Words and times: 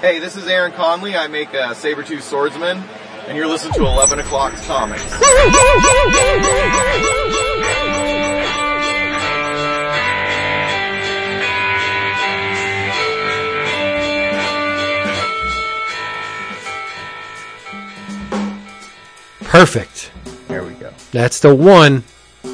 Hey, 0.00 0.18
this 0.18 0.34
is 0.34 0.46
Aaron 0.48 0.72
Conley. 0.72 1.14
I 1.14 1.26
make 1.28 1.50
uh, 1.50 1.74
Sabertooth 1.74 2.22
Swordsman, 2.22 2.78
and 3.28 3.36
you're 3.36 3.46
listening 3.46 3.74
to 3.74 3.84
11 3.84 4.18
O'Clock 4.20 4.54
Comics. 4.62 5.04
Perfect. 19.40 20.12
There 20.48 20.64
we 20.64 20.72
go. 20.74 20.90
That's 21.12 21.40
the 21.40 21.54
one. 21.54 22.04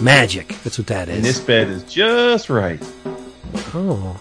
Magic. 0.01 0.49
That's 0.65 0.79
what 0.79 0.89
that 0.89 1.09
is. 1.09 1.17
And 1.17 1.25
this 1.25 1.39
bed 1.39 1.69
is 1.69 1.85
just 1.85 2.51
right. 2.51 2.83
oh. 3.73 4.21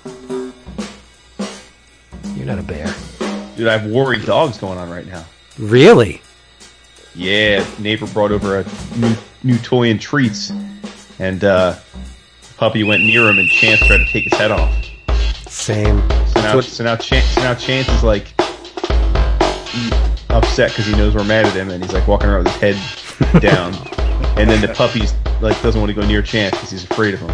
You're 2.35 2.45
not 2.45 2.59
a 2.59 2.63
bear. 2.63 2.93
Dude, 3.55 3.67
I 3.67 3.77
have 3.77 3.89
worried 3.89 4.25
dogs 4.25 4.57
going 4.57 4.77
on 4.77 4.89
right 4.89 5.07
now. 5.07 5.25
Really? 5.57 6.21
Yeah, 7.15 7.65
neighbor 7.79 8.07
brought 8.07 8.31
over 8.31 8.59
a 8.59 8.65
new, 8.97 9.15
new 9.43 9.57
toy 9.59 9.89
and 9.89 10.01
treats, 10.01 10.51
and 11.19 11.43
uh, 11.45 11.77
puppy 12.57 12.83
went 12.83 13.03
near 13.03 13.29
him, 13.29 13.37
and 13.37 13.47
Chance 13.47 13.85
tried 13.87 13.99
to 13.99 14.05
take 14.05 14.25
his 14.25 14.33
head 14.33 14.51
off. 14.51 14.85
Same. 15.47 16.01
So 16.27 16.41
now, 16.41 16.59
so 16.59 16.83
now, 16.83 16.95
Chance, 16.97 17.25
so 17.27 17.41
now 17.41 17.53
Chance 17.55 17.87
is 17.87 18.03
like 18.03 18.33
upset 20.29 20.71
because 20.71 20.85
he 20.85 20.91
knows 20.93 21.15
we're 21.15 21.23
mad 21.23 21.45
at 21.45 21.53
him, 21.53 21.69
and 21.69 21.81
he's 21.81 21.93
like 21.93 22.07
walking 22.07 22.27
around 22.27 22.43
with 22.43 22.55
his 22.57 22.77
head 23.21 23.41
down. 23.41 23.73
and 24.37 24.49
then 24.49 24.59
the 24.59 24.73
puppy's 24.73 25.13
like 25.39 25.59
doesn't 25.61 25.79
want 25.79 25.89
to 25.89 25.99
go 25.99 26.05
near 26.05 26.21
Chance 26.21 26.55
because 26.55 26.71
he's 26.71 26.83
afraid 26.83 27.13
of 27.13 27.21
him. 27.21 27.33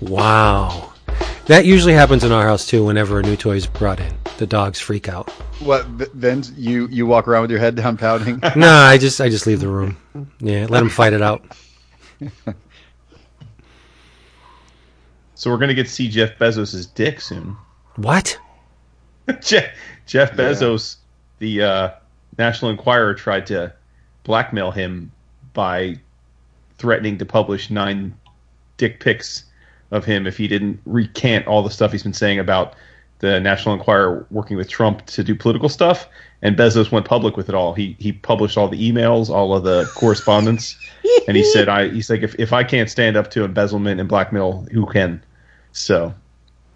Wow. 0.00 0.92
That 1.46 1.64
usually 1.64 1.94
happens 1.94 2.22
in 2.22 2.30
our 2.30 2.46
house 2.46 2.66
too. 2.66 2.84
Whenever 2.84 3.18
a 3.18 3.22
new 3.22 3.34
toy 3.34 3.56
is 3.56 3.66
brought 3.66 3.98
in, 3.98 4.14
the 4.38 4.46
dogs 4.46 4.80
freak 4.80 5.08
out. 5.08 5.30
What, 5.60 5.98
Th- 5.98 6.10
Vince? 6.12 6.52
You 6.56 6.88
you 6.88 7.06
walk 7.06 7.28
around 7.28 7.42
with 7.42 7.50
your 7.50 7.60
head 7.60 7.74
down, 7.74 7.96
pouting. 7.96 8.40
no, 8.56 8.70
I 8.70 8.96
just 8.98 9.20
I 9.20 9.28
just 9.28 9.46
leave 9.46 9.60
the 9.60 9.68
room. 9.68 9.96
Yeah, 10.40 10.66
let 10.68 10.80
them 10.80 10.88
fight 10.88 11.12
it 11.12 11.22
out. 11.22 11.44
So 15.38 15.52
we're 15.52 15.58
gonna 15.58 15.72
get 15.72 15.86
to 15.86 15.92
see 15.92 16.08
Jeff 16.08 16.36
Bezos' 16.36 16.92
dick 16.92 17.20
soon. 17.20 17.56
What? 17.94 18.36
Jeff, 19.40 19.66
Jeff 20.04 20.32
Bezos, 20.32 20.96
the 21.38 21.62
uh, 21.62 21.90
National 22.38 22.72
Enquirer, 22.72 23.14
tried 23.14 23.46
to 23.46 23.72
blackmail 24.24 24.72
him 24.72 25.12
by 25.52 25.94
threatening 26.76 27.18
to 27.18 27.24
publish 27.24 27.70
nine 27.70 28.16
dick 28.78 28.98
pics 28.98 29.44
of 29.92 30.04
him 30.04 30.26
if 30.26 30.36
he 30.36 30.48
didn't 30.48 30.80
recant 30.84 31.46
all 31.46 31.62
the 31.62 31.70
stuff 31.70 31.92
he's 31.92 32.02
been 32.02 32.12
saying 32.12 32.40
about 32.40 32.74
the 33.20 33.40
National 33.40 33.74
Enquirer 33.74 34.26
working 34.30 34.56
with 34.56 34.68
Trump 34.68 35.04
to 35.06 35.24
do 35.24 35.34
political 35.34 35.68
stuff. 35.68 36.08
And 36.40 36.56
Bezos 36.56 36.92
went 36.92 37.04
public 37.04 37.36
with 37.36 37.48
it 37.48 37.54
all. 37.56 37.74
He 37.74 37.96
he 37.98 38.12
published 38.12 38.56
all 38.56 38.68
the 38.68 38.92
emails, 38.92 39.28
all 39.28 39.56
of 39.56 39.64
the 39.64 39.90
correspondence, 39.96 40.76
and 41.26 41.36
he 41.36 41.42
said, 41.42 41.68
"I 41.68 41.88
he's 41.88 42.08
like 42.08 42.22
if 42.22 42.36
if 42.38 42.52
I 42.52 42.62
can't 42.62 42.88
stand 42.88 43.16
up 43.16 43.30
to 43.32 43.44
embezzlement 43.44 43.98
and 43.98 44.08
blackmail, 44.08 44.64
who 44.70 44.86
can?" 44.86 45.20
So, 45.72 46.14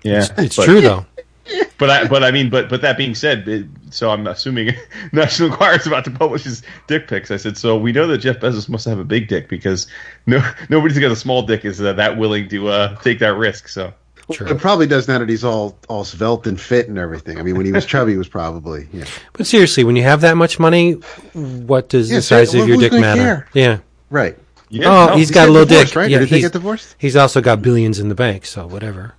yeah, 0.03 0.27
It's 0.37 0.57
but- 0.57 0.65
true 0.65 0.81
though. 0.81 1.07
but 1.79 1.91
I, 1.91 2.07
but 2.07 2.23
I 2.23 2.31
mean, 2.31 2.51
but 2.51 2.69
but 2.69 2.83
that 2.83 2.97
being 2.97 3.15
said, 3.15 3.49
it, 3.49 3.67
so 3.91 4.11
I'm 4.11 4.27
assuming 4.27 4.75
National 5.13 5.51
Enquirer 5.51 5.77
is 5.77 5.87
about 5.87 6.05
to 6.05 6.11
publish 6.11 6.45
his 6.45 6.63
dick 6.87 7.09
pics. 7.09 7.31
I 7.31 7.37
said, 7.37 7.57
so 7.57 7.77
we 7.77 7.93
know 7.93 8.07
that 8.07 8.19
Jeff 8.19 8.39
Bezos 8.39 8.69
must 8.69 8.85
have 8.85 8.99
a 8.99 9.05
big 9.05 9.29
dick 9.29 9.49
because 9.49 9.87
no 10.27 10.43
nobody's 10.71 10.99
got 10.99 11.11
a 11.11 11.17
small 11.17 11.43
dick 11.43 11.65
is 11.65 11.81
uh, 11.81 11.93
that 11.95 12.17
willing 12.17 12.49
to 12.49 12.69
uh, 12.69 12.97
take 13.01 13.19
that 13.21 13.35
risk. 13.35 13.69
So 13.69 13.93
True. 14.31 14.47
It 14.47 14.59
probably 14.59 14.87
does 14.87 15.09
now 15.09 15.19
that 15.19 15.29
he's 15.29 15.45
all 15.45 15.77
all 15.89 16.05
svelte 16.05 16.47
and 16.47 16.61
fit 16.61 16.89
and 16.89 16.99
everything. 16.99 17.39
I 17.39 17.43
mean, 17.43 17.57
when 17.57 17.67
he 17.67 17.73
was 17.73 17.85
chubby, 17.85 18.13
he 18.13 18.19
was 18.19 18.29
probably 18.29 18.89
yeah. 18.93 19.05
But 19.33 19.47
seriously, 19.47 19.85
when 19.85 19.97
you 19.97 20.03
have 20.05 20.21
that 20.21 20.37
much 20.37 20.59
money, 20.59 20.93
what 21.33 21.89
does 21.89 22.11
Yeah, 22.11 22.19
the 22.19 22.23
so 22.23 22.37
size 22.45 22.55
of 22.55 22.61
who- 22.63 22.67
your 22.69 22.77
dick 22.79 22.93
matter? 22.93 23.21
care? 23.23 23.49
Yeah. 23.53 23.79
Right. 24.11 24.39
yeah, 24.69 24.89
oh, 24.89 25.07
no, 25.09 25.17
he's 25.17 25.29
He 25.29 25.35
got 25.35 25.49
a 25.49 25.53
little 25.53 25.67
divorced, 25.67 25.93
dick. 25.93 25.97
right? 25.97 26.11
Yeah, 26.11 26.19
Did 26.21 26.29
they 26.29 26.37
he's, 26.37 26.45
get 26.45 26.53
divorced? 26.53 26.95
he's 26.99 27.17
also 27.17 27.41
got 27.41 27.63
billions 27.63 27.99
in 27.99 28.09
the 28.09 28.15
bank, 28.15 28.47
so 28.47 28.67
whatever. 28.67 29.15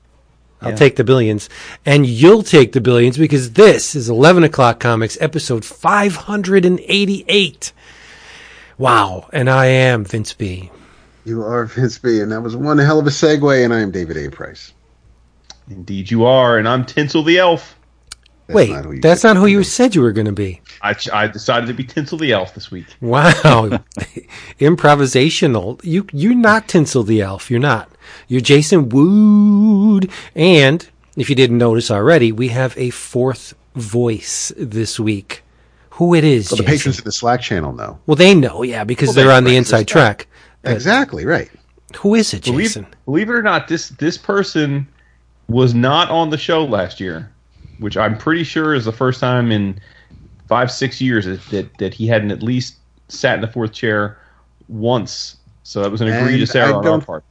I'll 0.62 0.70
Yeah. 0.70 0.76
take 0.78 0.96
the 0.96 1.04
billions. 1.04 1.50
And 1.86 2.06
you'll 2.06 2.44
take 2.44 2.72
the 2.72 2.80
billions 2.82 3.18
because 3.18 3.52
this 3.52 3.96
is 3.96 4.10
11 4.10 4.44
o'clock 4.46 4.80
comics 4.80 5.18
episode 5.20 5.66
588. 5.66 7.74
Wow. 8.78 9.30
And 9.34 9.50
I 9.50 9.66
am 9.66 10.06
Vince 10.06 10.34
B. 10.34 10.72
You 11.26 11.44
are 11.44 11.66
Vince 11.66 11.98
B, 12.00 12.20
and 12.22 12.32
that 12.32 12.42
was 12.42 12.56
one 12.56 12.78
hell 12.78 13.00
of 13.00 13.08
a 13.08 13.12
segue. 13.12 13.64
And 13.64 13.74
I 13.74 13.82
am 13.82 13.92
David 13.92 14.18
A. 14.18 14.30
Price. 14.30 14.74
Indeed 15.70 16.10
you 16.12 16.26
are, 16.26 16.58
and 16.58 16.68
I'm 16.68 16.86
Tinsel 16.86 17.24
the 17.24 17.38
Elf. 17.40 17.76
That's 18.48 18.56
Wait, 18.56 18.70
not 18.72 19.02
that's 19.02 19.24
not 19.24 19.38
who 19.38 19.46
you 19.46 19.60
you 19.60 19.64
said 19.64 19.96
you 19.96 20.02
were 20.02 20.12
going 20.12 20.26
to 20.26 20.34
be. 20.34 20.62
I 20.82 20.94
I 21.14 21.28
decided 21.28 21.68
to 21.68 21.74
be 21.74 21.86
Tinsel 21.86 22.18
the 22.18 22.34
Elf 22.34 22.54
this 22.54 22.70
week. 22.70 22.88
Wow. 23.00 23.80
Improvisational. 24.60 25.80
You 25.84 26.06
you're 26.12 26.36
not 26.36 26.68
Tinsel 26.68 27.04
the 27.04 27.22
Elf. 27.22 27.50
You're 27.50 27.60
not. 27.60 27.90
You're 28.28 28.42
Jason 28.42 28.90
Wood. 28.90 30.12
And 30.36 30.88
if 31.16 31.30
you 31.30 31.36
didn't 31.36 31.58
notice 31.58 31.90
already, 31.90 32.32
we 32.32 32.50
have 32.50 32.78
a 32.78 32.90
fourth 32.90 33.54
voice 33.76 34.52
this 34.58 35.00
week. 35.00 35.44
Who 35.92 36.14
it 36.16 36.24
is? 36.24 36.52
Well, 36.52 36.58
the 36.58 36.64
Jason? 36.64 36.78
patrons 36.78 36.98
of 37.00 37.04
the 37.06 37.12
Slack 37.12 37.42
channel 37.42 37.72
know. 37.72 38.00
Well, 38.08 38.16
they 38.16 38.34
know, 38.34 38.64
yeah, 38.64 38.84
because 38.84 39.10
Well, 39.10 39.14
they're 39.16 39.28
they- 39.28 39.36
on 39.38 39.44
the 39.44 39.56
inside 39.56 39.78
there's 39.80 39.86
track. 39.88 40.28
But 40.64 40.74
Exactly 40.74 41.26
right. 41.26 41.50
who 41.98 42.16
is 42.16 42.34
it, 42.34 42.44
Believe, 42.46 42.68
Jason? 42.68 42.88
believe 43.06 43.30
it 43.30 43.34
or 43.34 43.42
not, 43.44 43.68
this 43.68 43.90
this 43.90 44.18
person 44.18 44.88
was 45.54 45.74
not 45.74 46.10
on 46.10 46.32
the 46.32 46.38
show 46.38 46.66
last 46.66 47.00
year, 47.00 47.32
which 47.80 47.96
I'm 47.96 48.18
pretty 48.18 48.44
sure 48.44 48.74
is 48.74 48.86
the 48.86 48.92
first 48.92 49.20
time 49.20 49.52
in 49.52 49.80
five 50.48 50.72
six 50.72 51.00
years 51.00 51.26
that 51.26 51.46
that, 51.52 51.78
that 51.78 51.94
he 51.94 52.08
hadn't 52.08 52.32
at 52.32 52.42
least 52.42 52.78
sat 53.08 53.36
in 53.36 53.42
the 53.42 53.48
fourth 53.48 53.72
chair 53.72 54.18
once. 54.68 55.38
So 55.64 55.82
that 55.82 55.92
was 55.92 56.02
an 56.02 56.08
egregious 56.10 56.56
I 56.56 56.60
error 56.60 56.74
on 56.76 56.88
our 56.88 57.02
part. 57.02 57.24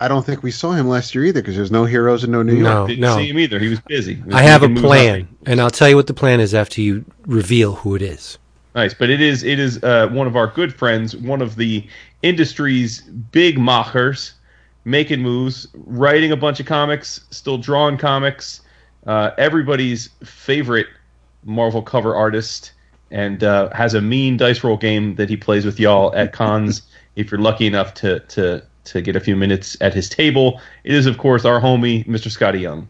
I 0.00 0.08
don't 0.08 0.26
think 0.26 0.42
we 0.42 0.50
saw 0.50 0.72
him 0.72 0.88
last 0.88 1.14
year 1.14 1.24
either 1.24 1.40
because 1.40 1.56
there's 1.56 1.70
no 1.70 1.84
heroes 1.84 2.22
in 2.24 2.30
no 2.30 2.42
New 2.42 2.54
York. 2.54 2.64
No, 2.64 2.86
Didn't 2.86 3.00
no. 3.00 3.16
see 3.16 3.30
him 3.30 3.38
either. 3.38 3.58
He 3.58 3.68
was 3.68 3.80
busy. 3.80 4.14
He 4.14 4.22
was 4.22 4.34
I 4.34 4.42
have 4.42 4.62
a 4.62 4.68
plan, 4.68 5.22
up. 5.22 5.48
and 5.48 5.60
I'll 5.60 5.70
tell 5.70 5.88
you 5.88 5.96
what 5.96 6.06
the 6.06 6.14
plan 6.14 6.40
is 6.40 6.52
after 6.54 6.80
you 6.82 7.04
reveal 7.26 7.76
who 7.76 7.94
it 7.94 8.02
is. 8.02 8.38
Nice, 8.74 8.92
but 8.92 9.08
it 9.08 9.22
is 9.22 9.42
it 9.42 9.58
is 9.58 9.82
uh, 9.82 10.08
one 10.08 10.26
of 10.26 10.36
our 10.36 10.48
good 10.48 10.74
friends, 10.74 11.16
one 11.16 11.40
of 11.40 11.56
the 11.56 11.86
industry's 12.22 13.02
big 13.02 13.58
machers, 13.58 14.32
making 14.86 15.20
moves, 15.20 15.66
writing 15.74 16.30
a 16.32 16.36
bunch 16.36 16.60
of 16.60 16.66
comics, 16.66 17.20
still 17.30 17.58
drawing 17.58 17.98
comics. 17.98 18.62
Uh, 19.06 19.32
everybody's 19.36 20.08
favorite 20.24 20.86
Marvel 21.44 21.82
cover 21.82 22.14
artist, 22.16 22.72
and 23.10 23.44
uh, 23.44 23.68
has 23.74 23.94
a 23.94 24.00
mean 24.00 24.36
dice 24.36 24.64
roll 24.64 24.76
game 24.76 25.16
that 25.16 25.28
he 25.28 25.36
plays 25.36 25.64
with 25.66 25.78
y'all 25.78 26.14
at 26.14 26.32
cons. 26.32 26.82
if 27.16 27.30
you're 27.30 27.40
lucky 27.40 27.66
enough 27.66 27.92
to 27.94 28.20
to 28.20 28.62
to 28.84 29.02
get 29.02 29.16
a 29.16 29.20
few 29.20 29.34
minutes 29.36 29.76
at 29.80 29.92
his 29.92 30.08
table, 30.08 30.60
it 30.84 30.94
is 30.94 31.06
of 31.06 31.18
course 31.18 31.44
our 31.44 31.60
homie, 31.60 32.06
Mr. 32.06 32.30
Scotty 32.30 32.60
Young. 32.60 32.88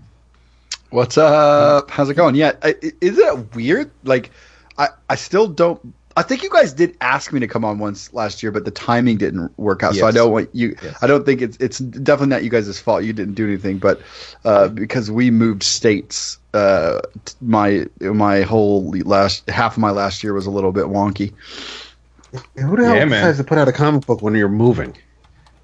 What's 0.90 1.18
up? 1.18 1.90
How's 1.90 2.10
it 2.10 2.14
going? 2.14 2.34
Yeah, 2.34 2.52
I, 2.62 2.68
i- 2.82 2.92
is 3.00 3.18
it 3.18 3.54
weird? 3.54 3.90
Like, 4.04 4.30
I 4.78 4.88
I 5.08 5.14
still 5.16 5.48
don't. 5.48 5.94
I 6.16 6.22
think 6.22 6.42
you 6.42 6.48
guys 6.48 6.72
did 6.72 6.96
ask 7.02 7.30
me 7.30 7.40
to 7.40 7.46
come 7.46 7.62
on 7.64 7.78
once 7.78 8.12
last 8.14 8.42
year, 8.42 8.50
but 8.50 8.64
the 8.64 8.70
timing 8.70 9.18
didn't 9.18 9.56
work 9.58 9.82
out. 9.82 9.94
So 9.94 10.06
I 10.06 10.10
don't 10.12 10.32
want 10.32 10.48
you. 10.54 10.74
Yes. 10.82 11.02
I 11.02 11.06
don't 11.06 11.26
think 11.26 11.42
it's 11.42 11.58
it's 11.58 11.78
definitely 11.78 12.28
not 12.28 12.42
you 12.42 12.48
guys' 12.48 12.80
fault. 12.80 13.04
You 13.04 13.12
didn't 13.12 13.34
do 13.34 13.46
anything, 13.46 13.78
but 13.78 14.00
uh, 14.44 14.68
because 14.68 15.10
we 15.10 15.30
moved 15.30 15.62
states, 15.62 16.38
uh, 16.54 17.00
my 17.42 17.86
my 18.00 18.42
whole 18.42 18.90
last 19.04 19.48
half 19.50 19.74
of 19.74 19.78
my 19.78 19.90
last 19.90 20.24
year 20.24 20.32
was 20.32 20.46
a 20.46 20.50
little 20.50 20.72
bit 20.72 20.86
wonky. 20.86 21.34
Who 22.32 22.76
the 22.76 22.84
hell 22.84 22.96
Yeah, 22.96 23.04
man. 23.04 23.20
decides 23.20 23.38
to 23.38 23.44
put 23.44 23.58
out 23.58 23.68
a 23.68 23.72
comic 23.72 24.06
book 24.06 24.22
when 24.22 24.34
you're 24.34 24.48
moving? 24.48 24.96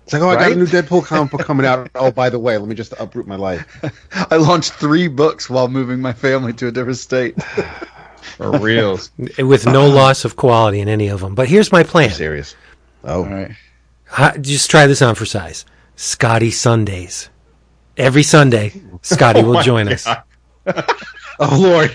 It's 0.04 0.12
like, 0.12 0.22
oh, 0.22 0.28
I 0.30 0.34
got 0.34 0.52
a 0.52 0.56
new 0.56 0.66
Deadpool 0.66 1.04
comic 1.06 1.30
book 1.30 1.42
coming 1.42 1.64
out. 1.64 1.88
Oh, 1.94 2.10
by 2.10 2.28
the 2.28 2.38
way, 2.38 2.58
let 2.58 2.69
me 2.69 2.74
just 2.74 2.92
uproot 2.98 3.26
my 3.26 3.36
life. 3.36 3.82
I 4.30 4.36
launched 4.36 4.72
three 4.72 5.08
books 5.08 5.48
while 5.48 5.69
moving 5.69 6.00
my 6.00 6.12
family 6.12 6.52
to 6.54 6.66
a 6.66 6.72
different 6.72 6.98
state. 6.98 7.36
For 8.36 8.58
reals. 8.58 9.10
With 9.38 9.66
no 9.66 9.86
uh-huh. 9.86 9.94
loss 9.94 10.24
of 10.24 10.36
quality 10.36 10.80
in 10.80 10.88
any 10.88 11.08
of 11.08 11.20
them. 11.20 11.34
But 11.34 11.48
here's 11.48 11.72
my 11.72 11.82
plan. 11.82 12.10
Serious. 12.10 12.54
Oh, 13.04 13.24
All 13.24 13.30
right. 13.30 13.52
Ha- 14.06 14.34
Just 14.40 14.70
try 14.70 14.86
this 14.86 15.02
on 15.02 15.14
for 15.14 15.24
size. 15.26 15.64
Scotty 15.96 16.50
Sundays. 16.50 17.28
Every 17.96 18.22
Sunday, 18.22 18.72
Scotty 19.02 19.40
oh 19.42 19.44
will 19.44 19.54
my 19.54 19.62
join 19.62 19.88
us. 19.88 20.06
Oh 21.38 21.58
Lord. 21.60 21.90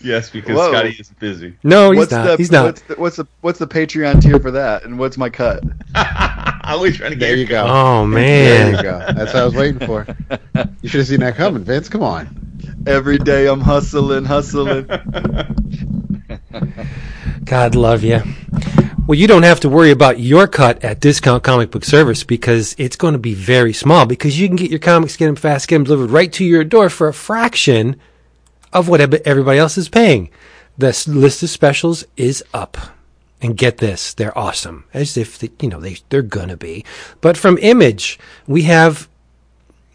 Yes, 0.00 0.30
because 0.30 0.56
Whoa. 0.56 0.70
Scotty 0.70 0.96
is 0.98 1.10
busy. 1.18 1.54
No, 1.62 1.90
he's 1.90 1.98
what's 1.98 2.12
not. 2.12 2.24
the 2.24 2.36
he's 2.36 2.50
not. 2.50 2.64
What's 2.64 2.80
the, 2.82 2.94
what's 2.94 3.16
the 3.16 3.26
what's 3.42 3.58
the 3.58 3.66
Patreon 3.66 4.22
tier 4.22 4.38
for 4.38 4.50
that? 4.52 4.84
And 4.84 4.98
what's 4.98 5.18
my 5.18 5.28
cut? 5.28 5.62
I'm 5.94 6.76
always 6.76 6.96
trying 6.96 7.10
to 7.10 7.16
get 7.16 7.26
There 7.26 7.36
you 7.36 7.46
go. 7.46 7.66
Oh 7.66 8.06
man. 8.06 8.22
There 8.22 8.66
you 8.66 8.72
man. 8.72 8.82
go. 8.82 8.98
That's 9.12 9.34
what 9.34 9.42
I 9.42 9.44
was 9.44 9.54
waiting 9.54 9.86
for. 9.86 10.06
You 10.80 10.88
should 10.88 11.00
have 11.00 11.08
seen 11.08 11.20
that 11.20 11.34
coming, 11.34 11.64
Vince. 11.64 11.88
Come 11.88 12.02
on. 12.02 12.49
Every 12.86 13.18
day 13.18 13.46
I'm 13.46 13.60
hustling, 13.60 14.24
hustling. 14.24 14.86
God 17.44 17.74
love 17.74 18.02
you. 18.02 18.22
Well, 19.06 19.18
you 19.18 19.26
don't 19.26 19.42
have 19.42 19.60
to 19.60 19.68
worry 19.68 19.90
about 19.90 20.20
your 20.20 20.46
cut 20.46 20.84
at 20.84 21.00
Discount 21.00 21.42
Comic 21.42 21.72
Book 21.72 21.84
Service 21.84 22.22
because 22.22 22.76
it's 22.78 22.94
going 22.94 23.14
to 23.14 23.18
be 23.18 23.34
very 23.34 23.72
small 23.72 24.06
because 24.06 24.38
you 24.38 24.46
can 24.46 24.56
get 24.56 24.70
your 24.70 24.78
comics, 24.78 25.16
get 25.16 25.26
them 25.26 25.34
fast, 25.34 25.66
get 25.66 25.76
them 25.76 25.84
delivered 25.84 26.10
right 26.10 26.32
to 26.34 26.44
your 26.44 26.62
door 26.62 26.88
for 26.88 27.08
a 27.08 27.12
fraction 27.12 27.96
of 28.72 28.88
what 28.88 29.00
everybody 29.26 29.58
else 29.58 29.76
is 29.76 29.88
paying. 29.88 30.30
The 30.78 30.96
list 31.08 31.42
of 31.42 31.50
specials 31.50 32.04
is 32.16 32.44
up. 32.54 32.78
And 33.42 33.56
get 33.56 33.78
this, 33.78 34.14
they're 34.14 34.36
awesome. 34.38 34.84
As 34.92 35.16
if, 35.16 35.38
they, 35.38 35.50
you 35.60 35.70
know, 35.70 35.80
they, 35.80 35.96
they're 36.10 36.22
gonna 36.22 36.58
be. 36.58 36.84
But 37.20 37.36
from 37.36 37.58
Image, 37.58 38.18
we 38.46 38.62
have, 38.62 39.08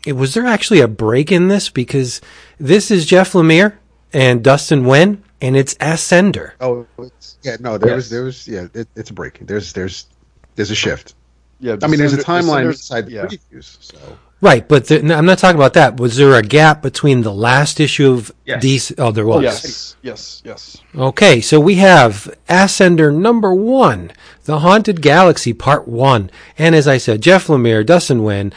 was 0.07 0.33
there 0.33 0.45
actually 0.45 0.81
a 0.81 0.87
break 0.87 1.31
in 1.31 1.47
this? 1.47 1.69
Because 1.69 2.21
this 2.59 2.91
is 2.91 3.05
Jeff 3.05 3.33
Lemire 3.33 3.73
and 4.13 4.43
Dustin 4.43 4.83
Nguyen, 4.83 5.19
and 5.41 5.55
it's 5.57 5.73
Ascender. 5.75 6.51
Oh, 6.61 6.85
it's, 6.99 7.37
yeah, 7.43 7.57
no, 7.59 7.77
there 7.77 7.89
Yes. 7.89 7.95
was, 7.95 8.09
there 8.09 8.23
was, 8.23 8.47
yeah, 8.47 8.67
it, 8.73 8.87
it's 8.95 9.09
a 9.09 9.13
break. 9.13 9.39
There's, 9.45 9.73
there's, 9.73 10.07
there's 10.55 10.71
a 10.71 10.75
shift. 10.75 11.15
Yeah, 11.59 11.77
I 11.83 11.87
mean, 11.87 11.99
there's 11.99 12.13
a 12.13 12.17
Cinder- 12.21 12.23
timeline 12.25 12.55
Cinder's- 12.57 12.75
inside 12.77 13.05
the 13.07 13.11
yeah. 13.11 13.25
previews. 13.25 13.77
So 13.81 13.97
Right, 14.41 14.67
but 14.67 14.85
the, 14.87 15.01
no, 15.01 15.15
I'm 15.15 15.25
not 15.25 15.37
talking 15.39 15.55
about 15.55 15.73
that. 15.73 15.97
Was 15.97 16.17
there 16.17 16.33
a 16.35 16.41
gap 16.43 16.81
between 16.81 17.21
the 17.21 17.33
last 17.33 17.79
issue 17.79 18.11
of 18.11 18.31
Yes. 18.45 18.63
DC? 18.63 18.95
Oh, 18.97 19.11
there 19.11 19.25
was. 19.25 19.41
Yes, 19.43 19.95
yes, 20.01 20.41
yes. 20.45 20.77
Okay, 20.95 21.39
so 21.41 21.59
we 21.59 21.75
have 21.75 22.35
Ascender 22.49 23.15
number 23.15 23.53
one, 23.55 24.11
The 24.43 24.59
Haunted 24.59 25.01
Galaxy 25.01 25.53
Part 25.53 25.87
One, 25.87 26.29
and 26.57 26.75
as 26.75 26.87
I 26.87 26.97
said, 26.97 27.21
Jeff 27.21 27.47
Lemire, 27.47 27.85
Dustin 27.85 28.19
Nguyen, 28.19 28.51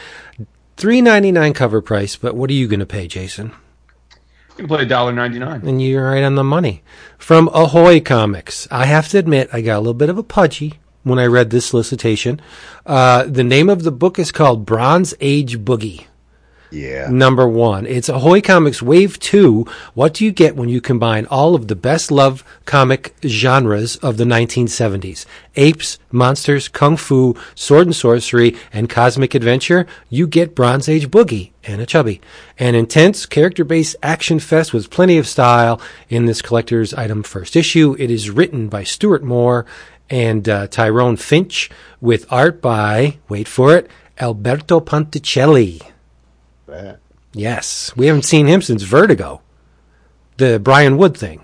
three 0.75 1.01
ninety 1.01 1.31
nine 1.31 1.53
cover 1.53 1.81
price. 1.81 2.17
But 2.17 2.35
what 2.35 2.49
are 2.49 2.53
you 2.53 2.67
going 2.67 2.81
to 2.81 2.85
pay, 2.85 3.07
Jason? 3.07 3.53
Can 4.59 4.67
play 4.67 4.85
$1.99. 4.85 5.63
And 5.63 5.81
you're 5.81 6.11
right 6.11 6.21
on 6.21 6.35
the 6.35 6.43
money. 6.43 6.83
From 7.17 7.47
Ahoy 7.53 8.01
Comics, 8.01 8.67
I 8.69 8.87
have 8.87 9.07
to 9.07 9.17
admit, 9.17 9.49
I 9.53 9.61
got 9.61 9.77
a 9.77 9.79
little 9.79 9.93
bit 9.93 10.09
of 10.09 10.17
a 10.17 10.23
pudgy 10.23 10.79
when 11.03 11.17
I 11.17 11.27
read 11.27 11.49
this 11.49 11.67
solicitation. 11.67 12.41
Uh, 12.85 13.23
the 13.23 13.45
name 13.45 13.69
of 13.69 13.83
the 13.83 13.91
book 13.93 14.19
is 14.19 14.33
called 14.33 14.65
Bronze 14.65 15.13
Age 15.21 15.59
Boogie. 15.59 16.07
Yeah, 16.71 17.07
Number 17.09 17.47
one, 17.47 17.87
it's 17.87 18.09
Ahoy 18.09 18.41
Comics 18.41 18.81
Wave 18.81 19.19
2. 19.19 19.65
What 19.95 20.13
do 20.13 20.23
you 20.23 20.31
get 20.31 20.55
when 20.55 20.69
you 20.69 20.81
combine 20.81 21.25
all 21.25 21.55
of 21.55 21.67
the 21.67 21.75
best 21.75 22.11
loved 22.11 22.45
comic 22.65 23.15
genres 23.25 23.95
of 23.97 24.17
the 24.17 24.23
1970s? 24.23 25.25
Apes, 25.55 25.97
monsters, 26.11 26.67
kung 26.67 26.95
fu, 26.95 27.35
sword 27.55 27.87
and 27.87 27.95
sorcery, 27.95 28.55
and 28.71 28.89
cosmic 28.89 29.33
adventure? 29.33 29.87
You 30.09 30.27
get 30.27 30.53
Bronze 30.53 30.87
Age 30.87 31.09
Boogie 31.09 31.51
and 31.63 31.81
a 31.81 31.87
chubby. 31.87 32.21
An 32.59 32.75
intense, 32.75 33.25
character 33.25 33.63
based 33.63 33.95
action 34.03 34.39
fest 34.39 34.71
with 34.71 34.91
plenty 34.91 35.17
of 35.17 35.27
style 35.27 35.81
in 36.07 36.27
this 36.27 36.41
collector's 36.41 36.93
item 36.93 37.23
first 37.23 37.55
issue. 37.55 37.95
It 37.97 38.11
is 38.11 38.29
written 38.29 38.67
by 38.67 38.83
Stuart 38.83 39.23
Moore 39.23 39.65
and 40.09 40.47
uh, 40.47 40.67
Tyrone 40.67 41.17
Finch 41.17 41.69
with 41.99 42.31
art 42.31 42.61
by, 42.61 43.17
wait 43.27 43.47
for 43.47 43.75
it, 43.75 43.89
Alberto 44.19 44.79
Ponticelli. 44.79 45.81
That. 46.69 46.99
Yes, 47.33 47.91
we 47.95 48.07
haven't 48.07 48.23
seen 48.23 48.47
him 48.47 48.61
since 48.61 48.81
Vertigo, 48.83 49.41
the 50.37 50.59
Brian 50.59 50.97
Wood 50.97 51.15
thing. 51.15 51.41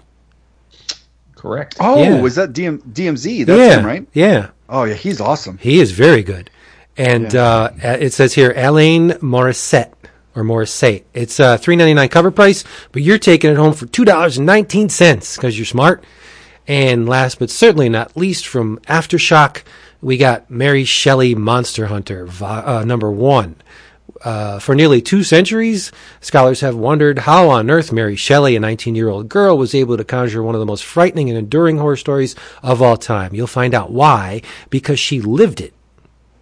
Correct. 1.35 1.75
Oh, 1.79 2.01
Yeah. 2.01 2.21
was 2.21 2.35
that 2.35 2.53
DM, 2.53 2.79
DMZ? 2.91 3.45
That's 3.45 3.59
yeah, 3.59 3.79
him, 3.79 3.85
right? 3.85 4.07
Yeah, 4.13 4.49
Oh, 4.67 4.83
yeah, 4.85 4.95
he's 4.95 5.21
awesome. 5.21 5.57
he 5.59 5.79
is 5.79 5.91
very 5.91 6.23
good. 6.23 6.49
And 6.97 7.35
uh, 7.35 7.71
it 7.81 8.13
says 8.13 8.33
here, 8.33 8.53
Alain 8.55 9.11
Morissette 9.21 9.91
or 10.33 10.43
Morissette. 10.43 11.03
It's 11.13 11.39
uh, 11.39 11.57
three 11.57 11.75
ninety 11.75 11.93
nine 11.93 12.07
cover 12.09 12.31
price, 12.31 12.63
but 12.93 13.01
you're 13.01 13.17
taking 13.17 13.51
it 13.51 13.57
home 13.57 13.73
for 13.73 13.85
two 13.85 14.05
dollars 14.05 14.37
and 14.37 14.45
nineteen 14.45 14.87
cents 14.89 15.35
because 15.35 15.57
you're 15.57 15.65
smart. 15.65 16.03
And 16.67 17.07
last 17.07 17.37
but 17.37 17.49
certainly 17.49 17.89
not 17.89 18.15
least, 18.17 18.47
from 18.47 18.79
Aftershock, 18.87 19.63
we 20.01 20.15
got 20.17 20.49
Mary 20.49 20.83
Shelley 20.85 21.35
Monster 21.35 21.87
Hunter, 21.87 22.25
vo- 22.25 22.45
uh, 22.65 22.83
number 22.85 23.11
one. 23.11 23.57
Uh, 24.25 24.57
for 24.57 24.73
nearly 24.73 25.03
two 25.03 25.23
centuries, 25.23 25.91
scholars 26.19 26.61
have 26.61 26.75
wondered 26.75 27.19
how 27.19 27.47
on 27.47 27.69
earth 27.69 27.91
Mary 27.91 28.15
Shelley, 28.15 28.55
a 28.55 28.59
19 28.59 28.95
year 28.95 29.07
old 29.07 29.29
girl, 29.29 29.55
was 29.55 29.75
able 29.75 29.97
to 29.97 30.03
conjure 30.03 30.41
one 30.41 30.55
of 30.55 30.59
the 30.59 30.65
most 30.65 30.83
frightening 30.83 31.29
and 31.29 31.37
enduring 31.37 31.77
horror 31.77 31.95
stories 31.95 32.35
of 32.63 32.81
all 32.81 32.97
time. 32.97 33.35
You'll 33.35 33.45
find 33.45 33.75
out 33.75 33.91
why, 33.91 34.41
because 34.71 34.99
she 34.99 35.21
lived 35.21 35.61
it, 35.61 35.75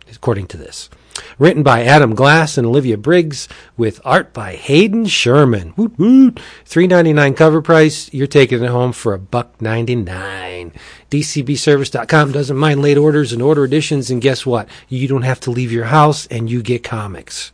according 0.10 0.48
to 0.48 0.58
this. 0.58 0.90
Written 1.38 1.62
by 1.62 1.84
Adam 1.84 2.16
Glass 2.16 2.58
and 2.58 2.66
Olivia 2.66 2.98
Briggs, 2.98 3.50
with 3.76 4.00
art 4.06 4.34
by 4.34 4.56
Hayden 4.56 5.06
Sherman. 5.06 5.74
Woot 5.76 6.00
woot. 6.00 6.40
Three 6.64 6.88
ninety 6.88 7.12
nine 7.12 7.34
cover 7.34 7.62
price. 7.62 8.12
You're 8.14 8.28
taking 8.28 8.64
it 8.64 8.70
home 8.70 8.94
for 8.94 9.14
a 9.14 9.20
buck 9.20 9.62
ninety 9.62 9.96
nine. 9.96 10.72
DCBService.com 11.12 12.32
doesn't 12.32 12.58
mind 12.58 12.82
late 12.82 12.98
orders 12.98 13.34
and 13.34 13.42
order 13.42 13.66
editions, 13.66 14.10
and 14.10 14.22
guess 14.22 14.46
what? 14.46 14.70
You 14.88 15.10
don't 15.10 15.24
have 15.24 15.42
to 15.42 15.52
leave 15.52 15.74
your 15.74 15.86
house, 15.86 16.26
and 16.28 16.50
you 16.50 16.64
get 16.64 16.82
comics. 16.82 17.52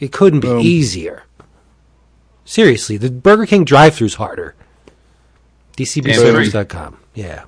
It 0.00 0.12
couldn't 0.12 0.40
be 0.40 0.48
Boom. 0.48 0.60
easier. 0.60 1.24
Seriously, 2.44 2.96
the 2.96 3.10
Burger 3.10 3.46
King 3.46 3.64
drive-thru's 3.64 4.14
harder. 4.14 4.54
DCBService.com. 5.76 6.98
Yeah. 7.14 7.44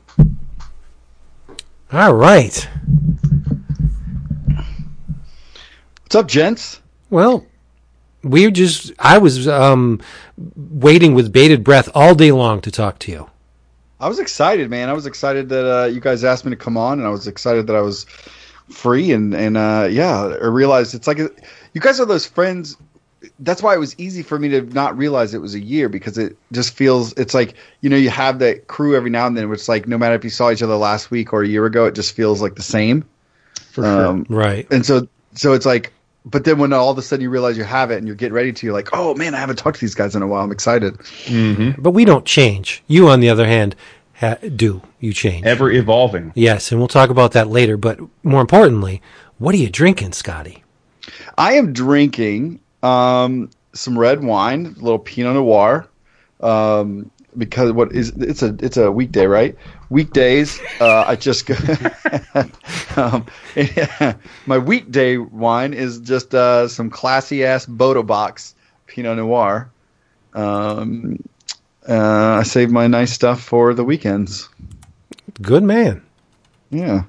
All 1.93 2.14
right. 2.14 2.69
What's 6.02 6.14
up, 6.14 6.28
gents? 6.28 6.81
Well, 7.10 7.46
we're 8.22 8.50
just, 8.50 8.93
I 8.99 9.19
was 9.19 9.49
um, 9.49 10.00
waiting 10.56 11.14
with 11.14 11.32
bated 11.32 11.64
breath 11.64 11.88
all 11.94 12.14
day 12.14 12.32
long 12.32 12.60
to 12.60 12.70
talk 12.70 12.99
to 13.00 13.10
you. 13.10 13.31
I 13.99 14.08
was 14.08 14.19
excited, 14.19 14.69
man. 14.69 14.88
I 14.88 14.93
was 14.93 15.06
excited 15.06 15.49
that 15.49 15.64
uh, 15.64 15.87
you 15.87 16.00
guys 16.00 16.25
asked 16.25 16.44
me 16.44 16.50
to 16.50 16.56
come 16.56 16.76
on, 16.76 16.99
and 16.99 17.06
I 17.06 17.10
was 17.10 17.26
excited 17.26 17.66
that 17.69 17.76
I 17.76 17.81
was 17.81 18.04
free, 18.69 19.12
and 19.12 19.32
and 19.32 19.56
uh, 19.56 19.87
yeah, 19.90 20.22
I 20.43 20.46
realized 20.46 20.94
it's 20.94 21.06
like 21.06 21.20
a, 21.20 21.31
you 21.72 21.80
guys 21.80 22.00
are 22.00 22.06
those 22.06 22.26
friends. 22.26 22.76
That's 23.38 23.62
why 23.62 23.74
it 23.74 23.78
was 23.78 23.94
easy 24.00 24.22
for 24.22 24.38
me 24.38 24.48
to 24.48 24.62
not 24.62 24.96
realize 24.98 25.32
it 25.32 25.40
was 25.40 25.54
a 25.54 25.60
year 25.60 25.88
because 25.88 26.19
it 26.19 26.36
just 26.50 26.74
feels 26.74 27.12
it's 27.14 27.34
like 27.34 27.54
you 27.80 27.88
know 27.88 27.96
you 27.96 28.10
have 28.10 28.40
that 28.40 28.66
crew 28.66 28.96
every 28.96 29.10
now 29.10 29.26
and 29.26 29.36
then. 29.36 29.46
Where 29.48 29.54
it's 29.54 29.69
like 29.69 29.86
no 29.86 29.96
matter 29.96 30.14
if 30.16 30.24
you 30.24 30.30
saw 30.30 30.50
each 30.50 30.62
other 30.62 30.74
last 30.76 31.10
week 31.10 31.32
or 31.32 31.42
a 31.42 31.46
year 31.48 31.64
ago, 31.66 31.86
it 31.86 31.94
just 31.94 32.14
feels 32.16 32.42
like 32.42 32.56
the 32.56 32.62
same. 32.62 33.04
For 33.70 33.82
sure. 33.84 34.06
Um, 34.06 34.26
Right. 34.28 34.66
and 34.72 34.84
so 34.84 35.06
so 35.34 35.52
it's 35.52 35.64
like, 35.64 35.92
but 36.26 36.44
then 36.44 36.58
when 36.58 36.72
all 36.72 36.90
of 36.90 36.98
a 36.98 37.02
sudden 37.02 37.22
you 37.22 37.30
realize 37.30 37.56
you 37.56 37.64
have 37.64 37.90
it 37.92 37.96
and 37.98 38.06
you're 38.06 38.16
getting 38.16 38.34
ready 38.34 38.52
to, 38.52 38.66
you're 38.66 38.75
like, 38.75 38.88
oh 38.92 39.14
man, 39.14 39.34
I 39.34 39.38
haven't 39.38 39.56
talked 39.56 39.76
to 39.76 39.80
these 39.80 39.94
guys 39.94 40.14
in 40.16 40.22
a 40.22 40.26
while. 40.26 40.42
I'm 40.42 40.50
excited. 40.52 40.98
But 41.78 41.92
we 41.92 42.04
don't 42.04 42.26
change. 42.26 42.82
You, 42.88 43.08
on 43.08 43.20
the 43.20 43.30
other 43.30 43.46
hand, 43.46 43.76
ha- 44.14 44.36
do. 44.56 44.82
You 45.00 45.12
change. 45.12 45.46
Ever 45.46 45.70
evolving. 45.70 46.32
yes, 46.34 46.70
and 46.72 46.80
we'll 46.80 46.88
talk 46.88 47.08
about 47.10 47.32
that 47.32 47.48
later. 47.48 47.76
But 47.76 47.98
more 48.25 48.40
importantly, 48.40 49.00
what 49.38 49.54
are 49.54 49.58
you 49.58 49.70
drinking, 49.70 50.12
Scotty? 50.12 50.62
I 51.38 51.54
am 51.54 51.72
drinking 51.72 52.60
um, 52.82 53.50
some 53.72 53.99
red 53.99 54.22
wine, 54.22 54.66
a 54.66 54.82
little 54.82 54.99
Pinot 54.99 55.34
Noir, 55.34 55.87
um, 56.40 57.10
because 57.37 57.72
what 57.72 57.93
is 57.93 58.10
it's 58.16 58.43
a 58.43 58.54
it's 58.61 58.76
a 58.76 58.90
weekday, 58.90 59.26
right? 59.26 59.56
Weekdays, 59.90 60.61
uh, 60.80 61.04
I 61.06 61.16
just 61.16 61.47
go. 61.47 61.54
um, 62.97 63.26
my 64.47 64.59
weekday 64.59 65.16
wine 65.16 65.75
is 65.75 65.99
just 66.00 66.35
uh, 66.35 66.68
some 66.68 66.90
classy 66.90 67.44
ass 67.44 67.66
Bota 67.66 68.02
Box 68.02 68.54
Pinot 68.87 69.16
Noir. 69.16 69.71
Um, 70.35 71.23
uh, 71.88 72.38
I 72.38 72.42
save 72.42 72.71
my 72.71 72.87
nice 72.87 73.12
stuff 73.12 73.42
for 73.42 73.75
the 73.75 73.85
weekends. 73.85 74.49
Good 75.40 75.62
man. 75.62 76.02
Yeah. 76.71 77.04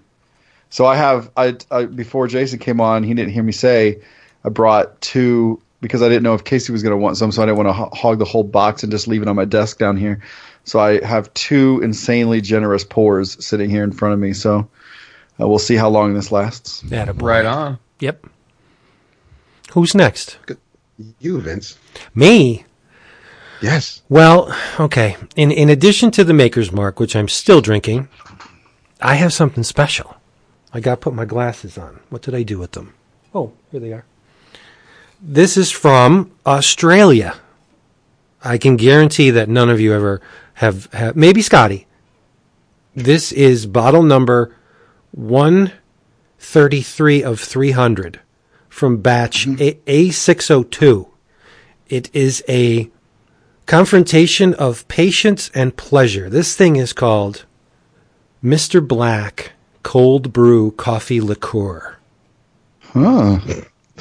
So 0.73 0.87
I 0.87 0.95
have 0.95 1.29
I, 1.37 1.55
I 1.69 1.85
before 1.85 2.27
Jason 2.27 2.57
came 2.57 2.81
on, 2.81 3.03
he 3.03 3.13
didn't 3.13 3.31
hear 3.31 3.43
me 3.43 3.51
say 3.51 4.01
I 4.43 4.49
brought 4.49 4.99
two 5.01 5.61
because 5.81 6.01
I 6.01 6.09
didn't 6.09 6.23
know 6.23 6.33
if 6.33 6.43
Casey 6.43 6.71
was 6.71 6.81
going 6.81 6.93
to 6.93 6.97
want 6.97 7.15
some, 7.15 7.31
so 7.31 7.43
I 7.43 7.45
didn't 7.45 7.57
want 7.57 7.69
to 7.69 7.73
ho- 7.73 7.91
hog 7.93 8.17
the 8.17 8.25
whole 8.25 8.43
box 8.43 8.81
and 8.81 8.91
just 8.91 9.07
leave 9.07 9.21
it 9.21 9.27
on 9.27 9.35
my 9.35 9.45
desk 9.45 9.77
down 9.77 9.97
here. 9.97 10.23
So 10.63 10.79
I 10.79 11.05
have 11.05 11.31
two 11.35 11.79
insanely 11.83 12.41
generous 12.41 12.83
pours 12.83 13.45
sitting 13.45 13.69
here 13.69 13.83
in 13.83 13.91
front 13.91 14.15
of 14.15 14.19
me. 14.19 14.33
So 14.33 14.67
uh, 15.39 15.47
we'll 15.47 15.59
see 15.59 15.75
how 15.75 15.89
long 15.89 16.15
this 16.15 16.31
lasts. 16.31 16.81
Attaboy. 16.81 17.21
Right 17.21 17.45
on. 17.45 17.77
Yep. 17.99 18.25
Who's 19.73 19.93
next? 19.93 20.39
You, 21.19 21.39
Vince. 21.39 21.77
Me. 22.15 22.65
Yes. 23.61 24.01
Well, 24.09 24.51
okay. 24.79 25.17
In 25.35 25.51
in 25.51 25.69
addition 25.69 26.09
to 26.11 26.23
the 26.23 26.33
Maker's 26.33 26.71
Mark, 26.71 26.99
which 26.99 27.15
I'm 27.15 27.27
still 27.27 27.61
drinking, 27.61 28.07
I 28.99 29.13
have 29.13 29.33
something 29.33 29.63
special. 29.63 30.17
I 30.73 30.79
got 30.79 30.95
to 30.95 31.01
put 31.01 31.13
my 31.13 31.25
glasses 31.25 31.77
on. 31.77 31.99
What 32.09 32.23
did 32.23 32.33
I 32.33 32.43
do 32.43 32.57
with 32.57 32.71
them? 32.71 32.93
Oh, 33.33 33.53
here 33.71 33.79
they 33.79 33.93
are. 33.93 34.03
This 35.21 35.55
is 35.55 35.71
from 35.71 36.31
Australia. 36.45 37.35
I 38.43 38.57
can 38.57 38.75
guarantee 38.75 39.29
that 39.29 39.47
none 39.47 39.69
of 39.69 39.79
you 39.79 39.93
ever 39.93 40.19
have, 40.55 40.91
have 40.93 41.15
maybe 41.15 41.41
Scotty. 41.41 41.87
This 42.95 43.31
is 43.31 43.65
bottle 43.65 44.03
number 44.03 44.53
133 45.11 47.23
of 47.23 47.39
300 47.39 48.19
from 48.67 48.97
batch 48.97 49.47
mm-hmm. 49.47 49.77
A- 49.87 50.09
A602. 50.09 51.07
It 51.87 52.13
is 52.13 52.43
a 52.49 52.91
confrontation 53.65 54.53
of 54.55 54.85
patience 54.87 55.49
and 55.53 55.77
pleasure. 55.77 56.29
This 56.29 56.55
thing 56.55 56.75
is 56.75 56.91
called 56.91 57.45
Mr. 58.43 58.85
Black 58.85 59.53
Cold 59.83 60.33
Brew 60.33 60.71
Coffee 60.71 61.21
Liqueur. 61.21 61.97
Huh. 62.81 63.39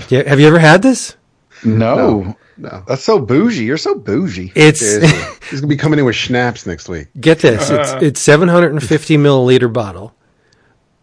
Yeah, 0.08 0.28
have 0.28 0.40
you 0.40 0.46
ever 0.46 0.58
had 0.58 0.82
this? 0.82 1.16
No. 1.64 2.36
No. 2.56 2.84
That's 2.86 3.04
so 3.04 3.18
bougie. 3.18 3.64
You're 3.64 3.76
so 3.78 3.94
bougie. 3.94 4.52
It's 4.54 4.80
He's 4.80 5.02
uh, 5.02 5.32
gonna 5.52 5.66
be 5.66 5.76
coming 5.76 5.98
in 5.98 6.04
with 6.04 6.14
schnapps 6.16 6.66
next 6.66 6.88
week. 6.88 7.08
get 7.20 7.38
this. 7.40 7.70
Uh. 7.70 7.80
It's 7.80 8.02
it's 8.02 8.20
750 8.20 9.16
milliliter 9.16 9.72
bottle, 9.72 10.14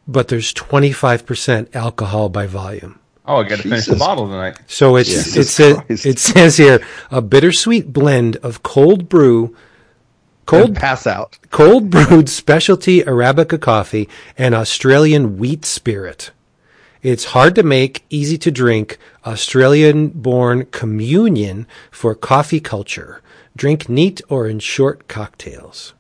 but 0.08 0.28
there's 0.28 0.54
25 0.54 1.26
percent 1.26 1.76
alcohol 1.76 2.30
by 2.30 2.46
volume. 2.48 3.00
Oh, 3.26 3.38
I 3.38 3.44
got 3.48 3.58
to 3.58 3.64
finish 3.64 3.86
the 3.86 3.96
bottle 3.96 4.26
tonight. 4.28 4.58
So 4.68 4.96
it's 4.96 5.10
Jesus 5.10 5.36
it 5.38 5.48
says 5.48 6.06
it 6.06 6.20
says 6.20 6.58
here 6.58 6.80
a 7.12 7.22
bittersweet 7.22 7.94
blend 7.94 8.38
of 8.38 8.64
cold 8.64 9.08
brew, 9.10 9.56
cold 10.50 10.76
pass 10.76 11.06
out. 11.08 11.38
cold 11.52 11.90
brewed 11.90 12.30
specialty 12.30 13.02
arabica 13.02 13.60
coffee 13.60 14.10
and 14.38 14.56
Australian 14.56 15.38
wheat 15.38 15.66
spirit. 15.66 16.32
It's 17.02 17.26
hard 17.26 17.56
to 17.56 17.64
make, 17.64 18.04
easy 18.10 18.38
to 18.40 18.52
drink, 18.52 18.98
Australian-born 19.26 20.66
communion 20.66 21.66
for 21.92 22.14
coffee 22.14 22.60
culture. 22.60 23.22
Drink 23.56 23.88
neat 23.88 24.22
or 24.28 24.48
in 24.48 24.60
short 24.60 25.08
cocktails. 25.08 25.94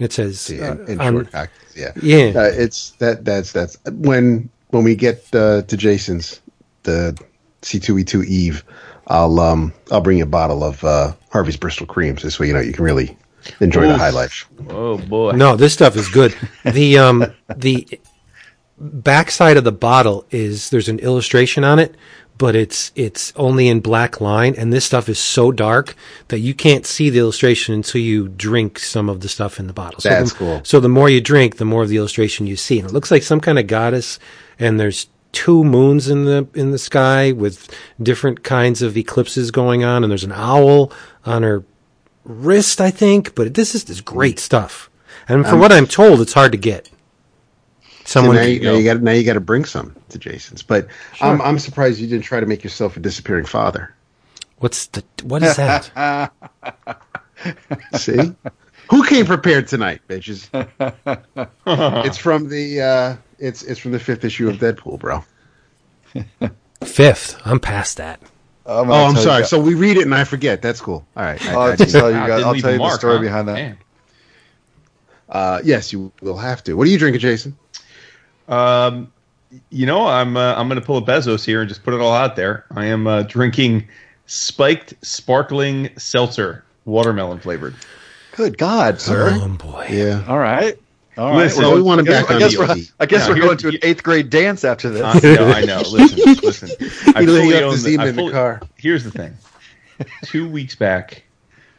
It 0.00 0.12
says 0.12 0.50
Yeah, 0.50 0.72
in, 0.72 0.88
in 0.88 1.00
uh, 1.00 1.10
short 1.10 1.32
cocktails. 1.32 1.76
Yeah, 1.76 1.92
Yeah. 2.02 2.40
Uh, 2.40 2.50
it's 2.52 2.90
that. 2.92 3.24
That's 3.24 3.52
that's 3.52 3.78
when 3.90 4.50
when 4.70 4.82
we 4.82 4.96
get 4.96 5.32
uh, 5.32 5.62
to 5.62 5.76
Jason's 5.76 6.40
the 6.82 7.16
C 7.62 7.78
two 7.78 7.98
E 7.98 8.04
two 8.04 8.22
Eve. 8.24 8.64
I'll 9.06 9.38
um 9.38 9.72
I'll 9.92 10.00
bring 10.00 10.18
you 10.18 10.24
a 10.24 10.26
bottle 10.26 10.64
of 10.64 10.82
uh, 10.82 11.12
Harvey's 11.30 11.56
Bristol 11.56 11.86
creams. 11.86 12.22
This 12.22 12.40
way, 12.40 12.48
you 12.48 12.52
know 12.52 12.60
you 12.60 12.72
can 12.72 12.84
really 12.84 13.16
enjoy 13.60 13.86
the 13.86 13.94
Oof. 13.94 14.00
high 14.00 14.10
life. 14.10 14.48
Oh 14.68 14.98
boy. 14.98 15.32
No, 15.32 15.56
this 15.56 15.72
stuff 15.72 15.96
is 15.96 16.08
good. 16.08 16.36
The 16.64 16.98
um 16.98 17.26
the 17.56 17.86
backside 18.78 19.56
of 19.56 19.64
the 19.64 19.72
bottle 19.72 20.26
is 20.30 20.70
there's 20.70 20.88
an 20.88 20.98
illustration 20.98 21.64
on 21.64 21.78
it, 21.78 21.94
but 22.38 22.56
it's 22.56 22.90
it's 22.94 23.32
only 23.36 23.68
in 23.68 23.80
black 23.80 24.20
line 24.20 24.54
and 24.56 24.72
this 24.72 24.84
stuff 24.84 25.08
is 25.08 25.18
so 25.18 25.52
dark 25.52 25.94
that 26.28 26.40
you 26.40 26.54
can't 26.54 26.86
see 26.86 27.10
the 27.10 27.18
illustration 27.18 27.74
until 27.74 28.00
you 28.00 28.28
drink 28.28 28.78
some 28.78 29.08
of 29.08 29.20
the 29.20 29.28
stuff 29.28 29.60
in 29.60 29.66
the 29.66 29.72
bottle. 29.72 30.00
So 30.00 30.08
That's 30.08 30.32
the, 30.32 30.38
cool. 30.38 30.60
So 30.64 30.80
the 30.80 30.88
more 30.88 31.08
you 31.08 31.20
drink, 31.20 31.56
the 31.56 31.64
more 31.64 31.82
of 31.82 31.88
the 31.88 31.96
illustration 31.96 32.46
you 32.46 32.56
see. 32.56 32.80
And 32.80 32.88
it 32.88 32.92
looks 32.92 33.10
like 33.10 33.22
some 33.22 33.40
kind 33.40 33.58
of 33.58 33.66
goddess 33.66 34.18
and 34.58 34.80
there's 34.80 35.08
two 35.32 35.64
moons 35.64 36.08
in 36.08 36.24
the 36.24 36.46
in 36.54 36.72
the 36.72 36.78
sky 36.78 37.32
with 37.32 37.74
different 38.02 38.42
kinds 38.42 38.82
of 38.82 38.96
eclipses 38.96 39.50
going 39.50 39.82
on 39.82 40.04
and 40.04 40.10
there's 40.10 40.24
an 40.24 40.32
owl 40.32 40.92
on 41.24 41.42
her 41.42 41.64
wrist, 42.24 42.80
I 42.80 42.90
think, 42.90 43.34
but 43.34 43.54
this 43.54 43.74
is 43.74 43.84
this 43.84 44.00
great 44.00 44.38
stuff. 44.38 44.90
And 45.28 45.46
from 45.46 45.60
what 45.60 45.72
I'm 45.72 45.86
told, 45.86 46.20
it's 46.20 46.32
hard 46.32 46.52
to 46.52 46.58
get. 46.58 46.90
Someone, 48.04 48.36
now, 48.36 48.42
you, 48.42 48.58
go. 48.58 48.72
now 48.72 48.78
you 48.78 48.84
got 48.84 49.02
now 49.02 49.12
you 49.12 49.24
got 49.24 49.34
to 49.34 49.40
bring 49.40 49.64
some 49.64 49.94
to 50.08 50.18
Jason's. 50.18 50.62
But 50.62 50.88
I'm 51.20 51.40
I'm 51.40 51.58
surprised 51.58 52.00
you 52.00 52.08
didn't 52.08 52.24
try 52.24 52.40
to 52.40 52.46
make 52.46 52.64
yourself 52.64 52.96
a 52.96 53.00
disappearing 53.00 53.44
father. 53.44 53.94
what's 54.58 54.86
the 54.86 55.04
what 55.22 55.42
is 55.42 55.56
that? 55.56 56.32
See, 57.96 58.34
who 58.90 59.06
came 59.06 59.26
prepared 59.26 59.68
tonight, 59.68 60.02
bitches? 60.08 60.48
it's 62.06 62.18
from 62.18 62.48
the 62.48 62.80
uh, 62.80 63.16
it's 63.38 63.62
it's 63.62 63.78
from 63.78 63.92
the 63.92 64.00
fifth 64.00 64.24
issue 64.24 64.48
of 64.48 64.56
Deadpool, 64.56 64.98
bro. 64.98 65.24
Fifth. 66.84 67.40
I'm 67.44 67.60
past 67.60 67.96
that. 67.98 68.20
I'm 68.66 68.90
Oh, 68.90 68.94
I'm 69.06 69.16
sorry. 69.16 69.44
So 69.44 69.60
we 69.60 69.74
read 69.74 69.96
it 69.96 70.04
and 70.04 70.14
I 70.14 70.24
forget. 70.24 70.62
That's 70.62 70.80
cool. 70.80 71.04
All 71.16 71.22
right. 71.24 71.44
I- 71.48 71.52
I'll 71.52 71.60
I- 71.72 71.76
tell 71.76 72.10
you 72.10 72.16
guys. 72.16 72.30
I'll 72.30 72.40
tell 72.40 72.52
a 72.52 72.56
you 72.56 72.62
the 72.62 72.78
mark, 72.78 72.98
story 73.00 73.16
huh? 73.16 73.22
behind 73.22 73.48
that. 73.48 73.76
Uh, 75.28 75.60
yes, 75.64 75.92
you 75.92 76.12
will 76.20 76.36
have 76.36 76.62
to. 76.64 76.74
What 76.74 76.86
are 76.86 76.90
you 76.90 76.98
drinking, 76.98 77.20
Jason? 77.20 77.56
Um, 78.48 79.12
you 79.70 79.86
know, 79.86 80.06
I'm 80.06 80.36
uh, 80.36 80.54
I'm 80.54 80.68
going 80.68 80.80
to 80.80 80.84
pull 80.86 80.98
a 80.98 81.02
Bezos 81.02 81.44
here 81.44 81.60
and 81.60 81.68
just 81.68 81.82
put 81.84 81.94
it 81.94 82.00
all 82.00 82.12
out 82.12 82.36
there. 82.36 82.64
I 82.74 82.86
am 82.86 83.06
uh, 83.06 83.22
drinking 83.22 83.88
spiked 84.26 84.94
sparkling 85.02 85.90
seltzer, 85.98 86.64
watermelon 86.84 87.38
flavored. 87.38 87.74
Good 88.36 88.56
God, 88.58 89.00
sir. 89.00 89.30
Oh 89.32 89.48
boy. 89.48 89.88
Yeah. 89.90 90.24
All 90.28 90.38
right. 90.38 90.78
All 91.18 91.30
right. 91.30 91.36
Listen, 91.38 91.62
Well, 91.62 91.74
we 91.74 91.82
want 91.82 92.00
him 92.00 92.06
I 92.06 92.10
guess, 92.10 92.22
back 92.22 92.30
I 92.30 92.34
on 92.34 92.40
guess 92.40 92.56
we're, 92.58 92.76
I 93.00 93.06
guess 93.06 93.28
we're 93.28 93.34
going 93.38 93.58
to 93.58 93.68
an 93.68 93.78
eighth 93.82 94.02
grade 94.02 94.30
dance 94.30 94.64
after 94.64 94.88
this. 94.88 95.02
I 95.02 95.18
know, 95.34 95.46
I 95.48 95.64
know. 95.64 95.82
Listen, 95.90 96.18
listen. 96.42 96.70
I 97.14 97.24
fully 97.26 97.62
own 97.62 97.82
the- 97.82 97.96
I 98.00 98.06
in 98.08 98.16
the 98.16 98.30
car. 98.30 98.60
Here's 98.76 99.04
the 99.04 99.10
thing. 99.10 99.34
Two 100.24 100.48
weeks 100.48 100.74
back, 100.74 101.22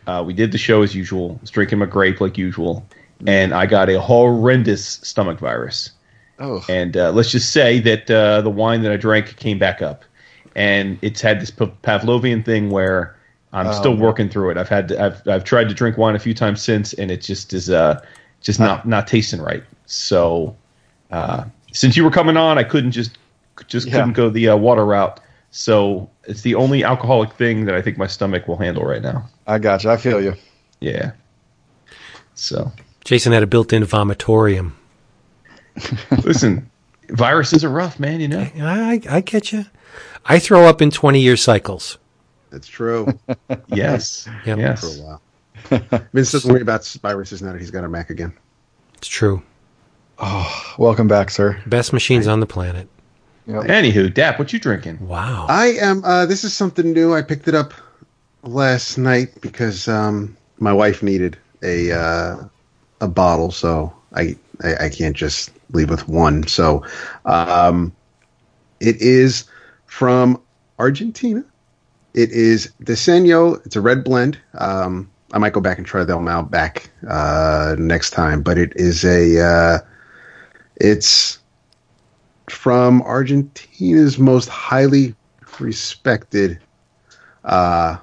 uh, 0.08 0.24
we 0.26 0.34
did 0.34 0.52
the 0.52 0.58
show 0.58 0.82
as 0.84 0.94
usual. 0.94 1.40
Was 1.42 1.50
drinking 1.50 1.80
my 1.80 1.86
grape 1.88 2.22
like 2.22 2.38
usual, 2.38 2.86
and 3.26 3.54
I 3.54 3.66
got 3.66 3.90
a 3.90 4.00
horrendous 4.00 4.86
stomach 5.04 5.40
virus. 5.40 5.92
oh, 6.40 6.64
And 6.70 6.96
uh, 6.96 7.12
let's 7.12 7.32
just 7.32 7.52
say 7.52 7.80
that 7.82 8.10
uh, 8.12 8.42
the 8.42 8.50
wine 8.52 8.84
that 8.84 8.92
I 8.92 8.98
drank 8.98 9.36
came 9.38 9.58
back 9.60 9.82
up, 9.82 10.06
and 10.56 11.00
it's 11.02 11.22
had 11.22 11.42
this 11.42 11.52
Pavlovian 11.52 12.46
thing 12.46 12.70
where 12.70 13.18
I'm 13.52 13.68
Oh, 13.68 13.72
still 13.72 13.96
working 13.98 14.30
through 14.30 14.52
it. 14.52 14.58
I've 14.58 14.70
had 14.70 14.88
to, 14.90 15.04
I've 15.04 15.28
I've 15.28 15.44
tried 15.44 15.70
to 15.70 15.74
drink 15.76 15.98
wine 15.98 16.16
a 16.16 16.20
few 16.20 16.34
times 16.36 16.62
since, 16.62 16.94
and 16.94 17.10
it 17.12 17.22
just 17.22 17.52
is 17.54 17.70
uh 17.70 18.00
just 18.44 18.60
not 18.60 18.88
not 18.88 19.08
tasting 19.08 19.42
right. 19.42 19.64
So 19.88 20.56
uh, 21.10 21.46
since 21.72 21.98
you 21.98 22.04
were 22.04 22.12
coming 22.12 22.38
on, 22.38 22.60
I 22.60 22.64
couldn't 22.64 22.92
just 22.92 23.18
just 23.68 23.88
Yeah. 23.88 23.94
couldn't 23.94 24.14
go 24.14 24.30
the 24.30 24.50
uh, 24.50 24.58
water 24.58 24.86
route. 24.86 25.20
So 25.50 26.10
it's 26.26 26.42
the 26.42 26.56
only 26.56 26.84
alcoholic 26.84 27.32
thing 27.34 27.66
that 27.66 27.74
I 27.76 27.82
think 27.82 27.98
my 27.98 28.08
stomach 28.08 28.48
will 28.48 28.58
handle 28.58 28.84
right 28.86 29.02
now. 29.02 29.28
I 29.48 29.58
got 29.60 29.84
you. 29.84 29.90
I 29.90 29.98
feel 29.98 30.22
you. 30.22 30.36
Yeah. 30.80 31.12
So 32.36 32.72
Jason 33.06 33.32
had 33.34 33.44
a 33.44 33.48
built-in 33.48 33.84
vomitorium. 33.84 34.72
listen, 36.24 36.70
viruses 37.10 37.64
are 37.64 37.70
rough, 37.70 38.00
man. 38.00 38.20
You 38.20 38.28
know. 38.28 38.48
I 38.62 39.02
I 39.10 39.22
get 39.22 39.52
you. 39.52 39.66
I 40.26 40.40
throw 40.40 40.66
up 40.68 40.82
in 40.82 40.90
20 40.92 41.20
year 41.22 41.38
cycles. 41.38 41.98
That's 42.50 42.68
true. 42.68 43.08
Yes. 43.68 44.28
Yep. 44.46 44.58
Yes. 44.58 44.82
For 44.82 45.02
a 45.02 45.06
while. 45.06 45.22
Vince 46.14 46.32
doesn't 46.32 46.52
worry 46.52 46.62
about 46.62 46.86
viruses 47.02 47.42
now 47.42 47.52
that 47.52 47.60
he's 47.60 47.72
got 47.72 47.84
a 47.84 47.90
Mac 47.90 48.10
again. 48.10 48.34
It's 48.98 49.08
true. 49.08 49.42
Oh, 50.20 50.74
Welcome 50.78 51.08
back, 51.08 51.30
sir. 51.30 51.62
Best 51.68 51.94
machines 51.94 52.26
on 52.26 52.40
the 52.40 52.48
planet. 52.48 52.88
Anywho, 53.48 54.12
Dap, 54.12 54.40
what 54.40 54.52
you 54.54 54.60
drinking? 54.60 55.06
Wow. 55.06 55.46
I 55.50 55.74
am. 55.80 56.04
Uh, 56.04 56.26
this 56.26 56.44
is 56.44 56.54
something 56.54 56.94
new. 56.94 57.14
I 57.14 57.22
picked 57.22 57.48
it 57.48 57.54
up 57.54 57.74
last 58.42 58.98
night 58.98 59.40
because 59.42 59.88
um, 59.88 60.36
my 60.60 60.74
wife 60.74 61.04
needed 61.04 61.38
a 61.62 61.92
uh, 61.92 62.38
a 63.02 63.08
bottle, 63.08 63.52
so 63.52 63.94
I, 64.14 64.36
I 64.64 64.86
I 64.86 64.90
can't 64.90 65.16
just 65.16 65.52
leave 65.74 65.90
with 65.90 66.08
one. 66.08 66.48
So 66.48 66.84
um, 67.26 67.94
it 68.80 69.00
is 69.02 69.46
from 69.86 70.42
Argentina. 70.80 71.44
It 72.14 72.32
is 72.32 72.72
Diseño. 72.82 73.64
It's 73.66 73.76
a 73.76 73.82
red 73.82 74.04
blend. 74.04 74.40
Um, 74.56 75.10
I 75.34 75.40
might 75.40 75.54
go 75.54 75.60
back 75.60 75.80
and 75.80 75.86
try 75.86 76.04
them 76.04 76.28
out 76.28 76.52
back 76.52 76.92
uh, 77.10 77.76
next 77.80 78.12
time, 78.12 78.42
but 78.44 78.58
it 78.58 78.72
is 78.76 79.04
a. 79.04 79.40
Uh, 79.42 79.80
it's 80.78 81.40
from 82.50 83.02
Argentina's 83.02 84.20
most 84.20 84.48
highly 84.48 85.16
respected 85.60 86.60
uh, 87.46 87.98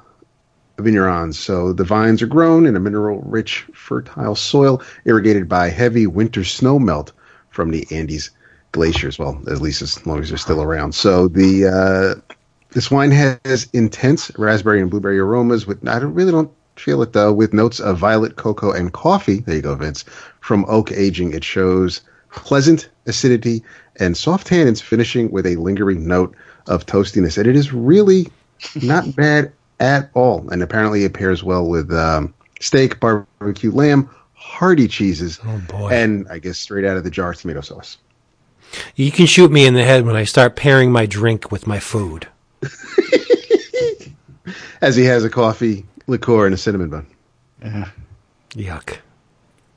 vignerons. 0.78 1.34
So 1.34 1.72
the 1.72 1.84
vines 1.84 2.20
are 2.20 2.26
grown 2.26 2.66
in 2.66 2.74
a 2.74 2.80
mineral-rich, 2.80 3.66
fertile 3.74 4.34
soil, 4.34 4.82
irrigated 5.04 5.48
by 5.48 5.68
heavy 5.68 6.06
winter 6.06 6.44
snow 6.44 6.78
melt 6.78 7.12
from 7.50 7.70
the 7.70 7.86
Andes 7.92 8.30
glaciers. 8.72 9.18
Well, 9.18 9.40
at 9.48 9.60
least 9.60 9.82
as 9.82 10.04
long 10.04 10.20
as 10.20 10.30
they're 10.30 10.38
still 10.38 10.62
around. 10.62 10.94
So 10.94 11.28
the 11.28 11.66
uh, 11.66 12.34
this 12.70 12.90
wine 12.90 13.12
has 13.12 13.68
intense 13.72 14.36
raspberry 14.36 14.80
and 14.80 14.90
blueberry 14.90 15.18
aromas. 15.18 15.66
With 15.66 15.86
I 15.86 15.98
really 15.98 16.32
don't 16.32 16.50
feel 16.80 17.02
it 17.02 17.12
though. 17.12 17.32
With 17.32 17.52
notes 17.52 17.80
of 17.80 17.98
violet, 17.98 18.36
cocoa, 18.36 18.72
and 18.72 18.92
coffee. 18.92 19.40
There 19.40 19.56
you 19.56 19.62
go, 19.62 19.74
Vince. 19.74 20.04
From 20.40 20.64
oak 20.68 20.90
aging, 20.92 21.32
it 21.32 21.44
shows 21.44 22.00
pleasant 22.32 22.88
acidity 23.06 23.62
and 23.96 24.16
soft 24.16 24.46
tannins, 24.48 24.80
finishing 24.80 25.30
with 25.30 25.46
a 25.46 25.56
lingering 25.56 26.06
note 26.06 26.34
of 26.66 26.86
toastiness. 26.86 27.38
And 27.38 27.46
it 27.46 27.56
is 27.56 27.72
really 27.72 28.28
not 28.82 29.14
bad 29.16 29.52
at 29.80 30.10
all. 30.14 30.48
And 30.50 30.62
apparently, 30.62 31.04
it 31.04 31.14
pairs 31.14 31.42
well 31.42 31.66
with 31.66 31.92
um, 31.92 32.32
steak, 32.60 33.00
barbecue 33.00 33.72
lamb, 33.72 34.08
hearty 34.34 34.88
cheeses, 34.88 35.40
Oh 35.44 35.88
and 35.88 36.26
I 36.28 36.38
guess 36.38 36.58
straight 36.58 36.84
out 36.84 36.96
of 36.96 37.04
the 37.04 37.10
jar 37.10 37.34
tomato 37.34 37.60
sauce. 37.60 37.98
You 38.94 39.10
can 39.10 39.26
shoot 39.26 39.50
me 39.50 39.66
in 39.66 39.74
the 39.74 39.84
head 39.84 40.06
when 40.06 40.16
I 40.16 40.24
start 40.24 40.56
pairing 40.56 40.92
my 40.92 41.06
drink 41.06 41.50
with 41.50 41.66
my 41.66 41.80
food. 41.80 42.28
As 44.80 44.96
he 44.96 45.04
has 45.04 45.24
a 45.24 45.30
coffee, 45.30 45.84
liqueur, 46.10 46.46
and 46.46 46.54
a 46.54 46.58
cinnamon 46.58 46.90
bun. 46.90 47.06
Yuck. 48.50 48.98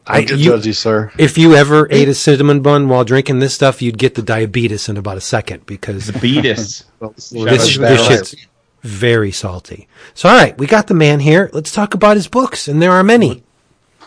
I 0.05 0.17
I, 0.17 0.19
you, 0.19 0.37
judge 0.37 0.65
you, 0.65 0.73
sir. 0.73 1.11
if 1.17 1.37
you 1.37 1.55
ever 1.55 1.87
ate 1.89 2.09
a 2.09 2.13
cinnamon 2.13 2.61
bun 2.61 2.89
while 2.89 3.05
drinking 3.05 3.39
this 3.39 3.53
stuff, 3.53 3.81
you'd 3.81 3.97
get 3.97 4.15
the 4.15 4.21
diabetes 4.21 4.89
in 4.89 4.97
about 4.97 5.15
a 5.15 5.21
second 5.21 5.65
because 5.65 6.11
Beatus. 6.11 6.83
Well, 6.99 7.13
this, 7.17 7.33
out 7.33 7.89
this 7.89 8.07
shit's 8.07 8.35
very 8.81 9.31
salty. 9.31 9.89
So, 10.13 10.29
all 10.29 10.35
right, 10.35 10.57
we 10.57 10.67
got 10.67 10.87
the 10.87 10.93
man 10.93 11.19
here. 11.19 11.49
Let's 11.51 11.73
talk 11.73 11.93
about 11.93 12.15
his 12.15 12.29
books, 12.29 12.69
and 12.69 12.81
there 12.81 12.91
are 12.91 13.03
many. 13.03 13.43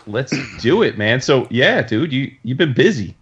Let's 0.07 0.33
do 0.61 0.81
it, 0.81 0.97
man. 0.97 1.21
So 1.21 1.47
yeah, 1.51 1.81
dude, 1.81 2.13
you 2.13 2.31
you've 2.43 2.57
been 2.57 2.73
busy. 2.73 3.15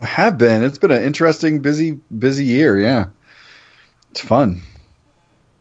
I 0.00 0.06
have 0.06 0.38
been. 0.38 0.62
It's 0.62 0.78
been 0.78 0.92
an 0.92 1.02
interesting, 1.02 1.60
busy, 1.60 1.98
busy 2.18 2.44
year. 2.44 2.80
Yeah, 2.80 3.06
it's 4.12 4.20
fun. 4.20 4.62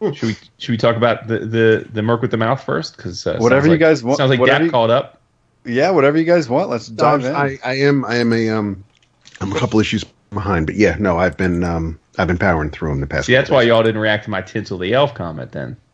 Should 0.02 0.22
we 0.24 0.36
should 0.58 0.72
we 0.72 0.78
talk 0.78 0.96
about 0.96 1.28
the 1.28 1.40
the, 1.40 1.88
the 1.94 2.02
Merc 2.02 2.22
with 2.22 2.32
the 2.32 2.38
mouth 2.38 2.64
first? 2.64 2.98
Because 2.98 3.26
uh, 3.26 3.38
Whatever 3.40 3.62
sounds 3.62 3.66
you 3.66 3.72
like- 3.72 3.80
guys 3.80 4.04
want- 4.04 4.18
Sounds 4.18 4.30
like 4.30 4.40
whatever 4.40 4.60
Gap 4.60 4.66
you- 4.66 4.72
called 4.72 4.92
up. 4.92 5.22
Yeah, 5.66 5.90
whatever 5.92 6.18
you 6.18 6.24
guys 6.24 6.48
want. 6.48 6.70
Let's 6.70 6.88
dive 6.88 7.26
in. 7.26 7.36
I, 7.36 7.58
I 7.66 7.74
am 7.80 8.06
I 8.06 8.16
am 8.16 8.32
a 8.32 8.50
um 8.50 8.84
I'm 9.42 9.52
a 9.52 9.60
couple 9.60 9.80
issues 9.80 10.06
behind, 10.32 10.66
but 10.66 10.76
yeah, 10.76 10.96
no, 11.00 11.18
I've 11.18 11.36
been 11.36 11.64
um 11.64 12.00
I've 12.18 12.28
been 12.28 12.38
powering 12.38 12.70
through 12.70 12.90
them 12.90 13.02
the 13.02 13.08
past. 13.08 13.26
See, 13.28 13.34
that's 13.34 13.50
couple 13.50 13.58
why 13.58 13.64
y'all 13.64 13.84
didn't 13.84 14.00
react 14.02 14.24
to 14.26 14.30
my 14.30 14.42
Tinsel 14.42 14.78
the 14.78 14.94
Elf 14.94 15.14
comment 15.14 15.52
then. 15.52 15.76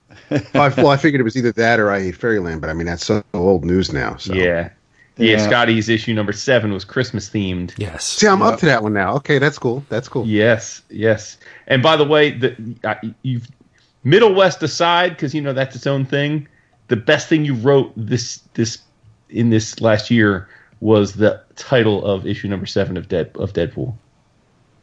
Well, 0.54 0.64
I, 0.64 0.70
well, 0.70 0.88
I 0.90 0.98
figured 0.98 1.20
it 1.20 1.24
was 1.24 1.36
either 1.36 1.52
that 1.54 1.80
or 1.80 1.92
I 1.92 2.02
hate 2.02 2.16
Fairyland, 2.16 2.62
but 2.62 2.70
I 2.70 2.74
mean 2.74 2.86
that's 2.86 3.06
so 3.06 3.24
old 3.34 3.66
news 3.66 3.92
now. 3.92 4.16
So 4.18 4.34
Yeah. 4.34 4.70
yeah. 5.18 5.38
Yeah. 5.38 5.38
Scotty's 5.48 5.90
issue 5.90 6.14
number 6.14 6.34
seven 6.34 6.72
was 6.72 6.86
Christmas 6.86 7.30
themed. 7.30 7.74
Yes. 7.78 8.04
See, 8.06 8.28
I'm 8.28 8.42
up 8.42 8.60
to 8.60 8.66
that 8.68 8.82
one 8.84 8.94
now. 8.94 9.16
Okay, 9.18 9.38
that's 9.40 9.58
cool. 9.60 9.84
That's 9.90 10.08
cool. 10.08 10.26
Yes, 10.28 10.82
yes. 10.90 11.38
And 11.68 11.82
by 11.84 11.96
the 11.98 12.06
way, 12.06 12.32
the 12.32 12.56
I, 12.84 13.14
you've 13.24 13.48
Middlewest 14.06 14.62
aside, 14.62 15.12
because 15.12 15.34
you 15.34 15.42
know 15.42 15.54
that's 15.54 15.76
its 15.76 15.88
own 15.88 16.06
thing. 16.06 16.48
The 16.90 16.96
best 16.96 17.30
thing 17.30 17.46
you 17.46 17.56
wrote 17.56 17.92
this 17.96 18.38
this 18.54 18.80
in 19.30 19.50
this 19.50 19.80
last 19.82 20.12
year 20.12 20.48
was 20.82 21.14
the 21.14 21.42
title 21.56 22.06
of 22.06 22.28
issue 22.28 22.48
number 22.48 22.66
seven 22.66 22.98
of 22.98 23.08
Dead 23.08 23.32
of 23.36 23.54
Deadpool. 23.54 23.96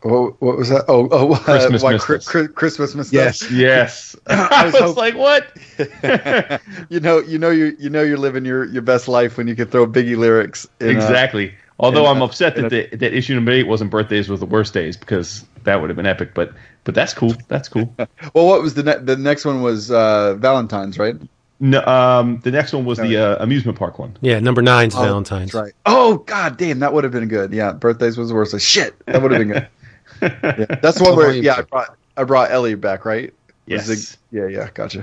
what, 0.01 0.41
what 0.41 0.57
was 0.57 0.71
that? 0.71 0.87
Oh, 0.89 1.09
oh, 1.11 1.35
uh, 1.35 1.39
Christmas 1.39 1.83
why 1.83 1.93
missed 1.93 2.07
Chri- 2.07 2.47
us. 2.49 2.53
Christmas 2.55 3.13
Yes. 3.13 3.51
Yes, 3.51 4.17
I 4.27 4.65
was 4.65 4.81
was, 4.81 4.97
like, 4.97 5.15
what? 5.15 5.55
you 6.89 7.01
know, 7.01 7.19
you 7.19 7.39
know, 7.39 7.51
you 7.51 7.77
you 7.79 7.91
know, 7.91 8.03
you're 8.03 8.19
living 8.19 8.47
your, 8.47 8.65
your 8.65 8.83
best 8.83 9.07
life 9.09 9.37
when 9.37 9.47
you 9.47 9.55
can 9.55 9.69
throw 9.69 9.87
Biggie 9.87 10.17
lyrics. 10.17 10.67
In, 10.81 10.89
uh, 10.89 10.93
exactly. 10.93 11.55
Although 11.81 12.11
in 12.11 12.17
I'm 12.17 12.23
upset 12.23 12.57
in 12.57 12.69
that 12.69 12.91
the, 12.91 12.97
that 12.99 13.15
issue 13.15 13.35
number 13.35 13.53
eight 13.53 13.67
wasn't 13.67 13.91
birthdays 13.91 14.29
was 14.29 14.39
the 14.41 14.47
worst 14.47 14.75
days 14.75 14.97
because 14.97 15.45
that 15.65 15.81
would 15.81 15.91
have 15.91 15.97
been 15.97 16.07
epic. 16.07 16.35
But 16.35 16.53
but 16.85 16.95
that's 16.95 17.15
cool. 17.15 17.35
That's 17.49 17.69
cool. 17.69 17.93
well, 17.99 18.47
what 18.47 18.63
was 18.63 18.75
the 18.75 18.83
ne- 18.83 18.99
the 18.99 19.17
next 19.17 19.45
one 19.45 19.63
was 19.63 19.91
uh, 19.91 20.35
Valentine's, 20.35 20.99
right? 20.99 21.17
No, 21.59 21.85
um, 21.85 22.41
the 22.41 22.51
next 22.51 22.73
one 22.73 22.85
was 22.87 22.99
the 22.99 23.17
uh, 23.17 23.43
amusement 23.43 23.79
park 23.79 23.99
one. 23.99 24.17
Yeah, 24.23 24.41
number 24.41 24.63
nine's 24.63 24.95
Oh, 24.95 25.03
Valentine's. 25.03 25.53
That's 25.53 25.63
right. 25.65 25.73
Oh 25.87 26.19
God 26.19 26.57
damn, 26.57 26.79
that 26.79 26.93
would 26.95 27.05
have 27.05 27.13
been 27.13 27.29
good. 27.29 27.53
Yeah, 27.53 27.73
birthdays 27.73 28.17
was 28.17 28.29
the 28.29 28.35
worst. 28.35 28.53
Like, 28.53 28.63
shit, 28.63 28.95
that 29.07 29.21
would 29.21 29.33
have 29.33 29.41
been 29.41 29.49
good. 29.53 29.69
Yeah, 30.23 30.67
that's 30.83 30.99
the 30.99 31.05
one 31.05 31.17
where 31.17 31.33
yeah, 31.33 31.57
I 31.57 31.63
brought 31.63 31.97
I 32.15 32.25
brought 32.25 32.51
Ellie 32.51 32.75
back, 32.75 33.07
right? 33.07 33.33
Yes. 33.65 33.87
the- 33.87 34.17
yeah, 34.31 34.49
yeah, 34.49 34.69
gotcha. 34.75 35.03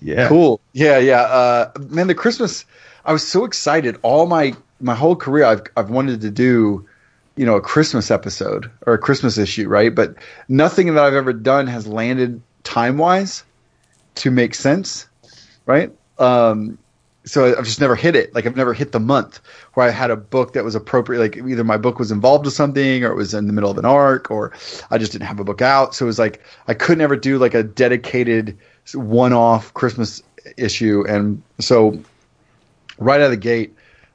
Yeah. 0.00 0.28
Cool. 0.28 0.60
Yeah, 0.72 0.98
yeah. 0.98 1.20
Uh, 1.22 1.70
man, 1.88 2.08
the 2.08 2.14
Christmas. 2.16 2.64
I 3.04 3.12
was 3.12 3.26
so 3.26 3.44
excited. 3.44 3.96
All 4.02 4.26
my 4.26 4.54
my 4.80 4.94
whole 4.94 5.16
career, 5.16 5.44
I've 5.44 5.62
I've 5.76 5.90
wanted 5.90 6.20
to 6.22 6.30
do, 6.30 6.86
you 7.36 7.46
know, 7.46 7.56
a 7.56 7.60
Christmas 7.60 8.10
episode 8.10 8.70
or 8.86 8.94
a 8.94 8.98
Christmas 8.98 9.38
issue, 9.38 9.68
right? 9.68 9.94
But 9.94 10.16
nothing 10.48 10.94
that 10.94 11.04
I've 11.04 11.14
ever 11.14 11.32
done 11.32 11.66
has 11.66 11.86
landed 11.86 12.40
time 12.64 12.98
wise 12.98 13.44
to 14.16 14.30
make 14.30 14.54
sense, 14.54 15.08
right? 15.66 15.92
Um, 16.18 16.78
so 17.24 17.56
I've 17.56 17.64
just 17.64 17.80
never 17.80 17.94
hit 17.94 18.16
it. 18.16 18.34
Like 18.34 18.46
I've 18.46 18.56
never 18.56 18.72
hit 18.72 18.92
the 18.92 19.00
month 19.00 19.40
where 19.74 19.86
I 19.86 19.90
had 19.90 20.10
a 20.10 20.16
book 20.16 20.54
that 20.54 20.64
was 20.64 20.74
appropriate. 20.74 21.20
Like 21.20 21.36
either 21.36 21.64
my 21.64 21.76
book 21.76 21.98
was 21.98 22.10
involved 22.10 22.44
with 22.46 22.54
something, 22.54 23.04
or 23.04 23.12
it 23.12 23.16
was 23.16 23.34
in 23.34 23.46
the 23.46 23.52
middle 23.52 23.70
of 23.70 23.78
an 23.78 23.84
arc, 23.84 24.30
or 24.30 24.52
I 24.90 24.98
just 24.98 25.12
didn't 25.12 25.26
have 25.26 25.38
a 25.38 25.44
book 25.44 25.62
out. 25.62 25.94
So 25.94 26.06
it 26.06 26.08
was 26.08 26.18
like 26.18 26.42
I 26.66 26.74
could 26.74 26.98
never 26.98 27.16
do 27.16 27.38
like 27.38 27.54
a 27.54 27.62
dedicated 27.62 28.56
one-off 28.94 29.74
Christmas 29.74 30.22
issue. 30.56 31.04
And 31.06 31.42
so 31.58 32.00
right 32.98 33.20
out 33.20 33.26
of 33.26 33.30
the 33.30 33.36
gate, 33.36 33.74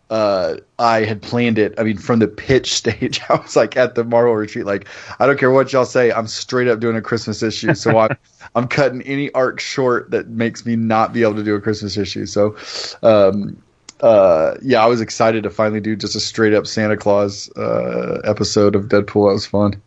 uh, 0.09 0.57
I 0.79 1.05
had 1.05 1.21
planned 1.21 1.57
it. 1.57 1.73
I 1.77 1.83
mean, 1.83 1.97
from 1.97 2.19
the 2.19 2.27
pitch 2.27 2.73
stage, 2.75 3.21
I 3.29 3.35
was 3.35 3.55
like 3.55 3.77
at 3.77 3.95
the 3.95 4.03
Marvel 4.03 4.35
retreat, 4.35 4.65
like 4.65 4.87
I 5.19 5.25
don't 5.25 5.39
care 5.39 5.51
what 5.51 5.73
y'all 5.73 5.85
say, 5.85 6.11
I'm 6.11 6.27
straight 6.27 6.67
up 6.67 6.79
doing 6.79 6.95
a 6.95 7.01
Christmas 7.01 7.41
issue. 7.41 7.73
So 7.73 7.97
I'm 7.97 8.17
I'm 8.55 8.67
cutting 8.67 9.01
any 9.03 9.31
arc 9.33 9.59
short 9.59 10.11
that 10.11 10.29
makes 10.29 10.65
me 10.65 10.75
not 10.75 11.13
be 11.13 11.23
able 11.23 11.35
to 11.35 11.43
do 11.43 11.55
a 11.55 11.61
Christmas 11.61 11.97
issue. 11.97 12.25
So, 12.25 12.55
um, 13.01 13.57
uh, 14.01 14.55
yeah, 14.61 14.83
I 14.83 14.87
was 14.87 15.01
excited 15.01 15.43
to 15.43 15.49
finally 15.49 15.79
do 15.79 15.95
just 15.95 16.15
a 16.15 16.19
straight 16.19 16.53
up 16.53 16.67
Santa 16.67 16.97
Claus 16.97 17.49
uh, 17.55 18.21
episode 18.25 18.75
of 18.75 18.85
Deadpool. 18.85 19.29
That 19.29 19.33
was 19.33 19.45
fun. 19.45 19.81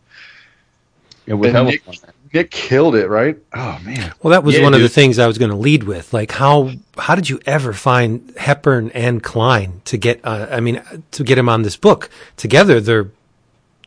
It 1.27 1.35
was 1.35 1.53
Nick- 1.53 1.83
fun. 1.83 1.95
Nick 2.37 2.51
killed 2.51 2.93
it, 2.95 3.07
right? 3.07 3.35
Oh 3.51 3.79
man. 3.83 4.13
Well, 4.21 4.29
that 4.29 4.43
was 4.43 4.55
Yeah, 4.55 4.63
one 4.63 4.75
of 4.75 4.81
the 4.81 4.89
things 4.89 5.17
I 5.17 5.25
was 5.25 5.39
going 5.39 5.49
to 5.49 5.57
lead 5.57 5.85
with. 5.85 6.13
Like, 6.13 6.31
how 6.31 6.69
how 6.95 7.15
did 7.15 7.27
you 7.27 7.39
ever 7.47 7.73
find 7.73 8.31
Hepburn 8.37 8.91
and 8.91 9.23
Klein 9.23 9.81
to 9.85 9.97
get? 9.97 10.19
Uh, 10.23 10.47
I 10.51 10.59
mean, 10.59 10.79
to 11.11 11.23
get 11.23 11.39
him 11.39 11.49
on 11.49 11.63
this 11.63 11.75
book 11.75 12.11
together? 12.35 12.79
They're 12.79 13.09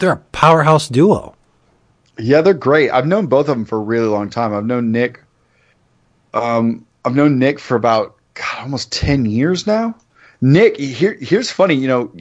they're 0.01 0.13
a 0.13 0.17
powerhouse 0.33 0.89
duo. 0.89 1.37
Yeah, 2.19 2.41
they're 2.41 2.53
great. 2.53 2.91
I've 2.91 3.07
known 3.07 3.29
both 3.29 3.49
of 3.49 3.57
them 3.57 3.65
for 3.65 3.77
a 3.77 3.83
really 3.83 4.09
long 4.09 4.31
time. 4.31 4.53
I've 4.53 4.67
known 4.67 4.91
Nick. 4.91 5.23
Um, 6.35 6.85
I've 7.05 7.15
known 7.15 7.39
Nick 7.39 7.61
for 7.61 7.77
about 7.77 8.17
God, 8.35 8.63
almost 8.63 8.91
ten 8.91 9.27
years 9.27 9.65
now. 9.65 9.95
Nick, 10.41 10.77
here, 10.77 11.17
here's 11.21 11.53
funny. 11.53 11.75
You 11.75 11.87
know, 11.87 12.13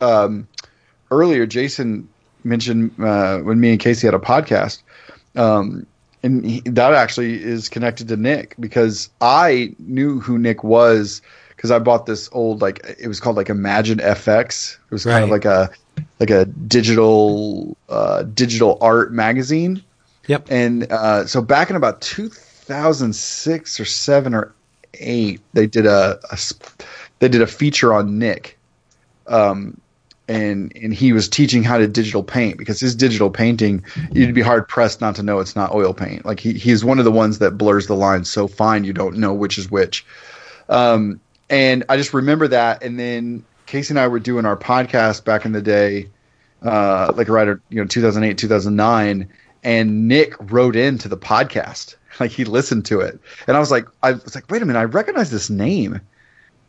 um, 0.00 0.48
earlier 1.10 1.44
Jason 1.44 2.08
mentioned 2.42 2.92
uh, 2.98 3.40
when 3.40 3.60
me 3.60 3.70
and 3.72 3.80
Casey 3.80 4.06
had 4.06 4.14
a 4.14 4.18
podcast, 4.18 4.82
um, 5.38 5.86
and 6.22 6.44
he, 6.44 6.60
that 6.60 6.94
actually 6.94 7.42
is 7.42 7.68
connected 7.68 8.08
to 8.08 8.16
Nick 8.16 8.54
because 8.58 9.08
I 9.20 9.74
knew 9.78 10.20
who 10.20 10.38
Nick 10.38 10.64
was 10.64 11.22
because 11.56 11.70
I 11.70 11.78
bought 11.78 12.06
this 12.06 12.28
old 12.32 12.60
like 12.60 12.80
it 12.98 13.08
was 13.08 13.20
called 13.20 13.36
like 13.36 13.48
Imagine 13.48 13.98
FX. 13.98 14.74
It 14.74 14.90
was 14.90 15.04
kind 15.04 15.24
of 15.24 15.30
like 15.30 15.44
a 15.44 15.70
like 16.20 16.30
a 16.30 16.44
digital 16.44 17.76
uh, 17.88 18.24
digital 18.24 18.78
art 18.80 19.12
magazine. 19.12 19.82
Yep. 20.26 20.46
And 20.50 20.92
uh, 20.92 21.26
so 21.26 21.40
back 21.40 21.70
in 21.70 21.76
about 21.76 22.02
2006 22.02 23.80
or 23.80 23.84
seven 23.84 24.34
or 24.34 24.54
eight, 24.94 25.40
they 25.54 25.66
did 25.66 25.86
a, 25.86 26.18
a 26.30 26.38
they 27.20 27.28
did 27.28 27.42
a 27.42 27.46
feature 27.46 27.94
on 27.94 28.18
Nick, 28.18 28.58
um, 29.26 29.80
and 30.28 30.72
and 30.76 30.92
he 30.92 31.12
was 31.12 31.28
teaching 31.28 31.62
how 31.62 31.78
to 31.78 31.88
digital 31.88 32.22
paint 32.22 32.58
because 32.58 32.78
his 32.78 32.94
digital 32.94 33.30
painting 33.30 33.82
you'd 34.12 34.34
be 34.34 34.42
hard 34.42 34.68
pressed 34.68 35.00
not 35.00 35.16
to 35.16 35.22
know 35.22 35.40
it's 35.40 35.56
not 35.56 35.74
oil 35.74 35.94
paint. 35.94 36.24
Like 36.24 36.38
he 36.38 36.52
he's 36.52 36.84
one 36.84 36.98
of 36.98 37.04
the 37.04 37.10
ones 37.10 37.38
that 37.38 37.52
blurs 37.52 37.86
the 37.86 37.96
lines 37.96 38.30
so 38.30 38.46
fine 38.46 38.84
you 38.84 38.92
don't 38.92 39.16
know 39.16 39.32
which 39.32 39.58
is 39.58 39.70
which. 39.70 40.04
Um, 40.68 41.20
and 41.50 41.84
I 41.88 41.96
just 41.96 42.12
remember 42.12 42.48
that, 42.48 42.82
and 42.82 42.98
then 42.98 43.44
Casey 43.66 43.92
and 43.92 43.98
I 43.98 44.08
were 44.08 44.18
doing 44.18 44.44
our 44.44 44.56
podcast 44.56 45.24
back 45.24 45.44
in 45.44 45.52
the 45.52 45.62
day, 45.62 46.08
uh, 46.62 47.12
like 47.16 47.28
right, 47.28 47.48
you 47.48 47.80
know, 47.80 47.86
2008, 47.86 48.36
2009, 48.36 49.28
and 49.64 50.08
Nick 50.08 50.34
wrote 50.52 50.76
into 50.76 51.08
the 51.08 51.16
podcast, 51.16 51.96
like 52.20 52.30
he 52.30 52.44
listened 52.44 52.84
to 52.86 53.00
it, 53.00 53.18
and 53.46 53.56
I 53.56 53.60
was 53.60 53.70
like, 53.70 53.86
I 54.02 54.12
was 54.12 54.34
like, 54.34 54.50
wait 54.50 54.62
a 54.62 54.66
minute, 54.66 54.78
I 54.78 54.84
recognize 54.84 55.30
this 55.30 55.48
name. 55.48 56.00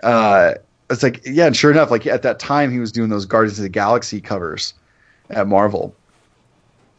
Uh, 0.01 0.53
it's 0.89 1.03
like, 1.03 1.21
yeah, 1.25 1.45
and 1.45 1.55
sure 1.55 1.71
enough, 1.71 1.91
like 1.91 2.05
at 2.07 2.21
that 2.23 2.39
time, 2.39 2.71
he 2.71 2.79
was 2.79 2.91
doing 2.91 3.09
those 3.09 3.25
Guardians 3.25 3.59
of 3.59 3.63
the 3.63 3.69
Galaxy 3.69 4.19
covers 4.21 4.73
at 5.29 5.47
Marvel. 5.47 5.95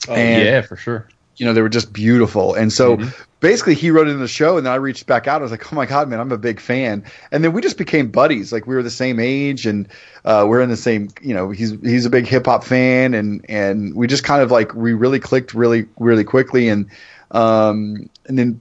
Oh, 0.09 0.14
And- 0.14 0.44
yeah, 0.44 0.61
for 0.62 0.76
sure. 0.76 1.07
you 1.37 1.46
know, 1.46 1.53
they 1.55 1.62
were 1.62 1.68
just 1.70 1.92
beautiful. 1.92 2.55
And 2.55 2.70
so 2.72 2.98
Mhm. 2.98 3.14
basically 3.40 3.74
he 3.74 3.90
wrote 3.90 4.09
it 4.09 4.11
in 4.11 4.20
the 4.20 4.29
show 4.29 4.59
and 4.59 4.66
then 4.66 4.72
I 4.74 4.76
reached 4.76 5.07
back 5.07 5.26
out. 5.26 5.40
I 5.40 5.42
was 5.42 5.50
like, 5.50 5.72
Oh 5.72 5.76
my 5.76 5.87
God, 5.87 6.07
man, 6.09 6.20
I'm 6.20 6.31
a 6.33 6.37
big 6.38 6.61
fan. 6.61 7.03
And 7.33 7.42
then 7.42 7.53
we 7.53 7.62
just 7.62 7.79
became 7.79 8.09
buddies. 8.09 8.53
Like 8.53 8.66
we 8.66 8.74
were 8.74 8.83
the 8.83 8.90
same 8.90 9.18
age 9.18 9.64
and 9.66 9.88
uh, 10.26 10.44
we're 10.46 10.61
in 10.61 10.68
the 10.68 10.76
same, 10.76 11.09
you 11.22 11.33
know, 11.33 11.48
he's 11.50 11.70
he's 11.83 12.05
a 12.05 12.11
big 12.11 12.26
hip 12.26 12.44
hop 12.44 12.62
fan 12.62 13.14
and 13.14 13.42
and 13.48 13.94
we 13.94 14.07
just 14.07 14.22
kind 14.22 14.42
of 14.42 14.50
like 14.50 14.74
we 14.74 14.92
really 14.92 15.18
clicked 15.18 15.55
really, 15.55 15.87
really 15.98 16.24
quickly 16.24 16.68
and 16.68 16.87
um 17.31 18.09
and 18.26 18.38
then 18.38 18.61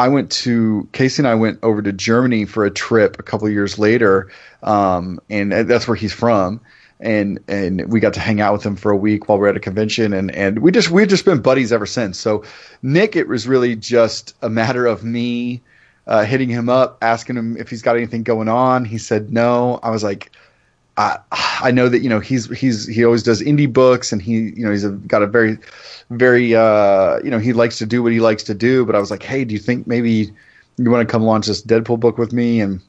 I 0.00 0.08
went 0.08 0.30
to 0.30 0.88
Casey 0.92 1.20
and 1.20 1.28
I 1.28 1.34
went 1.34 1.58
over 1.62 1.82
to 1.82 1.92
Germany 1.92 2.46
for 2.46 2.64
a 2.64 2.70
trip 2.70 3.18
a 3.18 3.22
couple 3.22 3.50
years 3.50 3.78
later, 3.78 4.30
um, 4.62 5.20
and 5.28 5.52
that's 5.52 5.86
where 5.86 5.94
he's 5.94 6.14
from. 6.14 6.62
And 7.00 7.38
and 7.48 7.92
we 7.92 8.00
got 8.00 8.14
to 8.14 8.20
hang 8.20 8.40
out 8.40 8.54
with 8.54 8.64
him 8.64 8.76
for 8.76 8.90
a 8.90 8.96
week 8.96 9.28
while 9.28 9.38
we 9.38 9.46
are 9.46 9.50
at 9.50 9.58
a 9.58 9.60
convention, 9.60 10.14
and 10.14 10.30
and 10.30 10.60
we 10.60 10.70
just 10.72 10.90
we've 10.90 11.06
just 11.06 11.26
been 11.26 11.42
buddies 11.42 11.70
ever 11.70 11.84
since. 11.84 12.18
So 12.18 12.44
Nick, 12.82 13.14
it 13.14 13.28
was 13.28 13.46
really 13.46 13.76
just 13.76 14.34
a 14.40 14.48
matter 14.48 14.86
of 14.86 15.04
me 15.04 15.60
uh, 16.06 16.24
hitting 16.24 16.48
him 16.48 16.70
up, 16.70 16.96
asking 17.02 17.36
him 17.36 17.58
if 17.58 17.68
he's 17.68 17.82
got 17.82 17.96
anything 17.96 18.22
going 18.22 18.48
on. 18.48 18.86
He 18.86 18.96
said 18.96 19.30
no. 19.30 19.80
I 19.82 19.90
was 19.90 20.02
like, 20.02 20.32
I 21.00 21.18
I 21.62 21.70
know 21.70 21.88
that 21.88 22.00
you 22.00 22.08
know 22.08 22.20
he's 22.20 22.46
he's 22.58 22.86
he 22.86 23.04
always 23.04 23.22
does 23.22 23.40
indie 23.40 23.72
books 23.72 24.12
and 24.12 24.20
he 24.20 24.52
you 24.56 24.64
know 24.64 24.70
he's 24.70 24.84
a, 24.84 24.90
got 24.90 25.22
a 25.22 25.26
very 25.26 25.58
very 26.10 26.54
uh 26.54 27.18
you 27.24 27.30
know 27.30 27.38
he 27.38 27.52
likes 27.52 27.78
to 27.78 27.86
do 27.86 28.02
what 28.02 28.12
he 28.12 28.20
likes 28.20 28.42
to 28.44 28.54
do. 28.54 28.84
But 28.84 28.94
I 28.94 29.00
was 29.00 29.10
like, 29.10 29.22
hey, 29.22 29.44
do 29.44 29.54
you 29.54 29.60
think 29.60 29.86
maybe 29.86 30.32
you 30.76 30.90
want 30.90 31.06
to 31.06 31.10
come 31.10 31.22
launch 31.22 31.46
this 31.46 31.62
Deadpool 31.62 32.00
book 32.00 32.18
with 32.18 32.32
me? 32.32 32.60
And 32.60 32.80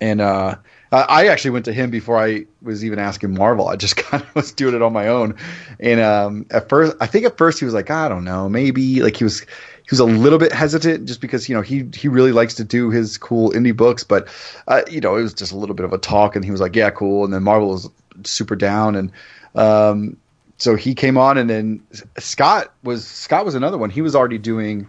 and 0.00 0.20
uh, 0.20 0.56
I 0.92 1.28
actually 1.28 1.50
went 1.50 1.64
to 1.64 1.72
him 1.72 1.90
before 1.90 2.18
I 2.18 2.46
was 2.62 2.84
even 2.84 2.98
asking 2.98 3.34
Marvel. 3.34 3.68
I 3.68 3.76
just 3.76 3.96
kind 3.96 4.22
of 4.22 4.34
was 4.34 4.52
doing 4.52 4.74
it 4.74 4.82
on 4.82 4.92
my 4.92 5.08
own. 5.08 5.36
And 5.80 6.00
um, 6.00 6.46
at 6.50 6.68
first, 6.68 6.96
I 7.00 7.06
think 7.06 7.24
at 7.24 7.36
first 7.36 7.58
he 7.58 7.64
was 7.64 7.74
like, 7.74 7.90
I 7.90 8.08
don't 8.08 8.24
know, 8.24 8.48
maybe 8.48 9.02
like 9.02 9.16
he 9.16 9.24
was 9.24 9.44
he 9.86 9.92
was 9.92 10.00
a 10.00 10.04
little 10.04 10.40
bit 10.40 10.52
hesitant 10.52 11.06
just 11.06 11.20
because 11.20 11.48
you 11.48 11.54
know 11.54 11.62
he 11.62 11.88
he 11.94 12.08
really 12.08 12.32
likes 12.32 12.54
to 12.54 12.64
do 12.64 12.90
his 12.90 13.16
cool 13.18 13.50
indie 13.52 13.76
books, 13.76 14.02
but 14.02 14.26
uh, 14.66 14.82
you 14.90 15.00
know 15.00 15.14
it 15.16 15.22
was 15.22 15.32
just 15.32 15.52
a 15.52 15.56
little 15.56 15.76
bit 15.76 15.84
of 15.84 15.92
a 15.92 15.98
talk, 15.98 16.34
and 16.34 16.44
he 16.44 16.50
was 16.50 16.60
like, 16.60 16.74
yeah, 16.74 16.90
cool. 16.90 17.24
And 17.24 17.32
then 17.32 17.44
Marvel 17.44 17.68
was 17.68 17.88
super 18.24 18.56
down, 18.56 18.96
and 18.96 19.12
um, 19.54 20.16
so 20.58 20.74
he 20.74 20.96
came 20.96 21.16
on, 21.16 21.38
and 21.38 21.48
then 21.48 21.82
Scott 22.18 22.72
was 22.82 23.06
Scott 23.06 23.44
was 23.44 23.54
another 23.54 23.78
one. 23.78 23.90
He 23.90 24.02
was 24.02 24.16
already 24.16 24.38
doing 24.38 24.88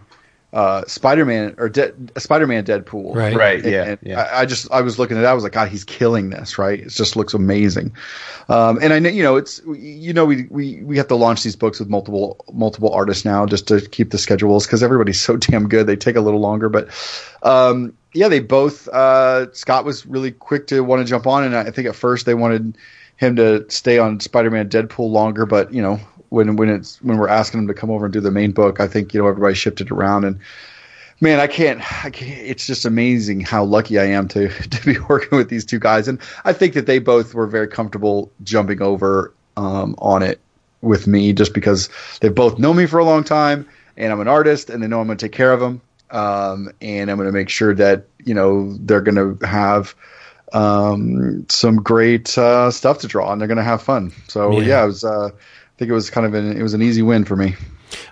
uh, 0.52 0.82
Spider-Man 0.86 1.54
or 1.58 1.68
De- 1.68 1.92
Spider-Man 2.16 2.64
Deadpool. 2.64 3.14
Right. 3.14 3.36
Right. 3.36 3.62
And- 3.62 3.72
Yeah. 3.72 3.84
and 3.84 3.98
yeah. 4.02 4.20
I, 4.22 4.40
I 4.40 4.46
just 4.46 4.70
I 4.72 4.80
was 4.80 4.98
looking 4.98 5.16
at 5.18 5.20
that. 5.20 5.30
I 5.30 5.34
was 5.34 5.42
like, 5.44 5.52
God, 5.52 5.68
he's 5.68 5.84
killing 5.84 6.30
this, 6.30 6.56
right? 6.58 6.80
It 6.80 6.88
just 6.88 7.16
looks 7.16 7.34
amazing. 7.34 7.92
Um, 8.48 8.78
and 8.80 8.92
I 8.94 8.98
know 8.98 9.10
you 9.10 9.22
know 9.22 9.36
it's 9.36 9.60
you 9.66 10.12
know 10.14 10.24
we 10.24 10.46
we 10.50 10.82
we 10.82 10.96
have 10.96 11.08
to 11.08 11.16
launch 11.16 11.42
these 11.42 11.56
books 11.56 11.78
with 11.78 11.88
multiple 11.90 12.42
multiple 12.52 12.90
artists 12.92 13.24
now 13.26 13.44
just 13.44 13.68
to 13.68 13.80
keep 13.80 14.10
the 14.10 14.16
schedules 14.18 14.66
because 14.66 14.82
everybody's 14.82 15.20
so 15.20 15.36
damn 15.38 15.68
good. 15.68 15.86
They 15.86 15.96
take 15.96 16.16
a 16.16 16.20
little 16.22 16.40
longer, 16.40 16.68
but 16.70 16.88
um, 17.42 17.92
yeah, 18.14 18.28
they 18.28 18.40
both. 18.40 18.88
Uh, 18.88 19.52
Scott 19.52 19.84
was 19.84 20.06
really 20.06 20.32
quick 20.32 20.66
to 20.68 20.80
want 20.82 21.00
to 21.02 21.04
jump 21.08 21.26
on, 21.26 21.44
and 21.44 21.54
I 21.54 21.70
think 21.70 21.86
at 21.88 21.94
first 21.94 22.24
they 22.24 22.34
wanted 22.34 22.78
him 23.16 23.36
to 23.36 23.68
stay 23.68 23.98
on 23.98 24.18
Spider-Man 24.20 24.68
Deadpool 24.70 25.10
longer, 25.10 25.44
but 25.44 25.74
you 25.74 25.82
know 25.82 26.00
when 26.30 26.56
when 26.56 26.68
it's 26.68 27.00
when 27.02 27.18
we're 27.18 27.28
asking 27.28 27.60
them 27.60 27.68
to 27.68 27.74
come 27.74 27.90
over 27.90 28.06
and 28.06 28.12
do 28.12 28.20
the 28.20 28.30
main 28.30 28.52
book, 28.52 28.80
I 28.80 28.86
think 28.88 29.14
you 29.14 29.20
know 29.20 29.28
everybody 29.28 29.54
shifted 29.54 29.90
around 29.90 30.24
and 30.24 30.38
man, 31.20 31.40
I 31.40 31.46
can't, 31.46 31.80
I 32.04 32.10
can't. 32.10 32.40
It's 32.40 32.66
just 32.66 32.84
amazing 32.84 33.40
how 33.40 33.64
lucky 33.64 33.98
I 33.98 34.04
am 34.04 34.28
to 34.28 34.48
to 34.70 34.84
be 34.84 34.98
working 35.00 35.36
with 35.36 35.48
these 35.48 35.64
two 35.64 35.78
guys, 35.78 36.08
and 36.08 36.18
I 36.44 36.52
think 36.52 36.74
that 36.74 36.86
they 36.86 36.98
both 36.98 37.34
were 37.34 37.46
very 37.46 37.68
comfortable 37.68 38.30
jumping 38.42 38.82
over 38.82 39.32
um, 39.56 39.94
on 39.98 40.22
it 40.22 40.40
with 40.80 41.06
me, 41.06 41.32
just 41.32 41.54
because 41.54 41.88
they 42.20 42.28
both 42.28 42.58
know 42.58 42.72
me 42.72 42.86
for 42.86 42.98
a 42.98 43.04
long 43.04 43.24
time, 43.24 43.68
and 43.96 44.12
I'm 44.12 44.20
an 44.20 44.28
artist, 44.28 44.70
and 44.70 44.82
they 44.82 44.86
know 44.86 45.00
I'm 45.00 45.06
going 45.06 45.18
to 45.18 45.24
take 45.24 45.32
care 45.32 45.52
of 45.52 45.60
them, 45.60 45.80
um, 46.10 46.70
and 46.80 47.10
I'm 47.10 47.16
going 47.16 47.28
to 47.28 47.32
make 47.32 47.48
sure 47.48 47.74
that 47.74 48.06
you 48.24 48.34
know 48.34 48.76
they're 48.80 49.00
going 49.00 49.38
to 49.38 49.46
have 49.46 49.94
um, 50.52 51.46
some 51.48 51.76
great 51.76 52.36
uh, 52.38 52.70
stuff 52.70 52.98
to 53.00 53.06
draw, 53.06 53.32
and 53.32 53.40
they're 53.40 53.48
going 53.48 53.58
to 53.58 53.64
have 53.64 53.82
fun. 53.82 54.12
So 54.28 54.60
Yeah. 54.60 54.66
yeah, 54.66 54.84
it 54.84 54.86
was. 54.86 55.04
Uh, 55.04 55.30
think 55.78 55.90
it 55.90 55.94
was 55.94 56.10
kind 56.10 56.26
of 56.26 56.34
an 56.34 56.56
it 56.56 56.62
was 56.62 56.74
an 56.74 56.82
easy 56.82 57.02
win 57.02 57.24
for 57.24 57.36
me. 57.36 57.54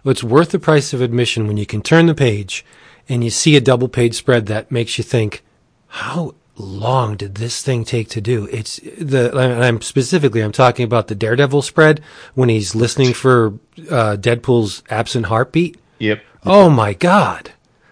Well, 0.02 0.12
it's 0.12 0.24
worth 0.24 0.50
the 0.50 0.59
price 0.59 0.92
of 0.94 1.00
admission 1.02 1.46
when 1.46 1.57
you 1.57 1.66
can 1.66 1.83
turn 1.83 2.07
the 2.07 2.14
page 2.14 2.64
and 3.09 3.22
you 3.22 3.31
see 3.31 3.57
a 3.57 3.61
double 3.61 3.88
page 3.88 4.14
spread 4.14 4.46
that 4.46 4.70
makes 4.70 4.96
you 4.98 5.05
think, 5.05 5.42
how 5.88 6.35
long 6.57 7.16
did 7.16 7.35
this 7.35 7.61
thing 7.62 7.85
take 7.85 8.09
to 8.11 8.20
do? 8.20 8.46
It's 8.50 8.81
the, 8.98 9.37
and 9.37 9.62
I'm 9.62 9.81
specifically, 9.83 10.40
I'm 10.40 10.52
talking 10.52 10.85
about 10.85 11.09
the 11.09 11.14
Daredevil 11.14 11.62
spread 11.62 12.00
when 12.35 12.48
he's 12.48 12.74
listening 12.74 13.12
for 13.12 13.48
uh, 13.90 14.16
Deadpool's 14.16 14.83
absent 14.88 15.26
heartbeat. 15.26 15.79
Yep. 15.98 16.22
Oh 16.44 16.70
my 16.70 16.94
God. 16.94 17.50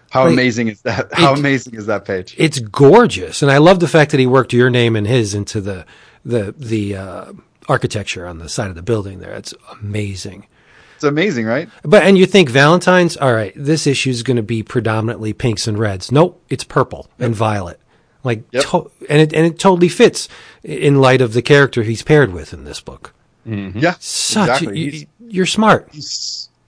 How 0.09 0.23
Like, 0.23 0.33
amazing 0.33 0.69
is 0.69 0.81
that? 0.81 1.13
How 1.13 1.33
it- 1.33 1.39
amazing 1.39 1.75
is 1.75 1.85
that 1.85 2.05
page? 2.05 2.33
It's 2.37 2.59
gorgeous. 2.59 3.41
And 3.43 3.51
I 3.51 3.59
love 3.59 3.79
the 3.79 3.87
fact 3.87 4.11
that 4.11 4.19
he 4.19 4.25
worked 4.25 4.53
your 4.53 4.69
name 4.69 4.95
and 4.95 5.05
his 5.05 5.35
into 5.35 5.61
the, 5.61 5.85
the, 6.25 6.55
the, 6.57 6.95
uh, 6.95 7.33
architecture 7.67 8.25
on 8.27 8.39
the 8.39 8.49
side 8.49 8.69
of 8.69 8.75
the 8.75 8.81
building 8.81 9.19
there. 9.19 9.33
It's 9.33 9.53
amazing. 9.81 10.47
It's 10.95 11.03
amazing, 11.03 11.45
right? 11.45 11.69
But 11.83 12.03
and 12.03 12.17
you 12.17 12.25
think 12.25 12.49
Valentine's? 12.49 13.17
All 13.17 13.33
right, 13.33 13.53
this 13.55 13.85
issue 13.85 14.09
is 14.09 14.23
going 14.23 14.37
to 14.37 14.43
be 14.43 14.63
predominantly 14.63 15.33
pinks 15.33 15.67
and 15.67 15.77
reds. 15.77 16.11
Nope, 16.11 16.41
it's 16.49 16.63
purple 16.63 17.07
and 17.19 17.35
violet. 17.35 17.79
Like, 18.23 18.43
Yep. 18.51 18.63
to- 18.65 18.91
and 19.09 19.21
it 19.21 19.33
and 19.33 19.45
it 19.45 19.59
totally 19.59 19.89
fits 19.89 20.27
in 20.63 20.99
light 21.01 21.21
of 21.21 21.33
the 21.33 21.41
character 21.41 21.83
he's 21.83 22.01
paired 22.01 22.31
with 22.33 22.53
in 22.53 22.63
this 22.63 22.79
book. 22.81 23.13
Mm-hmm. 23.45 23.77
Yeah, 23.79 23.95
Such 23.99 24.49
exactly. 24.63 24.79
you, 24.79 25.05
you're 25.27 25.45
smart. 25.45 25.89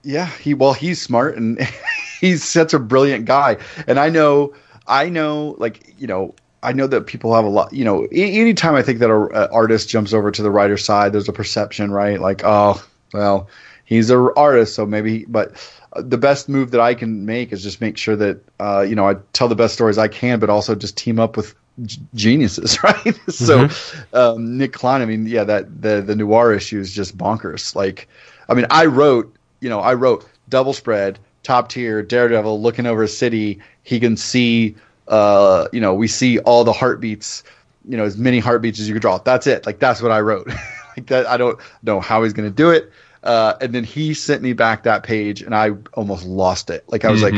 yeah 0.04 0.26
he 0.26 0.54
well 0.54 0.72
he's 0.74 1.00
smart 1.02 1.36
and 1.36 1.58
he's 2.20 2.44
such 2.44 2.72
a 2.74 2.78
brilliant 2.78 3.24
guy 3.24 3.56
and 3.88 3.98
i 3.98 4.08
know 4.08 4.54
i 4.86 5.08
know 5.08 5.56
like 5.58 5.94
you 5.98 6.06
know 6.06 6.34
i 6.62 6.72
know 6.72 6.86
that 6.86 7.06
people 7.06 7.34
have 7.34 7.44
a 7.44 7.48
lot 7.48 7.72
you 7.72 7.84
know 7.84 8.06
anytime 8.12 8.74
i 8.74 8.82
think 8.82 8.98
that 8.98 9.10
an 9.10 9.48
artist 9.52 9.88
jumps 9.88 10.12
over 10.12 10.30
to 10.30 10.42
the 10.42 10.50
writer's 10.50 10.84
side 10.84 11.12
there's 11.12 11.28
a 11.28 11.32
perception 11.32 11.90
right? 11.90 12.20
Like 12.20 12.42
oh 12.44 12.82
well 13.12 13.48
he's 13.84 14.10
an 14.10 14.30
artist 14.36 14.74
so 14.74 14.86
maybe 14.86 15.24
but 15.26 15.52
the 15.96 16.18
best 16.18 16.48
move 16.48 16.70
that 16.70 16.80
i 16.80 16.94
can 16.94 17.24
make 17.26 17.52
is 17.52 17.62
just 17.62 17.80
make 17.80 17.96
sure 17.96 18.16
that 18.16 18.40
uh, 18.60 18.80
you 18.80 18.94
know 18.94 19.08
i 19.08 19.14
tell 19.32 19.48
the 19.48 19.54
best 19.54 19.74
stories 19.74 19.98
i 19.98 20.08
can 20.08 20.38
but 20.38 20.50
also 20.50 20.74
just 20.74 20.96
team 20.96 21.18
up 21.18 21.36
with 21.36 21.54
g- 21.84 22.00
geniuses 22.14 22.82
right? 22.84 23.18
So 23.28 23.68
um, 24.12 24.58
nick 24.58 24.72
klein 24.72 25.00
i 25.00 25.06
mean 25.06 25.26
yeah 25.26 25.44
that 25.44 25.80
the 25.82 26.02
the 26.02 26.14
noir 26.14 26.52
issue 26.52 26.78
is 26.78 26.92
just 26.92 27.16
bonkers. 27.16 27.74
Like 27.74 28.08
i 28.48 28.54
mean 28.54 28.66
i 28.70 28.84
wrote 28.86 29.34
you 29.60 29.70
know 29.70 29.80
i 29.80 29.94
wrote 29.94 30.28
double 30.48 30.72
spread 30.72 31.18
top 31.48 31.70
tier 31.70 32.02
daredevil 32.02 32.60
looking 32.60 32.84
over 32.84 33.02
a 33.02 33.08
city. 33.08 33.58
He 33.82 33.98
can 34.00 34.18
see 34.18 34.76
uh 35.08 35.66
you 35.72 35.80
know 35.80 35.94
we 35.94 36.06
see 36.08 36.38
all 36.40 36.64
the 36.64 36.72
heartbeats 36.72 37.42
you 37.88 37.96
know 37.96 38.04
as 38.04 38.16
many 38.16 38.38
heartbeats 38.38 38.78
as 38.80 38.86
you 38.88 38.94
could 38.94 39.02
draw. 39.02 39.18
That's 39.18 39.46
it. 39.46 39.66
Like 39.66 39.78
that's 39.78 40.00
what 40.02 40.10
i 40.12 40.20
wrote. 40.20 40.50
Like 40.96 41.06
that 41.06 41.26
i 41.28 41.36
don't 41.36 41.58
know 41.84 42.00
how 42.00 42.24
he's 42.24 42.32
going 42.32 42.48
to 42.48 42.54
do 42.54 42.70
it. 42.70 42.90
Uh 43.22 43.54
and 43.60 43.72
then 43.74 43.84
he 43.84 44.14
sent 44.14 44.42
me 44.42 44.52
back 44.52 44.82
that 44.82 45.02
page 45.04 45.42
and 45.42 45.54
i 45.54 45.70
almost 45.94 46.24
lost 46.26 46.70
it. 46.70 46.84
Like 46.88 47.04
i 47.04 47.10
was 47.10 47.22
like 47.22 47.34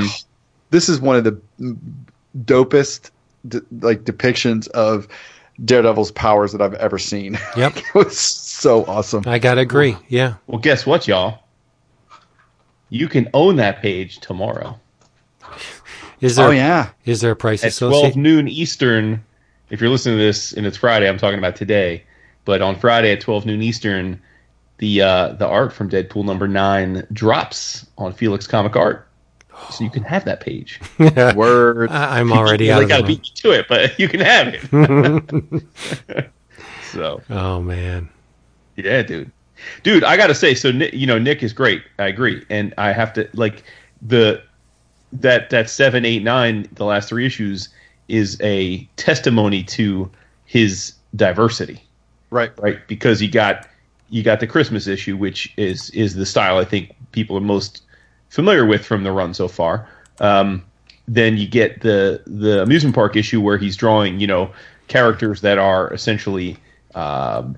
this 0.70 0.88
is 0.88 1.00
one 1.00 1.16
of 1.16 1.24
the 1.24 1.38
dopest 2.44 3.11
d- 3.48 3.61
like 3.80 4.04
depictions 4.04 4.68
of 4.68 5.09
daredevil's 5.64 6.11
powers 6.12 6.52
that 6.52 6.62
i've 6.62 6.74
ever 6.74 6.98
seen. 6.98 7.38
Yep. 7.56 7.76
it 7.76 7.94
was 7.94 8.18
so 8.18 8.85
awesome. 8.87 9.24
I 9.26 9.38
gotta 9.38 9.61
agree. 9.61 9.96
Yeah, 10.09 10.35
Well, 10.46 10.59
guess 10.61 10.87
what, 10.87 11.06
y'all? 11.06 11.40
You 12.88 13.09
can 13.09 13.28
own 13.35 13.56
that 13.56 13.83
page 13.83 14.18
tomorrow 14.20 14.78
is 16.20 16.37
there? 16.37 16.48
oh 16.48 16.50
yeah 16.50 16.90
Is 17.04 17.20
there 17.20 17.33
a 17.33 17.37
price 17.37 17.62
associated? 17.64 18.09
at 18.09 18.12
12 18.12 18.16
noon 18.16 18.48
Eastern. 18.48 19.24
If 19.70 19.80
you're 19.80 19.90
listening 19.90 20.18
to 20.18 20.22
this 20.24 20.52
and 20.52 20.66
it's 20.66 20.76
Friday, 20.76 21.09
I'm 21.09 21.18
talking 21.18 21.38
about 21.38 21.56
today. 21.56 22.04
But 22.44 22.62
on 22.62 22.74
Friday 22.76 23.12
at 23.12 23.20
12 23.20 23.46
noon 23.46 23.62
Eastern, 23.62 24.20
the 24.78 25.02
uh, 25.02 25.28
the 25.35 25.46
art 25.46 25.72
from 25.72 25.88
Deadpool 25.90 26.24
number 26.24 26.48
nine 26.48 27.06
drops 27.12 27.87
on 27.98 28.12
Felix 28.14 28.46
Comic 28.46 28.74
Art, 28.76 29.06
so 29.70 29.85
you 29.85 29.90
can 29.90 30.02
have 30.02 30.24
that 30.24 30.40
page. 30.40 30.80
word 31.37 31.90
I- 31.90 32.18
I'm 32.18 32.33
already 32.33 32.70
out 32.72 32.78
they 32.78 32.85
of 32.85 32.88
got 32.88 32.96
to 33.02 33.06
beat 33.06 33.28
you 33.28 33.35
to 33.37 33.59
it, 33.59 33.66
but 33.68 33.98
you 33.98 34.09
can 34.09 34.20
have 34.20 34.54
it. 34.54 36.30
so 36.92 37.20
Oh 37.30 37.61
man, 37.61 38.09
Yeah, 38.76 39.02
dude. 39.02 39.30
Dude, 39.83 40.04
I 40.04 40.16
gotta 40.16 40.35
say, 40.35 40.54
so 40.54 40.68
you 40.68 41.06
know, 41.06 41.18
Nick 41.18 41.42
is 41.42 41.52
great. 41.52 41.83
I 41.98 42.06
agree, 42.06 42.44
and 42.48 42.72
I 42.78 42.92
have 42.92 43.12
to 43.12 43.28
like 43.35 43.62
the 44.00 44.42
that 45.12 45.50
that 45.50 45.68
seven, 45.68 46.04
eight, 46.04 46.22
nine, 46.22 46.68
the 46.72 46.84
last 46.84 47.08
three 47.08 47.26
issues 47.26 47.68
is 48.08 48.40
a 48.42 48.88
testimony 48.96 49.62
to 49.64 50.10
his 50.46 50.94
diversity, 51.16 51.82
right 52.30 52.52
right? 52.58 52.86
Because 52.88 53.20
you 53.22 53.30
got 53.30 53.68
you 54.08 54.22
got 54.22 54.40
the 54.40 54.46
Christmas 54.46 54.86
issue, 54.86 55.16
which 55.16 55.52
is 55.56 55.90
is 55.90 56.14
the 56.14 56.26
style 56.26 56.58
I 56.58 56.64
think 56.64 56.94
people 57.12 57.36
are 57.36 57.42
most 57.42 57.82
familiar 58.28 58.64
with 58.64 58.84
from 58.84 59.04
the 59.04 59.12
run 59.12 59.34
so 59.34 59.48
far. 59.48 59.88
Um, 60.20 60.64
then 61.08 61.36
you 61.36 61.48
get 61.48 61.80
the 61.80 62.22
the 62.26 62.62
amusement 62.62 62.94
park 62.94 63.16
issue 63.16 63.40
where 63.40 63.58
he's 63.58 63.76
drawing, 63.76 64.20
you 64.20 64.26
know, 64.26 64.52
characters 64.88 65.40
that 65.40 65.58
are 65.58 65.92
essentially 65.92 66.56
um, 66.94 67.56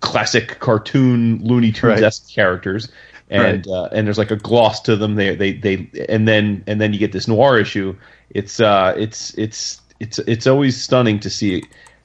classic 0.00 0.58
cartoon 0.60 1.40
Looney 1.42 1.72
Tunes 1.72 2.02
esque 2.02 2.28
characters, 2.28 2.88
and 3.30 3.66
uh, 3.66 3.88
and 3.92 4.06
there's 4.06 4.18
like 4.18 4.30
a 4.30 4.36
gloss 4.36 4.80
to 4.82 4.96
them. 4.96 5.14
They 5.16 5.34
they 5.34 5.52
they 5.54 5.88
and 6.08 6.26
then 6.28 6.62
and 6.66 6.80
then 6.80 6.92
you 6.92 6.98
get 6.98 7.12
this 7.12 7.26
noir 7.28 7.58
issue. 7.58 7.96
It's 8.30 8.60
uh 8.60 8.94
it's 8.96 9.36
it's 9.38 9.80
it's 10.00 10.18
it's 10.20 10.46
always 10.46 10.80
stunning 10.80 11.18
to 11.20 11.30
see 11.30 11.62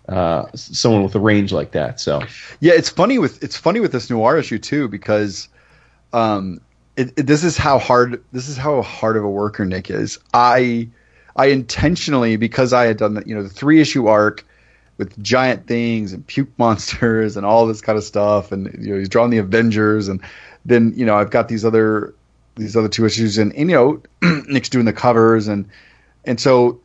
uh 0.10 0.46
someone 0.56 1.04
with 1.04 1.16
a 1.16 1.20
range 1.20 1.52
like 1.54 1.72
that. 1.72 2.00
So 2.00 2.22
Yeah, 2.60 2.74
it's 2.74 2.90
funny 2.90 3.20
with 3.20 3.44
it's 3.44 3.58
funny 3.58 3.80
with 3.80 3.92
this 3.92 4.10
noir 4.10 4.38
issue 4.38 4.58
too 4.60 4.88
because 4.88 5.48
um 6.14 6.60
it, 6.98 7.14
it- 7.18 7.28
this 7.28 7.44
is 7.44 7.58
how 7.58 7.80
hard 7.80 8.24
this 8.32 8.48
is 8.48 8.58
how 8.58 8.82
hard 8.82 9.18
of 9.18 9.24
a 9.24 9.30
worker 9.30 9.66
Nick 9.66 9.90
is. 9.90 10.18
I 10.34 10.90
I 11.36 11.46
intentionally 11.48 12.36
because 12.36 12.74
I 12.74 12.86
had 12.86 12.98
done 12.98 13.14
the 13.14 13.24
you 13.26 13.36
know 13.36 13.44
the 13.44 13.50
three 13.50 13.80
issue 13.80 14.08
arc 14.08 14.46
with 14.98 15.18
giant 15.24 15.68
things 15.68 16.14
and 16.14 16.26
puke 16.28 16.50
monsters 16.58 17.38
and 17.38 17.46
all 17.46 17.66
this 17.66 17.82
kind 17.82 17.98
of 17.98 18.04
stuff 18.04 18.52
and 18.52 18.68
you 18.84 18.94
know 18.94 19.00
he's 19.00 19.10
drawn 19.10 19.30
the 19.30 19.38
Avengers 19.38 20.08
and 20.08 20.22
then 20.65 20.93
you 20.95 21.06
know 21.06 21.15
I've 21.15 21.32
got 21.32 21.47
these 21.47 21.65
other 21.65 22.13
these 22.56 22.76
other 22.76 22.89
two 22.89 23.06
issues 23.06 23.38
and, 23.38 23.54
and 23.56 23.69
you 23.69 23.76
know 23.76 24.41
Nick's 24.47 24.69
doing 24.69 24.86
the 24.86 24.93
covers 24.93 25.47
and 25.47 25.67
and 26.26 26.39
so 26.39 26.80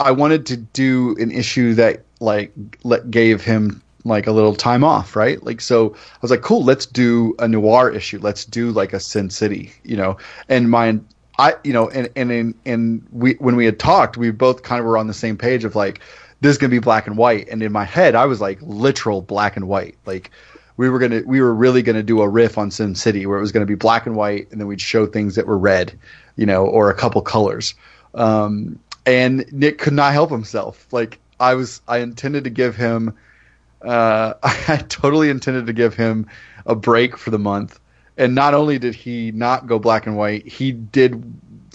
I 0.00 0.12
wanted 0.12 0.46
to 0.46 0.56
do 0.56 1.16
an 1.18 1.30
issue 1.30 1.74
that 1.74 2.04
like 2.20 2.52
let 2.84 3.10
gave 3.10 3.42
him 3.42 3.82
like 4.04 4.26
a 4.26 4.32
little 4.32 4.54
time 4.54 4.84
off, 4.84 5.16
right? 5.16 5.42
Like 5.42 5.60
so 5.60 5.94
I 5.94 6.18
was 6.22 6.30
like, 6.30 6.42
cool, 6.42 6.64
let's 6.64 6.86
do 6.86 7.34
a 7.38 7.48
noir 7.48 7.90
issue. 7.90 8.18
Let's 8.20 8.44
do 8.44 8.70
like 8.70 8.92
a 8.92 9.00
Sin 9.00 9.30
City, 9.30 9.72
you 9.84 9.96
know. 9.96 10.16
And 10.48 10.70
my 10.70 10.98
I 11.38 11.54
you 11.64 11.72
know, 11.72 11.88
and 11.90 12.08
and 12.16 12.54
and, 12.64 13.06
we 13.12 13.34
when 13.34 13.56
we 13.56 13.64
had 13.64 13.78
talked, 13.78 14.16
we 14.16 14.30
both 14.30 14.62
kind 14.62 14.80
of 14.80 14.86
were 14.86 14.98
on 14.98 15.06
the 15.06 15.14
same 15.14 15.36
page 15.36 15.64
of 15.64 15.76
like 15.76 16.00
this 16.40 16.52
is 16.52 16.58
gonna 16.58 16.70
be 16.70 16.78
black 16.78 17.06
and 17.06 17.16
white. 17.16 17.48
And 17.48 17.62
in 17.62 17.72
my 17.72 17.84
head 17.84 18.14
I 18.14 18.26
was 18.26 18.40
like 18.40 18.58
literal 18.62 19.22
black 19.22 19.56
and 19.56 19.68
white. 19.68 19.96
Like 20.06 20.30
we 20.78 20.88
were 20.88 20.98
gonna 20.98 21.20
we 21.26 21.42
were 21.42 21.52
really 21.52 21.82
gonna 21.82 22.02
do 22.02 22.22
a 22.22 22.28
riff 22.28 22.56
on 22.56 22.70
Sin 22.70 22.94
City 22.94 23.26
where 23.26 23.36
it 23.36 23.42
was 23.42 23.52
gonna 23.52 23.66
be 23.66 23.74
black 23.74 24.06
and 24.06 24.16
white 24.16 24.50
and 24.50 24.58
then 24.58 24.66
we'd 24.66 24.80
show 24.80 25.06
things 25.06 25.34
that 25.34 25.46
were 25.46 25.58
red, 25.58 25.92
you 26.36 26.46
know, 26.46 26.64
or 26.64 26.88
a 26.88 26.94
couple 26.94 27.20
colors. 27.20 27.74
Um 28.14 28.78
and 29.08 29.50
Nick 29.52 29.78
could 29.78 29.94
not 29.94 30.12
help 30.12 30.30
himself. 30.30 30.86
Like 30.92 31.18
I 31.40 31.54
was, 31.54 31.80
I 31.88 31.98
intended 31.98 32.44
to 32.44 32.50
give 32.50 32.76
him, 32.76 33.16
uh, 33.82 34.34
I 34.42 34.84
totally 34.88 35.30
intended 35.30 35.66
to 35.66 35.72
give 35.72 35.94
him 35.94 36.26
a 36.66 36.74
break 36.74 37.16
for 37.16 37.30
the 37.30 37.38
month. 37.38 37.80
And 38.18 38.34
not 38.34 38.52
only 38.52 38.78
did 38.78 38.94
he 38.94 39.30
not 39.30 39.66
go 39.66 39.78
black 39.78 40.06
and 40.06 40.16
white, 40.16 40.46
he 40.46 40.72
did 40.72 41.22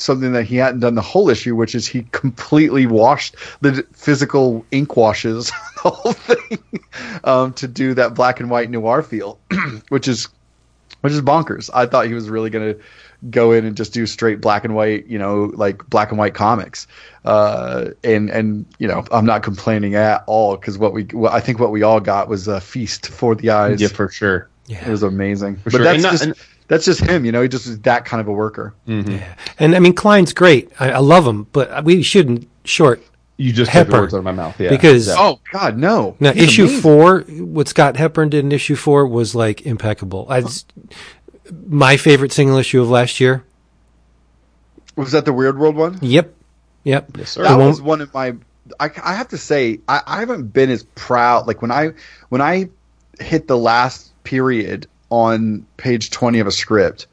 something 0.04 0.34
that 0.34 0.44
he 0.44 0.58
hadn't 0.58 0.82
done 0.82 0.96
the 0.96 1.02
whole 1.02 1.30
issue, 1.30 1.56
which 1.56 1.74
is 1.76 1.88
he 1.88 2.04
completely 2.12 2.86
washed 2.86 3.36
the 3.62 3.86
physical 3.94 4.66
ink 4.72 4.96
washes 4.98 5.52
the 5.84 5.90
whole 5.90 6.14
thing 6.14 6.60
um, 7.24 7.54
to 7.54 7.68
do 7.68 7.94
that 7.94 8.14
black 8.14 8.40
and 8.40 8.50
white 8.50 8.70
noir 8.70 9.02
feel, 9.02 9.40
which 9.90 10.08
is 10.08 10.28
which 11.02 11.14
is 11.14 11.22
bonkers. 11.22 11.70
I 11.74 11.86
thought 11.86 12.08
he 12.08 12.14
was 12.14 12.30
really 12.30 12.50
going 12.50 12.74
to 12.76 12.80
go 13.30 13.52
in 13.54 13.66
and 13.66 13.76
just 13.76 13.94
do 13.94 14.06
straight 14.06 14.40
black 14.42 14.64
and 14.66 14.76
white, 14.76 15.06
you 15.08 15.18
know, 15.18 15.52
like 15.56 15.86
black 15.90 16.10
and 16.10 16.18
white 16.18 16.34
comics. 16.34 16.88
Uh, 17.26 17.90
and 18.04 18.30
and 18.30 18.66
you 18.80 18.88
know, 18.88 19.04
I'm 19.12 19.26
not 19.26 19.44
complaining 19.44 19.96
at 19.96 20.24
all 20.28 20.56
because 20.56 20.78
what 20.78 20.94
we 20.94 21.04
what 21.06 21.34
I 21.34 21.40
think 21.40 21.60
what 21.60 21.72
we 21.72 21.84
all 21.84 22.00
got 22.00 22.28
was 22.30 22.48
a 22.48 22.60
feast 22.62 23.08
for 23.08 23.36
the 23.36 23.50
eyes. 23.50 23.82
Yeah, 23.82 23.88
for 23.90 24.10
sure. 24.10 24.50
Yeah. 24.68 24.88
It 24.88 24.92
was 24.92 25.04
amazing. 25.04 25.60
but 25.64 25.74
sure. 25.74 25.84
that's 25.84 25.96
And 25.96 26.04
not- 26.04 26.12
just 26.12 26.24
and- 26.24 26.36
that's 26.68 26.86
just 26.86 27.02
him, 27.02 27.26
you 27.26 27.32
know. 27.32 27.42
He 27.42 27.48
just 27.48 27.66
is 27.68 27.80
that 27.82 28.06
kind 28.06 28.22
of 28.22 28.28
a 28.28 28.32
worker. 28.32 28.74
Mm-hmm. 28.88 29.12
Yeah. 29.12 29.36
And 29.60 29.76
I 29.76 29.80
mean, 29.80 29.94
Klein's 29.94 30.34
great. 30.34 30.72
I, 30.80 30.92
I 30.92 30.98
love 31.00 31.26
him, 31.28 31.48
but 31.52 31.84
we 31.84 32.02
shouldn't 32.04 32.48
short 32.64 33.04
You 33.38 33.52
just 33.52 33.72
took 33.72 33.88
the 33.88 33.94
words 33.94 34.14
out 34.14 34.20
of 34.20 34.24
my 34.24 34.32
mouth. 34.32 34.60
Yeah. 34.60 34.70
because 34.70 35.08
Yeah. 35.08 35.16
Oh 35.18 35.40
God, 35.52 35.78
no! 35.78 36.16
now 36.20 36.32
He's 36.34 36.44
issue 36.44 36.64
amazing. 36.64 36.82
four, 36.82 37.20
what 37.22 37.68
Scott 37.68 37.98
Hepburn 37.98 38.30
did 38.30 38.46
in 38.46 38.52
issue 38.52 38.76
four 38.76 39.06
was 39.08 39.36
like 39.36 39.66
impeccable. 39.66 40.26
I, 40.30 40.44
my 41.68 41.98
favorite 41.98 42.32
single 42.32 42.58
issue 42.58 42.82
of 42.82 42.90
last 42.90 43.20
year. 43.20 43.44
was 44.96 45.12
that 45.12 45.26
the 45.26 45.34
Weird 45.34 45.58
World 45.58 45.76
one? 45.76 46.00
Yep, 46.02 46.34
yep. 46.84 47.18
Yes, 47.18 47.32
sir. 47.32 47.44
That 47.44 47.58
one- 47.58 47.68
was 47.68 47.82
one 47.82 48.02
of 48.02 48.14
my 48.14 48.36
I, 48.80 48.90
I 49.04 49.16
have 49.16 49.28
to 49.30 49.38
say 49.38 49.80
I, 49.90 50.02
I 50.08 50.20
haven't 50.22 50.54
been 50.54 50.70
as 50.70 50.84
proud 50.84 51.48
like 51.48 51.62
when 51.62 51.70
i 51.70 51.90
when 52.30 52.42
i 52.42 52.70
hit 53.20 53.46
the 53.46 53.58
last 53.58 54.14
period 54.24 54.88
on 55.14 55.64
page 55.78 56.10
20 56.10 56.40
of 56.40 56.48
a 56.48 56.52
script 56.52 57.06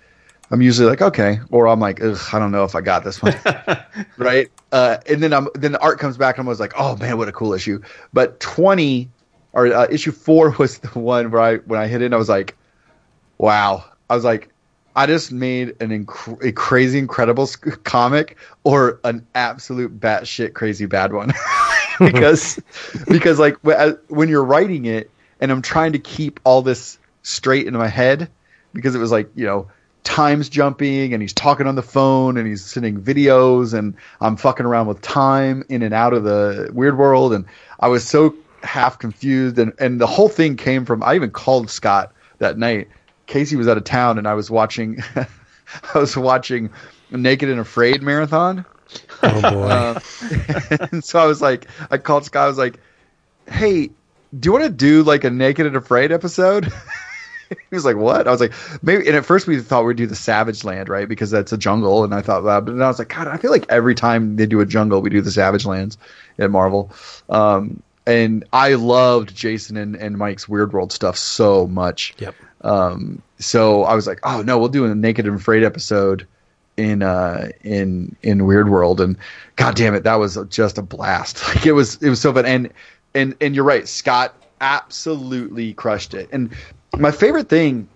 i'm 0.51 0.63
usually 0.63 0.89
like 0.89 1.03
okay 1.03 1.39
or 1.51 1.69
i'm 1.69 1.81
like 1.81 2.03
Ugh, 2.03 2.19
i 2.33 2.39
don't 2.39 2.51
know 2.51 2.65
if 2.65 2.75
i 2.75 2.81
got 2.81 3.05
this 3.05 3.21
one. 3.21 3.35
Right? 4.17 4.49
Uh, 4.73 4.97
and 5.07 5.23
then 5.23 5.35
i'm 5.35 5.49
then 5.55 5.73
the 5.73 5.81
art 5.81 5.99
comes 5.99 6.17
back 6.17 6.39
and 6.39 6.47
i 6.47 6.49
was 6.49 6.61
like 6.61 6.73
oh 6.79 6.97
man 6.97 7.19
what 7.19 7.29
a 7.29 7.33
cool 7.33 7.53
issue. 7.53 7.83
But 8.15 8.41
20 8.41 9.11
or 9.53 9.67
uh, 9.67 9.87
issue 9.91 10.13
4 10.13 10.51
was 10.59 10.79
the 10.79 10.99
one 10.99 11.31
where 11.31 11.43
i 11.43 11.57
when 11.57 11.79
i 11.79 11.87
hit 11.87 12.01
it 12.01 12.15
i 12.15 12.17
was 12.17 12.29
like 12.31 12.57
wow. 13.37 13.85
I 14.09 14.15
was 14.15 14.25
like 14.25 14.49
I 14.97 15.07
just 15.07 15.31
made 15.31 15.77
an 15.81 15.91
inc- 15.91 16.43
a 16.43 16.53
crazy 16.53 16.99
incredible 16.99 17.47
sc- 17.47 17.85
comic 17.85 18.37
or 18.65 18.99
an 19.05 19.27
absolute 19.35 20.01
batshit 20.01 20.55
crazy 20.55 20.87
bad 20.87 21.13
one. 21.13 21.33
Because 22.01 22.59
because 23.09 23.39
like 23.39 23.57
as- 23.67 23.99
when 24.09 24.31
you're 24.31 24.43
writing 24.43 24.87
it 24.87 25.11
and 25.39 25.53
I'm 25.53 25.61
trying 25.61 25.93
to 25.93 25.99
keep 25.99 26.41
all 26.45 26.63
this 26.63 26.99
straight 27.23 27.67
in 27.67 27.75
my 27.75 27.89
head 27.89 28.31
because 28.73 28.95
it 28.95 28.99
was 28.99 29.11
like 29.11 29.31
you 29.35 29.47
know 29.47 29.69
times 30.05 30.49
jumping 30.49 31.13
and 31.13 31.23
he's 31.23 31.33
talking 31.33 31.67
on 31.67 31.75
the 31.75 31.83
phone 31.83 32.37
and 32.37 32.47
he's 32.47 32.65
sending 32.65 33.01
videos 33.01 33.75
and 33.75 33.95
I'm 34.21 34.37
fucking 34.37 34.65
around 34.65 34.87
with 34.87 35.01
time 35.03 35.63
in 35.69 35.83
and 35.83 35.93
out 35.93 36.15
of 36.15 36.25
the 36.25 36.71
weird 36.73 36.97
world 36.97 37.33
and 37.33 37.45
I 37.79 37.89
was 37.89 38.07
so 38.07 38.35
half 38.63 38.99
confused 38.99 39.59
and 39.59 39.73
and 39.79 40.01
the 40.01 40.07
whole 40.07 40.29
thing 40.29 40.57
came 40.57 40.85
from 40.85 41.03
I 41.03 41.15
even 41.15 41.31
called 41.31 41.71
Scott 41.71 42.13
that 42.39 42.59
night 42.59 42.89
Casey 43.27 43.57
was 43.57 43.69
out 43.69 43.77
of 43.77 43.85
town 43.85 44.19
and 44.19 44.27
I 44.27 44.35
was 44.35 44.51
watching 44.51 45.03
I 45.95 45.99
was 45.99 46.17
watching 46.17 46.71
Naked 47.11 47.49
and 47.49 47.61
Afraid 47.61 48.03
marathon. 48.03 48.65
Oh 49.23 49.41
boy. 49.43 49.69
Uh, 49.69 50.01
and 50.93 51.05
so 51.05 51.19
I 51.19 51.27
was 51.27 51.43
like 51.43 51.67
I 51.91 51.99
called 51.99 52.25
Scott 52.25 52.45
I 52.45 52.49
was 52.49 52.59
like, 52.59 52.81
"Hey, 53.49 53.91
do 54.39 54.47
you 54.47 54.53
want 54.53 54.65
to 54.65 54.71
do 54.71 55.03
like 55.03 55.25
a 55.25 55.31
Naked 55.31 55.67
and 55.67 55.77
Afraid 55.77 56.11
episode?" 56.13 56.73
he 57.71 57.75
was 57.75 57.85
like, 57.85 57.97
"What?" 57.97 58.27
I 58.27 58.31
was 58.31 58.41
like, 58.41 58.53
"Maybe." 58.83 59.07
And 59.07 59.17
at 59.17 59.25
first 59.25 59.47
we 59.47 59.61
thought 59.61 59.85
we'd 59.85 59.97
do 59.97 60.07
the 60.07 60.15
Savage 60.15 60.65
Land, 60.65 60.89
right? 60.89 61.09
Because 61.09 61.31
that's 61.31 61.53
a 61.53 61.59
jungle, 61.59 62.05
and 62.05 62.15
I 62.15 62.23
thought 62.23 62.43
that. 62.43 62.65
But 62.65 62.73
then 62.73 62.83
I 62.83 62.89
was 62.89 62.99
like, 62.99 63.09
"God, 63.09 63.29
I 63.29 63.37
feel 63.37 63.51
like 63.51 63.67
every 63.69 63.95
time 63.95 64.37
they 64.37 64.47
do 64.47 64.61
a 64.61 64.67
jungle, 64.67 65.03
we 65.03 65.11
do 65.11 65.21
the 65.21 65.31
Savage 65.31 65.67
Lands 65.67 65.99
at 66.39 66.51
Marvel." 66.51 66.93
Um, 67.29 67.83
and 68.07 68.45
I 68.53 68.75
loved 68.75 69.35
Jason 69.35 69.77
and, 69.77 69.95
and 69.97 70.17
Mike's 70.17 70.49
Weird 70.49 70.73
World 70.73 70.93
stuff 70.93 71.17
so 71.17 71.67
much. 71.67 72.15
yep. 72.19 72.35
Um, 72.63 73.23
so 73.39 73.85
I 73.85 73.95
was 73.95 74.07
like, 74.07 74.21
oh 74.23 74.43
no, 74.43 74.59
we'll 74.59 74.69
do 74.69 74.85
a 74.85 74.95
Naked 74.95 75.27
and 75.27 75.37
Afraid 75.37 75.65
episode 75.65 76.27
in 76.77 77.03
uh 77.03 77.49
in 77.63 78.17
in 78.23 78.47
Weird 78.47 78.71
World, 78.71 79.01
and 79.01 79.17
god 79.57 79.77
damn 79.77 79.95
it, 79.95 80.05
that 80.05 80.15
was 80.17 80.39
just 80.49 80.79
a 80.79 80.83
blast. 80.83 81.43
Like 81.55 81.67
it 81.67 81.73
was 81.73 82.03
it 82.03 82.09
was 82.09 82.21
so 82.21 82.33
fun, 82.33 82.47
and 82.47 82.71
and 83.15 83.35
and 83.41 83.55
you're 83.55 83.65
right, 83.65 83.87
Scott 83.89 84.35
absolutely 84.61 85.73
crushed 85.75 86.15
it. 86.15 86.29
And 86.33 86.51
my 86.99 87.11
favorite 87.11 87.49
thing 87.49 87.89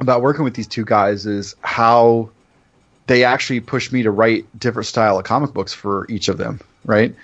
about 0.00 0.22
working 0.22 0.44
with 0.44 0.54
these 0.54 0.66
two 0.66 0.84
guys 0.84 1.26
is 1.26 1.54
how 1.62 2.30
they 3.06 3.24
actually 3.24 3.60
pushed 3.60 3.92
me 3.92 4.02
to 4.02 4.10
write 4.10 4.46
different 4.58 4.86
style 4.86 5.18
of 5.18 5.24
comic 5.24 5.52
books 5.52 5.72
for 5.72 6.06
each 6.08 6.28
of 6.28 6.38
them, 6.38 6.60
right? 6.84 7.14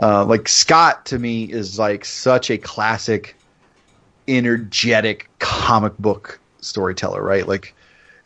Uh, 0.00 0.24
like 0.24 0.48
Scott 0.48 1.04
to 1.06 1.18
me 1.18 1.44
is 1.44 1.78
like 1.78 2.04
such 2.04 2.50
a 2.50 2.58
classic 2.58 3.36
energetic 4.28 5.28
comic 5.38 5.96
book 5.98 6.40
storyteller, 6.60 7.22
right? 7.22 7.46
Like 7.46 7.74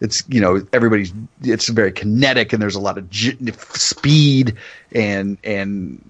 it's 0.00 0.22
you 0.28 0.40
know 0.40 0.64
everybody's 0.72 1.12
it's 1.42 1.68
very 1.68 1.90
kinetic 1.90 2.52
and 2.52 2.60
there's 2.60 2.74
a 2.74 2.80
lot 2.80 2.98
of 2.98 3.08
speed 3.74 4.54
and 4.92 5.38
and 5.42 6.02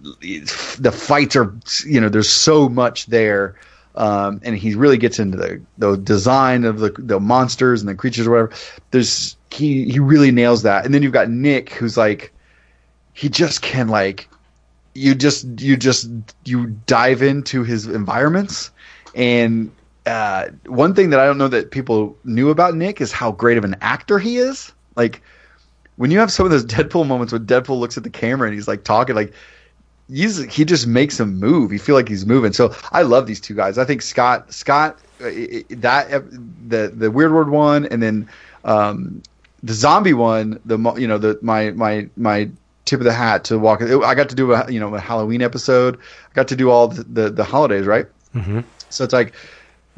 the 0.78 0.92
fights 0.92 1.36
are 1.36 1.54
you 1.84 2.00
know 2.00 2.08
there's 2.08 2.28
so 2.28 2.68
much 2.68 3.06
there 3.06 3.54
um, 3.96 4.40
and 4.44 4.56
he 4.56 4.74
really 4.74 4.98
gets 4.98 5.18
into 5.18 5.36
the 5.36 5.60
the 5.78 5.96
design 5.96 6.64
of 6.64 6.80
the 6.80 6.90
the 6.98 7.18
monsters 7.18 7.80
and 7.80 7.88
the 7.88 7.94
creatures 7.94 8.26
or 8.26 8.30
whatever. 8.30 8.52
There's 8.90 9.36
he 9.50 9.90
he 9.90 9.98
really 9.98 10.30
nails 10.30 10.62
that. 10.62 10.84
And 10.84 10.94
then 10.94 11.02
you've 11.02 11.12
got 11.12 11.30
Nick 11.30 11.70
who's 11.70 11.96
like 11.96 12.32
he 13.14 13.28
just 13.28 13.62
can 13.62 13.88
like 13.88 14.28
you 14.94 15.14
just 15.14 15.46
you 15.60 15.76
just 15.76 16.08
you 16.44 16.66
dive 16.86 17.22
into 17.22 17.62
his 17.62 17.86
environments. 17.86 18.70
And 19.14 19.70
uh, 20.04 20.48
one 20.66 20.94
thing 20.94 21.10
that 21.10 21.20
I 21.20 21.24
don't 21.24 21.38
know 21.38 21.48
that 21.48 21.70
people 21.70 22.16
knew 22.24 22.50
about 22.50 22.74
Nick 22.74 23.00
is 23.00 23.12
how 23.12 23.32
great 23.32 23.58
of 23.58 23.64
an 23.64 23.76
actor 23.80 24.18
he 24.18 24.36
is. 24.36 24.72
Like 24.94 25.22
when 25.96 26.10
you 26.10 26.18
have 26.18 26.30
some 26.30 26.44
of 26.44 26.52
those 26.52 26.64
Deadpool 26.66 27.06
moments 27.06 27.32
when 27.32 27.46
Deadpool 27.46 27.78
looks 27.78 27.96
at 27.96 28.04
the 28.04 28.10
camera 28.10 28.46
and 28.46 28.54
he's 28.54 28.68
like 28.68 28.84
talking, 28.84 29.14
like 29.14 29.32
he's 30.08 30.38
he 30.52 30.64
just 30.64 30.86
makes 30.86 31.18
him 31.18 31.38
move. 31.38 31.72
You 31.72 31.78
feel 31.78 31.94
like 31.94 32.08
he's 32.08 32.26
moving. 32.26 32.52
So 32.52 32.74
I 32.92 33.02
love 33.02 33.26
these 33.26 33.40
two 33.40 33.54
guys. 33.54 33.78
I 33.78 33.84
think 33.84 34.02
Scott 34.02 34.52
Scott 34.52 34.98
uh, 35.20 35.30
that 35.70 36.24
the 36.68 36.92
the 36.94 37.10
Weird 37.10 37.32
World 37.32 37.48
one 37.48 37.86
and 37.86 38.02
then 38.02 38.28
um, 38.64 39.22
the 39.62 39.74
zombie 39.74 40.14
one. 40.14 40.60
The 40.64 40.78
you 40.96 41.06
know 41.06 41.18
the 41.18 41.38
my 41.42 41.70
my 41.72 42.08
my 42.16 42.50
tip 42.84 43.00
of 43.00 43.04
the 43.04 43.12
hat 43.12 43.44
to 43.44 43.58
walk. 43.58 43.82
I 43.82 44.14
got 44.14 44.28
to 44.28 44.34
do 44.34 44.52
a 44.52 44.70
you 44.70 44.80
know 44.80 44.94
a 44.94 45.00
Halloween 45.00 45.42
episode. 45.42 45.96
I 45.96 46.34
got 46.34 46.48
to 46.48 46.56
do 46.56 46.70
all 46.70 46.88
the 46.88 47.04
the, 47.04 47.30
the 47.30 47.44
holidays 47.44 47.86
right. 47.86 48.06
So 48.90 49.04
it's 49.04 49.12
like 49.12 49.34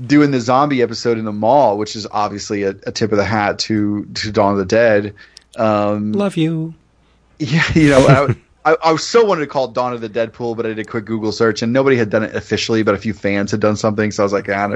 doing 0.07 0.31
the 0.31 0.41
zombie 0.41 0.83
episode 0.83 1.19
in 1.19 1.25
the 1.25 1.33
mall, 1.33 1.77
which 1.77 1.97
is 1.97 2.07
obviously 2.11 2.63
a, 2.63 2.71
a 2.87 2.93
tip 2.93 3.13
of 3.13 3.19
the 3.19 3.25
hat 3.25 3.59
to 3.61 4.05
to 4.15 4.33
Dawn 4.33 4.53
of 4.53 4.59
the 4.59 4.65
Dead. 4.65 5.15
Um, 5.57 6.13
Love 6.13 6.37
you. 6.37 6.75
yeah, 7.39 7.65
you 7.75 7.91
know, 7.91 8.07
I, 8.07 8.35
I, 8.69 8.77
I 8.89 8.93
was 8.93 9.07
so 9.07 9.25
wanted 9.25 9.41
to 9.41 9.47
call 9.47 9.67
it 9.67 9.73
Dawn 9.73 9.95
of 9.95 10.01
the 10.03 10.11
Deadpool, 10.11 10.57
but 10.57 10.67
I 10.67 10.71
did 10.71 10.79
a 10.79 10.85
quick 10.85 11.07
Google 11.07 11.33
search 11.33 11.63
and 11.63 11.73
nobody 11.73 11.97
had 11.97 12.11
done 12.11 12.23
it 12.23 12.35
officially, 12.35 12.83
but 12.83 12.95
a 12.95 12.99
few 12.99 13.15
fans 13.15 13.51
had 13.51 13.61
done 13.61 13.77
something, 13.77 14.11
so 14.11 14.23
I 14.23 14.25
was 14.25 14.33
like, 14.33 14.49
ah, 14.51 14.69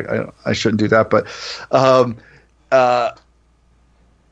I, 0.47 0.51
I 0.51 0.53
shouldn't 0.55 0.81
do 0.81 0.89
that. 0.89 1.11
But, 1.11 1.27
um, 1.71 2.17
uh, 2.71 3.11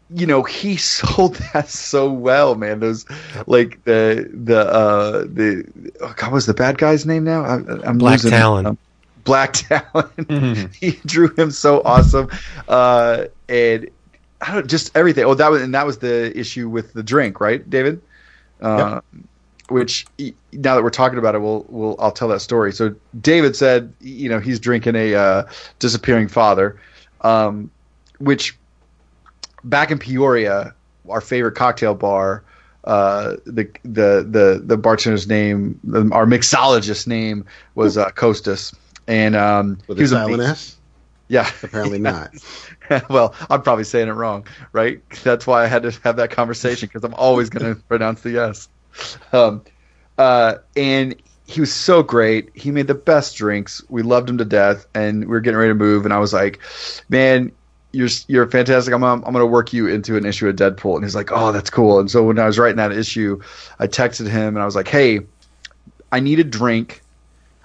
you 0.09 0.27
know, 0.27 0.43
he 0.43 0.77
sold 0.79 1.35
that 1.53 1.69
so 1.69 2.11
well, 2.11 2.55
man. 2.55 2.81
Those 2.81 3.05
like 3.47 3.85
the 3.85 4.31
the 4.33 4.61
uh 4.61 5.21
the 5.25 5.65
oh 6.01 6.15
God, 6.17 6.33
was 6.33 6.47
the 6.47 6.55
bad 6.55 6.79
guy's 6.79 7.05
name 7.05 7.25
now? 7.25 7.45
I, 7.45 7.57
I'm 7.85 7.99
Black 7.99 8.13
losing 8.13 8.33
it. 8.33 8.39
Talon. 8.39 8.67
Um, 8.67 8.79
Black 9.25 9.53
Talon. 9.53 10.71
he 10.81 10.93
drew 11.05 11.35
him 11.35 11.51
so 11.51 11.83
awesome, 11.85 12.31
uh, 12.67 13.27
and 13.49 13.91
I 14.41 14.55
don't 14.55 14.67
just 14.67 14.97
everything. 14.97 15.25
Oh, 15.25 15.35
that 15.35 15.51
was 15.51 15.61
and 15.61 15.75
that 15.75 15.85
was 15.85 15.99
the 15.99 16.37
issue 16.37 16.69
with 16.71 16.95
the 16.95 17.03
drink, 17.03 17.41
right, 17.41 17.69
David? 17.69 18.01
Uh, 18.63 19.01
Which 19.71 20.07
now 20.53 20.75
that 20.75 20.83
we're 20.83 20.91
talking 20.91 21.19
about 21.19 21.35
it, 21.35 21.39
we'll 21.39 21.65
we'll 21.69 21.97
I'll 21.99 22.13
tell 22.13 22.29
that 22.29 22.41
story. 22.41 22.73
So 22.73 22.95
David 23.21 23.55
said, 23.55 23.93
you 24.01 24.29
know, 24.29 24.41
he's 24.41 24.59
drinking 24.59 24.97
a 24.97 25.15
uh, 25.15 25.49
disappearing 25.79 26.29
father, 26.29 26.81
um, 27.21 27.71
which 28.19 28.59
back 29.63 29.91
in 29.91 29.99
Peoria, 29.99 30.75
our 31.09 31.21
favorite 31.21 31.55
cocktail 31.55 31.95
bar. 31.95 32.43
Uh, 32.83 33.37
the 33.45 33.71
the 33.85 34.27
the 34.27 34.63
the 34.65 34.79
bartender's 34.79 35.29
name, 35.29 35.79
our 36.13 36.25
mixologist's 36.25 37.07
name 37.07 37.45
was 37.75 37.99
uh, 37.99 38.09
Costas, 38.11 38.75
and 39.07 39.37
um, 39.37 39.79
With 39.87 39.99
he 39.99 40.03
was 40.03 40.13
silent 40.13 40.35
amazing. 40.35 40.51
S? 40.51 40.77
Yeah, 41.29 41.49
Apparently 41.63 42.01
not. 42.01 42.35
well, 43.09 43.37
I'm 43.49 43.63
probably 43.63 43.85
saying 43.85 44.09
it 44.09 44.13
wrong, 44.13 44.49
right? 44.73 45.01
That's 45.23 45.47
why 45.47 45.63
I 45.63 45.69
had 45.69 45.85
to 45.85 45.93
have 46.03 46.17
that 46.17 46.31
conversation 46.31 46.89
because 46.89 47.05
I'm 47.05 47.15
always 47.15 47.51
going 47.51 47.75
to 47.77 47.81
pronounce 47.83 48.23
the 48.23 48.39
S. 48.39 48.69
Um, 49.33 49.63
uh, 50.19 50.57
and 50.77 51.15
he 51.47 51.61
was 51.61 51.73
so 51.73 52.03
great. 52.03 52.51
He 52.55 52.71
made 52.71 52.87
the 52.87 52.95
best 52.95 53.37
drinks. 53.37 53.83
We 53.89 54.03
loved 54.03 54.29
him 54.29 54.39
to 54.39 54.45
death, 54.45 54.87
and 54.95 55.21
we 55.21 55.27
were 55.27 55.41
getting 55.41 55.59
ready 55.59 55.71
to 55.71 55.75
move. 55.75 56.05
And 56.05 56.15
I 56.15 56.19
was 56.19 56.33
like, 56.33 56.61
"Man, 57.09 57.51
you're 57.93 58.09
you're 58.29 58.49
fantastic. 58.49 58.93
I'm 58.95 59.03
I'm 59.03 59.21
going 59.21 59.37
to 59.37 59.47
work 59.47 59.73
you 59.73 59.87
into 59.89 60.17
an 60.17 60.27
issue 60.27 60.49
of 60.49 60.57
Deadpool." 60.57 60.97
And 60.97 61.05
he's 61.05 61.15
like, 61.15 61.31
"Oh, 61.33 61.53
that's 61.53 61.71
cool." 61.71 61.99
And 61.99 62.11
so 62.11 62.23
when 62.25 62.39
I 62.39 62.47
was 62.47 62.59
writing 62.59 62.77
that 62.77 62.93
issue, 62.93 63.41
I 63.79 63.87
texted 63.87 64.29
him 64.29 64.55
and 64.55 64.59
I 64.59 64.65
was 64.65 64.77
like, 64.77 64.89
"Hey, 64.89 65.21
I 66.13 66.21
need 66.21 66.39
a 66.39 66.45
drink. 66.45 67.03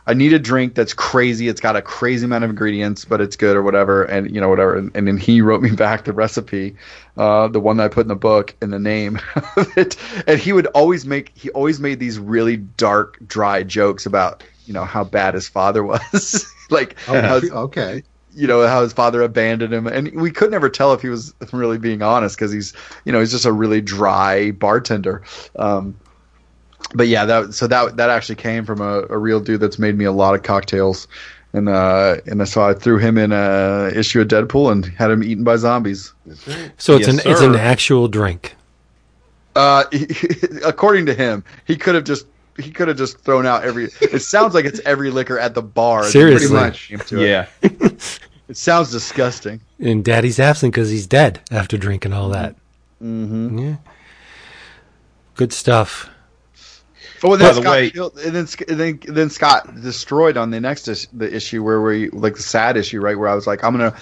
I 0.07 0.13
need 0.13 0.33
a 0.33 0.39
drink 0.39 0.75
that's 0.75 0.93
crazy. 0.93 1.47
It's 1.47 1.61
got 1.61 1.75
a 1.75 1.81
crazy 1.81 2.25
amount 2.25 2.43
of 2.43 2.49
ingredients, 2.49 3.05
but 3.05 3.21
it's 3.21 3.35
good 3.35 3.55
or 3.55 3.63
whatever." 3.63 4.03
And 4.03 4.33
you 4.33 4.39
know 4.39 4.49
whatever. 4.49 4.77
And, 4.77 4.91
and 4.95 5.07
then 5.07 5.17
he 5.17 5.41
wrote 5.41 5.61
me 5.61 5.71
back 5.75 6.05
the 6.05 6.13
recipe, 6.13 6.75
uh, 7.17 7.47
the 7.47 7.59
one 7.59 7.77
that 7.77 7.83
I 7.83 7.87
put 7.87 8.01
in 8.01 8.07
the 8.09 8.15
book 8.15 8.55
and 8.61 8.71
the 8.71 8.79
name 8.79 9.19
of 9.57 9.77
it. 9.77 9.97
And 10.27 10.39
he 10.39 10.53
would 10.53 10.67
always 10.67 11.05
make 11.05 11.31
he 11.35 11.49
always 11.51 11.79
made 11.79 11.99
these 11.99 12.19
really 12.19 12.57
dark, 12.57 13.17
dry 13.27 13.63
jokes 13.63 14.05
about 14.05 14.43
you 14.65 14.73
know 14.73 14.85
how 14.85 15.03
bad 15.03 15.33
his 15.33 15.47
father 15.47 15.83
was. 15.83 16.51
like 16.69 16.99
how, 17.01 17.39
okay. 17.51 18.03
you 18.33 18.47
know 18.47 18.67
how 18.67 18.81
his 18.81 18.93
father 18.93 19.21
abandoned 19.21 19.71
him 19.71 19.85
and 19.85 20.19
we 20.19 20.31
could 20.31 20.49
never 20.49 20.67
tell 20.67 20.93
if 20.93 21.01
he 21.01 21.09
was 21.09 21.33
really 21.53 21.77
being 21.77 22.01
honest 22.01 22.35
because 22.35 22.51
he's 22.51 22.73
you 23.05 23.11
know 23.11 23.19
he's 23.19 23.29
just 23.29 23.45
a 23.45 23.51
really 23.51 23.81
dry 23.81 24.49
bartender 24.49 25.21
um, 25.57 25.95
but 26.93 27.07
yeah 27.07 27.25
that 27.25 27.53
so 27.53 27.67
that 27.67 27.97
that 27.97 28.09
actually 28.09 28.35
came 28.35 28.65
from 28.65 28.81
a, 28.81 29.03
a 29.09 29.17
real 29.17 29.39
dude 29.39 29.59
that's 29.59 29.79
made 29.79 29.97
me 29.97 30.05
a 30.05 30.11
lot 30.11 30.35
of 30.35 30.43
cocktails 30.43 31.07
and 31.53 31.69
uh 31.69 32.17
and 32.25 32.47
so 32.47 32.61
I 32.63 32.73
threw 32.73 32.97
him 32.97 33.17
in 33.17 33.31
a 33.31 33.91
issue 33.93 34.21
of 34.21 34.27
Deadpool 34.27 34.71
and 34.71 34.85
had 34.85 35.09
him 35.09 35.23
eaten 35.23 35.43
by 35.43 35.55
zombies. 35.55 36.13
So 36.77 36.95
it's 36.95 37.07
Yes, 37.07 37.25
an 37.25 37.31
it's 37.31 37.41
an 37.41 37.55
actual 37.55 38.07
drink. 38.07 38.55
Uh, 39.55 39.85
according 40.65 41.05
to 41.05 41.13
him, 41.13 41.43
he 41.65 41.77
could 41.77 41.95
have 41.95 42.03
just 42.03 42.27
he 42.57 42.71
could 42.71 42.87
have 42.87 42.97
just 42.97 43.19
thrown 43.19 43.45
out 43.45 43.63
every. 43.63 43.85
It 44.01 44.21
sounds 44.21 44.53
like 44.53 44.65
it's 44.65 44.79
every 44.81 45.11
liquor 45.11 45.39
at 45.39 45.55
the 45.55 45.61
bar. 45.61 46.03
Seriously. 46.03 46.49
pretty 46.49 46.65
much 46.65 46.87
came 46.89 46.99
to 46.99 47.21
it. 47.21 47.29
Yeah. 47.29 47.47
it 48.49 48.57
sounds 48.57 48.91
disgusting. 48.91 49.61
And 49.79 50.03
Daddy's 50.03 50.39
absent 50.39 50.73
because 50.73 50.89
he's 50.89 51.07
dead 51.07 51.39
after 51.51 51.77
drinking 51.77 52.13
all 52.13 52.29
that. 52.29 52.55
Mm-hmm. 53.01 53.59
Yeah. 53.59 53.75
Good 55.35 55.51
stuff. 55.51 56.09
Oh, 57.27 57.33
and 57.33 57.39
By 57.41 57.45
then 57.47 57.55
the 57.55 57.61
Scott 57.61 57.71
way- 57.71 57.89
killed, 57.89 58.17
and 58.19 58.35
then 58.35 58.47
and 58.69 58.79
then 58.79 58.99
then 59.07 59.29
Scott 59.31 59.81
destroyed 59.81 60.37
on 60.37 60.51
the 60.51 60.59
next 60.61 60.87
is, 60.87 61.07
the 61.11 61.33
issue 61.33 61.63
where 61.63 61.81
we 61.81 62.09
like 62.11 62.35
the 62.35 62.43
sad 62.43 62.77
issue, 62.77 63.01
right? 63.01 63.17
Where 63.17 63.27
I 63.29 63.33
was 63.33 63.47
like, 63.47 63.63
I'm 63.63 63.71
gonna 63.75 63.95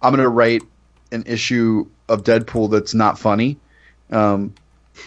I'm 0.00 0.12
gonna 0.14 0.28
write 0.28 0.62
an 1.10 1.24
issue 1.26 1.86
of 2.08 2.22
Deadpool 2.22 2.70
that's 2.70 2.94
not 2.94 3.18
funny, 3.18 3.58
um, 4.12 4.54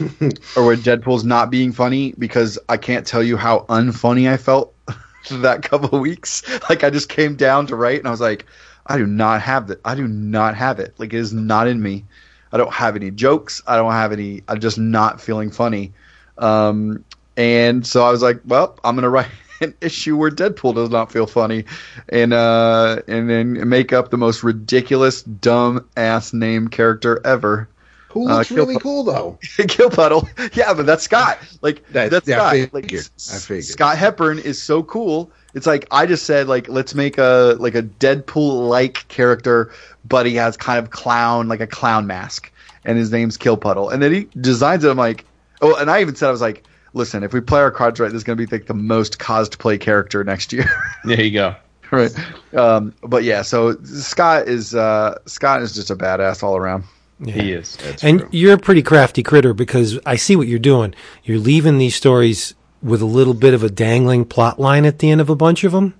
or 0.57 0.65
where 0.65 0.75
Deadpool's 0.75 1.23
not 1.23 1.49
being 1.49 1.71
funny 1.71 2.13
because 2.19 2.59
I 2.67 2.75
can't 2.75 3.07
tell 3.07 3.23
you 3.23 3.37
how 3.37 3.59
unfunny 3.69 4.29
I 4.29 4.35
felt 4.35 4.73
that 5.31 5.63
couple 5.63 5.95
of 5.95 6.01
weeks. 6.01 6.43
Like 6.69 6.83
I 6.83 6.89
just 6.89 7.07
came 7.07 7.37
down 7.37 7.67
to 7.67 7.77
write, 7.77 7.99
and 7.99 8.07
I 8.07 8.11
was 8.11 8.19
like, 8.21 8.45
I 8.87 8.97
do 8.97 9.05
not 9.07 9.41
have 9.41 9.67
that. 9.67 9.79
I 9.85 9.95
do 9.95 10.05
not 10.07 10.55
have 10.55 10.79
it. 10.81 10.95
Like 10.97 11.13
it 11.13 11.17
is 11.19 11.31
not 11.31 11.67
in 11.69 11.81
me. 11.81 12.03
I 12.51 12.57
don't 12.57 12.73
have 12.73 12.97
any 12.97 13.09
jokes. 13.09 13.61
I 13.65 13.77
don't 13.77 13.93
have 13.93 14.11
any. 14.11 14.41
I'm 14.49 14.59
just 14.59 14.77
not 14.77 15.21
feeling 15.21 15.49
funny. 15.49 15.93
Um, 16.37 17.05
and 17.37 17.85
so 17.85 18.03
I 18.05 18.11
was 18.11 18.21
like, 18.21 18.39
well, 18.45 18.77
I'm 18.83 18.95
gonna 18.95 19.09
write 19.09 19.27
an 19.61 19.73
issue 19.81 20.17
where 20.17 20.31
Deadpool 20.31 20.75
does 20.75 20.89
not 20.89 21.11
feel 21.11 21.27
funny, 21.27 21.65
and 22.09 22.33
uh, 22.33 23.01
and 23.07 23.29
then 23.29 23.67
make 23.69 23.93
up 23.93 24.09
the 24.11 24.17
most 24.17 24.43
ridiculous, 24.43 25.23
dumb 25.23 25.87
ass 25.97 26.33
name 26.33 26.67
character 26.67 27.21
ever. 27.25 27.69
Who 28.09 28.29
Uh, 28.29 28.37
looks 28.37 28.49
Kill 28.49 28.57
really 28.57 28.77
cool 28.79 29.03
though? 29.03 29.39
Kill 29.67 29.89
Puddle. 29.89 30.29
Yeah, 30.53 30.73
but 30.75 30.85
that's 30.85 31.03
Scott. 31.03 31.39
Like 31.63 31.83
That- 31.93 32.11
that's 32.11 32.27
yeah, 32.27 32.43
I 32.43 32.59
Scott. 32.61 32.73
Like 32.73 32.83
figured. 32.83 33.09
S- 33.17 33.33
I 33.33 33.39
figured. 33.39 33.65
Scott 33.65 33.97
Hepburn 33.97 34.37
is 34.37 34.61
so 34.61 34.83
cool. 34.83 35.31
It's 35.55 35.65
like 35.65 35.87
I 35.89 36.05
just 36.05 36.25
said 36.27 36.47
like 36.47 36.67
let's 36.69 36.93
make 36.93 37.17
a 37.17 37.55
like 37.59 37.73
a 37.73 37.81
Deadpool 37.81 38.69
like 38.69 39.07
character, 39.07 39.71
but 40.07 40.27
he 40.27 40.35
has 40.35 40.55
kind 40.57 40.77
of 40.77 40.91
clown 40.91 41.47
like 41.47 41.59
a 41.59 41.65
clown 41.67 42.05
mask, 42.05 42.51
and 42.85 42.99
his 42.99 43.11
name's 43.11 43.35
Kill 43.37 43.57
Puddle. 43.57 43.89
And 43.89 44.01
then 44.03 44.13
he 44.13 44.27
designs 44.39 44.83
it. 44.83 44.89
I'm 44.91 44.97
like, 44.97 45.25
oh, 45.63 45.75
and 45.75 45.89
I 45.89 46.01
even 46.01 46.13
said 46.15 46.27
I 46.27 46.31
was 46.31 46.41
like, 46.41 46.63
listen, 46.93 47.23
if 47.23 47.33
we 47.33 47.41
play 47.41 47.59
our 47.59 47.71
cards 47.71 47.99
right, 47.99 48.11
this 48.11 48.17
is 48.17 48.23
gonna 48.23 48.35
be 48.35 48.45
like 48.45 48.65
the 48.67 48.73
most 48.73 49.19
cosplay 49.19 49.79
character 49.79 50.23
next 50.23 50.53
year. 50.53 50.65
There 51.05 51.21
you 51.21 51.31
go. 51.31 51.55
right. 51.91 52.11
Um, 52.53 52.93
but 53.01 53.23
yeah, 53.23 53.41
so 53.41 53.75
Scott 53.83 54.47
is 54.47 54.73
uh, 54.73 55.17
Scott 55.25 55.61
is 55.61 55.73
just 55.75 55.89
a 55.91 55.95
badass 55.95 56.41
all 56.43 56.55
around. 56.55 56.85
Yeah. 57.19 57.33
He 57.33 57.51
is. 57.53 57.77
and 58.01 58.27
you're 58.31 58.53
a 58.53 58.57
pretty 58.57 58.81
crafty 58.81 59.23
critter 59.23 59.53
because 59.53 59.99
I 60.05 60.15
see 60.15 60.35
what 60.35 60.47
you're 60.47 60.59
doing. 60.59 60.93
You're 61.23 61.39
leaving 61.39 61.77
these 61.77 61.95
stories 61.95 62.53
with 62.81 63.01
a 63.01 63.05
little 63.05 63.33
bit 63.33 63.53
of 63.53 63.63
a 63.63 63.69
dangling 63.69 64.25
plot 64.25 64.59
line 64.59 64.83
at 64.85 64.99
the 64.99 65.09
end 65.09 65.21
of 65.21 65.29
a 65.29 65.35
bunch 65.35 65.63
of 65.63 65.71
them. 65.71 65.93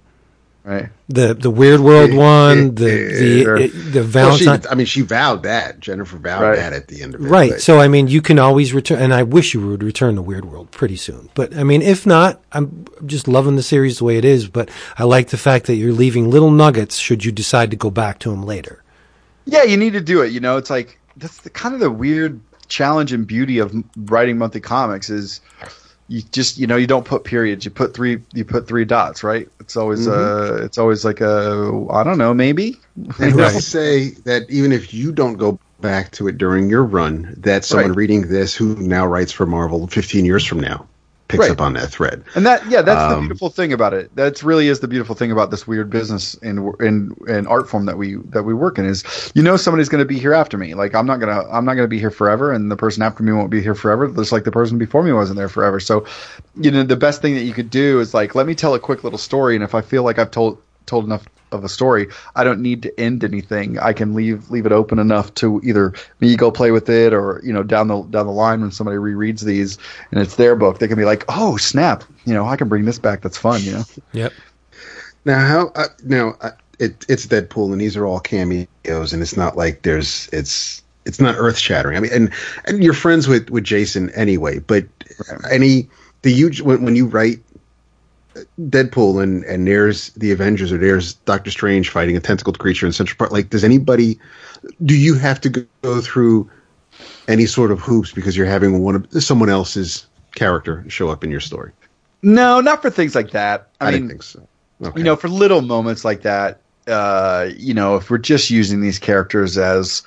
Right. 0.66 0.90
The 1.10 1.34
the 1.34 1.50
weird 1.52 1.82
world 1.82 2.14
one, 2.14 2.74
the 2.76 3.44
Sure. 3.44 3.58
the 3.60 3.68
the 3.68 4.00
Well, 4.14 4.38
she, 4.38 4.46
Valentine. 4.46 4.72
I 4.72 4.76
mean, 4.76 4.86
she 4.86 5.02
vowed 5.02 5.44
that. 5.44 5.82
Jennifer 5.82 6.16
vowed 6.18 6.42
Right. 6.42 6.56
that 6.56 6.72
at 6.72 6.88
the 6.88 7.02
end 7.02 7.16
of 7.16 7.22
it. 7.22 7.28
Right. 7.28 7.52
but- 7.52 7.62
So 7.62 7.82
I 7.82 7.90
mean, 7.90 8.08
you 8.08 8.22
can 8.22 8.40
always 8.40 8.74
return, 8.74 9.00
and 9.02 9.14
I 9.14 9.24
wish 9.24 9.54
you 9.54 9.60
would 9.68 9.84
return 9.84 10.16
to 10.16 10.22
Weird 10.22 10.46
World 10.46 10.72
pretty 10.72 10.96
soon. 10.96 11.28
But 11.36 11.54
I 11.58 11.64
mean, 11.66 11.82
if 11.82 12.06
not, 12.06 12.40
I'm 12.54 12.86
just 13.06 13.28
loving 13.28 13.58
the 13.58 13.64
series 13.64 13.98
the 13.98 14.06
way 14.06 14.16
it 14.18 14.24
is. 14.24 14.48
But 14.48 14.70
I 14.98 15.04
like 15.04 15.30
the 15.30 15.38
fact 15.38 15.66
that 15.68 15.76
you're 15.76 15.92
leaving 15.92 16.30
little 16.30 16.52
nuggets 16.52 16.96
should 16.96 17.26
you 17.26 17.34
decide 17.34 17.70
to 17.72 17.78
go 17.78 17.90
back 17.90 18.20
to 18.20 18.30
them 18.30 18.44
later. 18.46 18.82
Yeah, 19.46 19.64
you 19.64 19.76
need 19.76 19.94
to 19.94 20.02
do 20.02 20.22
it. 20.22 20.32
You 20.32 20.40
know, 20.40 20.56
it's 20.56 20.70
like 20.70 20.98
that's 21.18 21.40
the 21.42 21.50
kind 21.50 21.74
of 21.76 21.82
the 21.82 21.92
weird 21.92 22.40
challenge 22.70 23.12
and 23.12 23.28
beauty 23.28 23.60
of 23.60 23.76
writing 23.98 24.38
monthly 24.38 24.62
comics 24.62 25.10
is 25.10 25.42
you 26.08 26.22
just 26.22 26.58
you 26.58 26.68
know 26.68 26.76
you 26.76 26.88
don't 26.88 27.06
put 27.06 27.24
periods. 27.24 27.66
You 27.66 27.72
put 27.72 27.94
three 27.94 28.20
you 28.34 28.46
put 28.46 28.68
three 28.68 28.86
dots. 28.86 29.24
Right. 29.24 29.48
It's 29.60 29.76
always 29.76 30.08
uh 30.08 30.60
it's 30.64 30.78
always 30.78 31.06
like 31.06 31.22
a 31.22 31.88
I 31.92 32.04
don't 32.04 32.18
know 32.18 32.34
maybe. 32.34 32.78
And 33.20 33.38
to 33.38 33.62
say 33.62 34.10
that 34.26 34.50
even 34.50 34.72
if 34.72 34.94
you 34.94 35.12
don't 35.12 35.38
go 35.38 35.60
back 35.82 36.12
to 36.12 36.28
it 36.28 36.38
during 36.38 36.70
your 36.70 36.84
run, 36.84 37.34
that 37.38 37.66
someone 37.66 37.90
Right. 37.90 37.98
reading 37.98 38.28
this 38.30 38.56
who 38.56 38.76
now 38.76 39.06
writes 39.06 39.32
for 39.32 39.46
Marvel 39.46 39.88
15 39.88 40.26
years 40.26 40.46
from 40.46 40.60
now 40.60 40.88
picks 41.34 41.50
Right. 41.50 41.52
up 41.52 41.62
on 41.62 41.74
that 41.74 41.92
thread? 41.92 42.24
And 42.36 42.46
that 42.46 42.66
yeah, 42.68 42.82
that's 42.82 43.06
the 43.06 43.16
Um, 43.16 43.18
beautiful 43.18 43.50
thing 43.50 43.74
about 43.74 43.94
it. 43.94 44.16
That's 44.16 44.44
really 44.44 44.68
is 44.68 44.80
the 44.80 44.88
beautiful 44.88 45.16
thing 45.16 45.32
about 45.32 45.52
this 45.52 45.68
weird 45.68 45.90
business 45.90 46.36
and 46.42 46.74
in 46.80 47.16
in 47.28 47.48
art 47.48 47.70
form 47.70 47.86
that 47.86 47.98
we 47.98 48.16
that 48.30 48.44
we 48.44 48.54
work 48.56 48.80
in 48.80 48.86
is 48.86 49.04
you 49.36 49.44
know 49.44 49.58
somebody's 49.58 49.90
going 49.90 50.00
to 50.02 50.06
be 50.08 50.20
here 50.20 50.34
after 50.34 50.58
me. 50.58 50.74
Like 50.76 50.96
I'm 50.96 51.06
not 51.08 51.20
gonna 51.20 51.44
I'm 51.52 51.66
not 51.66 51.76
gonna 51.76 51.88
be 51.88 52.00
here 52.00 52.12
forever, 52.12 52.52
and 52.52 52.72
the 52.72 52.78
person 52.78 53.04
after 53.04 53.24
me 53.24 53.34
won't 53.34 53.52
be 53.52 53.62
here 53.62 53.76
forever. 53.76 54.08
Just 54.08 54.32
like 54.32 54.46
the 54.46 54.52
person 54.52 54.78
before 54.80 55.04
me 55.04 55.14
wasn't 55.14 55.38
there 55.38 55.50
forever. 55.50 55.80
So, 55.80 56.06
you 56.56 56.72
know, 56.72 56.84
the 56.84 56.96
best 56.98 57.22
thing 57.22 57.36
that 57.36 57.44
you 57.44 57.54
could 57.54 57.70
do 57.70 58.00
is 58.00 58.14
like 58.14 58.36
let 58.36 58.48
me 58.48 58.56
tell 58.56 58.74
a 58.76 58.80
quick 58.80 59.04
little 59.04 59.20
story, 59.20 59.56
and 59.56 59.64
if 59.64 59.76
I 59.76 59.82
feel 59.82 60.04
like 60.04 60.20
I've 60.20 60.32
told 60.32 60.62
told 60.86 61.06
enough 61.06 61.26
of 61.54 61.64
a 61.64 61.70
story, 61.70 62.08
I 62.36 62.44
don't 62.44 62.62
need 62.62 62.84
to 62.84 63.00
end 63.00 63.24
anything. 63.24 63.80
I 63.80 63.94
can 63.94 64.14
leave 64.14 64.50
leave 64.50 64.66
it 64.66 64.72
open 64.72 65.00
enough 65.00 65.34
to 65.36 65.62
either 65.64 65.94
me 66.20 66.36
go 66.36 66.52
play 66.52 66.72
with 66.72 66.90
it, 66.90 67.14
or 67.14 67.42
you 67.44 67.54
know 67.54 67.64
down 67.64 67.88
the 67.88 68.02
down 68.04 68.26
the 68.26 68.34
line 68.34 68.62
when 68.62 68.72
somebody 68.72 68.98
rereads 68.98 69.42
these 69.44 69.78
and 70.12 70.20
it's 70.20 70.36
their 70.36 70.56
book, 70.56 70.80
they 70.80 70.88
can 70.88 70.98
be 70.98 71.06
like, 71.06 71.26
oh 71.30 71.58
snap, 71.58 72.04
you 72.26 72.34
know 72.34 72.46
I 72.46 72.56
can 72.56 72.68
bring 72.68 72.86
this 72.86 73.00
back. 73.00 73.22
That's 73.22 73.38
fun, 73.38 73.62
you 73.62 73.74
know. 73.74 73.84
Yep. 74.14 74.34
Now, 75.26 75.40
how 75.40 75.72
uh, 75.76 75.88
now 76.04 76.36
uh, 76.42 76.52
it, 76.80 77.06
it's 77.08 77.26
Deadpool, 77.26 77.72
and 77.72 77.80
these 77.80 77.96
are 77.96 78.06
all 78.06 78.20
cameos, 78.20 79.14
and 79.14 79.22
it's 79.22 79.38
not 79.38 79.56
like 79.56 79.84
there's 79.84 80.30
it's 80.34 80.84
it's 81.06 81.20
not 81.20 81.36
earth 81.38 81.58
shattering. 81.58 81.98
I 81.98 82.00
mean, 82.02 82.12
and 82.14 82.34
and 82.66 82.84
you're 82.84 82.94
friends 82.94 83.28
with 83.28 83.50
with 83.50 83.64
Jason 83.64 84.10
anyway, 84.12 84.60
but 84.60 84.86
any 85.52 85.90
the 86.22 86.32
you 86.32 86.52
when 86.64 86.84
when 86.84 86.96
you 86.96 87.06
write 87.06 87.40
Deadpool 88.62 89.22
and 89.22 89.44
and 89.46 89.68
there's 89.68 90.10
the 90.12 90.32
Avengers 90.32 90.72
or 90.72 90.78
there's 90.78 91.14
Doctor 91.14 91.52
Strange 91.52 91.90
fighting 91.90 92.18
a 92.18 92.20
tentacled 92.20 92.60
creature 92.60 92.86
in 92.86 92.92
Central 92.92 93.18
Park, 93.18 93.32
like 93.32 93.50
does 93.50 93.64
anybody 93.64 94.20
do 94.86 94.96
you 94.96 95.16
have 95.16 95.42
to 95.42 95.50
go, 95.50 96.02
through 96.02 96.50
any 97.28 97.46
sort 97.46 97.72
of 97.72 97.80
hoops 97.80 98.12
because 98.12 98.38
you're 98.38 98.46
having 98.46 98.82
one 98.82 98.96
of 98.96 99.24
someone 99.24 99.50
else's 99.50 100.08
character 100.36 100.86
show 100.88 101.10
up 101.10 101.24
in 101.24 101.32
your 101.32 101.40
story? 101.40 101.72
No, 102.22 102.62
not 102.62 102.82
for 102.82 102.90
things 102.90 103.16
like 103.16 103.32
that. 103.32 103.68
I, 103.82 103.88
I, 103.88 103.92
mean, 103.92 104.00
didn't 104.02 104.10
think 104.10 104.24
so. 104.24 104.48
Okay. 104.82 105.00
you 105.00 105.04
know, 105.04 105.16
for 105.16 105.28
little 105.28 105.62
moments 105.62 106.06
like 106.06 106.22
that, 106.22 106.62
uh, 106.88 107.50
you 107.56 107.74
know, 107.74 107.96
if 107.98 108.10
we're 108.10 108.18
just 108.18 108.50
using 108.50 108.82
these 108.82 109.00
characters 109.00 109.58
as, 109.58 110.04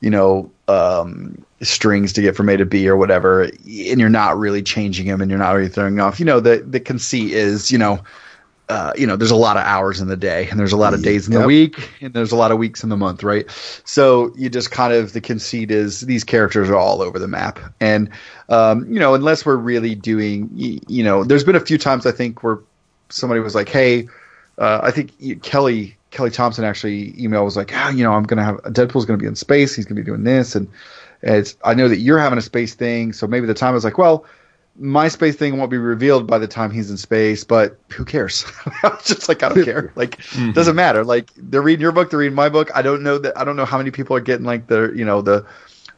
you 0.00 0.10
know, 0.10 0.50
um, 0.68 1.44
strings 1.62 2.12
to 2.14 2.22
get 2.22 2.36
from 2.36 2.48
A 2.48 2.56
to 2.56 2.66
B 2.66 2.88
or 2.88 2.96
whatever, 2.96 3.42
and 3.42 4.00
you're 4.00 4.08
not 4.08 4.38
really 4.38 4.62
changing 4.62 5.06
them 5.06 5.20
and 5.20 5.30
you're 5.30 5.38
not 5.38 5.52
really 5.52 5.68
throwing 5.68 6.00
off, 6.00 6.18
you 6.18 6.26
know, 6.26 6.40
the 6.40 6.64
the 6.66 6.80
conceit 6.80 7.32
is, 7.32 7.70
you 7.70 7.78
know, 7.78 8.00
uh, 8.70 8.92
you 8.96 9.04
know, 9.04 9.16
there's 9.16 9.32
a 9.32 9.36
lot 9.36 9.56
of 9.56 9.64
hours 9.64 10.00
in 10.00 10.06
the 10.06 10.16
day, 10.16 10.46
and 10.48 10.58
there's 10.58 10.72
a 10.72 10.76
lot 10.76 10.94
of 10.94 11.02
days 11.02 11.26
in 11.26 11.34
the 11.34 11.40
Yep. 11.40 11.46
week, 11.46 11.90
and 12.00 12.14
there's 12.14 12.30
a 12.30 12.36
lot 12.36 12.52
of 12.52 12.58
weeks 12.58 12.84
in 12.84 12.88
the 12.88 12.96
month, 12.96 13.24
right? 13.24 13.50
So 13.84 14.32
you 14.36 14.48
just 14.48 14.70
kind 14.70 14.92
of 14.92 15.12
the 15.12 15.20
conceit 15.20 15.72
is 15.72 16.02
these 16.02 16.22
characters 16.22 16.70
are 16.70 16.76
all 16.76 17.02
over 17.02 17.18
the 17.18 17.26
map, 17.26 17.58
and 17.80 18.08
um, 18.48 18.86
you 18.90 19.00
know, 19.00 19.14
unless 19.14 19.44
we're 19.44 19.56
really 19.56 19.96
doing, 19.96 20.50
you 20.54 21.02
know, 21.02 21.24
there's 21.24 21.42
been 21.44 21.56
a 21.56 21.60
few 21.60 21.78
times 21.78 22.06
I 22.06 22.12
think 22.12 22.44
where 22.44 22.60
somebody 23.10 23.40
was 23.40 23.56
like, 23.56 23.68
"Hey, 23.68 24.06
uh, 24.56 24.80
I 24.82 24.92
think 24.92 25.42
Kelly 25.42 25.96
Kelly 26.10 26.30
Thompson 26.30 26.64
actually 26.64 27.14
email 27.22 27.44
was 27.44 27.56
like, 27.56 27.70
ah, 27.74 27.90
you 27.90 28.02
know, 28.04 28.12
I'm 28.12 28.24
gonna 28.24 28.44
have 28.44 28.56
Deadpool's 28.58 29.04
gonna 29.06 29.18
be 29.18 29.26
in 29.26 29.36
space, 29.36 29.74
he's 29.74 29.84
gonna 29.86 30.00
be 30.00 30.04
doing 30.04 30.24
this, 30.24 30.54
and 30.56 30.68
it's 31.22 31.56
I 31.64 31.74
know 31.74 31.88
that 31.88 31.98
you're 31.98 32.18
having 32.18 32.38
a 32.38 32.42
space 32.42 32.74
thing, 32.74 33.12
so 33.12 33.26
maybe 33.26 33.46
the 33.46 33.54
time 33.54 33.70
I 33.70 33.74
was 33.74 33.84
like, 33.84 33.98
well." 33.98 34.26
my 34.76 35.08
space 35.08 35.34
thing 35.36 35.58
won't 35.58 35.70
be 35.70 35.76
revealed 35.76 36.26
by 36.28 36.38
the 36.38 36.46
time 36.46 36.70
he's 36.70 36.90
in 36.90 36.96
space, 36.96 37.44
but 37.44 37.76
who 37.92 38.04
cares? 38.04 38.46
it's 38.84 39.08
just 39.08 39.28
like 39.28 39.42
I 39.42 39.48
don't 39.48 39.64
care. 39.64 39.92
Like 39.96 40.18
Mm-hmm. 40.20 40.52
doesn't 40.52 40.76
matter. 40.76 41.04
Like 41.04 41.30
they're 41.36 41.60
reading 41.60 41.82
your 41.82 41.92
book, 41.92 42.08
they're 42.08 42.20
reading 42.20 42.36
my 42.36 42.48
book. 42.48 42.70
I 42.74 42.80
don't 42.80 43.02
know 43.02 43.18
that 43.18 43.36
I 43.36 43.44
don't 43.44 43.56
know 43.56 43.64
how 43.66 43.76
many 43.78 43.90
people 43.90 44.16
are 44.16 44.20
getting 44.20 44.46
like 44.46 44.68
the 44.68 44.92
you 44.94 45.04
know 45.04 45.20
the 45.22 45.44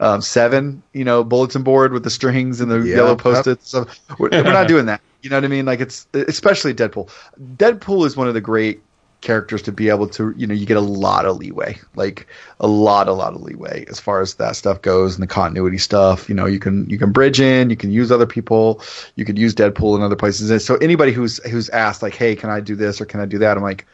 um, 0.00 0.20
seven 0.22 0.82
you 0.94 1.04
know 1.04 1.22
bulletin 1.22 1.62
board 1.62 1.92
with 1.92 2.02
the 2.02 2.10
strings 2.10 2.60
and 2.60 2.70
the 2.70 2.80
Yeah. 2.80 2.96
yellow 2.96 3.14
post-its. 3.14 3.70
So 3.70 3.86
we're, 4.18 4.30
we're 4.30 4.52
not 4.52 4.66
doing 4.68 4.86
that. 4.86 5.00
You 5.20 5.30
know 5.30 5.36
what 5.36 5.44
I 5.44 5.48
mean? 5.48 5.66
Like 5.66 5.80
it's 5.80 6.06
especially 6.14 6.74
Deadpool. 6.74 7.10
Deadpool 7.56 8.06
is 8.06 8.16
one 8.16 8.26
of 8.26 8.34
the 8.34 8.40
great 8.40 8.82
characters 9.22 9.62
to 9.62 9.72
be 9.72 9.88
able 9.88 10.08
to 10.08 10.34
you 10.36 10.46
know 10.46 10.52
you 10.52 10.66
get 10.66 10.76
a 10.76 10.80
lot 10.80 11.24
of 11.24 11.36
leeway 11.36 11.78
like 11.94 12.26
a 12.60 12.66
lot 12.66 13.08
a 13.08 13.12
lot 13.12 13.32
of 13.32 13.40
leeway 13.40 13.84
as 13.88 13.98
far 13.98 14.20
as 14.20 14.34
that 14.34 14.56
stuff 14.56 14.82
goes 14.82 15.14
and 15.14 15.22
the 15.22 15.26
continuity 15.26 15.78
stuff. 15.78 16.28
You 16.28 16.34
know 16.34 16.44
you 16.44 16.58
can 16.58 16.90
you 16.90 16.98
can 16.98 17.12
bridge 17.12 17.40
in 17.40 17.70
you 17.70 17.76
can 17.76 17.90
use 17.90 18.12
other 18.12 18.26
people 18.26 18.82
you 19.14 19.24
could 19.24 19.38
use 19.38 19.54
deadpool 19.54 19.96
in 19.96 20.02
other 20.02 20.16
places. 20.16 20.50
And 20.50 20.60
so 20.60 20.74
anybody 20.76 21.12
who's 21.12 21.42
who's 21.48 21.70
asked 21.70 22.02
like 22.02 22.14
hey 22.14 22.36
can 22.36 22.50
i 22.50 22.60
do 22.60 22.74
this 22.74 23.00
or 23.00 23.06
can 23.06 23.20
i 23.20 23.26
do 23.26 23.38
that? 23.38 23.56
I'm 23.56 23.62
like 23.62 23.86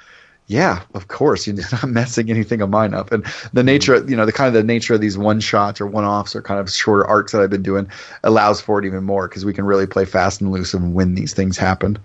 yeah 0.46 0.80
of 0.94 1.08
course 1.08 1.46
you're 1.46 1.56
not 1.72 1.88
messing 1.88 2.30
anything 2.30 2.62
of 2.62 2.70
mine 2.70 2.94
up. 2.94 3.12
And 3.12 3.22
the 3.24 3.28
mm-hmm. 3.28 3.66
nature 3.66 4.04
you 4.08 4.16
know 4.16 4.24
the 4.24 4.32
kind 4.32 4.48
of 4.48 4.54
the 4.54 4.64
nature 4.64 4.94
of 4.94 5.02
these 5.02 5.18
one 5.18 5.40
shots 5.40 5.80
or 5.80 5.86
one 5.86 6.04
offs 6.04 6.34
or 6.34 6.40
kind 6.40 6.58
of 6.58 6.70
shorter 6.70 7.06
arcs 7.06 7.32
that 7.32 7.42
i've 7.42 7.50
been 7.50 7.62
doing 7.62 7.86
allows 8.24 8.62
for 8.62 8.78
it 8.78 8.86
even 8.86 9.04
more 9.04 9.28
because 9.28 9.44
we 9.44 9.52
can 9.52 9.66
really 9.66 9.86
play 9.86 10.06
fast 10.06 10.40
and 10.40 10.50
loose 10.50 10.72
and 10.72 10.94
when 10.94 11.14
these 11.14 11.34
things 11.34 11.58
happen 11.58 11.98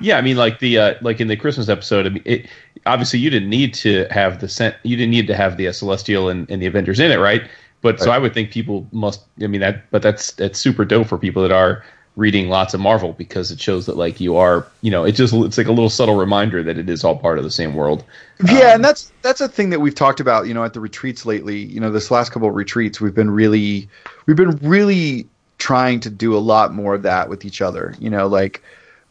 Yeah, 0.00 0.18
I 0.18 0.20
mean, 0.20 0.36
like 0.36 0.58
the 0.58 0.78
uh, 0.78 0.94
like 1.00 1.20
in 1.20 1.28
the 1.28 1.36
Christmas 1.36 1.68
episode, 1.68 2.06
I 2.06 2.10
mean, 2.10 2.22
it, 2.24 2.46
obviously 2.86 3.18
you 3.18 3.30
didn't 3.30 3.50
need 3.50 3.74
to 3.74 4.06
have 4.10 4.40
the 4.40 4.76
you 4.82 4.96
didn't 4.96 5.10
need 5.10 5.26
to 5.28 5.36
have 5.36 5.56
the 5.56 5.68
uh, 5.68 5.72
Celestial 5.72 6.28
and, 6.28 6.50
and 6.50 6.60
the 6.60 6.66
Avengers 6.66 7.00
in 7.00 7.10
it, 7.10 7.18
right? 7.18 7.42
But 7.80 8.00
so 8.00 8.10
I 8.10 8.18
would 8.18 8.32
think 8.32 8.50
people 8.50 8.86
must. 8.92 9.22
I 9.42 9.46
mean 9.46 9.60
that, 9.60 9.90
but 9.90 10.00
that's 10.00 10.32
that's 10.32 10.58
super 10.58 10.84
dope 10.84 11.06
for 11.06 11.18
people 11.18 11.42
that 11.42 11.52
are 11.52 11.84
reading 12.16 12.48
lots 12.48 12.74
of 12.74 12.80
Marvel 12.80 13.12
because 13.12 13.50
it 13.50 13.60
shows 13.60 13.86
that 13.86 13.96
like 13.96 14.20
you 14.20 14.36
are, 14.36 14.66
you 14.82 14.90
know, 14.90 15.04
it 15.04 15.12
just 15.12 15.34
it's 15.34 15.58
like 15.58 15.66
a 15.66 15.72
little 15.72 15.90
subtle 15.90 16.14
reminder 16.14 16.62
that 16.62 16.78
it 16.78 16.88
is 16.88 17.04
all 17.04 17.16
part 17.16 17.38
of 17.38 17.44
the 17.44 17.50
same 17.50 17.74
world. 17.74 18.04
Yeah, 18.46 18.74
and 18.74 18.84
that's 18.84 19.12
that's 19.22 19.40
a 19.40 19.48
thing 19.48 19.70
that 19.70 19.80
we've 19.80 19.94
talked 19.94 20.20
about, 20.20 20.46
you 20.46 20.54
know, 20.54 20.64
at 20.64 20.72
the 20.72 20.80
retreats 20.80 21.26
lately. 21.26 21.58
You 21.58 21.80
know, 21.80 21.90
this 21.90 22.10
last 22.10 22.30
couple 22.32 22.48
of 22.48 22.54
retreats, 22.54 23.00
we've 23.00 23.14
been 23.14 23.30
really 23.30 23.88
we've 24.26 24.36
been 24.36 24.56
really 24.62 25.26
trying 25.58 26.00
to 26.00 26.10
do 26.10 26.36
a 26.36 26.38
lot 26.38 26.72
more 26.72 26.94
of 26.94 27.02
that 27.02 27.28
with 27.28 27.44
each 27.44 27.60
other. 27.60 27.94
You 27.98 28.10
know, 28.10 28.26
like 28.26 28.62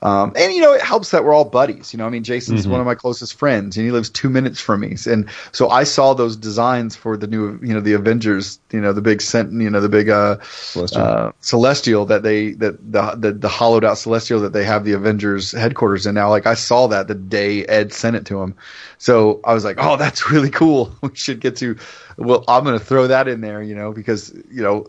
um, 0.03 0.33
and 0.35 0.53
you 0.53 0.61
know, 0.61 0.73
it 0.73 0.81
helps 0.81 1.11
that 1.11 1.23
we're 1.23 1.33
all 1.33 1.45
buddies. 1.45 1.93
You 1.93 1.97
know, 1.97 2.05
I 2.05 2.09
mean, 2.09 2.23
Jason's 2.23 2.67
one 2.67 2.81
of 2.81 2.85
my 2.85 2.93
closest 2.93 3.35
friends, 3.35 3.77
and 3.77 3.85
he 3.85 3.91
lives 3.91 4.09
two 4.09 4.29
minutes 4.29 4.59
from 4.59 4.81
me. 4.81 4.97
And 5.07 5.29
so 5.53 5.69
I 5.69 5.85
saw 5.85 6.13
those 6.13 6.35
designs 6.35 6.93
for 6.93 7.15
the 7.15 7.25
new, 7.25 7.57
you 7.63 7.73
know, 7.73 7.79
the 7.79 7.93
Avengers. 7.93 8.59
You 8.71 8.81
know, 8.81 8.91
the 8.91 9.01
big 9.01 9.21
cent, 9.21 9.53
you 9.53 9.69
know, 9.69 9.79
the 9.79 9.87
big 9.87 10.09
uh, 10.09 10.37
Celestial. 10.41 11.01
uh, 11.01 11.31
celestial 11.39 12.05
that 12.07 12.23
they 12.23 12.51
that 12.53 12.91
the, 12.91 13.15
the 13.15 13.31
the 13.31 13.47
hollowed 13.47 13.85
out 13.85 13.97
celestial 13.97 14.41
that 14.41 14.51
they 14.51 14.65
have 14.65 14.83
the 14.83 14.91
Avengers 14.91 15.53
headquarters 15.53 16.05
in 16.05 16.15
now. 16.15 16.29
Like 16.29 16.47
I 16.47 16.55
saw 16.55 16.87
that 16.87 17.07
the 17.07 17.15
day 17.15 17.65
Ed 17.65 17.93
sent 17.93 18.17
it 18.17 18.25
to 18.25 18.41
him, 18.41 18.55
so 18.97 19.39
I 19.45 19.53
was 19.53 19.63
like, 19.63 19.77
oh, 19.79 19.95
that's 19.95 20.29
really 20.29 20.49
cool. 20.49 20.93
We 21.01 21.15
should 21.15 21.39
get 21.39 21.55
to. 21.57 21.77
Well, 22.17 22.43
I'm 22.47 22.63
going 22.63 22.77
to 22.77 22.83
throw 22.83 23.07
that 23.07 23.27
in 23.27 23.41
there, 23.41 23.61
you 23.61 23.75
know, 23.75 23.91
because 23.93 24.33
you 24.51 24.63
know 24.63 24.87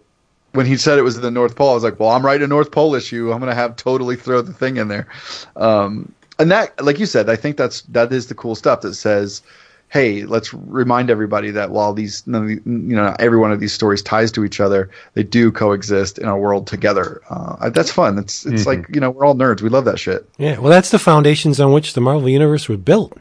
when 0.55 0.67
he 0.67 0.77
said 0.77 0.99
it 0.99 1.03
was 1.03 1.21
the 1.21 1.31
North 1.31 1.57
Pole, 1.57 1.71
I 1.71 1.75
was 1.75 1.85
like, 1.85 2.01
well, 2.01 2.11
I'm 2.11 2.25
writing 2.25 2.45
a 2.45 2.49
North 2.49 2.71
Pole 2.71 2.95
issue. 2.95 3.33
I'm 3.33 3.39
going 3.41 3.51
to 3.51 3.55
have 3.57 3.77
totally 3.77 4.17
throw 4.17 4.41
the 4.41 4.53
thing 4.53 4.77
in 4.79 4.89
there. 4.89 5.09
Um, 5.57 6.13
and 6.39 6.51
that, 6.51 6.83
like 6.83 6.99
you 6.99 7.07
said, 7.07 7.29
I 7.29 7.37
think 7.37 7.57
that's 7.57 7.83
that 7.83 8.13
is 8.13 8.27
the 8.29 8.35
cool 8.35 8.55
stuff 8.55 8.81
that 8.83 8.95
says. 8.95 9.43
Hey, 9.91 10.25
let's 10.25 10.53
remind 10.53 11.09
everybody 11.09 11.53
that 11.53 11.71
while 11.71 11.93
these, 11.93 12.27
none 12.27 12.43
of 12.43 12.49
the- 12.49 12.55
you 12.65 12.97
know, 12.97 13.15
every 13.21 13.39
one 13.39 13.53
of 13.53 13.61
these 13.61 13.73
stories 13.73 14.03
ties 14.03 14.33
to 14.33 14.45
each 14.45 14.59
other, 14.59 14.91
they 15.13 15.23
do 15.23 15.53
coexist 15.53 16.19
in 16.19 16.25
our 16.27 16.37
world 16.39 16.67
together. 16.67 17.21
Uh, 17.31 17.71
that's 17.71 17.93
fun. 17.93 18.19
It's 18.19 18.45
it's 18.45 18.67
like 18.67 18.87
you 18.93 19.01
know 19.01 19.11
we're 19.11 19.25
all 19.25 19.37
nerds. 19.37 19.61
We 19.63 19.69
love 19.69 19.85
that 19.85 20.01
shit. 20.01 20.29
Yeah, 20.37 20.59
well, 20.59 20.71
that's 20.71 20.91
the 20.91 20.99
foundations 20.99 21.61
on 21.61 21.71
which 21.73 21.93
the 21.93 22.01
Marvel 22.01 22.29
universe 22.29 22.69
was 22.69 22.79
built. 22.79 23.13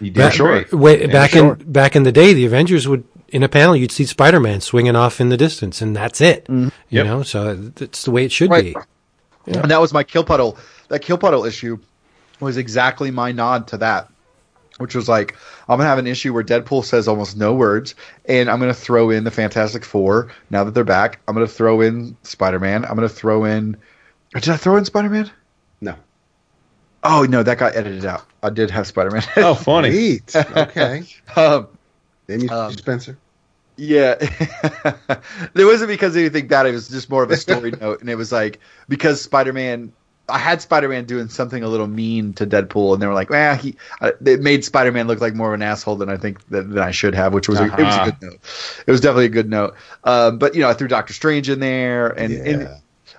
You 0.00 0.10
did 0.12 0.18
Back, 0.18 0.36
great. 0.36 0.72
way, 0.72 1.06
back 1.08 1.30
sure. 1.32 1.54
in 1.56 1.72
back 1.72 1.94
in 1.94 2.04
the 2.04 2.12
day, 2.12 2.32
the 2.32 2.46
Avengers 2.46 2.88
would 2.88 3.04
in 3.28 3.42
a 3.42 3.48
panel 3.48 3.74
you'd 3.76 3.92
see 3.92 4.04
Spider 4.04 4.40
Man 4.40 4.60
swinging 4.60 4.96
off 4.96 5.20
in 5.20 5.28
the 5.28 5.36
distance, 5.36 5.80
and 5.82 5.94
that's 5.96 6.20
it. 6.20 6.46
You 6.48 6.70
Yep. 6.90 7.06
know, 7.06 7.22
so 7.22 7.54
that's 7.54 8.04
the 8.04 8.10
way 8.10 8.24
it 8.24 8.32
should 8.32 8.50
Right. 8.50 8.74
be. 8.74 9.52
And 9.52 9.70
that 9.70 9.80
was 9.80 9.92
my 9.92 10.02
kill 10.04 10.24
puddle. 10.24 10.56
That 10.88 11.00
kill 11.00 11.18
puddle 11.18 11.44
issue 11.44 11.78
was 12.40 12.56
exactly 12.56 13.10
my 13.10 13.32
nod 13.32 13.66
to 13.68 13.76
that, 13.78 14.08
which 14.78 14.94
was 14.94 15.08
like 15.08 15.36
I'm 15.68 15.78
gonna 15.78 15.88
have 15.88 15.98
an 15.98 16.06
issue 16.06 16.32
where 16.32 16.44
Deadpool 16.44 16.84
says 16.84 17.08
almost 17.08 17.36
no 17.36 17.54
words, 17.54 17.94
and 18.26 18.50
I'm 18.50 18.60
gonna 18.60 18.74
throw 18.74 19.10
in 19.10 19.24
the 19.24 19.30
Fantastic 19.30 19.84
Four. 19.84 20.28
Now 20.50 20.64
that 20.64 20.72
they're 20.74 20.84
back, 20.84 21.20
I'm 21.28 21.34
gonna 21.34 21.46
throw 21.46 21.80
in 21.80 22.16
Spider 22.22 22.58
Man. 22.60 22.84
I'm 22.84 22.94
gonna 22.94 23.08
throw 23.08 23.44
in. 23.44 23.76
Did 24.34 24.48
I 24.48 24.56
throw 24.56 24.76
in 24.76 24.84
Spider 24.84 25.08
Man? 25.10 25.30
No. 25.80 25.94
Oh 27.02 27.26
no, 27.28 27.42
that 27.42 27.58
got 27.58 27.76
edited 27.76 28.04
out. 28.06 28.24
I 28.42 28.50
did 28.50 28.70
have 28.70 28.86
Spider 28.86 29.10
Man. 29.10 29.22
Oh, 29.36 29.54
funny. 29.54 30.20
Okay. 30.34 31.04
um, 31.36 31.68
then 32.26 32.40
you, 32.40 32.50
Um, 32.50 32.70
Spencer. 32.70 33.18
Yeah, 33.76 34.14
it 34.20 35.64
wasn't 35.64 35.88
because 35.88 36.14
of 36.14 36.20
anything 36.20 36.46
bad. 36.46 36.66
It 36.66 36.72
was 36.72 36.88
just 36.88 37.10
more 37.10 37.24
of 37.24 37.30
a 37.30 37.36
story 37.36 37.72
note, 37.80 38.00
and 38.00 38.08
it 38.08 38.14
was 38.14 38.30
like 38.32 38.60
because 38.88 39.20
Spider-Man. 39.22 39.94
I 40.26 40.38
had 40.38 40.62
Spider-Man 40.62 41.04
doing 41.04 41.28
something 41.28 41.62
a 41.62 41.68
little 41.68 41.86
mean 41.86 42.32
to 42.34 42.46
Deadpool, 42.46 42.94
and 42.94 43.02
they 43.02 43.06
were 43.06 43.12
like, 43.12 43.28
"Well, 43.28 43.56
he." 43.56 43.76
Uh, 44.00 44.12
it 44.24 44.40
made 44.40 44.64
Spider-Man 44.64 45.06
look 45.06 45.20
like 45.20 45.34
more 45.34 45.48
of 45.48 45.54
an 45.54 45.60
asshole 45.62 45.96
than 45.96 46.08
I 46.08 46.16
think 46.16 46.42
that, 46.46 46.70
than 46.70 46.78
I 46.78 46.92
should 46.92 47.14
have, 47.14 47.34
which 47.34 47.46
was 47.48 47.60
a, 47.60 47.64
it 47.76 47.82
was 47.84 47.96
a 47.96 48.00
Uh-huh. 48.00 48.04
good 48.12 48.22
note. 48.22 48.40
It 48.86 48.90
was 48.90 49.00
definitely 49.02 49.26
a 49.26 49.28
good 49.30 49.50
note. 49.50 49.74
Um, 50.04 50.38
but 50.38 50.54
you 50.54 50.62
know, 50.62 50.70
I 50.70 50.74
threw 50.74 50.88
Doctor 50.88 51.12
Strange 51.12 51.50
in 51.50 51.60
there, 51.60 52.08
and, 52.08 52.40
and 52.46 52.70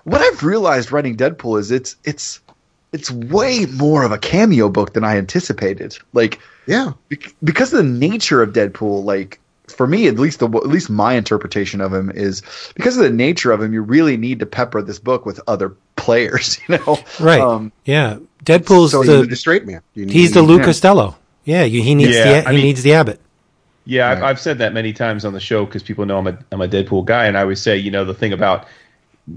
what 0.03 0.21
I've 0.21 0.43
realized 0.43 0.91
writing 0.91 1.15
Deadpool 1.17 1.59
is 1.59 1.69
it's 1.69 1.95
it's 2.03 2.39
it's 2.91 3.11
way 3.11 3.65
more 3.65 4.03
of 4.03 4.11
a 4.11 4.17
cameo 4.17 4.69
book 4.69 4.93
than 4.93 5.03
I 5.03 5.17
anticipated. 5.17 5.97
Like 6.13 6.39
Yeah. 6.67 6.93
bec- 7.09 7.33
because 7.43 7.73
of 7.73 7.77
the 7.77 7.89
nature 7.91 8.41
of 8.41 8.53
Deadpool, 8.53 9.03
like 9.03 9.39
for 9.67 9.87
me, 9.87 10.07
at 10.07 10.15
least 10.15 10.39
the 10.39 10.47
at 10.47 10.67
least 10.67 10.89
my 10.89 11.13
interpretation 11.13 11.81
of 11.81 11.93
him 11.93 12.11
is 12.13 12.41
because 12.75 12.97
of 12.97 13.03
the 13.03 13.09
nature 13.09 13.51
of 13.51 13.61
him, 13.61 13.73
you 13.73 13.81
really 13.81 14.17
need 14.17 14.39
to 14.39 14.45
pepper 14.45 14.81
this 14.81 14.99
book 14.99 15.25
with 15.25 15.39
other 15.47 15.75
players. 15.95 16.59
You 16.69 16.77
know, 16.77 16.97
Right. 17.19 17.39
Um, 17.41 17.71
yeah. 17.85 18.17
Deadpool's 18.43 18.91
So 18.91 19.01
you 19.01 19.11
need 19.17 19.23
a 19.25 19.27
the 19.27 19.35
straight 19.35 19.65
man. 19.65 19.81
You 19.95 20.05
he's 20.07 20.33
the 20.33 20.41
need- 20.41 20.47
Lou 20.47 20.57
yeah. 20.59 20.65
Costello. 20.65 21.17
Yeah, 21.45 21.63
you, 21.63 21.81
he 21.83 21.93
needs 21.95 22.15
Yeah, 22.15 22.41
the 22.41 22.47
I 22.49 22.51
he 22.51 22.57
mean- 22.57 22.65
needs 22.65 22.83
the 22.83 22.93
Abbott. 22.93 23.19
Yeah, 23.87 24.09
I've, 24.11 24.23
I've 24.23 24.39
said 24.39 24.57
that 24.59 24.73
many 24.73 24.93
times 24.93 25.25
on 25.25 25.33
the 25.33 25.39
show 25.39 25.63
because 25.65 25.83
people 25.83 26.07
know 26.07 26.17
I'm 26.17 26.25
a 26.25 26.37
I'm 26.51 26.61
a 26.61 26.67
Deadpool 26.67 27.05
guy, 27.05 27.27
and 27.27 27.37
I 27.37 27.41
always 27.41 27.61
say, 27.61 27.77
you 27.77 27.91
know, 27.91 28.03
the 28.03 28.15
thing 28.15 28.33
about 28.33 28.65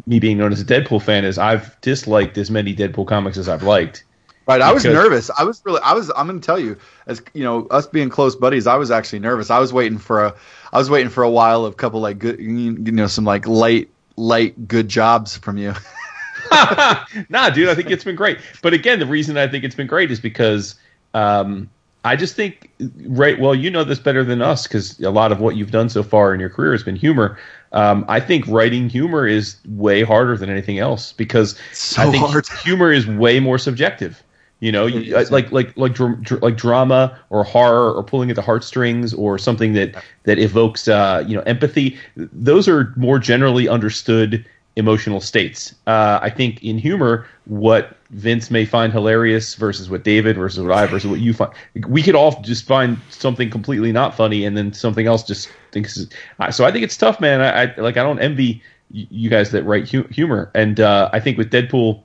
me 0.07 0.21
being 0.21 0.39
known 0.39 0.53
as 0.53 0.61
a 0.63 0.65
Deadpool 0.65 1.03
fan 1.03 1.27
is 1.27 1.37
I've 1.37 1.79
disliked 1.83 2.39
as 2.39 2.51
many 2.51 2.75
Deadpool 2.75 3.07
comics 3.07 3.37
as 3.37 3.47
I've 3.49 3.63
liked. 3.63 4.05
Right. 4.49 4.61
I 4.61 4.73
was 4.73 4.83
Because- 4.83 4.95
nervous. 4.97 5.31
I 5.39 5.45
was 5.45 5.61
really. 5.65 5.81
I 5.83 5.93
was. 5.95 6.11
I'm 6.17 6.27
going 6.27 6.41
to 6.41 6.45
tell 6.47 6.59
you, 6.59 6.77
as 7.07 7.23
you 7.35 7.45
know, 7.45 7.67
us 7.69 7.87
being 7.87 8.09
close 8.09 8.35
buddies, 8.35 8.67
I 8.67 8.77
was 8.77 8.91
actually 8.91 9.21
nervous. 9.21 9.51
I 9.51 9.59
was 9.59 9.73
waiting 9.73 9.99
for 9.99 10.25
a. 10.25 10.35
I 10.73 10.79
was 10.79 10.91
waiting 10.91 11.11
for 11.11 11.23
a 11.23 11.31
while 11.31 11.65
of 11.65 11.77
couple 11.77 12.01
like 12.01 12.19
good, 12.19 12.41
you 12.41 12.73
know, 12.73 13.07
some 13.07 13.25
like 13.25 13.47
light, 13.47 13.89
light 14.17 14.67
good 14.69 14.89
jobs 14.89 15.37
from 15.37 15.59
you. 15.59 15.73
nah, 17.29 17.51
dude, 17.51 17.69
I 17.69 17.75
think 17.75 17.91
it's 17.91 18.05
been 18.05 18.17
great. 18.17 18.39
But 18.63 18.73
again, 18.73 18.99
the 18.99 19.07
reason 19.07 19.37
I 19.37 19.49
think 19.49 19.65
it's 19.65 19.75
been 19.75 19.87
great 19.87 20.11
is 20.11 20.21
because 20.21 20.77
um, 21.15 21.69
I 22.05 22.17
just 22.17 22.37
think, 22.37 22.71
right? 23.07 23.39
Well, 23.39 23.55
you 23.55 23.71
know 23.71 23.85
this 23.85 23.99
better 23.99 24.25
than 24.25 24.41
us 24.41 24.67
because 24.67 24.99
a 25.01 25.11
lot 25.11 25.33
of 25.33 25.41
what 25.41 25.57
you've 25.57 25.71
done 25.71 25.89
so 25.89 26.03
far 26.03 26.33
in 26.33 26.41
your 26.41 26.49
career 26.49 26.73
has 26.73 26.83
been 26.83 26.97
humor. 26.97 27.39
Um, 27.73 28.05
I 28.09 28.21
think 28.21 28.47
writing 28.47 28.89
humor 28.89 29.27
is 29.27 29.57
way 29.67 30.03
harder 30.03 30.37
than 30.37 30.49
anything 30.49 30.79
else 30.79 31.13
because 31.13 31.59
So 31.73 32.03
I 32.03 32.11
think 32.11 32.25
hard. 32.25 32.47
humor 32.63 32.93
is 32.93 33.07
way 33.07 33.41
more 33.41 33.59
subjective. 33.59 34.23
You 34.61 34.73
know, 34.73 34.87
you, 34.87 35.15
like 35.31 35.53
like 35.53 35.77
like 35.77 35.95
dr- 35.95 36.21
dr- 36.23 36.43
like 36.43 36.57
drama 36.57 37.17
or 37.31 37.45
horror 37.45 37.93
or 37.93 38.03
pulling 38.03 38.29
at 38.31 38.37
the 38.37 38.43
heartstrings 38.43 39.15
or 39.15 39.39
something 39.39 39.73
that 39.75 39.95
that 40.25 40.39
evokes 40.39 40.89
uh, 40.89 41.23
you 41.27 41.37
know 41.37 41.43
empathy. 41.43 41.97
Those 42.17 42.67
are 42.69 42.93
more 42.97 43.21
generally 43.21 43.69
understood 43.69 44.45
emotional 44.75 45.21
states. 45.21 45.75
Uh, 45.87 46.19
I 46.23 46.31
think 46.31 46.63
in 46.63 46.79
humor, 46.79 47.27
what 47.47 47.97
Vince 48.11 48.51
may 48.51 48.65
find 48.65 48.93
hilarious 48.93 49.55
versus 49.55 49.91
what 49.91 50.03
David 50.05 50.37
versus 50.37 50.65
what 50.65 50.73
I 50.77 50.87
versus 50.87 51.09
what 51.11 51.21
you 51.21 51.35
find, 51.35 51.53
we 51.87 52.03
could 52.03 52.15
all 52.17 52.41
just 52.43 52.65
find 52.65 52.97
something 53.11 53.51
completely 53.51 53.93
not 53.93 54.17
funny, 54.17 54.45
and 54.45 54.57
then 54.57 54.73
something 54.73 55.07
else 55.07 55.23
just 55.23 55.51
thinks. 55.71 56.05
uh, 56.41 56.51
So 56.51 56.65
I 56.65 56.73
think 56.73 56.85
it's 56.85 56.97
tough, 56.97 57.21
man. 57.21 57.41
I, 57.41 57.65
I 57.65 57.75
like 57.81 57.97
I 57.97 58.03
don't 58.03 58.19
envy 58.21 58.61
you 58.91 59.29
guys 59.31 59.51
that 59.53 59.63
write 59.65 59.89
hu- 59.89 60.09
humor, 60.11 60.51
and 60.55 60.81
uh, 60.81 61.11
I 61.13 61.21
think 61.21 61.39
with 61.39 61.51
Deadpool 61.53 62.03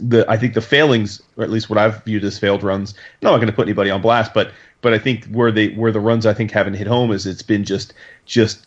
the 0.00 0.24
I 0.30 0.36
think 0.36 0.54
the 0.54 0.60
failings, 0.60 1.22
or 1.36 1.44
at 1.44 1.50
least 1.50 1.68
what 1.70 1.78
I've 1.78 2.02
viewed 2.04 2.24
as 2.24 2.38
failed 2.38 2.62
runs. 2.62 2.94
I'm 3.22 3.30
not 3.30 3.36
going 3.36 3.48
to 3.48 3.52
put 3.52 3.66
anybody 3.66 3.90
on 3.90 4.00
blast, 4.02 4.34
but 4.34 4.52
but 4.82 4.92
I 4.94 4.98
think 4.98 5.24
where 5.26 5.50
they 5.50 5.68
where 5.70 5.92
the 5.92 6.00
runs 6.00 6.26
I 6.26 6.34
think 6.34 6.50
haven't 6.50 6.74
hit 6.74 6.86
home 6.86 7.12
is 7.12 7.26
it's 7.26 7.42
been 7.42 7.64
just 7.64 7.94
just 8.24 8.66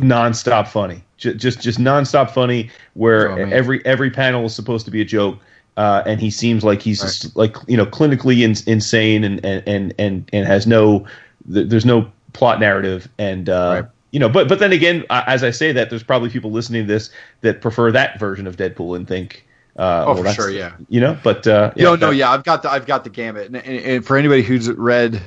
nonstop 0.00 0.68
funny, 0.68 1.04
just 1.16 1.38
just, 1.38 1.60
just 1.60 1.78
nonstop 1.78 2.30
funny. 2.30 2.70
Where 2.94 3.30
Oh, 3.30 3.36
every 3.50 3.84
every 3.86 4.10
panel 4.10 4.44
is 4.46 4.54
supposed 4.54 4.84
to 4.86 4.90
be 4.90 5.00
a 5.00 5.04
joke, 5.04 5.38
uh, 5.76 6.02
and 6.06 6.20
he 6.20 6.30
seems 6.30 6.64
like 6.64 6.82
he's 6.82 7.00
just 7.00 7.36
like 7.36 7.56
you 7.66 7.76
know 7.76 7.86
clinically 7.86 8.42
in, 8.42 8.54
insane 8.70 9.24
and 9.24 9.44
and 9.44 9.62
and 9.66 9.94
and 9.98 10.30
and 10.32 10.46
has 10.46 10.66
no 10.66 11.06
th- 11.52 11.68
there's 11.68 11.86
no 11.86 12.10
plot 12.32 12.60
narrative 12.60 13.08
and. 13.18 13.48
Uh, 13.48 13.80
Right. 13.82 13.90
You 14.10 14.20
know, 14.20 14.28
but 14.28 14.46
but 14.48 14.60
then 14.60 14.70
again, 14.70 15.04
as 15.10 15.42
I 15.42 15.50
say 15.50 15.72
that, 15.72 15.90
there's 15.90 16.04
probably 16.04 16.30
people 16.30 16.52
listening 16.52 16.86
to 16.86 16.92
this 16.92 17.10
that 17.40 17.60
prefer 17.60 17.90
that 17.90 18.16
version 18.20 18.46
of 18.46 18.54
Deadpool 18.54 18.94
and 18.94 19.08
think, 19.08 19.44
Uh, 19.76 20.04
Oh, 20.06 20.22
for 20.22 20.32
sure, 20.32 20.50
yeah. 20.50 20.76
You 20.88 21.00
know, 21.00 21.18
but 21.24 21.46
uh, 21.46 21.72
no, 21.76 21.96
no, 21.96 22.10
that- 22.10 22.16
yeah, 22.16 22.30
I've 22.30 22.44
got 22.44 22.62
the 22.62 22.70
I've 22.70 22.86
got 22.86 23.04
the 23.04 23.10
gamut, 23.10 23.46
and, 23.46 23.56
and, 23.56 23.78
and 23.80 24.06
for 24.06 24.16
anybody 24.16 24.42
who's 24.42 24.70
read, 24.70 25.20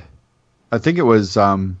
I 0.72 0.78
think 0.78 0.96
it 0.98 1.02
was 1.02 1.36
um, 1.36 1.78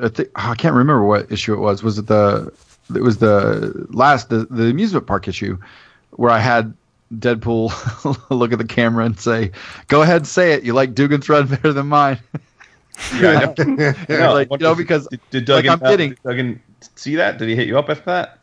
I 0.00 0.08
think 0.08 0.30
I 0.34 0.54
can't 0.54 0.74
remember 0.74 1.04
what 1.04 1.30
issue 1.30 1.52
it 1.54 1.58
was. 1.58 1.82
Was 1.82 1.98
it 1.98 2.06
the 2.06 2.52
it 2.94 3.02
was 3.02 3.18
the 3.18 3.86
last 3.90 4.28
the 4.30 4.46
the 4.50 4.64
amusement 4.64 5.06
park 5.06 5.28
issue 5.28 5.58
where 6.12 6.30
I 6.30 6.38
had 6.38 6.74
Deadpool 7.14 8.30
look 8.30 8.52
at 8.52 8.58
the 8.58 8.64
camera 8.66 9.04
and 9.04 9.18
say, 9.18 9.52
"Go 9.88 10.02
ahead 10.02 10.16
and 10.16 10.26
say 10.26 10.52
it. 10.52 10.64
You 10.64 10.72
like 10.72 10.94
Duggan's 10.94 11.28
run 11.28 11.46
better 11.48 11.72
than 11.72 11.86
mine." 11.88 12.18
Yeah. 13.12 13.52
No, 14.08 14.34
like, 14.34 14.48
you 14.52 14.58
know, 14.58 14.76
because 14.76 15.08
did, 15.08 15.20
did 15.30 15.48
like, 15.48 15.66
I'm 15.66 15.80
kidding. 15.80 16.10
did 16.10 16.22
Duggan 16.22 16.62
see 16.94 17.16
that? 17.16 17.38
Did 17.38 17.48
he 17.48 17.56
hit 17.56 17.66
you 17.66 17.76
up 17.76 17.90
after 17.90 18.04
that? 18.04 18.38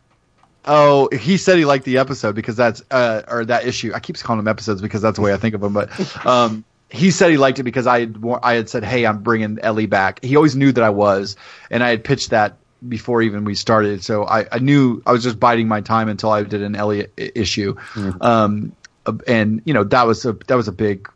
Oh, 0.65 1.09
he 1.11 1.37
said 1.37 1.57
he 1.57 1.65
liked 1.65 1.85
the 1.85 1.97
episode 1.97 2.35
because 2.35 2.55
that's 2.55 2.83
uh, 2.91 3.23
or 3.27 3.45
that 3.45 3.65
issue. 3.65 3.91
I 3.95 3.99
keep 3.99 4.17
calling 4.19 4.37
them 4.37 4.47
episodes 4.47 4.81
because 4.81 5.01
that's 5.01 5.15
the 5.15 5.21
way 5.21 5.33
I 5.33 5.37
think 5.37 5.55
of 5.55 5.61
them. 5.61 5.73
But 5.73 6.25
um, 6.25 6.63
he 6.89 7.09
said 7.11 7.31
he 7.31 7.37
liked 7.37 7.57
it 7.59 7.63
because 7.63 7.87
I 7.87 8.01
had 8.01 8.23
I 8.43 8.53
had 8.53 8.69
said, 8.69 8.83
"Hey, 8.83 9.05
I'm 9.05 9.23
bringing 9.23 9.59
Ellie 9.61 9.87
back." 9.87 10.23
He 10.23 10.35
always 10.35 10.55
knew 10.55 10.71
that 10.71 10.83
I 10.83 10.91
was, 10.91 11.35
and 11.71 11.83
I 11.83 11.89
had 11.89 12.03
pitched 12.03 12.29
that 12.29 12.57
before 12.87 13.21
even 13.21 13.43
we 13.43 13.55
started. 13.55 14.03
So 14.03 14.25
I, 14.25 14.45
I 14.51 14.59
knew 14.59 15.01
I 15.05 15.11
was 15.11 15.23
just 15.23 15.39
biding 15.39 15.67
my 15.67 15.81
time 15.81 16.09
until 16.09 16.31
I 16.31 16.43
did 16.43 16.61
an 16.61 16.75
Ellie 16.75 17.05
i- 17.17 17.31
issue. 17.35 17.75
Um, 18.21 18.75
uh, 19.05 19.13
and 19.27 19.61
you 19.65 19.73
know 19.73 19.83
that 19.85 20.05
was 20.05 20.25
a 20.25 20.33
that 20.47 20.55
was 20.55 20.67
a 20.67 20.71
big. 20.71 21.09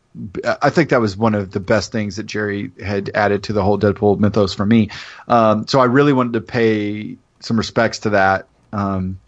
I 0.61 0.69
think 0.69 0.89
that 0.89 1.01
was 1.01 1.17
one 1.17 1.35
of 1.35 1.51
the 1.51 1.59
best 1.59 1.91
things 1.91 2.15
that 2.15 2.23
Gerry 2.25 2.71
had 2.83 3.11
added 3.13 3.43
to 3.43 3.53
the 3.53 3.61
whole 3.61 3.77
Deadpool 3.77 4.17
mythos 4.17 4.53
for 4.53 4.65
me. 4.65 4.89
Um, 5.27 5.67
so 5.67 5.81
I 5.81 5.85
really 5.85 6.13
wanted 6.13 6.33
to 6.33 6.41
pay 6.41 7.17
some 7.41 7.57
respects 7.57 7.99
to 7.99 8.11
that. 8.11 8.47
Um, 8.75 9.19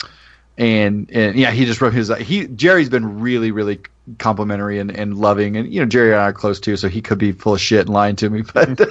and 0.58 1.10
and 1.12 1.38
yeah, 1.38 1.52
he 1.52 1.66
just 1.66 1.82
wrote 1.82 1.93
his. 1.93 2.12
He 2.18 2.48
Gerry's 2.48 2.89
been 2.89 3.20
really 3.20 3.52
really 3.52 3.80
complimentary 4.18 4.80
and, 4.80 4.89
and 4.91 5.16
loving, 5.16 5.56
and 5.56 5.72
you 5.72 5.80
know 5.80 5.86
Gerry 5.86 6.12
and 6.12 6.22
I 6.22 6.26
are 6.26 6.34
close 6.34 6.60
too, 6.60 6.78
so 6.78 6.89
he 6.89 7.02
could 7.02 7.20
be 7.20 7.32
full 7.32 7.54
of 7.54 7.62
shit 7.62 7.82
and 7.82 7.89
lying 7.89 8.16
to 8.18 8.30
me, 8.30 8.41
but 8.54 8.82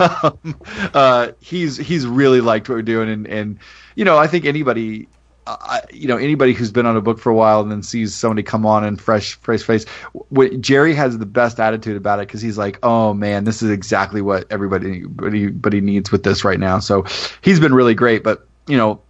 um, 0.00 0.60
uh, 0.94 1.28
he's 1.40 1.76
he's 1.76 2.06
really 2.06 2.40
liked 2.40 2.68
what 2.68 2.74
we're 2.74 2.82
doing, 2.82 3.08
and 3.08 3.26
and 3.26 3.58
you 3.94 4.04
know 4.04 4.18
I 4.18 4.26
think 4.26 4.44
anybody. 4.44 5.08
I, 5.44 5.80
you 5.92 6.06
know 6.06 6.18
anybody 6.18 6.52
who's 6.52 6.70
been 6.70 6.86
on 6.86 6.96
a 6.96 7.00
book 7.00 7.18
for 7.18 7.28
a 7.28 7.34
while 7.34 7.62
and 7.62 7.72
then 7.72 7.82
sees 7.82 8.14
somebody 8.14 8.44
come 8.44 8.64
on 8.64 8.84
and 8.84 9.00
fresh 9.00 9.34
fresh 9.40 9.60
face 9.64 9.84
what, 10.30 10.60
Gerry 10.60 10.94
has 10.94 11.18
the 11.18 11.26
best 11.26 11.58
attitude 11.58 11.96
about 11.96 12.20
it 12.20 12.28
because 12.28 12.40
he's 12.40 12.56
like 12.56 12.78
oh 12.84 13.12
man 13.12 13.42
this 13.42 13.60
is 13.60 13.68
exactly 13.68 14.22
what 14.22 14.46
everybody 14.50 14.98
everybody, 14.98 15.46
everybody 15.46 15.80
needs 15.80 16.12
with 16.12 16.22
this 16.22 16.44
right 16.44 16.60
now 16.60 16.78
so 16.78 17.04
he's 17.40 17.58
been 17.58 17.74
really 17.74 17.92
great 17.92 18.22
but 18.22 18.46
you 18.68 18.76
know 18.76 19.00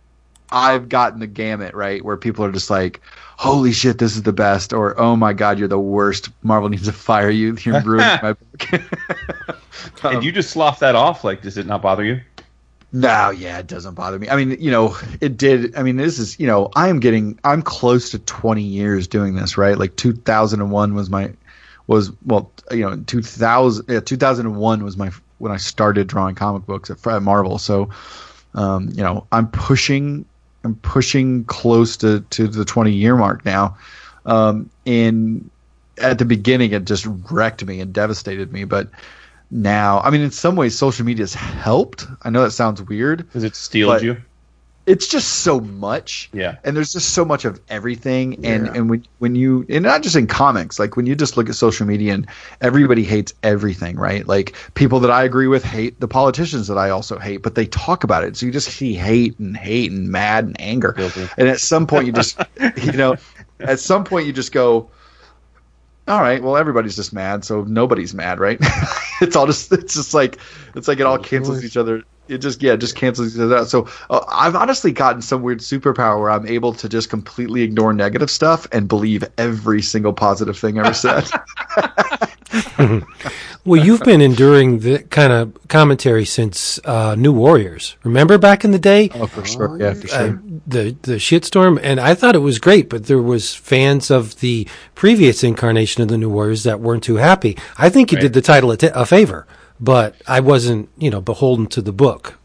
I've 0.53 0.88
gotten 0.88 1.20
the 1.20 1.26
gamut 1.26 1.74
right 1.74 2.05
where 2.05 2.16
people 2.16 2.44
are 2.44 2.53
just 2.53 2.70
like, 2.70 3.00
"Holy 3.36 3.72
shit, 3.72 3.98
this 3.98 4.16
is 4.16 4.22
the 4.22 4.32
best," 4.32 4.72
or 4.72 4.98
"Oh 5.00 5.16
my 5.16 5.32
god, 5.32 5.59
you're 5.59 5.68
the 5.68 5.78
worst." 5.78 6.30
Marvel 6.42 6.68
needs 6.68 6.86
to 6.86 6.92
fire 6.92 7.30
you. 7.30 7.57
You're 7.62 7.80
ruining 7.80 8.18
my 8.22 8.34
book. 8.34 8.82
Um, 10.05 10.16
and 10.16 10.24
you 10.24 10.30
just 10.30 10.50
slough 10.50 10.80
that 10.80 10.94
off. 10.94 11.24
Like, 11.24 11.42
does 11.42 11.57
it 11.57 11.66
not 11.66 11.82
bother 11.82 12.05
you? 12.05 12.20
no, 12.92 13.30
yeah, 13.30 13.59
it 13.59 13.66
doesn't 13.66 13.94
bother 13.94 14.18
me. 14.18 14.28
I 14.28 14.36
mean, 14.36 14.61
you 14.61 14.70
know, 14.70 14.96
it 15.20 15.36
did. 15.38 15.74
I 15.76 15.82
mean, 15.82 15.96
this 15.96 16.18
is, 16.18 16.38
you 16.38 16.46
know, 16.46 16.70
I 16.76 16.88
am 16.88 17.00
getting, 17.00 17.38
I'm 17.42 17.62
close 17.62 18.11
to 18.11 18.18
20 18.18 18.62
years 18.62 19.09
doing 19.09 19.34
this, 19.34 19.57
right? 19.57 19.78
Like 19.78 19.96
2001 19.96 20.94
was 20.94 21.09
my, 21.09 21.32
was 21.86 22.12
well, 22.26 22.53
you 22.70 22.82
know, 22.82 22.96
2000, 23.07 23.86
yeah, 23.88 24.00
2001 24.00 24.84
was 24.84 24.96
my 24.96 25.11
when 25.38 25.53
I 25.53 25.57
started 25.57 26.07
drawing 26.07 26.34
comic 26.34 26.66
books 26.66 26.90
at, 26.90 27.05
at 27.07 27.22
Marvel. 27.22 27.59
So, 27.59 27.90
um, 28.55 28.90
you 28.90 29.03
know, 29.03 29.26
I'm 29.32 29.48
pushing, 29.48 30.26
I'm 30.64 30.76
pushing 30.76 31.44
close 31.44 31.96
to 31.98 32.20
to 32.30 32.46
the 32.48 32.64
20 32.64 32.92
year 32.92 33.16
mark 33.16 33.44
now. 33.44 33.76
Um, 34.24 34.70
and 34.86 35.50
at 35.98 36.18
the 36.18 36.24
beginning, 36.24 36.72
it 36.72 36.84
just 36.84 37.06
wrecked 37.30 37.64
me 37.64 37.80
and 37.80 37.92
devastated 37.92 38.52
me, 38.52 38.64
but 38.64 38.88
now, 39.50 40.00
I 40.00 40.10
mean, 40.10 40.22
in 40.22 40.30
some 40.30 40.56
ways, 40.56 40.76
social 40.76 41.04
media 41.04 41.24
has 41.24 41.34
helped. 41.34 42.06
I 42.22 42.30
know 42.30 42.42
that 42.42 42.52
sounds 42.52 42.80
weird. 42.80 43.18
Because 43.18 43.44
it 43.44 43.54
steeled 43.54 44.02
you? 44.02 44.16
It's 44.85 45.07
just 45.07 45.28
so 45.45 45.61
much. 45.61 46.28
Yeah. 46.33 46.57
and 46.64 46.76
there's 46.76 46.93
just 46.93 47.11
so 47.11 47.24
much 47.24 47.45
of 47.45 47.61
everything. 47.68 48.45
And 48.45 48.66
Yeah. 48.66 48.72
and 48.74 48.91
when 48.91 49.07
when 49.18 49.35
you 49.37 49.64
and 49.68 49.85
not 49.85 50.03
just 50.03 50.16
in 50.16 50.26
comics 50.26 50.78
like 50.80 50.97
when 50.97 51.07
you 51.07 51.14
just 51.14 51.37
look 51.37 51.49
at 51.49 51.55
social 51.55 51.87
media 51.87 52.14
and 52.14 52.26
everybody 52.61 53.05
hates 53.05 53.33
everything 53.45 53.97
right? 53.97 54.26
Like 54.26 54.55
people 54.74 54.99
that 55.01 55.11
i 55.11 55.22
agree 55.22 55.47
with 55.47 55.62
hate 55.62 56.01
the 56.01 56.09
politicians 56.09 56.66
that 56.66 56.78
i 56.78 56.91
also 56.91 57.18
hate 57.18 57.43
but 57.43 57.55
they 57.55 57.66
talk 57.66 58.03
about 58.03 58.24
it. 58.24 58.37
So 58.37 58.45
you 58.47 58.51
just 58.53 58.70
see 58.70 58.95
hate 58.95 59.39
and 59.39 59.57
hate 59.57 59.93
and 59.93 60.09
mad 60.09 60.47
and 60.47 60.61
anger. 60.61 60.93
Guilty. 60.93 61.28
and 61.39 61.49
at 61.49 61.61
some 61.61 61.87
point 61.87 62.07
you 62.07 62.12
just 62.12 62.41
you 62.83 62.93
know 62.93 63.14
at 63.61 63.78
some 63.78 64.03
point 64.03 64.26
you 64.26 64.33
just 64.33 64.51
go 64.51 64.91
all 66.09 66.20
right 66.20 66.43
well 66.43 66.57
everybody's 66.57 66.97
just 66.97 67.12
mad 67.12 67.45
so 67.45 67.62
nobody's 67.62 68.14
mad 68.14 68.41
right? 68.41 68.61
It's 69.20 69.37
all 69.37 69.47
just 69.47 69.70
it's 69.72 69.95
just 69.95 70.14
like 70.14 70.39
it's 70.74 70.89
like 70.89 70.99
it 70.99 71.07
all 71.07 71.14
oh, 71.14 71.22
cancels 71.22 71.64
each 71.64 71.76
other 71.76 72.03
it 72.33 72.39
just 72.39 72.62
yeah 72.62 72.76
just 72.76 72.97
cancels 72.97 73.35
each 73.35 73.41
other 73.41 73.57
out. 73.57 73.68
So 73.68 73.89
uh, 74.11 74.24
i've 74.28 74.57
honestly 74.57 74.93
gotten 74.93 75.22
some 75.22 75.43
weird 75.43 75.61
superpower 75.61 76.20
where 76.20 76.30
i'm 76.30 76.47
able 76.47 76.72
to 76.74 76.89
just 76.89 77.11
completely 77.11 77.62
ignore 77.62 77.93
negative 77.93 78.30
stuff 78.30 78.66
and 78.72 78.89
believe 78.89 79.24
every 79.39 79.83
single 79.83 80.12
positive 80.12 80.59
thing 80.59 80.78
ever 80.78 80.95
said. 80.95 81.28
Well, 83.64 83.85
you've 83.85 84.01
been 84.01 84.20
enduring 84.20 84.80
the 84.80 85.05
kind 85.05 85.33
of 85.33 85.57
commentary 85.68 86.24
since 86.24 86.80
uh, 86.85 87.14
New 87.14 87.33
Warriors. 87.33 87.97
Remember 88.03 88.37
back 88.37 88.64
in 88.64 88.72
the 88.72 88.78
day, 88.78 89.09
oh 89.14 89.26
for 89.26 89.45
sure. 89.45 89.80
Yeah 89.80 89.95
for 89.95 90.12
uh, 90.12 90.37
the 90.66 90.97
the 91.03 91.16
shitstorm, 91.16 91.78
and 91.80 92.01
I 92.01 92.14
thought 92.14 92.35
it 92.35 92.41
was 92.41 92.59
great, 92.59 92.91
but 92.91 93.07
there 93.07 93.22
was 93.22 93.55
fans 93.55 94.11
of 94.11 94.41
the 94.41 94.66
previous 94.97 95.45
incarnation 95.45 96.03
of 96.03 96.09
the 96.09 96.18
New 96.18 96.30
Warriors 96.30 96.64
that 96.64 96.80
weren't 96.80 97.05
too 97.05 97.16
happy. 97.16 97.57
I 97.78 97.89
think 97.89 98.11
you 98.11 98.18
did 98.18 98.33
the 98.33 98.43
title 98.43 98.72
a, 98.72 98.76
t- 98.76 98.91
a 98.93 99.07
favor, 99.07 99.47
but 99.83 100.14
I 100.28 100.39
wasn't, 100.41 100.89
you 100.97 101.11
know, 101.11 101.20
beholden 101.20 101.66
to 101.68 101.83
the 101.83 101.93
book. 101.93 102.39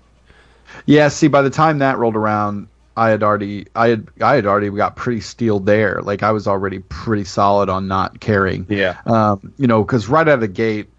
Yeah, 0.87 1.07
see, 1.09 1.27
by 1.27 1.43
the 1.43 1.51
time 1.51 1.77
that 1.79 1.99
rolled 1.99 2.15
around, 2.15 2.67
I 2.97 3.09
had 3.09 3.21
already, 3.21 3.67
I 3.75 3.89
had, 3.89 4.07
I 4.21 4.35
had 4.35 4.47
already 4.47 4.71
got 4.71 4.95
pretty 4.95 5.21
steeled 5.21 5.67
there. 5.67 6.01
Like 6.01 6.23
I 6.23 6.31
was 6.31 6.47
already 6.47 6.79
pretty 6.79 7.23
solid 7.23 7.69
on 7.69 7.87
not 7.87 8.19
caring. 8.19 8.65
Yeah. 8.67 8.97
Um, 9.05 9.53
you 9.57 9.67
know, 9.67 9.83
because 9.83 10.07
right 10.07 10.27
out 10.27 10.33
of 10.33 10.41
the 10.41 10.47
gate, 10.47 10.89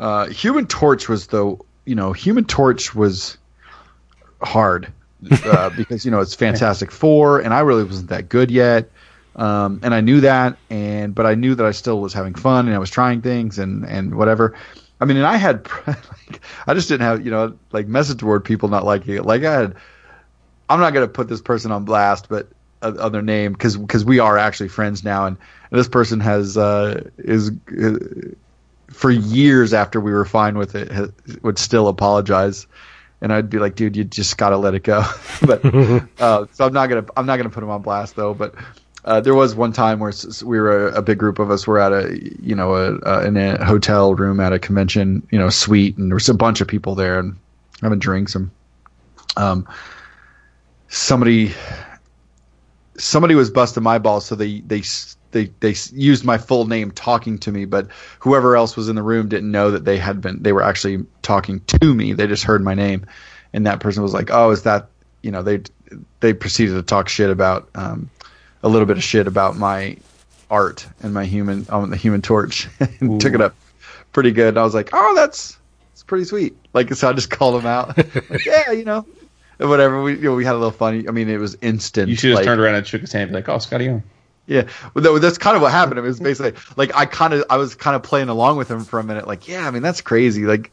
uh, 0.00 0.26
Human 0.26 0.66
Torch 0.66 1.08
was 1.08 1.28
the, 1.28 1.56
you 1.84 1.94
know, 1.94 2.12
Human 2.12 2.44
Torch 2.44 2.92
was 2.94 3.38
hard 4.42 4.92
uh, 5.30 5.70
because 5.76 6.04
you 6.04 6.10
know 6.10 6.20
it's 6.20 6.34
Fantastic 6.34 6.90
Four, 6.90 7.40
and 7.40 7.54
I 7.54 7.60
really 7.60 7.84
wasn't 7.84 8.08
that 8.10 8.28
good 8.28 8.50
yet. 8.50 8.90
Um, 9.36 9.80
and 9.82 9.94
I 9.94 10.00
knew 10.00 10.20
that, 10.22 10.56
and 10.68 11.14
but 11.14 11.26
I 11.26 11.34
knew 11.34 11.54
that 11.54 11.64
I 11.64 11.70
still 11.70 12.00
was 12.00 12.12
having 12.12 12.34
fun, 12.34 12.66
and 12.66 12.74
I 12.74 12.78
was 12.78 12.90
trying 12.90 13.22
things, 13.22 13.58
and 13.58 13.84
and 13.86 14.14
whatever. 14.16 14.54
I 15.00 15.04
mean, 15.04 15.16
and 15.16 15.26
I 15.26 15.36
had, 15.36 15.68
like, 15.86 16.40
I 16.66 16.74
just 16.74 16.88
didn't 16.88 17.02
have, 17.02 17.24
you 17.24 17.30
know, 17.30 17.56
like 17.72 17.86
message 17.86 18.18
board 18.18 18.44
people 18.44 18.68
not 18.68 18.84
liking 18.84 19.14
it. 19.14 19.26
Like 19.26 19.44
I 19.44 19.52
had, 19.52 19.76
I'm 20.68 20.80
not 20.80 20.92
gonna 20.94 21.08
put 21.08 21.28
this 21.28 21.40
person 21.40 21.70
on 21.72 21.84
blast, 21.84 22.28
but 22.28 22.48
uh, 22.82 22.94
on 23.00 23.12
their 23.12 23.22
name 23.22 23.52
because 23.52 23.76
because 23.76 24.04
we 24.04 24.18
are 24.18 24.38
actually 24.38 24.68
friends 24.68 25.04
now, 25.04 25.26
and, 25.26 25.36
and 25.70 25.78
this 25.78 25.88
person 25.88 26.20
has 26.20 26.56
uh, 26.56 27.02
is. 27.18 27.50
Uh, 27.70 27.98
for 28.88 29.10
years 29.10 29.74
after 29.74 30.00
we 30.00 30.12
were 30.12 30.24
fine 30.24 30.56
with 30.56 30.74
it, 30.74 30.90
ha- 30.90 31.08
would 31.42 31.58
still 31.58 31.88
apologize, 31.88 32.66
and 33.20 33.32
I'd 33.32 33.50
be 33.50 33.58
like, 33.58 33.74
"Dude, 33.74 33.96
you 33.96 34.04
just 34.04 34.38
gotta 34.38 34.56
let 34.56 34.74
it 34.74 34.84
go." 34.84 35.04
but 35.42 35.64
uh, 36.20 36.46
so 36.52 36.66
I'm 36.66 36.72
not 36.72 36.88
gonna 36.88 37.04
I'm 37.16 37.26
not 37.26 37.36
gonna 37.36 37.50
put 37.50 37.62
him 37.62 37.70
on 37.70 37.82
blast 37.82 38.16
though. 38.16 38.34
But 38.34 38.54
uh, 39.06 39.20
there 39.20 39.34
was 39.34 39.54
one 39.54 39.72
time 39.72 40.00
where 40.00 40.12
we 40.44 40.58
were 40.58 40.88
a, 40.88 40.96
a 40.96 41.02
big 41.02 41.18
group 41.18 41.38
of 41.38 41.50
us 41.50 41.66
were 41.66 41.78
at 41.78 41.92
a 41.92 42.18
you 42.40 42.54
know 42.54 42.74
a, 42.74 42.98
a, 42.98 43.26
in 43.26 43.36
a 43.36 43.64
hotel 43.64 44.14
room 44.14 44.40
at 44.40 44.52
a 44.52 44.58
convention 44.58 45.26
you 45.30 45.38
know 45.38 45.48
suite, 45.48 45.96
and 45.96 46.10
there 46.10 46.16
was 46.16 46.28
a 46.28 46.34
bunch 46.34 46.60
of 46.60 46.68
people 46.68 46.94
there 46.94 47.18
and 47.18 47.36
having 47.82 47.98
drinks 47.98 48.34
and 48.34 48.50
um 49.36 49.66
somebody 50.88 51.52
somebody 52.98 53.34
was 53.34 53.50
busting 53.50 53.82
my 53.82 53.98
balls, 53.98 54.26
so 54.26 54.34
they 54.34 54.60
they 54.60 54.82
they 55.32 55.46
they 55.60 55.74
used 55.92 56.24
my 56.24 56.38
full 56.38 56.66
name 56.66 56.90
talking 56.90 57.38
to 57.38 57.52
me, 57.52 57.64
but 57.64 57.88
whoever 58.20 58.56
else 58.56 58.76
was 58.76 58.88
in 58.88 58.96
the 58.96 59.02
room 59.02 59.28
didn't 59.28 59.50
know 59.50 59.70
that 59.70 59.84
they 59.84 59.98
had 59.98 60.20
been 60.20 60.42
they 60.42 60.52
were 60.52 60.62
actually 60.62 61.04
talking 61.22 61.60
to 61.60 61.94
me. 61.94 62.12
They 62.12 62.26
just 62.26 62.44
heard 62.44 62.62
my 62.62 62.74
name, 62.74 63.06
and 63.52 63.66
that 63.66 63.80
person 63.80 64.02
was 64.02 64.14
like, 64.14 64.30
"Oh, 64.32 64.50
is 64.50 64.62
that 64.62 64.88
you 65.22 65.30
know?" 65.30 65.42
They 65.42 65.62
they 66.20 66.32
proceeded 66.32 66.74
to 66.74 66.82
talk 66.82 67.08
shit 67.08 67.30
about 67.30 67.68
um, 67.74 68.10
a 68.66 68.68
little 68.68 68.86
bit 68.86 68.96
of 68.96 69.04
shit 69.04 69.26
about 69.26 69.56
my 69.56 69.96
art 70.50 70.86
and 71.02 71.14
my 71.14 71.24
human 71.24 71.66
on 71.70 71.90
the 71.90 71.96
Human 71.96 72.20
Torch, 72.22 72.68
and 73.00 73.20
took 73.20 73.34
it 73.34 73.40
up 73.40 73.54
pretty 74.12 74.32
good. 74.32 74.48
And 74.48 74.58
I 74.58 74.62
was 74.64 74.74
like, 74.74 74.90
"Oh, 74.92 75.14
that's 75.14 75.56
it's 75.92 76.02
pretty 76.02 76.24
sweet." 76.24 76.56
Like 76.72 76.92
so, 76.94 77.08
I 77.08 77.12
just 77.12 77.30
called 77.38 77.60
him 77.60 77.66
out. 77.66 77.96
like, 77.96 78.44
yeah, 78.44 78.72
you 78.72 78.84
know. 78.84 79.06
and 79.58 79.68
Whatever 79.70 80.02
we 80.02 80.14
you 80.16 80.22
know, 80.22 80.34
we 80.34 80.44
had 80.44 80.54
a 80.54 80.58
little 80.58 80.70
funny. 80.72 81.08
I 81.08 81.12
mean, 81.12 81.28
it 81.28 81.38
was 81.38 81.56
instant. 81.62 82.08
You 82.08 82.16
should 82.16 82.30
have 82.30 82.36
like- 82.38 82.44
turned 82.46 82.60
around 82.60 82.74
and 82.74 82.86
shook 82.86 83.00
his 83.02 83.12
hand 83.12 83.24
and 83.24 83.32
be 83.32 83.36
like, 83.38 83.48
oh, 83.48 83.56
Skottie 83.58 83.84
Young. 83.86 84.02
yeah, 84.46 84.64
well, 84.94 85.02
that- 85.14 85.20
that's 85.22 85.38
kind 85.38 85.56
of 85.56 85.62
what 85.62 85.72
happened. 85.72 85.98
It 85.98 86.02
was 86.02 86.18
basically 86.20 86.60
like 86.76 86.94
I 86.94 87.06
kind 87.06 87.34
of 87.34 87.44
I 87.50 87.56
was 87.56 87.74
kind 87.74 87.94
of 87.96 88.02
playing 88.02 88.28
along 88.28 88.56
with 88.58 88.70
him 88.70 88.84
for 88.84 88.98
a 88.98 89.04
minute. 89.04 89.26
Like, 89.26 89.48
yeah, 89.48 89.66
I 89.66 89.70
mean 89.70 89.82
that's 89.82 90.00
crazy. 90.00 90.44
Like, 90.44 90.70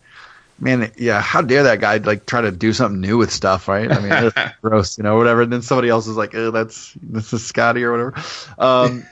man, 0.59 0.91
yeah, 0.97 1.21
how 1.21 1.41
dare 1.41 1.63
that 1.63 1.79
guy 1.79 1.97
like 1.97 2.25
try 2.25 2.41
to 2.41 2.51
do 2.51 2.73
something 2.73 3.01
new 3.01 3.17
with 3.17 3.31
stuff, 3.31 3.67
right? 3.67 3.91
I 3.91 3.99
mean, 3.99 4.09
that's 4.09 4.55
gross, 4.61 4.97
you 4.97 5.03
know, 5.03 5.17
whatever. 5.17 5.41
And 5.41 5.51
then 5.51 5.61
somebody 5.61 5.89
else 5.89 6.07
is 6.07 6.17
like, 6.17 6.33
oh, 6.35 6.51
that's 6.51 6.93
this 7.01 7.33
is 7.33 7.41
Skottie 7.41 7.83
or 7.83 7.91
whatever. 7.91 8.13
Um, 8.57 9.05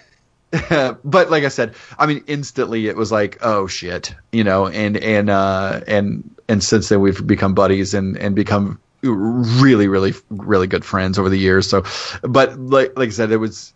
but 1.04 1.32
like 1.32 1.44
I 1.44 1.50
said, 1.50 1.76
I 1.98 2.06
mean, 2.06 2.24
instantly 2.28 2.88
it 2.88 2.96
was 2.96 3.12
like, 3.12 3.38
oh 3.42 3.68
shit, 3.68 4.14
you 4.32 4.44
know, 4.44 4.68
and 4.68 4.98
and 4.98 5.30
uh, 5.30 5.82
and 5.88 6.30
and 6.48 6.64
since 6.64 6.90
then 6.90 7.00
we've 7.00 7.26
become 7.26 7.54
buddies 7.54 7.94
and 7.94 8.18
and 8.18 8.36
become 8.36 8.80
really, 9.02 9.88
really, 9.88 10.14
really 10.30 10.68
good 10.68 10.86
friends 10.86 11.18
over 11.18 11.30
the 11.30 11.38
years. 11.38 11.70
So, 11.70 11.84
but 12.22 12.60
like 12.60 12.98
like 12.98 13.08
I 13.08 13.12
said, 13.12 13.32
it 13.32 13.38
was 13.38 13.74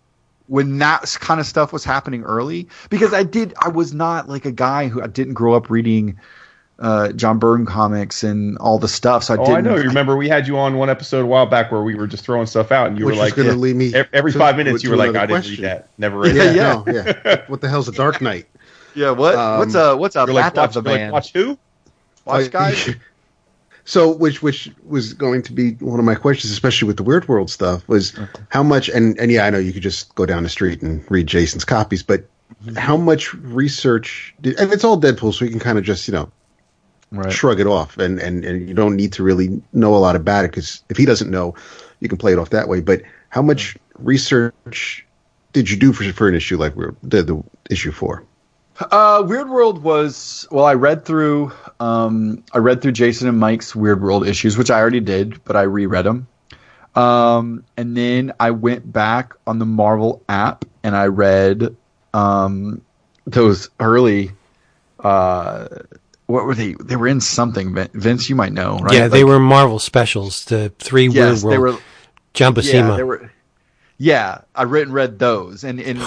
when 0.48 0.78
that 0.80 1.16
kind 1.20 1.40
of 1.40 1.46
stuff 1.46 1.74
was 1.74 1.84
happening 1.84 2.24
early 2.24 2.68
because 2.90 3.14
I 3.14 3.24
did 3.24 3.54
I 3.60 3.70
was 3.70 3.94
not 3.94 4.30
like 4.30 4.46
a 4.46 4.52
guy 4.52 4.88
who 4.88 5.02
I 5.02 5.08
didn't 5.08 5.34
grow 5.34 5.54
up 5.54 5.70
reading 5.70 6.20
uh, 6.80 7.12
John 7.14 7.40
Byrne 7.40 7.66
comics 7.66 8.24
and 8.24 8.58
all 8.58 8.78
the 8.80 8.88
stuff. 8.88 9.24
So 9.24 9.34
I 9.34 9.38
Oh, 9.38 9.46
didn't. 9.46 9.58
I 9.58 9.62
know. 9.62 9.76
You 9.78 9.88
remember 9.88 10.18
we 10.18 10.28
had 10.28 10.48
you 10.48 10.58
on 10.58 10.78
one 10.78 10.90
episode 10.90 11.22
a 11.22 11.26
while 11.26 11.46
back 11.46 11.72
where 11.72 11.82
we 11.84 11.96
were 11.96 12.08
just 12.08 12.26
throwing 12.26 12.48
stuff 12.48 12.72
out, 12.72 12.88
and 12.88 13.00
you 13.00 13.06
Which 13.06 13.16
were 13.16 13.22
like, 13.22 13.36
going 13.36 13.48
to 13.48 13.54
yeah, 13.54 13.60
lead 13.60 13.76
me 13.76 13.94
every 14.14 14.32
to- 14.34 14.38
five 14.40 14.58
minutes, 14.58 14.82
to 14.82 14.88
you 14.88 14.92
were 14.92 14.98
like, 14.98 15.10
another 15.12 15.36
I 15.36 15.42
didn't 15.42 15.52
read 15.52 15.60
that. 15.64 15.90
Never 15.98 16.20
read 16.20 16.36
Yeah, 16.36 16.52
that. 16.54 16.86
no, 16.88 16.94
yeah. 16.94 17.42
What 17.48 17.62
the 17.62 17.70
hell's 17.70 17.88
a 17.88 17.92
Dark 17.94 18.20
Knight? 18.22 18.46
Yeah. 18.94 19.12
What? 19.12 19.36
Um, 19.36 19.60
what's 19.60 19.76
a 19.76 19.96
what's 19.96 20.16
a 20.16 20.20
You're 20.26 20.34
like, 20.34 20.54
bat 20.54 20.56
watch, 20.68 20.76
of 20.76 20.84
the 20.84 20.90
you're 20.90 21.00
man? 21.00 21.08
like, 21.12 21.14
watch 21.14 21.34
who? 21.34 21.58
Watch 22.26 22.46
Uh, 22.46 22.50
guys. 22.50 22.90
So, 23.88 24.10
which 24.10 24.42
which 24.42 24.72
was 24.84 25.14
going 25.14 25.44
to 25.44 25.54
be 25.54 25.74
one 25.74 26.00
of 26.00 26.06
my 26.06 26.16
questions, 26.16 26.52
especially 26.52 26.88
with 26.88 26.98
the 26.98 27.04
Weird 27.04 27.28
World 27.28 27.52
stuff, 27.52 27.88
was 27.88 28.18
how 28.50 28.64
much 28.64 28.90
and 28.90 29.16
and 29.20 29.32
yeah, 29.32 29.46
I 29.46 29.52
know 29.52 29.60
you 29.60 29.72
could 29.72 29.84
just 29.84 30.16
go 30.16 30.26
down 30.26 30.42
the 30.42 30.50
street 30.50 30.82
and 30.82 31.06
read 31.12 31.28
Jason's 31.28 31.66
copies, 31.66 32.02
but 32.02 32.26
how 32.76 32.98
much 32.98 33.32
research 33.36 34.34
did, 34.42 34.60
and 34.60 34.74
it's 34.74 34.84
all 34.84 35.00
Deadpool, 35.00 35.36
so 35.36 35.46
you 35.46 35.52
can 35.52 35.60
kind 35.60 35.78
of 35.78 35.84
just 35.84 36.08
you 36.08 36.14
know 36.16 36.32
Right. 37.12 37.32
shrug 37.32 37.60
it 37.60 37.68
off, 37.68 37.98
and 37.98 38.20
and 38.20 38.44
and 38.44 38.68
you 38.68 38.74
don't 38.74 38.96
need 38.96 39.14
to 39.14 39.24
really 39.24 39.62
know 39.74 39.96
a 39.96 39.98
lot 40.00 40.16
about 40.16 40.46
it 40.46 40.52
because 40.52 40.84
if 40.90 40.98
he 40.98 41.06
doesn't 41.06 41.30
know, 41.30 41.56
you 42.00 42.10
can 42.10 42.18
play 42.18 42.34
it 42.34 42.40
off 42.40 42.50
that 42.50 42.68
way. 42.68 42.82
But 42.82 43.04
how 43.30 43.42
much 43.42 43.78
research 43.98 45.06
did 45.54 45.70
you 45.70 45.78
do 45.78 45.94
for 45.94 46.04
for 46.12 46.28
an 46.28 46.36
issue 46.36 46.58
like 46.58 46.76
we 46.76 46.88
the, 47.04 47.24
the 47.24 47.44
issue 47.70 47.92
four? 47.92 48.24
Uh, 48.92 49.24
Weird 49.26 49.50
World 49.50 49.84
was 49.84 50.46
well. 50.52 50.66
I 50.66 50.74
read 50.74 51.06
through. 51.06 51.54
Um, 51.80 52.44
I 52.54 52.58
read 52.58 52.82
through 52.82 52.92
Jason 52.92 53.30
and 53.30 53.40
Mike's 53.40 53.76
Weird 53.76 54.02
World 54.02 54.28
issues, 54.28 54.58
which 54.58 54.70
I 54.70 54.80
already 54.80 55.00
did, 55.00 55.44
but 55.46 55.56
I 55.56 55.62
reread 55.62 56.06
them. 56.06 56.28
Um, 56.96 57.64
and 57.78 57.96
then 57.96 58.34
I 58.40 58.52
went 58.52 58.92
back 58.92 59.34
on 59.48 59.60
the 59.60 59.66
Marvel 59.66 60.22
app 60.30 60.66
and 60.84 60.96
I 60.96 61.08
read 61.08 61.76
um, 62.14 62.82
those 63.26 63.70
early. 63.80 64.32
Uh, 65.00 65.68
what 66.28 66.46
were 66.46 66.56
they? 66.56 66.74
They 66.74 66.96
were 66.96 67.08
in 67.08 67.22
something. 67.22 67.76
Vince, 67.94 68.30
you 68.30 68.36
might 68.36 68.54
know, 68.54 68.80
right? 68.80 68.94
Yeah, 68.94 69.08
they 69.08 69.24
Like- 69.24 69.30
were 69.30 69.40
Marvel 69.40 69.80
specials. 69.80 70.46
The 70.46 70.72
three 70.80 71.08
Yes, 71.08 71.44
Weird 71.44 71.54
they 71.54 71.58
World. 71.60 71.76
were. 71.76 71.82
John 72.34 72.56
Yeah, 72.62 72.96
they 72.98 73.04
were. 73.04 73.32
Yeah, 73.98 74.40
I 74.54 74.64
read 74.64 74.84
and 74.88 74.94
read 74.94 75.20
those, 75.20 75.64
and 75.64 75.80
and 75.80 76.00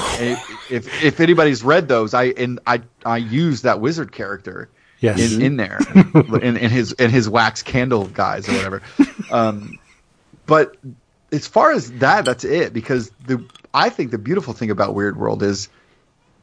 if 0.71 1.03
if 1.03 1.21
anybody's 1.21 1.63
read 1.65 1.89
those, 1.89 2.13
I 2.13 2.25
and 2.25 2.61
I 2.67 2.83
I 3.07 3.17
used 3.17 3.63
that 3.65 3.81
wizard 3.81 4.13
character 4.13 4.69
yes. 5.01 5.33
in, 5.33 5.41
in 5.41 5.57
there 5.57 5.79
in, 6.15 6.59
in 6.59 6.71
his 6.71 6.93
in 6.93 7.09
his 7.11 7.31
wax 7.31 7.63
candle 7.63 8.05
guys 8.09 8.47
or 8.47 8.53
whatever. 8.53 8.83
Um, 9.31 9.79
but 10.45 10.77
as 11.33 11.47
far 11.47 11.73
as 11.73 11.91
that, 11.93 12.27
that's 12.27 12.45
it 12.45 12.75
because 12.75 13.11
the 13.27 13.43
I 13.73 13.89
think 13.89 14.11
the 14.11 14.19
beautiful 14.19 14.53
thing 14.53 14.71
about 14.71 14.95
Weird 14.95 15.17
World 15.17 15.43
is 15.43 15.71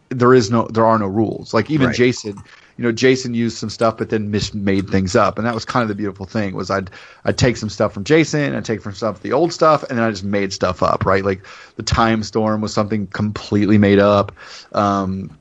there 0.09 0.33
is 0.33 0.49
no 0.49 0.67
there 0.67 0.85
are 0.85 0.97
no 0.97 1.05
rules. 1.07 1.53
Like 1.53 1.69
even 1.69 1.87
Right. 1.87 1.95
Jason, 1.95 2.37
you 2.77 2.83
know, 2.83 2.91
Jason 2.91 3.33
used 3.33 3.57
some 3.57 3.69
stuff 3.69 3.97
but 3.97 4.09
then 4.09 4.31
made 4.53 4.89
things 4.89 5.15
up, 5.15 5.37
and 5.37 5.47
that 5.47 5.53
was 5.53 5.65
kind 5.65 5.81
of 5.81 5.87
the 5.87 5.95
beautiful 5.95 6.25
thing 6.25 6.55
was 6.55 6.69
I'd 6.69 6.89
I'd 7.23 7.37
take 7.37 7.57
some 7.57 7.69
stuff 7.69 7.93
from 7.93 8.03
Jason, 8.03 8.53
I'd 8.55 8.65
take 8.65 8.81
from 8.81 8.93
stuff 8.93 9.21
the 9.21 9.33
old 9.33 9.53
stuff, 9.53 9.83
and 9.83 9.97
then 9.97 10.05
I 10.05 10.11
just 10.11 10.23
made 10.23 10.51
stuff 10.51 10.83
up. 10.83 11.05
Right, 11.05 11.23
like 11.23 11.45
the 11.77 11.83
Time 11.83 12.23
Storm 12.23 12.61
was 12.61 12.73
something 12.73 13.07
completely 13.07 13.77
made 13.77 13.99
up. 13.99 14.33
Um, 14.73 15.37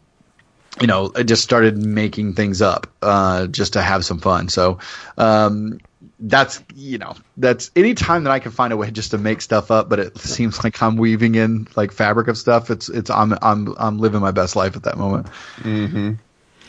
you 0.80 0.86
know, 0.86 1.12
I 1.14 1.22
just 1.22 1.42
started 1.42 1.78
making 1.78 2.34
things 2.34 2.60
up 2.60 2.88
uh, 3.02 3.46
just 3.46 3.72
to 3.74 3.82
have 3.82 4.04
some 4.04 4.18
fun. 4.18 4.48
So 4.48 4.78
um, 5.18 5.78
that's 6.20 6.62
you 6.74 6.98
know 6.98 7.14
that's 7.36 7.70
any 7.76 7.94
time 7.94 8.24
that 8.24 8.30
I 8.30 8.38
can 8.38 8.52
find 8.52 8.72
a 8.72 8.76
way 8.76 8.90
just 8.90 9.10
to 9.10 9.18
make 9.18 9.40
stuff 9.40 9.70
up, 9.70 9.88
but 9.88 9.98
it 9.98 10.18
seems 10.18 10.62
like 10.64 10.80
I'm 10.82 10.96
weaving 10.96 11.34
in 11.34 11.66
like 11.76 11.92
fabric 11.92 12.28
of 12.28 12.38
stuff. 12.38 12.70
It's 12.70 12.88
it's 12.88 13.10
I'm 13.10 13.34
I'm 13.42 13.74
I'm 13.78 13.98
living 13.98 14.20
my 14.20 14.30
best 14.30 14.56
life 14.56 14.76
at 14.76 14.84
that 14.84 14.98
moment. 14.98 15.26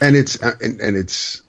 And 0.01 0.15
it's 0.15 0.41
uh, 0.41 0.55
and, 0.61 0.79
and 0.81 0.97
it's 0.97 1.41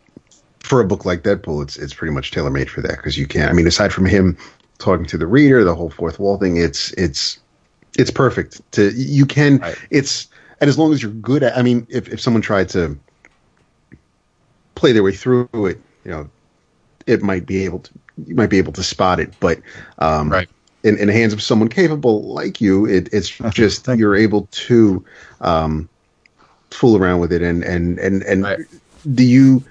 for 0.60 0.80
a 0.80 0.84
book 0.86 1.04
like 1.04 1.22
Deadpool, 1.22 1.62
it's 1.62 1.76
it's 1.76 1.94
pretty 1.94 2.12
much 2.12 2.30
tailor 2.32 2.50
made 2.50 2.70
for 2.70 2.80
that 2.82 2.96
because 2.96 3.16
you 3.16 3.26
can't. 3.26 3.50
I 3.50 3.52
mean, 3.52 3.66
aside 3.66 3.92
from 3.92 4.06
him 4.06 4.36
talking 4.78 5.06
to 5.06 5.18
the 5.18 5.26
reader, 5.26 5.64
the 5.64 5.74
whole 5.74 5.90
fourth 5.90 6.18
wall 6.18 6.38
thing, 6.38 6.56
it's 6.56 6.92
it's 6.92 7.38
it's 7.98 8.10
perfect. 8.10 8.60
To 8.72 8.90
you 8.94 9.26
can 9.26 9.60
Right. 9.60 9.76
it's 9.90 10.28
and 10.60 10.68
as 10.68 10.78
long 10.78 10.92
as 10.92 11.02
you're 11.02 11.12
good 11.12 11.42
at. 11.42 11.56
I 11.56 11.62
mean, 11.62 11.86
if 11.90 12.08
if 12.08 12.20
someone 12.20 12.42
tried 12.42 12.68
to 12.70 12.98
play 14.74 14.92
their 14.92 15.02
way 15.02 15.12
through 15.12 15.48
it, 15.52 15.80
you 16.04 16.10
know, 16.10 16.30
it 17.06 17.22
might 17.22 17.46
be 17.46 17.64
able 17.64 17.80
to 17.80 17.90
you 18.26 18.34
might 18.34 18.50
be 18.50 18.58
able 18.58 18.72
to 18.72 18.82
spot 18.82 19.20
it, 19.20 19.34
but 19.40 19.60
um, 19.98 20.30
Right. 20.30 20.48
in, 20.82 20.96
in 20.98 21.08
the 21.08 21.12
hands 21.12 21.32
of 21.32 21.42
someone 21.42 21.68
capable 21.68 22.22
like 22.32 22.60
you, 22.60 22.86
it, 22.86 23.08
it's 23.12 23.28
just 23.50 23.86
you're 23.88 24.16
able 24.16 24.48
to 24.52 25.04
um, 25.40 25.88
fool 26.70 26.96
around 26.96 27.20
with 27.20 27.32
it 27.32 27.42
and 27.42 27.62
and 27.64 27.98
and 27.98 28.22
and 28.22 28.42
Right. 28.42 28.58
do 29.14 29.24
you 29.24 29.64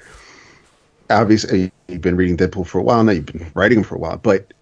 obviously 1.09 1.71
you've 1.87 2.01
been 2.01 2.15
reading 2.15 2.37
Deadpool 2.37 2.65
for 2.65 2.79
a 2.79 2.83
while 2.83 3.03
now 3.03 3.11
you've 3.11 3.25
been 3.25 3.51
writing 3.53 3.79
him 3.79 3.83
for 3.83 3.95
a 3.95 3.99
while 3.99 4.17
but 4.17 4.53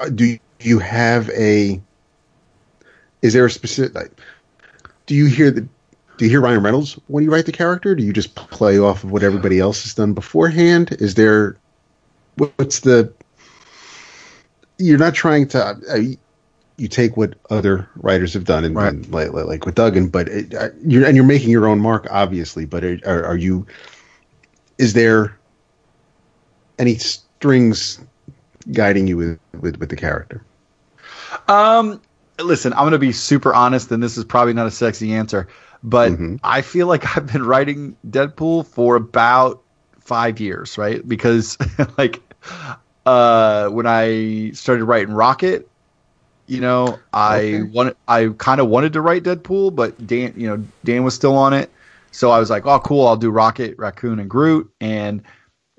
uh, 0.00 0.08
do 0.08 0.38
you 0.60 0.78
have 0.78 1.28
a 1.30 1.80
is 3.22 3.32
there 3.32 3.44
a 3.44 3.50
specific 3.50 3.94
like, 3.94 4.12
do 5.06 5.14
you 5.14 5.26
hear 5.26 5.50
the 5.50 5.66
do 6.16 6.24
you 6.24 6.30
hear 6.30 6.40
Ryan 6.40 6.62
Reynolds 6.62 6.98
when 7.08 7.24
you 7.24 7.30
write 7.30 7.46
the 7.46 7.52
character 7.52 7.94
do 7.94 8.02
you 8.02 8.12
just 8.12 8.34
play 8.34 8.78
off 8.78 9.04
of 9.04 9.10
what 9.10 9.22
everybody 9.22 9.58
else 9.58 9.82
has 9.82 9.94
done 9.94 10.14
beforehand 10.14 10.96
is 10.98 11.14
there 11.14 11.56
what's 12.36 12.80
the 12.80 13.12
you're 14.78 14.98
not 14.98 15.14
trying 15.14 15.48
to 15.48 15.62
uh, 15.62 15.98
you 16.78 16.88
take 16.88 17.16
what 17.16 17.34
other 17.50 17.88
writers 17.96 18.34
have 18.34 18.44
done 18.44 18.64
and, 18.64 18.76
Right. 18.76 18.92
and 18.92 19.08
like, 19.10 19.32
like 19.32 19.46
like 19.46 19.66
with 19.66 19.74
Duggan, 19.74 20.08
but 20.08 20.28
it, 20.28 20.54
uh, 20.54 20.70
you're 20.84 21.06
and 21.06 21.16
you're 21.16 21.24
making 21.24 21.50
your 21.50 21.66
own 21.66 21.80
mark, 21.80 22.06
obviously. 22.10 22.66
But 22.66 22.84
are, 22.84 22.98
are, 23.06 23.24
are 23.24 23.36
you? 23.36 23.66
Is 24.78 24.92
there 24.92 25.38
any 26.78 26.96
strings 26.96 28.00
guiding 28.72 29.06
you 29.06 29.16
with 29.16 29.40
with, 29.60 29.76
with 29.78 29.88
the 29.88 29.96
character? 29.96 30.44
Um, 31.48 32.02
listen, 32.40 32.72
I'm 32.72 32.80
going 32.80 32.92
to 32.92 32.98
be 32.98 33.12
super 33.12 33.54
honest, 33.54 33.90
and 33.90 34.02
this 34.02 34.16
is 34.16 34.24
probably 34.24 34.54
not 34.54 34.66
a 34.66 34.70
sexy 34.70 35.14
answer, 35.14 35.48
but 35.82 36.12
Mhm. 36.12 36.38
I 36.42 36.62
feel 36.62 36.86
like 36.86 37.04
I've 37.16 37.26
been 37.32 37.44
writing 37.44 37.96
Deadpool 38.08 38.66
for 38.66 38.96
about 38.96 39.62
five 40.00 40.40
years, 40.40 40.78
right? 40.78 41.06
Because 41.06 41.56
like, 41.98 42.22
uh, 43.06 43.68
when 43.68 43.86
I 43.86 44.50
started 44.52 44.84
writing 44.84 45.14
Rocket, 45.14 45.68
you 46.46 46.60
know, 46.60 47.00
I 47.12 47.36
Okay. 47.38 47.62
wanted, 47.62 47.96
I 48.08 48.28
kind 48.38 48.60
of 48.60 48.68
wanted 48.68 48.92
to 48.94 49.00
write 49.00 49.24
Deadpool, 49.24 49.74
but 49.74 50.04
Dan, 50.06 50.34
you 50.36 50.48
know, 50.48 50.66
Dan 50.84 51.04
was 51.04 51.14
still 51.14 51.36
on 51.36 51.52
it, 51.52 51.70
so 52.10 52.30
I 52.30 52.38
was 52.38 52.50
like, 52.50 52.66
oh, 52.66 52.78
cool, 52.80 53.06
I'll 53.06 53.16
do 53.16 53.30
Rocket, 53.30 53.76
Raccoon, 53.78 54.18
and 54.18 54.30
Groot, 54.30 54.70
and 54.80 55.22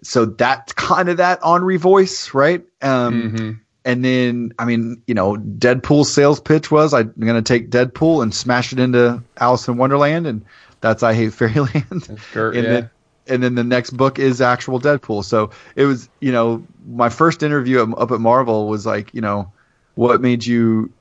so 0.03 0.25
that's 0.25 0.73
kind 0.73 1.09
of 1.09 1.17
that 1.17 1.39
Henri 1.43 1.77
voice, 1.77 2.33
right? 2.33 2.63
Um, 2.81 3.35
Mm-hmm. 3.37 3.51
and 3.85 4.03
then, 4.03 4.51
I 4.59 4.65
mean, 4.65 5.01
you 5.07 5.13
know, 5.13 5.35
Deadpool's 5.35 6.13
sales 6.13 6.39
pitch 6.41 6.69
was 6.69 6.93
I'm 6.93 7.13
going 7.19 7.41
to 7.41 7.41
take 7.41 7.69
Deadpool 7.69 8.21
and 8.21 8.33
smash 8.33 8.73
it 8.73 8.79
into 8.79 9.23
Alice 9.39 9.67
in 9.67 9.77
Wonderland, 9.77 10.27
and 10.27 10.45
that's 10.81 11.03
I 11.03 11.13
Hate 11.13 11.33
Fairyland. 11.33 12.09
Gert, 12.31 12.55
and 12.57 12.65
yeah. 12.65 12.71
then, 12.71 12.89
and 13.27 13.43
then 13.43 13.55
the 13.55 13.63
next 13.63 13.91
book 13.91 14.19
is 14.19 14.41
actual 14.41 14.79
Deadpool. 14.79 15.23
So 15.23 15.51
it 15.75 15.85
was, 15.85 16.09
you 16.21 16.31
know, 16.31 16.65
my 16.85 17.09
first 17.09 17.43
interview 17.43 17.91
up 17.93 18.11
at 18.11 18.19
Marvel 18.19 18.67
was 18.67 18.85
like, 18.85 19.13
you 19.13 19.21
know, 19.21 19.51
what 19.97 20.21
made 20.21 20.45
you, 20.45 20.93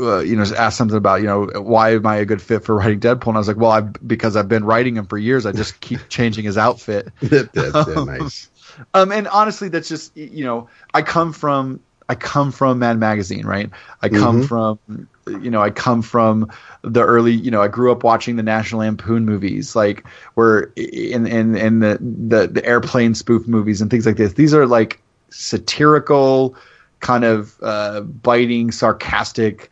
uh, 0.00 0.20
you 0.20 0.36
know, 0.36 0.44
ask 0.56 0.78
something 0.78 0.96
about, 0.96 1.20
you 1.22 1.26
know, 1.26 1.46
why 1.62 1.94
am 1.94 2.06
I 2.06 2.16
a 2.18 2.24
good 2.24 2.42
fit 2.42 2.64
for 2.64 2.76
writing 2.76 3.00
Deadpool? 3.00 3.28
And 3.28 3.36
I 3.36 3.40
was 3.40 3.48
like, 3.48 3.56
well, 3.56 3.72
I 3.72 3.80
because 3.80 4.36
I've 4.36 4.48
been 4.48 4.64
writing 4.64 4.96
him 4.96 5.06
for 5.06 5.18
years. 5.18 5.46
I 5.46 5.52
just 5.52 5.80
keep 5.80 6.00
changing 6.08 6.44
his 6.44 6.58
outfit. 6.58 7.12
That, 7.20 7.50
uh, 7.74 8.00
nice. 8.00 8.50
Um, 8.94 9.12
and 9.12 9.28
honestly, 9.28 9.68
that's 9.68 9.88
just 9.88 10.16
you 10.16 10.44
know, 10.44 10.68
I 10.94 11.02
come 11.02 11.32
from 11.32 11.80
I 12.08 12.16
come 12.16 12.52
from 12.52 12.80
Mad 12.80 12.98
Magazine, 12.98 13.46
right? 13.46 13.70
I 14.02 14.08
come 14.08 14.40
Mhm. 14.40 14.48
from 14.48 14.78
you 15.26 15.50
know, 15.50 15.62
I 15.62 15.70
come 15.70 16.02
from 16.02 16.50
the 16.82 17.02
early, 17.02 17.32
you 17.32 17.50
know, 17.50 17.62
I 17.62 17.68
grew 17.68 17.92
up 17.92 18.04
watching 18.04 18.36
the 18.36 18.42
National 18.42 18.80
Lampoon 18.80 19.24
movies, 19.24 19.76
like 19.76 20.06
where 20.34 20.72
in 20.76 21.26
in 21.26 21.56
and 21.56 21.82
the, 21.82 21.98
the 22.00 22.48
the 22.48 22.64
airplane 22.66 23.14
spoof 23.14 23.46
movies 23.48 23.80
and 23.80 23.90
things 23.90 24.06
like 24.06 24.16
this. 24.16 24.34
These 24.34 24.54
are 24.54 24.66
like 24.66 25.02
satirical, 25.30 26.56
kind 27.00 27.24
of 27.24 27.56
uh, 27.62 28.00
biting, 28.02 28.70
sarcastic 28.70 29.70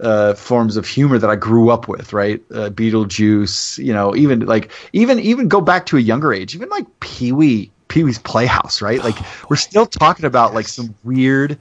uh, 0.00 0.34
forms 0.34 0.76
of 0.76 0.86
humor 0.86 1.18
that 1.18 1.30
I 1.30 1.36
grew 1.36 1.70
up 1.70 1.86
with, 1.88 2.12
right? 2.12 2.42
Uh, 2.50 2.70
Beetlejuice, 2.70 3.78
you 3.84 3.92
know, 3.92 4.16
even 4.16 4.40
like 4.40 4.70
even 4.92 5.18
even 5.20 5.48
go 5.48 5.60
back 5.60 5.86
to 5.86 5.96
a 5.96 6.00
younger 6.00 6.32
age, 6.32 6.54
even 6.54 6.68
like 6.68 6.86
Pee 7.00 7.32
Wee 7.32 7.70
Pee 7.88 8.04
Wee's 8.04 8.18
Playhouse, 8.18 8.80
right? 8.80 9.02
Like 9.02 9.16
we're 9.50 9.56
still 9.56 9.86
talking 9.86 10.24
about 10.24 10.54
like 10.54 10.68
some 10.68 10.94
weird, 11.04 11.58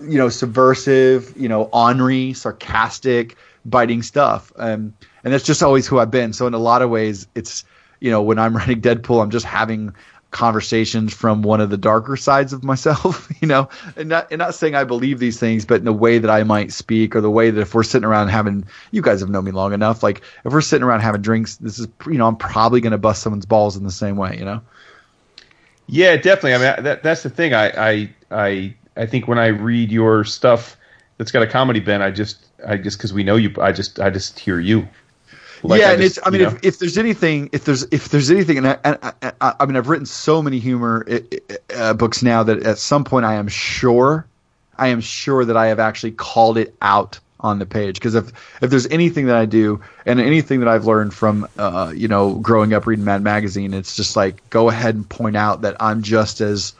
you 0.00 0.18
know, 0.18 0.28
subversive, 0.28 1.34
you 1.36 1.48
know, 1.48 1.64
ornery, 1.64 2.32
sarcastic, 2.32 3.36
biting 3.64 4.02
stuff. 4.02 4.52
Um, 4.56 4.94
and 5.24 5.32
that's 5.32 5.44
just 5.44 5.62
always 5.62 5.86
who 5.86 5.98
I've 5.98 6.10
been. 6.10 6.32
So 6.32 6.46
in 6.46 6.54
a 6.54 6.58
lot 6.58 6.82
of 6.82 6.90
ways, 6.90 7.26
it's 7.34 7.64
you 8.00 8.10
know 8.10 8.22
when 8.22 8.38
I'm 8.38 8.56
writing 8.56 8.80
Deadpool, 8.80 9.22
I'm 9.22 9.30
just 9.30 9.46
having 9.46 9.94
conversations 10.30 11.12
from 11.12 11.42
one 11.42 11.60
of 11.60 11.70
the 11.70 11.76
darker 11.76 12.16
sides 12.16 12.52
of 12.52 12.62
myself, 12.62 13.30
you 13.40 13.48
know, 13.48 13.68
and 13.96 14.08
not, 14.08 14.28
and 14.30 14.38
not 14.38 14.54
saying 14.54 14.74
I 14.74 14.84
believe 14.84 15.18
these 15.18 15.38
things, 15.38 15.64
but 15.64 15.78
in 15.78 15.84
the 15.84 15.92
way 15.92 16.18
that 16.18 16.30
I 16.30 16.44
might 16.44 16.72
speak 16.72 17.16
or 17.16 17.20
the 17.20 17.30
way 17.30 17.50
that 17.50 17.60
if 17.60 17.74
we're 17.74 17.82
sitting 17.82 18.04
around 18.06 18.28
having, 18.28 18.64
you 18.90 19.02
guys 19.02 19.20
have 19.20 19.30
known 19.30 19.44
me 19.44 19.50
long 19.50 19.72
enough, 19.72 20.02
like 20.02 20.22
if 20.44 20.52
we're 20.52 20.60
sitting 20.60 20.84
around 20.84 21.00
having 21.00 21.22
drinks, 21.22 21.56
this 21.56 21.78
is, 21.78 21.88
you 22.06 22.18
know, 22.18 22.26
I'm 22.26 22.36
probably 22.36 22.80
going 22.80 22.92
to 22.92 22.98
bust 22.98 23.22
someone's 23.22 23.46
balls 23.46 23.76
in 23.76 23.84
the 23.84 23.90
same 23.90 24.16
way, 24.16 24.36
you 24.38 24.44
know? 24.44 24.60
Yeah, 25.86 26.16
definitely. 26.16 26.54
I 26.54 26.58
mean, 26.58 26.84
that, 26.84 27.02
that's 27.02 27.24
the 27.24 27.30
thing. 27.30 27.52
I, 27.52 27.90
I, 27.90 28.14
I, 28.30 28.74
I 28.96 29.06
think 29.06 29.26
when 29.26 29.38
I 29.38 29.48
read 29.48 29.90
your 29.90 30.24
stuff 30.24 30.76
that's 31.18 31.32
got 31.32 31.42
a 31.42 31.46
comedy 31.46 31.80
bent, 31.80 32.02
I 32.02 32.12
just, 32.12 32.46
I 32.64 32.76
just, 32.76 33.00
cause 33.00 33.12
we 33.12 33.24
know 33.24 33.36
you, 33.36 33.52
I 33.60 33.72
just, 33.72 33.98
I 33.98 34.10
just 34.10 34.38
hear 34.38 34.60
you. 34.60 34.88
Like, 35.62 35.80
yeah, 35.80 35.88
I 35.88 35.92
and 35.92 36.02
just, 36.02 36.18
it's. 36.18 36.26
I 36.26 36.30
mean, 36.30 36.42
if, 36.42 36.64
if 36.64 36.78
there's 36.78 36.98
anything, 36.98 37.50
if 37.52 37.64
there's 37.64 37.82
if 37.90 38.08
there's 38.08 38.30
anything, 38.30 38.58
and 38.58 38.68
I, 38.68 38.78
and 38.84 38.98
I, 39.40 39.54
I 39.60 39.66
mean, 39.66 39.76
I've 39.76 39.88
written 39.88 40.06
so 40.06 40.42
many 40.42 40.58
humor 40.58 41.06
uh, 41.74 41.94
books 41.94 42.22
now 42.22 42.42
that 42.42 42.62
at 42.64 42.78
some 42.78 43.04
point 43.04 43.26
I 43.26 43.34
am 43.34 43.48
sure, 43.48 44.26
I 44.78 44.88
am 44.88 45.00
sure 45.00 45.44
that 45.44 45.56
I 45.56 45.66
have 45.66 45.78
actually 45.78 46.12
called 46.12 46.56
it 46.58 46.74
out 46.80 47.20
on 47.40 47.58
the 47.58 47.66
page 47.66 47.94
because 47.94 48.14
if 48.14 48.28
if 48.62 48.70
there's 48.70 48.86
anything 48.88 49.26
that 49.26 49.36
I 49.36 49.46
do 49.46 49.80
and 50.06 50.20
anything 50.20 50.60
that 50.60 50.68
I've 50.68 50.84
learned 50.84 51.14
from 51.14 51.48
uh, 51.58 51.92
you 51.94 52.08
know 52.08 52.34
growing 52.34 52.72
up 52.72 52.86
reading 52.86 53.04
Mad 53.04 53.22
Magazine, 53.22 53.74
it's 53.74 53.96
just 53.96 54.16
like 54.16 54.48
go 54.50 54.68
ahead 54.68 54.94
and 54.94 55.08
point 55.08 55.36
out 55.36 55.62
that 55.62 55.76
I'm 55.80 56.02
just 56.02 56.40
as 56.40 56.74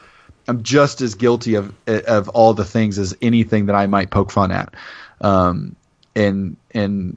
I'm 0.48 0.62
just 0.62 1.00
as 1.00 1.14
guilty 1.14 1.54
of 1.54 1.74
of 1.86 2.28
all 2.30 2.54
the 2.54 2.64
things 2.64 2.98
as 2.98 3.16
anything 3.22 3.66
that 3.66 3.74
I 3.74 3.86
might 3.86 4.10
poke 4.10 4.30
fun 4.30 4.52
at, 4.52 4.74
um, 5.20 5.76
and 6.14 6.56
and 6.72 7.16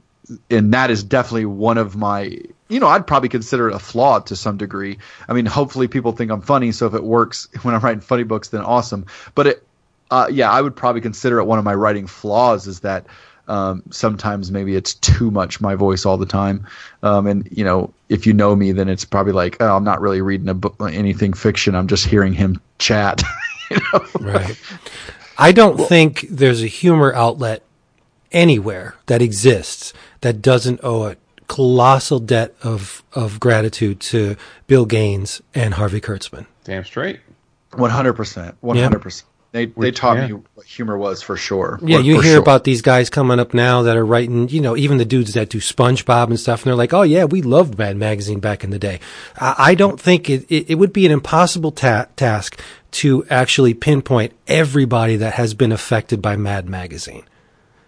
and 0.50 0.74
that 0.74 0.90
is 0.90 1.04
definitely 1.04 1.46
one 1.46 1.78
of 1.78 1.96
my 1.96 2.38
you 2.70 2.80
know 2.80 2.88
i'd 2.88 3.06
probably 3.06 3.30
consider 3.30 3.70
it 3.70 3.76
a 3.76 3.80
flaw 3.80 4.20
to 4.20 4.36
some 4.36 4.58
degree. 4.58 4.98
I 5.28 5.34
mean 5.34 5.46
hopefully 5.46 5.88
people 5.88 6.12
think 6.12 6.32
i'm 6.32 6.42
funny 6.42 6.72
so 6.72 6.88
if 6.88 6.94
it 6.94 7.04
works 7.04 7.48
when 7.64 7.76
i'm 7.76 7.82
writing 7.82 8.02
funny 8.02 8.24
books 8.24 8.50
then 8.50 8.62
awesome. 8.62 9.06
But 9.36 9.48
it 9.48 9.68
uh, 10.12 10.28
yeah 10.32 10.52
i 10.52 10.62
would 10.62 10.76
probably 10.76 11.02
consider 11.02 11.40
it 11.40 11.46
one 11.46 11.60
of 11.60 11.66
my 11.66 11.74
writing 11.74 12.08
flaws 12.08 12.68
is 12.68 12.82
that 12.82 13.06
um, 13.46 13.84
sometimes 13.92 14.52
maybe 14.52 14.74
it's 14.74 14.94
too 14.94 15.30
much 15.30 15.60
my 15.60 15.76
voice 15.76 16.06
all 16.06 16.16
the 16.16 16.26
time. 16.26 16.66
Um, 17.02 17.28
and 17.28 17.48
you 17.52 17.66
know 17.66 17.94
if 18.08 18.26
you 18.26 18.32
know 18.34 18.56
me 18.56 18.72
then 18.72 18.88
it's 18.88 19.04
probably 19.04 19.34
like 19.34 19.58
oh, 19.60 19.76
i'm 19.76 19.84
not 19.84 20.00
really 20.00 20.22
reading 20.22 20.50
a 20.50 20.54
book 20.54 20.76
anything 20.82 21.34
fiction. 21.34 21.76
I'm 21.76 21.88
just 21.88 22.06
hearing 22.06 22.34
him 22.34 22.62
chat. 22.80 23.22
You 23.72 23.78
know? 23.94 24.06
right. 24.20 24.60
I 25.38 25.52
don't 25.52 25.78
well, 25.78 25.88
think 25.88 26.28
there's 26.30 26.62
a 26.62 26.68
humor 26.68 27.14
outlet 27.14 27.64
anywhere 28.34 28.96
that 29.06 29.22
exists 29.22 29.94
that 30.24 30.42
doesn't 30.42 30.80
owe 30.84 31.04
a 31.04 31.16
colossal 31.48 32.20
debt 32.20 32.56
of, 32.64 33.04
of 33.14 33.40
gratitude 33.40 34.00
to 34.00 34.36
Bill 34.68 34.86
Gaines 34.86 35.42
and 35.54 35.74
Harvey 35.74 36.02
Kurtzman. 36.02 36.48
Damn 36.64 36.86
straight. 36.86 37.20
100%. 37.72 38.56
100%. 38.64 39.24
They, 39.52 39.68
they 39.68 39.92
taught 39.92 40.18
yeah. 40.18 40.28
me 40.28 40.34
what 40.56 40.66
humor 40.66 40.98
was 40.98 41.22
for 41.22 41.38
sure. 41.38 41.80
Yeah, 41.84 41.98
for, 41.98 42.04
you 42.04 42.22
hear 42.22 42.34
sure. 42.34 42.42
about 42.42 42.64
these 42.64 42.82
guys 42.82 43.12
coming 43.12 43.40
up 43.40 43.54
now 43.54 43.84
that 43.84 43.96
are 43.96 44.06
writing, 44.06 44.50
you 44.50 44.62
know, 44.62 44.76
even 44.76 44.98
the 44.98 45.06
dudes 45.06 45.34
that 45.34 45.50
do 45.50 45.60
SpongeBob 45.60 46.28
and 46.30 46.40
stuff, 46.40 46.62
and 46.62 46.68
they're 46.68 46.76
like, 46.76 46.94
oh, 46.94 47.04
yeah, 47.04 47.26
we 47.26 47.44
loved 47.44 47.78
Mad 47.78 47.96
Magazine 47.96 48.40
back 48.40 48.64
in 48.64 48.72
the 48.72 48.80
day. 48.80 49.00
I, 49.40 49.56
I 49.58 49.76
don't 49.76 50.00
think 50.02 50.28
it, 50.28 50.46
it, 50.50 50.72
it, 50.72 50.76
would 50.76 50.92
be 50.92 51.06
an 51.06 51.12
impossible 51.12 51.72
ta- 51.72 52.08
task 52.16 52.60
to 52.92 53.26
actually 53.30 53.76
pinpoint 53.76 54.34
everybody 54.48 55.18
that 55.18 55.34
has 55.34 55.54
been 55.54 55.72
affected 55.72 56.20
by 56.20 56.36
Mad 56.36 56.68
Magazine. 56.68 57.24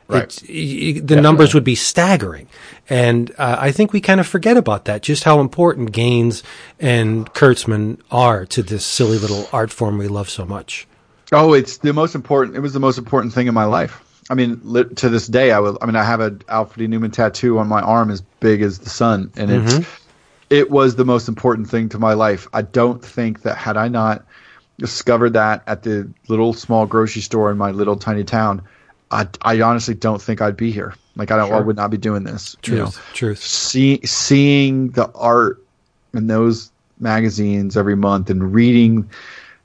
Right. 0.08 0.30
the 0.30 0.94
Definitely. 0.94 1.22
numbers 1.22 1.54
would 1.56 1.64
be 1.64 1.76
staggering. 1.76 2.48
And 2.90 3.32
uh, 3.40 3.58
I 3.60 3.72
think 3.72 3.92
we 3.92 4.02
kind 4.02 4.20
of 4.20 4.28
forget 4.28 4.56
about 4.56 4.86
that, 4.86 5.02
just 5.02 5.24
how 5.24 5.40
important 5.40 5.94
Gaines 5.94 6.44
and 6.80 7.32
Kurtzman 7.34 8.00
are 8.12 8.46
to 8.48 8.62
this 8.62 8.86
silly 8.86 9.18
little 9.18 9.50
art 9.52 9.72
form 9.72 9.98
we 9.98 10.08
love 10.08 10.30
so 10.30 10.46
much. 10.46 10.88
Oh, 11.32 11.54
it's 11.54 11.78
the 11.78 11.92
most 11.92 12.14
important. 12.14 12.56
It 12.56 12.60
was 12.60 12.74
the 12.74 12.80
most 12.80 12.98
important 12.98 13.34
thing 13.34 13.48
in 13.48 13.54
my 13.54 13.66
life. 13.66 14.02
I 14.30 14.34
mean, 14.34 14.60
to 14.96 15.10
this 15.10 15.28
day, 15.28 15.52
I 15.52 15.60
will. 15.60 15.78
I 15.82 15.86
mean, 15.86 15.96
I 15.96 16.04
have 16.04 16.20
an 16.20 16.42
Alfred 16.50 16.84
E. 16.84 16.88
Neuman 16.88 17.14
tattoo 17.14 17.60
on 17.60 17.68
my 17.68 17.82
arm 17.82 18.10
as 18.10 18.22
big 18.40 18.62
as 18.62 18.80
the 18.80 18.90
sun, 18.90 19.32
and 19.36 19.52
it's 19.52 19.74
mm-hmm. 19.74 20.08
it 20.50 20.72
was 20.72 20.96
the 20.96 21.06
most 21.06 21.28
important 21.28 21.70
thing 21.70 21.90
to 21.90 22.00
my 22.00 22.14
life. 22.14 22.48
I 22.52 22.64
don't 22.64 23.04
think 23.04 23.44
that 23.44 23.56
had 23.56 23.78
I 23.78 23.88
not 23.88 24.26
discovered 24.80 25.34
that 25.34 25.64
at 25.68 25.84
the 25.84 26.10
little 26.28 26.54
small 26.54 26.88
grocery 26.88 27.22
store 27.22 27.52
in 27.52 27.58
my 27.58 27.72
little 27.72 27.96
tiny 27.96 28.24
town, 28.24 28.64
I, 29.12 29.28
I 29.42 29.62
honestly 29.62 29.94
don't 29.94 30.22
think 30.22 30.42
I'd 30.42 30.58
be 30.58 30.72
here. 30.72 30.96
Like 31.16 31.32
I 31.32 31.38
don't, 31.38 31.48
sure. 31.48 31.58
I 31.58 31.62
would 31.62 31.76
not 31.76 31.92
be 31.92 31.98
doing 31.98 32.24
this. 32.24 32.58
Truth, 32.62 32.78
you 32.78 32.84
know? 32.84 32.92
truth. 33.14 33.40
See, 33.40 34.00
seeing 34.06 34.90
the 34.92 35.12
art 35.14 35.64
in 36.14 36.28
those 36.28 36.72
magazines 37.00 37.78
every 37.78 37.96
month 37.96 38.30
and 38.30 38.54
reading 38.54 39.10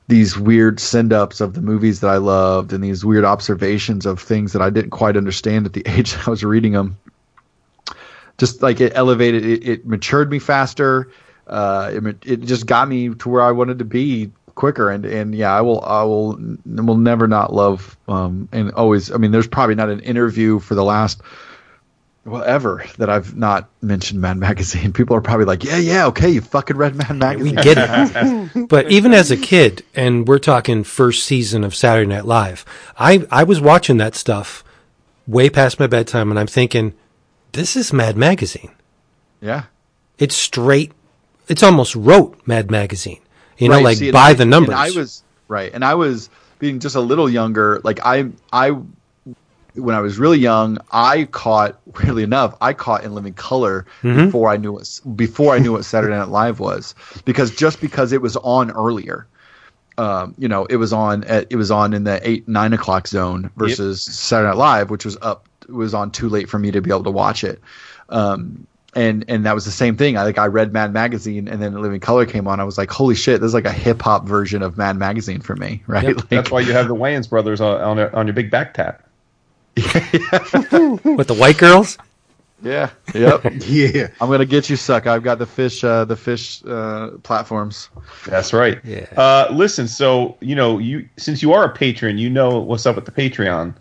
these 0.08 0.36
weird 0.36 0.80
send 0.80 1.12
ups 1.12 1.40
of 1.40 1.54
the 1.54 1.60
movies 1.60 2.00
that 2.00 2.08
I 2.08 2.16
loved 2.16 2.72
and 2.72 2.82
these 2.82 3.04
weird 3.04 3.24
observations 3.24 4.06
of 4.06 4.20
things 4.20 4.52
that 4.52 4.60
I 4.60 4.68
didn't 4.68 4.90
quite 4.90 5.16
understand 5.16 5.66
at 5.66 5.72
the 5.72 5.82
age 5.86 6.16
I 6.26 6.30
was 6.30 6.44
reading 6.44 6.72
them. 6.72 6.98
Just 8.38 8.62
like 8.62 8.80
it 8.80 8.92
elevated, 8.94 9.44
it, 9.44 9.68
it 9.68 9.86
matured 9.86 10.30
me 10.30 10.38
faster. 10.38 11.10
Uh, 11.46 11.90
it, 11.92 12.16
it 12.24 12.40
just 12.42 12.66
got 12.66 12.88
me 12.88 13.14
to 13.14 13.28
where 13.28 13.42
I 13.42 13.52
wanted 13.52 13.78
to 13.80 13.84
be 13.84 14.30
quicker. 14.60 14.90
And 14.90 15.04
and 15.06 15.34
yeah 15.34 15.52
i 15.52 15.60
will 15.62 15.82
i 15.84 16.02
will 16.04 16.38
will 16.66 16.96
never 16.96 17.26
not 17.26 17.52
love 17.52 17.96
um 18.06 18.48
and 18.52 18.70
always 18.72 19.10
i 19.10 19.16
mean 19.16 19.32
there's 19.32 19.48
probably 19.48 19.74
not 19.74 19.88
an 19.88 20.00
interview 20.00 20.60
for 20.60 20.74
the 20.74 20.84
last 20.84 21.22
well 22.26 22.44
ever 22.44 22.84
that 22.98 23.08
i've 23.08 23.34
not 23.34 23.70
mentioned 23.80 24.20
mad 24.20 24.36
magazine. 24.36 24.92
People 25.00 25.16
are 25.16 25.22
probably 25.22 25.46
like 25.46 25.64
yeah 25.64 25.78
yeah 25.78 26.06
okay 26.06 26.28
you 26.28 26.42
fucking 26.42 26.76
read 26.76 26.94
mad 26.94 27.16
magazine 27.16 27.56
we 27.56 27.62
get 27.62 27.78
it. 27.78 28.68
But 28.68 28.90
even 28.90 29.14
as 29.14 29.30
a 29.30 29.36
kid 29.36 29.82
and 29.94 30.28
we're 30.28 30.38
talking 30.38 30.84
first 30.84 31.24
season 31.24 31.64
of 31.64 31.74
saturday 31.74 32.06
night 32.06 32.26
live 32.26 32.64
i 32.98 33.26
i 33.30 33.42
was 33.42 33.60
watching 33.60 33.96
that 33.96 34.14
stuff 34.14 34.62
way 35.26 35.48
past 35.48 35.80
my 35.80 35.86
bedtime 35.86 36.30
and 36.30 36.38
i'm 36.38 36.46
thinking 36.46 36.92
this 37.52 37.74
is 37.74 37.92
mad 37.92 38.16
magazine. 38.16 38.70
Yeah. 39.40 39.64
It's 40.18 40.36
straight 40.36 40.92
it's 41.48 41.62
almost 41.62 41.96
wrote 41.96 42.38
mad 42.46 42.70
magazine 42.70 43.20
you 43.60 43.68
know, 43.68 43.76
right, 43.76 43.84
like 43.84 43.98
see, 43.98 44.10
by 44.10 44.30
I, 44.30 44.34
the 44.34 44.44
numbers. 44.44 44.74
I 44.74 44.90
was 44.90 45.22
right, 45.48 45.72
and 45.72 45.84
I 45.84 45.94
was 45.94 46.30
being 46.58 46.78
just 46.78 46.96
a 46.96 47.00
little 47.00 47.28
younger. 47.28 47.80
Like 47.84 48.00
I, 48.04 48.30
I, 48.52 48.70
when 49.74 49.94
I 49.94 50.00
was 50.00 50.18
really 50.18 50.38
young, 50.38 50.78
I 50.90 51.24
caught. 51.24 51.80
Weirdly 51.98 52.22
enough, 52.22 52.56
I 52.60 52.72
caught 52.72 53.04
in 53.04 53.14
living 53.14 53.34
color 53.34 53.86
mm-hmm. 54.02 54.26
before 54.26 54.50
I 54.50 54.56
knew 54.56 54.72
what 54.72 55.00
before 55.16 55.54
I 55.54 55.58
knew 55.58 55.72
what 55.72 55.84
Saturday 55.84 56.16
Night 56.16 56.28
Live 56.28 56.60
was, 56.60 56.94
because 57.24 57.54
just 57.54 57.80
because 57.80 58.12
it 58.12 58.22
was 58.22 58.36
on 58.36 58.70
earlier. 58.70 59.26
Um, 59.98 60.34
you 60.38 60.48
know, 60.48 60.64
it 60.64 60.76
was 60.76 60.94
on 60.94 61.24
at, 61.24 61.48
it 61.50 61.56
was 61.56 61.70
on 61.70 61.92
in 61.92 62.04
the 62.04 62.26
eight 62.26 62.48
nine 62.48 62.72
o'clock 62.72 63.06
zone 63.06 63.50
versus 63.56 64.06
yep. 64.06 64.14
Saturday 64.14 64.48
Night 64.48 64.56
Live, 64.56 64.90
which 64.90 65.04
was 65.04 65.18
up 65.20 65.46
was 65.68 65.92
on 65.94 66.10
too 66.10 66.28
late 66.28 66.48
for 66.48 66.58
me 66.58 66.70
to 66.70 66.80
be 66.80 66.90
able 66.90 67.04
to 67.04 67.10
watch 67.10 67.44
it. 67.44 67.60
Um, 68.08 68.66
and 68.94 69.24
and 69.28 69.46
that 69.46 69.54
was 69.54 69.64
the 69.64 69.70
same 69.70 69.96
thing. 69.96 70.16
I 70.16 70.24
like 70.24 70.38
I 70.38 70.46
read 70.46 70.72
Mad 70.72 70.92
Magazine, 70.92 71.48
and 71.48 71.62
then 71.62 71.80
Living 71.80 72.00
Color 72.00 72.26
came 72.26 72.46
on. 72.48 72.60
I 72.60 72.64
was 72.64 72.76
like, 72.78 72.90
holy 72.90 73.14
shit, 73.14 73.40
this 73.40 73.48
is 73.48 73.54
like 73.54 73.64
a 73.64 73.72
hip 73.72 74.02
hop 74.02 74.26
version 74.26 74.62
of 74.62 74.76
Mad 74.76 74.96
Magazine 74.96 75.40
for 75.40 75.56
me, 75.56 75.82
right? 75.86 76.04
Yep. 76.04 76.16
Like, 76.16 76.28
That's 76.28 76.50
why 76.50 76.60
you 76.60 76.72
have 76.72 76.88
the 76.88 76.94
Wayans 76.94 77.28
brothers 77.28 77.60
on 77.60 77.80
on, 77.80 78.14
on 78.14 78.26
your 78.26 78.34
big 78.34 78.50
back 78.50 78.74
tat. 78.74 79.04
With 79.76 81.26
the 81.26 81.36
white 81.38 81.58
girls. 81.58 81.96
Yeah. 82.62 82.90
Yep. 83.14 83.44
yeah. 83.66 84.08
I'm 84.20 84.30
gonna 84.30 84.44
get 84.44 84.68
you, 84.68 84.76
suck. 84.76 85.06
I've 85.06 85.22
got 85.22 85.38
the 85.38 85.46
fish, 85.46 85.82
uh, 85.82 86.04
the 86.04 86.16
fish 86.16 86.62
uh, 86.66 87.10
platforms. 87.22 87.88
That's 88.26 88.52
right. 88.52 88.80
Yeah. 88.84 89.06
Uh, 89.16 89.48
listen, 89.52 89.88
so 89.88 90.36
you 90.40 90.54
know, 90.54 90.78
you 90.78 91.08
since 91.16 91.42
you 91.42 91.52
are 91.52 91.64
a 91.64 91.74
patron, 91.74 92.18
you 92.18 92.28
know 92.28 92.58
what's 92.58 92.86
up 92.86 92.96
with 92.96 93.06
the 93.06 93.12
Patreon. 93.12 93.74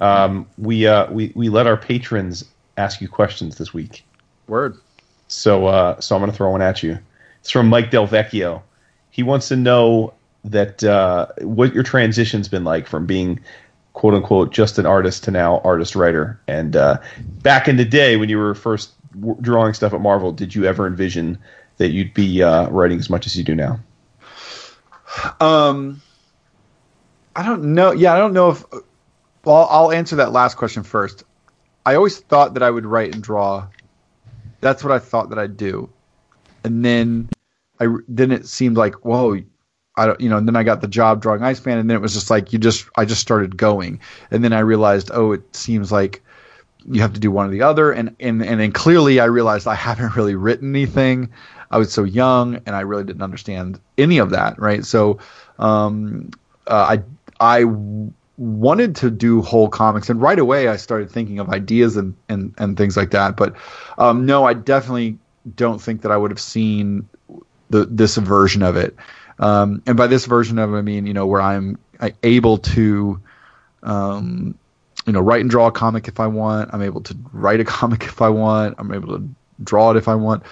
Um, 0.00 0.46
we 0.58 0.86
uh, 0.86 1.10
we 1.10 1.32
we 1.34 1.48
let 1.48 1.66
our 1.66 1.76
patrons 1.76 2.44
ask 2.76 3.00
you 3.00 3.08
questions 3.08 3.56
this 3.56 3.72
week. 3.72 4.04
Word. 4.46 4.76
So, 5.28 5.66
uh, 5.66 6.00
so 6.00 6.14
I'm 6.14 6.20
going 6.20 6.30
to 6.30 6.36
throw 6.36 6.50
one 6.50 6.62
at 6.62 6.82
you. 6.82 6.98
It's 7.40 7.50
from 7.50 7.68
Mike 7.68 7.90
Del 7.90 8.06
Vecchio. 8.06 8.62
He 9.10 9.22
wants 9.22 9.48
to 9.48 9.56
know 9.56 10.14
that 10.44 10.84
uh, 10.84 11.26
what 11.40 11.74
your 11.74 11.82
transition's 11.82 12.48
been 12.48 12.64
like 12.64 12.86
from 12.86 13.06
being 13.06 13.40
quote 13.92 14.14
unquote 14.14 14.52
just 14.52 14.78
an 14.78 14.86
artist 14.86 15.24
to 15.24 15.30
now 15.30 15.60
artist 15.60 15.96
writer. 15.96 16.40
And 16.46 16.76
uh, 16.76 16.98
back 17.42 17.66
in 17.66 17.76
the 17.76 17.84
day 17.84 18.16
when 18.16 18.28
you 18.28 18.38
were 18.38 18.54
first 18.54 18.92
w- 19.18 19.38
drawing 19.40 19.74
stuff 19.74 19.94
at 19.94 20.00
Marvel, 20.00 20.32
did 20.32 20.54
you 20.54 20.64
ever 20.64 20.86
envision 20.86 21.38
that 21.78 21.88
you'd 21.88 22.14
be 22.14 22.42
uh, 22.42 22.68
writing 22.68 22.98
as 22.98 23.10
much 23.10 23.26
as 23.26 23.36
you 23.36 23.42
do 23.42 23.54
now? 23.54 23.80
Um, 25.40 26.02
I 27.34 27.42
don't 27.42 27.74
know. 27.74 27.92
Yeah, 27.92 28.14
I 28.14 28.18
don't 28.18 28.32
know 28.32 28.50
if. 28.50 28.64
Well, 29.44 29.66
I'll 29.70 29.92
answer 29.92 30.16
that 30.16 30.32
last 30.32 30.56
question 30.56 30.82
first. 30.82 31.24
I 31.84 31.94
always 31.94 32.18
thought 32.18 32.54
that 32.54 32.62
I 32.62 32.70
would 32.70 32.84
write 32.84 33.14
and 33.14 33.22
draw 33.22 33.68
that's 34.66 34.82
what 34.82 34.92
I 34.92 34.98
thought 34.98 35.30
that 35.30 35.38
I'd 35.38 35.56
do. 35.56 35.88
And 36.64 36.84
then 36.84 37.28
I 37.80 37.86
then 38.08 38.32
it 38.32 38.46
seemed 38.46 38.76
like, 38.76 39.04
whoa, 39.04 39.40
I 39.96 40.06
don't, 40.06 40.20
you 40.20 40.28
know, 40.28 40.36
and 40.36 40.46
then 40.46 40.56
I 40.56 40.64
got 40.64 40.80
the 40.80 40.88
job 40.88 41.22
drawing 41.22 41.42
Iceman, 41.42 41.78
and 41.78 41.88
then 41.88 41.96
it 41.96 42.00
was 42.00 42.14
just 42.14 42.30
like 42.30 42.52
you 42.52 42.58
just, 42.58 42.86
I 42.96 43.04
just 43.04 43.20
started 43.20 43.56
going, 43.56 44.00
and 44.30 44.42
then 44.42 44.52
I 44.52 44.58
realized, 44.58 45.10
oh, 45.14 45.32
it 45.32 45.54
seems 45.54 45.92
like 45.92 46.22
you 46.84 47.00
have 47.00 47.12
to 47.14 47.20
do 47.20 47.30
one 47.30 47.46
or 47.46 47.50
the 47.50 47.62
other, 47.62 47.92
and 47.92 48.14
and 48.18 48.42
and 48.42 48.60
then 48.60 48.72
clearly 48.72 49.20
I 49.20 49.26
realized 49.26 49.66
I 49.66 49.74
haven't 49.74 50.16
really 50.16 50.34
written 50.34 50.74
anything. 50.74 51.30
I 51.70 51.78
was 51.78 51.92
so 51.92 52.04
young, 52.04 52.60
and 52.66 52.74
I 52.74 52.80
really 52.80 53.04
didn't 53.04 53.22
understand 53.22 53.80
any 53.96 54.18
of 54.18 54.30
that, 54.30 54.58
right? 54.58 54.84
So, 54.84 55.18
um, 55.58 56.30
uh, 56.66 56.98
I 56.98 57.02
I 57.58 57.64
wanted 58.38 58.96
to 58.96 59.10
do 59.10 59.42
whole 59.42 59.68
comics, 59.68 60.10
and 60.10 60.20
right 60.20 60.38
away 60.38 60.68
I 60.68 60.76
started 60.76 61.10
thinking 61.10 61.38
of 61.38 61.48
ideas 61.48 61.96
and 61.96 62.14
and 62.28 62.54
and 62.58 62.76
things 62.76 62.96
like 62.96 63.10
that. 63.12 63.36
But 63.36 63.56
um, 63.98 64.26
no, 64.26 64.44
I 64.44 64.54
definitely 64.54 65.18
don't 65.54 65.80
think 65.80 66.02
that 66.02 66.12
I 66.12 66.16
would 66.16 66.30
have 66.30 66.40
seen 66.40 67.08
the 67.70 67.86
this 67.86 68.16
version 68.16 68.62
of 68.62 68.76
it. 68.76 68.96
Um, 69.38 69.82
and 69.86 69.96
by 69.96 70.06
this 70.06 70.26
version 70.26 70.58
of 70.58 70.72
it, 70.72 70.76
I 70.76 70.82
mean 70.82 71.06
you 71.06 71.14
know 71.14 71.26
where 71.26 71.40
I'm 71.40 71.78
able 72.22 72.58
to, 72.58 73.20
um, 73.82 74.58
you 75.06 75.12
know, 75.12 75.20
write 75.20 75.40
and 75.40 75.50
draw 75.50 75.68
a 75.68 75.72
comic 75.72 76.08
if 76.08 76.20
I 76.20 76.26
want. 76.26 76.70
I'm 76.72 76.82
able 76.82 77.02
to 77.02 77.16
write 77.32 77.60
a 77.60 77.64
comic 77.78 78.04
if 78.04 78.20
I 78.20 78.28
want. 78.28 78.76
I'm 78.78 78.92
able 78.92 79.18
to 79.18 79.28
draw 79.62 79.90
it 79.92 79.96
if 79.96 80.08
I 80.08 80.14
want. 80.14 80.42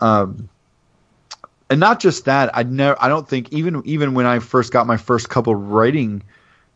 Um, 0.00 0.48
and 1.70 1.80
not 1.80 2.00
just 2.00 2.26
that, 2.26 2.56
I 2.56 2.62
never. 2.62 2.96
I 3.02 3.08
don't 3.08 3.28
think 3.28 3.52
even 3.52 3.82
even 3.84 4.14
when 4.14 4.26
I 4.26 4.38
first 4.38 4.72
got 4.72 4.86
my 4.86 4.96
first 4.96 5.28
couple 5.28 5.54
writing 5.54 6.22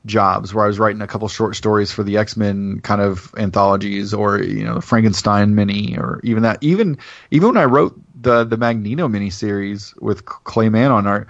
jobs 0.06 0.54
where 0.54 0.64
I 0.64 0.68
was 0.68 0.78
writing 0.78 1.02
a 1.02 1.06
couple 1.06 1.28
short 1.28 1.56
stories 1.56 1.92
for 1.92 2.02
the 2.02 2.16
X 2.16 2.36
Men 2.36 2.80
kind 2.80 3.00
of 3.00 3.32
anthologies, 3.36 4.14
or 4.14 4.42
you 4.42 4.64
know, 4.64 4.74
the 4.74 4.82
Frankenstein 4.82 5.54
mini, 5.54 5.96
or 5.98 6.20
even 6.24 6.42
that. 6.42 6.58
Even 6.62 6.98
even 7.30 7.48
when 7.48 7.56
I 7.56 7.64
wrote 7.64 7.98
the 8.20 8.44
the 8.44 8.56
Magneto 8.56 9.08
miniseries 9.08 10.00
with 10.00 10.24
Clay 10.24 10.68
Mann 10.68 10.90
on 10.90 11.06
art, 11.06 11.28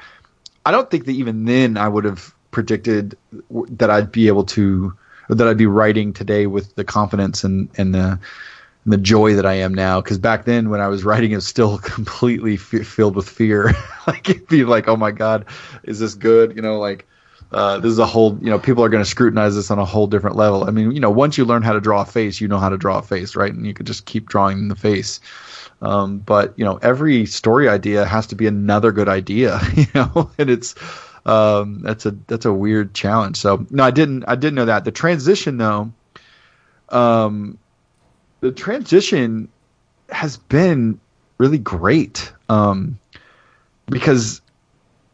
I 0.67 0.71
don't 0.71 0.91
think 0.91 1.07
that 1.07 1.13
even 1.13 1.45
then 1.45 1.77
I 1.77 1.89
would 1.89 2.05
have 2.05 2.35
predicted 2.51 3.17
that 3.51 3.91
I'd 3.91 4.13
be 4.13 4.29
able 4.29 4.45
to 4.45 4.93
that 5.29 5.47
I'd 5.47 5.59
be 5.59 5.67
writing 5.67 6.13
today 6.13 6.47
with 6.47 6.75
the 6.75 6.85
confidence 6.85 7.45
and 7.45 7.69
and 7.77 7.95
the 7.95 8.19
and 8.85 8.93
the 8.93 8.97
joy 8.97 9.35
that 9.35 9.45
I 9.47 9.55
am 9.55 9.75
now. 9.75 10.01
Because 10.01 10.19
back 10.19 10.45
then, 10.45 10.71
when 10.71 10.81
I 10.81 10.89
was 10.89 11.05
writing, 11.05 11.33
it 11.33 11.37
was 11.37 11.47
still 11.47 11.79
completely 11.97 12.55
f- 12.55 12.87
filled 12.87 13.17
with 13.17 13.29
fear. 13.29 13.73
like 14.07 14.29
it'd 14.29 14.49
be 14.49 14.65
like, 14.65 14.89
oh 14.89 14.97
my 14.97 15.11
god, 15.11 15.47
is 15.83 15.99
this 15.99 16.15
good? 16.15 16.57
You 16.57 16.63
know, 16.63 16.79
like. 16.79 17.07
Uh, 17.51 17.79
this 17.79 17.91
is 17.91 17.99
a 17.99 18.07
whole, 18.07 18.39
you 18.43 18.51
know, 18.51 18.59
people 18.59 18.85
are 18.85 18.91
going 18.91 19.03
to 19.03 19.09
scrutinize 19.09 19.55
this 19.55 19.71
on 19.71 19.79
a 19.79 19.85
whole 19.85 20.07
different 20.07 20.37
level. 20.37 20.65
I 20.65 20.71
mean, 20.71 20.93
you 20.93 21.01
know, 21.01 21.11
once 21.11 21.39
you 21.39 21.47
learn 21.47 21.63
how 21.63 21.73
to 21.73 21.81
draw 21.81 22.03
a 22.03 22.05
face, 22.05 22.41
you 22.41 22.49
know 22.49 22.59
how 22.59 22.69
to 22.69 22.77
draw 22.77 22.99
a 22.99 23.03
face, 23.03 23.35
right? 23.37 23.53
And 23.53 23.67
you 23.67 23.73
could 23.73 23.87
just 23.87 24.05
keep 24.05 24.29
drawing 24.29 24.69
the 24.69 24.77
face. 24.77 25.19
Um, 25.81 26.19
but 26.19 26.53
you 26.59 26.65
know, 26.65 26.77
every 26.83 27.25
story 27.25 27.69
idea 27.69 28.05
has 28.05 28.27
to 28.29 28.35
be 28.35 28.47
another 28.47 28.93
good 28.93 29.09
idea, 29.09 29.61
you 29.75 29.87
know, 29.95 30.31
and 30.39 30.51
it's 30.51 30.75
um, 31.25 31.81
that's 31.83 32.05
a 32.05 32.11
that's 32.27 32.45
a 32.45 32.53
weird 32.53 32.95
challenge. 32.95 33.37
So 33.37 33.67
no, 33.71 33.85
I 33.85 33.91
didn't 33.91 34.25
I 34.27 34.35
didn't 34.35 34.57
know 34.57 34.65
that. 34.65 34.85
The 34.85 34.91
transition 34.91 35.57
though, 35.57 35.93
um, 36.91 37.59
the 38.41 38.53
transition 38.53 39.49
has 40.11 40.37
been 40.37 41.01
really 41.39 41.59
great. 41.59 42.33
Um, 42.49 42.99
because 43.91 44.41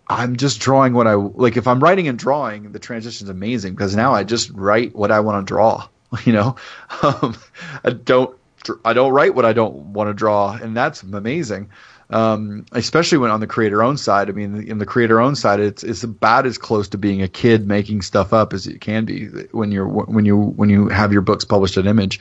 I'm 0.08 0.36
just 0.36 0.60
drawing 0.60 0.92
what 0.92 1.06
I 1.06 1.14
like. 1.14 1.56
If 1.56 1.66
I'm 1.66 1.80
writing 1.80 2.08
and 2.08 2.18
drawing, 2.18 2.72
the 2.72 2.78
transition 2.78 3.26
is 3.26 3.30
amazing 3.30 3.74
because 3.74 3.96
now 3.96 4.12
I 4.12 4.24
just 4.24 4.50
write 4.50 4.94
what 4.94 5.10
I 5.10 5.20
want 5.20 5.46
to 5.46 5.52
draw. 5.52 5.88
You 6.24 6.32
know, 6.32 6.56
um, 7.02 7.36
I 7.82 7.90
don't 7.90 8.38
I 8.84 8.92
don't 8.92 9.12
write 9.12 9.34
what 9.34 9.44
I 9.44 9.52
don't 9.52 9.74
want 9.94 10.08
to 10.08 10.14
draw, 10.14 10.52
and 10.52 10.76
that's 10.76 11.02
amazing. 11.02 11.70
Um, 12.14 12.64
especially 12.70 13.18
when 13.18 13.32
on 13.32 13.40
the 13.40 13.46
creator 13.48 13.82
owned 13.82 13.98
side. 13.98 14.28
I 14.28 14.32
mean, 14.32 14.68
in 14.68 14.78
the 14.78 14.86
creator 14.86 15.20
owned 15.20 15.36
side, 15.36 15.58
it's 15.58 15.82
it's 15.82 16.04
about 16.04 16.46
as 16.46 16.56
close 16.56 16.86
to 16.90 16.98
being 16.98 17.22
a 17.22 17.26
kid 17.26 17.66
making 17.66 18.02
stuff 18.02 18.32
up 18.32 18.52
as 18.52 18.68
it 18.68 18.80
can 18.80 19.04
be 19.04 19.26
when 19.50 19.72
you're 19.72 19.88
when 19.88 20.24
you 20.24 20.36
when 20.36 20.70
you 20.70 20.88
have 20.90 21.12
your 21.12 21.22
books 21.22 21.44
published 21.44 21.76
at 21.76 21.86
Image, 21.86 22.20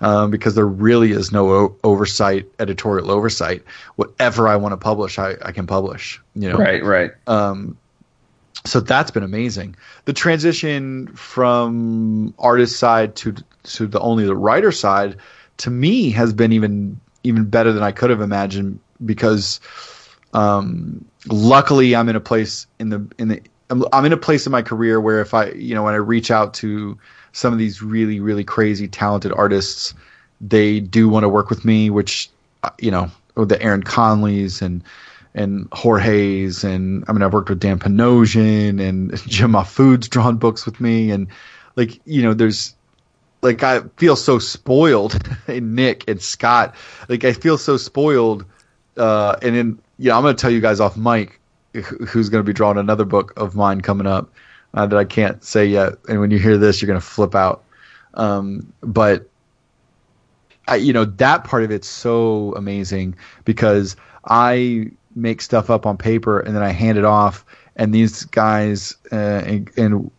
um, 0.00 0.30
because 0.30 0.54
there 0.54 0.66
really 0.66 1.12
is 1.12 1.30
no 1.30 1.50
o- 1.50 1.76
oversight, 1.84 2.46
editorial 2.58 3.10
oversight. 3.10 3.62
Whatever 3.96 4.48
I 4.48 4.56
want 4.56 4.72
to 4.72 4.78
publish, 4.78 5.18
I, 5.18 5.34
I 5.42 5.52
can 5.52 5.66
publish. 5.66 6.22
You 6.34 6.48
know, 6.48 6.56
right, 6.56 6.82
right. 6.82 7.10
Um, 7.26 7.76
so 8.64 8.80
that's 8.80 9.10
been 9.10 9.24
amazing. 9.24 9.76
The 10.06 10.14
transition 10.14 11.08
from 11.08 12.32
artist 12.38 12.78
side 12.78 13.14
to 13.16 13.34
to 13.64 13.86
the 13.86 14.00
only 14.00 14.24
the 14.24 14.36
writer 14.36 14.72
side 14.72 15.16
to 15.58 15.70
me 15.70 16.12
has 16.12 16.32
been 16.32 16.52
even 16.52 16.98
even 17.24 17.44
better 17.44 17.72
than 17.72 17.82
I 17.82 17.92
could 17.92 18.08
have 18.08 18.22
imagined 18.22 18.80
because 19.04 19.60
um, 20.32 21.04
luckily 21.28 21.94
I'm 21.94 22.08
in 22.08 22.16
a 22.16 22.20
place 22.20 22.66
in 22.78 22.90
the 22.90 23.06
in 23.18 23.28
the 23.28 23.40
I'm, 23.70 24.04
in 24.04 24.12
a 24.12 24.16
place 24.16 24.46
in 24.46 24.52
my 24.52 24.62
career 24.62 25.00
where 25.00 25.20
if 25.20 25.34
I 25.34 25.50
you 25.50 25.74
know 25.74 25.82
when 25.82 25.94
I 25.94 25.98
reach 25.98 26.30
out 26.30 26.54
to 26.54 26.98
some 27.32 27.52
of 27.52 27.58
these 27.58 27.82
really 27.82 28.20
really 28.20 28.44
crazy 28.44 28.88
talented 28.88 29.32
artists 29.32 29.94
they 30.40 30.80
do 30.80 31.08
want 31.08 31.24
to 31.24 31.28
work 31.28 31.50
with 31.50 31.64
me 31.64 31.90
which 31.90 32.30
uh, 32.62 32.70
you 32.78 32.90
know 32.90 33.10
the 33.36 33.60
Aaron 33.62 33.82
Conleys 33.82 34.60
and 34.62 34.82
and 35.34 35.68
Jorge's 35.72 36.62
and 36.62 37.04
I 37.08 37.12
mean 37.12 37.22
I've 37.22 37.32
worked 37.32 37.48
with 37.48 37.60
Dan 37.60 37.78
Panosian 37.78 38.80
and 38.80 39.16
Jim 39.26 39.52
Mahfood's 39.52 40.08
drawn 40.08 40.36
books 40.36 40.66
with 40.66 40.80
me 40.80 41.10
and 41.10 41.28
like 41.76 42.00
you 42.04 42.22
know 42.22 42.34
there's 42.34 42.74
like 43.44 43.62
I 43.62 43.82
feel 43.96 44.16
so 44.16 44.38
spoiled 44.38 45.20
in 45.48 45.74
Nick 45.74 46.08
and 46.08 46.20
Scott. 46.20 46.74
Like 47.08 47.24
I 47.24 47.32
feel 47.32 47.58
so 47.58 47.76
spoiled 47.76 48.44
uh, 48.96 49.36
and 49.42 49.54
then 49.54 49.78
yeah, 49.98 50.16
I'm 50.16 50.22
going 50.22 50.34
to 50.34 50.40
tell 50.40 50.50
you 50.50 50.60
guys 50.60 50.80
off 50.80 50.96
mic 50.96 51.40
who's 51.72 52.28
going 52.28 52.42
to 52.42 52.46
be 52.46 52.52
drawing 52.52 52.78
another 52.78 53.04
book 53.04 53.32
of 53.36 53.56
mine 53.56 53.80
coming 53.80 54.06
up 54.06 54.30
uh, 54.74 54.86
that 54.86 54.96
I 54.96 55.04
can't 55.04 55.42
say 55.42 55.66
yet. 55.66 55.94
And 56.08 56.20
when 56.20 56.30
you 56.30 56.38
hear 56.38 56.56
this, 56.56 56.80
you're 56.80 56.86
going 56.86 57.00
to 57.00 57.06
flip 57.06 57.34
out. 57.34 57.64
Um, 58.14 58.72
but 58.80 59.28
I, 60.68 60.76
you 60.76 60.92
know, 60.92 61.04
that 61.04 61.44
part 61.44 61.64
of 61.64 61.70
it's 61.70 61.88
so 61.88 62.54
amazing 62.56 63.16
because 63.44 63.96
I 64.26 64.90
make 65.16 65.42
stuff 65.42 65.68
up 65.70 65.86
on 65.86 65.96
paper 65.96 66.40
and 66.40 66.54
then 66.54 66.62
I 66.62 66.70
hand 66.70 66.98
it 66.98 67.04
off, 67.04 67.44
and 67.76 67.92
these 67.92 68.24
guys 68.24 68.96
uh, 69.12 69.42
and, 69.44 69.70
and 69.76 70.10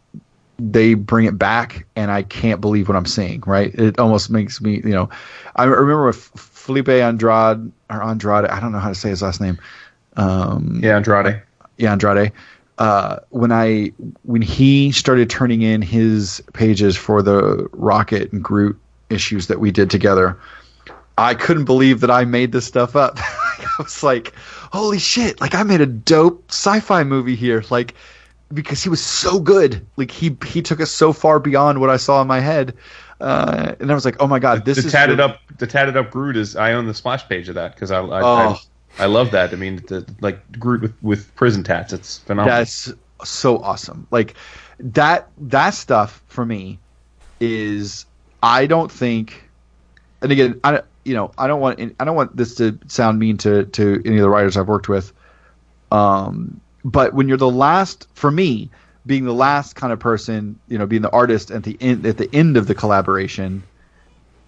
they 0.58 0.94
bring 0.94 1.26
it 1.26 1.38
back 1.38 1.86
and 1.96 2.12
I 2.12 2.24
can't 2.24 2.62
believe 2.62 2.88
what 2.88 2.96
I'm 2.96 3.06
seeing, 3.06 3.42
right? 3.46 3.74
It 3.76 4.00
almost 4.00 4.30
makes 4.30 4.62
me, 4.62 4.76
you 4.78 4.92
know, 4.92 5.10
I 5.56 5.66
remember 5.66 6.06
with 6.06 6.18
Felipe 6.66 6.90
Andrade 6.90 7.72
or 7.92 8.04
Andrade, 8.04 8.46
I 8.46 8.60
don't 8.60 8.72
know 8.72 8.80
how 8.80 8.90
to 8.90 8.96
say 8.96 9.10
his 9.10 9.22
last 9.22 9.40
name. 9.40 9.60
Um, 10.18 10.80
yeah, 10.84 10.96
Andrade. 10.96 11.44
Yeah, 11.78 11.92
Andrade. 11.92 12.32
Uh, 12.80 13.20
when 13.30 13.52
I 13.52 13.92
when 14.24 14.42
he 14.42 14.92
started 14.92 15.30
turning 15.30 15.62
in 15.62 15.84
his 15.84 16.42
pages 16.54 16.98
for 16.98 17.22
the 17.22 17.70
Rocket 17.72 18.32
and 18.34 18.44
Groot 18.44 18.78
issues 19.12 19.48
that 19.48 19.60
we 19.60 19.72
did 19.72 19.92
together, 19.92 20.38
I 21.20 21.36
couldn't 21.36 21.66
believe 21.66 22.02
that 22.02 22.10
I 22.12 22.26
made 22.26 22.52
this 22.52 22.66
stuff 22.66 22.96
up. 22.96 23.18
I 23.20 23.68
was 23.78 24.02
like, 24.02 24.34
"Holy 24.72 24.98
shit! 24.98 25.40
Like 25.40 25.54
I 25.54 25.62
made 25.62 25.82
a 25.82 25.86
dope 25.86 26.44
sci-fi 26.50 27.04
movie 27.04 27.36
here!" 27.36 27.64
Like 27.70 27.94
because 28.54 28.82
he 28.82 28.90
was 28.90 29.02
so 29.02 29.40
good. 29.40 29.86
Like 29.98 30.10
he 30.10 30.36
he 30.46 30.64
took 30.64 30.82
us 30.82 30.92
so 30.92 31.14
far 31.14 31.40
beyond 31.40 31.80
what 31.80 31.92
I 31.92 31.98
saw 31.98 32.22
in 32.22 32.28
my 32.28 32.40
head. 32.40 32.74
Uh, 33.20 33.76
and 33.80 33.92
I 33.92 33.94
was 33.94 34.04
like, 34.04 34.18
"Oh 34.20 34.28
my 34.28 34.40
god, 34.40 34.66
this 34.66 34.82
the 34.82 34.88
is 34.88 34.92
tatted 34.92 35.20
up 35.20 35.40
the 35.58 35.68
tatted 35.68 35.96
up 35.96 36.12
Groot 36.12 36.36
is 36.36 36.56
I 36.56 36.74
own 36.74 36.86
the 36.86 36.94
splash 36.94 37.28
page 37.28 37.48
of 37.50 37.56
that 37.56 37.74
because 37.74 37.92
I 37.92 38.00
I, 38.00 38.22
Oh. 38.22 38.60
I 39.00 39.04
I 39.04 39.06
love 39.08 39.32
that. 39.32 39.52
I 39.52 39.56
mean, 39.58 39.78
the, 39.88 40.06
like 40.22 40.40
Groot 40.60 40.82
with 40.82 40.94
with 41.02 41.34
prison 41.36 41.64
tats. 41.64 41.94
It's 41.94 42.20
phenomenal. 42.20 42.58
That's 42.58 42.94
so 43.24 43.58
awesome. 43.60 44.08
Like 44.12 44.36
that 44.80 45.30
that 45.38 45.72
stuff 45.72 46.22
for 46.28 46.46
me 46.46 46.80
is 47.40 48.06
I 48.44 48.66
don't 48.66 48.92
think 48.92 49.50
and 50.22 50.32
again 50.32 50.60
I 50.64 50.82
you 51.04 51.14
know 51.14 51.32
I 51.38 51.48
don't 51.48 51.62
want 51.62 51.80
I 52.00 52.06
don't 52.06 52.16
want 52.16 52.36
this 52.36 52.56
to 52.56 52.78
sound 52.88 53.20
mean 53.20 53.38
to 53.38 53.66
to 53.66 54.02
any 54.06 54.18
of 54.18 54.22
the 54.22 54.30
writers 54.30 54.58
I've 54.58 54.68
worked 54.68 54.90
with 54.90 55.14
um 55.92 56.60
but 56.84 57.14
when 57.14 57.28
you're 57.28 57.38
the 57.38 57.50
last 57.50 58.08
for 58.14 58.32
me 58.32 58.70
being 59.06 59.26
the 59.26 59.34
last 59.34 59.76
kind 59.76 59.94
of 59.94 60.00
person 60.00 60.60
you 60.68 60.78
know 60.78 60.86
being 60.86 61.02
the 61.02 61.12
artist 61.12 61.52
at 61.52 61.64
the 61.64 61.78
end 61.80 62.06
at 62.06 62.18
the 62.18 62.30
end 62.34 62.58
of 62.58 62.68
the 62.68 62.76
collaboration 62.76 63.64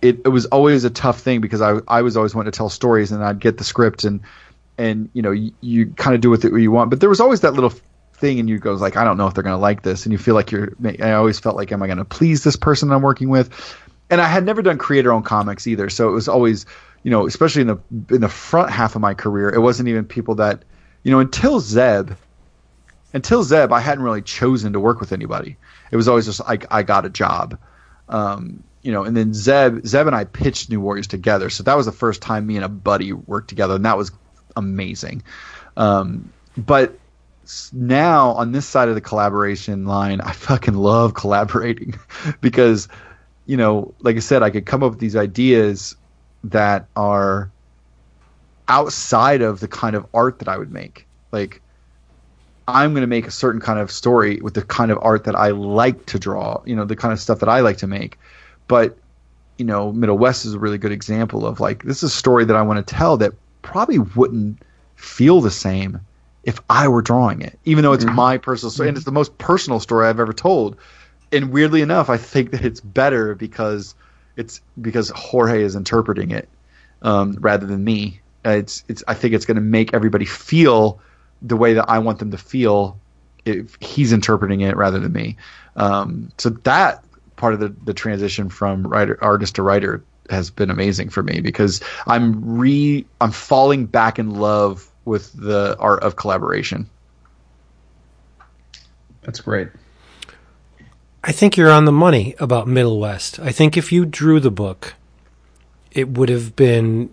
it, 0.02 0.20
it 0.26 0.30
was 0.30 0.46
always 0.48 0.84
a 0.84 0.90
tough 0.90 1.20
thing 1.20 1.42
because 1.42 1.62
I 1.62 1.80
I 1.88 2.02
was 2.02 2.18
always 2.18 2.36
wanting 2.36 2.52
to 2.52 2.58
tell 2.58 2.70
stories 2.70 3.12
and 3.12 3.24
I'd 3.24 3.40
get 3.40 3.58
the 3.58 3.64
script 3.64 4.04
and 4.04 4.22
and 4.78 5.10
you 5.14 5.22
know 5.22 5.32
you, 5.32 5.52
you 5.62 5.88
kind 5.88 6.16
of 6.16 6.22
do 6.22 6.30
with 6.30 6.46
it 6.46 6.52
what 6.52 6.62
you 6.62 6.72
want. 6.72 6.90
But 6.90 7.00
there 7.00 7.10
was 7.10 7.20
always 7.20 7.42
that 7.42 7.54
little 7.54 7.74
thing 8.14 8.40
and 8.40 8.50
you 8.50 8.60
go 8.60 8.74
like 8.74 8.96
I 8.96 9.04
don't 9.04 9.18
know 9.18 9.28
if 9.28 9.34
they're 9.34 9.44
going 9.44 9.56
to 9.56 9.62
like 9.62 9.82
this. 9.82 10.06
And 10.06 10.12
you 10.12 10.20
feel 10.20 10.36
like 10.36 10.52
you're 10.52 10.74
I 11.02 11.14
always 11.14 11.40
felt 11.40 11.56
like 11.56 11.72
am 11.72 11.82
I 11.82 11.88
going 11.88 11.98
to 11.98 12.06
please 12.06 12.44
this 12.44 12.56
person 12.56 12.92
I'm 12.92 13.02
working 13.02 13.30
with? 13.30 13.50
And 14.10 14.22
I 14.22 14.28
had 14.28 14.46
never 14.46 14.62
done 14.62 14.78
creator 14.78 15.12
owned 15.12 15.26
comics 15.26 15.68
either. 15.68 15.90
So 15.90 16.10
it 16.10 16.14
was 16.14 16.28
always 16.28 16.66
you 17.04 17.12
know 17.12 17.26
especially 17.26 17.64
in 17.64 17.68
the 17.68 17.78
in 18.14 18.22
the 18.22 18.30
front 18.30 18.70
half 18.70 18.96
of 18.96 19.02
my 19.02 19.14
career 19.14 19.50
it 19.50 19.60
wasn't 19.60 19.90
even 19.90 20.06
people 20.06 20.36
that 20.36 20.64
you 21.04 21.12
know 21.12 21.20
until 21.20 21.60
Zeb 21.60 22.12
until 23.14 23.44
Zeb 23.44 23.72
I 23.72 23.80
hadn't 23.80 24.04
really 24.04 24.22
chosen 24.22 24.74
to 24.74 24.80
work 24.80 25.00
with 25.00 25.12
anybody 25.12 25.58
it 25.92 25.96
was 25.96 26.08
always 26.08 26.26
just 26.26 26.40
like 26.48 26.66
I 26.72 26.84
got 26.84 27.06
a 27.06 27.10
job 27.10 27.58
um, 28.10 28.64
you 28.82 28.92
know, 28.92 29.04
and 29.04 29.18
then 29.18 29.34
Zeb, 29.34 29.86
Zeb 29.86 30.08
and 30.08 30.16
I 30.16 30.24
pitched 30.24 30.70
New 30.70 30.80
Warriors 30.80 31.08
together. 31.08 31.50
So 31.50 31.64
that 31.64 31.76
was 31.76 31.86
the 31.86 31.92
first 31.92 32.22
time 32.22 32.48
me 32.48 32.56
and 32.56 32.66
a 32.66 32.70
buddy 32.70 33.12
worked 33.12 33.50
together, 33.50 33.76
and 33.76 33.86
that 33.86 33.98
was 33.98 34.12
amazing. 34.56 35.24
Um, 35.76 36.32
but 36.56 36.98
now 37.74 38.30
on 38.32 38.52
this 38.52 38.66
side 38.66 38.90
of 38.90 38.96
the 38.96 39.02
collaboration 39.02 39.86
line, 39.86 40.22
I 40.22 40.32
fucking 40.32 40.74
love 40.74 41.14
collaborating 41.16 41.96
because, 42.40 42.88
you 43.46 43.58
know, 43.58 43.94
like 44.00 44.16
I 44.16 44.20
said, 44.20 44.44
I 44.44 44.50
could 44.50 44.66
come 44.66 44.84
up 44.84 44.92
with 44.92 45.00
these 45.00 45.16
ideas 45.16 45.96
that 46.46 46.88
are 46.96 47.52
outside 48.70 49.42
of 49.42 49.60
the 49.60 49.68
kind 49.68 49.96
of 49.96 50.06
art 50.14 50.40
that 50.40 50.48
I 50.48 50.58
would 50.58 50.72
make. 50.72 51.08
Like, 51.32 51.62
I'm 52.68 52.92
going 52.92 53.02
to 53.02 53.08
make 53.08 53.28
a 53.28 53.32
certain 53.32 53.62
kind 53.62 53.80
of 53.80 53.92
story 53.92 54.40
with 54.42 54.54
the 54.54 54.62
kind 54.62 54.92
of 54.92 55.00
art 55.02 55.24
that 55.24 55.36
I 55.36 55.50
like 55.50 56.06
to 56.08 56.20
draw, 56.20 56.62
you 56.66 56.76
know, 56.76 56.86
the 56.86 56.96
kind 56.96 57.14
of 57.14 57.20
stuff 57.20 57.40
that 57.40 57.50
I 57.50 57.62
like 57.62 57.78
to 57.78 57.88
make. 57.88 58.20
But, 58.68 58.98
you 59.58 59.66
know, 59.66 59.94
Middlewest 59.94 60.46
is 60.46 60.54
a 60.54 60.60
really 60.60 60.78
good 60.78 60.92
example 60.92 61.46
of 61.46 61.60
like, 61.60 61.84
this 61.84 61.98
is 62.04 62.12
a 62.12 62.16
story 62.16 62.44
that 62.46 62.56
I 62.56 62.62
want 62.62 62.86
to 62.86 62.96
tell 62.96 63.18
that 63.18 63.34
probably 63.62 64.00
wouldn't 64.00 64.62
feel 64.96 65.40
the 65.42 65.52
same 65.52 66.02
if 66.44 66.60
I 66.70 66.88
were 66.88 67.02
drawing 67.02 67.42
it, 67.42 67.58
even 67.66 67.84
though 67.84 67.94
it's 67.94 68.06
my 68.06 68.38
personal 68.38 68.72
story 68.72 68.90
and 68.90 68.98
it's 68.98 69.06
the 69.06 69.12
most 69.12 69.38
personal 69.38 69.80
story 69.80 70.08
I've 70.08 70.20
ever 70.20 70.34
told. 70.34 70.78
And 71.32 71.52
weirdly 71.52 71.82
enough, 71.82 72.10
I 72.10 72.18
think 72.18 72.52
that 72.52 72.64
it's 72.64 72.80
better 72.80 73.36
because 73.36 73.96
it's 74.38 74.62
because 74.80 75.10
Jorge 75.10 75.62
is 75.62 75.76
interpreting 75.76 76.32
it 76.32 76.48
um, 77.02 77.38
rather 77.42 77.66
than 77.66 77.84
me. 77.84 78.22
Uh, 78.46 78.52
it's 78.52 78.84
it's. 78.88 79.04
I 79.08 79.14
think 79.14 79.34
it's 79.34 79.46
going 79.46 79.56
to 79.56 79.62
make 79.62 79.94
everybody 79.94 80.26
feel 80.26 81.02
the 81.42 81.58
way 81.58 81.74
that 81.74 81.90
I 81.90 82.00
want 82.00 82.20
them 82.20 82.32
to 82.32 82.38
feel 82.38 83.00
if 83.46 83.78
he's 83.80 84.12
interpreting 84.12 84.62
it 84.62 84.76
rather 84.76 85.00
than 85.00 85.14
me. 85.14 85.38
Um, 85.76 86.32
so 86.38 86.50
that 86.50 87.04
part 87.36 87.54
of 87.54 87.60
the, 87.60 87.70
the 87.70 87.94
transition 87.94 88.50
from 88.50 88.86
writer 88.86 89.18
artist 89.22 89.56
to 89.56 89.64
writer 89.64 90.04
has 90.30 90.50
been 90.50 90.70
amazing 90.70 91.10
for 91.10 91.24
me 91.24 91.40
because 91.40 91.82
I'm 92.06 92.58
re 92.58 93.06
I'm 93.22 93.32
falling 93.32 93.86
back 93.86 94.20
in 94.20 94.32
love 94.32 94.90
with 95.06 95.32
the 95.34 95.78
art 95.80 96.04
of 96.04 96.16
collaboration. 96.16 96.90
That's 99.22 99.40
great. 99.40 99.70
I 101.24 101.32
think 101.32 101.58
you're 101.58 101.72
on 101.72 101.86
the 101.86 101.92
money 101.92 102.36
about 102.40 102.68
Middlewest. 102.68 103.40
I 103.44 103.52
think 103.52 103.76
if 103.76 103.92
you 103.92 104.06
drew 104.06 104.40
the 104.40 104.52
book, 104.52 104.96
it 105.92 106.10
would 106.10 106.30
have 106.30 106.56
been 106.56 107.10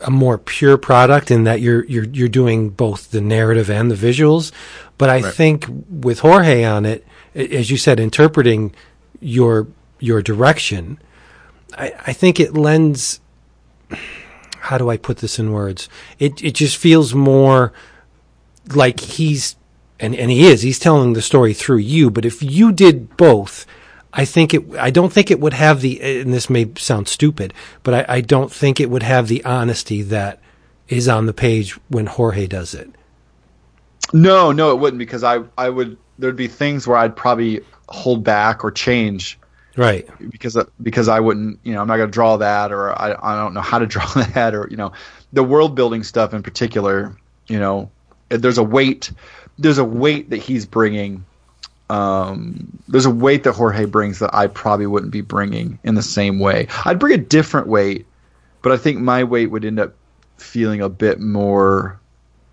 a 0.00 0.10
more 0.10 0.38
pure 0.38 0.78
product 0.78 1.30
in 1.30 1.44
that 1.44 1.60
you're 1.60 1.84
you're 1.86 2.04
you're 2.04 2.28
doing 2.28 2.70
both 2.70 3.10
the 3.10 3.20
narrative 3.20 3.70
and 3.70 3.90
the 3.90 3.94
visuals. 3.94 4.52
But 4.96 5.08
I 5.08 5.22
think 5.22 5.66
with 5.88 6.20
Jorge 6.20 6.64
on 6.64 6.84
it, 6.84 7.06
as 7.34 7.70
you 7.70 7.76
said, 7.76 8.00
interpreting 8.00 8.74
your 9.20 9.66
your 10.00 10.22
direction, 10.22 10.98
I, 11.76 11.92
I 12.06 12.12
think 12.12 12.40
it 12.40 12.54
lends. 12.54 13.20
How 14.60 14.76
do 14.76 14.90
I 14.90 14.96
put 14.96 15.18
this 15.18 15.38
in 15.38 15.52
words? 15.52 15.88
It 16.18 16.42
it 16.42 16.54
just 16.54 16.76
feels 16.76 17.14
more 17.14 17.72
like 18.74 19.00
he's 19.00 19.56
and 20.00 20.14
and 20.14 20.30
he 20.30 20.46
is 20.46 20.62
he's 20.62 20.78
telling 20.78 21.12
the 21.12 21.22
story 21.22 21.54
through 21.54 21.78
you 21.78 22.10
but 22.10 22.24
if 22.24 22.42
you 22.42 22.72
did 22.72 23.16
both 23.16 23.66
i 24.12 24.24
think 24.24 24.54
it 24.54 24.64
i 24.78 24.90
don't 24.90 25.12
think 25.12 25.30
it 25.30 25.40
would 25.40 25.54
have 25.54 25.80
the 25.80 26.00
and 26.20 26.32
this 26.32 26.48
may 26.48 26.70
sound 26.76 27.08
stupid 27.08 27.52
but 27.82 27.94
i, 27.94 28.16
I 28.16 28.20
don't 28.20 28.52
think 28.52 28.80
it 28.80 28.90
would 28.90 29.02
have 29.02 29.28
the 29.28 29.44
honesty 29.44 30.02
that 30.02 30.40
is 30.88 31.08
on 31.08 31.26
the 31.26 31.32
page 31.32 31.72
when 31.88 32.06
jorge 32.06 32.46
does 32.46 32.74
it. 32.74 32.90
No, 34.12 34.52
no, 34.52 34.70
it 34.72 34.78
wouldn't 34.78 34.98
because 34.98 35.22
I 35.22 35.40
I 35.56 35.68
would 35.68 35.98
there'd 36.18 36.36
be 36.36 36.48
things 36.48 36.86
where 36.86 36.96
I'd 36.96 37.14
probably 37.14 37.60
hold 37.88 38.24
back 38.24 38.64
or 38.64 38.70
change. 38.70 39.38
Right. 39.76 40.08
Because 40.30 40.56
because 40.82 41.08
I 41.08 41.20
wouldn't 41.20 41.60
you 41.62 41.74
know 41.74 41.80
I'm 41.80 41.86
not 41.86 41.98
going 41.98 42.08
to 42.08 42.12
draw 42.12 42.36
that 42.38 42.72
or 42.72 42.98
I 43.00 43.14
I 43.20 43.36
don't 43.36 43.54
know 43.54 43.60
how 43.60 43.78
to 43.78 43.86
draw 43.94 44.06
that 44.06 44.54
or 44.54 44.66
you 44.70 44.76
know 44.76 44.92
the 45.32 45.44
world 45.44 45.74
building 45.74 46.02
stuff 46.02 46.32
in 46.32 46.42
particular 46.42 47.14
you 47.48 47.58
know 47.58 47.90
there's 48.30 48.58
a 48.58 48.62
weight 48.62 49.12
there's 49.58 49.78
a 49.78 49.84
weight 49.84 50.30
that 50.30 50.38
he's 50.38 50.64
bringing 50.64 51.24
um, 51.90 52.78
there's 52.88 53.06
a 53.06 53.10
weight 53.10 53.44
that 53.44 53.52
Jorge 53.52 53.86
brings 53.86 54.18
that 54.18 54.34
I 54.34 54.46
probably 54.46 54.86
wouldn't 54.86 55.12
be 55.12 55.22
bringing 55.22 55.78
in 55.84 55.94
the 55.94 56.02
same 56.02 56.38
way. 56.38 56.68
I'd 56.84 56.98
bring 56.98 57.14
a 57.14 57.22
different 57.22 57.66
weight 57.66 58.06
but 58.62 58.72
I 58.72 58.76
think 58.76 58.98
my 58.98 59.24
weight 59.24 59.46
would 59.46 59.64
end 59.64 59.78
up 59.78 59.94
feeling 60.36 60.80
a 60.80 60.88
bit 60.88 61.20
more 61.20 62.00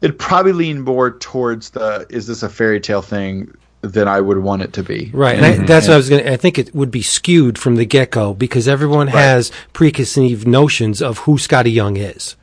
it'd 0.02 0.20
probably 0.20 0.54
lean 0.54 0.82
more 0.82 1.12
towards 1.12 1.72
the 1.72 2.06
is 2.10 2.28
this 2.28 2.44
a 2.44 2.50
fairy 2.50 2.80
tale 2.80 3.02
thing 3.02 3.54
than 3.82 4.08
I 4.08 4.20
would 4.20 4.40
want 4.40 4.64
it 4.64 4.74
to 4.74 4.84
be. 4.84 5.12
Right 5.14 5.36
and 5.36 5.46
I, 5.46 5.66
that's 5.66 5.88
what 5.88 5.94
i 5.94 5.98
was 5.98 6.10
going 6.10 6.24
to 6.24 6.34
i 6.34 6.38
think 6.38 6.58
it 6.58 6.74
would 6.74 6.90
be 6.90 7.04
skewed 7.04 7.58
from 7.58 7.76
the 7.76 7.86
get-go 7.86 8.34
because 8.34 8.68
everyone 8.68 9.08
has 9.08 9.52
preconceived 9.74 10.48
notions 10.48 11.02
of 11.02 11.20
who 11.20 11.38
Skottie 11.38 11.74
Young 11.74 11.98
is. 11.98 12.36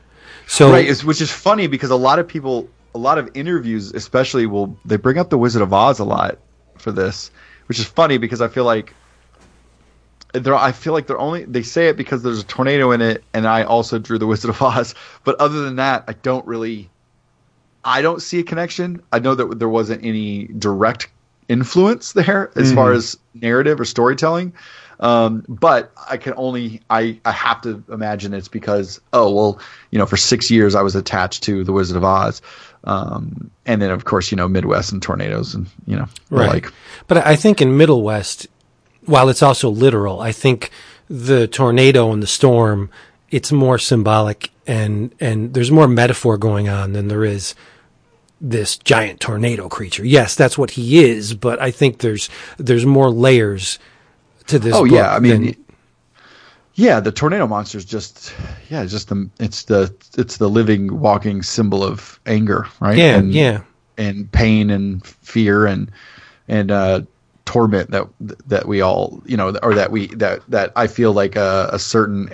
So 0.47 0.71
right 0.71 0.87
it's, 0.87 1.03
which 1.03 1.21
is 1.21 1.31
funny 1.31 1.67
because 1.67 1.89
a 1.89 1.95
lot 1.95 2.19
of 2.19 2.27
people 2.27 2.69
a 2.95 2.99
lot 2.99 3.17
of 3.17 3.29
interviews 3.33 3.91
especially 3.93 4.45
will 4.45 4.77
they 4.85 4.97
bring 4.97 5.17
up 5.17 5.29
the 5.29 5.37
wizard 5.37 5.61
of 5.61 5.73
oz 5.73 5.99
a 5.99 6.05
lot 6.05 6.37
for 6.83 6.91
this 6.91 7.31
which 7.67 7.79
is 7.79 7.85
funny 7.85 8.17
because 8.17 8.41
i 8.41 8.47
feel 8.47 8.65
like 8.65 8.93
they're, 10.33 10.55
I 10.55 10.71
feel 10.71 10.93
like 10.93 11.07
they're 11.07 11.19
only 11.19 11.45
they 11.45 11.61
say 11.61 11.89
it 11.89 11.97
because 11.97 12.23
there's 12.23 12.41
a 12.41 12.45
tornado 12.45 12.91
in 12.91 13.01
it, 13.01 13.23
and 13.33 13.47
I 13.47 13.63
also 13.63 13.99
drew 13.99 14.17
the 14.17 14.27
Wizard 14.27 14.49
of 14.49 14.61
Oz. 14.61 14.95
But 15.23 15.39
other 15.39 15.61
than 15.61 15.77
that, 15.77 16.03
I 16.07 16.13
don't 16.13 16.45
really, 16.45 16.89
I 17.85 18.01
don't 18.01 18.21
see 18.21 18.39
a 18.39 18.43
connection. 18.43 19.01
I 19.11 19.19
know 19.19 19.35
that 19.35 19.59
there 19.59 19.69
wasn't 19.69 20.03
any 20.03 20.47
direct 20.47 21.07
influence 21.47 22.13
there 22.13 22.51
as 22.55 22.73
far 22.73 22.93
as 22.93 23.17
narrative 23.33 23.79
or 23.79 23.85
storytelling. 23.85 24.53
Um, 24.99 25.43
but 25.49 25.91
I 26.09 26.17
can 26.17 26.33
only 26.37 26.81
I 26.89 27.19
I 27.25 27.31
have 27.31 27.61
to 27.61 27.83
imagine 27.91 28.33
it's 28.33 28.47
because 28.47 29.01
oh 29.11 29.33
well 29.33 29.59
you 29.91 29.99
know 29.99 30.05
for 30.05 30.17
six 30.17 30.49
years 30.49 30.75
I 30.75 30.81
was 30.81 30.95
attached 30.95 31.43
to 31.43 31.63
the 31.63 31.73
Wizard 31.73 31.97
of 31.97 32.03
Oz, 32.03 32.41
um, 32.85 33.49
and 33.65 33.81
then 33.81 33.91
of 33.91 34.05
course 34.05 34.31
you 34.31 34.35
know 34.37 34.47
Midwest 34.47 34.91
and 34.91 35.01
tornadoes 35.01 35.53
and 35.55 35.67
you 35.85 35.95
know 35.95 36.07
Right. 36.29 36.49
like 36.63 36.73
But 37.07 37.25
I 37.25 37.35
think 37.35 37.61
in 37.61 37.69
Middlewest, 37.77 38.47
while 39.05 39.29
it's 39.29 39.43
also 39.43 39.69
literal, 39.69 40.19
I 40.21 40.31
think 40.31 40.69
the 41.09 41.47
tornado 41.47 42.11
and 42.11 42.21
the 42.23 42.27
storm, 42.27 42.89
it's 43.29 43.51
more 43.51 43.77
symbolic 43.77 44.51
and 44.65 45.13
and 45.19 45.53
there's 45.53 45.71
more 45.71 45.87
metaphor 45.87 46.37
going 46.37 46.69
on 46.69 46.93
than 46.93 47.07
there 47.07 47.23
is 47.25 47.55
this 48.39 48.77
giant 48.77 49.19
tornado 49.21 49.69
creature. 49.69 50.05
Yes, 50.05 50.35
that's 50.35 50.57
what 50.57 50.71
he 50.71 51.03
is, 51.03 51.33
but 51.33 51.61
I 51.61 51.71
think 51.71 51.99
there's 51.99 52.29
there's 52.57 52.85
more 52.85 53.09
layers 53.09 53.79
to 54.47 54.59
this. 54.59 54.73
Oh 54.75 54.83
yeah, 54.83 55.13
I 55.13 55.19
mean, 55.19 55.55
yeah, 56.75 56.99
the 56.99 57.11
tornado 57.11 57.47
monster 57.47 57.77
is 57.77 57.85
just 57.85 58.33
yeah, 58.69 58.81
it's 58.81 58.91
just 58.91 59.09
the 59.09 59.29
it's 59.39 59.63
the 59.63 59.93
it's 60.17 60.37
the 60.37 60.49
living, 60.49 60.99
walking 60.99 61.43
symbol 61.43 61.83
of 61.83 62.19
anger, 62.25 62.67
right? 62.79 62.97
yeah, 62.97 63.17
and, 63.17 63.31
yeah, 63.33 63.61
and 63.97 64.31
pain 64.31 64.69
and 64.69 65.05
fear 65.05 65.65
and 65.65 65.91
and 66.47 66.71
uh, 66.71 67.01
torment 67.45 67.91
that 67.91 68.07
that 68.47 68.67
we 68.67 68.81
all 68.81 69.21
you 69.25 69.37
know 69.37 69.55
or 69.61 69.75
that 69.75 69.91
we 69.91 70.07
that 70.07 70.41
that 70.49 70.71
I 70.75 70.87
feel 70.87 71.13
like 71.13 71.35
a, 71.35 71.69
a 71.73 71.79
certain. 71.79 72.29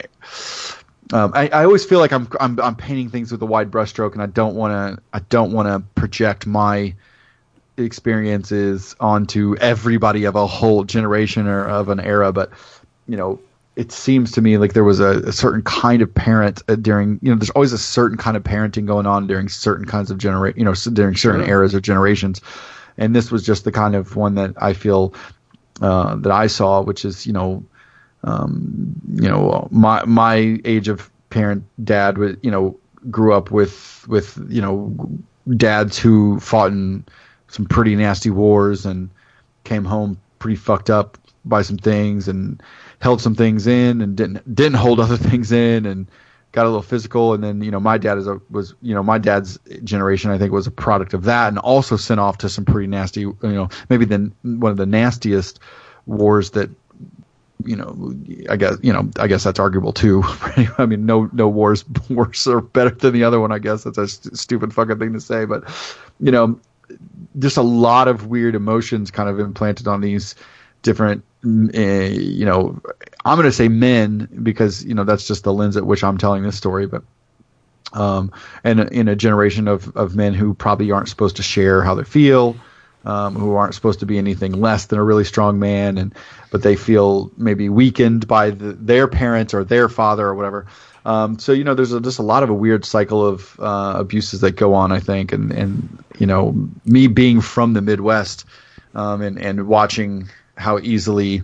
Um, 1.12 1.32
I, 1.34 1.48
I 1.48 1.64
always 1.66 1.84
feel 1.84 2.00
like 2.00 2.14
I'm, 2.14 2.30
I'm 2.40 2.60
I'm 2.60 2.76
painting 2.76 3.10
things 3.10 3.32
with 3.32 3.42
a 3.42 3.46
wide 3.46 3.72
brushstroke, 3.72 4.14
and 4.14 4.22
I 4.22 4.28
don't 4.28 4.56
want 4.56 4.98
to 4.98 5.04
I 5.12 5.20
don't 5.30 5.52
want 5.52 5.68
to 5.68 5.80
project 6.00 6.46
my 6.46 6.94
experiences 7.78 8.96
onto 9.00 9.56
everybody 9.58 10.26
of 10.26 10.36
a 10.36 10.46
whole 10.46 10.84
generation 10.84 11.48
or 11.48 11.68
of 11.68 11.90
an 11.90 12.00
era. 12.00 12.32
But 12.32 12.52
you 13.08 13.18
know, 13.18 13.40
it 13.80 13.94
seems 13.94 14.34
to 14.34 14.42
me 14.42 14.58
like 14.58 14.74
there 14.74 14.84
was 14.84 15.00
a, 15.00 15.20
a 15.20 15.32
certain 15.32 15.62
kind 15.62 16.02
of 16.02 16.14
parent 16.14 16.62
uh, 16.68 16.76
during 16.76 17.18
you 17.22 17.32
know 17.32 17.38
there's 17.38 17.50
always 17.52 17.72
a 17.72 17.78
certain 17.78 18.18
kind 18.18 18.36
of 18.36 18.44
parenting 18.44 18.86
going 18.86 19.06
on 19.06 19.26
during 19.26 19.48
certain 19.48 19.86
kinds 19.86 20.12
of 20.12 20.18
genera 20.18 20.54
you 20.58 20.66
know 20.66 20.74
during 20.92 21.16
certain 21.16 21.48
eras 21.48 21.74
or 21.74 21.80
generations, 21.80 22.42
and 22.98 23.16
this 23.16 23.32
was 23.32 23.42
just 23.42 23.64
the 23.64 23.72
kind 23.72 23.96
of 23.96 24.18
one 24.18 24.36
that 24.36 24.54
I 24.62 24.74
feel 24.74 25.14
uh, 25.80 26.18
that 26.18 26.32
I 26.32 26.48
saw, 26.48 26.82
which 26.82 27.06
is 27.06 27.26
you 27.26 27.32
know 27.32 27.64
um, 28.26 28.94
you 29.14 29.30
know 29.30 29.70
my 29.72 30.04
my 30.04 30.60
age 30.66 30.90
of 30.90 31.10
parent 31.30 31.64
dad 31.82 32.18
was 32.18 32.36
you 32.42 32.52
know 32.52 32.78
grew 33.10 33.34
up 33.34 33.50
with 33.50 34.06
with 34.10 34.38
you 34.50 34.62
know 34.62 34.94
dads 35.56 35.98
who 35.98 36.38
fought 36.42 36.74
in 36.74 37.06
some 37.48 37.66
pretty 37.66 37.96
nasty 37.96 38.30
wars 38.30 38.86
and 38.86 39.10
came 39.64 39.86
home 39.86 40.20
pretty 40.40 40.58
fucked 40.58 40.90
up 40.90 41.18
by 41.46 41.62
some 41.62 41.78
things 41.78 42.28
and 42.28 42.62
held 43.00 43.22
some 43.22 43.36
things 43.36 43.68
in 43.68 44.02
and 44.02 44.16
didn't 44.16 44.56
didn't 44.56 44.76
hold 44.76 45.00
other 45.00 45.18
things 45.30 45.52
in 45.52 45.86
and 45.86 46.08
got 46.52 46.66
a 46.66 46.70
little 46.70 46.82
physical 46.82 47.34
and 47.34 47.44
then 47.44 47.62
you 47.62 47.70
know 47.70 47.80
my 47.80 47.98
dad 47.98 48.18
is 48.18 48.28
a 48.28 48.42
was 48.50 48.74
you 48.82 48.94
know 48.94 49.04
my 49.04 49.18
dad's 49.18 49.60
generation 49.84 50.32
I 50.32 50.38
think 50.38 50.52
was 50.52 50.68
a 50.68 50.72
product 50.72 51.14
of 51.14 51.24
that 51.26 51.50
and 51.50 51.60
also 51.60 51.96
sent 51.96 52.20
off 52.20 52.40
to 52.40 52.50
some 52.50 52.66
pretty 52.66 52.88
nasty 52.88 53.22
you 53.22 53.38
know 53.42 53.70
maybe 53.90 54.06
then 54.06 54.34
one 54.42 54.72
of 54.72 54.78
the 54.78 54.86
nastiest 54.86 55.60
wars 56.06 56.52
that 56.52 56.70
you 57.66 57.76
know, 57.76 58.16
I 58.50 58.56
guess 58.56 58.78
you 58.82 58.94
know, 58.94 59.10
I 59.18 59.28
guess 59.28 59.44
that's 59.44 59.60
arguable 59.60 59.92
too. 59.92 60.24
I 60.78 60.86
mean, 60.86 61.06
no, 61.06 61.30
no 61.34 61.50
wars 61.50 61.84
worse 62.10 62.48
or 62.48 62.62
better 62.62 62.92
than 62.92 63.14
the 63.14 63.24
other 63.24 63.40
one. 63.40 63.52
I 63.52 63.60
guess 63.60 63.84
that's 63.84 63.98
a 63.98 64.08
st- 64.08 64.38
stupid 64.38 64.74
fucking 64.74 65.00
thing 65.00 65.14
to 65.14 65.20
say, 65.20 65.46
but 65.46 65.64
you 66.20 66.32
know, 66.32 66.60
just 67.38 67.58
a 67.58 67.62
lot 67.62 68.08
of 68.08 68.28
weird 68.28 68.56
emotions 68.56 69.12
kind 69.12 69.30
of 69.30 69.40
implanted 69.40 69.88
on 69.88 70.02
these 70.02 70.36
different, 70.82 71.24
you 71.44 72.46
know, 72.46 72.82
I'm 73.26 73.38
going 73.38 73.46
to 73.46 73.52
say 73.52 73.68
men 73.68 74.28
because 74.44 74.84
you 74.84 74.94
know 74.94 75.04
that's 75.04 75.28
just 75.28 75.44
the 75.44 75.54
lens 75.54 75.78
at 75.78 75.86
which 75.86 76.04
I'm 76.04 76.18
telling 76.18 76.44
this 76.44 76.58
story, 76.58 76.86
but 76.86 77.04
um, 77.94 78.32
and 78.64 78.82
in 78.92 79.08
a 79.08 79.16
generation 79.16 79.68
of, 79.68 79.96
of 79.96 80.16
men 80.16 80.34
who 80.34 80.54
probably 80.54 80.92
aren't 80.92 81.10
supposed 81.10 81.38
to 81.38 81.44
share 81.44 81.82
how 81.82 81.96
they 81.96 82.04
feel, 82.04 82.56
um, 83.06 83.36
who 83.36 83.56
aren't 83.56 83.74
supposed 83.74 84.00
to 84.02 84.06
be 84.06 84.18
anything 84.18 84.54
less 84.54 84.88
than 84.88 85.00
a 85.00 85.04
really 85.04 85.24
strong 85.24 85.60
man, 85.60 85.98
and 85.98 86.14
but 86.52 86.64
they 86.64 86.76
feel 86.76 87.32
maybe 87.38 87.70
weakened 87.70 88.28
by 88.28 88.50
the, 88.50 88.74
their 88.74 89.08
parents 89.08 89.54
or 89.54 89.64
their 89.64 89.90
father 89.90 90.28
or 90.28 90.36
whatever. 90.36 90.68
Um, 91.06 91.40
so 91.40 91.54
you 91.54 91.64
know, 91.64 91.74
there's 91.74 91.94
a, 91.94 92.02
just 92.02 92.20
a 92.20 92.24
lot 92.24 92.44
of 92.44 92.50
a 92.50 92.54
weird 92.54 92.84
cycle 92.84 93.26
of 93.26 93.58
uh, 93.60 93.94
abuses 93.98 94.42
that 94.42 94.52
go 94.52 94.74
on, 94.74 94.92
I 94.92 95.00
think, 95.00 95.32
and 95.32 95.52
and 95.52 96.04
you 96.18 96.28
know, 96.28 96.54
me 96.86 97.08
being 97.08 97.40
from 97.42 97.74
the 97.74 97.82
Midwest 97.82 98.46
um, 98.94 99.22
and 99.22 99.40
and 99.40 99.68
watching 99.68 100.30
how 100.60 100.80
easily 100.80 101.44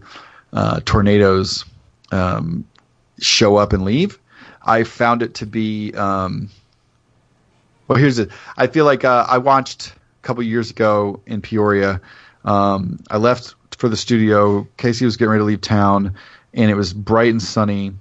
uh, 0.53 0.81
tornadoes 0.85 1.65
um, 2.11 2.65
show 3.19 3.55
up 3.55 3.73
and 3.73 3.83
leave, 3.83 4.19
I 4.61 4.83
found 4.83 5.21
it 5.21 5.35
to 5.35 5.45
be. 5.45 5.93
Um, 5.93 6.49
well, 7.87 7.97
here's 7.97 8.19
it. 8.19 8.29
I 8.57 8.67
feel 8.67 8.85
like 8.85 9.03
uh, 9.03 9.25
I 9.27 9.37
watched 9.37 9.89
a 9.89 9.93
couple 10.23 10.43
years 10.43 10.71
ago 10.71 11.21
in 11.25 11.41
Peoria. 11.41 12.01
Um, 12.43 12.99
I 13.09 13.17
left 13.17 13.55
for 13.77 13.89
the 13.89 13.97
studio. 13.97 14.67
Casey 14.77 15.05
was 15.05 15.17
getting 15.17 15.31
ready 15.31 15.41
to 15.41 15.45
leave 15.45 15.61
town, 15.61 16.15
and 16.53 16.71
it 16.71 16.75
was 16.75 16.93
bright 16.93 17.31
and 17.31 17.41
sunny 17.41 17.93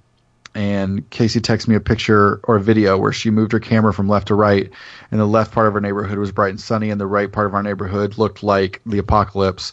and 0.55 1.09
Casey 1.11 1.41
texted 1.41 1.69
me 1.69 1.75
a 1.75 1.81
picture 1.81 2.41
or 2.45 2.57
a 2.57 2.61
video 2.61 2.97
where 2.97 3.13
she 3.13 3.31
moved 3.31 3.53
her 3.53 3.61
camera 3.61 3.93
from 3.93 4.09
left 4.09 4.29
to 4.29 4.35
right, 4.35 4.71
and 5.11 5.21
the 5.21 5.27
left 5.27 5.53
part 5.53 5.67
of 5.67 5.75
our 5.75 5.81
neighborhood 5.81 6.19
was 6.19 6.31
bright 6.31 6.51
and 6.51 6.61
sunny, 6.61 6.91
and 6.91 7.01
the 7.01 7.07
right 7.07 7.31
part 7.31 7.47
of 7.47 7.55
our 7.55 7.63
neighborhood 7.63 8.19
looked 8.19 8.43
like 8.43 8.81
the 8.87 8.99
apocalypse. 8.99 9.73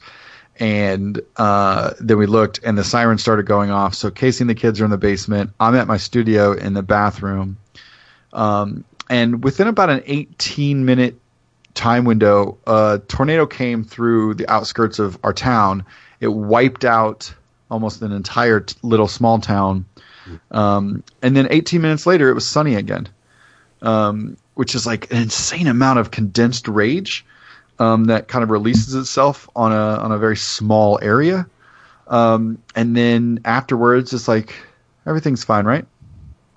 And 0.62 1.20
uh, 1.38 1.92
then 2.00 2.18
we 2.18 2.28
looked, 2.28 2.60
and 2.64 2.78
the 2.78 2.84
siren 2.84 3.18
started 3.18 3.46
going 3.46 3.72
off. 3.72 3.96
So 3.96 4.10
Casey 4.12 4.44
and 4.44 4.50
the 4.50 4.56
kids 4.56 4.80
are 4.80 4.86
in 4.86 4.92
the 4.92 4.98
basement. 4.98 5.52
I'm 5.60 5.76
at 5.76 5.88
my 5.88 5.98
studio 5.98 6.54
in 6.54 6.74
the 6.74 6.84
bathroom, 6.84 7.58
um, 8.32 8.86
and 9.10 9.44
within 9.44 9.68
about 9.68 9.90
an 9.90 10.04
18 10.06 10.86
minute 10.86 11.16
time 11.74 12.06
window, 12.06 12.58
a 12.68 13.02
tornado 13.08 13.46
came 13.46 13.84
through 13.84 14.36
the 14.36 14.48
outskirts 14.50 15.00
of 15.00 15.18
our 15.24 15.34
town. 15.34 15.84
It 16.20 16.30
wiped 16.30 16.86
out 16.86 17.34
almost 17.70 18.02
an 18.02 18.12
entire 18.12 18.62
t- 18.62 18.76
little 18.84 19.08
small 19.08 19.40
town 19.40 19.86
um, 20.52 21.04
and 21.22 21.36
then 21.36 21.48
18 21.50 21.82
minutes 21.82 22.06
later, 22.06 22.30
it 22.30 22.34
was 22.34 22.48
sunny 22.48 22.76
again, 22.76 23.08
um, 23.82 24.38
which 24.56 24.76
is 24.76 24.86
like 24.86 25.12
an 25.12 25.18
insane 25.18 25.68
amount 25.68 26.00
of 26.00 26.12
condensed 26.12 26.68
rage 26.68 27.26
um, 27.82 28.06
that 28.06 28.28
kind 28.28 28.44
of 28.44 28.52
releases 28.52 28.94
itself 28.94 29.50
on 29.56 29.72
a 29.72 29.76
on 30.04 30.12
a 30.12 30.18
very 30.20 30.38
small 30.38 31.00
area. 31.02 31.48
Um, 32.08 32.62
and 32.76 32.96
then 32.96 33.40
afterwards, 33.44 34.14
it's 34.14 34.28
like 34.28 34.54
everything's 35.08 35.44
fine, 35.44 35.66
right? 35.66 35.86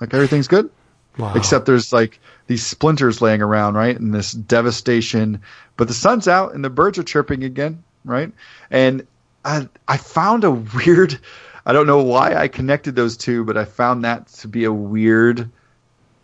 Like 0.01 0.13
everything's 0.13 0.49
good, 0.49 0.69
Wow. 1.17 1.33
except 1.35 1.65
there's 1.65 1.93
like 1.93 2.21
these 2.47 2.67
splinters 2.67 3.23
laying 3.23 3.41
around, 3.41 3.75
right? 3.75 3.99
And 3.99 4.13
this 4.15 4.33
devastation. 4.33 5.41
But 5.77 5.89
the 5.89 5.95
sun's 5.95 6.29
out 6.29 6.55
and 6.55 6.63
the 6.63 6.71
birds 6.71 6.99
are 6.99 7.03
chirping 7.05 7.43
again, 7.43 7.83
right? 8.05 8.31
And 8.71 9.07
I 9.45 9.69
I 9.89 9.97
found 9.97 10.45
a 10.45 10.51
weird 10.51 11.19
I 11.65 11.73
don't 11.73 11.87
know 11.87 12.03
why 12.03 12.35
I 12.35 12.49
connected 12.49 12.97
those 12.97 13.17
two, 13.17 13.45
but 13.45 13.57
I 13.57 13.65
found 13.65 14.05
that 14.05 14.27
to 14.41 14.49
be 14.49 14.65
a 14.65 14.73
weird 14.73 15.49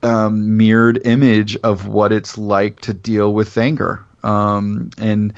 um, 0.03 0.59
mirrored 0.59 1.01
image 1.07 1.57
of 1.65 1.87
what 1.87 2.13
it's 2.13 2.37
like 2.37 2.81
to 2.81 2.93
deal 2.93 3.33
with 3.33 3.57
anger. 3.57 4.05
Um, 4.23 4.91
and 4.99 5.33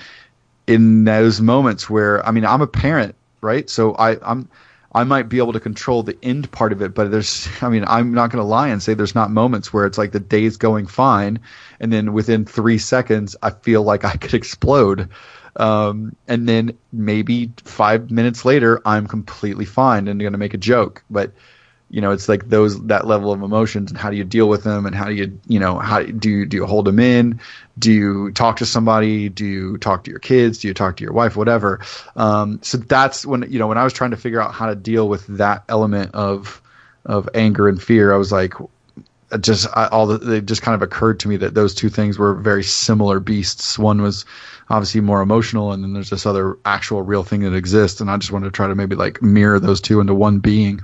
in 0.67 1.05
those 1.05 1.41
moments 1.41 1.91
where, 1.91 2.25
I 2.27 2.31
mean, 2.31 2.45
I'm 2.45 2.63
a 2.63 2.67
parent, 2.67 3.15
right? 3.41 3.69
So 3.69 3.95
I, 3.95 4.17
I'm, 4.29 4.49
I 4.95 5.05
might 5.05 5.29
be 5.29 5.39
able 5.39 5.55
to 5.55 5.61
control 5.61 6.03
the 6.03 6.19
end 6.23 6.51
part 6.53 6.73
of 6.73 6.83
it, 6.83 6.95
but 6.95 7.11
there's, 7.11 7.49
I 7.63 7.69
mean, 7.69 7.85
I'm 7.87 8.13
not 8.13 8.31
going 8.31 8.43
to 8.43 8.49
lie 8.49 8.69
and 8.69 8.83
say 8.83 8.95
there's 8.95 9.15
not 9.15 9.31
moments 9.31 9.73
where 9.73 9.87
it's 9.87 9.99
like 9.99 10.13
the 10.13 10.21
day's 10.21 10.57
going 10.57 10.87
fine, 10.87 11.41
and 11.81 11.93
then 11.93 12.13
within 12.13 12.45
three 12.45 12.79
seconds, 12.79 13.37
I 13.43 13.51
feel 13.51 13.83
like 13.83 14.05
I 14.05 14.17
could 14.17 14.35
explode. 14.35 15.09
Um, 15.57 16.17
and 16.29 16.49
then 16.49 16.79
maybe 16.93 17.53
five 17.65 18.11
minutes 18.11 18.45
later, 18.45 18.81
I'm 18.87 19.07
completely 19.07 19.67
fine 19.67 20.09
and 20.09 20.19
going 20.21 20.33
to 20.33 20.39
make 20.39 20.55
a 20.55 20.59
joke. 20.59 21.03
But 21.11 21.33
you 21.93 22.01
know, 22.01 22.11
it's 22.11 22.27
like 22.27 22.49
those 22.49 22.83
that 22.87 23.07
level 23.07 23.33
of 23.33 23.43
emotions, 23.43 23.91
and 23.91 24.01
how 24.01 24.09
do 24.09 24.17
you 24.17 24.25
deal 24.25 24.49
with 24.49 24.65
them, 24.65 24.87
and 24.87 24.97
how 24.97 25.05
do 25.05 25.13
you, 25.13 25.39
you 25.47 25.61
know, 25.61 25.79
how 25.79 26.03
do 26.03 26.31
you 26.31 26.47
do 26.47 26.57
you 26.57 26.65
hold 26.65 26.87
them 26.87 26.99
in? 26.99 27.39
Do 27.79 27.93
you 27.93 28.33
talk 28.33 28.57
to 28.57 28.67
somebody? 28.67 29.29
Do 29.29 29.45
you 29.45 29.77
talk 29.77 30.05
to 30.05 30.11
your 30.11 30.19
kids? 30.19 30.59
Do 30.59 30.69
you 30.69 30.75
talk 30.75 30.97
to 30.97 31.05
your 31.05 31.13
wife? 31.13 31.37
Whatever. 31.37 31.81
Um, 32.17 32.61
so 32.63 32.79
that's 32.79 33.27
when 33.27 33.45
you 33.53 33.59
know 33.59 33.67
when 33.67 33.77
I 33.77 33.85
was 33.85 33.93
trying 33.93 34.13
to 34.13 34.17
figure 34.17 34.41
out 34.41 34.55
how 34.55 34.69
to 34.69 34.75
deal 34.75 35.07
with 35.07 35.27
that 35.37 35.65
element 35.69 36.15
of 36.15 36.63
of 37.05 37.29
anger 37.35 37.69
and 37.69 37.81
fear, 37.81 38.15
I 38.15 38.17
was 38.17 38.33
like, 38.33 38.55
just 39.41 39.69
I, 39.77 39.89
all 39.89 40.07
the, 40.07 40.37
it 40.37 40.47
just 40.47 40.63
kind 40.63 40.75
of 40.75 40.81
occurred 40.81 41.21
to 41.21 41.29
me 41.29 41.37
that 41.37 41.53
those 41.53 41.75
two 41.75 41.91
things 41.91 42.19
were 42.19 42.35
very 42.35 42.65
similar 42.65 43.21
beasts. 43.21 43.79
One 43.79 44.01
was 44.01 44.25
obviously 44.71 45.03
more 45.03 45.21
emotional, 45.21 45.73
and 45.73 45.85
then 45.85 45.93
there's 45.93 46.09
this 46.09 46.25
other 46.25 46.57
actual 46.65 47.03
real 47.03 47.23
thing 47.23 47.41
that 47.41 47.55
exists. 47.55 48.01
And 48.01 48.11
I 48.11 48.17
just 48.17 48.33
wanted 48.33 48.47
to 48.47 48.53
try 48.53 48.67
to 48.67 48.75
maybe 48.75 48.97
like 48.97 49.21
mirror 49.21 49.61
those 49.61 49.83
two 49.83 50.01
into 50.01 50.15
one 50.15 50.39
being. 50.39 50.81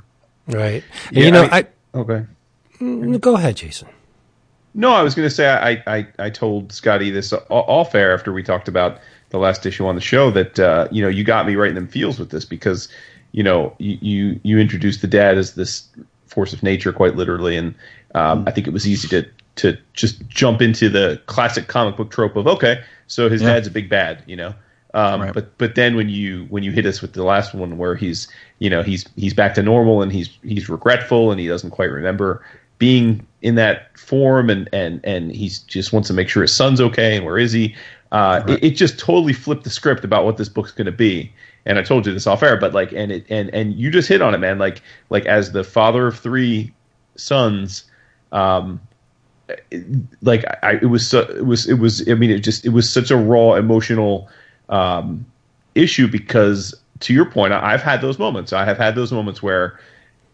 Right. 0.49 0.83
Yeah, 1.13 1.25
you 1.25 1.33
know, 1.33 1.43
I- 1.45 1.59
I, 1.59 1.67
Okay. 1.95 2.25
mm, 2.81 3.21
go 3.21 3.37
ahead, 3.37 3.57
Jason. 3.57 3.89
No, 4.75 4.93
I 4.93 5.03
was 5.03 5.15
going 5.15 5.29
to 5.29 5.35
say 5.35 5.49
I, 5.49 5.83
I, 5.87 6.07
I 6.19 6.31
told 6.31 6.69
Skottie 6.69 7.13
this 7.13 7.33
all, 7.33 7.61
all 7.63 7.85
fair 7.85 8.15
after 8.15 8.33
we 8.33 8.43
talked 8.43 8.69
about 8.69 8.99
the 9.31 9.39
last 9.39 9.67
issue 9.67 9.87
on 9.87 9.95
the 9.95 10.01
show 10.01 10.31
that 10.31 10.59
uh, 10.59 10.89
you 10.91 11.03
know 11.03 11.09
you 11.09 11.25
got 11.25 11.47
me 11.47 11.57
right 11.57 11.69
in 11.71 11.75
them 11.75 11.89
feels 11.89 12.19
with 12.19 12.31
this 12.31 12.45
because 12.45 12.89
you 13.33 13.43
know 13.43 13.75
you 13.79 13.99
you, 14.01 14.41
you 14.43 14.59
introduced 14.59 15.01
the 15.03 15.07
dad 15.09 15.37
as 15.37 15.55
this 15.55 15.87
force 16.27 16.53
of 16.53 16.63
nature 16.63 16.93
quite 16.93 17.17
literally, 17.17 17.57
and 17.57 17.75
um, 18.15 18.45
I 18.47 18.53
think 18.53 18.67
it 18.67 18.73
was 18.73 18.87
easy 18.87 19.09
to 19.09 19.29
to 19.57 19.77
just 19.95 20.27
jump 20.29 20.63
into 20.63 20.89
the 20.89 21.21
classic 21.27 21.67
comic 21.67 21.97
book 21.97 22.11
trope 22.11 22.37
of 22.37 22.47
okay, 22.47 22.83
so 23.07 23.29
his 23.29 23.43
Yeah. 23.43 23.55
dad's 23.55 23.67
a 23.67 23.71
big 23.73 23.89
bad, 23.89 24.23
you 24.27 24.37
know. 24.37 24.55
Um, 24.95 25.21
Right. 25.21 25.35
But 25.35 25.57
but 25.59 25.75
then 25.75 25.97
when 25.97 26.09
you 26.09 26.47
when 26.49 26.63
you 26.63 26.73
hit 26.73 26.87
us 26.87 27.03
with 27.03 27.13
the 27.13 27.23
last 27.23 27.55
one 27.55 27.77
where 27.77 27.95
he's 27.95 28.29
you 28.59 28.71
know 28.71 28.83
he's 28.83 29.07
he's 29.17 29.35
back 29.35 29.55
to 29.55 29.63
normal 29.63 30.03
and 30.03 30.11
he's 30.11 30.31
he's 30.43 30.69
regretful 30.69 31.31
and 31.31 31.41
he 31.41 31.47
doesn't 31.47 31.71
quite 31.71 31.91
remember 31.91 32.45
being 32.79 33.27
in 33.43 33.57
that 33.57 33.97
form 33.99 34.49
and 34.49 34.69
and 34.73 35.01
and 35.05 35.33
he's 35.33 35.59
just 35.61 35.93
wants 35.93 36.09
to 36.09 36.15
make 36.15 36.29
sure 36.29 36.43
his 36.43 36.55
son's 36.55 36.81
okay 36.81 37.17
and 37.17 37.27
where 37.27 37.39
is 37.39 37.53
he? 37.53 37.75
Uh 38.13 38.43
it, 38.49 38.65
it 38.65 38.71
just 38.71 38.99
totally 38.99 39.35
flipped 39.35 39.65
the 39.65 39.71
script 39.71 40.05
about 40.05 40.25
what 40.25 40.39
this 40.39 40.49
book's 40.49 40.73
going 40.73 40.87
to 40.87 40.93
be. 40.93 41.31
And 41.67 41.79
i 41.79 41.83
told 41.83 42.07
you 42.07 42.15
this 42.15 42.27
off 42.27 42.43
air 42.43 42.57
but 42.57 42.73
like 42.73 42.93
and 42.93 43.13
it 43.13 43.27
and 43.29 43.51
and 43.53 43.75
you 43.75 43.91
just 43.91 44.09
hit 44.09 44.23
on 44.23 44.35
it 44.35 44.39
man. 44.39 44.59
Like 44.59 44.81
like 45.11 45.27
as 45.27 45.53
the 45.53 45.65
father 45.65 46.07
of 46.07 46.19
three 46.19 46.73
sons 47.17 47.85
um 48.33 48.81
like 50.23 50.45
I, 50.63 50.75
it 50.75 50.87
was 50.87 51.07
so, 51.07 51.21
it 51.21 51.47
was 51.47 51.69
it 51.69 51.79
was 51.79 52.09
I 52.09 52.15
mean 52.15 52.31
it 52.31 52.41
just 52.41 52.65
it 52.65 52.71
was 52.71 52.89
such 52.89 53.11
a 53.11 53.17
raw 53.17 53.55
emotional 53.55 54.29
um, 54.69 55.25
issue 55.75 56.09
because 56.09 56.75
to 57.01 57.13
your 57.13 57.25
point 57.25 57.53
I, 57.53 57.73
I've 57.73 57.83
had 57.83 58.01
those 58.01 58.19
moments. 58.19 58.53
I 58.53 58.65
have 58.65 58.79
had 58.79 58.95
those 58.95 59.13
moments 59.13 59.43
where 59.43 59.79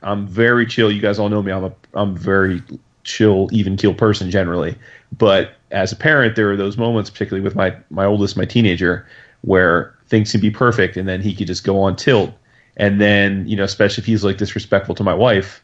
I'm 0.03 0.27
very 0.27 0.67
chill. 0.67 0.91
You 0.91 1.01
guys 1.01 1.19
all 1.19 1.29
know 1.29 1.43
me. 1.43 1.53
I'm 1.53 1.65
a 1.65 1.73
I'm 1.95 2.17
very 2.17 2.63
chill 3.05 3.49
even 3.53 3.77
keel 3.77 3.95
person 3.95 4.31
generally. 4.31 4.77
But 5.17 5.53
as 5.71 5.93
a 5.93 5.97
parent 5.97 6.37
there 6.37 6.51
are 6.51 6.57
those 6.57 6.77
moments 6.77 7.11
particularly 7.11 7.45
with 7.45 7.55
my 7.55 7.77
my 7.91 8.05
oldest 8.05 8.37
my 8.37 8.45
teenager 8.45 9.07
where 9.43 9.95
things 10.07 10.33
can 10.33 10.41
be 10.41 10.51
perfect 10.51 10.97
and 10.97 11.09
then 11.09 11.21
he 11.21 11.35
could 11.35 11.47
just 11.47 11.65
go 11.65 11.83
on 11.83 11.97
tilt. 11.97 12.33
And 12.77 13.01
then 13.01 13.47
you 13.47 13.57
know 13.57 13.65
especially 13.65 14.03
if 14.03 14.07
he's 14.07 14.25
like 14.25 14.39
disrespectful 14.39 14.95
to 14.97 15.05
my 15.05 15.15
wife 15.15 15.63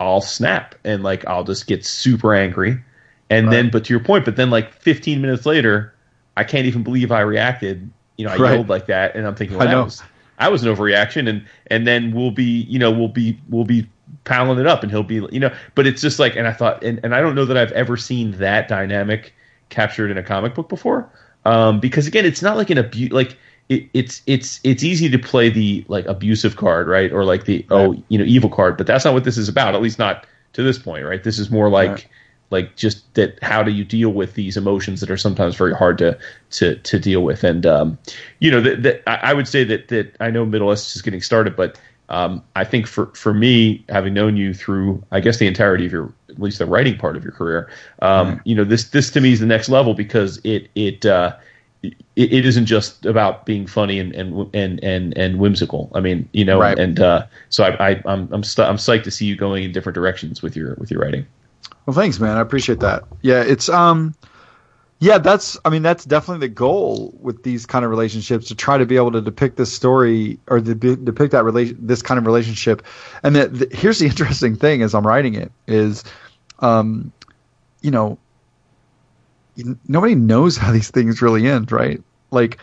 I'll 0.00 0.22
snap 0.22 0.74
and 0.82 1.02
like 1.02 1.26
I'll 1.26 1.44
just 1.44 1.66
get 1.66 1.84
super 1.84 2.34
angry. 2.34 2.82
And 3.28 3.52
then 3.52 3.70
but 3.70 3.84
to 3.84 3.92
your 3.92 4.00
point, 4.02 4.24
but 4.24 4.34
then 4.34 4.50
like 4.50 4.72
15 4.72 5.20
minutes 5.20 5.46
later, 5.46 5.94
I 6.36 6.42
can't 6.42 6.66
even 6.66 6.82
believe 6.82 7.12
I 7.12 7.20
reacted. 7.20 7.88
You 8.20 8.26
know, 8.26 8.32
I 8.32 8.36
Right. 8.36 8.52
yelled 8.54 8.68
like 8.68 8.86
that 8.86 9.16
and 9.16 9.26
I'm 9.26 9.34
thinking, 9.34 9.56
well, 9.56 9.66
I 9.66 9.70
that 9.70 9.78
know. 9.78 9.84
was 9.84 10.02
I 10.38 10.48
was 10.48 10.62
an 10.62 10.74
overreaction 10.74 11.28
and 11.28 11.46
and 11.68 11.86
then 11.86 12.12
we'll 12.12 12.30
be, 12.30 12.62
you 12.68 12.78
know, 12.78 12.90
we'll 12.90 13.08
be 13.08 13.40
we'll 13.48 13.64
be 13.64 13.88
piling 14.24 14.58
it 14.58 14.66
up 14.66 14.82
and 14.82 14.90
he'll 14.92 15.02
be 15.02 15.26
you 15.32 15.40
know, 15.40 15.54
but 15.74 15.86
it's 15.86 16.02
just 16.02 16.18
like 16.18 16.36
and 16.36 16.46
I 16.46 16.52
thought 16.52 16.82
and, 16.84 17.00
and 17.02 17.14
I 17.14 17.20
don't 17.20 17.34
know 17.34 17.44
that 17.46 17.56
I've 17.56 17.72
ever 17.72 17.96
seen 17.96 18.32
that 18.32 18.68
dynamic 18.68 19.34
captured 19.70 20.10
in 20.10 20.18
a 20.18 20.22
comic 20.22 20.54
book 20.54 20.68
before. 20.68 21.10
Um, 21.44 21.80
because 21.80 22.06
again, 22.06 22.26
it's 22.26 22.42
not 22.42 22.56
like 22.56 22.70
an 22.70 22.78
abuse 22.78 23.12
like 23.12 23.38
it, 23.68 23.88
it's 23.94 24.22
it's 24.26 24.60
it's 24.64 24.82
easy 24.84 25.08
to 25.08 25.18
play 25.18 25.48
the 25.48 25.84
like 25.88 26.06
abusive 26.06 26.56
card, 26.56 26.88
right? 26.88 27.12
Or 27.12 27.24
like 27.24 27.44
the 27.44 27.66
oh 27.70 27.94
you 28.08 28.18
know 28.18 28.24
evil 28.24 28.50
card, 28.50 28.76
but 28.76 28.86
that's 28.86 29.04
not 29.04 29.14
what 29.14 29.24
this 29.24 29.38
is 29.38 29.48
about. 29.48 29.74
At 29.74 29.82
least 29.82 29.98
not 29.98 30.26
to 30.54 30.62
this 30.62 30.78
point, 30.78 31.04
right? 31.04 31.22
This 31.24 31.38
is 31.38 31.50
more 31.50 31.70
like 31.70 31.90
Right. 31.90 32.06
Like 32.50 32.76
just 32.76 33.14
that 33.14 33.38
how 33.42 33.62
do 33.62 33.70
you 33.70 33.84
deal 33.84 34.10
with 34.10 34.34
these 34.34 34.56
emotions 34.56 35.00
that 35.00 35.10
are 35.10 35.16
sometimes 35.16 35.54
very 35.56 35.74
hard 35.74 35.98
to 35.98 36.18
to 36.50 36.76
to 36.76 36.98
deal 36.98 37.22
with 37.22 37.44
and 37.44 37.64
um 37.64 37.98
you 38.40 38.50
know 38.50 38.60
that 38.60 38.82
that 38.82 39.02
I 39.06 39.32
would 39.34 39.46
say 39.48 39.64
that 39.64 39.88
that 39.88 40.14
I 40.20 40.30
know 40.30 40.44
Middlewest 40.44 40.94
is 40.96 41.02
getting 41.02 41.22
started 41.22 41.54
but 41.56 41.78
um 42.08 42.42
I 42.56 42.64
think 42.64 42.86
for 42.86 43.06
for 43.14 43.32
me 43.32 43.84
having 43.88 44.14
known 44.14 44.36
you 44.36 44.52
through 44.52 45.02
I 45.12 45.20
guess 45.20 45.38
the 45.38 45.46
entirety 45.46 45.86
of 45.86 45.92
your 45.92 46.12
at 46.28 46.40
least 46.40 46.58
the 46.58 46.66
writing 46.66 46.96
part 46.98 47.16
of 47.16 47.22
your 47.22 47.32
career 47.32 47.70
um 48.02 48.40
you 48.44 48.54
know 48.54 48.64
this 48.64 48.90
this 48.90 49.10
to 49.12 49.20
me 49.20 49.32
is 49.32 49.40
the 49.40 49.46
next 49.46 49.68
level 49.68 49.94
because 49.94 50.40
it 50.44 50.68
it 50.74 51.06
uh 51.06 51.36
it, 51.82 51.94
it 52.16 52.44
isn't 52.46 52.66
just 52.66 53.06
about 53.06 53.46
being 53.46 53.66
funny 53.66 53.98
and 53.98 54.14
and 54.14 54.54
and 54.54 54.82
and, 54.84 55.16
and 55.16 55.38
whimsical. 55.38 55.90
I 55.94 56.00
mean, 56.00 56.28
you 56.32 56.44
know, 56.44 56.60
Right. 56.60 56.78
and 56.78 57.00
uh, 57.00 57.26
so 57.48 57.64
I, 57.64 57.90
I 57.92 58.02
I'm 58.04 58.28
I'm 58.32 58.42
st- 58.42 58.68
I'm 58.68 58.76
psyched 58.76 59.04
to 59.04 59.10
see 59.10 59.24
you 59.24 59.34
going 59.34 59.64
in 59.64 59.72
different 59.72 59.94
directions 59.94 60.42
with 60.42 60.56
your 60.56 60.74
with 60.74 60.90
your 60.90 61.00
writing. 61.00 61.24
Well, 61.86 61.94
thanks, 61.94 62.20
man. 62.20 62.36
I 62.36 62.40
appreciate 62.40 62.80
that. 62.80 63.04
Yeah, 63.22 63.42
it's 63.42 63.68
um, 63.68 64.14
yeah, 65.00 65.16
that's. 65.16 65.58
I 65.64 65.70
mean, 65.70 65.82
that's 65.82 66.04
definitely 66.04 66.46
the 66.46 66.54
goal 66.54 67.14
with 67.20 67.42
these 67.42 67.64
kind 67.64 67.86
of 67.86 67.90
relationships 67.90 68.46
to 68.48 68.54
try 68.54 68.76
to 68.76 68.84
be 68.84 68.96
able 68.96 69.12
to 69.12 69.22
depict 69.22 69.56
this 69.56 69.72
story 69.72 70.38
or 70.48 70.60
the, 70.60 70.74
depict 70.74 71.32
that 71.32 71.42
relation, 71.42 71.78
this 71.80 72.02
kind 72.02 72.18
of 72.18 72.26
relationship. 72.26 72.82
And 73.22 73.34
that 73.34 73.72
here's 73.72 73.98
the 73.98 74.06
interesting 74.12 74.56
thing 74.56 74.82
as 74.82 74.94
I'm 74.94 75.06
writing 75.06 75.34
it 75.34 75.50
is, 75.66 76.04
um, 76.58 77.12
you 77.80 77.90
know, 77.90 78.18
nobody 79.88 80.14
knows 80.14 80.58
how 80.58 80.70
these 80.70 80.90
things 80.90 81.22
really 81.22 81.48
end, 81.48 81.72
right? 81.72 82.02
Like, 82.30 82.58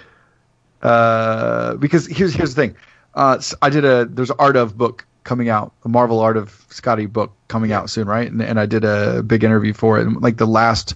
uh, 0.84 1.76
because 1.76 2.06
here's 2.06 2.36
here's 2.36 2.54
the 2.54 2.62
thing. 2.62 2.76
Uh, 3.16 3.42
I 3.64 3.70
did 3.72 3.84
a 3.84 4.06
there's 4.06 4.30
an 4.30 4.36
art 4.38 4.56
of 4.56 4.78
book 4.78 5.08
coming 5.28 5.50
out, 5.50 5.74
a 5.84 5.90
Marvel 5.90 6.20
Art 6.22 6.38
of 6.38 6.50
Skottie 6.70 7.12
book 7.12 7.34
coming 7.50 7.74
out 7.74 7.90
soon, 7.90 8.08
right? 8.08 8.32
And, 8.32 8.42
and 8.42 8.60
I 8.60 8.66
did 8.66 8.86
a 8.86 9.22
big 9.22 9.44
interview 9.44 9.74
for 9.74 10.00
it. 10.00 10.08
And 10.08 10.22
like 10.22 10.38
the 10.38 10.48
last, 10.48 10.96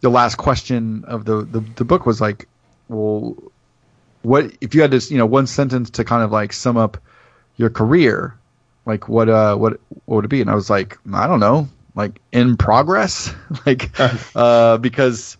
the 0.00 0.10
last 0.10 0.34
question 0.34 1.04
of 1.06 1.24
the, 1.24 1.42
the, 1.44 1.60
the 1.76 1.84
book 1.84 2.04
was 2.04 2.20
like, 2.20 2.48
well, 2.88 3.36
what 4.22 4.52
if 4.60 4.74
you 4.74 4.82
had 4.82 4.90
this, 4.90 5.10
you 5.10 5.16
know, 5.16 5.26
one 5.26 5.46
sentence 5.46 5.90
to 5.90 6.04
kind 6.04 6.22
of 6.24 6.32
like 6.32 6.52
sum 6.52 6.76
up 6.76 6.98
your 7.56 7.70
career, 7.70 8.36
like 8.84 9.08
what, 9.08 9.28
uh, 9.28 9.54
what, 9.56 9.80
what 10.06 10.16
would 10.16 10.24
it 10.24 10.28
be? 10.28 10.40
And 10.40 10.50
I 10.50 10.56
was 10.56 10.68
like, 10.68 10.98
I 11.12 11.28
don't 11.28 11.40
know, 11.40 11.68
like 11.94 12.20
in 12.32 12.56
progress, 12.56 13.32
like, 13.66 13.90
uh, 14.34 14.76
because 14.78 15.36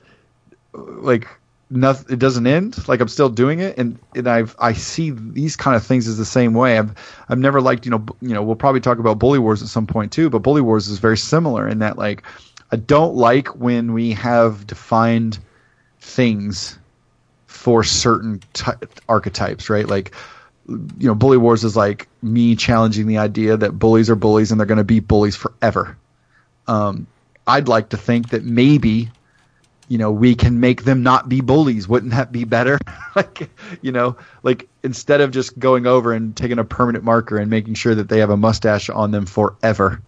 like 0.72 1.26
nothing 1.72 2.12
it 2.12 2.18
doesn't 2.18 2.46
end. 2.46 2.86
Like 2.88 3.00
i'm 3.00 3.08
still 3.08 3.28
doing 3.28 3.60
it 3.60 3.78
and 3.78 3.98
and 4.14 4.28
i've 4.28 4.54
i 4.58 4.72
see 4.72 5.10
these 5.10 5.56
kind 5.56 5.76
of 5.76 5.84
things 5.84 6.06
as 6.06 6.18
the 6.18 6.24
same 6.24 6.54
way. 6.54 6.78
I've 6.78 6.94
i've 7.28 7.38
never 7.38 7.60
liked 7.60 7.84
you 7.84 7.90
know 7.90 8.04
you 8.20 8.34
know 8.34 8.42
we'll 8.42 8.56
probably 8.56 8.80
talk 8.80 8.98
about 8.98 9.18
bully 9.18 9.38
wars 9.38 9.62
at 9.62 9.68
some 9.68 9.86
point 9.86 10.12
too 10.12 10.30
but 10.30 10.40
bully 10.40 10.60
wars 10.60 10.88
is 10.88 10.98
very 10.98 11.16
similar 11.16 11.66
in 11.68 11.78
that 11.80 11.98
like 11.98 12.22
i 12.70 12.76
don't 12.76 13.14
like 13.14 13.48
when 13.56 13.92
we 13.92 14.12
have 14.12 14.66
defined 14.66 15.38
things 16.00 16.78
for 17.46 17.84
certain 17.84 18.40
ty- 18.52 18.76
archetypes 19.08 19.70
right? 19.70 19.86
Like 19.86 20.14
you 20.68 21.08
know 21.08 21.14
bully 21.14 21.38
wars 21.38 21.64
is 21.64 21.76
like 21.76 22.08
me 22.22 22.54
challenging 22.54 23.06
the 23.06 23.18
idea 23.18 23.56
that 23.56 23.78
bullies 23.78 24.08
are 24.08 24.14
bullies 24.14 24.50
and 24.50 24.60
they're 24.60 24.66
going 24.66 24.78
to 24.78 24.84
be 24.84 25.00
bullies 25.00 25.36
forever. 25.36 25.96
Um 26.66 27.06
i'd 27.46 27.66
like 27.66 27.88
to 27.88 27.96
think 27.96 28.30
that 28.30 28.44
maybe 28.44 29.10
you 29.92 29.98
know, 29.98 30.10
we 30.10 30.34
can 30.34 30.58
make 30.58 30.84
them 30.84 31.02
not 31.02 31.28
be 31.28 31.42
bullies. 31.42 31.86
Wouldn't 31.86 32.12
that 32.12 32.32
be 32.32 32.44
better? 32.44 32.78
like, 33.14 33.50
you 33.82 33.92
know, 33.92 34.16
like 34.42 34.66
instead 34.82 35.20
of 35.20 35.32
just 35.32 35.58
going 35.58 35.86
over 35.86 36.14
and 36.14 36.34
taking 36.34 36.58
a 36.58 36.64
permanent 36.64 37.04
marker 37.04 37.36
and 37.36 37.50
making 37.50 37.74
sure 37.74 37.94
that 37.94 38.08
they 38.08 38.18
have 38.20 38.30
a 38.30 38.36
mustache 38.38 38.88
on 38.88 39.10
them 39.10 39.26
forever 39.26 40.00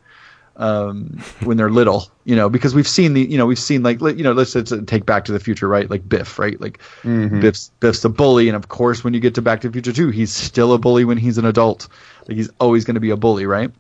um, 0.56 1.23
when 1.43 1.59
they're 1.59 1.69
little, 1.69 2.11
you 2.24 2.35
know, 2.35 2.48
because 2.48 2.74
we've 2.74 2.89
seen 2.89 3.12
the, 3.12 3.31
you 3.31 3.36
know, 3.36 3.44
we've 3.44 3.59
seen 3.59 3.82
like, 3.82 4.01
you 4.01 4.23
know, 4.23 4.32
let's, 4.32 4.55
let's 4.55 4.73
take 4.86 5.05
Back 5.05 5.27
to 5.27 5.32
the 5.32 5.39
Future, 5.39 5.69
right? 5.69 5.90
Like 5.90 6.09
Biff, 6.09 6.39
right? 6.39 6.59
Like 6.59 6.78
mm-hmm. 7.02 7.40
Biff's, 7.40 7.70
Biff's 7.81 8.02
a 8.06 8.09
bully, 8.09 8.48
and 8.48 8.56
of 8.56 8.69
course, 8.69 9.05
when 9.05 9.12
you 9.12 9.20
get 9.20 9.35
to 9.35 9.43
Back 9.43 9.61
to 9.61 9.69
the 9.69 9.73
Future 9.74 9.93
too, 9.93 10.09
he's 10.09 10.32
still 10.32 10.73
a 10.73 10.78
bully 10.78 11.05
when 11.05 11.19
he's 11.19 11.36
an 11.36 11.44
adult. 11.44 11.89
Like 12.27 12.39
he's 12.39 12.48
always 12.59 12.86
going 12.86 12.94
to 12.94 13.01
be 13.01 13.11
a 13.11 13.19
bully, 13.19 13.44
right? 13.44 13.70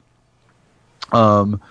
Um, 1.12 1.62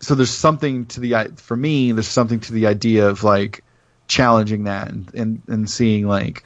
so 0.00 0.14
there's 0.14 0.30
something 0.30 0.86
to 0.86 1.00
the 1.00 1.32
for 1.36 1.56
me 1.56 1.92
there's 1.92 2.08
something 2.08 2.40
to 2.40 2.52
the 2.52 2.66
idea 2.66 3.08
of 3.08 3.24
like 3.24 3.64
challenging 4.06 4.64
that 4.64 4.88
and 4.88 5.12
and, 5.14 5.42
and 5.48 5.70
seeing 5.70 6.06
like 6.06 6.44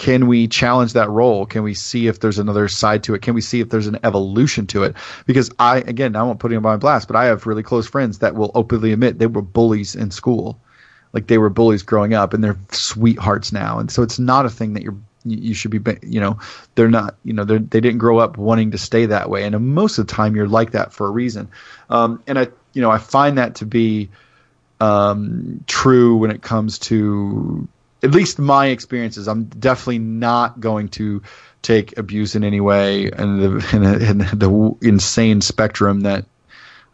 can 0.00 0.28
we 0.28 0.48
challenge 0.48 0.94
that 0.94 1.10
role? 1.10 1.44
Can 1.44 1.62
we 1.62 1.74
see 1.74 2.06
if 2.06 2.20
there's 2.20 2.38
another 2.38 2.68
side 2.68 3.02
to 3.02 3.12
it? 3.12 3.20
Can 3.20 3.34
we 3.34 3.42
see 3.42 3.60
if 3.60 3.68
there's 3.68 3.86
an 3.86 3.98
evolution 4.02 4.66
to 4.68 4.84
it? 4.84 4.96
Because 5.26 5.50
i 5.58 5.78
again 5.78 6.16
i 6.16 6.22
won't 6.22 6.40
put 6.40 6.50
him 6.50 6.64
on 6.64 6.72
my 6.72 6.76
blast 6.78 7.06
but 7.06 7.16
i 7.16 7.26
have 7.26 7.46
really 7.46 7.62
close 7.62 7.86
friends 7.86 8.20
that 8.20 8.34
will 8.34 8.50
openly 8.54 8.92
admit 8.92 9.18
they 9.18 9.26
were 9.26 9.42
bullies 9.42 9.94
in 9.94 10.10
school. 10.10 10.58
Like 11.12 11.26
they 11.26 11.38
were 11.38 11.50
bullies 11.50 11.82
growing 11.82 12.14
up 12.14 12.32
and 12.32 12.42
they're 12.42 12.58
sweethearts 12.70 13.52
now. 13.52 13.78
And 13.78 13.90
so 13.90 14.02
it's 14.02 14.18
not 14.18 14.46
a 14.46 14.50
thing 14.50 14.72
that 14.72 14.82
you're 14.82 14.96
you 15.26 15.52
should 15.52 15.70
be 15.70 15.98
you 16.02 16.18
know 16.18 16.38
they're 16.76 16.88
not 16.88 17.16
you 17.24 17.34
know 17.34 17.44
they 17.44 17.58
they 17.58 17.80
didn't 17.82 17.98
grow 17.98 18.18
up 18.18 18.38
wanting 18.38 18.70
to 18.70 18.78
stay 18.78 19.04
that 19.04 19.28
way. 19.28 19.44
And 19.44 19.74
most 19.74 19.98
of 19.98 20.06
the 20.06 20.12
time 20.14 20.34
you're 20.34 20.48
like 20.48 20.70
that 20.70 20.94
for 20.94 21.06
a 21.06 21.10
reason. 21.10 21.50
Um, 21.90 22.22
and 22.26 22.38
i 22.38 22.48
you 22.72 22.82
know, 22.82 22.90
I 22.90 22.98
find 22.98 23.38
that 23.38 23.56
to 23.56 23.66
be 23.66 24.10
um, 24.80 25.64
true 25.66 26.16
when 26.16 26.30
it 26.30 26.42
comes 26.42 26.78
to 26.80 27.68
at 28.02 28.12
least 28.12 28.38
my 28.38 28.66
experiences. 28.66 29.28
I'm 29.28 29.44
definitely 29.44 29.98
not 29.98 30.60
going 30.60 30.88
to 30.90 31.22
take 31.62 31.96
abuse 31.98 32.34
in 32.34 32.44
any 32.44 32.60
way 32.60 33.10
and 33.10 33.40
the, 33.40 34.06
in, 34.10 34.18
the 34.38 34.76
insane 34.80 35.40
spectrum 35.42 36.00
that 36.00 36.24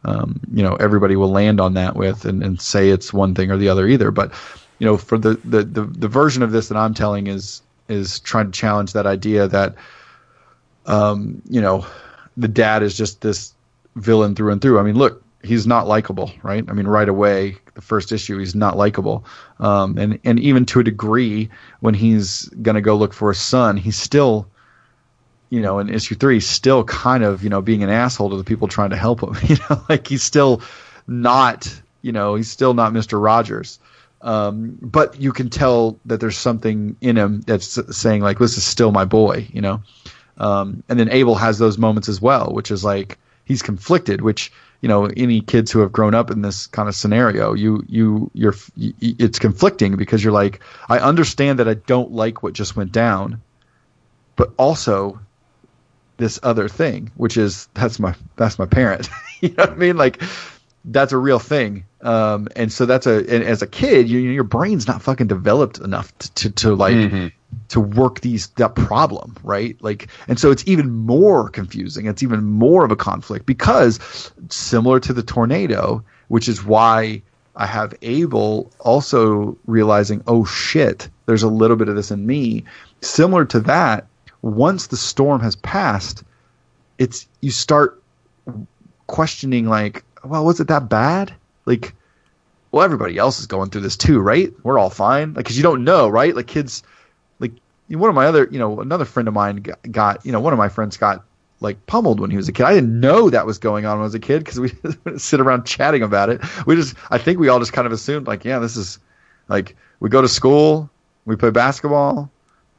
um, 0.04 0.40
you 0.52 0.62
know 0.62 0.74
everybody 0.76 1.16
will 1.16 1.30
land 1.30 1.60
on 1.60 1.74
that 1.74 1.96
with 1.96 2.24
and, 2.24 2.42
and 2.42 2.60
say 2.60 2.90
it's 2.90 3.12
one 3.12 3.34
thing 3.34 3.50
or 3.50 3.56
the 3.56 3.68
other 3.68 3.86
either. 3.86 4.10
But 4.10 4.32
you 4.78 4.86
know, 4.86 4.96
for 4.96 5.18
the, 5.18 5.34
the, 5.44 5.62
the, 5.64 5.82
the 5.82 6.08
version 6.08 6.42
of 6.42 6.52
this 6.52 6.68
that 6.68 6.76
I'm 6.76 6.94
telling 6.94 7.26
is 7.26 7.62
is 7.88 8.20
trying 8.20 8.46
to 8.46 8.58
challenge 8.58 8.92
that 8.92 9.06
idea 9.06 9.48
that 9.48 9.74
um, 10.86 11.42
you 11.48 11.60
know 11.60 11.86
the 12.36 12.48
dad 12.48 12.82
is 12.82 12.96
just 12.96 13.20
this 13.20 13.52
villain 13.96 14.34
through 14.34 14.52
and 14.52 14.60
through. 14.60 14.78
I 14.78 14.82
mean, 14.82 14.96
look, 14.96 15.22
he's 15.46 15.66
not 15.66 15.86
likable, 15.86 16.32
right? 16.42 16.64
I 16.68 16.72
mean, 16.72 16.86
right 16.86 17.08
away, 17.08 17.56
the 17.74 17.80
first 17.80 18.12
issue, 18.12 18.38
he's 18.38 18.54
not 18.54 18.76
likable, 18.76 19.24
um, 19.60 19.98
and 19.98 20.18
and 20.24 20.40
even 20.40 20.66
to 20.66 20.80
a 20.80 20.84
degree, 20.84 21.50
when 21.80 21.94
he's 21.94 22.48
gonna 22.62 22.80
go 22.80 22.96
look 22.96 23.12
for 23.12 23.28
his 23.28 23.38
son, 23.38 23.76
he's 23.76 23.96
still, 23.96 24.48
you 25.50 25.60
know, 25.60 25.78
in 25.78 25.88
issue 25.88 26.14
three, 26.14 26.40
still 26.40 26.84
kind 26.84 27.24
of 27.24 27.42
you 27.42 27.50
know 27.50 27.62
being 27.62 27.82
an 27.82 27.90
asshole 27.90 28.30
to 28.30 28.36
the 28.36 28.44
people 28.44 28.68
trying 28.68 28.90
to 28.90 28.96
help 28.96 29.22
him. 29.22 29.34
You 29.48 29.56
know, 29.70 29.82
like 29.88 30.06
he's 30.06 30.22
still 30.22 30.62
not, 31.06 31.72
you 32.02 32.12
know, 32.12 32.34
he's 32.34 32.50
still 32.50 32.74
not 32.74 32.92
Mister 32.92 33.18
Rogers. 33.18 33.78
Um, 34.22 34.78
but 34.80 35.20
you 35.20 35.32
can 35.32 35.50
tell 35.50 35.98
that 36.06 36.20
there's 36.20 36.38
something 36.38 36.96
in 37.00 37.16
him 37.16 37.42
that's 37.42 37.78
saying 37.96 38.22
like, 38.22 38.38
"This 38.38 38.56
is 38.56 38.64
still 38.64 38.90
my 38.90 39.04
boy," 39.04 39.46
you 39.52 39.60
know. 39.60 39.82
Um, 40.38 40.82
and 40.88 40.98
then 40.98 41.10
Abel 41.10 41.34
has 41.34 41.58
those 41.58 41.78
moments 41.78 42.08
as 42.08 42.20
well, 42.20 42.52
which 42.52 42.70
is 42.70 42.84
like 42.84 43.18
he's 43.44 43.62
conflicted, 43.62 44.20
which 44.20 44.52
you 44.80 44.88
know 44.88 45.06
any 45.16 45.40
kids 45.40 45.70
who 45.70 45.80
have 45.80 45.92
grown 45.92 46.14
up 46.14 46.30
in 46.30 46.42
this 46.42 46.66
kind 46.66 46.88
of 46.88 46.94
scenario 46.94 47.54
you 47.54 47.82
you 47.88 48.30
you're 48.34 48.54
it's 48.76 49.38
conflicting 49.38 49.96
because 49.96 50.22
you're 50.22 50.32
like 50.32 50.60
i 50.88 50.98
understand 50.98 51.58
that 51.58 51.68
i 51.68 51.74
don't 51.74 52.12
like 52.12 52.42
what 52.42 52.52
just 52.52 52.76
went 52.76 52.92
down 52.92 53.40
but 54.36 54.52
also 54.56 55.18
this 56.16 56.38
other 56.42 56.68
thing 56.68 57.10
which 57.16 57.36
is 57.36 57.68
that's 57.74 57.98
my 57.98 58.14
that's 58.36 58.58
my 58.58 58.66
parent. 58.66 59.08
You 59.42 59.50
know 59.50 59.64
what 59.64 59.72
i 59.72 59.74
mean? 59.74 59.98
Like 59.98 60.22
that's 60.86 61.12
a 61.12 61.18
real 61.18 61.38
thing. 61.38 61.84
Um, 62.00 62.48
and 62.56 62.72
so 62.72 62.86
that's 62.86 63.06
a 63.06 63.18
and 63.18 63.44
as 63.44 63.60
a 63.60 63.66
kid 63.66 64.08
you, 64.08 64.18
your 64.18 64.44
brain's 64.44 64.88
not 64.88 65.02
fucking 65.02 65.26
developed 65.26 65.78
enough 65.78 66.16
to 66.18 66.34
to, 66.34 66.50
to 66.52 66.74
like 66.74 66.94
mm-hmm 66.94 67.26
to 67.68 67.80
work 67.80 68.20
these 68.20 68.48
that 68.48 68.74
problem, 68.74 69.36
right? 69.42 69.76
Like, 69.80 70.08
and 70.28 70.38
so 70.38 70.50
it's 70.50 70.66
even 70.66 70.90
more 70.90 71.48
confusing. 71.48 72.06
It's 72.06 72.22
even 72.22 72.44
more 72.44 72.84
of 72.84 72.90
a 72.90 72.96
conflict 72.96 73.46
because 73.46 74.32
similar 74.48 75.00
to 75.00 75.12
the 75.12 75.22
tornado, 75.22 76.02
which 76.28 76.48
is 76.48 76.64
why 76.64 77.22
I 77.56 77.66
have 77.66 77.94
Abel 78.02 78.70
also 78.80 79.56
realizing, 79.66 80.22
oh 80.26 80.44
shit, 80.44 81.08
there's 81.26 81.42
a 81.42 81.48
little 81.48 81.76
bit 81.76 81.88
of 81.88 81.96
this 81.96 82.10
in 82.10 82.26
me. 82.26 82.64
Similar 83.00 83.44
to 83.46 83.60
that, 83.60 84.06
once 84.42 84.88
the 84.88 84.96
storm 84.96 85.40
has 85.40 85.56
passed, 85.56 86.22
it's 86.98 87.26
you 87.40 87.50
start 87.50 88.02
questioning 89.06 89.68
like, 89.68 90.04
well, 90.24 90.44
was 90.44 90.60
it 90.60 90.68
that 90.68 90.88
bad? 90.88 91.34
Like, 91.64 91.94
well, 92.70 92.84
everybody 92.84 93.18
else 93.18 93.40
is 93.40 93.46
going 93.46 93.70
through 93.70 93.80
this 93.82 93.96
too, 93.96 94.20
right? 94.20 94.52
We're 94.62 94.78
all 94.78 94.90
fine. 94.90 95.34
Like, 95.34 95.46
cause 95.46 95.56
you 95.56 95.62
don't 95.62 95.84
know, 95.84 96.08
right? 96.08 96.34
Like 96.36 96.46
kids 96.46 96.82
one 97.88 98.08
of 98.08 98.14
my 98.16 98.26
other, 98.26 98.48
you 98.50 98.58
know, 98.58 98.80
another 98.80 99.04
friend 99.04 99.28
of 99.28 99.34
mine 99.34 99.64
got, 99.90 100.24
you 100.26 100.32
know, 100.32 100.40
one 100.40 100.52
of 100.52 100.58
my 100.58 100.68
friends 100.68 100.96
got 100.96 101.24
like 101.60 101.86
pummeled 101.86 102.20
when 102.20 102.30
he 102.30 102.36
was 102.36 102.48
a 102.48 102.52
kid. 102.52 102.64
I 102.64 102.74
didn't 102.74 103.00
know 103.00 103.30
that 103.30 103.46
was 103.46 103.58
going 103.58 103.86
on 103.86 103.92
when 103.92 104.00
I 104.00 104.04
was 104.04 104.14
a 104.14 104.20
kid 104.20 104.44
because 104.44 104.60
we 104.60 104.72
sit 105.18 105.40
around 105.40 105.66
chatting 105.66 106.02
about 106.02 106.28
it. 106.28 106.40
We 106.66 106.76
just, 106.76 106.96
I 107.10 107.18
think 107.18 107.38
we 107.38 107.48
all 107.48 107.58
just 107.58 107.72
kind 107.72 107.86
of 107.86 107.92
assumed 107.92 108.26
like, 108.26 108.44
yeah, 108.44 108.58
this 108.58 108.76
is 108.76 108.98
like 109.48 109.76
we 110.00 110.10
go 110.10 110.20
to 110.20 110.28
school, 110.28 110.90
we 111.24 111.36
play 111.36 111.50
basketball, 111.50 112.30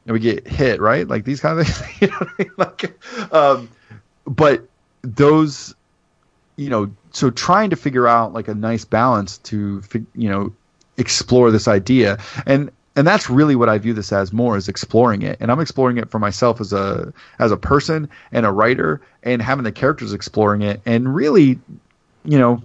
and 0.06 0.12
we 0.12 0.20
get 0.20 0.46
hit, 0.46 0.80
right? 0.80 1.06
Like 1.08 1.24
these 1.24 1.40
kind 1.40 1.58
of 1.58 1.66
things. 1.68 2.00
you 2.00 2.08
know 2.08 2.18
I 2.20 2.30
mean? 2.38 2.50
Like, 2.56 3.32
um, 3.32 3.68
but 4.26 4.68
those, 5.02 5.74
you 6.56 6.70
know, 6.70 6.90
so 7.12 7.30
trying 7.30 7.70
to 7.70 7.76
figure 7.76 8.06
out 8.06 8.32
like 8.32 8.48
a 8.48 8.54
nice 8.54 8.84
balance 8.84 9.38
to, 9.38 9.82
you 10.14 10.28
know, 10.28 10.52
explore 10.98 11.50
this 11.50 11.68
idea 11.68 12.18
and 12.44 12.70
and 12.98 13.06
that's 13.06 13.30
really 13.30 13.54
what 13.54 13.68
I 13.68 13.78
view 13.78 13.94
this 13.94 14.12
as 14.12 14.32
more 14.32 14.56
is 14.56 14.68
exploring 14.68 15.22
it. 15.22 15.36
And 15.38 15.52
I'm 15.52 15.60
exploring 15.60 15.98
it 15.98 16.10
for 16.10 16.18
myself 16.18 16.60
as 16.60 16.72
a 16.72 17.12
as 17.38 17.52
a 17.52 17.56
person 17.56 18.08
and 18.32 18.44
a 18.44 18.50
writer 18.50 19.00
and 19.22 19.40
having 19.40 19.62
the 19.62 19.70
characters 19.70 20.12
exploring 20.12 20.62
it 20.62 20.80
and 20.84 21.14
really, 21.14 21.60
you 22.24 22.38
know, 22.40 22.60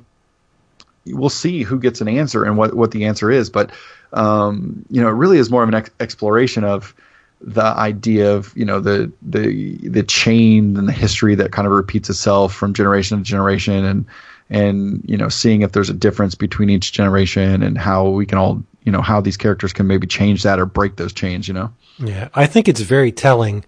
we'll 1.06 1.30
see 1.30 1.62
who 1.62 1.80
gets 1.80 2.02
an 2.02 2.08
answer 2.08 2.44
and 2.44 2.58
what 2.58 2.74
what 2.74 2.90
the 2.90 3.06
answer 3.06 3.30
is, 3.30 3.52
but 3.52 3.70
um, 4.14 4.84
you 4.90 5.02
know, 5.02 5.08
it 5.08 5.12
really 5.12 5.38
is 5.38 5.52
more 5.52 5.62
of 5.62 5.70
an 5.70 5.76
ex- 5.76 5.92
exploration 6.00 6.64
of 6.64 6.96
the 7.40 7.62
idea 7.62 8.34
of 8.34 8.58
you 8.58 8.66
know 8.66 8.80
the 8.80 9.12
the 9.22 9.78
the 9.88 10.02
chain 10.02 10.76
and 10.78 10.88
the 10.88 10.94
history 10.94 11.36
that 11.36 11.52
kind 11.52 11.68
of 11.68 11.74
repeats 11.74 12.10
itself 12.10 12.56
from 12.56 12.74
generation 12.74 13.20
to 13.20 13.24
generation 13.24 13.86
and 13.86 14.06
and 14.50 15.04
you 15.06 15.18
know 15.18 15.30
seeing 15.30 15.62
if 15.62 15.74
there's 15.74 15.90
a 15.92 15.94
difference 15.94 16.34
between 16.34 16.72
each 16.72 16.92
generation 16.92 17.62
and 17.62 17.78
how 17.78 18.10
we 18.10 18.26
can 18.26 18.40
all 18.40 18.64
you 18.84 18.92
know 18.92 19.02
how 19.02 19.22
these 19.22 19.38
characters 19.38 19.74
can 19.74 19.88
maybe 19.88 20.08
change 20.08 20.44
that 20.44 20.60
or 20.60 20.66
break 20.66 20.96
those 20.96 21.14
chains. 21.14 21.48
You 21.48 21.54
know. 21.54 21.74
Yeah, 22.00 22.30
I 22.34 22.46
think 22.46 22.68
it's 22.68 22.82
very 22.82 23.12
telling 23.12 23.64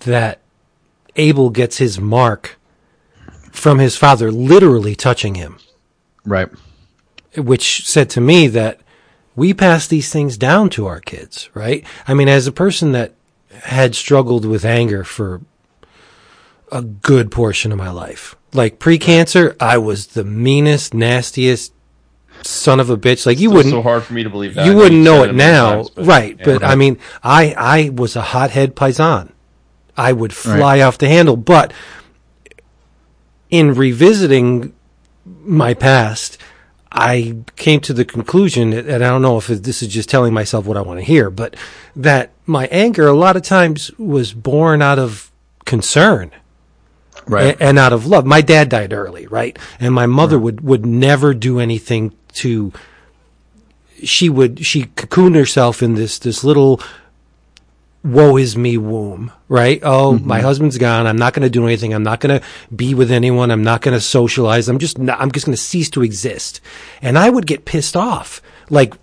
that 0.00 0.40
Abel 1.16 1.50
gets 1.50 1.78
his 1.78 2.00
mark 2.00 2.58
from 3.52 3.78
his 3.78 3.96
father 3.96 4.30
literally 4.30 4.94
touching 4.94 5.34
him, 5.34 5.58
Right. 6.24 6.48
which 7.36 7.86
said 7.86 8.08
to 8.10 8.20
me 8.20 8.46
that 8.48 8.80
we 9.36 9.52
pass 9.54 9.86
these 9.86 10.10
things 10.12 10.36
down 10.36 10.70
to 10.70 10.86
our 10.86 11.00
kids, 11.00 11.50
right? 11.54 11.84
I 12.06 12.14
mean, 12.14 12.28
as 12.28 12.46
a 12.46 12.52
person 12.52 12.92
that 12.92 13.14
had 13.62 13.94
struggled 13.94 14.44
with 14.44 14.64
anger 14.64 15.02
for 15.04 15.40
a 16.72 16.82
good 16.82 17.30
portion 17.32 17.72
of 17.72 17.78
my 17.78 17.90
life, 17.90 18.36
like 18.52 18.78
pre-cancer, 18.78 19.56
I 19.60 19.78
was 19.78 20.08
the 20.08 20.24
meanest, 20.24 20.94
nastiest 20.94 21.72
son 22.42 22.80
of 22.80 22.90
a 22.90 22.96
bitch. 22.96 23.26
Like 23.26 23.38
you 23.38 23.48
It's 23.50 23.56
wouldn't, 23.56 23.72
so 23.74 23.82
hard 23.82 24.02
for 24.04 24.14
me 24.14 24.22
to 24.22 24.30
believe 24.30 24.54
that. 24.54 24.66
you 24.66 24.72
I 24.72 24.74
wouldn't 24.74 25.02
know 25.02 25.22
it 25.24 25.34
now, 25.34 25.74
times, 25.76 25.90
but- 25.90 26.06
right? 26.06 26.36
yeah. 26.38 26.44
But 26.44 26.64
I 26.64 26.74
mean, 26.74 26.98
I 27.22 27.54
I 27.56 27.90
was 27.90 28.16
a 28.16 28.22
hothead 28.22 28.74
paisan. 28.76 29.30
I 29.96 30.12
would 30.12 30.32
fly 30.32 30.80
off 30.80 30.96
the 30.98 31.08
handle, 31.08 31.36
but 31.36 31.72
in 33.50 33.74
revisiting 33.74 34.72
my 35.24 35.74
past, 35.74 36.38
I 36.92 37.36
came 37.56 37.80
to 37.80 37.92
the 37.92 38.04
conclusion, 38.04 38.72
and 38.72 39.04
I 39.04 39.08
don't 39.08 39.22
know 39.22 39.36
if 39.38 39.46
this 39.48 39.82
is 39.82 39.88
just 39.88 40.08
telling 40.08 40.32
myself 40.32 40.64
what 40.66 40.76
I 40.76 40.80
want 40.82 40.98
to 41.00 41.04
hear, 41.04 41.30
but 41.30 41.54
that 41.94 42.30
my 42.46 42.66
anger 42.68 43.06
a 43.08 43.12
lot 43.16 43.36
of 43.36 43.42
times 43.42 43.90
was 43.98 44.32
born 44.32 44.82
out 44.82 44.98
of 44.98 45.30
concern 45.64 46.32
Right. 47.26 47.56
and 47.60 47.78
out 47.78 47.92
of 47.92 48.06
love. 48.06 48.24
My 48.26 48.40
dad 48.40 48.70
died 48.70 48.92
early, 48.92 49.26
right? 49.28 49.56
And 49.78 49.94
my 49.94 50.06
mother 50.06 50.38
would, 50.38 50.62
would 50.62 50.84
never 50.86 51.32
do 51.34 51.60
anything 51.60 52.12
to, 52.34 52.72
she 54.02 54.28
would, 54.28 54.64
she 54.64 54.84
cocooned 54.84 55.34
herself 55.34 55.82
in 55.82 55.94
this, 55.94 56.18
this 56.18 56.42
little 56.44 56.80
woe 58.02 58.36
is 58.36 58.56
me 58.56 58.78
womb, 58.78 59.30
right? 59.48 59.80
Oh, 59.82 60.14
mm-hmm. 60.14 60.26
my 60.26 60.40
husband's 60.40 60.78
gone. 60.78 61.06
I'm 61.06 61.18
not 61.18 61.34
going 61.34 61.42
to 61.42 61.50
do 61.50 61.66
anything. 61.66 61.92
I'm 61.92 62.02
not 62.02 62.20
going 62.20 62.40
to 62.40 62.46
be 62.74 62.94
with 62.94 63.10
anyone. 63.10 63.50
I'm 63.50 63.64
not 63.64 63.82
going 63.82 63.94
to 63.94 64.00
socialize. 64.00 64.68
I'm 64.68 64.78
just 64.78 64.98
not, 64.98 65.20
I'm 65.20 65.30
just 65.30 65.46
going 65.46 65.56
to 65.56 65.62
cease 65.62 65.90
to 65.90 66.02
exist. 66.02 66.60
And 67.02 67.18
I 67.18 67.28
would 67.28 67.46
get 67.46 67.66
pissed 67.66 67.96
off, 67.96 68.40
like 68.70 68.94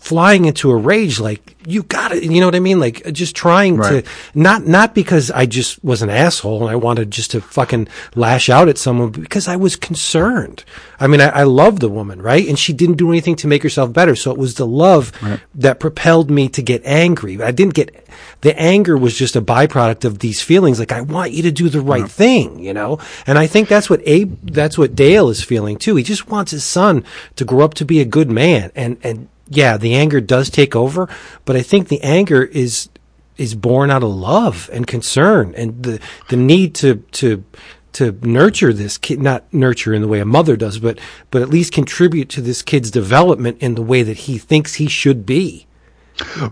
flying 0.00 0.46
into 0.46 0.70
a 0.70 0.76
rage, 0.76 1.20
like 1.20 1.56
you 1.66 1.82
got 1.82 2.10
it. 2.10 2.22
You 2.24 2.40
know 2.40 2.46
what 2.46 2.54
I 2.54 2.60
mean? 2.60 2.80
Like 2.80 3.06
uh, 3.06 3.10
just 3.10 3.36
trying 3.36 3.76
Right. 3.76 4.02
to, 4.04 4.10
not, 4.34 4.66
not 4.66 4.94
because 4.94 5.30
I 5.30 5.44
just 5.44 5.84
was 5.84 6.00
an 6.00 6.08
asshole 6.08 6.62
and 6.62 6.70
I 6.70 6.76
wanted 6.76 7.10
just 7.10 7.30
to 7.32 7.40
fucking 7.42 7.86
lash 8.14 8.48
out 8.48 8.68
at 8.68 8.78
someone, 8.78 9.10
because 9.10 9.46
I 9.46 9.56
was 9.56 9.76
concerned. 9.76 10.64
I 10.98 11.06
mean, 11.06 11.20
I, 11.20 11.28
I 11.28 11.42
love 11.42 11.80
the 11.80 11.88
woman, 11.90 12.22
right? 12.22 12.48
And 12.48 12.58
she 12.58 12.72
didn't 12.72 12.96
do 12.96 13.10
anything 13.10 13.36
to 13.36 13.46
make 13.46 13.62
herself 13.62 13.92
better. 13.92 14.16
So 14.16 14.30
it 14.30 14.38
was 14.38 14.54
the 14.54 14.66
love 14.66 15.12
that 15.54 15.80
propelled 15.80 16.30
me 16.30 16.48
to 16.48 16.62
get 16.62 16.82
angry. 16.84 17.40
I 17.42 17.50
didn't 17.50 17.74
get, 17.74 18.06
the 18.40 18.58
anger 18.58 18.96
was 18.96 19.14
just 19.16 19.36
a 19.36 19.42
byproduct 19.42 20.06
of 20.06 20.20
these 20.20 20.40
feelings. 20.42 20.78
Like, 20.78 20.92
I 20.92 21.02
want 21.02 21.32
you 21.32 21.42
to 21.42 21.52
do 21.52 21.68
the 21.68 21.82
right 21.82 22.10
thing, 22.10 22.58
you 22.58 22.72
know? 22.72 22.98
And 23.26 23.38
I 23.38 23.46
think 23.46 23.68
that's 23.68 23.90
what 23.90 24.00
Abe, 24.06 24.34
that's 24.42 24.78
what 24.78 24.94
Dale 24.94 25.28
is 25.28 25.44
feeling 25.44 25.76
too. 25.76 25.96
He 25.96 26.02
just 26.04 26.28
wants 26.28 26.52
his 26.52 26.64
son 26.64 27.04
to 27.36 27.44
grow 27.44 27.64
up 27.66 27.74
to 27.74 27.84
be 27.84 28.00
a 28.00 28.06
good 28.06 28.30
man. 28.30 28.72
And, 28.74 28.96
and 29.02 29.28
yeah, 29.50 29.76
the 29.76 29.94
anger 29.94 30.20
does 30.20 30.48
take 30.48 30.74
over, 30.74 31.08
but 31.44 31.56
I 31.56 31.62
think 31.62 31.88
the 31.88 32.00
anger 32.02 32.42
is, 32.42 32.88
is 33.36 33.54
born 33.54 33.90
out 33.90 34.02
of 34.02 34.10
love 34.10 34.70
and 34.72 34.86
concern 34.86 35.54
and 35.56 35.82
the, 35.82 36.00
the 36.28 36.36
need 36.36 36.74
to, 36.76 36.96
to, 37.12 37.44
to 37.92 38.12
nurture 38.22 38.72
this 38.72 38.96
kid, 38.96 39.20
not 39.20 39.52
nurture 39.52 39.92
in 39.92 40.00
the 40.00 40.08
way 40.08 40.20
a 40.20 40.24
mother 40.24 40.56
does, 40.56 40.78
but, 40.78 40.98
but 41.30 41.42
at 41.42 41.48
least 41.48 41.72
contribute 41.72 42.28
to 42.30 42.40
this 42.40 42.62
kid's 42.62 42.90
development 42.90 43.58
in 43.60 43.74
the 43.74 43.82
way 43.82 44.02
that 44.02 44.16
he 44.16 44.38
thinks 44.38 44.74
he 44.74 44.88
should 44.88 45.26
be. 45.26 45.66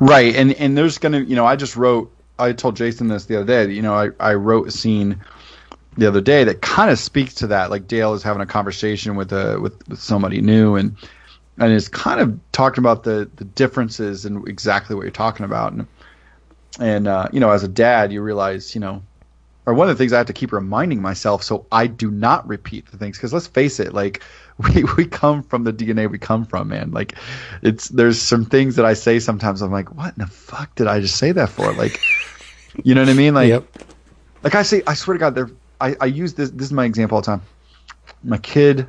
Right, 0.00 0.34
and 0.34 0.52
and 0.54 0.76
there's 0.76 0.98
gonna, 0.98 1.20
you 1.20 1.36
know, 1.36 1.44
I 1.44 1.56
just 1.56 1.76
wrote. 1.76 2.10
I 2.38 2.52
told 2.52 2.76
Jason 2.76 3.08
this 3.08 3.26
the 3.26 3.36
other 3.36 3.46
day. 3.66 3.72
You 3.72 3.82
know, 3.82 3.94
I 3.94 4.08
I 4.18 4.34
wrote 4.34 4.68
a 4.68 4.70
scene 4.70 5.20
the 5.96 6.06
other 6.06 6.20
day 6.20 6.44
that 6.44 6.62
kind 6.62 6.90
of 6.90 6.98
speaks 6.98 7.34
to 7.34 7.48
that. 7.48 7.70
Like 7.70 7.86
Dale 7.86 8.14
is 8.14 8.22
having 8.22 8.40
a 8.40 8.46
conversation 8.46 9.16
with 9.16 9.32
a 9.32 9.58
with, 9.60 9.86
with 9.88 10.00
somebody 10.00 10.40
new, 10.40 10.76
and 10.76 10.96
and 11.58 11.72
is 11.72 11.88
kind 11.88 12.20
of 12.20 12.40
talking 12.52 12.82
about 12.82 13.04
the 13.04 13.30
the 13.36 13.44
differences 13.44 14.24
and 14.24 14.46
exactly 14.48 14.96
what 14.96 15.02
you're 15.02 15.10
talking 15.10 15.44
about. 15.44 15.72
And 15.72 15.88
and 16.80 17.08
uh, 17.08 17.28
you 17.32 17.40
know, 17.40 17.50
as 17.50 17.64
a 17.64 17.68
dad, 17.68 18.12
you 18.12 18.22
realize, 18.22 18.74
you 18.74 18.80
know, 18.80 19.02
or 19.66 19.74
one 19.74 19.88
of 19.90 19.96
the 19.96 20.02
things 20.02 20.12
I 20.12 20.18
have 20.18 20.26
to 20.28 20.32
keep 20.32 20.52
reminding 20.52 21.02
myself 21.02 21.42
so 21.42 21.66
I 21.72 21.86
do 21.88 22.10
not 22.10 22.48
repeat 22.48 22.90
the 22.90 22.98
things. 22.98 23.18
Because 23.18 23.32
let's 23.34 23.46
face 23.48 23.80
it, 23.80 23.94
like 23.94 24.22
we 24.74 24.84
we 24.96 25.06
come 25.06 25.42
from 25.42 25.64
the 25.64 25.72
DNA 25.72 26.10
we 26.10 26.18
come 26.18 26.44
from, 26.46 26.68
man. 26.68 26.90
Like 26.92 27.16
it's 27.62 27.88
there's 27.88 28.20
some 28.20 28.44
things 28.46 28.76
that 28.76 28.86
I 28.86 28.94
say 28.94 29.18
sometimes. 29.20 29.62
I'm 29.62 29.72
like, 29.72 29.94
what 29.94 30.14
in 30.16 30.20
the 30.20 30.26
fuck 30.26 30.74
did 30.76 30.86
I 30.86 31.00
just 31.00 31.16
say 31.18 31.32
that 31.32 31.50
for? 31.50 31.72
Like, 31.72 32.02
you 32.84 32.94
know 32.94 33.02
what 33.02 33.10
I 33.10 33.14
mean? 33.14 33.34
Like, 33.34 33.54
Yep. 33.54 33.68
like 34.42 34.54
I 34.54 34.62
say, 34.62 34.82
I 34.86 34.94
swear 34.94 35.14
to 35.16 35.20
God, 35.20 35.34
there. 35.34 35.50
I 35.80 35.96
I 36.00 36.06
use 36.06 36.34
this. 36.34 36.50
This 36.50 36.66
is 36.68 36.72
my 36.72 36.84
example 36.84 37.16
all 37.16 37.22
the 37.22 37.26
time. 37.26 37.42
My 38.22 38.38
kid, 38.38 38.88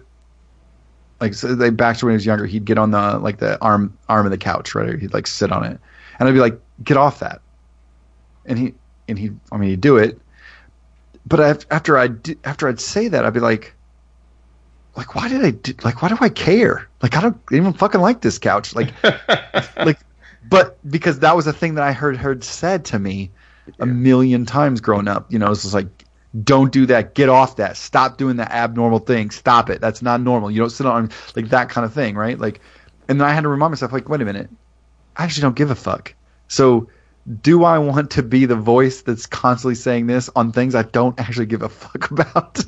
like 1.21 1.33
so 1.33 1.53
they 1.55 1.69
back 1.69 1.97
to 1.97 2.05
when 2.05 2.13
he 2.13 2.15
was 2.15 2.25
younger, 2.25 2.45
he'd 2.45 2.65
get 2.65 2.77
on 2.77 2.91
the 2.91 3.19
like 3.19 3.37
the 3.37 3.59
arm 3.61 3.97
arm 4.07 4.25
of 4.25 4.31
the 4.31 4.37
couch, 4.37 4.75
right? 4.75 4.89
Or 4.89 4.97
he'd 4.97 5.13
like 5.13 5.27
sit 5.27 5.51
on 5.51 5.63
it, 5.63 5.79
and 6.19 6.29
I'd 6.29 6.33
be 6.33 6.39
like, 6.39 6.59
get 6.83 6.97
off 6.97 7.19
that. 7.19 7.41
And 8.45 8.57
he 8.57 8.73
and 9.07 9.19
he, 9.19 9.31
I 9.51 9.57
mean, 9.57 9.69
he'd 9.71 9.81
do 9.81 9.97
it. 9.97 10.19
But 11.25 11.39
I, 11.39 11.73
after 11.73 11.97
I 11.97 12.09
after 12.43 12.67
I'd 12.67 12.79
say 12.79 13.07
that, 13.09 13.25
I'd 13.25 13.33
be 13.33 13.39
like, 13.39 13.73
like 14.95 15.15
why 15.15 15.27
did 15.27 15.43
I 15.43 15.51
do, 15.51 15.73
like 15.83 16.01
why 16.01 16.09
do 16.09 16.17
I 16.19 16.29
care? 16.29 16.87
Like 17.01 17.15
I 17.15 17.21
don't 17.21 17.39
even 17.51 17.73
fucking 17.73 18.01
like 18.01 18.21
this 18.21 18.39
couch. 18.39 18.73
Like 18.75 18.93
like 19.77 19.99
but 20.47 20.77
because 20.89 21.19
that 21.19 21.35
was 21.35 21.47
a 21.47 21.53
thing 21.53 21.75
that 21.75 21.83
I 21.83 21.91
heard 21.91 22.17
heard 22.17 22.43
said 22.43 22.85
to 22.85 22.99
me 22.99 23.31
a 23.79 23.85
million 23.85 24.45
times 24.45 24.81
growing 24.81 25.07
up. 25.07 25.31
You 25.31 25.39
know, 25.39 25.51
it's 25.51 25.61
just 25.63 25.73
like 25.73 26.05
don't 26.43 26.72
do 26.72 26.85
that. 26.88 27.15
Get 27.15 27.30
off 27.30 27.56
that. 27.57 27.77
Stop 27.77 28.18
doing 28.18 28.38
that 28.38 28.51
abnormal 28.51 28.99
thing. 28.99 29.31
Stop 29.31 29.69
it. 29.69 29.81
That's 29.81 30.01
not 30.01 30.22
normal. 30.22 30.51
You 30.51 30.60
don't 30.60 30.69
sit 30.69 30.85
on 30.85 31.10
like 31.35 31.49
that 31.49 31.69
kind 31.69 31.85
of 31.85 31.93
thing, 31.93 32.15
right? 32.15 32.38
Like 32.38 32.61
and 33.07 33.19
then 33.19 33.27
I 33.27 33.34
had 33.34 33.41
to 33.41 33.49
remind 33.49 33.72
myself 33.72 33.91
like 33.91 34.10
wait 34.10 34.22
a 34.22 34.26
minute. 34.26 34.49
I 35.15 35.23
actually 35.23 35.41
don't 35.41 35.56
give 35.56 35.72
a 35.72 35.76
fuck. 35.76 36.14
So 36.47 36.89
do 37.41 37.64
I 37.64 37.77
want 37.80 38.11
to 38.11 38.23
be 38.23 38.45
the 38.45 38.56
voice 38.56 39.01
that's 39.01 39.26
constantly 39.26 39.76
saying 39.76 40.07
this 40.07 40.30
on 40.35 40.51
things 40.51 40.73
I 40.73 40.84
don't 40.84 41.19
actually 41.19 41.45
give 41.45 41.61
a 41.61 41.69
fuck 41.69 42.10
about? 42.11 42.64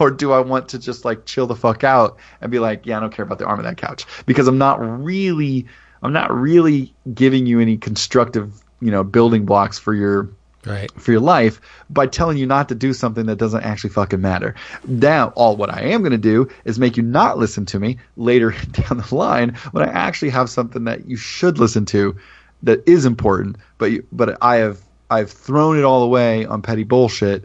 or 0.00 0.10
do 0.10 0.32
I 0.32 0.40
want 0.40 0.68
to 0.70 0.78
just 0.78 1.04
like 1.04 1.26
chill 1.26 1.46
the 1.46 1.56
fuck 1.56 1.84
out 1.84 2.18
and 2.40 2.50
be 2.50 2.58
like, 2.58 2.86
yeah, 2.86 2.96
I 2.96 3.00
don't 3.00 3.12
care 3.12 3.24
about 3.24 3.38
the 3.38 3.46
arm 3.46 3.58
of 3.58 3.64
that 3.64 3.76
couch 3.76 4.06
because 4.26 4.48
I'm 4.48 4.58
not 4.58 4.80
really 4.80 5.66
I'm 6.02 6.12
not 6.12 6.32
really 6.32 6.94
giving 7.12 7.46
you 7.46 7.60
any 7.60 7.76
constructive, 7.78 8.62
you 8.80 8.90
know, 8.90 9.02
building 9.02 9.46
blocks 9.46 9.78
for 9.78 9.94
your 9.94 10.30
Right. 10.66 10.90
for 11.00 11.12
your 11.12 11.20
life 11.20 11.60
by 11.88 12.06
telling 12.06 12.38
you 12.38 12.46
not 12.46 12.68
to 12.70 12.74
do 12.74 12.92
something 12.92 13.26
that 13.26 13.36
doesn't 13.36 13.62
actually 13.62 13.90
fucking 13.90 14.20
matter. 14.20 14.56
Now, 14.84 15.28
all 15.36 15.56
what 15.56 15.72
I 15.72 15.82
am 15.82 16.00
going 16.00 16.10
to 16.10 16.18
do 16.18 16.48
is 16.64 16.78
make 16.78 16.96
you 16.96 17.04
not 17.04 17.38
listen 17.38 17.66
to 17.66 17.78
me 17.78 17.98
later 18.16 18.50
down 18.72 18.98
the 18.98 19.14
line 19.14 19.54
when 19.70 19.88
I 19.88 19.92
actually 19.92 20.30
have 20.30 20.50
something 20.50 20.84
that 20.84 21.08
you 21.08 21.16
should 21.16 21.58
listen 21.58 21.84
to 21.86 22.16
that 22.64 22.86
is 22.88 23.04
important. 23.04 23.56
But 23.78 23.92
you, 23.92 24.06
but 24.10 24.38
I 24.42 24.56
have 24.56 24.80
I've 25.08 25.30
thrown 25.30 25.78
it 25.78 25.84
all 25.84 26.02
away 26.02 26.44
on 26.46 26.62
petty 26.62 26.82
bullshit 26.82 27.44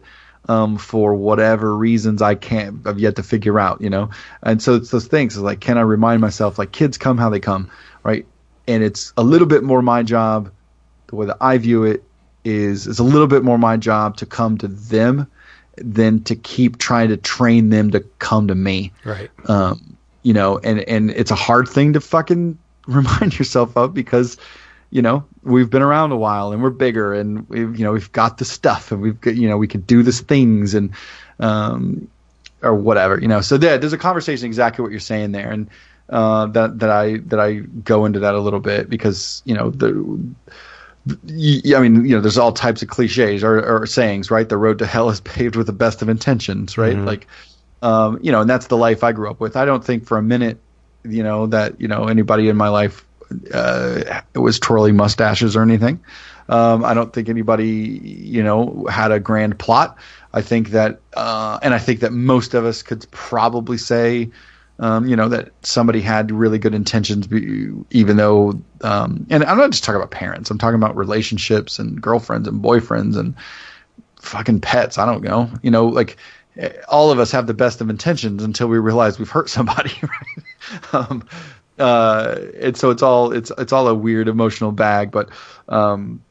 um, 0.50 0.78
for 0.78 1.14
whatever 1.14 1.78
reasons 1.78 2.22
I 2.22 2.36
can't 2.36 2.86
I've 2.88 3.00
yet 3.00 3.18
to 3.18 3.24
figure 3.24 3.60
out. 3.60 3.82
You 3.82 3.90
know, 3.90 4.10
and 4.42 4.62
so 4.62 4.76
it's 4.76 4.90
those 4.90 5.08
things. 5.08 5.36
It's 5.36 5.44
like, 5.44 5.60
can 5.60 5.78
I 5.78 5.82
remind 5.82 6.22
myself 6.22 6.58
like 6.58 6.72
kids 6.72 6.98
come 6.98 7.18
how 7.18 7.30
they 7.30 7.40
come, 7.40 7.70
right? 8.04 8.26
And 8.68 8.84
it's 8.84 9.14
a 9.18 9.24
little 9.24 9.48
bit 9.48 9.64
more 9.64 9.82
my 9.82 10.04
job. 10.04 10.52
The 11.08 11.16
way 11.18 11.26
that 11.28 11.38
I 11.42 11.58
view 11.58 11.84
it 11.84 12.04
is 12.44 12.88
it's 12.88 13.00
a 13.00 13.04
little 13.04 13.28
bit 13.28 13.44
more 13.44 13.58
my 13.58 13.78
job 13.78 14.18
to 14.18 14.26
come 14.26 14.58
to 14.60 14.68
them 14.68 15.28
than 15.78 16.24
to 16.24 16.36
keep 16.36 16.78
trying 16.78 17.10
to 17.10 17.18
train 17.18 17.70
them 17.70 17.92
to 17.92 18.00
come 18.20 18.48
to 18.48 18.56
me. 18.56 18.92
Right. 19.06 19.30
Um, 19.48 19.98
you 20.24 20.34
know, 20.34 20.60
and 20.60 20.80
and 20.82 21.12
it's 21.12 21.32
a 21.32 21.36
hard 21.36 21.68
thing 21.68 21.94
to 21.94 22.02
fucking 22.02 22.58
remind 22.88 23.38
yourself 23.38 23.76
of 23.78 23.94
because 23.94 24.38
you 24.90 25.02
know 25.02 25.26
we've 25.44 25.70
been 25.70 25.82
around 25.82 26.12
a 26.12 26.18
while 26.18 26.52
and 26.52 26.62
we're 26.62 26.70
bigger 26.70 27.14
and 27.14 27.48
we've 27.50 27.78
you 27.78 27.84
know 27.84 27.94
we've 27.94 28.12
got 28.12 28.38
the 28.38 28.46
stuff 28.46 28.92
and 28.92 29.02
we've 29.02 29.20
got 29.22 29.36
you 29.36 29.48
know 29.48 29.58
we 29.58 29.68
can 29.68 29.82
do 29.82 30.04
these 30.04 30.20
things 30.22 30.74
and 30.74 30.92
um 31.40 32.08
or 32.62 32.76
whatever 32.76 33.20
you 33.20 33.28
know 33.28 33.42
so 33.42 33.58
there, 33.58 33.78
there's 33.78 33.94
a 33.94 33.98
conversation 33.98 34.46
exactly 34.46 34.84
what 34.84 34.92
you're 34.92 35.00
saying 35.00 35.32
there 35.32 35.50
and 35.50 35.70
uh 36.10 36.46
that 36.48 36.80
that 36.80 36.90
I 36.90 37.18
that 37.18 37.40
I 37.40 37.60
go 37.60 38.06
into 38.06 38.20
that 38.20 38.36
a 38.36 38.40
little 38.40 38.60
bit 38.60 38.90
because 38.90 39.42
you 39.46 39.56
know 39.56 39.70
the 39.70 40.20
I 41.10 41.80
mean, 41.80 42.06
you 42.06 42.16
know, 42.16 42.22
there's 42.22 42.38
all 42.38 42.52
types 42.52 42.82
of 42.82 42.90
cliches 42.90 43.44
or, 43.44 43.64
or 43.64 43.86
sayings, 43.88 44.30
right? 44.30 44.48
The 44.48 44.58
road 44.58 44.80
to 44.80 44.86
hell 44.86 45.10
is 45.10 45.20
paved 45.22 45.56
with 45.56 45.66
the 45.68 45.74
best 45.74 46.02
of 46.02 46.10
intentions, 46.10 46.78
right? 46.78 46.96
Like, 47.06 47.28
um, 47.82 48.20
you 48.22 48.32
know, 48.32 48.42
and 48.42 48.50
that's 48.50 48.68
the 48.68 48.78
life 48.78 49.04
I 49.04 49.12
grew 49.12 49.30
up 49.30 49.40
with. 49.40 49.56
I 49.56 49.66
don't 49.66 49.84
think 49.84 50.06
for 50.06 50.18
a 50.18 50.22
minute, 50.22 50.60
you 51.04 51.24
know, 51.24 51.48
that 51.48 51.82
you 51.82 51.88
know 51.88 52.06
anybody 52.06 52.50
in 52.50 52.56
my 52.56 52.70
life 52.70 53.04
uh, 53.54 54.22
was 54.36 54.60
twirling 54.60 54.96
mustaches 54.96 55.56
or 55.56 55.64
anything. 55.64 56.00
Um, 56.50 56.84
I 56.84 56.94
don't 56.94 57.14
think 57.14 57.30
anybody, 57.30 57.70
you 57.70 58.44
know, 58.44 58.86
had 58.90 59.12
a 59.12 59.20
grand 59.20 59.58
plot. 59.58 59.98
I 60.34 60.42
think 60.42 60.70
that, 60.70 61.00
uh, 61.14 61.60
and 61.62 61.74
I 61.74 61.80
think 61.80 62.02
that 62.02 62.12
most 62.12 62.54
of 62.54 62.66
us 62.66 62.84
could 62.84 63.10
probably 63.12 63.78
say 63.78 64.30
Um, 64.82 65.08
you 65.08 65.16
know 65.16 65.30
that 65.30 65.52
somebody 65.62 66.02
had 66.02 66.32
really 66.32 66.58
good 66.58 66.74
intentions, 66.74 67.28
even 67.92 68.18
though. 68.18 68.60
Um, 68.82 69.28
and 69.30 69.44
I'm 69.44 69.58
not 69.58 69.70
just 69.70 69.84
talking 69.84 69.98
about 69.98 70.10
parents. 70.10 70.50
I'm 70.50 70.58
talking 70.58 70.76
about 70.76 70.98
relationships 70.98 71.78
and 71.78 72.02
girlfriends 72.02 72.48
and 72.48 72.64
boyfriends 72.64 73.16
and 73.16 73.36
fucking 74.20 74.62
pets. 74.62 74.98
I 74.98 75.06
don't 75.06 75.24
know. 75.24 75.52
You 75.62 75.70
know, 75.70 75.86
like 75.86 76.18
eh, 76.58 76.74
all 76.90 77.12
of 77.12 77.20
us 77.20 77.30
have 77.32 77.46
the 77.46 77.54
best 77.54 77.80
of 77.80 77.92
intentions 77.92 78.44
until 78.44 78.68
we 78.68 78.80
realize 78.80 79.20
we've 79.20 79.30
hurt 79.30 79.50
somebody. 79.58 79.94
Right? 80.02 80.94
um, 80.94 81.28
uh, 81.78 82.40
and 82.60 82.76
so 82.76 82.90
it's 82.90 83.04
all 83.04 83.34
it's 83.34 83.52
it's 83.60 83.72
all 83.72 83.88
a 83.88 83.94
weird 83.94 84.28
emotional 84.28 84.72
bag. 84.72 85.12
But 85.12 85.30
um, 85.70 86.24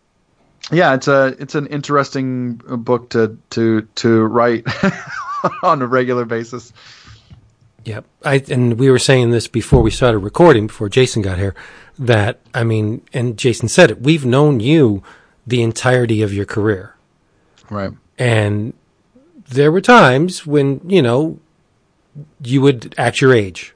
yeah, 0.72 0.94
it's 0.94 1.06
a 1.06 1.36
it's 1.38 1.54
an 1.54 1.68
interesting 1.68 2.56
book 2.56 3.10
to 3.10 3.38
to 3.50 3.82
to 3.82 4.24
write 4.24 4.66
on 5.62 5.82
a 5.82 5.86
regular 5.86 6.24
basis. 6.24 6.72
Yep. 7.84 8.04
I 8.24 8.42
and 8.48 8.78
we 8.78 8.90
were 8.90 8.98
saying 8.98 9.30
this 9.30 9.48
before 9.48 9.82
we 9.82 9.90
started 9.90 10.18
recording, 10.18 10.66
before 10.66 10.88
Jason 10.88 11.22
got 11.22 11.38
here, 11.38 11.54
that 11.98 12.40
I 12.54 12.62
mean, 12.64 13.02
and 13.12 13.38
Jason 13.38 13.68
said 13.68 13.90
it. 13.90 14.02
We've 14.02 14.24
known 14.26 14.60
you 14.60 15.02
the 15.46 15.62
entirety 15.62 16.20
of 16.22 16.32
your 16.32 16.44
career, 16.44 16.94
Right. 17.70 17.92
and 18.18 18.74
there 19.48 19.72
were 19.72 19.80
times 19.80 20.46
when 20.46 20.80
you 20.86 21.00
know 21.02 21.38
you 22.44 22.60
would 22.60 22.94
act 22.98 23.20
your 23.20 23.32
age. 23.34 23.74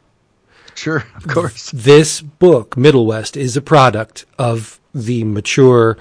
Sure. 0.74 1.05
Of 1.16 1.26
course. 1.28 1.70
This 1.72 2.20
book, 2.20 2.74
Middlewest, 2.76 3.36
is 3.36 3.56
a 3.56 3.62
product 3.62 4.26
of 4.39 4.81
the 4.93 5.24
mature 5.24 5.97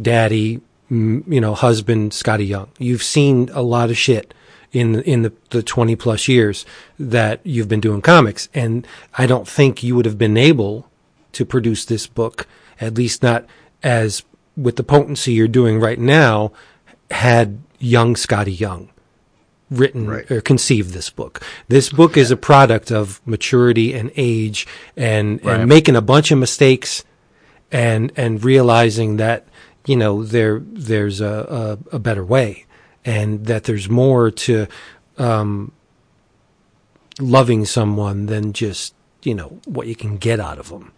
daddy, 0.00 0.60
you 0.88 1.40
know, 1.40 1.54
husband, 1.54 2.12
Skottie 2.12 2.46
Young. 2.48 2.68
You've 2.78 3.02
seen 3.02 3.50
a 3.52 3.60
lot 3.62 3.90
of 3.90 3.98
shit 3.98 4.32
in 4.74 5.00
in 5.02 5.22
the, 5.22 5.32
the 5.50 5.62
20 5.62 5.96
plus 5.96 6.28
years 6.28 6.66
that 6.98 7.40
you've 7.44 7.68
been 7.68 7.80
doing 7.80 8.02
comics. 8.02 8.48
And 8.52 8.86
I 9.16 9.26
don't 9.26 9.48
think 9.48 9.82
you 9.82 9.94
would 9.96 10.04
have 10.06 10.18
been 10.18 10.36
able 10.36 10.90
to 11.32 11.44
produce 11.44 11.84
this 11.84 12.06
book, 12.06 12.46
at 12.80 12.94
least 12.94 13.22
not 13.22 13.46
as 13.82 14.22
with 14.56 14.76
the 14.76 14.84
potency 14.84 15.32
you're 15.32 15.48
doing 15.48 15.80
right 15.80 15.98
now, 15.98 16.52
had 17.10 17.60
young 17.78 18.14
Skottie 18.14 18.58
Young 18.58 18.90
written 19.70 20.06
Right. 20.06 20.30
or 20.30 20.40
conceived 20.40 20.92
this 20.92 21.10
book. 21.10 21.40
This 21.68 21.88
book 21.88 22.16
is 22.16 22.30
a 22.30 22.36
product 22.36 22.92
of 22.92 23.20
maturity 23.26 23.92
and 23.94 24.12
age 24.16 24.66
and, 24.96 25.44
Right. 25.44 25.60
and 25.60 25.68
making 25.68 25.96
a 25.96 26.02
bunch 26.02 26.30
of 26.30 26.38
mistakes 26.38 27.04
and 27.72 28.12
and 28.16 28.44
realizing 28.44 29.16
that 29.16 29.46
you 29.86 29.96
know 29.96 30.22
there 30.22 30.60
there's 30.64 31.20
a, 31.20 31.78
a, 31.92 31.96
a 31.96 31.98
better 31.98 32.24
way 32.24 32.66
and 33.04 33.46
that 33.46 33.64
there's 33.64 33.88
more 33.88 34.30
to 34.30 34.66
um, 35.18 35.72
loving 37.20 37.64
someone 37.64 38.26
than 38.26 38.52
just 38.52 38.94
you 39.22 39.34
know 39.34 39.58
what 39.66 39.86
you 39.86 39.94
can 39.96 40.16
get 40.16 40.40
out 40.40 40.58
of 40.58 40.68
them. 40.68 40.92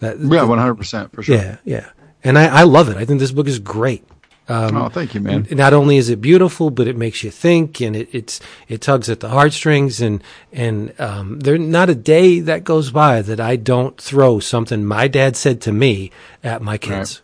That, 0.00 0.18
Yeah, 0.18 0.44
one 0.44 0.58
hundred 0.58 0.76
percent 0.76 1.12
for 1.12 1.22
sure. 1.22 1.36
yeah, 1.36 1.56
yeah. 1.64 1.90
And 2.24 2.38
I, 2.38 2.60
I 2.60 2.62
love 2.64 2.88
it. 2.88 2.96
I 2.96 3.04
think 3.04 3.18
this 3.20 3.32
book 3.32 3.46
is 3.48 3.58
great. 3.58 4.04
oh, 4.48 4.88
thank 4.88 5.14
you, 5.14 5.20
man. 5.20 5.46
Not 5.52 5.72
only 5.72 5.96
is 5.96 6.08
it 6.10 6.20
beautiful, 6.20 6.70
but 6.70 6.88
it 6.88 6.96
makes 6.96 7.22
you 7.22 7.30
think, 7.30 7.80
and 7.80 7.94
it, 7.94 8.08
it's 8.12 8.40
it 8.68 8.80
tugs 8.80 9.08
at 9.08 9.20
the 9.20 9.28
heartstrings, 9.28 10.00
and 10.00 10.22
and 10.52 10.92
um, 11.00 11.38
there's 11.40 11.60
not 11.60 11.88
a 11.88 11.94
day 11.94 12.40
that 12.40 12.64
goes 12.64 12.90
by 12.90 13.22
that 13.22 13.38
I 13.40 13.54
don't 13.56 13.96
throw 14.00 14.40
something 14.40 14.84
my 14.84 15.06
dad 15.06 15.36
said 15.36 15.60
to 15.62 15.72
me 15.72 16.10
at 16.42 16.62
my 16.62 16.78
kids, 16.78 17.22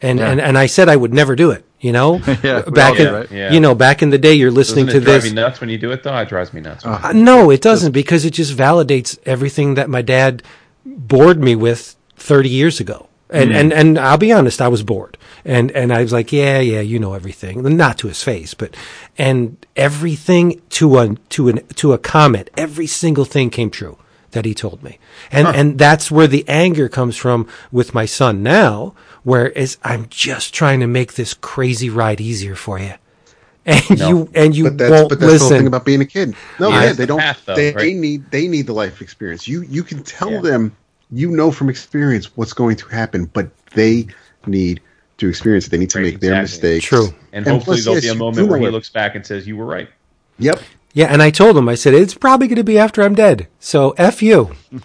and 0.00 0.18
Yeah. 0.18 0.30
and 0.30 0.40
and 0.40 0.56
I 0.56 0.66
said 0.66 0.88
I 0.88 0.96
would 0.96 1.12
never 1.12 1.36
do 1.36 1.50
it. 1.50 1.64
You 1.82 1.92
know, 1.92 2.18
Yeah, 2.42 2.62
back 2.62 2.98
in 2.98 3.12
right? 3.12 3.30
Yeah. 3.30 3.52
you 3.52 3.60
know 3.60 3.74
back 3.74 4.02
in 4.02 4.10
the 4.10 4.18
day, 4.18 4.34
you're 4.34 4.50
listening 4.52 4.86
Doesn't 4.86 5.00
to 5.02 5.04
it 5.04 5.10
drive 5.10 5.22
this. 5.22 5.30
you 5.30 5.34
nuts 5.34 5.60
when 5.60 5.68
you 5.68 5.78
do 5.78 5.90
it 5.90 6.02
though? 6.04 6.16
It 6.16 6.28
drives 6.28 6.54
me 6.54 6.60
nuts. 6.60 6.86
Uh, 6.86 7.12
no, 7.12 7.50
it 7.50 7.60
doesn't 7.60 7.92
because 7.92 8.24
it 8.24 8.30
just 8.30 8.56
validates 8.56 9.18
everything 9.26 9.74
that 9.74 9.90
my 9.90 10.00
dad 10.00 10.42
bored 10.86 11.42
me 11.42 11.56
with 11.56 11.96
30 12.16 12.48
years 12.48 12.80
ago. 12.80 13.08
And, 13.30 13.50
and, 13.50 13.72
and 13.72 13.98
I'll 13.98 14.18
be 14.18 14.30
honest, 14.30 14.60
I 14.60 14.68
was 14.68 14.82
bored. 14.82 15.16
And, 15.44 15.70
and 15.72 15.90
I 15.92 16.02
was 16.02 16.12
like, 16.12 16.32
yeah, 16.32 16.60
yeah, 16.60 16.80
you 16.80 16.98
know 16.98 17.14
everything. 17.14 17.62
Not 17.76 17.96
to 17.98 18.08
his 18.08 18.22
face, 18.22 18.52
but, 18.52 18.76
and 19.16 19.56
everything 19.74 20.60
to 20.70 20.98
a, 20.98 21.14
to 21.30 21.48
an, 21.48 21.66
to 21.76 21.94
a 21.94 21.98
comment, 21.98 22.50
every 22.58 22.86
single 22.86 23.24
thing 23.24 23.48
came 23.48 23.70
true 23.70 23.96
that 24.32 24.44
he 24.44 24.52
told 24.54 24.82
me. 24.82 24.98
And, 25.30 25.46
and 25.48 25.78
that's 25.78 26.10
where 26.10 26.26
the 26.26 26.44
anger 26.46 26.90
comes 26.90 27.16
from 27.16 27.48
with 27.70 27.94
my 27.94 28.04
son 28.04 28.42
now, 28.42 28.94
whereas 29.24 29.78
I'm 29.82 30.08
just 30.08 30.54
trying 30.54 30.80
to 30.80 30.86
make 30.86 31.14
this 31.14 31.34
crazy 31.34 31.90
ride 31.90 32.20
easier 32.20 32.54
for 32.54 32.78
you. 32.78 32.94
And 33.64 33.98
you, 34.00 34.28
and 34.34 34.56
you 34.56 34.64
But 34.64 34.78
that's 34.78 34.90
won't 34.90 35.08
but 35.08 35.20
that's 35.20 35.20
the 35.20 35.26
whole 35.26 35.48
listen. 35.50 35.58
thing 35.58 35.66
about 35.68 35.84
being 35.84 36.00
a 36.00 36.04
kid. 36.06 36.34
No, 36.58 36.68
Yeah, 36.70 36.84
yeah, 36.86 36.92
they 36.94 37.06
don't. 37.06 37.18
path, 37.20 37.42
though, 37.46 37.54
they 37.54 37.72
right? 37.72 37.94
need 37.94 38.30
they 38.30 38.48
need 38.48 38.66
the 38.66 38.72
life 38.72 39.00
experience. 39.00 39.46
You 39.46 39.62
you 39.62 39.84
can 39.84 40.02
tell 40.02 40.30
Yeah. 40.32 40.40
them 40.40 40.76
you 41.10 41.30
know 41.30 41.52
from 41.52 41.68
experience 41.70 42.36
what's 42.36 42.52
going 42.54 42.76
to 42.76 42.88
happen, 42.88 43.26
but 43.26 43.50
they 43.74 44.08
need 44.46 44.80
to 45.18 45.28
experience 45.28 45.66
it. 45.68 45.70
They 45.70 45.78
need 45.78 45.90
to 45.90 45.98
Right, 45.98 46.12
make 46.12 46.20
their 46.20 46.32
exactly. 46.32 46.42
mistakes. 46.42 46.86
True. 46.86 47.14
and 47.32 47.46
And 47.46 47.46
hopefully 47.46 47.76
plus, 47.76 47.84
there'll 47.84 47.94
yes, 47.96 48.02
be 48.02 48.08
a 48.08 48.14
moment 48.14 48.48
where 48.48 48.58
he 48.58 48.68
looks 48.68 48.90
back 48.90 49.14
and 49.14 49.24
says, 49.24 49.46
"You 49.46 49.56
were 49.56 49.66
right." 49.66 49.88
Yep. 50.38 50.60
Yeah, 50.94 51.06
and 51.06 51.22
I 51.22 51.30
told 51.30 51.56
him, 51.56 51.68
I 51.68 51.74
said, 51.74 51.94
it's 51.94 52.14
probably 52.14 52.48
going 52.48 52.56
to 52.56 52.64
be 52.64 52.78
after 52.78 53.02
I'm 53.02 53.14
dead. 53.14 53.48
So 53.58 53.92
F 53.92 54.22
you. 54.22 54.54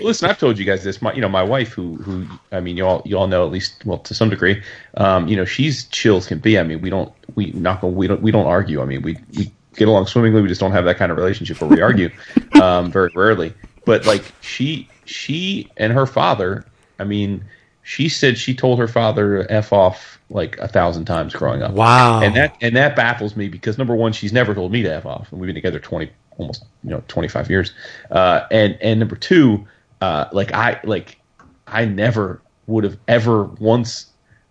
Listen, 0.00 0.30
I've 0.30 0.38
told 0.38 0.58
you 0.58 0.64
guys 0.64 0.82
this. 0.82 1.02
My, 1.02 1.12
you 1.12 1.20
know, 1.20 1.28
my 1.28 1.42
wife, 1.42 1.72
who, 1.72 1.96
who, 1.96 2.26
I 2.52 2.60
mean, 2.60 2.76
you 2.78 2.86
all, 2.86 3.02
you 3.04 3.18
all 3.18 3.26
know 3.26 3.44
at 3.44 3.52
least, 3.52 3.84
well, 3.84 3.98
to 3.98 4.14
some 4.14 4.30
degree, 4.30 4.62
um, 4.96 5.28
you 5.28 5.36
know, 5.36 5.44
she's 5.44 5.84
chill 5.86 6.16
as 6.16 6.26
can 6.26 6.38
be. 6.38 6.58
I 6.58 6.62
mean, 6.62 6.80
we 6.80 6.88
don't, 6.88 7.12
we 7.34 7.52
not, 7.52 7.82
we 7.82 8.06
don't, 8.06 8.22
we 8.22 8.30
don't 8.30 8.46
argue. 8.46 8.80
I 8.80 8.86
mean, 8.86 9.02
we, 9.02 9.18
we 9.36 9.52
get 9.74 9.88
along 9.88 10.06
swimmingly. 10.06 10.40
We 10.40 10.48
just 10.48 10.60
don't 10.60 10.72
have 10.72 10.86
that 10.86 10.96
kind 10.96 11.12
of 11.12 11.18
relationship 11.18 11.60
where 11.60 11.68
we 11.68 11.82
argue, 11.82 12.10
um, 12.62 12.90
very 12.90 13.10
rarely. 13.14 13.52
But 13.84 14.06
like 14.06 14.24
she, 14.40 14.88
she 15.04 15.70
and 15.76 15.92
her 15.92 16.06
father, 16.06 16.64
I 16.98 17.04
mean, 17.04 17.44
she 17.86 18.08
said 18.08 18.36
she 18.36 18.52
told 18.52 18.80
her 18.80 18.88
father 18.88 19.44
to 19.44 19.52
f 19.52 19.72
off 19.72 20.18
like 20.28 20.58
a 20.58 20.66
thousand 20.66 21.04
times 21.04 21.32
growing 21.32 21.62
up. 21.62 21.70
Wow. 21.70 22.20
And 22.20 22.34
that 22.34 22.56
and 22.60 22.74
that 22.74 22.96
baffles 22.96 23.36
me 23.36 23.46
because 23.46 23.78
number 23.78 23.94
one, 23.94 24.12
she's 24.12 24.32
never 24.32 24.56
told 24.56 24.72
me 24.72 24.82
to 24.82 24.92
f 24.92 25.06
off, 25.06 25.30
and 25.30 25.40
we've 25.40 25.46
been 25.46 25.54
together 25.54 25.78
twenty 25.78 26.10
almost 26.36 26.64
you 26.82 26.90
know 26.90 27.00
twenty 27.06 27.28
five 27.28 27.48
years. 27.48 27.72
Uh, 28.10 28.40
and 28.50 28.76
and 28.80 28.98
number 28.98 29.14
two, 29.14 29.68
uh, 30.00 30.24
like 30.32 30.52
I 30.52 30.80
like 30.82 31.20
I 31.68 31.84
never 31.84 32.42
would 32.66 32.82
have 32.82 32.98
ever 33.06 33.44
once 33.44 34.06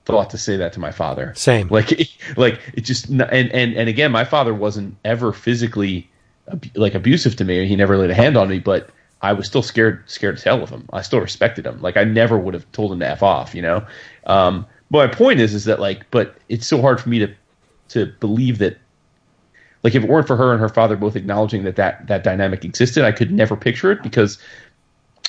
thought 0.05 0.29
to 0.29 0.37
say 0.37 0.55
that 0.55 0.71
to 0.71 0.79
my 0.79 0.91
father. 0.91 1.33
Same. 1.35 1.67
Like 1.67 1.91
like 2.37 2.61
it 2.73 2.81
just 2.85 3.09
and 3.09 3.21
and 3.21 3.51
and 3.51 3.89
again, 3.89 4.13
my 4.13 4.23
father 4.23 4.53
wasn't 4.53 4.95
ever 5.03 5.33
physically 5.33 6.09
like 6.73 6.95
abusive 6.95 7.35
to 7.35 7.43
me. 7.43 7.67
He 7.67 7.75
never 7.75 7.97
laid 7.97 8.11
a 8.11 8.15
hand 8.15 8.37
on 8.37 8.47
me, 8.47 8.59
but 8.59 8.91
I 9.21 9.33
was 9.33 9.47
still 9.47 9.63
scared 9.63 10.03
scared 10.09 10.35
as 10.35 10.43
hell 10.43 10.61
of 10.61 10.69
him. 10.69 10.87
I 10.93 11.01
still 11.01 11.19
respected 11.19 11.65
him. 11.65 11.81
Like 11.81 11.97
I 11.97 12.03
never 12.03 12.37
would 12.37 12.53
have 12.53 12.69
told 12.71 12.91
him 12.91 12.99
to 12.99 13.07
f 13.07 13.23
off. 13.23 13.55
You 13.55 13.61
know. 13.61 13.85
Um, 14.25 14.65
but 14.91 15.09
my 15.09 15.13
point 15.13 15.39
is, 15.39 15.53
is 15.53 15.65
that 15.65 15.79
like, 15.79 16.09
but 16.11 16.37
it's 16.49 16.67
so 16.67 16.81
hard 16.81 17.01
for 17.01 17.09
me 17.09 17.19
to 17.19 17.33
to 17.89 18.05
believe 18.19 18.57
that 18.59 18.77
like 19.83 19.93
if 19.93 20.03
it 20.03 20.09
weren't 20.09 20.27
for 20.27 20.35
her 20.35 20.51
and 20.51 20.59
her 20.59 20.69
father 20.69 20.95
both 20.95 21.15
acknowledging 21.15 21.63
that 21.63 21.75
that, 21.75 22.07
that 22.07 22.23
dynamic 22.23 22.65
existed, 22.65 23.03
I 23.03 23.11
could 23.11 23.31
never 23.31 23.55
picture 23.55 23.91
it 23.91 24.01
because 24.01 24.37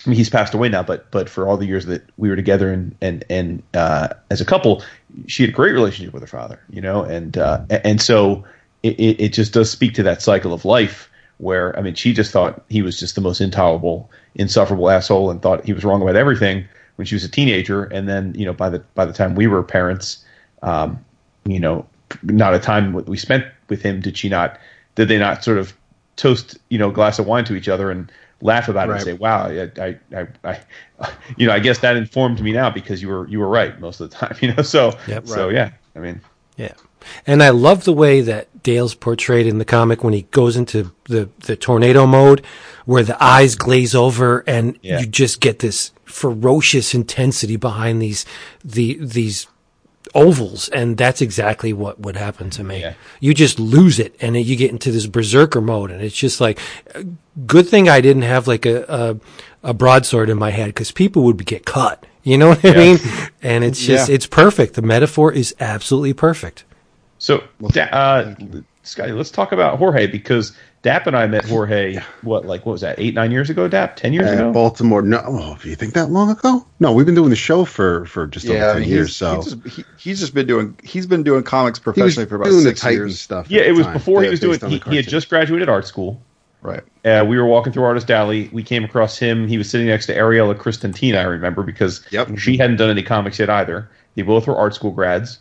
I 0.04 0.10
mean 0.10 0.16
he's 0.16 0.30
passed 0.30 0.54
away 0.54 0.68
now, 0.68 0.82
but 0.82 1.10
but 1.10 1.28
for 1.28 1.46
all 1.46 1.56
the 1.56 1.66
years 1.66 1.86
that 1.86 2.02
we 2.16 2.28
were 2.28 2.36
together 2.36 2.72
and 2.72 2.96
and 3.00 3.24
and 3.30 3.62
uh, 3.74 4.08
as 4.30 4.40
a 4.40 4.44
couple, 4.44 4.82
she 5.26 5.42
had 5.42 5.50
a 5.50 5.52
great 5.52 5.72
relationship 5.72 6.12
with 6.12 6.22
her 6.22 6.26
father, 6.28 6.60
you 6.70 6.80
know, 6.80 7.02
and 7.02 7.36
uh, 7.38 7.64
and 7.70 8.00
so 8.00 8.44
it, 8.82 8.98
it 8.98 9.20
it 9.20 9.28
just 9.32 9.52
does 9.52 9.70
speak 9.70 9.94
to 9.94 10.02
that 10.02 10.22
cycle 10.22 10.52
of 10.52 10.64
life 10.64 11.10
where 11.38 11.76
I 11.78 11.82
mean 11.82 11.94
she 11.94 12.12
just 12.12 12.32
thought 12.32 12.64
he 12.68 12.82
was 12.82 12.98
just 12.98 13.14
the 13.14 13.20
most 13.20 13.40
intolerable, 13.40 14.10
insufferable 14.34 14.90
asshole 14.90 15.30
and 15.30 15.40
thought 15.42 15.64
he 15.64 15.72
was 15.72 15.84
wrong 15.84 16.02
about 16.02 16.16
everything 16.16 16.64
when 16.96 17.06
she 17.06 17.14
was 17.14 17.24
a 17.24 17.28
teenager, 17.28 17.84
and 17.84 18.08
then 18.08 18.34
you 18.36 18.46
know 18.46 18.52
by 18.52 18.68
the 18.70 18.78
by 18.94 19.04
the 19.04 19.12
time 19.12 19.34
we 19.34 19.46
were 19.46 19.62
parents, 19.62 20.24
um, 20.62 20.98
you 21.44 21.60
know, 21.60 21.86
not 22.22 22.54
a 22.54 22.58
time 22.58 22.92
we 22.92 23.16
spent 23.16 23.44
with 23.68 23.82
him 23.82 24.00
did 24.00 24.16
she 24.16 24.28
not 24.28 24.58
did 24.94 25.08
they 25.08 25.18
not 25.18 25.44
sort 25.44 25.58
of 25.58 25.76
toast 26.16 26.56
you 26.70 26.78
know 26.78 26.88
a 26.88 26.92
glass 26.92 27.18
of 27.18 27.26
wine 27.26 27.44
to 27.44 27.54
each 27.54 27.68
other 27.68 27.90
and 27.90 28.10
laugh 28.40 28.68
about 28.68 28.88
it 28.88 28.92
Right. 28.92 28.96
and 28.96 29.04
say 29.04 29.12
wow 29.14 29.46
I, 29.48 29.70
I, 29.78 29.98
I, 30.16 30.26
I 31.00 31.10
you 31.36 31.46
know 31.46 31.52
I 31.52 31.58
guess 31.58 31.80
that 31.80 31.96
informed 31.96 32.40
me 32.40 32.52
now 32.52 32.70
because 32.70 33.02
you 33.02 33.08
were 33.08 33.28
you 33.28 33.38
were 33.40 33.48
right 33.48 33.78
most 33.80 34.00
of 34.00 34.08
the 34.08 34.16
time 34.16 34.36
you 34.40 34.54
know 34.54 34.62
so 34.62 34.92
Yep. 35.08 35.26
so 35.26 35.48
yeah 35.50 35.72
I 35.94 35.98
mean 35.98 36.20
Yeah. 36.56 36.72
And 37.26 37.42
I 37.42 37.50
love 37.50 37.84
the 37.84 37.92
way 37.92 38.20
that 38.22 38.62
Dale's 38.64 38.94
portrayed 38.94 39.46
in 39.46 39.58
the 39.58 39.64
comic 39.64 40.02
when 40.02 40.12
he 40.12 40.22
goes 40.22 40.56
into 40.56 40.92
the, 41.04 41.28
the 41.40 41.54
tornado 41.56 42.04
mode 42.06 42.44
where 42.84 43.04
the 43.04 43.22
eyes 43.22 43.54
glaze 43.54 43.94
over 43.94 44.42
and 44.46 44.76
Yeah. 44.82 44.98
you 45.00 45.06
just 45.06 45.40
get 45.40 45.60
this 45.60 45.92
ferocious 46.04 46.94
intensity 46.94 47.56
behind 47.56 48.00
these 48.02 48.24
the 48.64 48.98
these 49.00 49.46
ovals 50.14 50.68
and 50.70 50.96
that's 50.96 51.20
exactly 51.20 51.72
what 51.72 52.00
would 52.00 52.16
happen 52.16 52.48
to 52.50 52.64
me. 52.64 52.80
Yeah. 52.80 52.94
You 53.20 53.34
just 53.34 53.60
lose 53.60 53.98
it 53.98 54.16
and 54.20 54.36
you 54.36 54.56
get 54.56 54.70
into 54.70 54.90
this 54.90 55.06
berserker 55.06 55.60
mode 55.60 55.90
and 55.90 56.00
it's 56.02 56.16
just 56.16 56.40
like 56.40 56.58
good 57.46 57.68
thing 57.68 57.88
I 57.88 58.00
didn't 58.00 58.22
have 58.22 58.48
like 58.48 58.64
a 58.66 58.84
a, 59.62 59.70
a 59.70 59.74
broadsword 59.74 60.30
in 60.30 60.38
my 60.38 60.50
head 60.50 60.74
cuz 60.74 60.90
people 60.90 61.22
would 61.24 61.44
get 61.44 61.66
cut. 61.66 62.04
You 62.26 62.36
know 62.38 62.48
what 62.48 62.64
I 62.64 62.74
mean? 62.74 62.98
And 63.40 63.62
it's 63.62 63.78
just 63.80 64.08
Yeah. 64.08 64.14
it's 64.16 64.26
perfect. 64.26 64.74
The 64.74 64.82
metaphor 64.82 65.32
is 65.32 65.54
absolutely 65.60 66.12
perfect. 66.12 66.64
So, 67.18 67.44
uh, 67.64 68.34
Skottie, 68.84 69.16
let's 69.16 69.30
talk 69.30 69.52
about 69.52 69.78
Jorge 69.78 70.08
because 70.08 70.52
Dap 70.82 71.06
and 71.06 71.16
I 71.16 71.28
met 71.28 71.44
Jorge. 71.44 71.98
What 72.22 72.44
like 72.44 72.66
what 72.66 72.72
was 72.72 72.80
that? 72.80 72.98
Eight 72.98 73.14
nine 73.14 73.30
years 73.30 73.48
ago? 73.48 73.68
Dap 73.68 73.94
ten 73.94 74.12
years 74.12 74.28
Uh, 74.28 74.34
ago. 74.34 74.52
Baltimore. 74.52 75.02
No, 75.02 75.22
oh, 75.24 75.58
do 75.62 75.68
you 75.68 75.76
think 75.76 75.94
that 75.94 76.10
long 76.10 76.30
ago? 76.30 76.66
No, 76.80 76.92
we've 76.92 77.06
been 77.06 77.14
doing 77.14 77.30
the 77.30 77.36
show 77.36 77.64
for 77.64 78.06
for 78.06 78.26
just 78.26 78.46
over 78.48 78.58
Yeah, 78.58 78.70
I 78.70 78.72
ten 78.74 78.80
mean, 78.82 78.90
years. 78.90 79.14
So 79.14 79.36
he 79.36 79.42
just, 79.50 79.66
he, 79.76 79.84
he's 79.96 80.18
just 80.20 80.34
been 80.34 80.46
doing 80.48 80.76
he's 80.82 81.06
been 81.06 81.22
doing 81.22 81.44
comics 81.44 81.78
he 81.78 81.84
was 81.88 81.94
professionally 81.94 82.28
for 82.28 82.36
about 82.36 82.46
doing 82.46 82.56
the 82.64 82.70
six 82.70 82.80
Titan 82.80 82.98
years. 82.98 83.20
stuff. 83.20 83.48
Yeah, 83.48 83.62
it 83.62 83.72
was 83.72 83.86
time, 83.86 83.92
before 83.94 84.22
he 84.24 84.28
was 84.30 84.40
doing. 84.40 84.54
based 84.54 84.64
on 84.64 84.70
the 84.70 84.78
He, 84.78 84.90
he 84.90 84.96
had 84.96 85.06
just 85.08 85.28
graduated 85.28 85.68
art 85.68 85.86
school. 85.86 86.20
Right. 86.66 86.82
Uh, 87.04 87.24
we 87.24 87.38
were 87.38 87.46
walking 87.46 87.72
through 87.72 87.84
Artist 87.84 88.10
Alley. 88.10 88.50
We 88.52 88.64
came 88.64 88.82
across 88.82 89.16
him. 89.16 89.46
He 89.46 89.56
was 89.56 89.70
sitting 89.70 89.86
next 89.86 90.06
to 90.06 90.16
Ariela 90.16 90.56
Kristantina, 90.56 91.18
I 91.18 91.22
remember, 91.22 91.62
because 91.62 92.04
Yep. 92.10 92.36
she 92.38 92.56
hadn't 92.56 92.76
done 92.76 92.90
any 92.90 93.04
comics 93.04 93.38
yet 93.38 93.48
either. 93.48 93.88
They 94.16 94.22
both 94.22 94.48
were 94.48 94.56
art 94.56 94.74
school 94.74 94.90
grads 94.90 95.38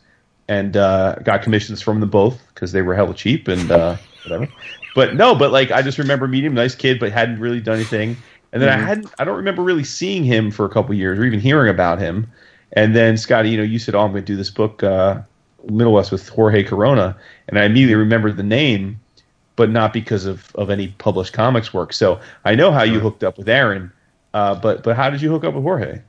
and 0.48 0.78
uh, 0.78 1.16
got 1.24 1.42
commissions 1.42 1.82
from 1.82 2.00
them 2.00 2.10
both 2.12 2.40
because 2.54 2.74
they 2.74 2.84
were 2.84 2.94
hella 2.94 3.16
cheap 3.16 3.48
and 3.48 3.72
uh, 3.72 3.96
whatever. 4.24 4.48
But 4.94 5.16
no, 5.16 5.34
but 5.34 5.52
like 5.52 5.72
I 5.72 5.82
just 5.82 5.98
remember 5.98 6.28
meeting 6.28 6.52
him, 6.52 6.54
nice 6.54 6.76
kid, 6.76 7.00
but 7.00 7.12
hadn't 7.12 7.40
really 7.40 7.60
done 7.60 7.78
anything. 7.78 8.16
And 8.54 8.62
then 8.62 8.70
I 8.70 8.78
hadn't, 8.78 9.12
I 9.18 9.24
don't 9.24 9.36
remember 9.36 9.64
really 9.64 9.84
seeing 9.84 10.24
him 10.24 10.52
for 10.52 10.64
a 10.66 10.70
couple 10.70 10.94
years 10.94 11.18
or 11.18 11.26
even 11.26 11.40
hearing 11.40 11.70
about 11.70 11.98
him. 11.98 12.28
And 12.74 12.96
then 12.96 13.16
Skottie, 13.16 13.50
you 13.50 13.58
know, 13.58 13.64
you 13.64 13.80
said, 13.80 13.96
"Oh, 13.96 14.02
I'm 14.02 14.12
going 14.12 14.24
to 14.24 14.32
do 14.32 14.36
this 14.38 14.52
book, 14.52 14.84
uh, 14.84 15.22
Middlewest 15.66 16.12
with 16.12 16.30
Jorge 16.30 16.64
Corona," 16.64 17.18
and 17.48 17.58
I 17.58 17.64
immediately 17.66 17.96
remembered 17.96 18.38
the 18.38 18.44
name 18.44 19.00
but 19.56 19.70
not 19.70 19.94
because 19.94 20.26
of, 20.26 20.54
of 20.56 20.70
any 20.70 20.90
published 20.90 21.34
comics 21.34 21.74
work. 21.74 21.94
So 21.94 22.20
I 22.44 22.56
know 22.56 22.72
how 22.72 22.84
you 22.84 23.00
hooked 23.00 23.24
up 23.24 23.38
with 23.38 23.50
Aaron, 23.50 23.92
uh, 24.34 24.56
but 24.56 24.84
but 24.84 24.96
how 24.96 25.10
did 25.10 25.22
you 25.22 25.30
hook 25.30 25.44
up 25.44 25.54
with 25.54 25.64
Jorge? 25.64 26.02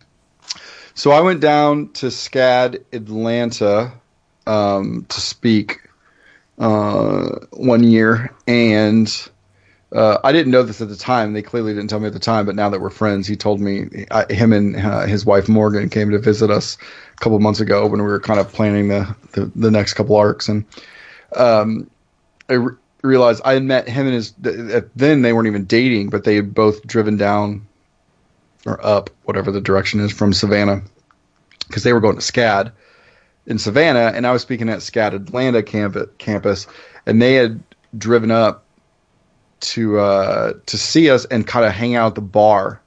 So 0.95 1.11
I 1.11 1.21
went 1.21 1.41
down 1.41 1.93
to 1.95 2.07
SCAD 2.07 2.83
Atlanta 2.93 3.93
um, 4.47 5.05
to 5.09 5.21
speak 5.21 5.81
uh, 6.59 7.29
one 7.51 7.85
year, 7.85 8.35
and 8.47 9.07
uh, 9.93 10.19
I 10.25 10.33
didn't 10.33 10.53
know 10.53 10.63
this 10.63 10.81
at 10.81 10.89
the 10.89 10.97
time. 10.97 11.35
They 11.35 11.43
clearly 11.43 11.75
didn't 11.75 11.91
tell 11.91 12.01
me 12.01 12.07
at 12.07 12.13
the 12.13 12.19
time, 12.19 12.47
but 12.47 12.55
now 12.55 12.71
that 12.71 12.81
we're 12.81 12.91
friends, 12.91 13.29
he 13.29 13.37
told 13.37 13.61
me. 13.61 14.07
I, 14.11 14.33
him 14.33 14.53
and 14.53 14.77
uh, 14.77 15.07
his 15.07 15.25
wife 15.27 15.49
Morgan 15.49 15.91
came 15.91 16.11
to 16.11 16.19
visit 16.19 16.51
us 16.51 16.79
a 17.15 17.21
couple 17.21 17.39
months 17.41 17.61
ago 17.61 17.87
when 17.87 18.01
we 18.01 18.07
were 18.07 18.21
kind 18.21 18.41
of 18.41 18.53
planning 18.53 18.89
the 18.89 19.15
the, 19.33 19.53
the 19.55 19.71
next 19.71 19.95
couple 19.95 20.17
arcs, 20.17 20.49
and 20.49 20.65
um, 21.37 21.91
I 22.49 22.67
realized 23.07 23.43
I 23.45 23.55
had 23.55 23.63
met 23.63 23.89
him 23.89 24.07
and 24.07 24.15
his. 24.15 24.33
Then 24.95 25.23
they 25.23 25.33
weren't 25.33 25.47
even 25.47 25.65
dating, 25.65 26.11
but 26.11 26.25
they 26.25 26.37
had 26.37 26.55
both 26.55 26.87
driven 26.87 27.17
down 27.17 27.67
or 28.67 28.85
up, 28.85 29.11
whatever 29.25 29.51
the 29.51 29.61
direction 29.61 30.01
is, 30.01 30.13
from 30.13 30.33
Savannah, 30.33 30.83
because 31.69 31.85
they 31.85 31.93
were 31.93 32.01
going 32.01 32.17
to 32.17 32.23
SCAD 32.23 32.73
in 33.47 33.59
Savannah, 33.59 34.13
and 34.15 34.27
I 34.27 34.33
was 34.33 34.43
speaking 34.43 34.69
at 34.69 34.81
SCAD 34.81 35.15
Atlanta 35.15 35.63
camp- 35.63 36.19
campus, 36.19 36.67
and 37.07 37.23
they 37.23 37.35
had 37.35 37.63
driven 37.97 38.31
up 38.31 38.65
to 39.61 39.99
uh, 39.99 40.53
to 40.67 40.79
see 40.79 41.11
us 41.11 41.25
and 41.27 41.47
kind 41.47 41.65
of 41.65 41.73
hang 41.73 41.95
out 41.95 42.09
at 42.09 42.15
the 42.17 42.21
bar 42.21 42.81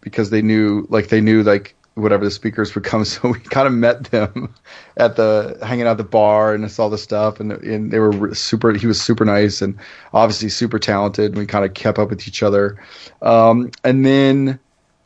because 0.00 0.30
they 0.30 0.42
knew, 0.42 0.86
like, 0.90 1.08
they 1.08 1.20
knew 1.20 1.42
like 1.42 1.74
whatever 1.96 2.24
the 2.24 2.30
speakers 2.30 2.74
would 2.74 2.84
come. 2.84 3.04
So 3.06 3.30
we 3.30 3.40
kind 3.40 3.66
of 3.66 3.74
met 3.74 4.04
them 4.04 4.54
at 4.96 5.16
the 5.16 5.58
hanging 5.62 5.86
out 5.86 5.96
the 5.98 6.04
bar 6.04 6.54
and 6.54 6.70
saw 6.70 6.88
the 6.88 6.98
stuff, 6.98 7.40
and 7.40 7.52
and 7.52 7.90
they 7.90 7.98
were 7.98 8.34
super. 8.34 8.72
He 8.72 8.86
was 8.86 9.00
super 9.00 9.24
nice 9.24 9.62
and 9.62 9.78
obviously 10.12 10.48
super 10.50 10.78
talented. 10.78 11.32
And 11.32 11.38
we 11.38 11.46
kind 11.46 11.64
of 11.64 11.74
kept 11.74 11.98
up 11.98 12.10
with 12.10 12.28
each 12.28 12.42
other, 12.42 12.78
um, 13.22 13.70
and 13.84 14.06
then. 14.06 14.60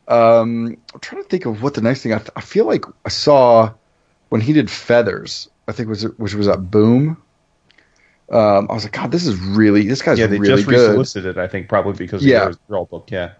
Um, 0.07 0.77
I'm 0.93 0.99
trying 0.99 1.23
to 1.23 1.29
think 1.29 1.45
of 1.45 1.63
what 1.63 1.75
the 1.75 1.81
next 1.81 2.01
thing 2.03 2.13
I, 2.13 2.21
I 2.35 2.41
feel 2.41 2.65
like 2.65 2.83
I 3.05 3.09
saw 3.09 3.73
when 4.29 4.41
he 4.41 4.53
did 4.53 4.69
Feathers. 4.69 5.47
I 5.67 5.71
think 5.73 5.89
was 5.89 6.03
which 6.17 6.33
was 6.33 6.49
at 6.49 6.69
Boom. 6.69 7.21
Um, 8.31 8.67
I 8.69 8.73
was 8.73 8.83
like, 8.83 8.93
God, 8.93 9.11
this 9.11 9.25
is 9.25 9.37
really 9.39 9.87
this 9.87 10.01
guy's 10.01 10.19
yeah, 10.19 10.27
they 10.27 10.37
really 10.37 10.57
just 10.57 10.67
good. 10.67 10.89
resolicited, 10.89 11.37
I 11.37 11.47
think, 11.47 11.67
probably 11.67 11.93
because 11.93 12.25
Yeah. 12.25 12.47
of 12.47 12.59
their 12.69 12.85
book. 12.85 13.09
Yeah, 13.11 13.33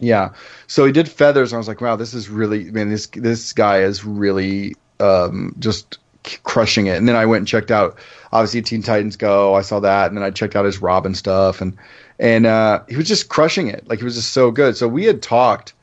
Yeah. 0.00 0.32
So 0.66 0.84
he 0.84 0.92
did 0.92 1.08
Feathers, 1.08 1.52
and 1.52 1.56
I 1.56 1.58
was 1.58 1.68
like, 1.68 1.80
wow, 1.80 1.96
this 1.96 2.14
is 2.14 2.28
really 2.28 2.70
man, 2.70 2.90
this 2.90 3.06
this 3.06 3.52
guy 3.52 3.80
is 3.82 4.04
really 4.04 4.74
um, 5.00 5.54
just 5.58 5.98
crushing 6.42 6.86
it. 6.86 6.96
And 6.96 7.08
then 7.08 7.16
I 7.16 7.26
went 7.26 7.40
and 7.40 7.48
checked 7.48 7.70
out 7.70 7.98
obviously 8.32 8.62
Teen 8.62 8.82
Titans 8.82 9.16
Go. 9.16 9.54
I 9.54 9.60
saw 9.60 9.80
that, 9.80 10.08
and 10.08 10.16
then 10.16 10.24
I 10.24 10.30
checked 10.30 10.56
out 10.56 10.64
his 10.64 10.82
Robin 10.82 11.14
stuff, 11.14 11.60
and 11.60 11.76
and 12.18 12.46
uh, 12.46 12.82
he 12.88 12.96
was 12.96 13.08
just 13.08 13.28
crushing 13.28 13.68
it. 13.68 13.88
Like 13.88 13.98
he 13.98 14.04
was 14.04 14.14
just 14.14 14.32
so 14.32 14.50
good. 14.50 14.76
So 14.76 14.88
we 14.88 15.04
had 15.04 15.22
talked, 15.22 15.74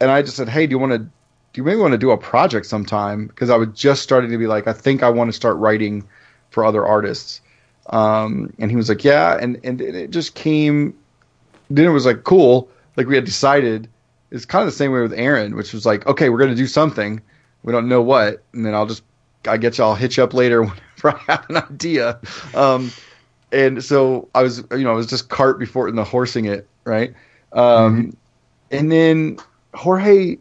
and 0.00 0.10
I 0.10 0.22
just 0.22 0.36
said, 0.36 0.48
hey, 0.48 0.66
do 0.66 0.72
you 0.72 0.78
want 0.78 0.92
to? 0.92 0.98
Do 0.98 1.60
you 1.60 1.64
maybe 1.64 1.80
want 1.80 1.92
to 1.92 1.98
do 1.98 2.12
a 2.12 2.18
project 2.18 2.66
sometime? 2.66 3.26
Because 3.26 3.50
I 3.50 3.56
was 3.56 3.68
just 3.74 4.02
starting 4.02 4.30
to 4.30 4.38
be 4.38 4.46
like, 4.46 4.68
I 4.68 4.72
think 4.72 5.02
I 5.02 5.10
want 5.10 5.28
to 5.28 5.32
start 5.32 5.56
writing 5.56 6.06
for 6.50 6.64
other 6.64 6.86
artists. 6.86 7.40
Um, 7.88 8.52
and 8.60 8.70
he 8.70 8.76
was 8.76 8.88
like, 8.88 9.02
yeah, 9.02 9.36
and 9.40 9.58
and 9.64 9.80
it 9.80 10.10
just 10.10 10.34
came. 10.34 10.94
Then 11.68 11.86
it 11.86 11.90
was 11.90 12.06
like 12.06 12.24
cool. 12.24 12.68
Like 13.00 13.08
we 13.08 13.14
had 13.14 13.24
decided. 13.24 13.88
It's 14.30 14.44
kind 14.44 14.60
of 14.60 14.66
the 14.66 14.76
same 14.76 14.92
way 14.92 15.00
with 15.00 15.14
Aaron, 15.14 15.56
which 15.56 15.72
was 15.72 15.86
like, 15.86 16.06
okay, 16.06 16.28
we're 16.28 16.36
going 16.36 16.50
to 16.50 16.56
do 16.56 16.66
something. 16.66 17.22
We 17.62 17.72
don't 17.72 17.88
know 17.88 18.02
what, 18.02 18.42
and 18.52 18.66
then 18.66 18.74
I'll 18.74 18.84
just, 18.84 19.02
I 19.46 19.56
get 19.56 19.78
you. 19.78 19.84
I'll 19.84 19.94
hit 19.94 20.18
you 20.18 20.22
up 20.22 20.34
later 20.34 20.62
whenever 21.00 21.18
I 21.18 21.32
have 21.32 21.46
an 21.48 21.56
idea. 21.56 22.20
Um, 22.54 22.92
and 23.50 23.82
so 23.82 24.28
I 24.34 24.42
was, 24.42 24.58
you 24.72 24.84
know, 24.84 24.90
I 24.90 24.94
was 24.96 25.06
just 25.06 25.30
cart 25.30 25.58
before 25.58 25.90
the 25.90 26.04
horsing 26.04 26.44
it, 26.44 26.68
right? 26.84 27.14
Um, 27.54 28.14
and 28.70 28.92
then 28.92 29.38
Jorge, 29.72 30.36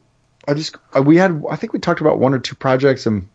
I 0.49 0.53
just, 0.53 0.75
uh, 0.93 1.01
we 1.01 1.15
had, 1.15 1.41
I 1.49 1.55
think 1.55 1.71
we 1.71 1.79
talked 1.79 2.01
about 2.01 2.19
one 2.19 2.33
or 2.33 2.39
two 2.39 2.55
projects 2.55 3.05
and 3.05 3.29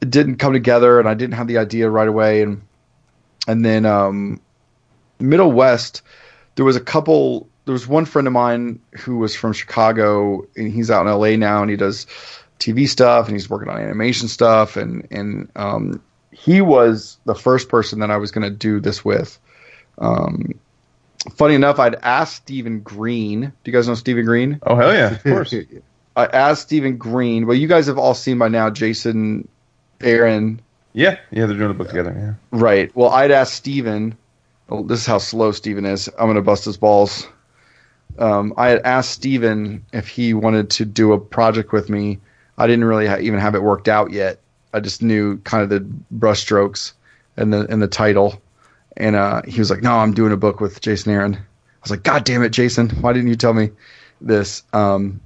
it 0.00 0.10
didn't 0.10 0.38
come 0.38 0.52
together 0.54 0.98
and 0.98 1.08
I 1.08 1.14
didn't 1.14 1.34
have 1.34 1.46
the 1.46 1.58
idea 1.58 1.88
right 1.88 2.08
away. 2.08 2.42
And, 2.42 2.62
and 3.46 3.64
then, 3.64 3.86
um, 3.86 4.40
Middle 5.20 5.52
West, 5.52 6.02
there 6.56 6.64
was 6.64 6.76
a 6.76 6.80
couple, 6.80 7.48
there 7.64 7.72
was 7.72 7.86
one 7.86 8.04
friend 8.04 8.26
of 8.26 8.32
mine 8.32 8.80
who 8.92 9.18
was 9.18 9.34
from 9.34 9.52
Chicago 9.52 10.46
and 10.56 10.72
he's 10.72 10.90
out 10.90 11.06
in 11.06 11.12
LA 11.12 11.36
now 11.36 11.62
and 11.62 11.70
he 11.70 11.76
does 11.76 12.06
TV 12.58 12.88
stuff 12.88 13.26
and 13.26 13.34
he's 13.34 13.50
working 13.50 13.68
on 13.68 13.80
animation 13.80 14.28
stuff 14.28 14.76
and, 14.76 15.06
and, 15.10 15.48
um, 15.56 16.02
he 16.30 16.60
was 16.60 17.16
the 17.26 17.34
first 17.34 17.68
person 17.68 18.00
that 18.00 18.10
I 18.10 18.16
was 18.16 18.32
going 18.32 18.42
to 18.42 18.50
do 18.50 18.80
this 18.80 19.04
with. 19.04 19.38
Um, 19.98 20.58
funny 21.36 21.54
enough, 21.54 21.78
I'd 21.78 21.94
asked 21.94 22.36
Stephen 22.36 22.80
Green. 22.80 23.40
Do 23.40 23.70
you 23.70 23.72
guys 23.72 23.86
know 23.86 23.94
Stephen 23.94 24.24
Green? 24.24 24.58
Oh 24.64 24.74
hell 24.74 24.92
yeah, 24.92 25.12
of 25.12 25.22
course. 25.22 25.54
I 26.16 26.26
asked 26.26 26.62
Stephen 26.62 26.96
Green. 26.96 27.46
Well, 27.46 27.56
you 27.56 27.68
guys 27.68 27.86
have 27.86 27.98
all 27.98 28.14
seen 28.14 28.38
by 28.38 28.48
now 28.48 28.68
Jason, 28.68 29.46
Aaron, 30.00 30.60
yeah, 30.94 31.18
yeah, 31.32 31.46
they're 31.46 31.56
doing 31.56 31.72
a 31.72 31.74
book 31.74 31.88
together. 31.88 32.14
Yeah. 32.16 32.58
Right. 32.58 32.94
Well, 32.96 33.10
I'd 33.10 33.32
asked 33.32 33.54
Steven. 33.54 34.16
Well, 34.68 34.82
this 34.82 35.00
is 35.00 35.06
how 35.06 35.18
slow 35.18 35.52
Steven 35.52 35.84
is. 35.84 36.08
I'm 36.18 36.26
going 36.26 36.36
to 36.36 36.42
bust 36.42 36.64
his 36.64 36.76
balls. 36.76 37.28
Um, 38.18 38.54
I 38.56 38.68
had 38.68 38.80
asked 38.82 39.10
Steven 39.10 39.84
if 39.92 40.08
he 40.08 40.34
wanted 40.34 40.70
to 40.70 40.84
do 40.84 41.12
a 41.12 41.18
project 41.18 41.72
with 41.72 41.90
me. 41.90 42.18
I 42.56 42.66
didn't 42.66 42.84
really 42.84 43.06
ha- 43.06 43.18
even 43.20 43.40
have 43.40 43.54
it 43.54 43.62
worked 43.62 43.88
out 43.88 44.12
yet. 44.12 44.38
I 44.72 44.80
just 44.80 45.02
knew 45.02 45.38
kind 45.38 45.62
of 45.62 45.68
the 45.68 45.86
brushstrokes 46.16 46.92
and 47.36 47.52
the 47.52 47.66
and 47.70 47.82
the 47.82 47.88
title. 47.88 48.40
And 48.96 49.16
uh, 49.16 49.42
he 49.46 49.58
was 49.58 49.70
like, 49.70 49.82
"No, 49.82 49.96
I'm 49.96 50.14
doing 50.14 50.32
a 50.32 50.36
book 50.36 50.60
with 50.60 50.80
Jason 50.80 51.12
Aaron." 51.12 51.34
I 51.34 51.40
was 51.82 51.90
like, 51.90 52.04
"God 52.04 52.24
damn 52.24 52.42
it, 52.42 52.50
Jason! 52.50 52.90
Why 52.90 53.12
didn't 53.12 53.28
you 53.28 53.36
tell 53.36 53.54
me 53.54 53.70
this?" 54.20 54.62
Um, 54.72 55.20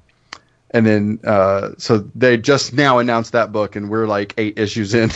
and 0.73 0.87
then 0.87 1.21
uh, 1.25 1.71
so 1.79 1.99
they 2.15 2.37
just 2.37 2.75
now 2.75 2.99
announced 2.99 3.33
that 3.33 3.53
book, 3.53 3.75
and 3.75 3.89
we're 3.89 4.07
like 4.07 4.35
eight 4.37 4.59
issues 4.59 4.93
in. 4.93 5.11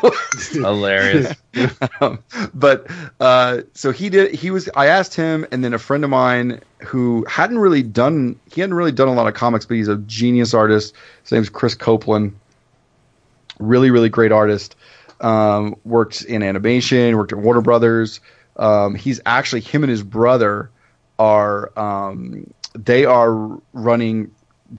Hilarious. 0.52 1.34
um, 2.00 2.22
but 2.52 2.86
uh, 3.18 3.62
so 3.72 3.90
he 3.90 4.10
did. 4.10 4.34
He 4.34 4.50
was. 4.50 4.68
I 4.76 4.86
asked 4.86 5.14
him, 5.14 5.46
and 5.50 5.64
then 5.64 5.72
a 5.72 5.78
friend 5.78 6.04
of 6.04 6.10
mine 6.10 6.60
who 6.80 7.24
hadn't 7.26 7.58
really 7.58 7.82
done. 7.82 8.38
He 8.52 8.60
hadn't 8.60 8.74
really 8.74 8.92
done 8.92 9.08
a 9.08 9.14
lot 9.14 9.26
of 9.26 9.34
comics, 9.34 9.64
but 9.64 9.74
he's 9.74 9.88
a 9.88 9.96
genius 9.96 10.52
artist. 10.52 10.94
His 11.22 11.32
name's 11.32 11.48
Chris 11.48 11.74
Copeland. 11.74 12.38
Really, 13.58 13.90
really 13.90 14.10
great 14.10 14.30
artist. 14.30 14.76
Um, 15.20 15.74
worked 15.84 16.22
in 16.22 16.42
animation. 16.42 17.16
Worked 17.16 17.32
at 17.32 17.38
Warner 17.38 17.62
Brothers. 17.62 18.20
Um, 18.56 18.94
he's 18.94 19.20
actually 19.24 19.62
him 19.62 19.84
and 19.84 19.90
his 19.90 20.02
brother 20.02 20.70
are. 21.18 21.72
Um, 21.78 22.52
they 22.74 23.06
are 23.06 23.32
running 23.72 24.30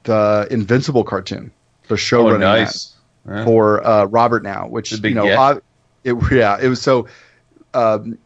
the 0.03 0.47
Invincible 0.49 1.03
cartoon. 1.03 1.51
The 1.87 1.97
show 1.97 2.21
oh 2.21 2.31
running 2.31 2.41
nice. 2.41 2.95
Yeah. 3.27 3.45
for 3.45 3.85
uh, 3.85 4.05
Robert 4.05 4.43
now, 4.43 4.67
which 4.67 4.91
you 4.91 5.13
know, 5.13 5.25
get. 5.25 5.63
it, 6.03 6.15
yeah, 6.31 6.57
it 6.61 6.67
was 6.67 6.81
so. 6.81 7.07
Um, 7.73 8.17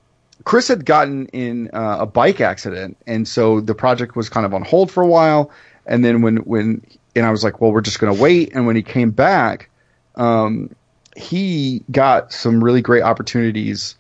Chris 0.44 0.68
had 0.68 0.86
gotten 0.86 1.28
in 1.28 1.70
uh, 1.74 1.98
a 2.02 2.06
bike 2.06 2.42
accident, 2.42 2.98
and 3.08 3.28
so 3.28 3.62
the 3.62 3.74
project 3.74 4.16
was 4.16 4.30
kind 4.30 4.46
of 4.46 4.54
on 4.54 4.64
hold 4.64 4.92
for 4.92 5.02
a 5.02 5.08
while. 5.08 5.52
And 5.86 6.04
then 6.04 6.22
when 6.22 6.38
when 6.38 6.82
and 7.16 7.26
I 7.26 7.32
was 7.32 7.44
like, 7.44 7.62
well, 7.62 7.72
we're 7.72 7.82
just 7.82 8.00
going 8.00 8.16
to 8.16 8.22
wait. 8.22 8.54
And 8.54 8.66
when 8.66 8.76
he 8.76 8.82
came 8.82 9.12
back, 9.12 9.70
um, 10.16 10.76
he 11.16 11.84
got 11.92 12.32
some 12.34 12.64
really 12.64 12.82
great 12.82 13.04
opportunities. 13.04 13.96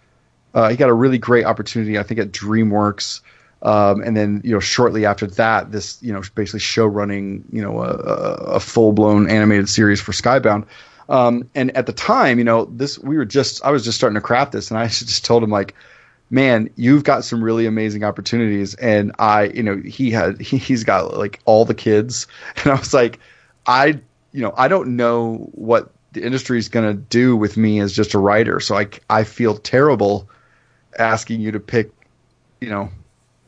Uh, 0.53 0.69
he 0.69 0.75
got 0.75 0.89
a 0.89 0.93
really 0.93 1.17
great 1.17 1.45
opportunity, 1.45 1.97
I 1.97 2.03
think, 2.03 2.19
at 2.19 2.31
DreamWorks. 2.31 3.21
Um, 3.63 4.01
and 4.01 4.15
then, 4.15 4.41
you 4.43 4.51
know, 4.51 4.59
shortly 4.59 5.05
after 5.05 5.25
that, 5.25 5.71
this, 5.71 5.97
you 6.03 6.11
know, 6.11 6.21
basically 6.35 6.59
show 6.59 6.85
running, 6.85 7.45
you 7.49 7.61
know, 7.61 7.81
a, 7.81 7.91
a, 7.91 8.59
full 8.59 8.91
blown 8.91 9.29
animated 9.29 9.69
series 9.69 10.01
for 10.01 10.11
Skybound. 10.11 10.65
Um, 11.07 11.49
and 11.55 11.75
at 11.75 11.85
the 11.85 11.93
time, 11.93 12.39
you 12.39 12.43
know, 12.43 12.65
this, 12.65 12.99
we 12.99 13.15
were 13.15 13.23
just, 13.23 13.63
I 13.63 13.71
was 13.71 13.85
just 13.85 13.97
starting 13.97 14.15
to 14.15 14.21
craft 14.21 14.51
this 14.51 14.69
and 14.69 14.77
I 14.77 14.87
just 14.87 15.23
told 15.23 15.43
him 15.43 15.49
like, 15.49 15.75
man, 16.29 16.69
you've 16.75 17.05
got 17.05 17.23
some 17.23 17.41
really 17.41 17.65
amazing 17.65 18.03
opportunities. 18.03 18.75
And 18.75 19.13
I, 19.17 19.43
you 19.43 19.63
know, 19.63 19.77
he 19.77 20.11
had, 20.11 20.41
he, 20.41 20.57
he's 20.69 20.83
got 20.83 21.17
like 21.17 21.39
all 21.45 21.63
the 21.63 21.73
kids. 21.73 22.27
And 22.63 22.73
I 22.73 22.75
was 22.75 22.93
like, 22.93 23.17
I, 23.65 23.99
you 24.33 24.41
know, 24.41 24.53
I 24.57 24.67
don't 24.67 24.97
know 24.97 25.49
what 25.53 25.89
the 26.11 26.21
industry 26.21 26.57
is 26.57 26.67
going 26.67 26.85
to 26.85 27.01
do 27.01 27.37
with 27.37 27.55
me 27.55 27.79
as 27.79 27.93
just 27.93 28.13
a 28.13 28.19
writer. 28.19 28.59
So 28.59 28.75
I, 28.77 28.87
I 29.09 29.23
feel 29.23 29.55
terrible 29.55 30.29
asking 30.99 31.39
you 31.39 31.51
to 31.51 31.61
pick, 31.61 31.91
you 32.59 32.69
know, 32.69 32.89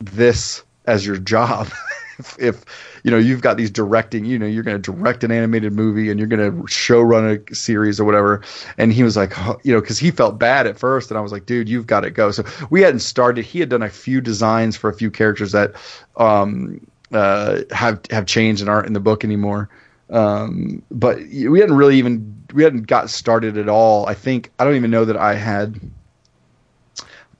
this 0.00 0.62
as 0.86 1.06
your 1.06 1.16
job. 1.16 1.68
if, 2.18 2.36
if, 2.38 2.64
you 3.02 3.12
know 3.12 3.18
you've 3.18 3.40
got 3.40 3.56
these 3.56 3.70
directing, 3.70 4.24
you 4.24 4.36
know, 4.36 4.46
you're 4.46 4.64
going 4.64 4.80
to 4.80 4.92
direct 4.92 5.22
an 5.22 5.30
animated 5.30 5.72
movie 5.72 6.10
and 6.10 6.18
you're 6.18 6.28
going 6.28 6.60
to 6.60 6.66
show 6.66 7.00
run 7.00 7.24
a 7.24 7.54
series 7.54 8.00
or 8.00 8.04
whatever. 8.04 8.42
And 8.78 8.92
he 8.92 9.04
was 9.04 9.16
like, 9.16 9.32
you 9.62 9.72
know, 9.72 9.80
because 9.80 9.98
he 9.98 10.10
felt 10.10 10.36
bad 10.38 10.66
at 10.66 10.76
first, 10.76 11.10
and 11.10 11.16
I 11.16 11.20
was 11.20 11.30
like, 11.30 11.46
dude, 11.46 11.68
you've 11.68 11.86
got 11.86 12.00
to 12.00 12.10
go. 12.10 12.32
So 12.32 12.44
we 12.68 12.82
hadn't 12.82 13.00
started. 13.00 13.44
He 13.44 13.60
had 13.60 13.68
done 13.68 13.82
a 13.82 13.88
few 13.88 14.20
designs 14.20 14.76
for 14.76 14.90
a 14.90 14.94
few 14.94 15.10
characters 15.10 15.52
that 15.52 15.74
um, 16.16 16.84
uh, 17.12 17.60
have 17.70 18.00
have 18.10 18.26
changed 18.26 18.60
and 18.60 18.68
aren't 18.68 18.88
in 18.88 18.92
the 18.92 19.00
book 19.00 19.22
anymore. 19.22 19.68
Um, 20.10 20.82
but 20.90 21.18
we 21.18 21.60
hadn't 21.60 21.76
really 21.76 21.96
even 21.96 22.44
we 22.54 22.64
hadn't 22.64 22.88
got 22.88 23.08
started 23.10 23.56
at 23.56 23.68
all. 23.68 24.06
I 24.06 24.14
think 24.14 24.50
I 24.58 24.64
don't 24.64 24.74
even 24.74 24.90
know 24.90 25.04
that 25.04 25.16
I 25.16 25.34
had 25.34 25.80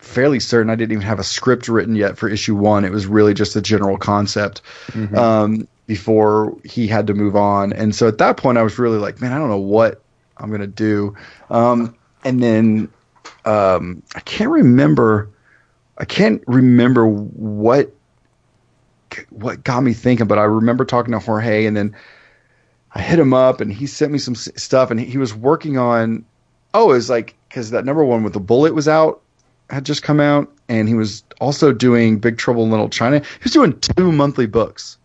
fairly 0.07 0.41
certain 0.41 0.70
I 0.70 0.74
didn't 0.74 0.93
even 0.93 1.07
have 1.07 1.19
a 1.19 1.24
script 1.24 1.69
written 1.69 1.97
yet 1.97 2.16
for 2.16 2.28
issue 2.28 2.55
one. 2.55 2.85
It 2.85 2.93
was 2.93 3.07
really 3.07 3.35
just 3.35 3.57
a 3.57 3.62
general 3.62 3.99
concept 3.99 4.62
mm-hmm. 4.89 5.15
um, 5.16 5.69
before 5.87 6.57
he 6.65 6.87
had 6.87 7.07
to 7.09 7.15
move 7.15 7.37
on. 7.37 7.73
And 7.73 7.95
so 7.95 8.09
at 8.09 8.19
that 8.19 8.37
point, 8.37 8.59
I 8.59 8.62
was 8.62 8.78
really 8.78 8.99
like, 8.99 9.20
man, 9.20 9.33
I 9.33 9.39
don't 9.39 9.49
know 9.49 9.59
what 9.59 10.03
I'm 10.37 10.51
gonna 10.51 10.66
do. 10.66 11.15
Um, 11.51 11.95
and 12.24 12.43
then 12.43 12.89
um, 13.45 14.03
I 14.15 14.20
can't 14.20 14.51
remember. 14.51 15.31
I 15.99 16.05
can't 16.05 16.43
remember 16.47 17.07
what 17.07 17.93
what 19.31 19.65
got 19.65 19.83
me 19.83 19.95
thinking, 19.95 20.27
but 20.27 20.39
I 20.39 20.45
remember 20.45 20.85
talking 20.85 21.12
to 21.12 21.19
Jorge, 21.19 21.65
and 21.65 21.77
then 21.77 21.97
I 22.93 23.01
hit 23.01 23.19
him 23.19 23.33
up, 23.33 23.61
and 23.61 23.73
he 23.73 23.87
sent 23.87 24.12
me 24.12 24.19
some 24.19 24.35
stuff, 24.35 24.91
and 24.91 25.01
he 25.01 25.19
was 25.19 25.35
working 25.35 25.78
on. 25.78 26.24
Oh, 26.74 26.91
it 26.91 26.95
was 26.95 27.09
like 27.09 27.35
because 27.49 27.70
that 27.70 27.85
number 27.85 28.05
one 28.05 28.23
with 28.23 28.35
the 28.35 28.41
bullet 28.41 28.74
was 28.74 28.89
out, 28.89 29.23
had 29.70 29.84
just 29.84 30.02
come 30.02 30.20
out, 30.20 30.52
and 30.68 30.88
he 30.88 30.94
was 30.94 31.24
also 31.40 31.72
doing 31.72 32.18
Big 32.18 32.38
Trouble 32.38 32.64
in 32.64 32.70
Little 32.70 32.88
China. 32.88 33.18
He 33.18 33.43
was 33.43 33.52
doing 33.52 33.78
two 33.80 34.12
monthly 34.12 34.47
books. 34.47 34.98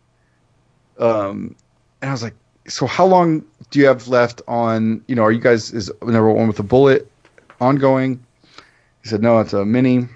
Um, 0.99 1.55
and 2.01 2.09
I 2.09 2.11
was 2.11 2.23
like, 2.23 2.35
so 2.67 2.85
how 2.85 3.05
long 3.05 3.43
do 3.71 3.79
you 3.79 3.87
have 3.87 4.07
left 4.07 4.41
on? 4.47 5.03
You 5.07 5.15
know, 5.15 5.23
are 5.23 5.31
you 5.31 5.39
guys 5.39 5.71
is 5.71 5.91
number 6.01 6.31
one 6.31 6.47
with 6.47 6.59
a 6.59 6.63
bullet 6.63 7.11
ongoing? 7.59 8.23
He 9.03 9.09
said, 9.09 9.21
no, 9.21 9.39
it's 9.39 9.53
a 9.53 9.65
mini. 9.65 10.07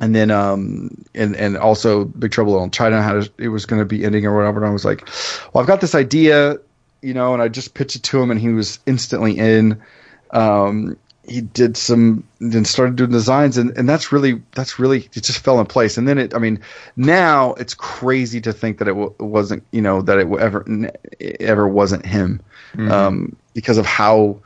And 0.00 0.14
then, 0.14 0.30
um, 0.32 1.04
and 1.14 1.36
and 1.36 1.56
also 1.56 2.04
Big 2.06 2.32
Trouble 2.32 2.62
in 2.64 2.70
China 2.70 3.00
had 3.02 3.28
it 3.38 3.48
was 3.48 3.66
going 3.66 3.80
to 3.80 3.86
be 3.86 4.04
ending 4.04 4.26
or 4.26 4.34
whatever. 4.36 4.58
And 4.58 4.66
I 4.66 4.72
was 4.72 4.84
like, 4.84 5.06
well, 5.52 5.62
I've 5.62 5.68
got 5.68 5.80
this 5.80 5.94
idea, 5.94 6.56
you 7.02 7.14
know, 7.14 7.34
and 7.34 7.42
I 7.42 7.48
just 7.48 7.74
pitched 7.74 7.96
it 7.96 8.02
to 8.04 8.20
him, 8.20 8.30
and 8.30 8.40
he 8.40 8.48
was 8.48 8.80
instantly 8.86 9.38
in. 9.38 9.80
Um, 10.32 10.96
he 11.24 11.40
did 11.40 11.76
some 11.76 12.24
then 12.40 12.64
started 12.64 12.96
doing 12.96 13.10
designs 13.10 13.56
and, 13.56 13.76
and 13.78 13.88
that's 13.88 14.10
really 14.10 14.42
that's 14.52 14.78
really 14.78 15.08
it 15.14 15.22
just 15.22 15.38
fell 15.38 15.60
in 15.60 15.66
place. 15.66 15.96
And 15.96 16.08
then 16.08 16.18
it 16.18 16.34
i 16.34 16.38
mean 16.38 16.60
now 16.96 17.54
it's 17.54 17.74
crazy 17.74 18.40
to 18.40 18.52
think 18.52 18.78
that 18.78 18.88
it 18.88 18.92
w- 18.92 19.14
wasn't 19.20 19.64
you 19.70 19.80
know 19.80 20.02
that 20.02 20.18
it 20.18 20.28
ever 20.38 20.64
ever 21.40 21.68
wasn't 21.68 22.04
him 22.04 22.40
mm-hmm. 22.72 22.90
um, 22.90 23.36
because 23.54 23.78
of 23.78 23.86
how 23.86 24.38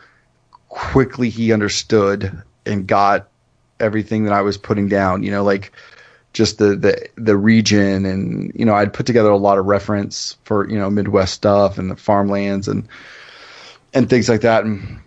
quickly 0.68 1.30
he 1.30 1.52
understood 1.52 2.42
and 2.66 2.86
got 2.86 3.28
everything 3.80 4.24
that 4.24 4.32
i 4.32 4.42
was 4.42 4.58
putting 4.58 4.88
down 4.88 5.22
you 5.22 5.30
know 5.30 5.42
like 5.42 5.72
just 6.32 6.58
the 6.58 6.76
the 6.76 7.08
the 7.16 7.36
region. 7.36 8.04
And 8.04 8.52
you 8.54 8.66
know 8.66 8.74
i'd 8.74 8.92
put 8.92 9.06
together 9.06 9.30
a 9.30 9.38
lot 9.38 9.56
of 9.56 9.64
reference 9.64 10.36
for 10.44 10.68
you 10.68 10.78
know 10.78 10.90
midwest 10.90 11.32
stuff 11.32 11.78
and 11.78 11.90
the 11.90 11.96
farmlands 11.96 12.68
and 12.68 12.86
and 13.94 14.10
things 14.10 14.28
like 14.28 14.42
that. 14.42 14.64
And 14.64 15.00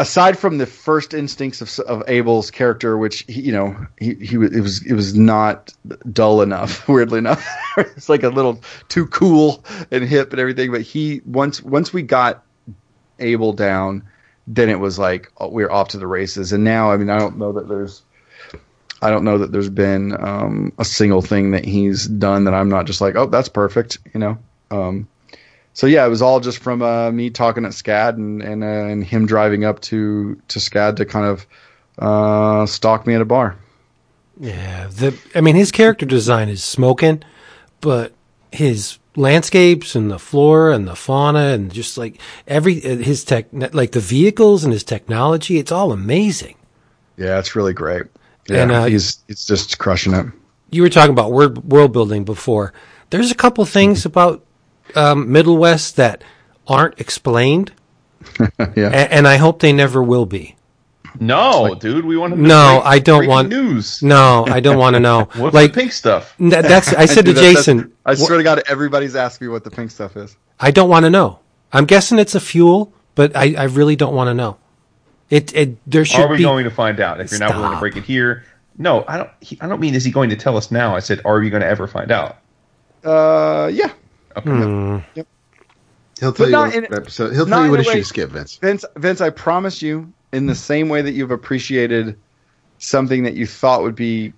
aside 0.00 0.38
from 0.38 0.56
the 0.56 0.64
first 0.64 1.12
instincts 1.12 1.60
of, 1.60 1.78
of 1.86 2.02
Abel's 2.08 2.50
character, 2.50 2.96
which 2.96 3.24
he, 3.28 3.42
you 3.42 3.52
know 3.52 3.76
he, 3.98 4.14
he 4.14 4.36
it 4.36 4.62
was 4.62 4.84
it 4.84 4.94
was 4.94 5.14
not 5.14 5.74
dull 6.12 6.40
enough. 6.40 6.88
Weirdly 6.88 7.18
enough, 7.18 7.46
it's 7.76 8.08
like 8.08 8.22
a 8.22 8.30
little 8.30 8.60
too 8.88 9.06
cool 9.06 9.64
and 9.90 10.02
hip 10.04 10.32
and 10.32 10.40
everything. 10.40 10.72
But 10.72 10.80
he 10.80 11.20
once 11.26 11.62
once 11.62 11.92
we 11.92 12.02
got 12.02 12.42
Abel 13.18 13.52
down, 13.52 14.02
then 14.46 14.70
it 14.70 14.80
was 14.80 14.98
like 14.98 15.30
oh, 15.36 15.48
we 15.48 15.62
are 15.62 15.70
off 15.70 15.88
to 15.88 15.98
the 15.98 16.06
races. 16.06 16.52
And 16.52 16.64
now, 16.64 16.90
I 16.90 16.96
mean, 16.96 17.10
I 17.10 17.18
don't 17.18 17.38
know 17.38 17.52
that 17.52 17.68
there's. 17.68 18.02
I 19.02 19.08
don't 19.08 19.24
know 19.24 19.38
that 19.38 19.50
there's 19.50 19.70
been 19.70 20.14
um, 20.22 20.74
a 20.78 20.84
single 20.84 21.22
thing 21.22 21.52
that 21.52 21.64
he's 21.64 22.06
done 22.06 22.44
that 22.44 22.52
I'm 22.52 22.68
not 22.68 22.84
just 22.84 23.00
like, 23.00 23.16
oh, 23.16 23.24
that's 23.24 23.48
perfect, 23.48 23.96
you 24.12 24.20
know. 24.20 24.38
Um, 24.70 25.08
so 25.72 25.86
yeah, 25.86 26.04
it 26.04 26.08
was 26.08 26.22
all 26.22 26.40
just 26.40 26.58
from 26.58 26.82
uh, 26.82 27.10
me 27.10 27.30
talking 27.30 27.64
at 27.64 27.72
SCAD 27.72 28.16
and 28.16 28.42
and, 28.42 28.64
uh, 28.64 28.66
and 28.66 29.04
him 29.04 29.26
driving 29.26 29.64
up 29.64 29.80
to 29.82 30.40
to 30.48 30.58
SCAD 30.58 30.96
to 30.96 31.04
kind 31.04 31.26
of 31.26 31.46
uh, 31.98 32.66
stalk 32.66 33.06
me 33.06 33.14
at 33.14 33.20
a 33.20 33.24
bar. 33.24 33.56
Yeah, 34.38 34.88
the 34.88 35.16
I 35.34 35.40
mean 35.40 35.54
his 35.54 35.70
character 35.70 36.06
design 36.06 36.48
is 36.48 36.64
smoking, 36.64 37.22
but 37.80 38.12
his 38.52 38.98
landscapes 39.16 39.94
and 39.94 40.10
the 40.10 40.18
flora 40.18 40.74
and 40.74 40.86
the 40.86 40.94
fauna 40.94 41.48
and 41.48 41.72
just 41.72 41.98
like 41.98 42.20
every 42.46 42.84
uh, 42.84 42.96
his 42.96 43.24
tech 43.24 43.46
like 43.52 43.92
the 43.92 44.00
vehicles 44.00 44.64
and 44.64 44.72
his 44.72 44.84
technology, 44.84 45.58
it's 45.58 45.72
all 45.72 45.92
amazing. 45.92 46.56
Yeah, 47.16 47.38
it's 47.38 47.54
really 47.54 47.74
great. 47.74 48.04
Yeah, 48.48 48.62
and, 48.62 48.72
uh, 48.72 48.84
he's 48.84 49.18
he's 49.28 49.44
just 49.44 49.78
crushing 49.78 50.14
it. 50.14 50.26
You 50.70 50.82
were 50.82 50.88
talking 50.88 51.12
about 51.12 51.32
world 51.32 51.70
world 51.70 51.92
building 51.92 52.24
before. 52.24 52.72
There's 53.10 53.30
a 53.30 53.34
couple 53.34 53.64
things 53.66 54.06
about 54.06 54.44
um, 54.96 55.28
Middlewest 55.28 55.94
that 55.96 56.22
aren't 56.66 57.00
explained. 57.00 57.72
yeah. 58.58 58.90
A- 58.90 59.12
and 59.12 59.26
I 59.26 59.36
hope 59.36 59.60
they 59.60 59.72
never 59.72 60.02
will 60.02 60.26
be. 60.26 60.56
No, 61.18 61.62
like, 61.62 61.80
dude, 61.80 62.04
we 62.04 62.16
want 62.16 62.34
to. 62.34 62.40
No, 62.40 62.80
I 62.84 63.00
don't 63.00 63.26
want 63.26 63.48
news. 63.48 64.02
No, 64.02 64.44
I 64.46 64.60
don't 64.60 64.78
want 64.78 64.94
to 64.94 65.00
know. 65.00 65.24
What's 65.34 65.54
like 65.54 65.72
pink 65.72 65.92
stuff? 65.92 66.34
that's 66.38 66.94
I 66.94 67.06
said 67.06 67.24
to 67.26 67.34
Jason. 67.34 67.92
I 68.06 68.14
swear 68.14 68.38
to 68.38 68.44
God, 68.44 68.62
everybody's 68.66 69.16
asked 69.16 69.40
me 69.40 69.48
what 69.48 69.64
the 69.64 69.70
pink 69.70 69.90
stuff 69.90 70.16
is. 70.16 70.36
I 70.60 70.70
don't 70.70 70.88
want 70.88 71.06
to 71.06 71.10
know. 71.10 71.40
I'm 71.72 71.86
guessing 71.86 72.18
it's 72.18 72.34
a 72.34 72.40
fuel, 72.40 72.92
but 73.14 73.34
I, 73.36 73.54
I 73.56 73.64
really 73.64 73.96
don't 73.96 74.14
want 74.14 74.28
to 74.28 74.34
know. 74.34 74.58
It, 75.30 75.54
it 75.54 75.90
there 75.90 76.04
should. 76.04 76.20
Are 76.20 76.28
we 76.28 76.38
be, 76.38 76.42
going 76.42 76.64
to 76.64 76.70
find 76.70 77.00
out? 77.00 77.20
If 77.20 77.30
you're 77.30 77.40
not 77.40 77.56
willing 77.56 77.72
to 77.72 77.78
break 77.78 77.96
it 77.96 78.04
here, 78.04 78.44
no, 78.78 79.04
I 79.06 79.16
don't. 79.16 79.30
He, 79.40 79.58
I 79.60 79.68
don't 79.68 79.80
mean 79.80 79.94
is 79.94 80.04
he 80.04 80.10
going 80.10 80.30
to 80.30 80.36
tell 80.36 80.56
us 80.56 80.70
now? 80.70 80.94
I 80.96 81.00
said, 81.00 81.20
are 81.24 81.38
we 81.38 81.50
going 81.50 81.62
to 81.62 81.68
ever 81.68 81.86
find 81.86 82.10
out? 82.10 82.38
Uh, 83.04 83.70
yeah, 83.72 83.92
Okay. 84.36 84.50
Hmm. 84.50 84.98
Yep. 85.14 85.26
He'll 86.20 86.32
tell 86.32 86.50
but 86.50 86.74
you 86.74 86.82
what 86.82 86.92
episode. 86.92 87.32
He'll 87.32 87.46
tell 87.46 87.64
you 87.64 87.70
what 87.70 87.80
issue 87.80 87.92
to 87.92 88.04
skip, 88.04 88.30
Vince. 88.30 88.56
Vince, 88.56 88.84
Vince, 88.96 89.20
I 89.20 89.30
promise 89.30 89.80
you, 89.80 90.12
in 90.32 90.46
the 90.46 90.54
same 90.54 90.88
way 90.88 91.02
that 91.02 91.12
you've 91.12 91.30
appreciated 91.30 92.18
something 92.78 93.24
that 93.24 93.34
you 93.34 93.46
thought 93.46 93.82
would 93.82 93.94
be 93.94 94.32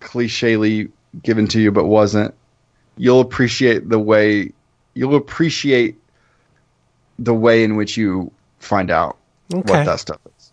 clichely 0.00 0.90
given 1.22 1.46
to 1.48 1.60
you 1.60 1.70
but 1.70 1.84
wasn't, 1.84 2.34
you'll 2.96 3.20
appreciate 3.20 3.88
the 3.88 3.98
way 3.98 4.52
you'll 4.94 5.16
appreciate 5.16 5.96
the 7.18 7.34
way 7.34 7.62
in 7.62 7.76
which 7.76 7.96
you 7.96 8.30
find 8.58 8.90
out 8.90 9.16
okay. 9.52 9.72
what 9.72 9.86
that 9.86 10.00
stuff 10.00 10.20
is. 10.36 10.52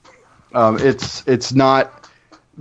Um, 0.53 0.77
it's 0.79 1.27
it's 1.27 1.53
not 1.53 2.09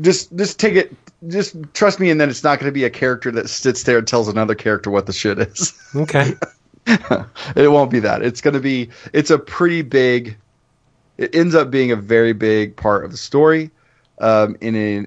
just 0.00 0.34
just 0.36 0.58
take 0.58 0.74
it 0.74 0.96
just 1.28 1.56
trust 1.72 2.00
me, 2.00 2.10
and 2.10 2.20
then 2.20 2.28
it's 2.28 2.44
not 2.44 2.58
going 2.58 2.68
to 2.68 2.74
be 2.74 2.84
a 2.84 2.90
character 2.90 3.30
that 3.32 3.48
sits 3.48 3.84
there 3.84 3.98
and 3.98 4.06
tells 4.06 4.28
another 4.28 4.54
character 4.54 4.90
what 4.90 5.06
the 5.06 5.12
shit 5.12 5.38
is. 5.38 5.72
Okay. 5.96 6.34
it 7.56 7.70
won't 7.70 7.90
be 7.90 8.00
that. 8.00 8.22
It's 8.22 8.40
going 8.40 8.54
to 8.54 8.60
be. 8.60 8.90
It's 9.12 9.30
a 9.30 9.38
pretty 9.38 9.82
big. 9.82 10.36
It 11.18 11.34
ends 11.34 11.54
up 11.54 11.70
being 11.70 11.90
a 11.90 11.96
very 11.96 12.32
big 12.32 12.76
part 12.76 13.04
of 13.04 13.10
the 13.10 13.16
story. 13.16 13.70
Um, 14.18 14.56
in 14.60 14.76
a 14.76 15.06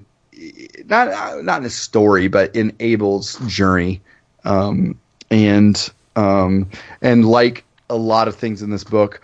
not 0.84 1.44
not 1.44 1.60
in 1.60 1.66
a 1.66 1.70
story, 1.70 2.28
but 2.28 2.54
in 2.54 2.74
Abel's 2.80 3.38
journey, 3.46 4.02
um, 4.44 4.98
and 5.30 5.90
um, 6.16 6.68
and 7.00 7.24
like 7.24 7.64
a 7.88 7.96
lot 7.96 8.28
of 8.28 8.36
things 8.36 8.62
in 8.62 8.70
this 8.70 8.84
book, 8.84 9.22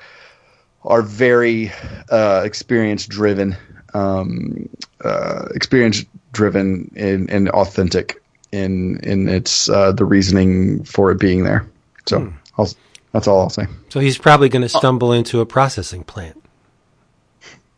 are 0.83 1.03
very 1.03 1.73
uh, 2.11 2.43
experience 2.45 3.07
driven. 3.07 3.57
Um, 3.93 4.69
uh, 5.05 5.49
experience 5.55 6.05
driven 6.37 6.93
and, 6.97 7.31
and 7.31 7.49
authentic 7.51 8.23
in 8.53 8.99
in 9.01 9.29
its 9.29 9.69
uh, 9.69 9.93
the 9.93 10.05
reasoning 10.05 10.85
for 10.85 11.11
it 11.11 11.19
being 11.19 11.45
there. 11.45 11.69
So 12.07 12.21
hmm. 12.21 12.37
I'll, 12.59 12.69
that's 13.13 13.27
all 13.27 13.41
I'll 13.41 13.51
say. 13.51 13.67
So 13.89 14.01
he's 14.01 14.19
probably 14.19 14.49
going 14.49 14.63
to 14.63 14.69
stumble 14.69 15.13
into 15.13 15.41
a 15.41 15.47
processing 15.47 16.05
plant. 16.05 16.43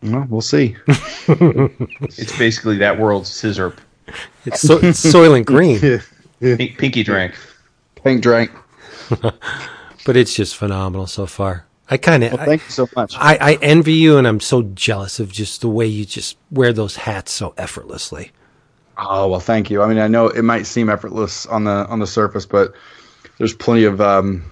Well, 0.02 0.26
we'll 0.28 0.40
see. 0.40 0.76
it's 0.88 2.36
basically 2.38 2.78
that 2.78 2.98
world's 2.98 3.30
scissor. 3.30 3.74
It's, 4.44 4.60
so, 4.60 4.78
it's 4.78 5.04
Soylent 5.04 5.44
Green. 5.44 5.80
Pink, 6.40 6.78
pinky 6.78 7.02
drank. 7.02 7.34
Pink 7.96 8.22
drank. 8.22 8.50
but 9.20 10.16
it's 10.16 10.34
just 10.34 10.56
phenomenal 10.56 11.06
so 11.06 11.26
far. 11.26 11.66
I 11.90 11.96
kind 11.96 12.22
of 12.22 12.32
well, 12.32 12.44
thank 12.46 12.62
I, 12.62 12.64
you 12.64 12.70
so 12.70 12.88
much. 12.94 13.14
I, 13.16 13.38
I 13.40 13.58
envy 13.60 13.94
you, 13.94 14.18
and 14.18 14.26
I'm 14.26 14.40
so 14.40 14.62
jealous 14.62 15.18
of 15.20 15.32
just 15.32 15.62
the 15.62 15.68
way 15.68 15.86
you 15.86 16.04
just 16.04 16.36
wear 16.50 16.72
those 16.72 16.96
hats 16.96 17.32
so 17.32 17.54
effortlessly. 17.56 18.30
Oh 18.98 19.28
well, 19.28 19.40
thank 19.40 19.70
you. 19.70 19.82
I 19.82 19.88
mean, 19.88 19.98
I 19.98 20.08
know 20.08 20.28
it 20.28 20.42
might 20.42 20.66
seem 20.66 20.90
effortless 20.90 21.46
on 21.46 21.64
the 21.64 21.86
on 21.86 22.00
the 22.00 22.06
surface, 22.06 22.46
but 22.46 22.74
there's 23.38 23.54
plenty 23.54 23.84
of 23.84 24.00
um, 24.00 24.44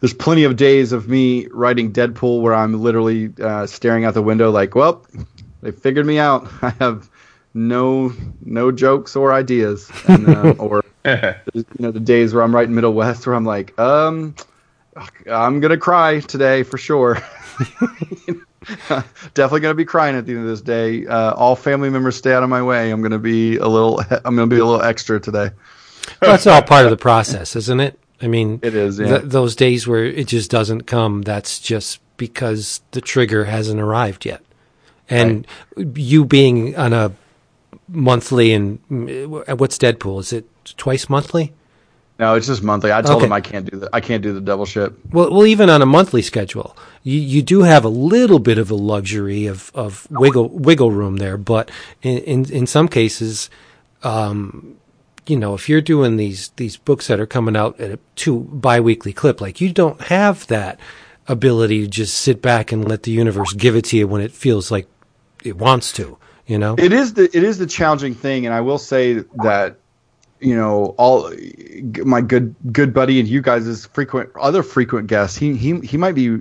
there's 0.00 0.12
plenty 0.12 0.44
of 0.44 0.56
days 0.56 0.92
of 0.92 1.08
me 1.08 1.46
writing 1.48 1.92
Deadpool 1.92 2.42
where 2.42 2.54
I'm 2.54 2.80
literally 2.82 3.32
uh, 3.40 3.66
staring 3.66 4.04
out 4.04 4.12
the 4.12 4.22
window 4.22 4.50
like, 4.50 4.74
well, 4.74 5.06
they 5.62 5.70
figured 5.72 6.04
me 6.04 6.18
out. 6.18 6.46
I 6.62 6.70
have 6.78 7.08
no 7.54 8.12
no 8.42 8.70
jokes 8.70 9.16
or 9.16 9.32
ideas, 9.32 9.90
and, 10.06 10.28
uh, 10.28 10.50
or 10.58 10.84
you 11.54 11.64
know 11.78 11.90
the 11.90 12.00
days 12.00 12.34
where 12.34 12.42
I'm 12.42 12.54
writing 12.54 12.74
Middlewest 12.74 13.26
where 13.26 13.34
I'm 13.34 13.46
like, 13.46 13.78
um, 13.78 14.34
I'm 15.30 15.60
gonna 15.60 15.78
cry 15.78 16.20
today 16.20 16.64
for 16.64 16.76
sure. 16.76 17.18
Definitely 19.34 19.60
gonna 19.60 19.74
be 19.74 19.84
crying 19.84 20.16
at 20.16 20.26
the 20.26 20.32
end 20.32 20.42
of 20.42 20.46
this 20.48 20.60
day. 20.60 21.06
Uh, 21.06 21.32
all 21.34 21.54
family 21.56 21.90
members 21.90 22.16
stay 22.16 22.32
out 22.32 22.42
of 22.42 22.48
my 22.48 22.62
way. 22.62 22.90
I'm 22.90 23.02
gonna 23.02 23.18
be 23.18 23.56
a 23.56 23.66
little. 23.68 24.00
I'm 24.24 24.34
gonna 24.36 24.46
be 24.46 24.58
a 24.58 24.64
little 24.64 24.82
extra 24.82 25.20
today. 25.20 25.50
Well, 26.20 26.30
that's 26.32 26.46
all 26.46 26.62
part 26.62 26.84
of 26.84 26.90
the 26.90 26.96
process, 26.96 27.56
isn't 27.56 27.80
it? 27.80 27.98
I 28.22 28.28
mean, 28.28 28.60
It 28.62 28.74
is, 28.74 28.98
yeah. 28.98 29.18
th- 29.18 29.22
those 29.24 29.54
days 29.56 29.86
where 29.86 30.04
it 30.04 30.26
just 30.26 30.50
doesn't 30.50 30.82
come. 30.82 31.22
That's 31.22 31.58
just 31.58 32.00
because 32.16 32.80
the 32.92 33.00
trigger 33.00 33.44
hasn't 33.44 33.80
arrived 33.80 34.24
yet, 34.24 34.42
and 35.10 35.46
you 35.94 36.24
being 36.24 36.74
on 36.76 36.92
a 36.92 37.12
monthly 37.88 38.52
and 38.52 38.78
mm, 38.88 39.58
what's 39.58 39.78
Deadpool? 39.78 40.20
Is 40.20 40.32
it 40.32 40.46
twice 40.76 41.08
monthly? 41.08 41.52
No, 42.18 42.34
it's 42.34 42.46
just 42.46 42.62
monthly. 42.62 42.92
I 42.92 43.02
told 43.02 43.18
Okay. 43.18 43.26
them 43.26 43.32
I 43.32 43.40
can't 43.42 43.70
do 43.70 43.78
the 43.78 43.90
I 43.92 44.00
can't 44.00 44.22
do 44.22 44.32
the 44.32 44.40
double 44.40 44.64
ship. 44.64 44.98
Well, 45.12 45.30
well, 45.30 45.46
even 45.46 45.68
on 45.68 45.82
a 45.82 45.86
monthly 45.86 46.22
schedule, 46.22 46.76
you, 47.02 47.20
you 47.20 47.42
do 47.42 47.62
have 47.62 47.84
a 47.84 47.90
little 47.90 48.38
bit 48.38 48.56
of 48.58 48.70
a 48.70 48.74
luxury 48.74 49.46
of, 49.46 49.70
of 49.74 50.06
wiggle 50.10 50.48
wiggle 50.48 50.90
room 50.92 51.16
there. 51.16 51.36
But 51.36 51.70
in 52.02 52.18
in, 52.18 52.50
in 52.52 52.66
some 52.66 52.88
cases, 52.88 53.50
um, 54.02 54.76
you 55.26 55.36
know, 55.36 55.54
if 55.54 55.68
you're 55.68 55.82
doing 55.82 56.16
these 56.16 56.48
these 56.56 56.78
books 56.78 57.06
that 57.08 57.20
are 57.20 57.26
coming 57.26 57.54
out 57.56 57.78
at 57.80 57.90
a 57.90 57.98
two 58.14 58.40
biweekly 58.50 59.12
clip, 59.12 59.40
like 59.42 59.60
you 59.60 59.72
don't 59.72 60.00
have 60.02 60.46
that 60.46 60.80
ability 61.28 61.82
to 61.82 61.88
just 61.88 62.16
sit 62.16 62.40
back 62.40 62.72
and 62.72 62.88
let 62.88 63.02
the 63.02 63.10
universe 63.10 63.52
give 63.52 63.76
it 63.76 63.84
to 63.86 63.96
you 63.96 64.08
when 64.08 64.22
it 64.22 64.32
feels 64.32 64.70
like 64.70 64.86
it 65.44 65.56
wants 65.56 65.92
to. 65.92 66.16
You 66.46 66.58
know, 66.58 66.76
It 66.78 66.92
is 66.92 67.12
the 67.14 67.24
it 67.24 67.42
is 67.42 67.58
the 67.58 67.66
challenging 67.66 68.14
thing, 68.14 68.46
and 68.46 68.54
I 68.54 68.60
will 68.62 68.78
say 68.78 69.14
that 69.42 69.76
you 70.40 70.54
know 70.54 70.94
all 70.96 71.32
my 72.04 72.20
good 72.20 72.54
good 72.72 72.92
buddy 72.94 73.18
and 73.20 73.28
you 73.28 73.40
guys' 73.42 73.86
frequent 73.86 74.30
other 74.40 74.62
frequent 74.62 75.06
guests. 75.08 75.36
He 75.36 75.56
he 75.56 75.78
he 75.80 75.96
might 75.96 76.14
be. 76.14 76.40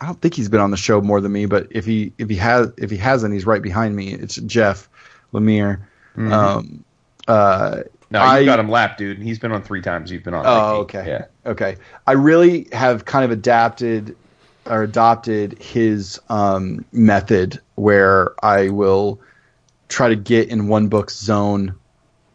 I 0.00 0.06
don't 0.06 0.20
think 0.20 0.34
he's 0.34 0.48
been 0.48 0.60
on 0.60 0.72
the 0.72 0.76
show 0.76 1.00
more 1.00 1.20
than 1.20 1.30
me, 1.32 1.46
but 1.46 1.68
if 1.70 1.84
he 1.84 2.12
if 2.18 2.28
he 2.28 2.36
has 2.36 2.72
if 2.76 2.90
he 2.90 2.96
hasn't, 2.96 3.32
he's 3.34 3.46
right 3.46 3.62
behind 3.62 3.94
me. 3.94 4.12
It's 4.12 4.34
Jeff 4.36 4.88
Lemire. 5.32 5.80
Um, 6.16 6.84
uh, 7.28 7.82
No, 8.10 8.18
I- 8.20 8.40
you 8.40 8.46
got 8.46 8.58
him 8.58 8.68
lapped, 8.68 8.98
dude. 8.98 9.18
He's 9.18 9.38
been 9.38 9.52
on 9.52 9.62
three 9.62 9.80
times. 9.80 10.10
You've 10.10 10.24
been 10.24 10.34
on. 10.34 10.44
Oh, 10.44 10.50
like, 10.80 10.94
okay. 10.94 11.06
Yeah. 11.06 11.50
Okay. 11.50 11.76
I 12.06 12.12
really 12.12 12.66
have 12.72 13.04
kind 13.04 13.24
of 13.24 13.30
adapted 13.30 14.16
or 14.66 14.82
adopted 14.82 15.56
his 15.62 16.20
um, 16.28 16.84
method 16.92 17.60
where 17.76 18.32
I 18.44 18.68
will 18.68 19.20
try 19.88 20.08
to 20.08 20.16
get 20.16 20.48
in 20.48 20.68
one 20.68 20.88
book's 20.88 21.16
zone 21.18 21.74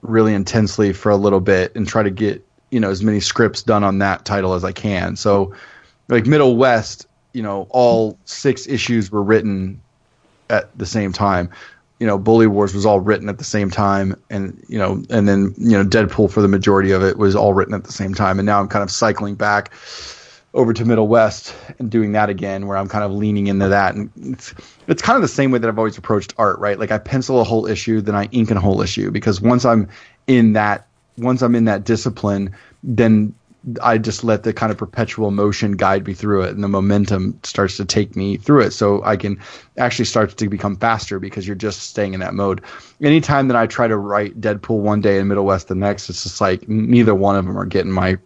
really 0.02 0.34
intensely 0.34 0.94
for 0.94 1.10
a 1.10 1.18
little 1.18 1.40
bit 1.40 1.76
and 1.76 1.88
try 1.88 2.04
to 2.04 2.12
get 2.12 2.44
you 2.72 2.80
know 2.80 2.90
as 2.90 3.04
many 3.04 3.20
scripts 3.20 3.62
done 3.62 3.84
on 3.84 4.00
that 4.00 4.26
title 4.26 4.54
as 4.54 4.64
I 4.64 4.72
can. 4.72 5.16
So, 5.16 5.54
like 6.10 6.26
Middlewest, 6.26 7.06
you 7.34 7.42
know, 7.42 7.68
all 7.70 8.18
six 8.26 8.68
issues 8.68 9.12
were 9.12 9.24
written 9.24 9.82
at 10.50 10.76
the 10.78 10.86
same 10.86 11.12
time. 11.12 11.50
You 12.00 12.06
know, 12.06 12.18
Bully 12.18 12.46
Wars 12.46 12.76
was 12.76 12.86
all 12.86 13.00
written 13.00 13.28
at 13.28 13.40
the 13.40 13.44
same 13.44 13.72
time, 13.72 14.16
and 14.30 14.64
you 14.68 14.78
know, 14.78 15.04
and 15.10 15.28
then 15.28 15.54
you 15.58 15.72
know, 15.72 15.84
Deadpool 15.84 16.32
for 16.32 16.42
the 16.42 16.48
majority 16.48 16.92
of 16.92 17.04
it 17.04 17.18
was 17.18 17.36
all 17.36 17.54
written 17.54 17.74
at 17.74 17.86
the 17.86 17.92
same 17.92 18.14
time. 18.14 18.40
And 18.40 18.46
now 18.46 18.60
I'm 18.60 18.68
kind 18.68 18.84
of 18.84 18.92
cycling 18.92 19.36
back 19.36 19.74
over 20.58 20.74
to 20.74 20.84
Middlewest 20.84 21.54
and 21.80 21.90
doing 21.90 22.14
that 22.14 22.30
again, 22.30 22.66
where 22.66 22.78
I'm 22.78 22.90
kind 22.90 23.04
of 23.04 23.12
leaning 23.12 23.46
into 23.46 23.70
that. 23.70 23.94
And 23.94 24.10
it's, 24.34 24.56
it's 24.88 25.02
kind 25.04 25.16
of 25.16 25.22
the 25.22 25.28
same 25.28 25.52
way 25.52 25.60
that 25.60 25.68
I've 25.68 25.78
always 25.78 26.00
approached 26.00 26.34
art, 26.38 26.58
right? 26.60 26.80
Like 26.80 26.92
I 26.92 26.98
pencil 26.98 27.40
a 27.40 27.44
whole 27.44 27.68
issue, 27.68 28.02
then 28.02 28.16
I 28.16 28.26
ink 28.32 28.50
a 28.50 28.60
whole 28.60 28.82
issue 28.82 29.12
because 29.12 29.40
once 29.40 29.66
I'm 29.66 29.88
in 30.26 30.54
that, 30.54 30.88
once 31.20 31.44
I'm 31.44 31.54
in 31.54 31.66
that 31.66 31.84
discipline, 31.84 32.56
then 32.84 33.36
I 33.84 34.00
just 34.00 34.24
let 34.24 34.44
the 34.44 34.52
kind 34.52 34.72
of 34.72 34.80
perpetual 34.80 35.30
motion 35.30 35.74
guide 35.74 36.08
me 36.08 36.14
through 36.14 36.44
it, 36.44 36.52
and 36.56 36.64
the 36.64 36.68
momentum 36.68 37.40
starts 37.44 37.78
to 37.78 37.86
take 37.86 38.16
me 38.16 38.38
through 38.38 38.62
it. 38.62 38.72
So 38.72 39.04
I 39.04 39.16
can 39.16 39.40
actually 39.78 40.06
start 40.06 40.36
to 40.36 40.50
become 40.50 40.76
faster 40.78 41.20
because 41.20 41.46
you're 41.46 41.56
just 41.56 41.82
staying 41.82 42.14
in 42.14 42.20
that 42.22 42.34
mode. 42.34 42.62
Anytime 43.02 43.48
that 43.50 43.58
I 43.58 43.68
try 43.68 43.88
to 43.88 43.98
write 43.98 44.40
Deadpool 44.42 44.80
one 44.80 45.02
day 45.02 45.20
and 45.20 45.30
Middlewest 45.30 45.68
the 45.68 45.76
next, 45.76 46.10
it's 46.10 46.24
just 46.24 46.42
like 46.42 46.68
neither 46.68 47.14
one 47.14 47.36
of 47.36 47.46
them 47.46 47.60
are 47.60 47.66
getting 47.66 47.92
my 47.92 48.18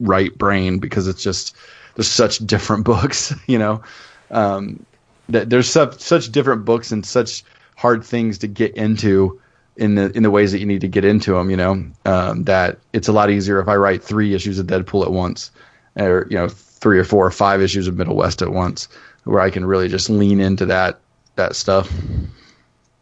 right 0.00 0.36
brain 0.36 0.78
because 0.78 1.08
it's 1.08 1.22
just 1.22 1.56
there's 1.98 2.08
such 2.08 2.38
different 2.38 2.84
books, 2.92 3.34
you 3.46 3.58
know. 3.58 3.82
Um, 4.30 4.86
that 5.28 5.50
there's 5.50 5.68
such 5.68 5.98
such 6.00 6.30
different 6.30 6.64
books 6.64 6.90
and 6.92 7.04
such 7.04 7.44
hard 7.76 8.04
things 8.04 8.38
to 8.38 8.46
get 8.46 8.74
into 8.76 9.38
in 9.76 9.96
the 9.96 10.10
in 10.12 10.22
the 10.22 10.30
ways 10.30 10.52
that 10.52 10.60
you 10.60 10.66
need 10.66 10.80
to 10.80 10.88
get 10.88 11.04
into 11.04 11.34
them, 11.34 11.50
you 11.50 11.56
know. 11.56 11.84
Um, 12.06 12.44
that 12.44 12.78
it's 12.92 13.08
a 13.08 13.12
lot 13.12 13.30
easier 13.30 13.60
if 13.60 13.68
I 13.68 13.74
write 13.74 14.02
three 14.02 14.32
issues 14.32 14.58
of 14.60 14.68
Deadpool 14.68 15.04
at 15.04 15.12
once, 15.12 15.50
or 15.96 16.26
you 16.30 16.36
know, 16.36 16.48
three 16.48 16.98
or 16.98 17.04
four 17.04 17.26
or 17.26 17.32
five 17.32 17.60
issues 17.60 17.88
of 17.88 17.96
Middlewest 17.96 18.42
at 18.42 18.52
once, 18.52 18.88
where 19.24 19.40
I 19.40 19.50
can 19.50 19.66
really 19.66 19.88
just 19.88 20.08
lean 20.08 20.40
into 20.40 20.64
that 20.66 21.00
that 21.34 21.56
stuff. 21.56 21.92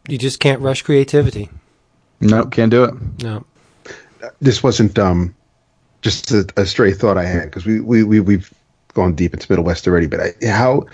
you 0.08 0.16
just 0.16 0.40
can't 0.40 0.62
rush 0.62 0.82
creativity. 0.82 1.50
Nope, 2.20 2.50
can't 2.50 2.70
do 2.70 2.84
it. 2.84 2.94
No. 3.22 3.44
this 4.40 4.62
wasn't 4.62 4.98
um, 4.98 5.34
just 6.00 6.30
a, 6.30 6.46
a 6.56 6.64
stray 6.64 6.92
thought 6.92 7.18
I 7.18 7.24
had 7.24 7.44
because 7.44 7.66
we, 7.66 7.80
we, 7.80 8.02
we, 8.02 8.20
we've 8.20 8.52
gone 8.96 9.14
deep 9.14 9.32
into 9.32 9.46
Middlewest 9.46 9.86
already. 9.86 10.06
But 10.06 10.20
I, 10.20 10.46
how, 10.48 10.86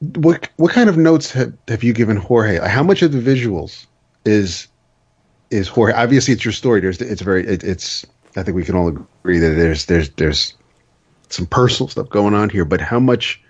what 0.00 0.48
what 0.56 0.72
kind 0.72 0.88
of 0.88 0.96
notes 0.96 1.32
have, 1.32 1.52
have 1.66 1.82
you 1.82 1.92
given 1.92 2.16
Jorge? 2.16 2.60
How 2.60 2.84
much 2.84 3.02
of 3.02 3.10
the 3.10 3.18
visuals 3.18 3.86
is 4.24 4.68
is 5.50 5.66
Jorge? 5.66 5.94
Obviously, 5.94 6.34
it's 6.34 6.44
your 6.44 6.52
story. 6.52 6.80
There's 6.80 7.00
it's 7.00 7.22
very 7.22 7.44
it, 7.44 7.64
it's. 7.64 8.06
I 8.36 8.44
think 8.44 8.54
we 8.54 8.64
can 8.64 8.76
all 8.76 8.88
agree 8.88 9.38
that 9.38 9.54
there's 9.54 9.86
there's 9.86 10.10
there's 10.10 10.54
some 11.30 11.46
personal 11.46 11.88
stuff 11.88 12.08
going 12.10 12.34
on 12.34 12.50
here. 12.50 12.64
But 12.64 12.80
how 12.80 13.00
much 13.00 13.42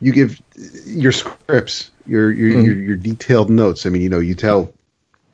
you 0.00 0.12
give 0.12 0.40
your 0.84 1.10
scripts, 1.10 1.90
your 2.06 2.30
your 2.30 2.50
mm-hmm. 2.50 2.66
your, 2.66 2.74
your 2.76 2.96
detailed 2.96 3.50
notes? 3.50 3.86
I 3.86 3.88
mean, 3.88 4.02
you 4.02 4.08
know, 4.10 4.20
you 4.20 4.34
tell 4.34 4.72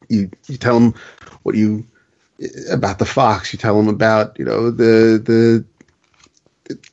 you 0.09 0.31
you 0.47 0.57
tell 0.57 0.79
them 0.79 0.95
what 1.43 1.57
you 1.57 1.87
about 2.71 2.99
the 2.99 3.05
fox. 3.05 3.53
You 3.53 3.59
tell 3.59 3.77
them 3.77 3.89
about 3.89 4.39
you 4.39 4.45
know 4.45 4.71
the, 4.71 5.21
the 5.23 5.65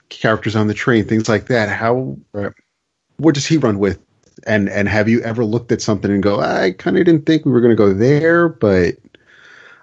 characters 0.10 0.56
on 0.56 0.68
the 0.68 0.73
train, 0.73 1.06
things 1.06 1.30
like 1.30 1.48
that. 1.48 1.69
How 1.69 2.18
what 3.18 3.36
does 3.36 3.45
he 3.45 3.57
run 3.57 3.80
with? 3.80 3.99
And 4.48 4.69
and 4.69 4.88
have 4.88 5.10
you 5.10 5.22
ever 5.22 5.44
looked 5.44 5.72
at 5.72 5.81
something 5.81 6.11
and 6.11 6.23
go, 6.23 6.40
I 6.40 6.72
kind 6.72 6.98
of 6.98 7.06
didn't 7.06 7.26
think 7.26 7.45
we 7.45 7.52
were 7.52 7.61
going 7.61 7.76
to 7.76 7.76
go 7.76 7.94
there, 7.94 8.49
but 8.49 8.95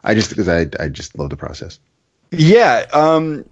I 0.05 0.15
just 0.15 0.31
because 0.31 0.49
I 0.49 0.67
I 0.81 0.89
just 0.89 1.19
love 1.19 1.31
the 1.31 1.37
process. 1.37 1.79
Yeah, 2.33 2.87
um, 2.93 3.45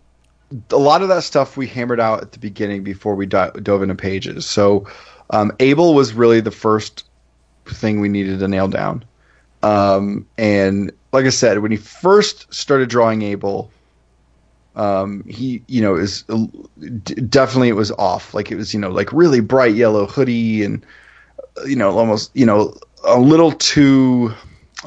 a 0.70 0.76
lot 0.76 1.02
of 1.02 1.08
that 1.08 1.22
stuff 1.22 1.56
we 1.56 1.66
hammered 1.66 2.00
out 2.00 2.22
at 2.22 2.32
the 2.32 2.38
beginning 2.38 2.82
before 2.82 3.14
we 3.14 3.26
di- 3.26 3.50
dove 3.62 3.82
into 3.82 3.94
pages. 3.94 4.46
So, 4.46 4.86
um, 5.30 5.52
Abel 5.60 5.94
was 5.94 6.12
really 6.12 6.40
the 6.40 6.50
first 6.50 7.04
thing 7.66 8.00
we 8.00 8.08
needed 8.08 8.40
to 8.40 8.48
nail 8.48 8.68
down. 8.68 9.04
Um, 9.62 10.26
and 10.36 10.92
like 11.12 11.24
I 11.24 11.30
said, 11.30 11.60
when 11.60 11.70
he 11.70 11.76
first 11.76 12.52
started 12.52 12.88
drawing 12.88 13.22
Abel, 13.22 13.70
um, 14.76 15.24
he, 15.28 15.62
you 15.68 15.80
know, 15.80 15.94
is 15.96 16.22
definitely 17.28 17.68
it 17.68 17.76
was 17.76 17.92
off. 17.92 18.34
Like 18.34 18.50
it 18.50 18.56
was, 18.56 18.74
you 18.74 18.80
know, 18.80 18.90
like 18.90 19.12
really 19.12 19.40
bright 19.40 19.74
yellow 19.74 20.06
hoodie 20.06 20.64
and, 20.64 20.84
uh, 21.58 21.64
you 21.64 21.76
know, 21.76 21.96
almost, 21.96 22.30
you 22.34 22.46
know, 22.46 22.74
a 23.04 23.18
little 23.18 23.52
too, 23.52 24.32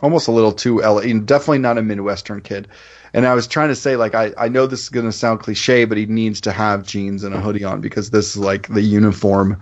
almost 0.02 0.28
a 0.28 0.32
little 0.32 0.52
too, 0.52 0.82
you 1.04 1.14
know, 1.14 1.22
definitely 1.22 1.60
not 1.60 1.78
a 1.78 1.82
Midwestern 1.82 2.42
kid. 2.42 2.68
And 3.14 3.26
I 3.26 3.34
was 3.34 3.48
trying 3.48 3.70
to 3.70 3.76
say, 3.76 3.96
like, 3.96 4.14
I, 4.14 4.34
I 4.38 4.50
know 4.50 4.68
this 4.68 4.84
is 4.84 4.90
going 4.90 5.06
to 5.06 5.12
sound 5.12 5.40
cliche, 5.40 5.86
but 5.86 5.98
he 5.98 6.06
needs 6.06 6.42
to 6.42 6.52
have 6.52 6.84
jeans 6.84 7.24
and 7.24 7.34
a 7.34 7.40
hoodie 7.40 7.64
on 7.64 7.80
because 7.80 8.10
this 8.10 8.36
is 8.36 8.38
like 8.38 8.68
the 8.68 8.82
uniform 8.82 9.60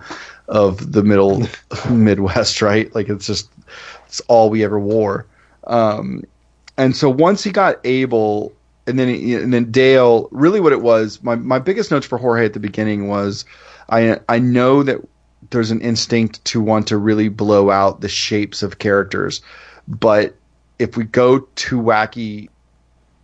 of 0.48 0.92
the 0.92 1.04
middle 1.04 1.46
Midwest, 1.90 2.60
right? 2.60 2.92
Like, 2.94 3.08
it's 3.08 3.26
just, 3.26 3.48
it's 4.06 4.20
all 4.22 4.50
we 4.50 4.64
ever 4.64 4.80
wore. 4.80 5.26
Um, 5.64 6.24
and 6.76 6.96
so 6.96 7.08
once 7.08 7.44
he 7.44 7.50
got 7.50 7.76
Abel, 7.84 8.52
and 8.86 8.98
then 8.98 9.08
and 9.08 9.52
then 9.52 9.70
Dale, 9.70 10.28
really 10.30 10.60
what 10.60 10.72
it 10.72 10.82
was, 10.82 11.22
my, 11.22 11.34
my 11.34 11.58
biggest 11.58 11.90
notes 11.90 12.06
for 12.06 12.18
Jorge 12.18 12.44
at 12.44 12.52
the 12.52 12.60
beginning 12.60 13.08
was, 13.08 13.44
I 13.90 14.20
I 14.28 14.38
know 14.38 14.82
that 14.82 14.98
there's 15.50 15.70
an 15.70 15.80
instinct 15.80 16.44
to 16.46 16.60
want 16.60 16.86
to 16.88 16.96
really 16.96 17.28
blow 17.28 17.70
out 17.70 18.00
the 18.00 18.08
shapes 18.08 18.62
of 18.62 18.78
characters, 18.78 19.40
but 19.86 20.34
if 20.78 20.96
we 20.96 21.04
go 21.04 21.40
too 21.56 21.80
wacky 21.80 22.48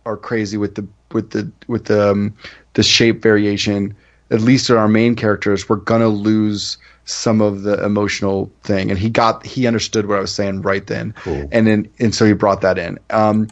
or 0.05 0.17
crazy 0.17 0.57
with 0.57 0.75
the 0.75 0.87
with 1.11 1.31
the 1.31 1.51
with 1.67 1.85
the 1.85 2.11
um, 2.11 2.33
the 2.73 2.83
shape 2.83 3.21
variation, 3.21 3.95
at 4.31 4.41
least 4.41 4.69
in 4.69 4.75
our 4.75 4.87
main 4.87 5.15
characters, 5.15 5.69
we're 5.69 5.75
gonna 5.77 6.07
lose 6.09 6.77
some 7.05 7.41
of 7.41 7.63
the 7.63 7.83
emotional 7.83 8.51
thing. 8.63 8.89
And 8.89 8.97
he 8.99 9.09
got 9.09 9.45
he 9.45 9.67
understood 9.67 10.07
what 10.07 10.17
I 10.17 10.21
was 10.21 10.33
saying 10.33 10.61
right 10.61 10.85
then, 10.87 11.13
Cool. 11.17 11.47
and 11.51 11.67
then 11.67 11.87
and 11.99 12.13
so 12.15 12.25
he 12.25 12.33
brought 12.33 12.61
that 12.61 12.77
in. 12.77 12.97
Um, 13.09 13.47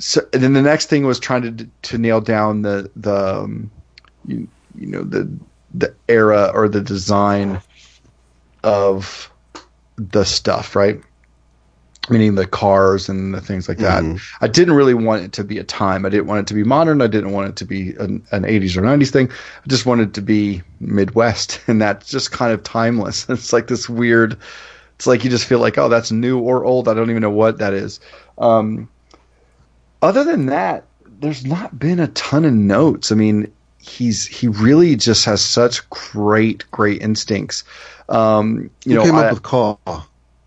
so 0.00 0.26
and 0.32 0.42
then 0.42 0.54
the 0.54 0.62
next 0.62 0.86
thing 0.86 1.06
was 1.06 1.20
trying 1.20 1.56
to 1.56 1.68
to 1.82 1.98
nail 1.98 2.20
down 2.20 2.62
the 2.62 2.90
the 2.96 3.42
um, 3.42 3.70
you, 4.26 4.48
you 4.74 4.86
know 4.86 5.02
the 5.04 5.30
the 5.74 5.94
era 6.08 6.50
or 6.54 6.68
the 6.68 6.80
design 6.80 7.60
of 8.64 9.30
the 9.96 10.24
stuff, 10.24 10.74
right? 10.74 11.00
Meaning 12.08 12.34
the 12.34 12.46
cars 12.46 13.08
and 13.08 13.34
the 13.34 13.40
things 13.40 13.68
like 13.68 13.78
that. 13.78 14.02
I 14.40 14.48
didn't 14.48 14.74
really 14.74 14.94
want 14.94 15.22
it 15.22 15.32
to 15.34 15.44
be 15.44 15.58
a 15.58 15.64
time. 15.64 16.06
I 16.06 16.08
didn't 16.08 16.26
want 16.26 16.40
it 16.40 16.46
to 16.48 16.54
be 16.54 16.64
modern. 16.64 17.02
I 17.02 17.06
didn't 17.06 17.32
want 17.32 17.50
it 17.50 17.56
to 17.56 17.64
be 17.66 17.90
an, 17.96 18.26
an 18.32 18.42
80s 18.44 18.76
or 18.76 18.80
90s 18.80 19.10
thing. 19.10 19.30
I 19.30 19.68
just 19.68 19.86
wanted 19.86 20.08
it 20.08 20.14
to 20.14 20.22
be 20.22 20.62
Midwest, 20.80 21.60
and 21.68 21.80
that's 21.80 22.08
just 22.08 22.32
kind 22.32 22.52
of 22.52 22.62
timeless. 22.62 23.28
It's 23.28 23.52
like 23.52 23.68
this 23.68 23.88
weird. 23.88 24.38
It's 24.96 25.06
like 25.06 25.24
you 25.24 25.30
just 25.30 25.44
feel 25.44 25.60
like, 25.60 25.78
oh, 25.78 25.88
that's 25.88 26.10
new 26.10 26.38
or 26.38 26.64
old. 26.64 26.88
I 26.88 26.94
don't 26.94 27.10
even 27.10 27.22
know 27.22 27.30
what 27.30 27.58
that 27.58 27.74
is. 27.74 28.00
Um, 28.38 28.88
other 30.02 30.24
than 30.24 30.46
that, 30.46 30.84
there's 31.20 31.44
not 31.44 31.78
been 31.78 32.00
a 32.00 32.08
ton 32.08 32.44
of 32.44 32.52
notes. 32.54 33.12
I 33.12 33.14
mean, 33.14 33.50
he's 33.78 34.26
he 34.26 34.48
really 34.48 34.96
just 34.96 35.24
has 35.24 35.42
such 35.44 35.88
great, 35.90 36.64
great 36.70 37.02
instincts. 37.02 37.64
Um, 38.08 38.70
you 38.84 38.92
Who 38.92 38.98
know, 38.98 39.04
came 39.04 39.14
I- 39.14 39.26
up 39.26 39.32
with 39.34 39.42
Call? 39.42 39.80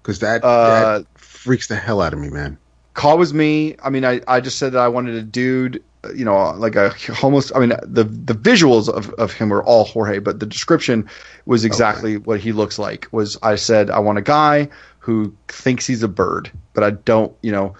Because 0.02 0.20
that, 0.20 0.44
Uh, 0.44 1.00
that 1.00 1.06
freaks 1.16 1.68
the 1.68 1.76
hell 1.78 2.02
out 2.02 2.12
of 2.14 2.20
me, 2.20 2.30
man. 2.30 2.58
Call 2.94 3.18
was 3.18 3.34
me. 3.34 3.76
I 3.84 3.90
mean, 3.90 4.04
I, 4.06 4.22
I 4.28 4.40
just 4.42 4.58
said 4.60 4.74
that 4.74 4.80
I 4.80 4.88
wanted 4.88 5.16
a 5.16 5.24
dude, 5.24 5.82
you 6.14 6.26
know, 6.26 6.52
like 6.52 6.76
a 6.76 6.94
almost. 7.24 7.52
I 7.56 7.60
mean, 7.60 7.74
the 7.84 8.04
the 8.04 8.34
visuals 8.36 8.90
of, 8.90 9.10
of 9.14 9.32
him 9.34 9.50
were 9.50 9.64
all 9.64 9.86
Jorge, 9.86 10.20
but 10.20 10.40
the 10.40 10.46
description 10.46 11.08
was 11.46 11.64
exactly 11.66 12.18
what 12.18 12.40
he 12.40 12.52
looks 12.52 12.78
like. 12.78 13.08
Was 13.12 13.38
I 13.42 13.56
said 13.56 13.90
I 13.90 14.00
want 14.00 14.18
a 14.18 14.22
guy 14.22 14.68
who 15.00 15.34
thinks 15.48 15.88
he's 15.88 16.04
a 16.04 16.08
bird, 16.08 16.52
but 16.74 16.84
I 16.84 16.92
don't, 16.92 17.34
you 17.42 17.52
know, 17.52 17.74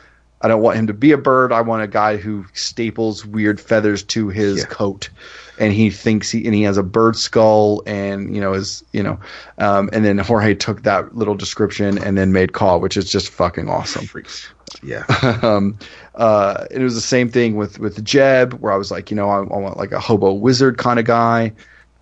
I 0.44 0.48
don't 0.50 0.62
want 0.62 0.78
him 0.78 0.88
to 0.88 0.94
be 0.94 1.12
a 1.14 1.18
bird. 1.18 1.52
I 1.52 1.62
want 1.62 1.82
a 1.84 1.88
guy 1.88 2.18
who 2.18 2.46
staples 2.54 3.26
weird 3.26 3.60
feathers 3.60 4.04
to 4.04 4.28
his 4.30 4.60
Yeah. 4.60 4.66
coat, 4.66 5.10
and 5.58 5.72
he 5.74 5.90
thinks 5.90 6.30
he 6.30 6.46
and 6.46 6.54
he 6.54 6.64
has 6.64 6.78
a 6.78 6.84
bird 6.84 7.16
skull, 7.16 7.82
and 7.88 8.36
you 8.36 8.42
know 8.42 8.54
is 8.54 8.84
you 8.92 9.02
know, 9.02 9.18
um, 9.58 9.90
and 9.94 10.04
then 10.04 10.18
Jorge 10.18 10.54
took 10.54 10.84
that 10.84 11.16
little 11.16 11.36
description 11.36 11.98
and 11.98 12.18
then 12.18 12.32
made 12.34 12.54
Call, 12.54 12.80
which 12.82 12.98
is 12.98 13.10
just 13.10 13.30
fucking 13.30 13.70
awesome 13.70 14.06
Freaks. 14.06 14.48
Yeah. 14.84 15.06
um, 15.42 15.78
uh, 16.16 16.66
it 16.72 16.80
was 16.82 16.94
the 16.96 17.02
same 17.02 17.30
thing 17.30 17.56
with 17.56 17.80
with 17.80 18.04
Jeb, 18.04 18.54
where 18.56 18.74
I 18.74 18.76
was 18.78 18.92
like, 18.92 19.10
you 19.10 19.16
know, 19.16 19.30
I, 19.30 19.38
I 19.38 19.58
want 19.58 19.78
like 19.78 19.92
a 19.94 20.00
hobo 20.00 20.34
wizard 20.34 20.78
kind 20.78 21.00
of 21.00 21.06
guy. 21.06 21.54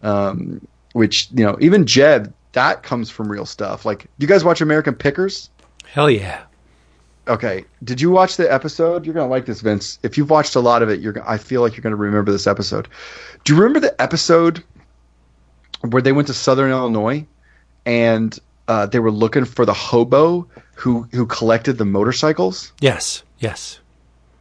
Um, 0.04 0.66
which 0.94 1.30
you 1.34 1.46
know, 1.46 1.58
even 1.62 1.86
Jeb, 1.86 2.34
that 2.54 2.84
comes 2.84 3.10
from 3.10 3.32
real 3.32 3.46
stuff. 3.46 3.86
Like, 3.86 4.00
do 4.04 4.08
you 4.18 4.28
guys 4.28 4.44
watch 4.44 4.62
American 4.62 4.96
Pickers? 4.96 5.50
Hell 5.86 6.10
yeah. 6.10 6.42
Okay, 7.32 7.64
did 7.86 8.02
you 8.02 8.12
watch 8.12 8.36
the 8.36 8.52
episode? 8.52 9.06
You're 9.06 9.16
gonna 9.16 9.30
like 9.30 9.45
this, 9.45 9.62
Vince. 9.62 9.99
If 10.03 10.18
you've 10.18 10.30
watched 10.30 10.56
a 10.56 10.60
lot 10.60 10.84
of 10.84 10.90
it, 10.90 10.99
you're. 10.99 11.16
I 11.28 11.38
feel 11.38 11.62
like 11.62 11.78
you're 11.78 11.82
gonna 11.82 11.95
remember 11.95 12.30
this 12.30 12.45
episode. 12.45 12.90
Do 13.45 13.53
you 13.53 13.60
remember 13.60 13.80
the 13.80 13.99
episode 14.02 14.62
where 15.90 16.02
they 16.02 16.12
went 16.12 16.28
to 16.28 16.34
Southern 16.34 16.72
Illinois 16.72 17.26
and 17.86 18.38
uh, 18.68 18.86
they 18.86 18.99
were 18.99 19.12
looking 19.12 19.45
for 19.45 19.66
the 19.66 19.74
hobo 19.74 20.45
who 20.76 21.08
who 21.14 21.26
collected 21.26 21.78
the 21.78 21.86
motorcycles? 21.86 22.74
Yes. 22.82 23.24
Yes. 23.40 23.80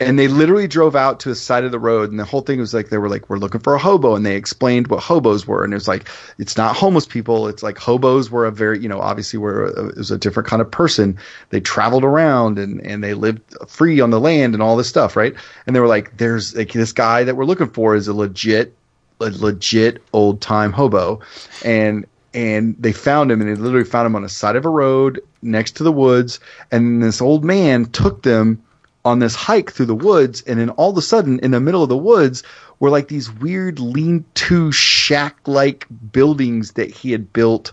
And 0.00 0.18
they 0.18 0.28
literally 0.28 0.66
drove 0.66 0.96
out 0.96 1.20
to 1.20 1.28
the 1.28 1.34
side 1.34 1.62
of 1.62 1.70
the 1.70 1.78
road 1.78 2.10
and 2.10 2.18
the 2.18 2.24
whole 2.24 2.40
thing 2.40 2.58
was 2.58 2.72
like 2.72 2.88
they 2.88 2.96
were 2.96 3.08
like 3.08 3.28
we're 3.28 3.36
looking 3.36 3.60
for 3.60 3.74
a 3.74 3.78
hobo 3.78 4.16
and 4.16 4.24
they 4.24 4.34
explained 4.34 4.88
what 4.88 5.02
hobos 5.02 5.46
were 5.46 5.62
and 5.62 5.74
it 5.74 5.76
was 5.76 5.86
like 5.86 6.08
it's 6.38 6.56
not 6.56 6.74
homeless 6.74 7.06
people 7.06 7.46
it's 7.46 7.62
like 7.62 7.78
hobos 7.78 8.30
were 8.30 8.46
a 8.46 8.50
very 8.50 8.80
you 8.80 8.88
know 8.88 9.00
obviously 9.00 9.38
were 9.38 9.66
a, 9.66 9.88
it 9.88 9.96
was 9.96 10.10
a 10.10 10.18
different 10.18 10.48
kind 10.48 10.62
of 10.62 10.70
person. 10.70 11.18
They 11.50 11.60
traveled 11.60 12.04
around 12.04 12.58
and 12.58 12.80
and 12.84 13.04
they 13.04 13.14
lived 13.14 13.42
free 13.68 14.00
on 14.00 14.10
the 14.10 14.20
land 14.20 14.54
and 14.54 14.62
all 14.62 14.76
this 14.76 14.88
stuff 14.88 15.16
right? 15.16 15.34
And 15.66 15.76
they 15.76 15.80
were 15.80 15.86
like 15.86 16.16
there's 16.16 16.56
like 16.56 16.72
this 16.72 16.92
guy 16.92 17.24
that 17.24 17.36
we're 17.36 17.44
looking 17.44 17.68
for 17.68 17.94
is 17.94 18.08
a 18.08 18.14
legit 18.14 18.74
a 19.20 19.30
legit 19.30 20.02
old 20.14 20.40
time 20.40 20.72
hobo 20.72 21.20
and 21.62 22.06
and 22.32 22.76
they 22.78 22.92
found 22.92 23.30
him 23.30 23.40
and 23.40 23.50
they 23.50 23.54
literally 23.54 23.84
found 23.84 24.06
him 24.06 24.16
on 24.16 24.22
the 24.22 24.28
side 24.28 24.56
of 24.56 24.64
a 24.64 24.68
road 24.68 25.20
next 25.42 25.72
to 25.72 25.82
the 25.82 25.92
woods 25.92 26.40
and 26.70 27.02
this 27.02 27.20
old 27.20 27.44
man 27.44 27.84
took 27.86 28.22
them 28.22 28.62
on 29.04 29.18
this 29.18 29.34
hike 29.34 29.72
through 29.72 29.86
the 29.86 29.94
woods 29.94 30.42
and 30.42 30.58
then 30.60 30.70
all 30.70 30.90
of 30.90 30.96
a 30.96 31.02
sudden 31.02 31.38
in 31.40 31.52
the 31.52 31.60
middle 31.60 31.82
of 31.82 31.88
the 31.88 31.96
woods 31.96 32.42
were 32.80 32.90
like 32.90 33.08
these 33.08 33.30
weird 33.32 33.78
lean-to 33.78 34.70
shack-like 34.72 35.86
buildings 36.12 36.72
that 36.72 36.90
he 36.90 37.10
had 37.12 37.32
built 37.32 37.72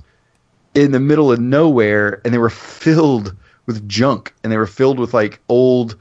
in 0.73 0.91
the 0.91 0.99
middle 0.99 1.31
of 1.31 1.39
nowhere 1.39 2.21
and 2.23 2.33
they 2.33 2.37
were 2.37 2.49
filled 2.49 3.35
with 3.65 3.87
junk 3.89 4.33
and 4.43 4.51
they 4.51 4.57
were 4.57 4.67
filled 4.67 4.99
with 4.99 5.13
like 5.13 5.39
old 5.49 5.97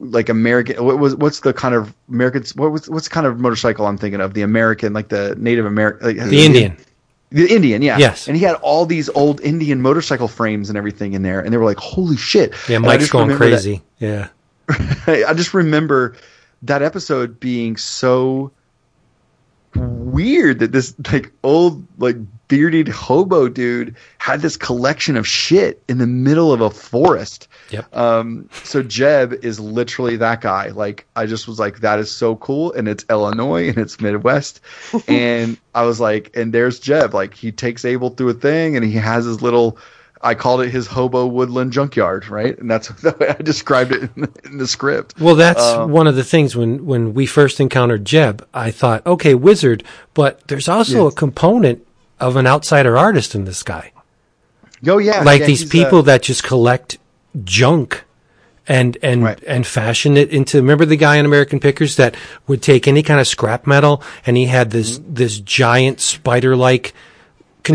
like 0.00 0.28
American 0.28 0.84
what 0.84 0.98
was 0.98 1.14
what's 1.16 1.40
the 1.40 1.52
kind 1.52 1.74
of 1.74 1.94
American 2.08 2.42
what 2.54 2.70
was 2.70 2.88
what's 2.88 3.08
the 3.08 3.14
kind 3.14 3.26
of 3.26 3.40
motorcycle 3.40 3.86
I'm 3.86 3.98
thinking 3.98 4.20
of 4.20 4.34
the 4.34 4.42
American 4.42 4.92
like 4.92 5.08
the 5.08 5.34
Native 5.38 5.66
American 5.66 6.06
like, 6.06 6.16
The 6.16 6.44
Indian. 6.44 6.76
the 7.30 7.52
Indian, 7.52 7.82
yeah. 7.82 7.98
Yes. 7.98 8.28
And 8.28 8.36
he 8.36 8.42
had 8.44 8.54
all 8.56 8.86
these 8.86 9.08
old 9.10 9.40
Indian 9.40 9.82
motorcycle 9.82 10.28
frames 10.28 10.68
and 10.68 10.78
everything 10.78 11.12
in 11.14 11.22
there, 11.22 11.40
and 11.40 11.52
they 11.52 11.58
were 11.58 11.64
like, 11.64 11.76
"Holy 11.78 12.16
shit!" 12.16 12.54
Yeah, 12.68 12.78
Mike's 12.78 13.10
going 13.10 13.24
remember 13.26 13.46
that- 13.46 13.56
crazy. 13.56 13.82
Yeah. 13.98 14.28
I 15.06 15.32
just 15.34 15.54
remember 15.54 16.16
that 16.62 16.82
episode 16.82 17.38
being 17.40 17.76
so 17.76 18.52
weird 19.74 20.58
that 20.58 20.72
this 20.72 20.94
like 21.12 21.32
old 21.42 21.86
like 21.98 22.16
bearded 22.48 22.88
hobo 22.88 23.48
dude 23.48 23.94
had 24.16 24.40
this 24.40 24.56
collection 24.56 25.16
of 25.16 25.26
shit 25.26 25.82
in 25.88 25.98
the 25.98 26.06
middle 26.06 26.52
of 26.52 26.60
a 26.60 26.70
forest. 26.70 27.46
Yep. 27.70 27.94
Um, 27.94 28.48
so 28.64 28.82
Jeb 28.82 29.34
is 29.44 29.60
literally 29.60 30.16
that 30.16 30.40
guy. 30.40 30.68
Like 30.68 31.06
I 31.14 31.26
just 31.26 31.46
was 31.46 31.58
like, 31.58 31.80
that 31.80 31.98
is 31.98 32.10
so 32.10 32.36
cool, 32.36 32.72
and 32.72 32.88
it's 32.88 33.04
Illinois 33.10 33.68
and 33.68 33.78
it's 33.78 34.00
Midwest, 34.00 34.60
and 35.08 35.58
I 35.74 35.82
was 35.82 36.00
like, 36.00 36.34
and 36.34 36.52
there's 36.52 36.80
Jeb. 36.80 37.14
Like 37.14 37.34
he 37.34 37.52
takes 37.52 37.84
Abel 37.84 38.10
through 38.10 38.30
a 38.30 38.34
thing, 38.34 38.76
and 38.76 38.84
he 38.84 38.92
has 38.92 39.24
his 39.24 39.42
little. 39.42 39.78
I 40.20 40.34
called 40.34 40.60
it 40.62 40.70
his 40.70 40.86
hobo 40.86 41.26
woodland 41.26 41.72
junkyard, 41.72 42.28
right? 42.28 42.58
And 42.58 42.70
that's 42.70 42.88
the 43.02 43.14
way 43.20 43.28
I 43.28 43.40
described 43.42 43.92
it 43.92 44.02
in 44.16 44.22
the, 44.22 44.32
in 44.44 44.58
the 44.58 44.66
script. 44.66 45.18
Well, 45.20 45.34
that's 45.36 45.60
Uh, 45.62 45.86
one 45.86 46.06
of 46.06 46.16
the 46.16 46.24
things 46.24 46.56
when, 46.56 46.84
when 46.86 47.14
we 47.14 47.26
first 47.26 47.60
encountered 47.60 48.04
Jeb, 48.04 48.46
I 48.52 48.70
thought, 48.70 49.06
okay, 49.06 49.34
wizard, 49.34 49.84
but 50.14 50.46
there's 50.48 50.68
also 50.68 51.06
a 51.06 51.12
component 51.12 51.86
of 52.20 52.36
an 52.36 52.46
outsider 52.46 52.96
artist 52.98 53.34
in 53.34 53.44
this 53.44 53.62
guy. 53.62 53.92
Oh 54.86 54.98
yeah, 54.98 55.22
like 55.22 55.40
yeah, 55.40 55.46
these 55.46 55.60
he's, 55.60 55.70
uh, 55.70 55.72
people 55.84 56.02
that 56.04 56.22
just 56.22 56.42
collect 56.44 56.98
junk 57.44 58.04
and 58.68 58.96
and 59.02 59.22
Right. 59.24 59.42
and 59.46 59.66
fashion 59.66 60.16
it 60.16 60.30
into 60.30 60.58
remember 60.58 60.84
the 60.84 60.96
guy 60.96 61.16
in 61.16 61.24
American 61.26 61.58
Pickers 61.58 61.96
that 61.96 62.14
would 62.46 62.62
take 62.62 62.86
any 62.86 63.02
kind 63.02 63.18
of 63.18 63.26
scrap 63.26 63.66
metal 63.66 64.02
and 64.26 64.36
he 64.36 64.46
had 64.46 64.70
this 64.70 64.98
Mm-hmm. 64.98 65.14
this 65.14 65.38
giant 65.40 66.00
spider 66.00 66.54
like 66.54 66.92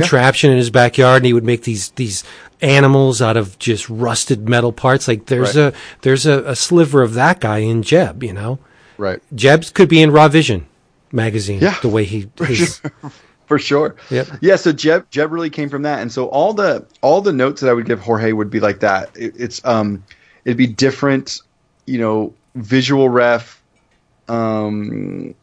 contraption 0.02 0.52
in 0.52 0.57
his 0.57 0.70
backyard 0.70 1.18
and 1.18 1.26
he 1.26 1.34
would 1.34 1.44
make 1.44 1.64
these 1.64 1.90
these 1.91 2.24
animals 2.61 3.22
out 3.22 3.36
of 3.38 3.57
just 3.60 3.90
rusted 3.90 4.48
metal 4.48 4.72
parts 4.72 5.07
like 5.07 5.26
there's 5.28 5.56
Right. 5.57 5.74
a 5.74 5.78
there's 6.02 6.26
a, 6.26 6.44
a 6.45 6.56
sliver 6.56 7.02
of 7.02 7.14
that 7.15 7.40
guy 7.41 7.57
in 7.60 7.82
Jeb 7.84 8.24
you 8.24 8.34
know 8.34 8.60
right 8.98 9.22
Jeb's 9.36 9.70
could 9.70 9.90
be 9.90 10.02
in 10.02 10.11
Raw 10.11 10.28
Vision 10.28 10.65
magazine 11.11 11.60
Yeah. 11.61 11.78
the 11.82 11.90
way 11.90 12.03
he 12.06 12.30
his, 12.40 12.82
for 13.48 13.60
sure. 13.60 13.95
Yep. 14.10 14.28
Yeah. 14.41 14.56
So 14.56 14.72
Jeb 14.72 15.10
Jeb 15.11 15.32
really 15.32 15.49
came 15.49 15.70
from 15.70 15.82
that, 15.84 15.99
and 16.02 16.11
so 16.11 16.28
all 16.28 16.53
the 16.53 16.86
all 17.02 17.22
the 17.22 17.34
notes 17.34 17.61
that 17.61 17.70
I 17.70 17.74
would 17.74 17.86
give 17.86 17.99
Jorge 17.99 18.32
would 18.32 18.49
be 18.49 18.60
like 18.61 18.80
that. 18.80 19.10
It, 19.15 19.34
it's 19.38 19.64
um, 19.65 20.02
it'd 20.45 20.57
be 20.57 20.65
different, 20.65 21.41
you 21.86 21.99
know, 21.99 22.34
visual 22.56 23.10
ref, 23.10 23.61
um, 24.30 25.36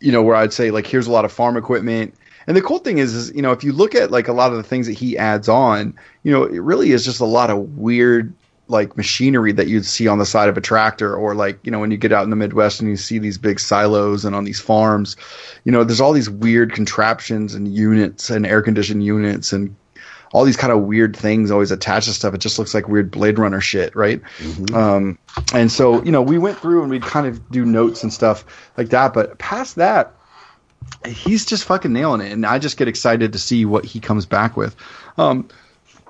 you 0.00 0.12
know, 0.12 0.22
where 0.22 0.36
I'd 0.36 0.52
say 0.52 0.70
like 0.70 0.86
here's 0.86 1.06
a 1.06 1.10
lot 1.12 1.24
of 1.24 1.32
farm 1.32 1.56
equipment. 1.56 2.14
And 2.46 2.56
the 2.56 2.62
cool 2.62 2.78
thing 2.78 2.98
is, 2.98 3.14
is 3.14 3.34
you 3.34 3.42
know, 3.42 3.52
if 3.52 3.64
you 3.64 3.72
look 3.72 3.94
at 3.94 4.10
like 4.10 4.28
a 4.28 4.32
lot 4.32 4.50
of 4.50 4.56
the 4.56 4.62
things 4.62 4.86
that 4.86 4.92
he 4.92 5.18
adds 5.18 5.48
on, 5.48 5.94
you 6.22 6.32
know, 6.32 6.44
it 6.44 6.58
really 6.58 6.92
is 6.92 7.04
just 7.04 7.20
a 7.20 7.24
lot 7.24 7.50
of 7.50 7.76
weird 7.76 8.32
like 8.68 8.96
machinery 8.96 9.52
that 9.52 9.68
you'd 9.68 9.86
see 9.86 10.08
on 10.08 10.18
the 10.18 10.26
side 10.26 10.48
of 10.48 10.56
a 10.56 10.60
tractor 10.60 11.14
or 11.14 11.36
like 11.36 11.58
you 11.62 11.70
know 11.70 11.78
when 11.78 11.92
you 11.92 11.96
get 11.96 12.12
out 12.12 12.24
in 12.24 12.30
the 12.30 12.36
midwest 12.36 12.80
and 12.80 12.90
you 12.90 12.96
see 12.96 13.18
these 13.18 13.38
big 13.38 13.60
silos 13.60 14.24
and 14.24 14.34
on 14.34 14.42
these 14.42 14.58
farms 14.58 15.16
you 15.62 15.70
know 15.70 15.84
there's 15.84 16.00
all 16.00 16.12
these 16.12 16.28
weird 16.28 16.72
contraptions 16.72 17.54
and 17.54 17.72
units 17.72 18.28
and 18.28 18.44
air 18.44 18.62
conditioned 18.62 19.04
units 19.04 19.52
and 19.52 19.76
all 20.32 20.44
these 20.44 20.56
kind 20.56 20.72
of 20.72 20.82
weird 20.82 21.16
things 21.16 21.50
always 21.50 21.70
attached 21.70 22.08
to 22.08 22.12
stuff. 22.12 22.34
It 22.34 22.38
just 22.38 22.58
looks 22.58 22.74
like 22.74 22.88
weird 22.88 23.10
blade 23.10 23.38
runner 23.38 23.60
shit 23.60 23.94
right? 23.94 24.20
Um, 24.74 25.18
and 25.54 25.70
so 25.70 26.02
you 26.02 26.12
know 26.12 26.22
we 26.22 26.38
went 26.38 26.58
through 26.58 26.82
and 26.82 26.90
we'd 26.90 27.02
kind 27.02 27.26
of 27.26 27.48
do 27.50 27.64
notes 27.64 28.02
and 28.02 28.12
stuff 28.12 28.44
like 28.76 28.88
that. 28.90 29.14
But 29.14 29.38
past 29.38 29.76
that 29.76 30.12
he's 31.06 31.44
just 31.46 31.64
fucking 31.64 31.92
nailing 31.92 32.20
it 32.20 32.32
and 32.32 32.44
i 32.46 32.58
just 32.58 32.76
get 32.76 32.88
excited 32.88 33.32
to 33.32 33.38
see 33.38 33.64
what 33.64 33.84
he 33.84 34.00
comes 34.00 34.26
back 34.26 34.56
with 34.56 34.74
um, 35.18 35.48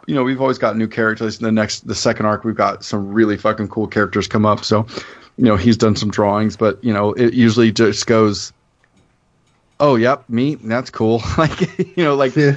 you 0.07 0.15
know, 0.15 0.23
we've 0.25 0.41
always 0.41 0.59
got 0.59 0.77
new 0.77 0.87
characters. 0.87 1.39
In 1.39 1.45
the 1.45 1.53
next, 1.53 1.87
the 1.87 1.95
second 1.95 2.27
arc, 2.27 2.45
we've 2.45 2.55
got 2.57 2.85
some 2.85 3.13
really 3.13 3.37
fucking 3.37 3.69
cool 3.69 3.87
characters 3.89 4.29
come 4.29 4.47
up. 4.47 4.65
So, 4.65 4.87
you 5.37 5.45
know, 5.45 5.57
he's 5.57 5.77
done 5.77 5.97
some 5.97 6.11
drawings, 6.11 6.57
but 6.57 6.83
you 6.83 6.93
know, 6.93 7.13
it 7.13 7.35
usually 7.35 7.73
just 7.73 8.07
goes 8.07 8.53
Oh, 9.79 9.97
yep, 9.97 10.29
me. 10.29 10.55
That's 10.55 10.91
cool. 10.91 11.23
like 11.39 11.61
you 11.97 12.05
know, 12.05 12.15
like 12.15 12.35
Yeah. 12.37 12.57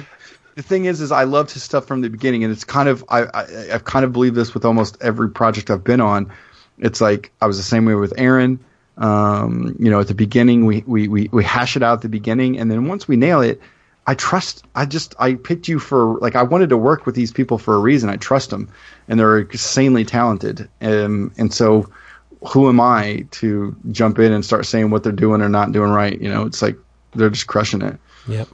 the 0.54 0.62
thing 0.62 0.86
is, 0.86 1.00
is 1.00 1.12
I 1.12 1.24
loved 1.24 1.50
his 1.50 1.62
stuff 1.62 1.86
from 1.86 2.00
the 2.00 2.08
beginning, 2.08 2.44
and 2.44 2.52
it's 2.52 2.64
kind 2.64 2.88
of 2.88 3.04
I, 3.08 3.24
I 3.24 3.74
I've 3.74 3.84
kind 3.84 4.04
of 4.04 4.12
believed 4.12 4.36
this 4.36 4.54
with 4.54 4.64
almost 4.64 4.96
every 5.00 5.30
project 5.30 5.70
I've 5.70 5.84
been 5.84 6.00
on. 6.00 6.32
It's 6.78 7.00
like 7.00 7.30
I 7.40 7.46
was 7.46 7.56
the 7.56 7.62
same 7.62 7.84
way 7.84 7.94
with 7.94 8.14
Aaron. 8.16 8.58
Um, 9.00 9.74
you 9.78 9.90
know, 9.90 9.98
at 10.00 10.08
the 10.08 10.14
beginning, 10.14 10.66
we, 10.66 10.84
we 10.86 11.08
we 11.08 11.28
we 11.32 11.42
hash 11.42 11.76
it 11.76 11.82
out 11.82 11.94
at 11.94 12.02
the 12.02 12.08
beginning, 12.08 12.58
and 12.58 12.70
then 12.70 12.86
once 12.86 13.08
we 13.08 13.16
nail 13.16 13.40
it, 13.40 13.60
I 14.06 14.14
trust. 14.14 14.64
I 14.74 14.84
just 14.86 15.14
I 15.18 15.34
picked 15.34 15.68
you 15.68 15.78
for 15.78 16.18
like 16.20 16.36
I 16.36 16.42
wanted 16.42 16.68
to 16.70 16.76
work 16.76 17.06
with 17.06 17.14
these 17.14 17.32
people 17.32 17.56
for 17.58 17.74
a 17.74 17.78
reason. 17.78 18.10
I 18.10 18.16
trust 18.16 18.50
them, 18.50 18.68
and 19.08 19.18
they're 19.18 19.38
insanely 19.40 20.04
talented. 20.04 20.68
Um, 20.82 21.32
and 21.38 21.52
so, 21.52 21.88
who 22.46 22.68
am 22.68 22.78
I 22.80 23.26
to 23.32 23.74
jump 23.90 24.18
in 24.18 24.32
and 24.32 24.44
start 24.44 24.66
saying 24.66 24.90
what 24.90 25.02
they're 25.02 25.12
doing 25.12 25.40
or 25.40 25.48
not 25.48 25.72
doing 25.72 25.90
right? 25.90 26.20
You 26.20 26.28
know, 26.28 26.44
it's 26.44 26.60
like 26.60 26.76
they're 27.14 27.30
just 27.30 27.46
crushing 27.46 27.80
it. 27.82 27.98
Yep. 28.28 28.48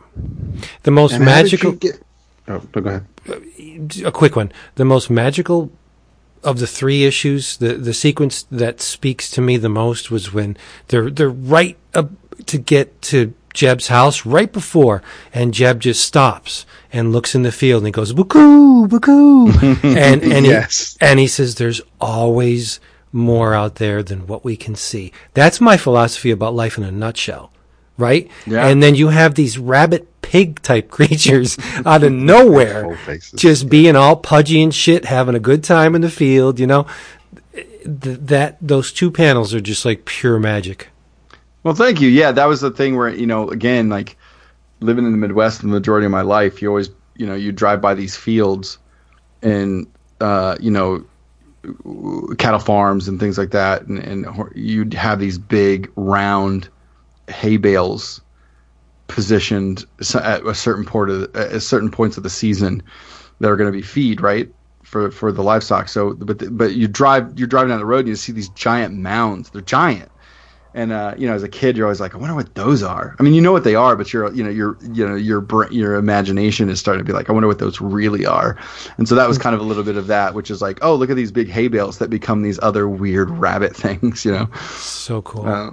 The 0.85 0.91
most 0.93 1.13
And 1.15 1.25
magical. 1.25 1.73
get- 1.73 2.01
Oh, 2.49 2.61
go 2.71 2.81
ahead. 2.89 3.05
a 4.05 4.13
quick 4.13 4.37
one. 4.37 4.53
The 4.77 4.85
most 4.85 5.11
magical 5.11 5.73
of 6.47 6.59
the 6.59 6.67
three 6.67 7.05
issues, 7.05 7.57
the 7.59 7.75
the 7.75 7.93
sequence 7.93 8.45
that 8.51 8.81
speaks 8.81 9.31
to 9.33 9.41
me 9.41 9.57
the 9.59 9.69
most 9.69 10.11
was 10.11 10.33
when 10.33 10.57
they're 10.89 11.11
they're 11.11 11.29
right 11.29 11.77
up 11.95 12.11
to 12.47 12.59
get 12.59 13.03
to 13.03 13.35
Jeb's 13.53 13.89
house 13.89 14.25
right 14.27 14.53
before, 14.53 15.03
and 15.35 15.53
Jeb 15.55 15.81
just 15.81 16.05
stops 16.05 16.65
and 16.93 17.13
looks 17.13 17.35
in 17.35 17.43
the 17.43 17.53
field 17.53 17.81
and 17.81 17.87
he 17.89 17.93
goes 17.93 18.13
"Buku, 18.13 18.87
buku," 18.93 19.85
and 19.97 20.23
and 20.23 20.47
Yes. 20.47 20.97
he 21.01 21.07
and 21.07 21.19
he 21.19 21.27
says, 21.27 21.55
"There's 21.57 21.81
always 22.01 22.81
more 23.13 23.55
out 23.55 23.77
there 23.77 24.03
than 24.03 24.27
what 24.27 24.45
we 24.45 24.57
can 24.57 24.75
see." 24.77 25.13
That's 25.35 25.61
my 25.61 25.77
philosophy 25.77 26.31
about 26.31 26.55
life 26.55 26.79
in 26.79 26.85
a 26.85 26.91
nutshell. 26.93 27.51
Right? 27.99 28.31
Yeah. 28.47 28.67
And 28.67 28.83
then 28.83 28.95
you 28.95 29.09
have 29.09 29.35
these 29.37 29.57
rabbit 29.59 30.07
pig 30.27 30.61
type 30.63 30.91
creatures 30.99 31.57
out 31.85 32.03
of 32.03 32.13
nowhere 32.13 32.99
just 33.37 33.69
being 33.69 33.95
all 33.95 34.17
pudgy 34.17 34.63
and 34.63 34.75
shit, 34.75 35.05
having 35.05 35.37
a 35.37 35.41
good 35.41 35.63
time 35.63 35.95
in 35.95 36.01
the 36.01 36.11
field, 36.11 36.59
you 36.59 36.67
know. 36.67 36.87
Th- 37.55 38.19
that 38.19 38.59
those 38.61 38.93
two 38.93 39.13
panels 39.13 39.55
are 39.55 39.61
just 39.61 39.85
like 39.85 40.05
pure 40.05 40.41
magic. 40.41 40.89
Well, 41.63 41.75
thank 41.75 42.01
you. 42.01 42.09
Yeah, 42.09 42.33
that 42.33 42.47
was 42.47 42.61
the 42.61 42.73
thing 42.73 42.97
where 42.97 43.09
you 43.09 43.27
know, 43.27 43.49
again, 43.51 43.89
like 43.89 44.17
living 44.81 45.07
in 45.07 45.13
the 45.13 45.19
Midwest 45.19 45.63
the 45.63 45.69
majority 45.69 46.07
of 46.07 46.13
my 46.13 46.23
life, 46.23 46.61
you 46.61 46.69
always, 46.69 46.91
you 47.17 47.27
know, 47.27 47.35
you 47.35 47.53
drive 47.53 47.81
by 47.81 47.95
these 47.95 48.17
fields, 48.17 48.79
and 49.43 49.87
uh, 50.21 50.57
you 50.61 50.71
know, 50.73 51.05
cattle 52.39 52.59
farms 52.59 53.07
and 53.07 53.21
things 53.21 53.39
like 53.39 53.51
that, 53.53 53.87
and, 53.87 53.99
and 53.99 54.27
you'd 54.55 54.95
have 54.95 55.21
these 55.21 55.39
big 55.39 55.91
round 55.95 56.69
hay 57.29 57.57
bales 57.57 58.21
positioned 59.09 59.85
at 60.15 60.45
a 60.47 60.55
certain 60.55 60.85
port 60.85 61.11
of 61.11 61.35
at 61.37 61.63
certain 61.63 61.91
points 61.91 62.17
of 62.17 62.23
the 62.23 62.31
season 62.31 62.83
that 63.41 63.51
are 63.51 63.57
going 63.57 63.71
to 63.71 63.77
be 63.77 63.83
feed 63.83 64.21
right 64.21 64.49
for 64.83 65.11
for 65.11 65.33
the 65.33 65.43
livestock. 65.43 65.89
So, 65.89 66.15
but 66.15 66.39
the, 66.39 66.51
but 66.51 66.75
you 66.75 66.89
drive 66.89 67.39
you're 67.39 67.49
driving 67.49 67.71
down 67.71 67.79
the 67.79 67.87
road 67.87 68.01
and 68.01 68.09
you 68.09 68.17
see 68.17 68.33
these 68.33 68.49
giant 68.51 68.95
mounds. 68.95 69.51
They're 69.51 69.61
giant. 69.61 70.11
And 70.75 70.93
uh, 70.93 71.15
you 71.17 71.27
know, 71.27 71.35
as 71.35 71.43
a 71.43 71.49
kid, 71.49 71.75
you're 71.75 71.87
always 71.87 72.01
like, 72.01 72.15
I 72.15 72.19
wonder 72.19 72.35
what 72.35 72.55
those 72.55 72.83
are. 72.83 73.17
I 73.19 73.23
mean, 73.23 73.33
you 73.33 73.41
know 73.41 73.51
what 73.51 73.65
they 73.65 73.75
are, 73.75 73.97
but 73.97 74.13
you're, 74.13 74.31
you 74.35 74.45
know, 74.45 74.51
your, 74.51 74.77
you 74.83 75.09
know, 75.09 75.15
your 75.15 75.43
your 75.73 75.95
imagination 75.95 76.69
is 76.69 76.79
starting 76.79 77.03
to 77.03 77.05
be 77.05 77.15
like, 77.15 77.31
I 77.31 77.33
wonder 77.33 77.49
what 77.49 77.59
those 77.59 77.81
really 77.81 78.27
are. 78.27 78.59
And 78.99 79.09
so 79.09 79.15
that 79.15 79.27
was 79.27 79.39
kind 79.39 79.55
of 79.55 79.61
a 79.63 79.65
little 79.65 79.85
bit 79.85 79.97
of 79.97 80.07
that, 80.09 80.35
which 80.35 80.51
is 80.51 80.61
like, 80.61 80.79
oh, 80.83 80.95
look 80.95 81.09
at 81.09 81.17
these 81.17 81.33
big 81.33 81.49
hay 81.49 81.69
bales 81.69 81.97
that 81.97 82.11
become 82.11 82.43
these 82.43 82.61
other 82.63 82.87
weird 82.87 83.31
rabbit 83.31 83.75
things, 83.77 84.27
you 84.27 84.33
know. 84.33 84.51
So 84.75 85.23
cool. 85.23 85.47
Uh, 85.47 85.71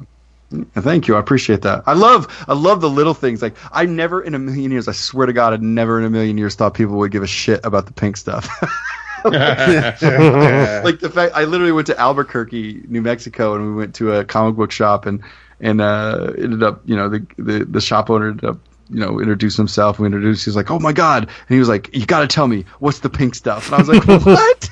Thank 0.75 1.07
you. 1.07 1.15
I 1.15 1.19
appreciate 1.19 1.61
that. 1.63 1.83
I 1.85 1.93
love 1.93 2.45
I 2.47 2.53
love 2.53 2.81
the 2.81 2.89
little 2.89 3.13
things. 3.13 3.41
Like 3.41 3.55
I 3.71 3.85
never 3.85 4.21
in 4.21 4.35
a 4.35 4.39
million 4.39 4.71
years, 4.71 4.87
I 4.87 4.91
swear 4.91 5.25
to 5.25 5.33
God, 5.33 5.53
I 5.53 5.57
never 5.57 5.99
in 5.99 6.05
a 6.05 6.09
million 6.09 6.37
years 6.37 6.55
thought 6.55 6.73
people 6.73 6.97
would 6.97 7.11
give 7.11 7.23
a 7.23 7.27
shit 7.27 7.59
about 7.63 7.85
the 7.85 7.93
pink 7.93 8.17
stuff. 8.17 8.47
like 9.23 10.99
the 10.99 11.09
fact 11.13 11.33
I 11.33 11.45
literally 11.45 11.71
went 11.71 11.87
to 11.87 11.97
Albuquerque, 11.97 12.83
New 12.89 13.01
Mexico, 13.01 13.55
and 13.55 13.65
we 13.65 13.73
went 13.73 13.95
to 13.95 14.11
a 14.11 14.25
comic 14.25 14.57
book 14.57 14.69
shop 14.69 15.05
and 15.05 15.23
and 15.61 15.79
uh, 15.79 16.33
ended 16.37 16.61
up, 16.61 16.81
you 16.83 16.97
know, 16.97 17.07
the, 17.07 17.25
the 17.37 17.63
the 17.63 17.79
shop 17.79 18.09
owner 18.09 18.31
ended 18.31 18.43
up, 18.43 18.57
you 18.89 18.99
know, 18.99 19.21
introduced 19.21 19.55
himself. 19.55 19.97
We 19.97 20.07
introduced. 20.07 20.43
He 20.43 20.49
was 20.49 20.57
like, 20.57 20.69
"Oh 20.69 20.79
my 20.79 20.91
God!" 20.91 21.23
And 21.23 21.55
he 21.55 21.57
was 21.57 21.69
like, 21.69 21.95
"You 21.95 22.05
got 22.05 22.19
to 22.19 22.27
tell 22.27 22.49
me 22.49 22.65
what's 22.79 22.99
the 22.99 23.09
pink 23.09 23.33
stuff." 23.33 23.67
And 23.67 23.75
I 23.75 23.77
was 23.77 23.87
like, 23.87 24.05
"What?" 24.25 24.69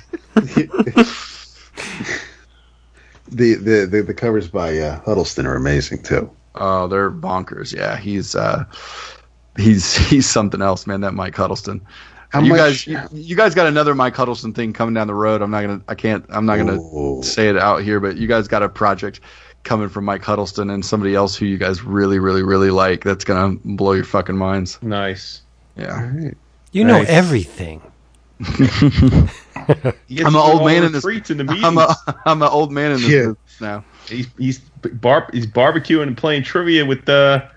The, 3.32 3.56
the, 3.56 3.86
the, 3.86 4.04
the 4.04 4.14
covers 4.14 4.50
by 4.50 4.78
uh, 4.78 5.00
Huddleston 5.02 5.46
are 5.46 5.56
amazing 5.56 6.04
too. 6.04 6.30
Oh, 6.56 6.88
they're 6.88 7.10
bonkers. 7.12 7.74
Yeah, 7.74 7.98
he's 7.98 8.36
uh, 8.36 8.66
he's 9.58 9.96
he's 10.10 10.30
something 10.30 10.62
else, 10.62 10.86
man. 10.86 11.02
That 11.02 11.14
Mike 11.14 11.36
Huddleston. 11.36 11.82
How 12.30 12.42
you 12.42 12.50
much- 12.50 12.86
guys, 12.86 12.88
you, 12.88 13.00
you 13.12 13.36
guys 13.36 13.54
got 13.54 13.68
another 13.68 13.94
Mike 13.94 14.16
Huddleston 14.16 14.54
thing 14.54 14.72
coming 14.72 14.94
down 14.94 15.08
the 15.08 15.14
road. 15.14 15.42
I'm 15.42 15.52
not 15.52 15.62
gonna, 15.62 15.82
I 15.90 15.96
can't, 15.96 16.26
I'm 16.30 16.46
not 16.46 16.58
gonna 16.58 16.80
Ooh. 16.80 17.22
say 17.24 17.50
it 17.50 17.58
out 17.58 17.84
here, 17.84 18.00
but 18.00 18.16
you 18.16 18.28
guys 18.28 18.48
got 18.48 18.64
a 18.64 18.70
project 18.70 19.20
coming 19.64 19.90
from 19.90 20.06
Mike 20.06 20.24
Huddleston 20.24 20.70
and 20.70 20.84
somebody 20.84 21.14
else 21.14 21.36
who 21.36 21.46
you 21.46 21.58
guys 21.58 21.84
really, 21.84 22.20
really, 22.20 22.42
really 22.42 22.72
like. 22.72 23.04
That's 23.04 23.26
gonna 23.26 23.58
blow 23.66 23.92
your 23.92 24.06
fucking 24.06 24.38
minds. 24.38 24.82
Nice. 24.82 25.42
Yeah. 25.76 26.30
you 26.72 26.84
know 26.84 27.04
everything. 27.08 27.82
He 30.08 30.16
gets 30.16 30.28
I'm 30.28 30.36
an 30.36 30.42
old 30.42 30.66
man 30.66 30.84
in 30.84 30.92
this. 30.92 31.04
retreats 31.06 31.30
and 31.30 31.40
the 31.40 31.44
meetings. 31.44 31.66
I'm 31.66 31.78
a, 31.78 31.96
I'm 32.26 32.42
an 32.42 32.50
old 32.50 32.72
man 32.72 32.92
in 32.94 33.02
this 33.02 33.10
Yeah. 33.10 33.34
now. 33.60 33.86
he's 34.08 34.28
he's 34.38 34.60
bar 34.60 35.30
he's 35.32 35.46
barbecuing 35.48 36.04
and 36.08 36.18
playing 36.18 36.44
trivia 36.44 36.86
with 36.86 37.06
the 37.06 37.48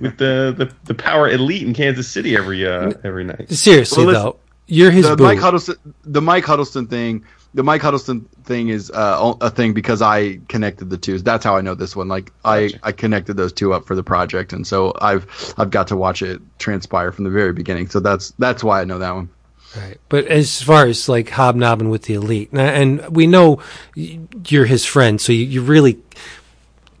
with 0.00 0.16
the, 0.18 0.54
the, 0.56 0.72
the 0.84 0.94
power 0.94 1.28
elite 1.28 1.62
in 1.66 1.74
Kansas 1.74 2.08
City 2.08 2.36
every 2.36 2.66
uh 2.66 2.92
every 3.04 3.24
night. 3.24 3.50
Seriously 3.50 4.06
Well, 4.06 4.14
though, 4.14 4.40
you're 4.66 4.90
his 4.90 5.08
the 5.08 5.16
boo. 5.16 5.24
Mike 5.24 5.38
Huddleston, 5.38 5.76
the 6.04 6.22
Mike 6.22 6.44
Huddleston 6.44 6.86
thing, 6.86 7.24
the 7.54 7.62
Mike 7.62 7.82
Huddleston 7.82 8.28
thing 8.44 8.68
is 8.68 8.90
uh, 8.90 9.34
a 9.40 9.50
thing 9.50 9.72
because 9.74 10.00
I 10.00 10.40
connected 10.48 10.90
the 10.90 10.96
two. 10.98 11.18
That's 11.18 11.44
how 11.44 11.56
I 11.56 11.60
know 11.60 11.74
this 11.74 11.96
one. 11.96 12.08
Like 12.08 12.32
I, 12.44 12.70
I 12.82 12.92
connected 12.92 13.36
those 13.36 13.52
two 13.52 13.72
up 13.72 13.84
for 13.86 13.94
the 13.94 14.02
project, 14.02 14.52
and 14.52 14.66
so 14.66 14.94
I've 15.00 15.26
I've 15.58 15.70
got 15.70 15.88
to 15.88 15.96
watch 15.96 16.22
it 16.22 16.40
transpire 16.58 17.10
from 17.12 17.24
the 17.24 17.30
very 17.30 17.52
beginning. 17.52 17.88
So 17.88 18.00
that's 18.00 18.30
that's 18.38 18.62
why 18.62 18.80
I 18.80 18.84
know 18.84 18.98
that 18.98 19.14
one. 19.14 19.30
Right. 19.76 20.00
But 20.08 20.26
as 20.26 20.62
far 20.62 20.86
as 20.86 21.08
like 21.08 21.28
hobnobbing 21.30 21.90
with 21.90 22.02
the 22.02 22.14
elite, 22.14 22.50
and 22.52 23.00
and 23.02 23.14
we 23.14 23.26
know 23.26 23.60
you're 23.94 24.64
his 24.64 24.84
friend, 24.84 25.20
so 25.20 25.32
you, 25.32 25.44
you 25.44 25.62
really 25.62 25.98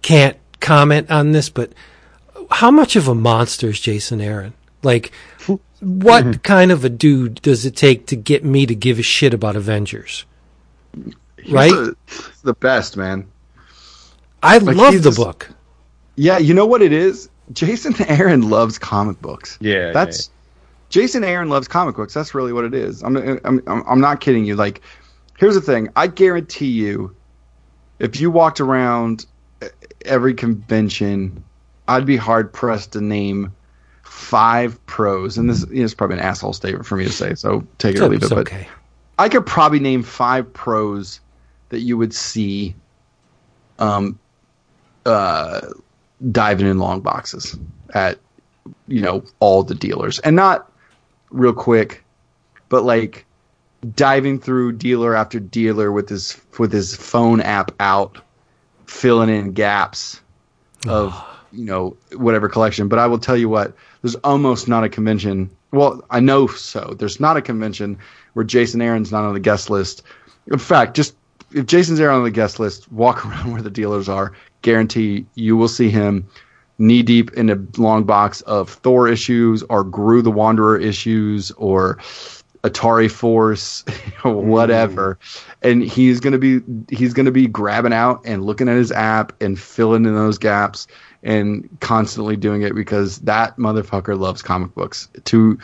can't 0.02 0.36
comment 0.60 1.10
on 1.10 1.32
this. 1.32 1.48
But 1.48 1.72
how 2.50 2.70
much 2.70 2.96
of 2.96 3.08
a 3.08 3.14
monster 3.14 3.68
is 3.68 3.80
Jason 3.80 4.20
Aaron? 4.20 4.52
Like, 4.82 5.12
what 5.80 6.24
mm-hmm. 6.24 6.32
kind 6.40 6.70
of 6.70 6.84
a 6.84 6.88
dude 6.88 7.40
does 7.42 7.64
it 7.64 7.74
take 7.76 8.06
to 8.06 8.16
get 8.16 8.44
me 8.44 8.66
to 8.66 8.74
give 8.74 8.98
a 8.98 9.02
shit 9.02 9.32
about 9.34 9.56
Avengers? 9.56 10.24
He's 11.42 11.52
Right? 11.52 11.70
the, 11.70 11.96
the 12.42 12.54
best 12.54 12.96
man. 12.96 13.26
I 14.42 14.58
Like, 14.58 14.76
love 14.76 14.94
the 14.94 15.00
just- 15.00 15.16
book. 15.16 15.50
Yeah, 16.16 16.38
you 16.38 16.52
know 16.52 16.66
what 16.66 16.82
it 16.82 16.92
is? 16.92 17.28
Jason 17.52 17.94
Aaron 18.08 18.50
loves 18.50 18.78
comic 18.78 19.20
books. 19.22 19.56
Yeah, 19.60 19.92
that's 19.92 20.30
Jason 20.90 21.24
Aaron 21.24 21.48
loves 21.48 21.68
comic 21.68 21.96
books. 21.96 22.14
That's 22.14 22.34
really 22.34 22.52
what 22.52 22.64
it 22.64 22.74
is. 22.74 23.02
I'm 23.02 23.16
I'm 23.44 23.62
I'm, 23.66 24.00
not 24.00 24.20
kidding 24.20 24.44
you. 24.44 24.56
Like, 24.56 24.80
here's 25.38 25.54
the 25.54 25.60
thing. 25.60 25.88
I 25.96 26.06
guarantee 26.06 26.70
you, 26.70 27.14
if 27.98 28.20
you 28.20 28.30
walked 28.30 28.60
around 28.60 29.26
every 30.04 30.34
convention, 30.34 31.44
I'd 31.88 32.06
be 32.06 32.16
hard 32.16 32.52
pressed 32.52 32.92
to 32.92 33.00
name 33.00 33.52
five 34.02 34.84
pros. 34.86 35.36
And 35.36 35.50
this 35.50 35.66
you 35.68 35.76
know, 35.76 35.84
is 35.84 35.94
probably 35.94 36.16
an 36.16 36.22
asshole 36.22 36.54
statement 36.54 36.86
for 36.86 36.96
me 36.96 37.04
to 37.04 37.12
say. 37.12 37.34
So 37.34 37.66
take 37.78 37.96
it 37.96 38.00
or 38.00 38.08
leave 38.08 38.22
it. 38.22 38.30
But 38.30 38.38
okay. 38.38 38.66
I 39.18 39.28
could 39.28 39.44
probably 39.44 39.80
name 39.80 40.02
five 40.02 40.50
pros 40.52 41.20
that 41.68 41.80
you 41.80 41.98
would 41.98 42.14
see 42.14 42.74
um 43.78 44.18
uh 45.06 45.60
diving 46.32 46.66
in 46.66 46.78
long 46.78 47.00
boxes 47.00 47.56
at 47.94 48.18
you 48.86 49.00
know 49.00 49.22
all 49.38 49.62
the 49.62 49.74
dealers 49.74 50.18
and 50.20 50.34
not 50.34 50.67
real 51.30 51.52
quick 51.52 52.04
but 52.68 52.84
like 52.84 53.24
diving 53.94 54.38
through 54.38 54.72
dealer 54.72 55.14
after 55.14 55.38
dealer 55.38 55.92
with 55.92 56.08
his 56.08 56.40
with 56.58 56.72
his 56.72 56.94
phone 56.94 57.40
app 57.40 57.70
out 57.80 58.18
filling 58.86 59.28
in 59.28 59.52
gaps 59.52 60.20
of 60.86 61.14
you 61.52 61.64
know 61.64 61.96
whatever 62.14 62.48
collection. 62.48 62.88
But 62.88 62.98
i 62.98 63.06
will 63.06 63.18
tell 63.18 63.36
you 63.36 63.48
what 63.48 63.74
there's 64.02 64.16
almost 64.16 64.68
not 64.68 64.84
a 64.84 64.88
convention. 64.88 65.50
Well 65.70 66.04
i 66.10 66.20
know 66.20 66.46
so. 66.46 66.94
There's 66.98 67.20
not 67.20 67.36
a 67.36 67.42
convention 67.42 67.98
where 68.32 68.44
jason 68.44 68.82
aaron's 68.82 69.12
not 69.12 69.24
on 69.24 69.34
the 69.34 69.40
guest 69.40 69.70
list. 69.70 70.02
In 70.50 70.58
fact 70.58 70.96
just 70.96 71.14
if 71.52 71.66
jason's 71.66 72.00
aaron 72.00 72.16
on 72.16 72.24
the 72.24 72.30
guest 72.30 72.58
list 72.58 72.90
walk 72.92 73.24
around 73.26 73.52
where 73.52 73.62
the 73.62 73.70
dealers 73.70 74.08
are. 74.08 74.32
Guarantee 74.62 75.24
you 75.34 75.56
will 75.56 75.68
see 75.68 75.88
him 75.88 76.28
knee 76.78 77.02
deep 77.02 77.32
in 77.32 77.50
a 77.50 77.58
long 77.76 78.04
box 78.04 78.40
of 78.42 78.70
thor 78.70 79.08
issues 79.08 79.62
or 79.64 79.84
Groo 79.84 80.22
the 80.22 80.30
Wanderer 80.30 80.78
issues 80.78 81.50
or 81.52 81.98
Atari 82.64 83.10
Force, 83.10 83.84
whatever, 84.22 85.18
mm. 85.20 85.70
and 85.70 85.82
he's 85.82 86.20
gonna 86.20 86.38
be 86.38 86.60
he's 86.90 87.12
gonna 87.14 87.30
be 87.30 87.46
grabbing 87.46 87.92
out 87.92 88.22
and 88.24 88.44
looking 88.44 88.68
at 88.68 88.76
his 88.76 88.92
app 88.92 89.32
and 89.40 89.58
filling 89.58 90.04
in 90.04 90.14
those 90.14 90.38
gaps 90.38 90.86
and 91.22 91.68
constantly 91.80 92.36
doing 92.36 92.62
it 92.62 92.74
because 92.74 93.18
that 93.20 93.56
motherfucker 93.56 94.18
loves 94.18 94.42
comic 94.42 94.74
books. 94.74 95.08
To 95.24 95.58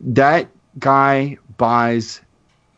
that 0.00 0.48
guy 0.78 1.38
buys 1.56 2.20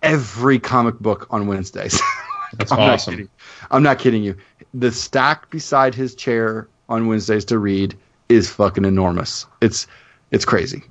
every 0.03 0.59
comic 0.59 0.99
book 0.99 1.27
on 1.31 1.47
Wednesdays. 1.47 2.01
That's 2.55 2.73
I'm 2.73 2.81
awesome. 2.81 3.17
Not. 3.17 3.29
I'm 3.71 3.83
not 3.83 3.99
kidding 3.99 4.23
you. 4.23 4.37
The 4.75 4.91
stack 4.91 5.51
beside 5.51 5.95
his 5.95 6.15
chair 6.15 6.69
on 6.91 7.07
Wednesdays 7.07 7.47
to 7.47 7.59
read 7.59 7.97
is 8.29 8.51
fucking 8.51 8.85
enormous. 8.85 9.47
It's 9.63 9.87
it's 10.31 10.45
crazy. 10.45 10.83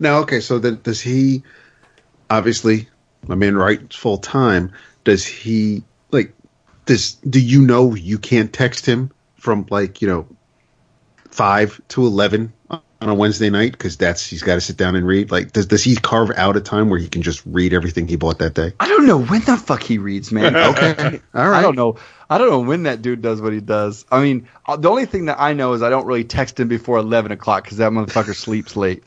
Now, 0.00 0.18
okay, 0.20 0.40
so 0.40 0.58
does 0.58 1.00
he? 1.00 1.44
Obviously, 2.30 2.88
I 3.30 3.34
mean, 3.36 3.54
writes 3.54 3.94
full 3.94 4.18
time. 4.18 4.72
Does 5.04 5.24
he 5.24 5.84
like? 6.10 6.34
Does 6.86 7.14
do 7.14 7.40
you 7.40 7.62
know 7.62 7.94
you 7.94 8.18
can't 8.18 8.52
text 8.52 8.84
him 8.86 9.12
from 9.36 9.66
like 9.70 10.02
you 10.02 10.08
know 10.08 10.26
five 11.30 11.80
to 11.88 12.04
eleven 12.04 12.52
on 13.00 13.08
a 13.08 13.14
Wednesday 13.14 13.48
night 13.48 13.72
because 13.72 13.96
that's 13.96 14.26
he's 14.26 14.42
got 14.42 14.54
to 14.56 14.60
sit 14.60 14.76
down 14.76 14.96
and 14.96 15.06
read. 15.06 15.30
Like, 15.30 15.52
does 15.52 15.66
does 15.66 15.84
he 15.84 15.96
carve 15.96 16.30
out 16.36 16.56
a 16.56 16.60
time 16.60 16.90
where 16.90 16.98
he 16.98 17.08
can 17.08 17.22
just 17.22 17.42
read 17.46 17.72
everything 17.72 18.08
he 18.08 18.16
bought 18.16 18.38
that 18.38 18.54
day? 18.54 18.72
I 18.80 18.88
don't 18.88 19.06
know 19.06 19.18
when 19.18 19.40
the 19.42 19.56
fuck 19.56 19.82
he 19.82 19.98
reads, 19.98 20.32
man. 20.32 20.56
Okay, 20.68 21.20
all 21.34 21.48
right. 21.48 21.58
I 21.58 21.62
don't 21.62 21.76
know. 21.76 21.96
I 22.28 22.38
don't 22.38 22.50
know 22.50 22.60
when 22.60 22.82
that 22.82 23.00
dude 23.00 23.22
does 23.22 23.40
what 23.40 23.52
he 23.52 23.60
does. 23.60 24.04
I 24.10 24.22
mean, 24.22 24.48
uh, 24.66 24.76
the 24.76 24.90
only 24.90 25.06
thing 25.06 25.26
that 25.26 25.40
I 25.40 25.52
know 25.52 25.72
is 25.72 25.82
I 25.82 25.90
don't 25.90 26.06
really 26.06 26.24
text 26.24 26.58
him 26.58 26.68
before 26.68 26.98
eleven 26.98 27.32
o'clock 27.32 27.64
because 27.64 27.78
that 27.78 27.92
motherfucker 27.92 28.34
sleeps 28.34 28.76
late. 28.76 29.04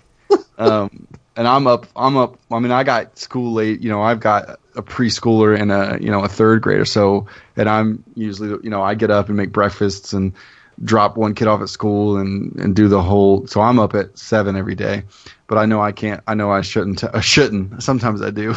Um, 0.57 1.07
and 1.35 1.47
I'm 1.47 1.67
up. 1.67 1.87
I'm 1.95 2.17
up. 2.17 2.39
I 2.49 2.59
mean, 2.59 2.71
I 2.71 2.83
got 2.83 3.17
school 3.19 3.53
late. 3.53 3.81
You 3.81 3.89
know, 3.89 4.01
I've 4.01 4.19
got 4.19 4.59
a 4.75 4.81
preschooler 4.81 5.59
and 5.59 5.71
a 5.71 5.97
you 6.01 6.11
know 6.11 6.23
a 6.23 6.27
third 6.29 6.61
grader. 6.61 6.85
So, 6.85 7.27
and 7.55 7.69
I'm 7.69 8.03
usually 8.15 8.49
you 8.63 8.69
know 8.69 8.81
I 8.81 8.95
get 8.95 9.11
up 9.11 9.27
and 9.27 9.37
make 9.37 9.51
breakfasts 9.51 10.13
and 10.13 10.33
drop 10.83 11.17
one 11.17 11.35
kid 11.35 11.47
off 11.47 11.61
at 11.61 11.69
school 11.69 12.17
and 12.17 12.57
and 12.59 12.75
do 12.75 12.87
the 12.87 13.01
whole. 13.01 13.47
So 13.47 13.61
I'm 13.61 13.79
up 13.79 13.93
at 13.95 14.17
seven 14.17 14.55
every 14.55 14.75
day. 14.75 15.03
But 15.47 15.57
I 15.57 15.65
know 15.65 15.81
I 15.81 15.91
can't. 15.91 16.21
I 16.27 16.33
know 16.33 16.51
I 16.51 16.61
shouldn't. 16.61 16.99
T- 16.99 17.07
I 17.13 17.21
shouldn't. 17.21 17.83
Sometimes 17.83 18.21
I 18.21 18.31
do. 18.31 18.55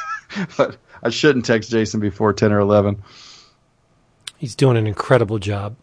but 0.56 0.76
I 1.02 1.10
shouldn't 1.10 1.44
text 1.44 1.70
Jason 1.70 2.00
before 2.00 2.32
ten 2.32 2.52
or 2.52 2.60
eleven. 2.60 3.02
He's 4.38 4.54
doing 4.54 4.76
an 4.76 4.86
incredible 4.86 5.38
job. 5.38 5.76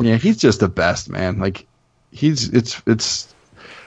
Yeah, 0.00 0.16
he's 0.16 0.38
just 0.38 0.60
the 0.60 0.68
best, 0.68 1.08
man. 1.08 1.38
Like 1.38 1.66
he's 2.10 2.48
it's 2.48 2.82
it's. 2.86 3.34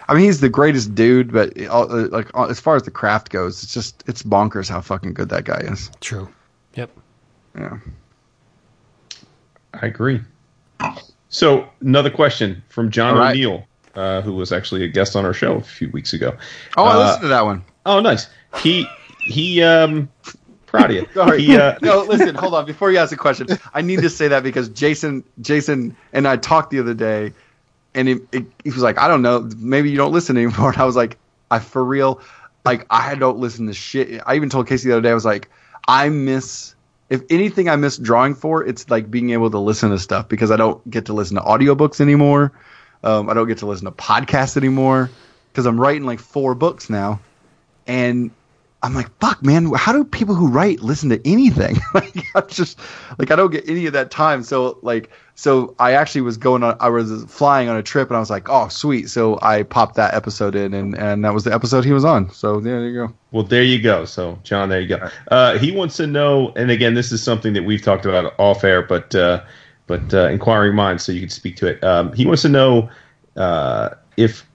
I 0.07 0.13
mean, 0.13 0.25
he's 0.25 0.39
the 0.39 0.49
greatest 0.49 0.93
dude, 0.93 1.33
but 1.33 1.59
uh, 1.59 2.07
like 2.09 2.29
uh, 2.35 2.45
as 2.45 2.59
far 2.59 2.75
as 2.75 2.83
the 2.83 2.91
craft 2.91 3.29
goes, 3.29 3.63
it's 3.63 3.73
just 3.73 4.03
it's 4.07 4.21
bonkers 4.21 4.69
how 4.69 4.81
fucking 4.81 5.15
good 5.15 5.29
that 5.29 5.45
guy 5.45 5.61
is. 5.63 5.89
True. 5.99 6.29
Yep. 6.75 6.91
Yeah. 7.57 7.77
I 9.73 9.87
agree. 9.87 10.21
So 11.29 11.67
another 11.81 12.09
question 12.09 12.63
from 12.69 12.91
John 12.91 13.17
right. 13.17 13.31
O'Neill, 13.31 13.65
uh, 13.95 14.21
who 14.21 14.33
was 14.33 14.51
actually 14.51 14.83
a 14.83 14.87
guest 14.87 15.15
on 15.15 15.25
our 15.25 15.33
show 15.33 15.55
a 15.55 15.61
few 15.61 15.89
weeks 15.89 16.13
ago. 16.13 16.35
Oh, 16.77 16.85
I 16.85 16.93
Uh, 16.93 16.99
listened 16.99 17.21
to 17.23 17.27
that 17.29 17.45
one. 17.45 17.63
Oh, 17.85 17.99
nice. 17.99 18.27
He 18.61 18.87
he 19.19 19.61
um 19.61 20.09
proud 20.65 20.91
of 20.91 20.95
you. 20.97 21.07
Sorry. 21.13 21.41
He, 21.41 21.57
uh, 21.57 21.77
no, 21.81 22.03
listen, 22.03 22.35
hold 22.35 22.53
on. 22.53 22.65
Before 22.65 22.91
you 22.91 22.97
ask 22.97 23.11
a 23.11 23.17
question, 23.17 23.47
I 23.73 23.81
need 23.81 24.01
to 24.01 24.09
say 24.09 24.27
that 24.27 24.43
because 24.43 24.69
Jason, 24.69 25.23
Jason, 25.41 25.95
and 26.13 26.27
I 26.27 26.37
talked 26.37 26.69
the 26.71 26.79
other 26.79 26.93
day, 26.93 27.33
and 27.93 28.07
he 28.07 28.19
he 28.63 28.69
was 28.69 28.81
like, 28.81 28.97
I 28.97 29.07
don't 29.07 29.21
know, 29.21 29.49
maybe 29.57 29.89
you 29.89 29.97
don't 29.97 30.11
listen 30.11 30.37
anymore. 30.37 30.71
And 30.71 30.77
I 30.81 30.85
was 30.85 30.95
like, 30.95 31.17
I 31.51 31.59
for 31.59 31.83
real, 31.83 32.21
like 32.63 32.85
I 32.89 33.15
don't 33.15 33.37
listen 33.39 33.67
to 33.67 33.73
shit. 33.73 34.21
I 34.25 34.35
even 34.35 34.49
told 34.49 34.67
Casey 34.67 34.89
the 34.89 34.95
other 34.95 35.01
day, 35.01 35.11
I 35.11 35.15
was 35.15 35.25
like, 35.25 35.49
I 35.87 36.09
miss. 36.09 36.74
If 37.09 37.21
anything, 37.29 37.69
I 37.69 37.75
miss 37.75 37.97
drawing 37.97 38.35
for 38.35 38.65
it's 38.65 38.89
like 38.89 39.11
being 39.11 39.29
able 39.31 39.51
to 39.51 39.59
listen 39.59 39.91
to 39.91 39.99
stuff 39.99 40.27
because 40.27 40.51
I 40.51 40.55
don't 40.55 40.89
get 40.89 41.05
to 41.05 41.13
listen 41.13 41.35
to 41.35 41.43
audiobooks 41.43 42.01
anymore. 42.01 42.51
Um, 43.03 43.29
I 43.29 43.33
don't 43.33 43.47
get 43.47 43.59
to 43.59 43.67
listen 43.67 43.85
to 43.85 43.91
podcasts 43.91 44.57
anymore 44.57 45.11
because 45.51 45.65
I'm 45.65 45.79
writing 45.79 46.05
like 46.05 46.19
four 46.19 46.55
books 46.55 46.89
now, 46.89 47.19
and 47.85 48.31
I'm 48.85 48.93
like, 48.93 49.09
fuck, 49.19 49.43
man, 49.43 49.71
how 49.73 49.93
do 49.93 50.03
people 50.03 50.35
who 50.35 50.47
write 50.47 50.81
listen 50.81 51.09
to 51.09 51.19
anything? 51.27 51.77
like, 51.95 52.15
I'm 52.35 52.47
just 52.47 52.79
like, 53.17 53.31
I 53.31 53.35
don't 53.35 53.51
get 53.51 53.67
any 53.67 53.87
of 53.87 53.93
that 53.93 54.11
time. 54.11 54.43
So, 54.43 54.77
like, 54.83 55.09
so 55.33 55.73
I 55.79 55.93
actually 55.93 56.21
was 56.21 56.37
going 56.37 56.61
on, 56.61 56.77
I 56.79 56.89
was 56.89 57.25
flying 57.25 57.67
on 57.67 57.77
a 57.77 57.81
trip, 57.81 58.09
and 58.09 58.17
I 58.17 58.19
was 58.19 58.29
like, 58.29 58.47
oh, 58.47 58.67
sweet. 58.67 59.09
So 59.09 59.39
I 59.41 59.63
popped 59.63 59.95
that 59.95 60.13
episode 60.13 60.53
in, 60.53 60.75
and 60.75 60.95
and 60.95 61.25
that 61.25 61.33
was 61.33 61.45
the 61.45 61.53
episode 61.53 61.83
he 61.83 61.93
was 61.93 62.05
on. 62.05 62.29
So 62.29 62.57
yeah, 62.57 62.63
there 62.63 62.87
you 62.87 62.93
go. 62.93 63.13
Well, 63.31 63.43
there 63.43 63.63
you 63.63 63.81
go. 63.81 64.05
So, 64.05 64.37
John, 64.43 64.69
there 64.69 64.81
you 64.81 64.87
go. 64.87 65.09
Uh, 65.29 65.57
he 65.57 65.71
wants 65.71 65.97
to 65.97 66.05
know, 66.05 66.53
and 66.55 66.69
again, 66.69 66.93
this 66.93 67.11
is 67.11 67.23
something 67.23 67.53
that 67.53 67.63
we've 67.63 67.81
talked 67.81 68.05
about 68.05 68.35
off 68.37 68.63
air, 68.63 68.83
but 68.83 69.15
uh, 69.15 69.43
but 69.87 70.13
uh, 70.13 70.27
inquiring 70.27 70.75
minds, 70.75 71.03
so 71.03 71.11
you 71.11 71.21
can 71.21 71.29
speak 71.29 71.55
to 71.57 71.67
it. 71.67 71.83
Um, 71.83 72.13
he 72.13 72.27
wants 72.27 72.43
to 72.43 72.49
know 72.49 72.91
uh, 73.35 73.95
if 74.15 74.45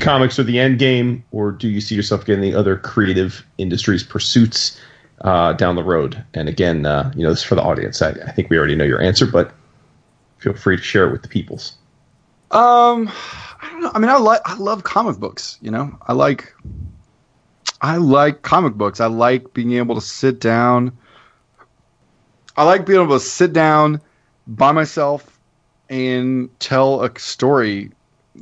comics 0.00 0.38
are 0.38 0.44
the 0.44 0.58
end 0.58 0.78
game, 0.78 1.24
or 1.30 1.50
do 1.52 1.68
you 1.68 1.80
see 1.80 1.94
yourself 1.94 2.24
getting 2.24 2.42
the 2.42 2.54
other 2.54 2.76
creative 2.76 3.44
industries 3.58 4.02
pursuits 4.02 4.80
uh, 5.22 5.52
down 5.54 5.76
the 5.76 5.84
road? 5.84 6.22
And 6.34 6.48
again, 6.48 6.86
uh, 6.86 7.12
you 7.16 7.22
know, 7.22 7.30
this 7.30 7.40
is 7.40 7.44
for 7.44 7.54
the 7.54 7.62
audience. 7.62 8.02
I, 8.02 8.10
I 8.10 8.32
think 8.32 8.50
we 8.50 8.58
already 8.58 8.76
know 8.76 8.84
your 8.84 9.00
answer, 9.00 9.26
but 9.26 9.52
feel 10.38 10.54
free 10.54 10.76
to 10.76 10.82
share 10.82 11.08
it 11.08 11.12
with 11.12 11.22
the 11.22 11.28
peoples. 11.28 11.76
Um, 12.50 13.10
I 13.60 13.68
don't 13.70 13.80
know. 13.80 13.90
I 13.94 13.98
mean, 13.98 14.10
I 14.10 14.16
like, 14.16 14.40
I 14.44 14.54
love 14.56 14.84
comic 14.84 15.18
books. 15.18 15.58
You 15.60 15.70
know, 15.70 15.98
I 16.06 16.12
like, 16.12 16.54
I 17.80 17.96
like 17.96 18.42
comic 18.42 18.74
books. 18.74 19.00
I 19.00 19.06
like 19.06 19.52
being 19.52 19.72
able 19.72 19.94
to 19.96 20.00
sit 20.00 20.40
down. 20.40 20.96
I 22.56 22.64
like 22.64 22.86
being 22.86 23.02
able 23.02 23.18
to 23.18 23.24
sit 23.24 23.52
down 23.52 24.00
by 24.46 24.72
myself 24.72 25.38
and 25.88 26.48
tell 26.58 27.02
a 27.02 27.18
story 27.18 27.92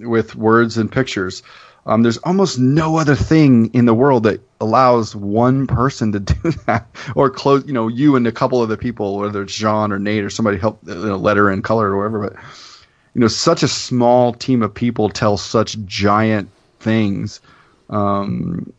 with 0.01 0.35
words 0.35 0.77
and 0.77 0.91
pictures. 0.91 1.43
Um, 1.87 2.03
there's 2.03 2.19
almost 2.19 2.59
no 2.59 2.97
other 2.97 3.15
thing 3.15 3.73
in 3.73 3.85
the 3.85 3.95
world 3.95 4.25
that 4.25 4.41
allows 4.61 5.15
one 5.15 5.69
person 5.69 6.13
to 6.13 6.21
do 6.21 6.51
that, 6.67 6.89
or 7.15 7.31
close, 7.31 7.65
you 7.67 7.73
know, 7.73 7.87
you 7.87 8.17
and 8.17 8.27
a 8.27 8.33
couple 8.33 8.61
other 8.61 8.77
people, 8.77 9.19
whether 9.19 9.43
it's 9.43 9.55
John 9.55 9.93
or 9.93 9.99
Nate 9.99 10.25
or 10.25 10.31
somebody 10.31 10.59
help 10.59 10.81
you 10.85 10.95
know, 10.95 11.17
letter 11.17 11.49
and 11.49 11.63
color 11.63 11.91
or 11.91 11.97
whatever. 11.99 12.31
But 12.31 12.43
you 13.15 13.21
know, 13.21 13.29
such 13.29 13.63
a 13.63 13.69
small 13.69 14.33
team 14.33 14.63
of 14.63 14.75
people 14.75 15.09
tell 15.09 15.37
such 15.37 15.79
giant 15.85 16.51
things. 16.81 17.41
Um, 17.89 18.73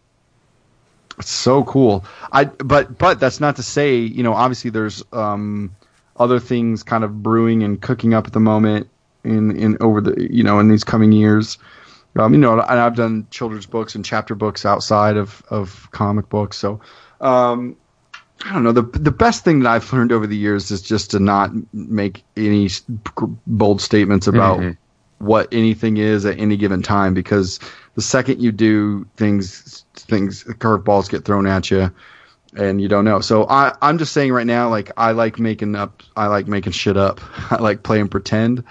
it's 1.17 1.31
so 1.31 1.63
cool. 1.63 2.05
I 2.31 2.45
but 2.45 2.97
but 2.97 3.19
that's 3.19 3.39
not 3.39 3.55
to 3.55 3.63
say 3.63 3.95
you 3.95 4.21
know 4.21 4.33
obviously 4.33 4.69
there's 4.69 5.03
um, 5.13 5.75
other 6.17 6.39
things 6.39 6.83
kind 6.83 7.03
of 7.03 7.23
brewing 7.23 7.63
and 7.63 7.81
cooking 7.81 8.13
up 8.13 8.27
at 8.27 8.33
the 8.33 8.39
moment 8.39 8.89
in 9.27 9.55
in 9.55 9.77
over 9.81 10.01
the 10.01 10.27
you 10.31 10.43
know 10.43 10.59
in 10.59 10.67
these 10.69 10.83
coming 10.83 11.11
years. 11.11 11.57
Um, 12.17 12.33
you 12.33 12.39
know, 12.39 12.53
and 12.53 12.79
I've 12.79 12.95
done 12.95 13.27
children's 13.29 13.67
books 13.67 13.93
and 13.93 14.03
chapter 14.03 14.33
books 14.33 14.65
outside 14.65 15.17
of 15.17 15.43
of 15.51 15.87
comic 15.91 16.29
books. 16.29 16.57
So 16.57 16.79
um, 17.21 17.75
I 18.45 18.53
don't 18.53 18.63
know. 18.63 18.71
The 18.71 18.81
the 18.81 19.11
best 19.11 19.43
thing 19.43 19.59
that 19.59 19.69
I've 19.69 19.93
learned 19.93 20.11
over 20.11 20.25
the 20.25 20.37
years 20.37 20.71
is 20.71 20.81
just 20.81 21.11
to 21.11 21.19
not 21.19 21.51
make 21.73 22.23
any 22.35 22.69
bold 23.45 23.81
statements 23.81 24.25
about 24.25 24.59
Mhm. 24.59 24.77
what 25.19 25.47
anything 25.51 25.97
is 25.97 26.25
at 26.25 26.39
any 26.39 26.57
given 26.57 26.81
time 26.81 27.13
because 27.13 27.59
the 27.95 28.01
second 28.01 28.41
you 28.41 28.51
do 28.51 29.05
things 29.15 29.85
things 29.95 30.43
curveballs 30.43 31.09
get 31.09 31.23
thrown 31.25 31.45
at 31.45 31.69
you 31.69 31.91
and 32.55 32.81
you 32.81 32.87
don't 32.87 33.05
know. 33.05 33.19
So 33.19 33.45
I 33.47 33.75
I'm 33.81 33.97
just 33.99 34.13
saying 34.13 34.31
right 34.33 34.47
now 34.47 34.69
like 34.69 34.91
I 34.97 35.11
like 35.11 35.37
making 35.39 35.75
up 35.75 36.01
I 36.15 36.27
like 36.27 36.47
making 36.47 36.71
shit 36.73 36.97
up. 36.97 37.19
I 37.51 37.61
like 37.61 37.83
playing 37.83 38.07
pretend. 38.09 38.63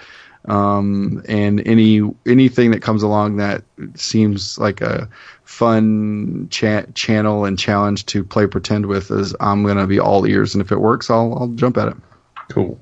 Um 0.47 1.23
and 1.27 1.65
any 1.67 2.01
anything 2.25 2.71
that 2.71 2.81
comes 2.81 3.03
along 3.03 3.37
that 3.37 3.63
seems 3.95 4.57
like 4.57 4.81
a 4.81 5.09
fun 5.43 6.47
cha- 6.49 6.85
channel 6.93 7.45
and 7.45 7.59
challenge 7.59 8.05
to 8.07 8.23
play 8.23 8.47
pretend 8.47 8.85
with 8.85 9.11
is 9.11 9.35
I'm 9.39 9.63
going 9.63 9.77
to 9.77 9.87
be 9.87 9.99
all 9.99 10.25
ears 10.25 10.55
and 10.55 10.61
if 10.61 10.71
it 10.71 10.79
works 10.79 11.09
I'll 11.09 11.37
I'll 11.37 11.47
jump 11.49 11.77
at 11.77 11.89
it. 11.89 11.97
Cool. 12.49 12.79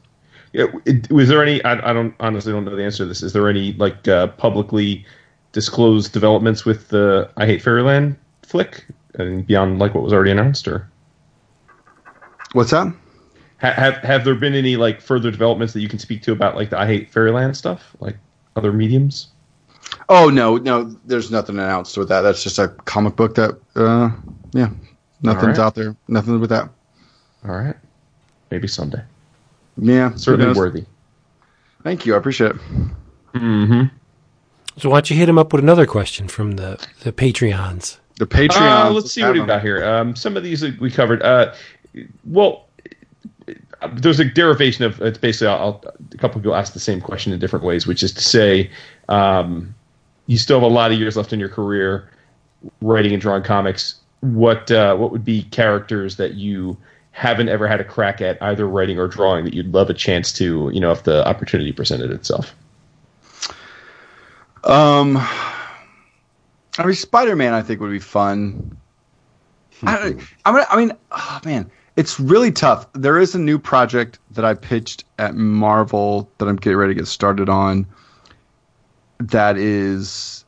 Yeah, 0.53 0.67
it, 0.85 1.11
was 1.11 1.27
there 1.27 1.43
any? 1.43 1.61
I, 1.65 1.89
I 1.89 1.91
don't 1.91 2.15
honestly 2.21 2.53
don't 2.53 2.63
know 2.63 2.75
the 2.75 2.83
answer 2.83 3.03
to 3.03 3.07
this. 3.07 3.21
Is 3.21 3.33
there 3.33 3.49
any 3.49 3.73
like 3.73 4.07
uh, 4.07 4.27
publicly 4.27 5.05
disclosed 5.51 6.13
developments 6.13 6.63
with 6.63 6.87
the 6.89 7.29
I 7.35 7.45
Hate 7.45 7.61
Fairyland 7.61 8.15
flick 8.43 8.85
and 9.15 9.45
beyond 9.45 9.79
like 9.79 9.93
what 9.93 10.03
was 10.03 10.13
already 10.13 10.31
announced, 10.31 10.67
or 10.67 10.89
What's 12.53 12.71
that? 12.71 12.93
Ha- 13.65 13.73
have 13.73 13.95
have 13.97 14.25
there 14.25 14.35
been 14.35 14.53
any 14.53 14.75
like 14.75 15.01
further 15.01 15.31
developments 15.31 15.73
that 15.73 15.81
you 15.81 15.89
can 15.89 15.99
speak 15.99 16.21
to 16.23 16.31
about 16.31 16.55
like 16.55 16.69
the 16.69 16.79
I 16.79 16.85
Hate 16.85 17.11
Fairyland 17.11 17.55
stuff, 17.57 17.95
like 17.99 18.17
other 18.55 18.71
mediums? 18.71 19.29
Oh 20.09 20.29
no, 20.29 20.57
no, 20.57 20.83
there's 21.05 21.31
nothing 21.31 21.55
announced 21.57 21.97
with 21.97 22.09
that. 22.09 22.21
That's 22.21 22.43
just 22.43 22.59
a 22.59 22.67
comic 22.67 23.15
book 23.15 23.35
that, 23.35 23.59
uh, 23.75 24.09
yeah, 24.53 24.69
nothing's 25.21 25.57
right. 25.57 25.65
out 25.65 25.75
there. 25.75 25.95
Nothing 26.07 26.39
with 26.39 26.49
that. 26.49 26.69
All 27.47 27.55
right, 27.55 27.75
maybe 28.51 28.67
someday. 28.67 29.03
Yeah, 29.77 30.09
who 30.09 30.17
Certainly 30.17 30.57
worthy. 30.57 30.85
Thank 31.83 32.05
you, 32.05 32.15
I 32.15 32.17
appreciate 32.17 32.51
it. 32.51 32.57
Mm-hmm. 33.33 33.83
So 34.77 34.89
why 34.89 34.97
don't 34.97 35.09
you 35.09 35.17
hit 35.17 35.29
him 35.29 35.37
up 35.37 35.53
with 35.53 35.63
another 35.63 35.85
question 35.85 36.27
from 36.27 36.53
the, 36.53 36.85
the 37.01 37.11
Patreons? 37.11 37.99
The 38.17 38.25
Patreons. 38.25 38.85
Uh, 38.85 38.91
let's 38.91 39.11
see 39.11 39.21
what 39.23 39.33
we 39.33 39.45
got 39.45 39.61
here. 39.61 39.85
Um, 39.85 40.15
some 40.15 40.35
of 40.35 40.43
these 40.43 40.63
we 40.79 40.89
covered. 40.89 41.21
Uh, 41.21 41.53
well, 42.25 42.64
there's 43.93 44.19
a 44.19 44.25
derivation 44.25 44.85
of 44.85 45.01
it's 45.01 45.17
basically 45.17 45.47
I'll, 45.47 45.83
a 46.11 46.17
couple 46.17 46.41
people 46.41 46.55
ask 46.55 46.73
the 46.73 46.79
same 46.79 47.01
question 47.01 47.33
in 47.33 47.39
different 47.39 47.65
ways, 47.65 47.87
which 47.87 48.03
is 48.03 48.13
to 48.13 48.21
say, 48.21 48.69
um, 49.09 49.73
you 50.27 50.37
still 50.37 50.59
have 50.59 50.69
a 50.69 50.73
lot 50.73 50.91
of 50.91 50.99
years 50.99 51.17
left 51.17 51.33
in 51.33 51.39
your 51.39 51.49
career 51.49 52.09
writing 52.81 53.13
and 53.13 53.21
drawing 53.21 53.43
comics. 53.43 53.95
What 54.21 54.71
uh, 54.71 54.95
what 54.95 55.11
would 55.11 55.25
be 55.25 55.43
characters 55.43 56.15
that 56.17 56.33
you 56.35 56.77
haven't 57.11 57.47
ever 57.47 57.67
had 57.67 57.79
a 57.79 57.83
crack 57.83 58.21
at 58.21 58.41
either 58.41 58.67
writing 58.67 58.99
or 58.99 59.07
drawing 59.07 59.45
that 59.45 59.53
you'd 59.53 59.73
love 59.73 59.89
a 59.89 59.93
chance 59.93 60.33
to, 60.33 60.69
you 60.73 60.79
know, 60.79 60.91
if 60.91 61.03
the 61.03 61.25
opportunity 61.27 61.71
presented 61.71 62.11
itself? 62.11 62.55
Um, 64.63 65.17
I 66.77 66.85
mean, 66.85 66.95
Spider 66.95 67.35
Man, 67.35 67.53
I 67.53 67.61
think 67.61 67.79
would 67.79 67.91
be 67.91 67.99
fun. 67.99 68.77
I, 69.83 70.15
I 70.45 70.51
mean, 70.51 70.65
I 70.69 70.77
mean, 70.77 70.91
oh, 71.11 71.39
man, 71.45 71.69
it's 71.95 72.19
really 72.19 72.51
tough. 72.51 72.87
There 72.93 73.17
is 73.17 73.35
a 73.35 73.39
new 73.39 73.57
project 73.57 74.19
that 74.31 74.43
I 74.43 74.53
pitched 74.53 75.05
at 75.17 75.35
Marvel 75.35 76.29
that 76.37 76.47
I'm 76.47 76.57
getting 76.57 76.77
ready 76.77 76.93
to 76.93 76.99
get 76.99 77.07
started 77.07 77.49
on. 77.49 77.85
That 79.19 79.57
is, 79.57 80.43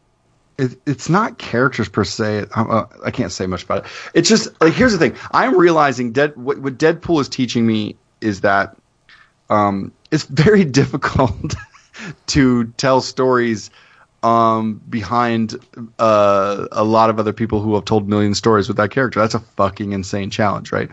it, 0.57 0.79
it's 0.85 1.09
not 1.09 1.37
characters 1.37 1.87
per 1.87 2.03
se. 2.03 2.45
Uh, 2.53 2.85
I 3.05 3.11
can't 3.11 3.31
say 3.31 3.47
much 3.47 3.63
about 3.63 3.85
it. 3.85 3.91
It's 4.13 4.27
just 4.27 4.49
like 4.61 4.73
here's 4.73 4.91
the 4.91 4.97
thing. 4.97 5.15
I'm 5.31 5.57
realizing 5.57 6.13
what, 6.13 6.59
what 6.59 6.77
Deadpool 6.77 7.21
is 7.21 7.29
teaching 7.29 7.65
me 7.65 7.95
is 8.19 8.41
that 8.41 8.75
um, 9.49 9.93
it's 10.11 10.23
very 10.23 10.65
difficult 10.81 11.55
to 12.27 12.65
tell 12.77 12.99
stories 12.99 13.69
um, 14.23 14.81
behind 14.89 15.55
uh, 15.99 16.67
a 16.71 16.83
lot 16.83 17.09
of 17.09 17.19
other 17.19 17.33
people 17.33 17.61
who 17.61 17.75
have 17.75 17.85
told 17.85 18.09
million 18.09 18.33
stories 18.33 18.67
with 18.67 18.77
that 18.77 18.91
character. 18.91 19.19
That's 19.19 19.35
a 19.35 19.39
fucking 19.39 19.93
insane 19.93 20.29
challenge, 20.29 20.71
right? 20.71 20.89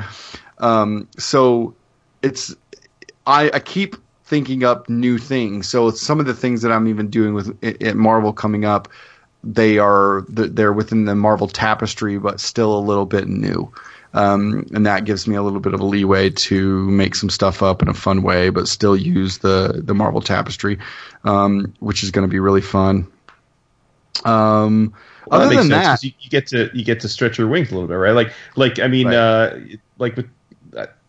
Um, 0.59 1.09
so 1.19 1.75
it's 2.23 2.55
I, 3.27 3.51
I 3.55 3.61
keep 3.61 3.97
thinking 4.25 4.65
up 4.65 4.89
new 4.89 5.19
things. 5.19 5.69
So 5.69 5.91
some 5.91 6.21
of 6.21 6.27
the 6.27 6.35
things 6.35 6.63
that 6.63 6.73
I'm 6.73 6.89
even 6.89 7.09
doing 7.09 7.35
with 7.35 7.63
at 7.83 7.97
Marvel 7.97 8.33
coming 8.33 8.65
up, 8.65 8.89
they 9.43 9.79
are 9.79 10.25
they're 10.29 10.73
within 10.73 11.05
the 11.05 11.15
Marvel 11.15 11.49
tapestry, 11.49 12.19
but 12.19 12.41
still 12.41 12.77
a 12.77 12.81
little 12.81 13.07
bit 13.07 13.29
new. 13.29 13.73
Um, 14.15 14.65
and 14.73 14.87
that 14.87 15.05
gives 15.05 15.27
me 15.27 15.35
a 15.35 15.43
little 15.43 15.59
bit 15.59 15.75
of 15.75 15.81
a 15.81 15.85
leeway 15.85 16.31
to 16.31 16.89
make 16.91 17.17
some 17.17 17.29
stuff 17.29 17.63
up 17.63 17.83
in 17.83 17.89
a 17.89 17.95
fun 17.95 18.23
way, 18.23 18.49
but 18.49 18.69
still 18.69 18.97
use 18.97 19.39
the 19.39 19.83
the 19.85 19.95
Marvel 19.95 20.21
tapestry, 20.21 20.79
um, 21.25 21.75
which 21.81 22.03
is 22.05 22.11
going 22.11 22.23
to 22.23 22.31
be 22.31 22.39
really 22.39 22.61
fun. 22.61 23.09
Um, 24.25 24.95
well, 25.27 25.41
other 25.41 25.51
that 25.51 25.63
than 25.63 25.71
sense, 25.71 26.01
that, 26.01 26.05
you, 26.05 26.13
you, 26.21 26.31
get 26.31 26.47
to 26.49 26.71
you 26.73 26.85
get 26.85 27.01
to 27.01 27.09
stretch 27.09 27.39
your 27.39 27.49
wings 27.49 27.71
a 27.71 27.75
little 27.75 27.89
bit, 27.89 27.95
right? 27.95 28.13
Like 28.13 28.33
like 28.55 28.79
I 28.79 28.87
mean, 28.87 29.09
right. 29.09 29.17
uh, 29.17 29.59
like 29.99 30.17
with 30.17 30.29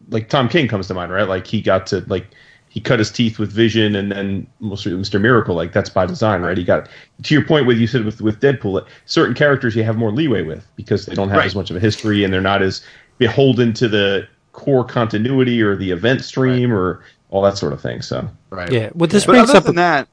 like 0.09 0.29
Tom 0.29 0.49
King 0.49 0.67
comes 0.67 0.87
to 0.87 0.93
mind, 0.93 1.11
right? 1.11 1.27
Like 1.27 1.47
he 1.47 1.61
got 1.61 1.87
to 1.87 2.03
like 2.07 2.27
he 2.69 2.81
cut 2.81 2.99
his 2.99 3.09
teeth 3.09 3.39
with 3.39 3.51
Vision, 3.51 3.95
and 3.95 4.11
then 4.11 4.47
mostly 4.59 4.91
Mr. 4.91 5.19
Miracle, 5.19 5.55
like 5.55 5.71
that's 5.71 5.89
by 5.89 6.05
design, 6.05 6.41
right? 6.41 6.57
He 6.57 6.63
got 6.63 6.89
to 7.23 7.33
your 7.33 7.45
point 7.45 7.65
with 7.65 7.77
you 7.77 7.87
said 7.87 8.03
with 8.03 8.21
with 8.21 8.39
Deadpool, 8.41 8.85
certain 9.05 9.33
characters 9.33 9.75
you 9.75 9.83
have 9.83 9.97
more 9.97 10.11
leeway 10.11 10.41
with 10.41 10.67
because 10.75 11.05
they 11.05 11.15
don't 11.15 11.29
have 11.29 11.37
right. 11.37 11.45
as 11.45 11.55
much 11.55 11.69
of 11.69 11.77
a 11.77 11.79
history 11.79 12.23
and 12.23 12.33
they're 12.33 12.41
not 12.41 12.61
as 12.61 12.83
beholden 13.17 13.73
to 13.73 13.87
the 13.87 14.27
core 14.51 14.83
continuity 14.83 15.61
or 15.61 15.75
the 15.75 15.91
event 15.91 16.23
stream 16.23 16.71
right. 16.71 16.77
or 16.77 17.03
all 17.29 17.41
that 17.41 17.57
sort 17.57 17.73
of 17.73 17.81
thing. 17.81 18.01
So 18.01 18.27
right, 18.49 18.71
yeah. 18.71 18.89
Well, 18.93 19.07
this 19.07 19.25
but 19.25 19.33
brings 19.33 19.49
other 19.49 19.59
up 19.59 19.63
than 19.65 19.75
that. 19.75 20.07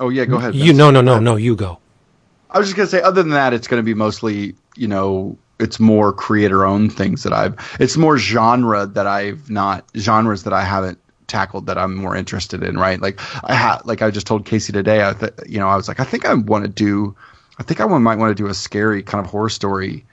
Oh 0.00 0.08
yeah, 0.08 0.24
go 0.24 0.36
ahead. 0.36 0.54
You 0.54 0.66
Vince. 0.66 0.78
no 0.78 0.90
no 0.90 1.00
no 1.00 1.20
no 1.20 1.36
you 1.36 1.54
go. 1.54 1.78
I 2.50 2.58
was 2.58 2.66
just 2.66 2.76
gonna 2.76 2.88
say, 2.88 3.00
other 3.02 3.22
than 3.22 3.30
that, 3.32 3.52
it's 3.52 3.68
gonna 3.68 3.82
be 3.82 3.94
mostly, 3.94 4.56
you 4.76 4.88
know, 4.88 5.38
it's 5.60 5.78
more 5.80 6.12
creator 6.12 6.64
owned 6.64 6.92
things 6.92 7.22
that 7.22 7.32
I've. 7.32 7.56
It's 7.78 7.96
more 7.96 8.18
genre 8.18 8.86
that 8.86 9.06
I've 9.06 9.50
not 9.50 9.84
genres 9.96 10.44
that 10.44 10.52
I 10.52 10.64
haven't 10.64 10.98
tackled 11.26 11.66
that 11.66 11.78
I'm 11.78 11.94
more 11.94 12.16
interested 12.16 12.62
in. 12.62 12.78
Right? 12.78 13.00
Like 13.00 13.20
I 13.44 13.54
had, 13.54 13.80
like 13.84 14.02
I 14.02 14.10
just 14.10 14.26
told 14.26 14.46
Casey 14.46 14.72
today. 14.72 15.06
I, 15.06 15.12
th- 15.12 15.32
you 15.46 15.58
know, 15.58 15.68
I 15.68 15.76
was 15.76 15.88
like, 15.88 16.00
I 16.00 16.04
think 16.04 16.24
I 16.24 16.34
want 16.34 16.64
to 16.64 16.70
do. 16.70 17.14
I 17.58 17.62
think 17.62 17.80
I 17.80 17.86
might 17.86 18.16
want 18.16 18.36
to 18.36 18.42
do 18.42 18.48
a 18.48 18.54
scary 18.54 19.02
kind 19.02 19.24
of 19.24 19.30
horror 19.30 19.50
story 19.50 20.04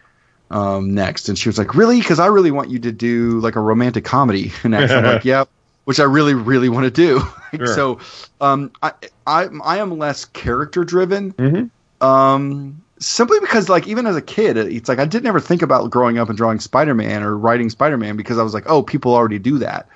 um, 0.51 0.93
next. 0.93 1.29
And 1.29 1.37
she 1.37 1.49
was 1.49 1.57
like, 1.57 1.75
really? 1.75 1.99
Because 1.99 2.19
I 2.19 2.27
really 2.27 2.51
want 2.51 2.69
you 2.69 2.79
to 2.79 2.91
do 2.91 3.39
like 3.39 3.55
a 3.55 3.61
romantic 3.61 4.05
comedy 4.05 4.51
next. 4.63 4.91
I'm 4.91 5.03
like, 5.03 5.25
yep. 5.25 5.49
Which 5.85 6.01
I 6.01 6.03
really, 6.03 6.33
really 6.33 6.69
want 6.69 6.85
to 6.85 6.91
do. 6.91 7.21
Sure. 7.55 7.65
so, 7.67 7.99
um, 8.41 8.73
I, 8.83 8.91
I, 9.25 9.47
I 9.63 9.77
am 9.77 9.97
less 9.97 10.25
character 10.25 10.83
driven. 10.83 11.31
Mm-hmm. 11.31 12.05
Um, 12.05 12.83
simply 12.99 13.39
because 13.39 13.69
like 13.69 13.87
even 13.87 14.05
as 14.05 14.15
a 14.15 14.21
kid, 14.21 14.57
it's 14.57 14.89
like 14.89 14.99
I 14.99 15.05
didn't 15.05 15.27
ever 15.27 15.39
think 15.39 15.61
about 15.61 15.89
growing 15.89 16.17
up 16.17 16.29
and 16.29 16.37
drawing 16.37 16.59
Spider 16.59 16.95
Man 16.95 17.23
or 17.23 17.37
writing 17.37 17.69
Spider 17.69 17.97
Man 17.97 18.17
because 18.17 18.37
I 18.37 18.43
was 18.43 18.53
like, 18.53 18.69
oh, 18.69 18.83
people 18.83 19.13
already 19.13 19.39
do 19.39 19.57
that. 19.59 19.87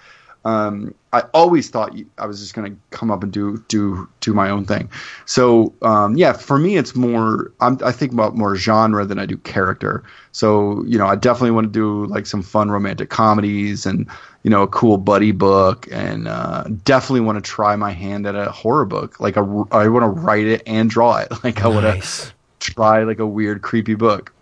Um, 0.44 0.96
I 1.14 1.22
always 1.34 1.70
thought 1.70 1.96
I 2.18 2.26
was 2.26 2.40
just 2.40 2.56
going 2.56 2.72
to 2.72 2.98
come 2.98 3.12
up 3.12 3.22
and 3.22 3.32
do 3.32 3.64
do 3.68 4.10
do 4.22 4.34
my 4.34 4.50
own 4.50 4.66
thing. 4.66 4.90
So 5.26 5.74
um, 5.84 6.16
yeah, 6.16 6.34
for 6.34 6.58
me, 6.58 6.78
it's 6.78 6.96
more. 6.96 7.52
I'm, 7.60 7.78
I 7.84 7.92
think 7.92 8.12
about 8.12 8.36
more 8.36 8.56
genre 8.56 9.06
than 9.06 9.20
I 9.20 9.26
do 9.26 9.38
character. 9.38 10.04
So 10.32 10.84
you 10.86 10.98
know, 10.98 11.06
I 11.06 11.16
definitely 11.16 11.52
want 11.52 11.66
to 11.66 11.72
do 11.72 12.06
like 12.08 12.26
some 12.26 12.42
fun 12.42 12.72
romantic 12.72 13.10
comedies 13.10 13.86
and 13.86 14.10
you 14.42 14.50
know 14.50 14.64
a 14.64 14.68
cool 14.68 14.98
buddy 14.98 15.32
book, 15.32 15.88
and 15.92 16.28
uh, 16.28 16.64
definitely 16.86 17.22
want 17.22 17.44
to 17.44 17.48
try 17.48 17.76
my 17.76 17.92
hand 17.92 18.26
at 18.26 18.36
a 18.36 18.52
horror 18.52 18.86
book. 18.86 19.20
Like 19.20 19.38
a, 19.38 19.42
I 19.72 19.88
want 19.90 20.04
to 20.04 20.22
write 20.22 20.48
it 20.48 20.64
and 20.66 20.90
draw 20.90 21.18
it. 21.18 21.32
Like 21.44 21.62
I 21.64 21.68
want 21.68 21.86
Nice. 21.86 22.32
Try 22.62 23.04
like 23.04 23.20
a 23.20 23.28
weird, 23.28 23.62
creepy 23.62 23.96
book. 23.96 24.34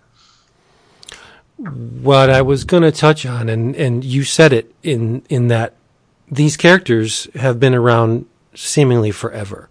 What 1.57 2.29
I 2.29 2.41
was 2.41 2.63
going 2.63 2.83
to 2.83 2.91
touch 2.91 3.25
on, 3.25 3.49
and, 3.49 3.75
and 3.75 4.03
you 4.03 4.23
said 4.23 4.53
it 4.53 4.73
in, 4.83 5.23
in 5.29 5.47
that 5.47 5.73
these 6.29 6.55
characters 6.55 7.27
have 7.35 7.59
been 7.59 7.73
around 7.73 8.25
seemingly 8.53 9.11
forever. 9.11 9.67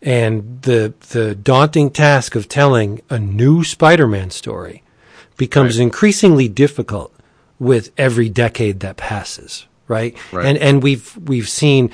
And 0.00 0.62
the, 0.62 0.94
the 1.10 1.34
daunting 1.34 1.90
task 1.90 2.36
of 2.36 2.48
telling 2.48 3.00
a 3.10 3.18
new 3.18 3.64
Spider 3.64 4.06
Man 4.06 4.30
story 4.30 4.84
becomes 5.36 5.78
increasingly 5.78 6.48
difficult 6.48 7.12
with 7.58 7.90
every 7.98 8.28
decade 8.28 8.80
that 8.80 8.96
passes, 8.96 9.66
right? 9.88 10.16
Right. 10.32 10.46
And, 10.46 10.58
and 10.58 10.82
we've, 10.82 11.16
we've 11.16 11.48
seen 11.48 11.90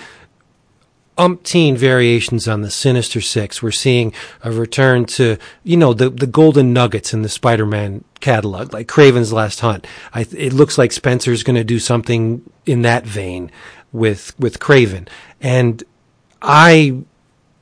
umpteen 1.16 1.76
variations 1.76 2.48
on 2.48 2.62
the 2.62 2.70
Sinister 2.70 3.20
Six. 3.20 3.62
We're 3.62 3.70
seeing 3.70 4.12
a 4.42 4.50
return 4.50 5.04
to, 5.06 5.36
you 5.62 5.76
know, 5.76 5.94
the, 5.94 6.10
the 6.10 6.26
golden 6.26 6.72
nuggets 6.72 7.14
in 7.14 7.22
the 7.22 7.28
Spider-Man 7.28 8.04
catalog, 8.20 8.72
like 8.72 8.88
Kraven's 8.88 9.32
Last 9.32 9.60
Hunt. 9.60 9.86
I, 10.12 10.26
it 10.36 10.52
looks 10.52 10.76
like 10.76 10.92
Spencer's 10.92 11.42
going 11.42 11.56
to 11.56 11.64
do 11.64 11.78
something 11.78 12.42
in 12.66 12.82
that 12.82 13.06
vein 13.06 13.50
with, 13.92 14.34
with 14.38 14.58
Kraven. 14.58 15.08
And 15.40 15.84
I 16.42 17.02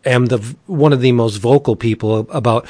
am 0.05 0.27
the, 0.27 0.39
one 0.67 0.93
of 0.93 1.01
the 1.01 1.13
most 1.13 1.37
vocal 1.37 1.77
people 1.77 2.21
about 2.31 2.67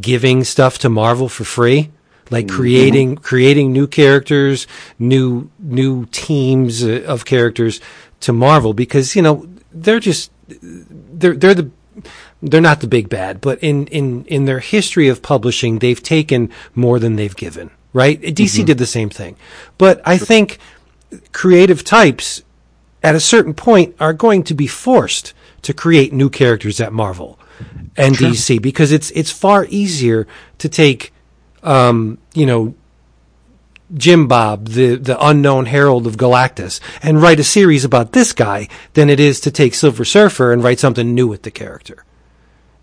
giving 0.00 0.44
stuff 0.44 0.78
to 0.78 0.88
Marvel 0.88 1.28
for 1.28 1.44
free. 1.44 1.90
Like 2.30 2.48
creating, 2.48 3.16
creating 3.16 3.70
new 3.72 3.86
characters, 3.86 4.66
new, 4.98 5.50
new 5.58 6.06
teams 6.06 6.82
uh, 6.82 7.04
of 7.06 7.26
characters 7.26 7.82
to 8.20 8.32
Marvel 8.32 8.72
because, 8.72 9.14
you 9.14 9.20
know, 9.20 9.46
they're 9.74 10.00
just 10.00 10.30
they're 10.48 11.34
they're 11.34 11.54
the 11.54 11.70
they're 12.42 12.60
not 12.60 12.80
the 12.80 12.86
big 12.86 13.08
bad, 13.08 13.40
but 13.40 13.58
in 13.62 13.86
in 13.88 14.24
in 14.26 14.44
their 14.44 14.60
history 14.60 15.08
of 15.08 15.22
publishing, 15.22 15.78
they've 15.78 16.02
taken 16.02 16.50
more 16.74 16.98
than 16.98 17.16
they've 17.16 17.36
given. 17.36 17.70
Right? 17.92 18.20
DC 18.20 18.64
did 18.66 18.78
the 18.78 18.86
same 18.86 19.08
thing, 19.08 19.36
but 19.78 20.00
I 20.04 20.18
think 20.18 20.58
creative 21.32 21.84
types 21.84 22.42
at 23.04 23.14
a 23.14 23.20
certain 23.20 23.54
point 23.54 23.94
are 24.00 24.12
going 24.12 24.42
to 24.44 24.54
be 24.54 24.66
forced 24.66 25.32
to 25.62 25.72
create 25.72 26.12
new 26.12 26.28
characters 26.28 26.80
at 26.80 26.92
Marvel 26.92 27.38
and 27.96 28.16
DC 28.16 28.60
because 28.60 28.90
it's 28.90 29.10
it's 29.12 29.30
far 29.30 29.66
easier 29.68 30.26
to 30.58 30.68
take 30.68 31.12
um, 31.62 32.18
you 32.34 32.46
know 32.46 32.74
Jim 33.92 34.26
Bob, 34.26 34.68
the, 34.68 34.96
the 34.96 35.16
unknown 35.24 35.66
herald 35.66 36.06
of 36.06 36.16
Galactus, 36.16 36.80
and 37.02 37.20
write 37.20 37.38
a 37.40 37.44
series 37.44 37.84
about 37.84 38.12
this 38.12 38.32
guy 38.32 38.68
than 38.94 39.10
it 39.10 39.20
is 39.20 39.40
to 39.40 39.50
take 39.50 39.74
Silver 39.74 40.04
Surfer 40.04 40.52
and 40.52 40.64
write 40.64 40.78
something 40.78 41.14
new 41.14 41.26
with 41.26 41.42
the 41.42 41.50
character. 41.50 42.04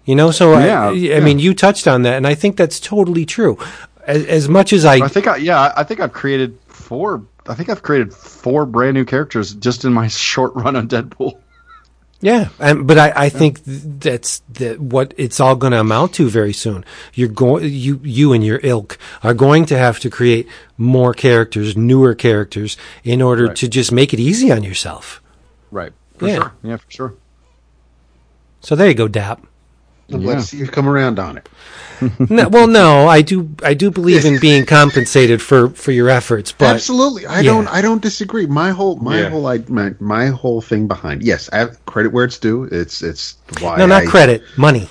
You 0.06 0.16
know, 0.16 0.32
so 0.32 0.58
Yeah, 0.58 0.86
I, 0.86 0.88
I 0.90 0.92
yeah. 0.92 1.20
mean, 1.20 1.40
you 1.40 1.54
touched 1.54 1.88
on 1.88 2.04
that, 2.04 2.16
and 2.18 2.28
I 2.28 2.36
think 2.36 2.56
that's 2.56 2.80
totally 2.80 3.26
true. 3.26 3.58
As, 4.06 4.26
as 4.26 4.50
much 4.50 4.74
as 4.74 4.84
I, 4.86 4.96
I 4.96 5.08
think 5.08 5.28
I 5.28 5.38
yeah, 5.38 5.74
I 5.76 5.84
think 5.84 6.00
I've 6.00 6.14
created 6.14 6.58
four. 6.68 7.24
I 7.48 7.54
think 7.54 7.70
I've 7.70 7.84
created 7.84 8.14
four 8.14 8.66
brand 8.66 8.96
new 8.96 9.06
characters 9.06 9.54
just 9.54 9.86
in 9.86 9.94
my 9.94 10.08
short 10.28 10.54
run 10.56 10.76
on 10.76 10.88
Deadpool. 10.88 11.40
Yeah, 12.22 12.50
and, 12.60 12.88
but 12.88 12.98
I, 12.98 13.14
I 13.16 13.30
think 13.30 13.64
th- 13.66 13.82
that's 14.00 14.40
the, 14.48 14.76
what 14.76 15.14
it's 15.18 15.40
all 15.40 15.56
going 15.56 15.72
to 15.74 15.80
amount 15.80 16.14
to 16.16 16.30
very 16.30 16.54
soon. 16.54 16.86
You're 17.14 17.28
going, 17.30 17.66
you, 17.66 18.00
you 18.04 18.32
and 18.34 18.44
your 18.46 18.60
ilk 18.64 18.98
are 19.24 19.34
going 19.34 19.66
to 19.66 19.78
have 19.78 20.00
to 20.02 20.10
create 20.10 20.48
more 20.78 21.14
characters, 21.14 21.76
newer 21.76 22.14
characters, 22.16 22.78
in 23.04 23.22
order 23.22 23.48
Right. 23.48 23.56
to 23.58 23.68
just 23.68 23.92
make 23.92 24.14
it 24.14 24.20
easy 24.20 24.52
on 24.52 24.64
yourself. 24.64 25.22
Right. 25.72 25.94
For 26.18 26.28
Yeah. 26.28 26.36
sure. 26.36 26.54
Yeah, 26.64 26.78
for 26.78 26.92
sure. 26.92 27.14
So 28.62 28.76
there 28.76 28.88
you 28.88 28.94
go, 28.94 29.08
Dap. 29.08 29.42
I'm 30.12 30.22
glad 30.22 30.36
to 30.36 30.42
see 30.44 30.58
you 30.58 30.68
come 30.68 30.88
around 30.90 31.18
on 31.20 31.38
it. 31.38 31.48
no, 32.30 32.50
well, 32.50 32.68
no, 32.68 33.08
I 33.08 33.22
do. 33.22 33.50
I 33.64 33.74
do 33.74 33.92
believe 33.92 34.26
in 34.26 34.40
being 34.40 34.66
compensated 34.66 35.42
for 35.42 35.70
for 35.70 35.92
your 35.92 36.10
efforts, 36.10 36.52
but 36.52 36.74
Absolutely, 36.76 37.26
I 37.26 37.42
yeah. 37.42 37.52
don't. 37.52 37.68
I 37.68 37.82
don't 37.82 38.02
disagree. 38.02 38.46
My 38.46 38.72
whole, 38.72 38.96
my 38.98 39.22
Yeah. 39.22 39.30
whole, 39.30 39.46
I, 39.48 39.60
my, 39.68 39.94
my 40.00 40.28
whole 40.28 40.62
thing 40.62 40.88
behind. 40.88 41.24
Yes, 41.24 41.50
I 41.54 41.58
have 41.60 41.86
credit 41.86 42.12
where 42.12 42.26
it's 42.26 42.38
due. 42.40 42.64
It's, 42.72 43.02
it's 43.02 43.38
why. 43.60 43.78
no, 43.78 43.86
not 43.86 44.04
I- 44.04 44.06
credit, 44.08 44.44
money. 44.58 44.90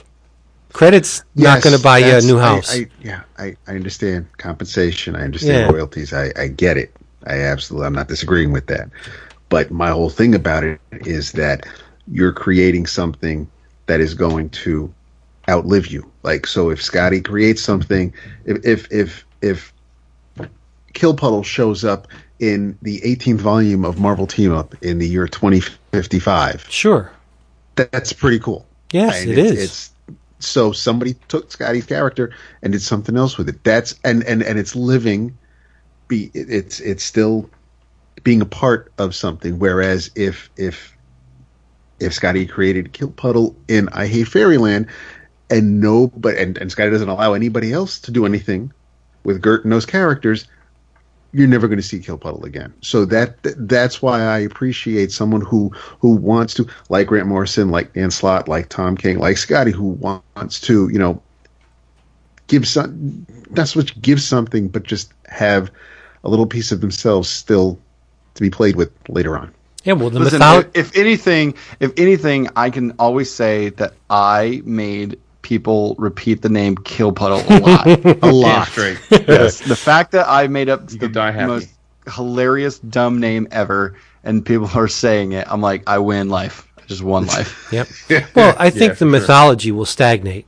Credit's 0.73 1.25
not 1.35 1.63
going 1.63 1.77
to 1.77 1.83
buy 1.83 1.99
you 1.99 2.05
a 2.05 2.09
that's- 2.09 2.27
new 2.27 2.39
I- 2.39 2.43
house. 2.43 2.73
I, 2.77 2.87
yeah, 3.03 3.23
I, 3.39 3.57
I 3.67 3.73
understand 3.75 4.27
compensation. 4.39 5.17
I 5.17 5.23
understand 5.23 5.67
Yeah. 5.67 5.73
royalties. 5.73 6.13
I, 6.13 6.31
I 6.37 6.47
get 6.47 6.77
it. 6.77 6.95
I 7.27 7.41
absolutely. 7.41 7.87
I'm 7.87 7.93
not 7.95 8.07
disagreeing 8.09 8.53
with 8.53 8.67
that. 8.69 8.89
But 9.49 9.73
my 9.73 9.91
whole 9.91 10.11
thing 10.11 10.37
about 10.37 10.63
it 10.63 10.81
is 10.93 11.33
that 11.33 11.67
you're 12.07 12.33
creating 12.33 12.87
something 12.87 13.51
that 13.87 13.99
is 14.01 14.15
going 14.15 14.49
to 14.51 14.93
outlive 15.51 15.89
you. 15.89 16.11
Like 16.23 16.47
so, 16.47 16.71
if 16.71 16.81
Skottie 16.81 17.25
creates 17.25 17.63
something, 17.63 18.13
if 18.45 18.65
if 18.65 18.93
if 18.93 19.25
if 19.43 19.73
Kill 20.93 21.15
Puddle 21.15 21.43
shows 21.43 21.85
up 21.85 22.09
in 22.39 22.79
the 22.83 23.01
18th 23.01 23.39
volume 23.39 23.85
of 23.85 23.99
Marvel 23.99 24.27
Team 24.27 24.53
Up 24.53 24.75
in 24.83 24.99
the 24.99 25.07
year 25.07 25.29
2055, 25.29 26.67
sure. 26.69 27.13
that's 27.75 28.13
pretty 28.13 28.39
cool. 28.39 28.67
Yes, 28.93 29.23
And 29.23 29.31
it 29.31 29.39
it's, 29.39 29.51
is. 29.51 29.65
It's 29.65 29.91
so 30.41 30.73
somebody 30.73 31.15
took 31.29 31.51
Skottie's 31.51 31.87
character 31.87 32.35
and 32.63 32.73
did 32.73 32.83
something 32.83 33.17
else 33.17 33.37
with 33.37 33.49
it. 33.49 33.63
That's 33.63 33.95
and 34.05 34.25
and 34.25 34.43
and 34.43 34.59
it's 34.59 34.75
living. 34.75 35.37
Be 36.09 36.31
it's 36.35 36.81
it's 36.81 37.05
still 37.05 37.49
being 38.25 38.41
a 38.41 38.47
part 38.47 38.93
of 38.99 39.15
something. 39.15 39.59
Whereas 39.59 40.11
if 40.15 40.51
if 40.57 40.97
if 42.01 42.15
Scotty 42.15 42.47
created 42.47 42.93
Kill 42.93 43.11
Puddle 43.11 43.55
in 43.69 43.89
I 43.91 44.07
Hate 44.07 44.29
Fairyland, 44.29 44.87
and 45.51 45.81
no, 45.81 46.07
but 46.09 46.37
and 46.37 46.57
and 46.59 46.71
Skottie 46.71 46.91
doesn't 46.91 47.09
allow 47.09 47.35
anybody 47.35 47.73
else 47.73 48.01
to 48.01 48.11
do 48.11 48.25
anything 48.25 48.73
with 49.25 49.43
Gert 49.43 49.65
and 49.65 49.73
those 49.73 49.87
characters, 49.87 50.47
you're 51.33 51.49
never 51.49 51.69
going 51.69 51.79
to 51.79 51.83
see 51.83 52.01
Kill 52.01 52.19
Puddle 52.19 52.45
again. 52.45 52.73
So 52.81 53.05
that 53.07 53.37
that's 53.43 54.01
why 54.01 54.23
I 54.23 54.39
appreciate 54.39 55.13
someone 55.13 55.43
who 55.43 55.71
who 56.01 56.15
wants 56.15 56.55
to, 56.55 56.67
like 56.89 57.09
Grant 57.09 57.27
Morrison, 57.27 57.71
like 57.71 57.93
Dan 57.93 58.11
Slott, 58.11 58.49
like 58.49 58.69
Tom 58.69 58.97
King, 58.97 59.19
like 59.19 59.37
Skottie, 59.37 59.73
who 59.73 59.91
wants 60.37 60.61
to, 60.63 60.89
you 60.89 60.99
know, 60.99 61.23
give 62.47 62.67
some. 62.67 63.27
That's 63.51 63.77
what 63.77 64.01
give 64.01 64.23
something, 64.23 64.69
but 64.69 64.85
just 64.85 65.13
have 65.27 65.71
a 66.25 66.29
little 66.29 66.47
piece 66.47 66.73
of 66.73 66.81
themselves 66.81 67.29
still 67.29 67.79
to 68.35 68.43
be 68.43 68.51
played 68.51 68.77
with 68.77 68.93
later 69.09 69.37
on. 69.37 69.53
Yeah, 69.85 69.95
well, 69.95 70.11
the 70.11 70.21
Listen, 70.21 70.41
mytholo- 70.41 70.71
if, 70.75 70.91
if 70.91 70.97
anything, 70.97 71.55
if 71.79 71.93
anything, 71.97 72.49
I 72.55 72.71
can 72.71 72.93
always 72.99 73.33
say 73.33 73.71
that 73.71 73.95
I 74.11 74.61
made 74.65 75.19
people 75.43 75.95
repeat 75.99 76.43
the 76.43 76.49
name 76.49 76.77
Kill 76.77 77.13
Puddle 77.13 77.43
a 77.49 77.59
lot. 77.61 77.87
A 78.23 78.33
lot. 78.33 78.69
Straight. 78.69 78.99
yes, 79.11 79.59
the 79.69 79.77
fact 79.77 80.13
that 80.13 80.29
I 80.29 80.47
made 80.49 80.69
up 80.69 80.87
the 80.87 81.09
die 81.09 81.31
happy. 81.31 81.47
most 81.47 81.69
hilarious 82.15 82.79
dumb 82.79 83.21
name 83.21 83.47
ever, 83.51 83.97
and 84.25 84.45
people 84.45 84.69
are 84.75 84.89
saying 84.89 85.33
it, 85.33 85.47
I'm 85.51 85.61
like, 85.61 85.83
I 85.87 85.99
win 85.99 86.29
life. 86.29 86.67
I 86.79 86.83
just 86.87 87.03
won 87.03 87.27
life. 87.27 87.69
Yep. 87.73 87.89
Well, 88.35 88.55
I 88.59 88.71
think 88.71 88.81
Yeah, 88.81 88.89
the 88.89 88.95
for 88.95 88.99
sure. 88.99 89.09
mythology 89.11 89.73
will 89.73 89.87
stagnate 89.87 90.47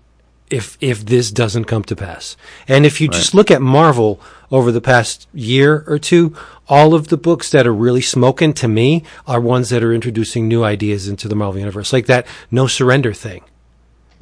if 0.51 0.77
if 0.81 1.07
this 1.07 1.31
doesn't 1.31 1.65
come 1.65 1.83
to 1.85 1.97
pass. 1.97 2.37
And 2.69 2.85
if 2.85 3.01
you 3.01 3.09
just 3.09 3.33
look 3.35 3.51
at 3.51 3.63
Marvel 3.63 4.21
over 4.51 4.71
the 4.71 4.83
past 4.83 5.27
year 5.33 5.83
or 5.87 5.99
two, 5.99 6.35
all 6.69 6.93
of 6.95 7.09
the 7.09 7.17
books 7.17 7.49
that 7.51 7.67
are 7.67 7.73
really 7.73 8.03
smoking 8.03 8.53
to 8.55 8.69
me 8.69 9.03
are 9.27 9.41
ones 9.41 9.71
that 9.71 9.83
are 9.83 9.95
introducing 9.95 10.49
new 10.49 10.63
ideas 10.63 11.09
into 11.09 11.27
the 11.29 11.35
Marvel 11.35 11.59
universe, 11.59 11.93
like 11.93 12.05
that 12.07 12.27
no 12.51 12.67
surrender 12.67 13.15
thing. 13.15 13.43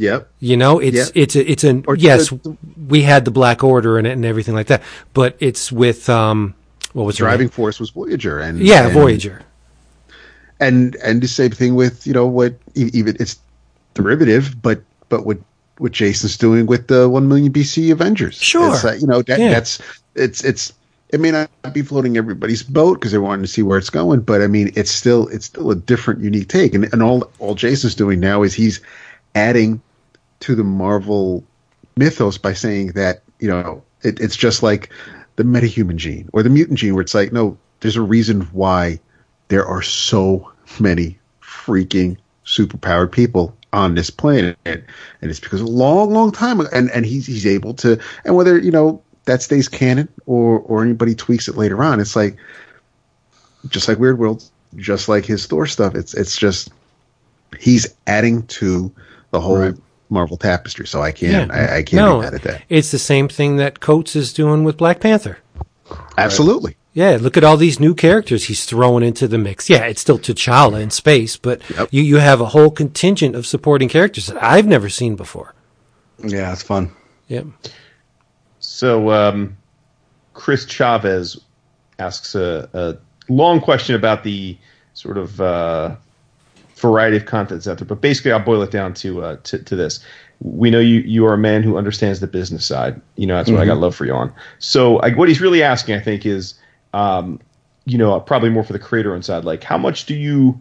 Yep. 0.01 0.31
You 0.41 0.57
know, 0.57 0.79
it's 0.79 0.97
Yeah. 0.97 1.23
it's 1.23 1.37
a, 1.37 1.51
it's 1.51 1.63
an 1.65 1.85
Or 1.87 1.95
yes, 1.95 2.31
the- 2.31 2.57
we 2.89 3.03
had 3.03 3.27
the 3.27 3.31
Black 3.31 3.63
Order 3.63 3.99
in 3.99 4.07
it 4.07 4.13
and 4.13 4.25
everything 4.25 4.55
like 4.55 4.69
that, 4.69 4.83
but 5.13 5.37
it's 5.41 5.71
with 5.71 6.09
um 6.09 6.55
what 6.95 7.05
was 7.05 7.17
Driving 7.17 7.51
force 7.51 7.79
was 7.79 7.91
Voyager, 7.91 8.39
and 8.39 8.59
Yeah, 8.61 8.85
and- 8.87 8.93
Voyager. 8.95 9.43
and 10.59 10.97
and 11.05 11.21
the 11.23 11.29
same 11.29 11.51
thing 11.51 11.75
with 11.75 12.07
you 12.07 12.13
know 12.15 12.27
what 12.27 12.55
even 12.75 13.15
it's 13.21 13.37
derivative, 13.93 14.57
but 14.63 14.81
but 15.11 15.27
what 15.27 15.37
what 15.79 15.93
Jason's 15.93 16.37
doing 16.39 16.65
with 16.67 16.87
the 16.89 17.07
one 17.09 17.29
million 17.29 17.53
BC 17.53 17.91
Avengers, 17.93 18.37
Sure. 18.37 18.73
it's, 18.75 18.85
uh, 18.85 18.97
you 18.99 19.07
know 19.07 19.21
that 19.23 19.39
Yeah. 19.39 19.51
that's 19.51 19.79
it's 20.15 20.43
it's 20.45 20.73
it 21.11 21.21
may 21.21 21.31
not 21.31 21.51
be 21.75 21.83
floating 21.83 22.17
everybody's 22.17 22.63
boat 22.63 22.95
because 22.95 23.11
they're 23.11 23.21
wanting 23.21 23.43
to 23.45 23.49
see 23.51 23.63
where 23.63 23.77
it's 23.77 23.91
going, 23.91 24.21
but 24.21 24.41
I 24.41 24.47
mean 24.47 24.73
it's 24.77 24.91
still 24.91 25.29
it's 25.29 25.45
still 25.45 25.71
a 25.71 25.75
different, 25.75 26.21
unique 26.23 26.49
take, 26.49 26.75
and 26.75 26.89
and 26.93 27.03
all 27.03 27.31
all 27.39 27.55
Jason's 27.55 27.95
doing 27.95 28.19
now 28.19 28.43
is 28.43 28.55
he's 28.55 28.81
adding 29.35 29.81
to 30.41 30.55
the 30.55 30.65
Marvel 30.65 31.45
mythos 31.97 32.39
by 32.39 32.53
saying 32.53 32.89
that 32.93 33.23
you 33.39 33.49
know 33.49 33.83
it, 34.03 34.21
it's 34.21 34.37
just 34.37 34.63
like 34.63 34.91
the 35.37 35.45
metahuman 35.45 35.97
gene 35.97 36.29
or 36.33 36.43
the 36.43 36.51
mutant 36.51 36.79
gene, 36.79 36.95
where 36.95 37.03
it's 37.03 37.15
like 37.15 37.33
no, 37.33 37.57
there's 37.81 37.97
a 37.97 38.03
reason 38.03 38.43
why 38.53 38.99
there 39.49 39.67
are 39.67 39.83
so 39.83 40.51
many 40.79 41.19
freaking 41.43 42.17
superpowered 42.45 43.13
people 43.13 43.57
on 43.73 43.95
this 43.95 44.11
planet, 44.11 44.59
and 44.65 44.83
it's 45.23 45.41
because 45.41 45.61
a 45.61 45.67
long, 45.67 46.13
long 46.13 46.33
time 46.33 46.61
ago, 46.61 46.69
and 46.73 46.91
and 46.91 47.07
he's 47.07 47.27
he's 47.27 47.47
able 47.47 47.75
to, 47.75 47.99
and 48.25 48.37
whether 48.37 48.59
you 48.59 48.71
know 48.71 49.03
that 49.27 49.43
stays 49.43 49.69
canon 49.69 50.09
or 50.27 50.61
or 50.61 50.83
anybody 50.83 51.15
tweaks 51.15 51.49
it 51.49 51.57
later 51.57 51.83
on, 51.83 52.01
it's 52.01 52.17
like 52.17 52.37
just 53.69 53.89
like 53.89 53.99
Weird 53.99 54.19
World, 54.19 54.45
just 54.77 55.09
like 55.09 55.25
his 55.25 55.47
Thor 55.47 55.67
stuff. 55.67 55.95
It's 55.95 56.15
it's 56.15 56.37
just 56.37 56.73
he's 57.59 57.95
adding 58.07 58.47
to 58.47 58.93
the 59.31 59.41
whole 59.41 59.59
Right. 59.59 59.75
Marvel 60.11 60.37
tapestry. 60.37 60.87
So 60.87 61.01
I 61.01 61.13
can't 61.13 61.51
I, 61.53 61.79
I 61.79 61.83
can't 61.83 61.93
no, 62.05 62.17
be 62.19 62.25
mad 62.25 62.35
at 62.35 62.43
that. 62.43 62.63
it's 62.69 62.91
the 62.91 62.99
same 62.99 63.29
thing 63.29 63.57
that 63.57 63.81
Coates 63.81 64.15
is 64.17 64.33
doing 64.33 64.65
with 64.65 64.77
Black 64.77 65.01
Panther. 65.01 65.39
Absolutely. 66.19 66.77
Yeah, 66.93 67.19
look 67.21 67.37
at 67.37 67.45
all 67.45 67.57
these 67.57 67.79
new 67.79 67.95
characters 67.95 68.45
he's 68.45 68.65
throwing 68.65 69.05
into 69.05 69.29
the 69.29 69.39
mix. 69.39 69.71
Yeah, 69.71 69.85
it's 69.85 70.01
still 70.01 70.19
T'Challa 70.19 70.81
in 70.83 70.91
space, 70.91 71.37
but 71.37 71.63
Yep. 71.71 71.89
you, 71.93 72.03
you 72.03 72.17
have 72.17 72.41
a 72.41 72.47
whole 72.47 72.71
contingent 72.71 73.37
of 73.37 73.47
supporting 73.47 73.89
characters 73.89 74.27
that 74.27 74.43
I've 74.43 74.67
never 74.67 74.89
seen 74.89 75.15
before. 75.15 75.55
yeah, 76.19 76.53
it's 76.53 76.63
fun. 76.65 76.91
Yep. 77.29 77.47
So, 78.59 79.11
um, 79.13 79.57
Chris 80.35 80.65
Chavez 80.67 81.41
asks 81.99 82.35
a, 82.35 82.69
a 82.73 82.97
long 83.33 83.61
question 83.61 83.95
about 83.95 84.25
the 84.25 84.59
sort 84.95 85.17
of 85.17 85.41
uh, 85.41 85.95
variety 86.81 87.17
of 87.17 87.27
contents 87.27 87.69
out 87.69 87.79
there, 87.79 87.87
but 87.87 88.01
basically, 88.01 88.33
I'll 88.33 88.41
boil 88.41 88.63
it 88.63 88.71
down 88.71 88.95
to 88.95 89.23
uh, 89.23 89.37
to, 89.45 89.59
to 89.59 89.77
this. 89.77 90.05
We 90.41 90.71
know 90.71 90.81
you 90.81 91.01
you 91.01 91.27
are 91.27 91.35
a 91.35 91.39
man 91.39 91.63
who 91.63 91.77
understands 91.77 92.21
the 92.21 92.27
business 92.27 92.65
side. 92.65 93.01
You 93.17 93.27
know 93.27 93.37
that's 93.37 93.51
what 93.51 93.61
I 93.61 93.67
got 93.67 93.79
love 93.79 93.95
for 93.95 94.07
you 94.07 94.15
on. 94.15 94.33
So, 94.59 94.99
I, 95.01 95.11
what 95.11 95.29
he's 95.29 95.41
really 95.41 95.63
asking, 95.63 95.95
I 95.95 96.01
think, 96.01 96.25
is 96.25 96.55
um, 96.95 97.41
you 97.85 97.99
know 97.99 98.19
probably 98.21 98.51
more 98.51 98.65
for 98.65 98.73
the 98.73 98.79
creator 98.79 99.15
inside. 99.15 99.45
Like, 99.45 99.63
how 99.63 99.79
much 99.79 100.07
do 100.07 100.15
you 100.15 100.61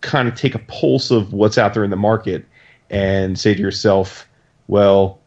kind 0.00 0.28
of 0.28 0.34
take 0.34 0.54
a 0.54 0.58
pulse 0.60 1.10
of 1.10 1.32
what's 1.32 1.58
out 1.58 1.74
there 1.74 1.84
in 1.84 1.90
the 1.90 1.96
market 1.96 2.44
and 2.90 3.38
say 3.38 3.54
to 3.54 3.60
yourself, 3.60 4.28
well, 4.68 5.18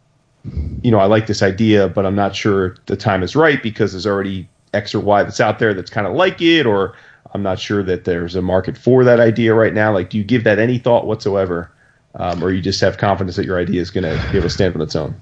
you 0.81 0.91
know, 0.91 0.99
I 0.99 1.05
like 1.05 1.27
this 1.27 1.41
idea, 1.41 1.89
but 1.89 2.05
I'm 2.05 2.15
not 2.15 2.35
sure 2.35 2.75
the 2.85 2.95
time 2.95 3.23
is 3.23 3.35
right 3.35 3.61
because 3.61 3.91
there's 3.91 4.07
already 4.07 4.47
X 4.73 4.95
or 4.95 4.99
Y 4.99 5.23
that's 5.23 5.39
out 5.39 5.59
there 5.59 5.73
that's 5.73 5.89
kind 5.89 6.07
of 6.07 6.13
like 6.13 6.41
it, 6.41 6.65
or 6.65 6.95
I'm 7.33 7.43
not 7.43 7.59
sure 7.59 7.83
that 7.83 8.05
there's 8.05 8.35
a 8.35 8.41
market 8.41 8.77
for 8.77 9.03
that 9.03 9.19
idea 9.19 9.53
right 9.53 9.73
now. 9.73 9.93
Like, 9.93 10.09
do 10.09 10.17
you 10.17 10.23
give 10.23 10.43
that 10.45 10.59
any 10.59 10.77
thought 10.77 11.05
whatsoever, 11.05 11.71
um, 12.15 12.43
or 12.43 12.51
you 12.51 12.61
just 12.61 12.81
have 12.81 12.97
confidence 12.97 13.35
that 13.35 13.45
your 13.45 13.59
idea 13.59 13.81
is 13.81 13.91
going 13.91 14.03
to 14.03 14.21
be 14.31 14.37
able 14.37 14.47
to 14.47 14.49
stand 14.49 14.75
on 14.75 14.81
its 14.81 14.95
own? 14.95 15.19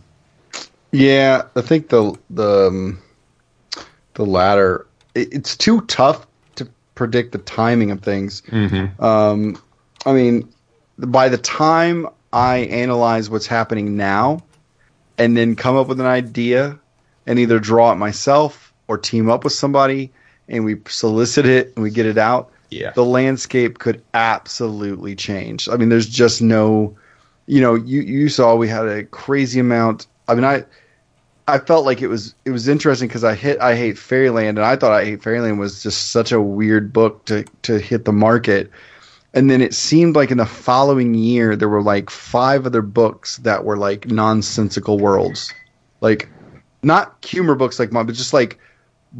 Yeah, 0.91 1.43
I 1.55 1.61
think 1.61 1.89
the 1.89 2.17
the 2.29 2.67
um, 2.67 2.99
the 4.13 4.25
latter. 4.25 4.87
It, 5.15 5.33
it's 5.33 5.57
too 5.57 5.81
tough 5.81 6.25
to 6.55 6.67
predict 6.95 7.33
the 7.33 7.39
timing 7.39 7.91
of 7.91 8.01
things. 8.01 8.41
Um, 8.99 9.61
I 10.05 10.13
mean, 10.13 10.47
by 10.97 11.27
the 11.29 11.37
time 11.37 12.07
I 12.31 12.57
analyze 12.57 13.29
what's 13.29 13.47
happening 13.47 13.97
now, 13.97 14.43
and 15.17 15.35
then 15.35 15.55
come 15.55 15.75
up 15.75 15.87
with 15.87 15.99
an 15.99 16.05
idea, 16.05 16.79
and 17.25 17.37
either 17.37 17.59
draw 17.59 17.91
it 17.91 17.95
myself 17.95 18.73
or 18.87 18.97
team 18.97 19.29
up 19.29 19.43
with 19.43 19.53
somebody, 19.53 20.13
and 20.49 20.65
we 20.65 20.77
solicit 20.87 21.45
it 21.45 21.73
and 21.75 21.83
we 21.83 21.91
get 21.91 22.05
it 22.05 22.17
out. 22.17 22.51
Yeah. 22.69 22.91
the 22.91 23.05
landscape 23.05 23.79
could 23.79 24.03
absolutely 24.13 25.15
change. 25.15 25.69
I 25.69 25.77
mean, 25.77 25.87
there's 25.87 26.09
just 26.09 26.41
no, 26.41 26.97
you 27.45 27.61
know, 27.61 27.75
you 27.75 28.01
you 28.01 28.27
saw 28.27 28.55
we 28.55 28.67
had 28.67 28.87
a 28.87 29.05
crazy 29.05 29.59
amount. 29.59 30.07
I 30.27 30.35
mean, 30.35 30.43
I 30.43 30.65
I 31.47 31.59
felt 31.59 31.85
like 31.85 32.01
it 32.01 32.07
was 32.07 32.35
it 32.43 32.49
was 32.49 32.67
interesting 32.67 33.07
because 33.07 33.23
I 33.23 33.35
hit 33.35 33.59
I 33.61 33.75
hate 33.75 33.97
Fairyland 33.97 34.57
and 34.57 34.65
I 34.65 34.75
thought 34.75 34.91
I 34.91 35.05
hate 35.05 35.23
Fairyland 35.23 35.59
was 35.59 35.81
just 35.81 36.11
such 36.11 36.33
a 36.33 36.41
weird 36.41 36.91
book 36.91 37.23
to 37.25 37.45
to 37.63 37.79
hit 37.79 38.03
the 38.03 38.11
market. 38.11 38.69
And 39.33 39.49
then 39.49 39.61
it 39.61 39.73
seemed 39.73 40.15
like 40.15 40.31
in 40.31 40.37
the 40.37 40.45
following 40.45 41.13
year 41.13 41.55
there 41.55 41.69
were 41.69 41.83
like 41.83 42.09
five 42.09 42.65
other 42.65 42.81
books 42.81 43.37
that 43.37 43.63
were 43.63 43.77
like 43.77 44.07
nonsensical 44.07 44.97
worlds, 44.99 45.53
like 46.01 46.27
not 46.83 47.23
humor 47.23 47.55
books 47.55 47.79
like 47.79 47.93
mine, 47.93 48.05
but 48.07 48.15
just 48.15 48.33
like 48.33 48.59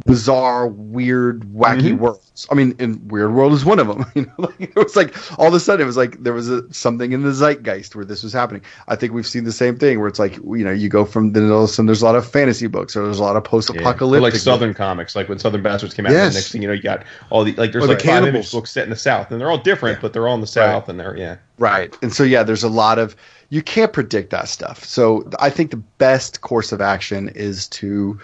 bizarre, 0.06 0.68
weird, 0.68 1.42
wacky 1.42 1.80
mm-hmm. 1.80 1.98
worlds. 1.98 2.46
I 2.50 2.54
mean, 2.54 2.74
and 2.78 3.10
Weird 3.10 3.32
World 3.32 3.52
is 3.52 3.64
one 3.64 3.78
of 3.78 3.88
them. 3.88 4.04
You 4.18 4.26
know, 4.26 4.32
like, 4.38 4.60
it 4.60 4.74
was 4.76 4.96
like 4.96 5.38
all 5.38 5.46
of 5.46 5.54
a 5.54 5.60
sudden 5.60 5.82
it 5.82 5.86
was 5.86 5.96
like 5.96 6.22
there 6.22 6.32
was 6.32 6.48
a, 6.48 6.72
something 6.72 7.12
in 7.12 7.22
the 7.22 7.32
zeitgeist 7.32 7.94
where 7.94 8.04
this 8.04 8.22
was 8.22 8.32
happening. 8.32 8.62
I 8.88 8.96
think 8.96 9.12
we've 9.12 9.26
seen 9.26 9.44
the 9.44 9.52
same 9.52 9.76
thing 9.76 10.00
where 10.00 10.08
it's 10.08 10.18
like 10.18 10.36
you 10.36 10.64
know 10.64 10.72
you 10.72 10.88
go 10.88 11.04
from 11.04 11.32
then 11.32 11.50
all 11.50 11.64
of 11.64 11.70
a 11.70 11.72
sudden 11.72 11.86
there's 11.86 12.02
a 12.02 12.04
lot 12.04 12.16
of 12.16 12.28
fantasy 12.28 12.66
books 12.66 12.96
or 12.96 13.04
there's 13.04 13.20
a 13.20 13.22
lot 13.22 13.36
of 13.36 13.44
post-apocalyptic 13.44 14.22
like 14.22 14.32
books. 14.32 14.42
Southern 14.42 14.74
comics, 14.74 15.14
like 15.14 15.28
when 15.28 15.38
Southern 15.38 15.62
Bastards 15.62 15.94
came 15.94 16.06
out. 16.06 16.12
Yes. 16.12 16.32
The 16.32 16.38
next 16.38 16.52
thing 16.52 16.62
you 16.62 16.68
know, 16.68 16.74
you 16.74 16.82
got 16.82 17.04
all 17.30 17.44
the 17.44 17.52
like. 17.54 17.72
There's 17.72 17.84
Or 17.84 17.86
the 17.86 17.92
like 17.94 18.02
five 18.02 18.08
image 18.08 18.24
cannibals. 18.24 18.52
books 18.52 18.70
set 18.70 18.84
in 18.84 18.90
the 18.90 18.96
South, 18.96 19.30
and 19.30 19.40
they're 19.40 19.50
all 19.50 19.58
different, 19.58 20.00
but 20.00 20.12
they're 20.12 20.26
all 20.26 20.34
in 20.34 20.40
the 20.40 20.46
South, 20.46 20.88
and 20.88 20.98
they're 20.98 21.16
yeah. 21.16 21.36
Right. 21.58 21.94
And 22.02 22.12
so 22.12 22.24
yeah, 22.24 22.42
there's 22.42 22.64
a 22.64 22.68
lot 22.68 22.98
of 22.98 23.14
you 23.50 23.62
can't 23.62 23.92
predict 23.92 24.30
that 24.30 24.48
stuff. 24.48 24.84
So 24.84 25.28
I 25.38 25.50
think 25.50 25.70
the 25.70 25.76
best 25.76 26.40
course 26.40 26.72
of 26.72 26.80
action 26.80 27.30
is 27.30 27.68
to 27.68 28.18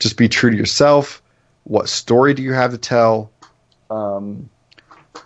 just 0.00 0.16
be 0.16 0.28
true 0.28 0.50
to 0.50 0.56
yourself. 0.56 1.22
What 1.64 1.88
story 1.88 2.34
do 2.34 2.42
you 2.42 2.52
have 2.52 2.72
to 2.72 2.78
tell? 2.78 3.30
Um, 3.90 4.50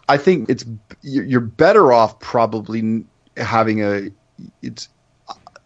I 0.09 0.19
think 0.19 0.51
it's 0.51 0.65
you're 1.03 1.41
better 1.41 1.93
off 1.93 2.21
probably 2.21 3.05
having 3.37 3.83
a 3.83 4.11
it's 4.63 4.89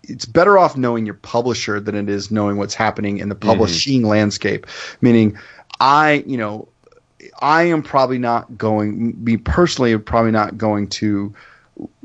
it's 0.05 0.25
better 0.25 0.59
off 0.59 0.77
knowing 0.77 1.05
your 1.05 1.15
publisher 1.15 1.81
than 1.81 1.95
it 1.95 2.09
is 2.09 2.31
knowing 2.31 2.57
what's 2.57 2.75
happening 2.75 3.19
in 3.19 3.29
the 3.29 3.35
publishing 3.35 4.03
landscape. 4.03 4.67
Meaning, 5.01 5.37
I 5.81 6.25
you 6.27 6.37
know 6.37 6.69
I 7.41 7.65
am 7.65 7.83
probably 7.83 8.19
not 8.19 8.57
going. 8.57 9.23
Me 9.23 9.37
personally, 9.37 9.93
am 9.93 10.03
probably 10.03 10.33
not 10.33 10.59
going 10.59 10.89
to, 10.89 11.35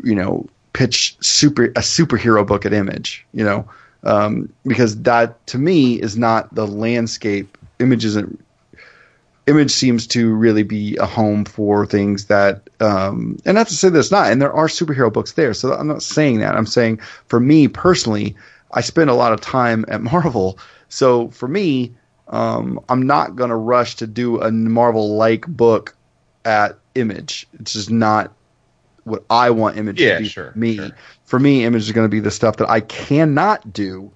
you 0.04 0.16
know, 0.16 0.48
pitch 0.74 1.16
super 1.22 1.66
a 1.66 1.82
superhero 1.82 2.46
book 2.46 2.66
at 2.66 2.74
Image. 2.74 3.26
You 3.34 3.44
know, 3.44 3.68
um, 4.04 4.52
because 4.66 5.02
that 5.04 5.46
to 5.48 5.58
me 5.58 6.02
is 6.02 6.18
not 6.18 6.54
the 6.54 6.68
landscape. 6.68 7.58
Image 7.80 8.06
isn't. 8.06 8.40
Image 9.46 9.72
seems 9.72 10.08
to 10.08 10.34
really 10.34 10.64
be 10.64 10.96
a 10.98 11.06
home 11.06 11.44
for 11.44 11.86
things 11.86 12.28
that, 12.28 12.70
um, 12.80 13.38
and 13.44 13.56
not 13.56 13.68
to 13.68 13.76
say 13.76 13.90
that 13.90 14.00
it's 14.00 14.10
not, 14.12 14.32
and 14.32 14.42
there 14.42 14.54
are 14.54 14.68
superhero 14.68 15.12
books 15.12 15.34
there. 15.34 15.54
So 15.54 15.74
I'm 15.74 15.88
not 15.88 16.02
saying 16.02 16.40
that. 16.40 16.56
I'm 16.56 16.66
saying 16.66 17.00
for 17.28 17.42
me 17.42 17.68
personally, 17.68 18.38
I 18.72 18.80
spend 18.80 19.10
a 19.10 19.14
lot 19.14 19.34
of 19.34 19.42
time 19.42 19.84
at 19.90 20.02
Marvel. 20.14 20.58
So 20.88 21.30
for 21.32 21.50
me, 21.50 21.94
um, 22.30 22.80
I'm 22.88 23.06
not 23.06 23.36
going 23.36 23.50
to 23.50 23.56
rush 23.58 23.96
to 23.98 24.08
do 24.08 24.40
a 24.42 24.50
Marvel 24.50 25.18
like 25.18 25.46
book 25.46 25.94
at 26.46 26.78
Image. 26.96 27.46
It's 27.60 27.74
just 27.74 27.92
not 27.92 28.32
what 29.04 29.26
I 29.30 29.50
want 29.50 29.78
Image 29.78 30.02
Yeah, 30.02 30.16
to 30.16 30.22
be 30.24 30.30
sure, 30.30 30.52
for 30.52 30.58
me. 30.60 30.76
sure. 30.78 30.92
For 31.34 31.40
me, 31.40 31.66
Image 31.66 31.82
is 31.82 31.92
going 31.92 32.06
to 32.06 32.10
be 32.10 32.20
the 32.20 32.30
stuff 32.30 32.58
that 32.58 32.70
I 32.70 32.82
cannot 32.82 33.74
do 33.74 34.12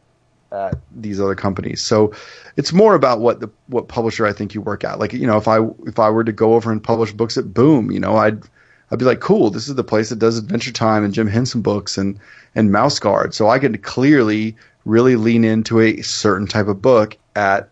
at 0.51 0.75
these 0.95 1.19
other 1.19 1.33
companies. 1.33 1.81
So 1.81 2.13
it's 2.57 2.71
more 2.71 2.93
about 2.93 3.21
what 3.21 3.39
the 3.39 3.49
what 3.65 3.87
publisher 3.87 4.27
I 4.27 4.33
think 4.33 4.53
you 4.53 4.61
work 4.61 4.83
at. 4.83 4.99
Like 4.99 5.13
you 5.13 5.25
know, 5.25 5.35
if 5.35 5.47
I 5.47 5.65
if 5.87 5.97
I 5.97 6.11
were 6.11 6.23
to 6.23 6.31
go 6.31 6.53
over 6.53 6.71
and 6.71 6.83
publish 6.83 7.11
books 7.11 7.35
at 7.35 7.55
Boom, 7.55 7.89
you 7.89 7.99
know, 7.99 8.17
I'd 8.17 8.43
I'd 8.91 8.99
be 8.99 9.05
like, 9.05 9.19
cool, 9.19 9.49
this 9.49 9.67
is 9.67 9.73
the 9.73 9.83
place 9.83 10.09
that 10.09 10.19
does 10.19 10.37
Adventure 10.37 10.71
Time 10.71 11.03
and 11.03 11.11
Jim 11.11 11.25
Henson 11.25 11.63
books 11.63 11.97
and 11.97 12.19
and 12.53 12.71
Mouse 12.71 12.99
Guard. 12.99 13.33
So 13.33 13.49
I 13.49 13.57
can 13.57 13.75
clearly 13.79 14.55
really 14.85 15.15
lean 15.15 15.43
into 15.43 15.79
a 15.79 15.99
certain 16.03 16.45
type 16.45 16.67
of 16.67 16.83
book 16.83 17.17
at 17.35 17.67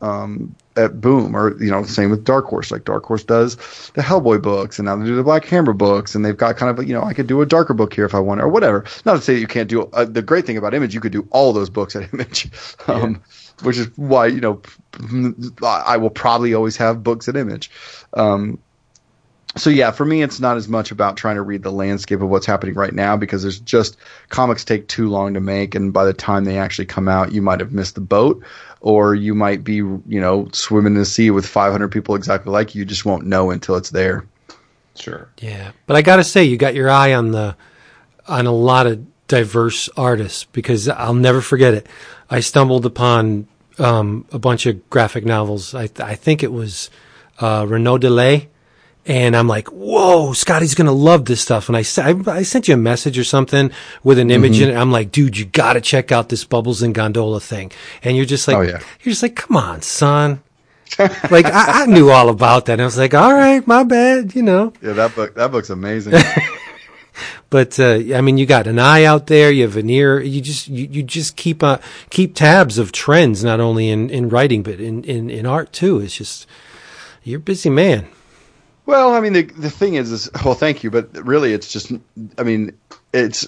um, 0.00 0.52
at 0.80 1.00
Boom, 1.00 1.36
or 1.36 1.62
you 1.62 1.70
know, 1.70 1.84
same 1.84 2.10
with 2.10 2.24
Dark 2.24 2.46
Horse. 2.46 2.70
Like 2.70 2.84
Dark 2.84 3.04
Horse 3.04 3.24
does 3.24 3.56
the 3.94 4.02
Hellboy 4.02 4.42
books, 4.42 4.78
and 4.78 4.86
now 4.86 4.96
they 4.96 5.04
do 5.04 5.14
the 5.14 5.22
Black 5.22 5.44
Hammer 5.44 5.72
books, 5.72 6.14
and 6.14 6.24
they've 6.24 6.36
got 6.36 6.56
kind 6.56 6.76
of 6.76 6.86
you 6.86 6.94
know, 6.94 7.02
I 7.02 7.14
could 7.14 7.26
do 7.26 7.40
a 7.40 7.46
darker 7.46 7.74
book 7.74 7.94
here 7.94 8.04
if 8.04 8.14
I 8.14 8.20
want, 8.20 8.40
or 8.40 8.48
whatever. 8.48 8.84
Not 9.04 9.14
to 9.14 9.20
say 9.20 9.34
that 9.34 9.40
you 9.40 9.46
can't 9.46 9.68
do. 9.68 9.82
Uh, 9.92 10.04
the 10.04 10.22
great 10.22 10.46
thing 10.46 10.56
about 10.56 10.74
Image, 10.74 10.94
you 10.94 11.00
could 11.00 11.12
do 11.12 11.28
all 11.30 11.52
those 11.52 11.70
books 11.70 11.94
at 11.94 12.12
Image, 12.14 12.48
um, 12.86 13.22
which 13.62 13.76
is 13.76 13.88
why 13.96 14.26
you 14.26 14.40
know, 14.40 14.62
I 15.64 15.96
will 15.96 16.10
probably 16.10 16.54
always 16.54 16.76
have 16.78 17.02
books 17.02 17.28
at 17.28 17.36
Image. 17.36 17.70
Um, 18.14 18.58
so 19.60 19.70
yeah, 19.70 19.90
for 19.90 20.04
me, 20.04 20.22
it's 20.22 20.40
not 20.40 20.56
as 20.56 20.68
much 20.68 20.90
about 20.90 21.16
trying 21.16 21.36
to 21.36 21.42
read 21.42 21.62
the 21.62 21.70
landscape 21.70 22.20
of 22.20 22.28
what's 22.28 22.46
happening 22.46 22.74
right 22.74 22.94
now 22.94 23.16
because 23.16 23.42
there's 23.42 23.60
just 23.60 23.96
comics 24.30 24.64
take 24.64 24.88
too 24.88 25.08
long 25.08 25.34
to 25.34 25.40
make, 25.40 25.74
and 25.74 25.92
by 25.92 26.04
the 26.04 26.14
time 26.14 26.44
they 26.44 26.58
actually 26.58 26.86
come 26.86 27.08
out, 27.08 27.32
you 27.32 27.42
might 27.42 27.60
have 27.60 27.72
missed 27.72 27.94
the 27.94 28.00
boat, 28.00 28.42
or 28.80 29.14
you 29.14 29.34
might 29.34 29.62
be, 29.62 29.76
you 29.76 30.02
know, 30.06 30.48
swimming 30.52 30.94
in 30.94 30.98
the 30.98 31.04
sea 31.04 31.30
with 31.30 31.46
500 31.46 31.88
people 31.88 32.14
exactly 32.14 32.50
like 32.50 32.74
you. 32.74 32.80
You 32.80 32.84
just 32.86 33.04
won't 33.04 33.26
know 33.26 33.50
until 33.50 33.76
it's 33.76 33.90
there. 33.90 34.26
Sure. 34.96 35.28
Yeah, 35.38 35.72
but 35.86 35.96
I 35.96 36.02
got 36.02 36.16
to 36.16 36.24
say, 36.24 36.44
you 36.44 36.56
got 36.56 36.74
your 36.74 36.90
eye 36.90 37.14
on 37.14 37.32
the 37.32 37.56
on 38.26 38.46
a 38.46 38.52
lot 38.52 38.86
of 38.86 39.06
diverse 39.28 39.88
artists 39.96 40.44
because 40.44 40.88
I'll 40.88 41.14
never 41.14 41.40
forget 41.40 41.74
it. 41.74 41.86
I 42.28 42.40
stumbled 42.40 42.86
upon 42.86 43.46
um, 43.78 44.26
a 44.32 44.38
bunch 44.38 44.66
of 44.66 44.88
graphic 44.90 45.24
novels. 45.24 45.74
I, 45.74 45.88
I 45.98 46.14
think 46.14 46.42
it 46.42 46.52
was 46.52 46.90
uh, 47.40 47.66
Renaud 47.68 47.98
Dillies, 47.98 48.48
and 49.06 49.36
I'm 49.36 49.48
like, 49.48 49.68
"Whoa, 49.68 50.30
Skottie's 50.32 50.74
gonna 50.74 50.92
love 50.92 51.24
this 51.24 51.40
stuff." 51.40 51.68
And 51.68 51.76
I, 51.76 51.80
I, 51.80 52.38
I 52.38 52.42
sent 52.42 52.68
you 52.68 52.74
a 52.74 52.76
message 52.76 53.18
or 53.18 53.24
something 53.24 53.70
with 54.02 54.18
an 54.18 54.30
image 54.30 54.60
in 54.60 54.70
it. 54.70 54.76
I'm 54.76 54.92
like, 54.92 55.10
"Dude, 55.12 55.36
you 55.36 55.44
got 55.46 55.74
to 55.74 55.80
check 55.80 56.12
out 56.12 56.28
this 56.28 56.44
Bubbles 56.44 56.82
and 56.82 56.94
Gondola 56.94 57.40
thing." 57.40 57.72
And 58.02 58.16
you're 58.16 58.26
just 58.26 58.46
like, 58.48 58.56
Oh, 58.56 58.62
yeah. 58.62 58.80
"You're 59.02 59.12
just 59.12 59.22
like, 59.22 59.36
come 59.36 59.56
on, 59.56 59.82
son." 59.82 60.42
like 60.98 61.46
I, 61.46 61.82
I 61.82 61.86
knew 61.86 62.10
all 62.10 62.28
about 62.30 62.66
that. 62.66 62.74
And 62.74 62.82
I 62.82 62.84
was 62.84 62.98
like, 62.98 63.14
"All 63.14 63.32
right, 63.32 63.66
my 63.66 63.84
bad," 63.84 64.34
you 64.34 64.42
know. 64.42 64.72
Yeah, 64.82 64.92
that 64.92 65.14
book 65.14 65.34
that 65.34 65.50
book's 65.50 65.70
amazing. 65.70 66.14
But 67.50 67.80
uh, 67.80 67.98
I 68.14 68.20
mean, 68.20 68.38
you 68.38 68.46
got 68.46 68.68
an 68.68 68.78
eye 68.78 69.02
out 69.02 69.26
there. 69.26 69.50
You 69.50 69.64
have 69.64 69.76
an 69.76 69.90
ear. 69.90 70.20
You 70.20 70.40
just 70.40 70.68
you, 70.68 70.86
you 70.86 71.02
just 71.02 71.34
keep 71.34 71.64
uh, 71.64 71.78
keep 72.08 72.36
tabs 72.36 72.78
of 72.78 72.92
trends, 72.92 73.42
not 73.42 73.58
only 73.58 73.88
in, 73.88 74.08
in 74.08 74.28
writing 74.28 74.62
but 74.62 74.80
in, 74.80 75.02
in, 75.02 75.28
in 75.28 75.46
art 75.46 75.72
too. 75.72 75.98
It's 75.98 76.16
just 76.16 76.46
you're 77.24 77.40
a 77.40 77.42
busy 77.42 77.68
man. 77.68 78.08
Well, 78.90 79.14
I 79.14 79.20
mean, 79.20 79.32
the 79.34 79.42
the 79.42 79.70
thing 79.70 79.94
is, 79.94 80.10
is 80.10 80.28
well, 80.44 80.54
thank 80.54 80.82
you, 80.82 80.90
but 80.90 81.14
really, 81.24 81.52
it's 81.52 81.72
just, 81.72 81.92
I 82.36 82.42
mean, 82.42 82.76
it's. 83.12 83.46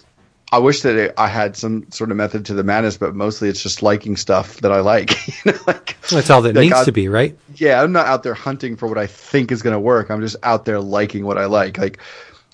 I 0.52 0.58
wish 0.58 0.82
that 0.82 0.96
it, 0.96 1.14
I 1.16 1.28
had 1.28 1.56
some 1.56 1.90
sort 1.90 2.10
of 2.10 2.16
method 2.18 2.44
to 2.46 2.54
the 2.54 2.62
madness, 2.62 2.98
but 2.98 3.14
mostly 3.14 3.48
it's 3.48 3.62
just 3.62 3.82
liking 3.82 4.16
stuff 4.16 4.58
that 4.58 4.70
I 4.70 4.80
like. 4.80 5.26
you 5.44 5.52
know, 5.52 5.58
like, 5.66 5.96
That's 6.10 6.28
all 6.28 6.42
that 6.42 6.54
Like, 6.54 6.64
needs 6.64 6.74
I- 6.74 6.84
to 6.84 6.92
be, 6.92 7.08
right? 7.08 7.36
yeah, 7.56 7.82
I'm 7.82 7.90
not 7.90 8.06
out 8.06 8.22
there 8.22 8.34
hunting 8.34 8.76
for 8.76 8.86
what 8.86 8.98
I 8.98 9.06
think 9.06 9.50
is 9.50 9.62
going 9.62 9.72
to 9.72 9.80
work. 9.80 10.10
I'm 10.10 10.20
just 10.20 10.36
out 10.42 10.64
there 10.66 10.78
liking 10.78 11.24
what 11.24 11.38
I 11.38 11.46
like. 11.46 11.78
Like 11.78 11.98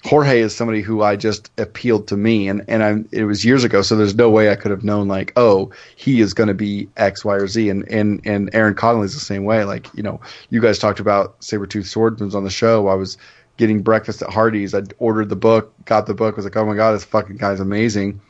Jorge 0.05 0.41
is 0.41 0.55
somebody 0.55 0.81
who 0.81 1.03
I 1.03 1.17
just 1.17 1.51
appealed 1.59 2.07
to 2.09 2.17
me, 2.17 2.49
and 2.49 2.65
and 2.69 2.85
I'm 2.85 3.09
it 3.11 3.25
was 3.25 3.45
years 3.45 3.65
ago, 3.65 3.83
so 3.83 3.97
there's 3.97 4.15
no 4.15 4.31
way 4.31 4.51
I 4.51 4.55
could 4.55 4.71
have 4.71 4.85
known 4.85 5.09
like, 5.09 5.33
oh, 5.37 5.73
he 5.97 6.21
is 6.21 6.35
going 6.35 6.47
to 6.49 6.55
be 6.55 6.89
X, 6.97 7.25
Y, 7.25 7.35
or 7.35 7.49
Z, 7.49 7.69
and 7.69 7.87
and 7.91 8.21
and 8.25 8.49
Aaron 8.53 8.75
Conley's 8.75 9.15
the 9.15 9.21
same 9.21 9.45
way. 9.45 9.65
Like 9.65 9.93
you 9.95 10.03
know, 10.03 10.21
you 10.51 10.61
guys 10.61 10.79
talked 10.79 11.01
about 11.01 11.41
Sabretooth 11.41 11.87
Swordsman's 11.87 12.35
on 12.35 12.45
the 12.45 12.51
show. 12.51 12.87
I 12.89 12.95
was 12.95 13.19
getting 13.57 13.83
breakfast 13.83 14.23
at 14.23 14.31
Hardee's. 14.31 14.73
I 14.73 14.83
ordered 14.99 15.31
the 15.31 15.37
book, 15.37 15.75
got 15.85 16.07
the 16.07 16.15
book, 16.15 16.37
was 16.37 16.45
like, 16.45 16.57
oh 16.57 16.65
my 16.65 16.77
god, 16.77 16.93
this 16.93 17.05
fucking 17.05 17.37
guy's 17.37 17.59
amazing. 17.59 18.21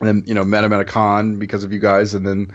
And 0.00 0.08
then 0.08 0.24
you 0.26 0.34
know 0.34 0.44
met 0.44 0.64
him 0.64 0.72
at 0.72 0.80
a 0.80 0.86
con 0.86 1.38
because 1.38 1.64
of 1.64 1.72
you 1.72 1.80
guys, 1.80 2.14
and 2.14 2.26
then 2.26 2.54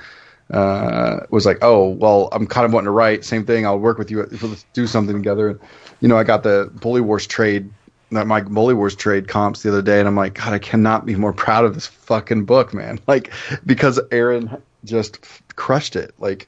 uh, 0.52 1.22
was 1.30 1.46
like, 1.46 1.60
oh, 1.62 1.90
well, 1.90 2.30
I'm 2.32 2.46
kind 2.46 2.66
of 2.66 2.74
wanting 2.74 2.86
to 2.86 2.92
write. 2.92 3.24
Same 3.24 3.46
thing. 3.46 3.66
I'll 3.66 3.80
work 3.80 3.98
with 3.98 4.12
you. 4.12 4.24
Let's 4.24 4.66
do 4.74 4.86
something 4.86 5.16
together. 5.16 5.50
And, 5.50 5.60
you 6.02 6.08
know, 6.08 6.18
I 6.18 6.24
got 6.24 6.44
the 6.44 6.70
Bully 6.82 7.02
Wars 7.02 7.26
trade, 7.26 7.72
not 8.12 8.28
my 8.28 8.42
Bully 8.42 8.74
Wars 8.74 8.96
trade 8.96 9.28
comps 9.28 9.64
the 9.64 9.70
other 9.70 9.82
day. 9.82 10.00
And 10.00 10.08
I'm 10.08 10.16
like, 10.16 10.34
God, 10.36 10.54
I 10.54 10.60
cannot 10.60 11.06
be 11.06 11.16
more 11.16 11.34
proud 11.34 11.66
of 11.66 11.74
this 11.74 11.88
fucking 11.88 12.46
book, 12.46 12.74
man. 12.74 13.00
Like, 13.08 13.32
because 13.66 14.00
Aaron 14.12 14.62
just 14.86 15.20
crushed 15.56 15.96
it. 15.96 16.14
Like, 16.20 16.48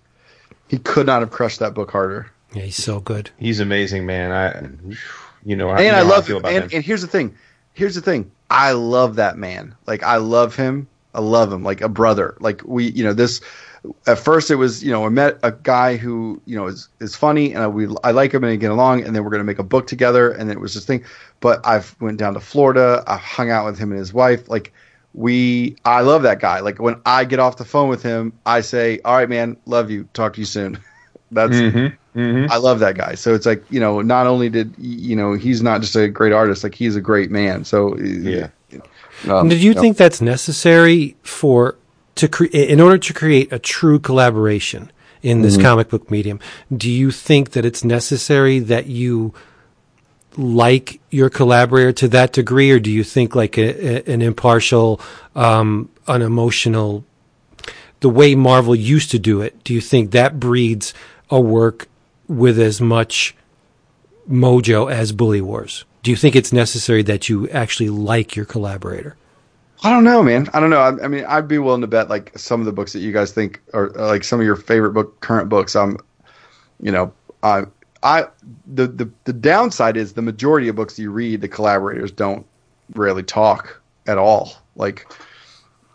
he 0.68 0.78
could 0.78 1.06
not 1.06 1.22
have 1.22 1.32
crushed 1.32 1.60
that 1.60 1.74
book 1.74 1.92
harder. 1.92 2.32
Yeah, 2.54 2.64
he's 2.64 2.76
so 2.76 3.00
good. 3.00 3.30
He's 3.38 3.60
amazing, 3.60 4.06
man. 4.06 4.32
I, 4.32 4.62
you 5.46 5.56
know, 5.56 5.70
and 5.70 5.80
you 5.80 5.92
know 5.92 5.98
I 5.98 6.04
how 6.04 6.10
love 6.10 6.28
feel 6.28 6.38
about 6.38 6.52
And, 6.54 6.64
him. 6.66 6.70
and 6.74 6.84
here's 6.84 7.02
the 7.02 7.08
thing. 7.08 7.36
Here's 7.74 7.96
the 7.96 8.02
thing. 8.02 8.32
I 8.50 8.74
love 8.74 9.16
that 9.16 9.38
man. 9.38 9.76
Like 9.88 10.04
I 10.04 10.18
love 10.18 10.56
him. 10.56 10.88
I 11.14 11.20
love 11.22 11.52
him 11.52 11.64
like 11.64 11.82
a 11.82 11.90
brother. 11.90 12.36
Like 12.40 12.62
we, 12.66 12.90
you 12.92 13.04
know, 13.04 13.14
this. 13.14 13.42
At 14.08 14.18
first, 14.20 14.50
it 14.50 14.56
was 14.56 14.84
you 14.84 14.92
know 14.92 15.06
I 15.06 15.10
met 15.10 15.40
a 15.44 15.52
guy 15.52 15.98
who 15.98 16.42
you 16.46 16.56
know 16.56 16.68
is 16.68 16.88
is 17.00 17.16
funny 17.16 17.54
and 17.54 17.64
I, 17.64 17.68
we 17.68 17.88
I 18.04 18.12
like 18.12 18.34
him 18.34 18.44
and 18.44 18.54
I 18.54 18.56
get 18.56 18.72
along 18.72 19.04
and 19.04 19.16
then 19.16 19.24
we're 19.24 19.30
gonna 19.30 19.44
make 19.44 19.60
a 19.60 19.64
book 19.64 19.88
together 19.88 20.32
and 20.32 20.50
then 20.50 20.58
it 20.58 20.62
was 20.62 20.74
this 20.74 20.86
thing. 20.86 21.04
But 21.40 21.66
I've 21.66 21.96
went 22.00 22.18
down 22.18 22.34
to 22.36 22.40
Florida. 22.40 23.04
I 23.08 23.18
hung 23.18 23.52
out 23.52 23.66
with 23.66 23.78
him 23.78 23.92
and 23.92 24.00
his 24.00 24.14
wife. 24.14 24.48
Like 24.48 24.74
we, 25.14 25.76
I 25.86 26.02
love 26.02 26.24
that 26.24 26.40
guy. 26.40 26.62
Like 26.62 26.80
when 26.80 27.00
I 27.06 27.26
get 27.26 27.40
off 27.40 27.58
the 27.58 27.66
phone 27.66 27.90
with 27.90 28.02
him, 28.02 28.34
I 28.46 28.62
say, 28.62 29.00
"All 29.06 29.16
right, 29.16 29.30
man, 29.30 29.58
love 29.66 29.92
you. 29.92 30.08
Talk 30.14 30.34
to 30.36 30.40
you 30.40 30.46
soon." 30.46 30.80
That's 31.32 31.60
Mm-hmm. 32.16 32.46
I 32.52 32.58
love 32.58 32.80
that 32.80 32.96
guy. 32.96 33.16
So 33.16 33.34
it's 33.34 33.46
like 33.46 33.64
you 33.72 33.80
know, 33.80 34.02
not 34.02 34.28
only 34.28 34.50
did 34.50 34.74
you 34.78 35.16
know 35.16 35.34
he's 35.34 35.64
not 35.64 35.82
just 35.82 35.96
a 35.96 36.08
great 36.08 36.32
artist, 36.32 36.64
like 36.64 36.76
he's 36.76 36.96
a 36.96 37.02
great 37.02 37.32
man. 37.32 37.66
So 37.66 37.98
Yeah. 37.98 38.50
um, 39.28 39.50
Did 39.50 39.64
you 39.64 39.74
know, 39.74 39.82
think 39.82 39.98
that's 39.98 40.22
necessary 40.22 41.16
for 41.24 41.76
to 42.16 42.28
cre- 42.28 42.46
in 42.46 42.80
order 42.80 42.98
to 42.98 43.14
create 43.14 43.52
a 43.52 43.60
true 43.60 44.00
collaboration 44.00 44.92
in 45.22 45.42
this 45.42 45.54
Mm-hmm. 45.54 45.64
comic 45.64 45.90
book 45.90 46.12
medium? 46.12 46.40
Do 46.76 46.90
you 46.90 47.12
think 47.12 47.52
that 47.52 47.66
it's 47.66 47.84
necessary 47.84 48.60
that 48.60 48.88
you 48.88 49.34
like 50.36 51.00
your 51.12 51.30
collaborator 51.30 51.92
to 51.92 52.08
that 52.10 52.34
degree, 52.34 52.72
or 52.72 52.80
do 52.80 52.90
you 52.92 53.04
think 53.04 53.36
like 53.36 53.58
a, 53.58 54.10
a, 54.10 54.14
an 54.14 54.22
impartial, 54.22 55.00
um, 55.36 55.90
unemotional, 56.08 57.06
the 58.00 58.10
way 58.10 58.36
Marvel 58.36 58.76
used 58.76 59.12
to 59.12 59.20
do 59.20 59.42
it? 59.42 59.64
Do 59.64 59.74
you 59.74 59.82
think 59.82 60.12
that 60.12 60.40
breeds 60.40 60.94
a 61.30 61.40
work 61.40 61.88
with 62.28 62.60
as 62.60 62.82
much 62.82 63.36
mojo 64.30 64.92
as 64.92 65.12
Bully 65.12 65.42
Wars? 65.42 65.86
Do 66.02 66.12
you 66.12 66.18
think 66.18 66.36
it's 66.36 66.52
necessary 66.52 67.04
that 67.04 67.30
you 67.30 67.48
actually 67.50 67.90
like 67.90 68.36
your 68.36 68.46
collaborator? 68.46 69.16
I 69.84 69.90
don't 69.90 70.06
know, 70.06 70.24
man. 70.24 70.50
I 70.54 70.60
don't 70.60 70.70
know. 70.70 70.80
I, 70.80 71.04
I 71.04 71.08
mean, 71.08 71.26
I'd 71.26 71.48
be 71.48 71.58
willing 71.58 71.82
to 71.82 71.88
bet 71.88 72.10
like 72.10 72.38
some 72.38 72.62
of 72.62 72.66
the 72.66 72.72
books 72.72 72.94
that 72.94 73.00
you 73.00 73.12
guys 73.12 73.32
think 73.32 73.62
are 73.74 73.90
like 73.90 74.24
some 74.24 74.40
of 74.40 74.46
your 74.46 74.56
favorite 74.56 74.92
book, 74.92 75.20
current 75.20 75.50
books. 75.50 75.76
I'm, 75.76 75.98
you 76.80 76.92
know, 76.92 77.14
I, 77.44 77.64
I, 78.02 78.28
the, 78.66 78.88
the, 78.88 79.10
the 79.26 79.34
downside 79.34 79.98
is 79.98 80.14
the 80.14 80.22
majority 80.22 80.70
of 80.70 80.76
books 80.76 80.98
you 80.98 81.12
read, 81.12 81.42
the 81.42 81.50
collaborators 81.50 82.12
don't 82.12 82.46
really 82.96 83.24
talk 83.24 83.82
at 84.08 84.18
all. 84.18 84.54
Like, 84.76 85.12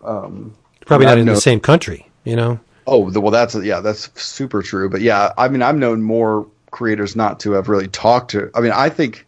um, 0.04 0.54
Probably 0.84 1.06
not 1.06 1.18
I 1.18 1.20
in 1.20 1.26
the 1.26 1.36
same 1.36 1.60
country, 1.60 2.06
you 2.24 2.36
know? 2.36 2.60
Oh, 2.86 3.10
the, 3.10 3.20
well, 3.20 3.30
that's 3.30 3.54
yeah, 3.54 3.80
that's 3.80 4.10
super 4.20 4.62
true. 4.62 4.88
But 4.88 5.02
yeah, 5.02 5.32
I 5.36 5.48
mean, 5.48 5.60
I've 5.60 5.76
known 5.76 6.02
more 6.02 6.46
creators 6.70 7.14
not 7.14 7.40
to 7.40 7.52
have 7.52 7.68
really 7.68 7.88
talked 7.88 8.30
to. 8.30 8.50
I 8.54 8.60
mean, 8.60 8.72
I 8.72 8.88
think 8.88 9.26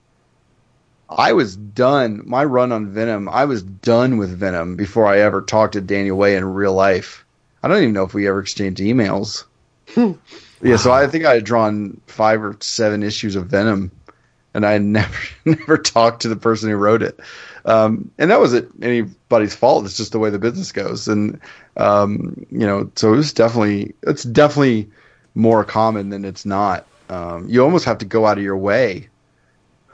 I 1.10 1.32
was 1.32 1.56
done 1.56 2.22
my 2.24 2.44
run 2.44 2.70
on 2.72 2.88
Venom. 2.88 3.28
I 3.28 3.44
was 3.44 3.62
done 3.62 4.16
with 4.16 4.30
Venom 4.30 4.76
before 4.76 5.06
I 5.06 5.18
ever 5.18 5.42
talked 5.42 5.72
to 5.72 5.80
Daniel 5.80 6.16
Way 6.16 6.36
in 6.36 6.44
real 6.44 6.72
life. 6.72 7.24
I 7.62 7.68
don't 7.68 7.82
even 7.82 7.92
know 7.92 8.04
if 8.04 8.14
we 8.14 8.28
ever 8.28 8.40
exchanged 8.40 8.80
emails. 8.80 9.44
Yeah, 10.62 10.76
so 10.76 10.92
I 10.92 11.06
think 11.06 11.24
I 11.24 11.34
had 11.34 11.44
drawn 11.44 12.00
five 12.06 12.42
or 12.42 12.56
seven 12.60 13.02
issues 13.02 13.34
of 13.34 13.46
Venom, 13.46 13.90
and 14.54 14.64
I 14.64 14.72
had 14.72 14.82
never 14.82 15.18
never 15.44 15.78
talked 15.78 16.22
to 16.22 16.28
the 16.28 16.36
person 16.36 16.70
who 16.70 16.76
wrote 16.76 17.02
it. 17.02 17.18
Um, 17.64 18.10
and 18.16 18.30
that 18.30 18.40
wasn't 18.40 18.72
anybody's 18.82 19.54
fault. 19.54 19.84
It's 19.84 19.96
just 19.96 20.12
the 20.12 20.18
way 20.18 20.30
the 20.30 20.38
business 20.38 20.70
goes, 20.72 21.08
and 21.08 21.40
um, 21.76 22.46
you 22.50 22.66
know, 22.66 22.90
so 22.94 23.12
it 23.12 23.16
was 23.16 23.32
definitely 23.32 23.94
it's 24.02 24.22
definitely 24.22 24.88
more 25.34 25.64
common 25.64 26.10
than 26.10 26.24
it's 26.24 26.46
not. 26.46 26.86
Um, 27.08 27.48
you 27.48 27.62
almost 27.62 27.84
have 27.86 27.98
to 27.98 28.04
go 28.04 28.26
out 28.26 28.38
of 28.38 28.44
your 28.44 28.56
way. 28.56 29.08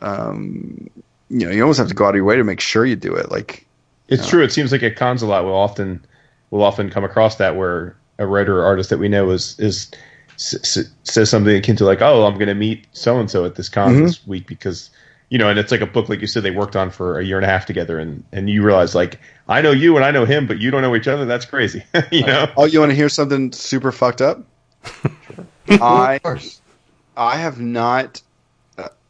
Um, 0.00 0.90
you 1.28 1.46
know, 1.46 1.50
you 1.50 1.62
almost 1.62 1.78
have 1.78 1.88
to 1.88 1.94
go 1.94 2.04
out 2.04 2.10
of 2.10 2.16
your 2.16 2.24
way 2.24 2.36
to 2.36 2.44
make 2.44 2.60
sure 2.60 2.84
you 2.86 2.96
do 2.96 3.14
it. 3.14 3.30
Like, 3.30 3.66
It's 4.08 4.28
true. 4.28 4.42
It 4.42 4.52
seems 4.52 4.72
like 4.72 4.82
at 4.82 4.96
cons 4.96 5.22
a 5.22 5.26
lot. 5.26 5.44
We'll 5.44 5.54
often 5.54 6.04
we'll 6.50 6.62
often 6.62 6.90
come 6.90 7.04
across 7.04 7.36
that 7.36 7.56
where 7.56 7.96
a 8.18 8.26
writer 8.26 8.60
or 8.60 8.64
artist 8.64 8.90
that 8.90 8.98
we 8.98 9.08
know 9.08 9.30
is 9.30 9.58
is 9.58 9.90
s- 10.34 10.76
s- 10.76 10.88
says 11.02 11.30
something 11.30 11.56
akin 11.56 11.76
to 11.76 11.84
like, 11.84 12.00
"Oh, 12.02 12.24
I'm 12.26 12.34
going 12.34 12.48
to 12.48 12.54
meet 12.54 12.86
so 12.92 13.18
and 13.18 13.30
so 13.30 13.44
at 13.44 13.56
this 13.56 13.68
con 13.68 13.92
mm-hmm. 13.92 14.04
this 14.04 14.26
week 14.26 14.46
because 14.46 14.90
you 15.28 15.38
know," 15.38 15.48
and 15.48 15.58
it's 15.58 15.72
like 15.72 15.80
a 15.80 15.86
book 15.86 16.08
like 16.08 16.20
you 16.20 16.26
said 16.26 16.42
they 16.42 16.50
worked 16.50 16.76
on 16.76 16.90
for 16.90 17.18
a 17.18 17.24
year 17.24 17.36
and 17.36 17.44
a 17.44 17.48
half 17.48 17.66
together, 17.66 17.98
and 17.98 18.24
and 18.32 18.48
you 18.48 18.62
realize 18.62 18.94
like 18.94 19.20
I 19.48 19.60
know 19.60 19.72
you 19.72 19.96
and 19.96 20.04
I 20.04 20.10
know 20.10 20.24
him, 20.24 20.46
but 20.46 20.58
you 20.58 20.70
don't 20.70 20.82
know 20.82 20.94
each 20.94 21.08
other. 21.08 21.24
That's 21.24 21.44
crazy, 21.44 21.84
you 22.12 22.24
know. 22.24 22.50
oh, 22.56 22.64
you 22.64 22.80
want 22.80 22.90
to 22.90 22.96
hear 22.96 23.08
something 23.08 23.52
super 23.52 23.92
fucked 23.92 24.22
up? 24.22 24.44
I 25.68 26.20
I 27.16 27.36
have 27.36 27.60
not. 27.60 28.22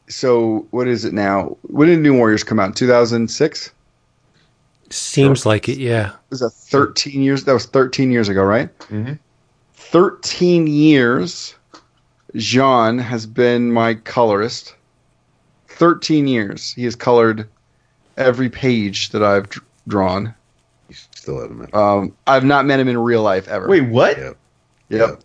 So 0.08 0.66
what 0.70 0.86
is 0.88 1.04
it 1.04 1.12
now? 1.12 1.56
When 1.62 1.88
did 1.88 2.00
New 2.00 2.16
Warriors 2.16 2.44
come 2.44 2.60
out? 2.60 2.76
Two 2.76 2.86
thousand 2.86 3.28
six. 3.28 3.72
Seems 4.88 5.44
like 5.44 5.68
it, 5.68 5.78
yeah. 5.78 6.12
Was 6.30 6.40
that 6.40 6.50
thirteen 6.50 7.22
years? 7.22 7.44
That 7.44 7.52
was 7.52 7.66
thirteen 7.66 8.12
years 8.12 8.28
ago, 8.28 8.44
right? 8.44 8.76
Mm-hmm. 8.78 9.14
Thirteen 9.74 10.66
years. 10.66 11.54
Jean 12.36 12.98
has 12.98 13.26
been 13.26 13.72
my 13.72 13.94
colorist. 13.94 14.74
Thirteen 15.68 16.28
years. 16.28 16.72
He 16.74 16.84
has 16.84 16.94
colored 16.94 17.48
every 18.16 18.48
page 18.48 19.10
that 19.10 19.22
I've 19.22 19.48
dr- 19.48 19.66
drawn. 19.88 20.34
You 20.88 20.94
still 20.94 21.40
haven't 21.40 21.58
met. 21.58 21.74
Um, 21.74 22.14
I've 22.26 22.44
not 22.44 22.64
met 22.64 22.78
him 22.78 22.88
in 22.88 22.96
real 22.98 23.22
life 23.22 23.48
ever. 23.48 23.68
Wait, 23.68 23.88
what? 23.88 24.16
Yep. 24.16 24.36
Yep. 24.88 25.20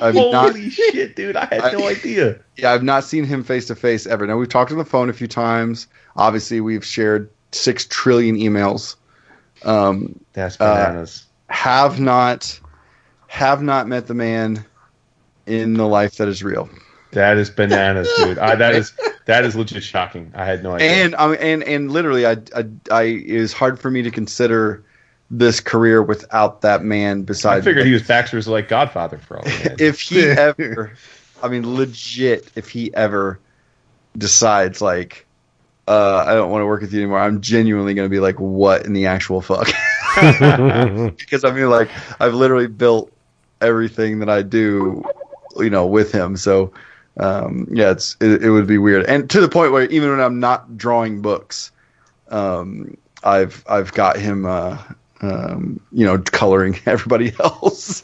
I've 0.00 0.14
Holy 0.14 0.32
not. 0.32 0.56
shit, 0.72 1.16
dude! 1.16 1.36
I 1.36 1.44
had 1.46 1.72
no 1.74 1.86
idea. 1.88 2.38
Yeah, 2.56 2.72
I've 2.72 2.82
not 2.82 3.04
seen 3.04 3.24
him 3.24 3.42
face 3.44 3.66
to 3.66 3.74
face 3.74 4.06
ever. 4.06 4.26
Now 4.26 4.36
we've 4.38 4.48
talked 4.48 4.72
on 4.72 4.78
the 4.78 4.84
phone 4.84 5.10
a 5.10 5.12
few 5.12 5.26
times. 5.28 5.86
Obviously, 6.16 6.60
we've 6.60 6.84
shared 6.84 7.30
six 7.52 7.86
trillion 7.86 8.36
emails. 8.36 8.96
Um, 9.64 10.18
That's 10.32 10.56
Uh, 10.60 10.86
bananas. 10.86 11.26
have 11.48 12.00
not, 12.00 12.58
have 13.26 13.62
not 13.62 13.86
met 13.86 14.06
the 14.06 14.14
man 14.14 14.64
in 15.46 15.74
the 15.74 15.86
life 15.86 16.16
that 16.16 16.28
is 16.28 16.42
real. 16.42 16.70
that 17.12 17.36
is 17.36 17.50
bananas, 17.50 18.08
dude. 18.16 18.38
I, 18.38 18.54
that 18.54 18.74
is 18.74 18.92
that 19.26 19.44
is 19.44 19.54
legit 19.56 19.82
shocking. 19.82 20.32
I 20.34 20.44
had 20.46 20.62
no 20.62 20.72
idea. 20.76 20.88
And 20.90 21.14
I 21.16 21.26
mean, 21.26 21.36
and 21.40 21.62
and 21.64 21.90
literally, 21.90 22.24
I, 22.26 22.36
I, 22.56 22.64
I 22.90 23.02
it 23.02 23.26
is 23.26 23.52
hard 23.52 23.78
for 23.78 23.90
me 23.90 24.00
to 24.02 24.10
consider 24.10 24.82
this 25.30 25.60
career 25.60 26.02
without 26.02 26.62
that 26.62 26.82
man. 26.82 27.22
Beside 27.22 27.50
I 27.50 27.56
Beside, 27.56 27.64
figured 27.64 27.86
he 27.86 27.92
was 27.92 28.02
Baxter's 28.02 28.48
like 28.48 28.68
godfather 28.68 29.18
for 29.18 29.38
all. 29.38 29.44
If 29.78 30.00
he 30.00 30.22
ever, 30.24 30.92
I 31.42 31.48
mean, 31.48 31.74
legit, 31.74 32.50
if 32.56 32.68
he 32.68 32.92
ever 32.94 33.38
decides 34.18 34.80
like, 34.80 35.26
uh, 35.86 36.24
I 36.26 36.34
don't 36.34 36.50
want 36.50 36.62
to 36.62 36.66
work 36.66 36.80
with 36.82 36.92
you 36.92 37.00
anymore, 37.00 37.20
I'm 37.20 37.40
genuinely 37.40 37.94
going 37.94 38.06
to 38.06 38.10
be 38.10 38.20
like, 38.20 38.36
what 38.36 38.84
in 38.84 38.92
the 38.92 39.06
actual 39.06 39.40
fuck? 39.40 39.66
because 40.16 41.44
I 41.44 41.52
mean, 41.52 41.70
like, 41.70 41.90
I've 42.20 42.34
literally 42.34 42.66
built 42.66 43.12
everything 43.60 44.18
that 44.20 44.28
I 44.28 44.42
do, 44.42 45.04
you 45.58 45.70
know, 45.70 45.86
with 45.86 46.12
him. 46.12 46.36
So, 46.36 46.72
um, 47.18 47.68
yeah, 47.70 47.90
it's 47.92 48.16
it, 48.20 48.42
it 48.44 48.50
would 48.50 48.66
be 48.66 48.78
weird, 48.78 49.06
and 49.06 49.28
to 49.30 49.40
the 49.40 49.48
point 49.48 49.72
where 49.72 49.84
even 49.86 50.10
when 50.10 50.20
I'm 50.20 50.40
not 50.40 50.76
drawing 50.76 51.22
books, 51.22 51.70
um, 52.28 52.96
I've 53.22 53.64
I've 53.68 53.92
got 53.92 54.16
him. 54.16 54.46
Uh, 54.46 54.78
um, 55.22 55.80
you 55.92 56.06
know, 56.06 56.18
coloring 56.18 56.78
everybody 56.86 57.32
else. 57.38 58.02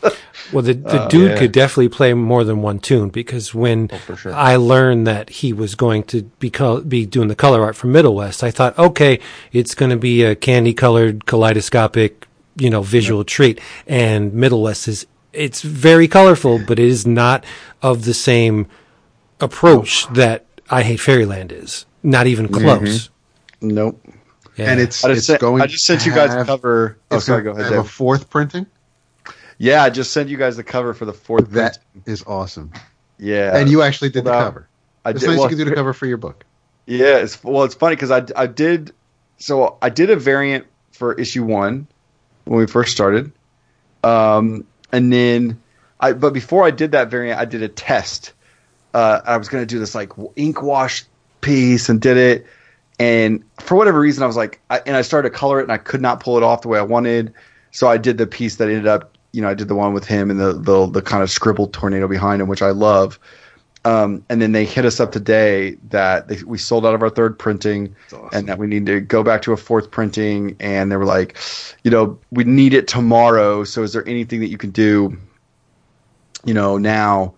Well, 0.52 0.62
the, 0.62 0.74
the 0.74 1.06
dude 1.09 1.30
yeah. 1.32 1.38
could 1.38 1.52
definitely 1.52 1.88
play 1.88 2.12
more 2.14 2.44
than 2.44 2.62
one 2.62 2.78
tune 2.78 3.09
because 3.09 3.55
when 3.55 3.90
Oh, 3.93 4.14
sure. 4.14 4.34
I 4.34 4.56
learned 4.56 5.06
that 5.06 5.30
he 5.30 5.52
was 5.52 5.74
going 5.74 6.05
to 6.05 6.22
be 6.38 6.51
col- 6.51 6.82
be 6.82 7.06
doing 7.06 7.28
the 7.28 7.34
color 7.34 7.62
art 7.62 7.74
for 7.76 7.88
Middlewest, 7.88 8.43
I 8.43 8.51
thought, 8.51 8.78
okay, 8.78 9.18
it's 9.52 9.74
going 9.74 9.90
to 9.90 9.97
be 9.97 10.22
a 10.22 10.34
candy 10.36 10.74
colored 10.74 11.26
kaleidoscopic, 11.26 12.26
you 12.56 12.70
know, 12.70 12.82
visual 12.82 13.24
treat. 13.24 13.60
And 13.86 14.32
Middlewest 14.32 14.86
is 14.88 15.06
it's 15.32 15.62
very 15.62 16.09
colorful, 16.09 16.59
but 16.59 16.78
it 16.78 16.86
is 16.86 17.06
not 17.06 17.44
of 17.82 18.05
the 18.05 18.14
same 18.14 18.66
approach 19.40 20.06
that 20.14 20.47
I 20.70 20.82
Hate 20.82 21.01
Fairyland 21.01 21.52
is. 21.52 21.86
Not 22.02 22.26
even 22.26 22.48
close. 22.48 23.10
nope. 23.60 24.01
Yeah. 24.56 24.70
And 24.70 24.80
it's 24.80 25.04
I 25.04 25.08
just, 25.08 25.18
it's 25.18 25.26
sent, 25.26 25.40
going. 25.40 25.62
I 25.62 25.66
just 25.66 25.84
sent 25.84 26.00
to 26.02 26.08
you 26.08 26.14
guys 26.14 26.30
have- 26.30 26.46
the 26.46 26.52
cover. 26.52 26.98
Oh, 27.10 27.16
it's 27.16 27.26
sorry, 27.26 27.42
go 27.42 27.50
ahead. 27.50 27.72
have 27.72 27.84
a 27.84 27.88
fourth 27.88 28.30
printing. 28.30 28.66
Yeah, 29.58 29.82
I 29.82 29.90
just 29.90 30.12
sent 30.12 30.28
you 30.28 30.36
guys 30.36 30.56
the 30.56 30.64
cover 30.64 30.92
for 30.94 31.04
the 31.04 31.12
fourth. 31.12 31.50
That 31.50 31.78
print. 31.92 32.08
is 32.08 32.22
awesome. 32.26 32.72
Yeah, 33.18 33.56
and 33.56 33.70
you 33.70 33.82
actually 33.82 34.10
did 34.10 34.24
the 34.24 34.30
cover. 34.32 34.68
I 35.04 35.10
It's 35.10 35.20
did. 35.20 35.28
nice 35.28 35.38
well, 35.38 35.44
you 35.50 35.56
can 35.56 35.64
do 35.64 35.70
the 35.70 35.74
cover 35.76 35.92
for 35.92 36.06
your 36.06 36.18
book. 36.18 36.44
Yeah, 36.86 37.16
it's 37.18 37.42
well, 37.42 37.64
it's 37.64 37.74
funny 37.74 37.96
because 37.96 38.10
I 38.10 38.24
I 38.36 38.46
did 38.46 38.92
so 39.38 39.78
I 39.80 39.88
did 39.88 40.10
a 40.10 40.16
variant 40.16 40.66
for 40.92 41.14
issue 41.14 41.44
one 41.44 41.86
when 42.44 42.58
we 42.58 42.66
first 42.66 42.92
started, 42.92 43.32
um, 44.04 44.66
and 44.92 45.12
then 45.12 45.60
I 46.00 46.12
but 46.12 46.32
before 46.32 46.64
I 46.64 46.70
did 46.70 46.92
that 46.92 47.10
variant, 47.10 47.40
I 47.40 47.44
did 47.44 47.62
a 47.62 47.68
test. 47.68 48.32
Uh, 48.94 49.20
I 49.24 49.36
was 49.36 49.48
going 49.48 49.62
to 49.62 49.66
do 49.66 49.78
this 49.78 49.94
like 49.94 50.12
ink 50.36 50.62
wash 50.62 51.04
piece 51.40 51.88
and 51.88 52.00
did 52.00 52.16
it, 52.16 52.46
and 52.98 53.44
for 53.60 53.77
whatever 53.77 54.01
reason, 54.01 54.23
I 54.23 54.27
was 54.27 54.36
like, 54.36 54.60
I, 54.70 54.81
and 54.86 54.97
I 54.97 55.02
started 55.02 55.31
to 55.31 55.35
color 55.35 55.60
it, 55.60 55.64
and 55.64 55.73
I 55.73 55.78
could 55.78 56.01
not 56.01 56.20
pull 56.20 56.36
it 56.36 56.43
off 56.43 56.62
the 56.62 56.68
way 56.68 56.78
I 56.78 56.82
wanted. 56.82 57.32
So 57.70 57.89
I 57.89 57.98
did 57.98 58.18
the 58.18 58.27
piece 58.27 58.56
that 58.56 58.68
ended 58.68 58.86
up, 58.86 59.16
you 59.32 59.43
know, 59.43 59.48
I 59.48 59.55
did 59.55 59.68
the 59.68 59.74
one 59.74 59.93
with 59.93 60.06
him 60.06 60.31
and 60.31 60.40
the 60.40 60.55
the, 60.55 60.86
the 60.86 61.02
kind 61.02 61.23
of 61.23 61.31
scribbled 61.31 61.74
tornado 61.74 62.09
behind 62.09 62.40
him, 62.40 62.48
which 62.48 62.62
I 62.62 62.70
love. 62.70 63.18
Um, 63.85 64.24
and 64.28 64.43
then 64.43 64.51
they 64.51 64.64
hit 64.64 64.85
us 64.85 64.98
up 64.98 65.12
today 65.12 65.77
that 65.90 66.27
they, 66.27 66.43
we 66.43 66.59
sold 66.59 66.85
out 66.85 66.94
of 66.94 67.02
our 67.02 67.10
third 67.10 67.39
printing 67.39 67.94
awesome. 68.06 68.28
and 68.32 68.48
that 68.48 68.59
we 68.59 68.66
need 68.66 68.85
to 68.86 69.01
go 69.01 69.23
back 69.23 69.43
to 69.43 69.52
a 69.52 69.56
fourth 69.56 69.93
printing. 69.93 70.56
And 70.59 70.90
they 70.90 70.97
were 70.97 71.05
like, 71.05 71.39
you 71.85 71.90
know, 71.93 72.18
we 72.32 72.43
need 72.43 72.74
it 72.74 72.89
tomorrow. 72.89 73.62
So 73.62 73.85
is 73.85 73.93
there 73.93 74.06
anything 74.09 74.40
that 74.40 74.48
you 74.48 74.59
can 74.59 74.70
do, 74.70 75.16
you 76.44 76.52
know, 76.52 76.78
now? 76.78 77.35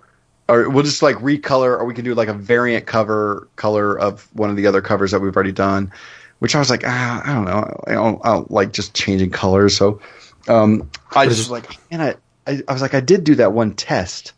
Or 0.48 0.70
we'll 0.70 0.84
just 0.84 1.02
like 1.02 1.16
recolor, 1.16 1.78
or 1.78 1.84
we 1.84 1.94
can 1.94 2.04
do 2.04 2.14
like 2.14 2.28
a 2.28 2.34
variant 2.34 2.86
cover 2.86 3.48
color 3.56 3.98
of 3.98 4.28
one 4.34 4.48
of 4.50 4.56
the 4.56 4.66
other 4.66 4.80
covers 4.80 5.10
that 5.10 5.20
we've 5.20 5.34
already 5.34 5.52
done. 5.52 5.92
Which 6.38 6.54
I 6.54 6.60
was 6.60 6.70
like, 6.70 6.84
ah, 6.86 7.22
I 7.24 7.34
don't 7.34 7.44
know, 7.44 7.82
I 7.88 7.92
don't, 7.94 8.20
I 8.24 8.32
don't 8.32 8.50
like 8.50 8.72
just 8.72 8.94
changing 8.94 9.30
colors. 9.30 9.76
So 9.76 10.00
um, 10.46 10.88
I 11.14 11.26
just 11.26 11.38
was 11.38 11.50
like, 11.50 11.90
man, 11.90 12.00
I, 12.00 12.14
I, 12.46 12.62
I 12.68 12.72
was 12.72 12.80
like, 12.80 12.94
I 12.94 13.00
did 13.00 13.24
do 13.24 13.34
that 13.34 13.52
one 13.52 13.74
test 13.74 14.32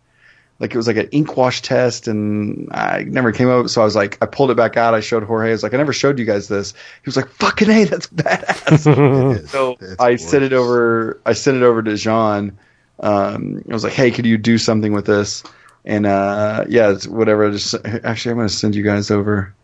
like 0.61 0.74
it 0.74 0.77
was 0.77 0.87
like 0.87 0.99
an 0.99 1.09
ink 1.11 1.39
wash 1.39 1.62
test 1.62 2.07
and 2.07 2.69
I 2.70 3.05
never 3.05 3.32
came 3.32 3.49
up. 3.49 3.69
So 3.70 3.81
I 3.81 3.85
was 3.85 3.97
like, 3.97 4.19
I 4.23 4.27
pulled 4.27 4.51
it 4.51 4.59
back 4.59 4.77
out. 4.77 4.93
I 4.93 5.01
showed 5.01 5.23
Jorge. 5.23 5.49
I 5.49 5.53
was 5.53 5.62
like, 5.62 5.73
I 5.73 5.78
never 5.78 5.95
showed 5.95 6.19
you 6.19 6.27
guys 6.27 6.49
this. 6.49 6.73
He 6.73 7.07
was 7.07 7.16
like, 7.16 7.28
fucking 7.28 7.69
hey, 7.69 7.85
that's 7.85 8.07
badass. 8.09 8.87
It 9.31 9.45
is. 9.45 9.51
so 9.51 9.77
It's 9.81 9.99
I 9.99 10.16
sent 10.16 10.45
it 10.45 10.53
over. 10.53 11.19
I 11.24 11.32
sent 11.32 11.57
it 11.57 11.62
over 11.62 11.82
to 11.82 11.97
Jean. 11.97 12.59
Um, 13.01 13.65
I 13.69 13.73
was 13.73 13.85
like, 13.85 13.95
hey, 13.95 14.11
could 14.11 14.27
you 14.27 14.37
do 14.37 14.59
something 14.59 14.93
with 14.93 15.07
this? 15.07 15.43
And 15.85 16.07
uh, 16.07 16.65
yeah, 16.69 16.90
it's 16.90 17.07
whatever. 17.07 17.48
I 17.48 17.51
Just 17.51 17.74
actually, 18.05 18.32
I'm 18.32 18.39
going 18.39 18.48
to 18.48 18.55
send 18.55 18.74
you 18.74 18.82
guys 18.82 19.11
over. 19.11 19.55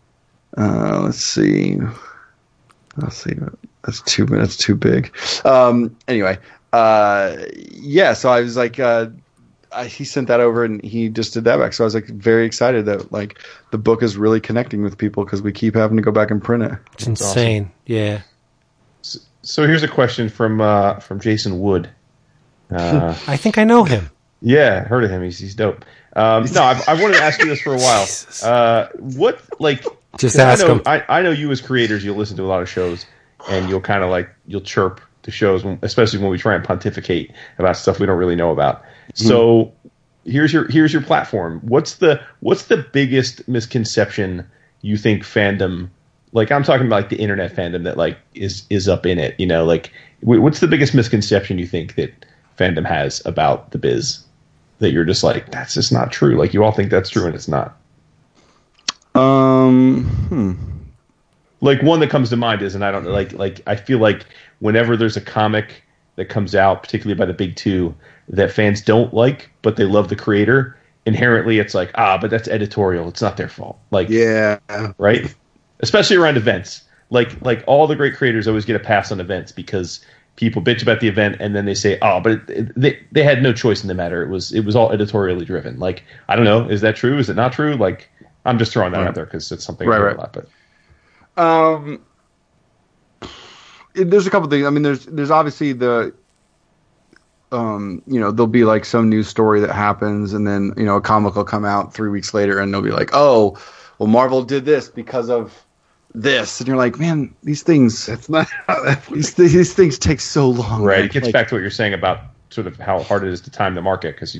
Uh, 0.56 1.00
let's 1.02 1.18
see. 1.18 1.78
Let's 2.96 3.16
see. 3.16 3.34
That's 3.84 4.00
too. 4.02 4.26
That's 4.26 4.56
too 4.56 4.74
big. 4.74 5.14
Um, 5.44 5.96
anyway, 6.08 6.38
uh, 6.72 7.36
yeah. 7.70 8.14
So 8.14 8.30
I 8.30 8.40
was 8.40 8.56
like, 8.56 8.80
uh, 8.80 9.08
I, 9.72 9.86
he 9.86 10.04
sent 10.04 10.28
that 10.28 10.40
over 10.40 10.64
and 10.64 10.82
he 10.82 11.08
just 11.08 11.34
did 11.34 11.44
that 11.44 11.58
back. 11.58 11.74
So 11.74 11.84
I 11.84 11.86
was 11.86 11.94
like 11.94 12.06
very 12.06 12.46
excited 12.46 12.86
that 12.86 13.12
like 13.12 13.38
the 13.70 13.78
book 13.78 14.02
is 14.02 14.16
really 14.16 14.40
connecting 14.40 14.82
with 14.82 14.96
people 14.96 15.24
because 15.24 15.42
we 15.42 15.52
keep 15.52 15.74
having 15.74 15.96
to 15.98 16.02
go 16.02 16.12
back 16.12 16.30
and 16.30 16.42
print 16.42 16.62
it. 16.62 16.72
It's 16.94 17.06
insane. 17.06 17.70
Yeah. 17.84 18.22
So 19.42 19.66
here's 19.66 19.82
a 19.82 19.88
question 19.88 20.28
from 20.28 20.60
uh, 20.60 20.94
from 21.00 21.20
Jason 21.20 21.60
Wood. 21.60 21.88
Uh, 22.70 23.16
I 23.28 23.36
think 23.36 23.58
I 23.58 23.64
know 23.64 23.84
him. 23.84 24.10
yeah, 24.40 24.84
heard 24.84 25.04
of 25.04 25.10
him. 25.10 25.22
He's 25.22 25.38
he's 25.38 25.54
dope. 25.54 25.84
Um, 26.16 26.46
no, 26.52 26.62
I've, 26.62 26.88
I've 26.88 27.00
wanted 27.00 27.18
to 27.18 27.22
ask 27.22 27.38
you 27.40 27.46
this 27.46 27.60
for 27.60 27.74
a 27.74 27.78
while. 27.78 28.06
Uh, 28.42 28.88
what 28.98 29.40
like? 29.60 29.84
Just 30.18 30.38
ask 30.38 30.64
I 30.64 30.66
know, 30.66 30.74
him. 30.74 30.82
I, 30.86 31.04
I 31.08 31.22
know 31.22 31.30
you 31.30 31.50
as 31.50 31.60
creators, 31.60 32.04
you'll 32.04 32.16
listen 32.16 32.36
to 32.38 32.42
a 32.42 32.46
lot 32.46 32.62
of 32.62 32.68
shows, 32.68 33.04
and 33.48 33.68
you'll 33.68 33.80
kind 33.80 34.02
of 34.02 34.10
like 34.10 34.30
you'll 34.46 34.62
chirp 34.62 35.00
the 35.22 35.30
shows, 35.30 35.64
when, 35.64 35.78
especially 35.82 36.20
when 36.20 36.30
we 36.30 36.38
try 36.38 36.54
and 36.54 36.64
pontificate 36.64 37.32
about 37.58 37.76
stuff 37.76 38.00
we 38.00 38.06
don't 38.06 38.16
really 38.16 38.36
know 38.36 38.50
about. 38.50 38.82
So 39.14 39.72
here's 40.24 40.52
your 40.52 40.68
here's 40.68 40.92
your 40.92 41.02
platform. 41.02 41.60
What's 41.62 41.96
the 41.96 42.20
what's 42.40 42.64
the 42.64 42.78
biggest 42.78 43.46
misconception 43.48 44.46
you 44.82 44.96
think 44.96 45.22
fandom? 45.22 45.90
Like 46.32 46.50
I'm 46.50 46.62
talking 46.62 46.86
about 46.86 46.96
like 46.96 47.08
the 47.10 47.16
internet 47.16 47.54
fandom 47.54 47.84
that 47.84 47.96
like 47.96 48.18
is 48.34 48.64
is 48.70 48.88
up 48.88 49.06
in 49.06 49.18
it. 49.18 49.38
You 49.38 49.46
know, 49.46 49.64
like 49.64 49.92
what's 50.20 50.60
the 50.60 50.68
biggest 50.68 50.94
misconception 50.94 51.58
you 51.58 51.66
think 51.66 51.94
that 51.96 52.26
fandom 52.58 52.86
has 52.86 53.24
about 53.26 53.70
the 53.70 53.78
biz? 53.78 54.25
That 54.78 54.92
you're 54.92 55.04
just 55.04 55.24
like 55.24 55.50
that's 55.50 55.74
just 55.74 55.92
not 55.92 56.12
true. 56.12 56.36
Like 56.36 56.52
you 56.52 56.62
all 56.62 56.72
think 56.72 56.90
that's 56.90 57.10
true 57.10 57.26
and 57.26 57.34
it's 57.34 57.48
not. 57.48 57.76
Um, 59.16 60.04
hmm. 60.28 60.52
like 61.62 61.82
one 61.82 62.00
that 62.00 62.10
comes 62.10 62.28
to 62.30 62.36
mind 62.36 62.60
is 62.60 62.74
and 62.74 62.84
i 62.84 62.90
don't 62.90 63.04
know 63.04 63.10
like 63.12 63.32
like 63.32 63.62
i 63.66 63.74
feel 63.74 63.98
like 63.98 64.26
whenever 64.58 64.94
there's 64.94 65.16
a 65.16 65.22
comic 65.22 65.82
that 66.16 66.26
comes 66.26 66.54
out 66.54 66.82
particularly 66.82 67.18
by 67.18 67.24
the 67.24 67.32
big 67.32 67.56
two 67.56 67.94
that 68.28 68.52
fans 68.52 68.82
don't 68.82 69.14
like 69.14 69.50
but 69.62 69.76
they 69.76 69.84
love 69.84 70.08
the 70.08 70.16
creator 70.16 70.78
inherently 71.06 71.58
it's 71.58 71.72
like 71.72 71.90
ah 71.94 72.18
but 72.18 72.30
that's 72.30 72.46
editorial 72.48 73.08
it's 73.08 73.22
not 73.22 73.38
their 73.38 73.48
fault 73.48 73.78
like 73.90 74.10
yeah, 74.10 74.58
right 74.98 75.34
especially 75.80 76.16
around 76.16 76.36
events 76.36 76.82
like 77.08 77.40
like 77.40 77.64
all 77.66 77.86
the 77.86 77.96
great 77.96 78.14
creators 78.14 78.46
always 78.46 78.66
get 78.66 78.76
a 78.76 78.80
pass 78.80 79.10
on 79.10 79.18
events 79.18 79.50
because 79.50 80.04
people 80.36 80.60
bitch 80.62 80.82
about 80.82 81.00
the 81.00 81.08
event 81.08 81.36
and 81.40 81.56
then 81.56 81.64
they 81.64 81.74
say 81.74 81.98
oh 82.02 82.20
but 82.20 82.32
it, 82.32 82.50
it- 82.50 82.72
they 82.80 82.98
they 83.12 83.22
had 83.22 83.42
no 83.42 83.52
choice 83.52 83.82
in 83.82 83.88
the 83.88 83.94
matter. 83.94 84.22
It 84.22 84.28
was 84.28 84.52
it 84.52 84.64
was 84.64 84.76
all 84.76 84.92
editorially 84.92 85.44
driven. 85.44 85.78
Like 85.78 86.04
i 86.28 86.36
don't 86.36 86.44
know. 86.44 86.68
Is 86.68 86.80
that 86.82 86.94
true? 86.96 87.18
Is 87.18 87.28
it 87.30 87.36
not 87.36 87.52
true? 87.52 87.74
Like 87.74 88.08
i'm 88.44 88.58
just 88.58 88.72
throwing 88.72 88.92
that 88.92 89.02
out 89.02 89.14
there 89.14 89.24
because 89.24 89.50
it's 89.50 89.64
something 89.64 89.88
Right, 89.88 90.00
right. 90.00 90.16
a 90.16 90.20
lot 90.20 90.32
but 90.32 91.42
Um, 91.42 92.00
it- 93.94 94.10
there's 94.10 94.26
a 94.26 94.30
couple 94.30 94.48
things. 94.48 94.66
I 94.66 94.70
mean, 94.70 94.82
there's 94.82 95.04
there's 95.06 95.30
obviously 95.30 95.72
the, 95.72 96.14
um, 97.52 98.02
you 98.06 98.18
know, 98.20 98.30
there'll 98.30 98.46
be 98.46 98.64
like 98.64 98.84
some 98.84 99.08
news 99.08 99.28
story 99.28 99.60
that 99.60 99.72
happens, 99.72 100.32
and 100.32 100.46
then 100.46 100.72
you 100.76 100.84
know 100.84 100.96
a 100.96 101.00
comic 101.00 101.34
will 101.36 101.44
come 101.44 101.64
out 101.64 101.92
three 101.94 102.08
weeks 102.08 102.32
later, 102.34 102.58
and 102.58 102.72
they'll 102.72 102.82
be 102.82 102.90
like, 102.90 103.10
oh, 103.12 103.58
well, 103.98 104.06
Marvel 104.08 104.42
did 104.42 104.64
this 104.64 104.88
because 104.88 105.28
of 105.30 105.65
this, 106.16 106.60
and 106.60 106.66
you're 106.66 106.76
like, 106.78 106.98
man, 106.98 107.34
these 107.42 107.62
things, 107.62 108.06
That's 108.06 108.28
not 108.28 108.48
how 108.66 108.82
that 108.84 109.04
these 109.06 109.34
these 109.34 109.74
things 109.74 109.98
take 109.98 110.20
so 110.20 110.48
long. 110.48 110.82
Right. 110.82 110.96
man. 110.98 111.04
It 111.06 111.12
gets 111.12 111.24
Like, 111.26 111.32
back 111.34 111.48
to 111.48 111.54
what 111.54 111.60
you're 111.60 111.70
saying 111.70 111.92
about 111.94 112.20
sort 112.50 112.66
of 112.66 112.78
how 112.78 113.02
hard 113.02 113.22
it 113.24 113.28
is 113.28 113.40
to 113.42 113.50
time 113.50 113.74
the 113.74 113.82
market 113.82 114.14
because 114.14 114.32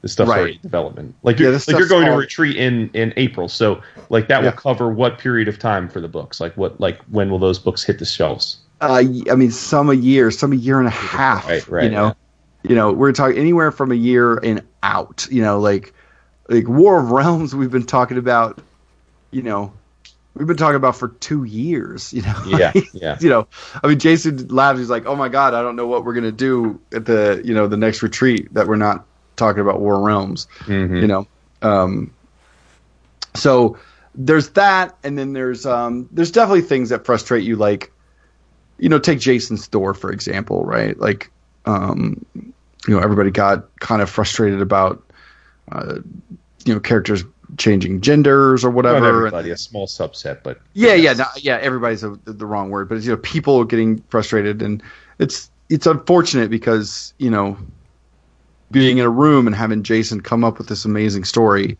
the 0.00 0.08
stuff's 0.08 0.30
Right. 0.30 0.38
already 0.38 0.54
in 0.54 0.60
development. 0.62 1.14
Like 1.24 1.38
you're, 1.38 1.50
this 1.50 1.68
like 1.68 1.76
you're 1.76 1.86
stuff's 1.86 2.00
going 2.00 2.10
to 2.10 2.16
retreat 2.16 2.56
in 2.56 2.88
in 2.94 3.12
April, 3.16 3.48
so 3.48 3.82
like 4.08 4.28
that 4.28 4.42
Yeah. 4.42 4.50
will 4.50 4.56
cover 4.56 4.90
what 4.90 5.18
period 5.18 5.48
of 5.48 5.58
time 5.58 5.88
for 5.88 6.00
the 6.00 6.08
books? 6.08 6.40
Like 6.40 6.56
what 6.56 6.80
like 6.80 6.98
when 7.10 7.30
will 7.30 7.38
those 7.38 7.58
books 7.58 7.82
hit 7.82 7.98
the 7.98 8.06
shelves? 8.06 8.56
Uh, 8.80 9.02
I 9.30 9.34
mean, 9.34 9.50
some 9.50 9.90
a 9.90 9.94
year, 9.94 10.30
some 10.30 10.52
a 10.52 10.56
year 10.56 10.78
and 10.78 10.86
a 10.86 10.92
half. 10.92 11.46
Right, 11.48 11.68
right, 11.68 11.84
You 11.84 11.90
know, 11.90 12.06
yeah. 12.62 12.70
you 12.70 12.74
know, 12.76 12.92
we're 12.92 13.12
talking 13.12 13.36
anywhere 13.36 13.70
from 13.72 13.90
a 13.92 13.96
year 13.96 14.36
and 14.38 14.62
out. 14.82 15.26
You 15.30 15.42
know, 15.42 15.58
like 15.60 15.92
like 16.48 16.66
War 16.68 17.00
of 17.00 17.10
Realms, 17.10 17.54
we've 17.54 17.70
been 17.72 17.84
talking 17.86 18.16
about. 18.18 18.62
You 19.30 19.42
know, 19.42 19.72
we've 20.34 20.46
been 20.46 20.56
talking 20.56 20.76
about 20.76 20.96
for 20.96 21.08
two 21.08 21.44
years. 21.44 22.12
You 22.12 22.22
know, 22.22 22.42
Yeah, 22.46 22.72
yeah. 22.92 23.18
you 23.20 23.28
know, 23.28 23.48
I 23.82 23.86
mean, 23.88 23.98
Jason 23.98 24.48
laughs. 24.48 24.78
He's 24.78 24.90
like, 24.90 25.06
"Oh 25.06 25.16
my 25.16 25.28
god, 25.28 25.54
I 25.54 25.62
don't 25.62 25.76
know 25.76 25.86
what 25.86 26.04
we're 26.04 26.14
gonna 26.14 26.32
do 26.32 26.80
at 26.92 27.06
the 27.06 27.40
you 27.44 27.54
know 27.54 27.66
the 27.66 27.76
next 27.76 28.02
retreat 28.02 28.52
that 28.54 28.66
we're 28.66 28.76
not 28.76 29.06
talking 29.36 29.60
about 29.60 29.80
War 29.80 30.00
Realms." 30.00 30.46
Mhm. 30.66 31.00
you 31.00 31.06
know 31.06 31.26
um 31.62 32.12
so 33.34 33.78
there's 34.14 34.50
that 34.50 34.96
and 35.02 35.18
then 35.18 35.32
there's 35.32 35.66
um 35.66 36.08
there's 36.12 36.30
definitely 36.30 36.62
things 36.62 36.90
that 36.90 37.04
frustrate 37.04 37.44
you 37.44 37.56
like 37.56 37.92
you 38.78 38.88
know 38.88 38.98
take 38.98 39.18
jason's 39.18 39.66
Thor 39.66 39.94
for 39.94 40.12
example 40.12 40.64
right 40.64 40.98
like 40.98 41.30
um 41.66 42.24
you 42.34 42.94
know 42.94 43.00
everybody 43.00 43.30
got 43.30 43.76
kind 43.80 44.02
of 44.02 44.10
frustrated 44.10 44.60
about 44.60 45.02
uh 45.72 45.96
you 46.64 46.74
know 46.74 46.80
characters 46.80 47.24
changing 47.56 48.00
genders 48.00 48.64
or 48.64 48.68
Not 48.68 48.76
whatever 48.76 48.96
and- 48.96 49.06
everybody, 49.16 49.50
a 49.50 49.56
small 49.56 49.86
subset, 49.86 50.42
but 50.42 50.60
yeah, 50.74 50.94
yeah, 50.94 51.14
no, 51.14 51.24
yeah. 51.36 51.58
Everybody's 51.60 52.04
a, 52.04 52.18
the 52.24 52.46
wrong 52.46 52.70
word, 52.70 52.88
but 52.88 52.96
it's, 52.98 53.06
you 53.06 53.12
know, 53.12 53.18
people 53.18 53.64
getting 53.64 54.02
frustrated, 54.08 54.62
and 54.62 54.82
it's 55.18 55.50
it's 55.70 55.86
unfortunate 55.86 56.50
because 56.50 57.14
you 57.18 57.30
know, 57.30 57.56
being 58.70 58.98
in 58.98 59.04
a 59.04 59.10
room 59.10 59.46
and 59.46 59.56
having 59.56 59.82
Jason 59.82 60.20
come 60.20 60.44
up 60.44 60.58
with 60.58 60.68
this 60.68 60.84
amazing 60.84 61.24
story 61.24 61.78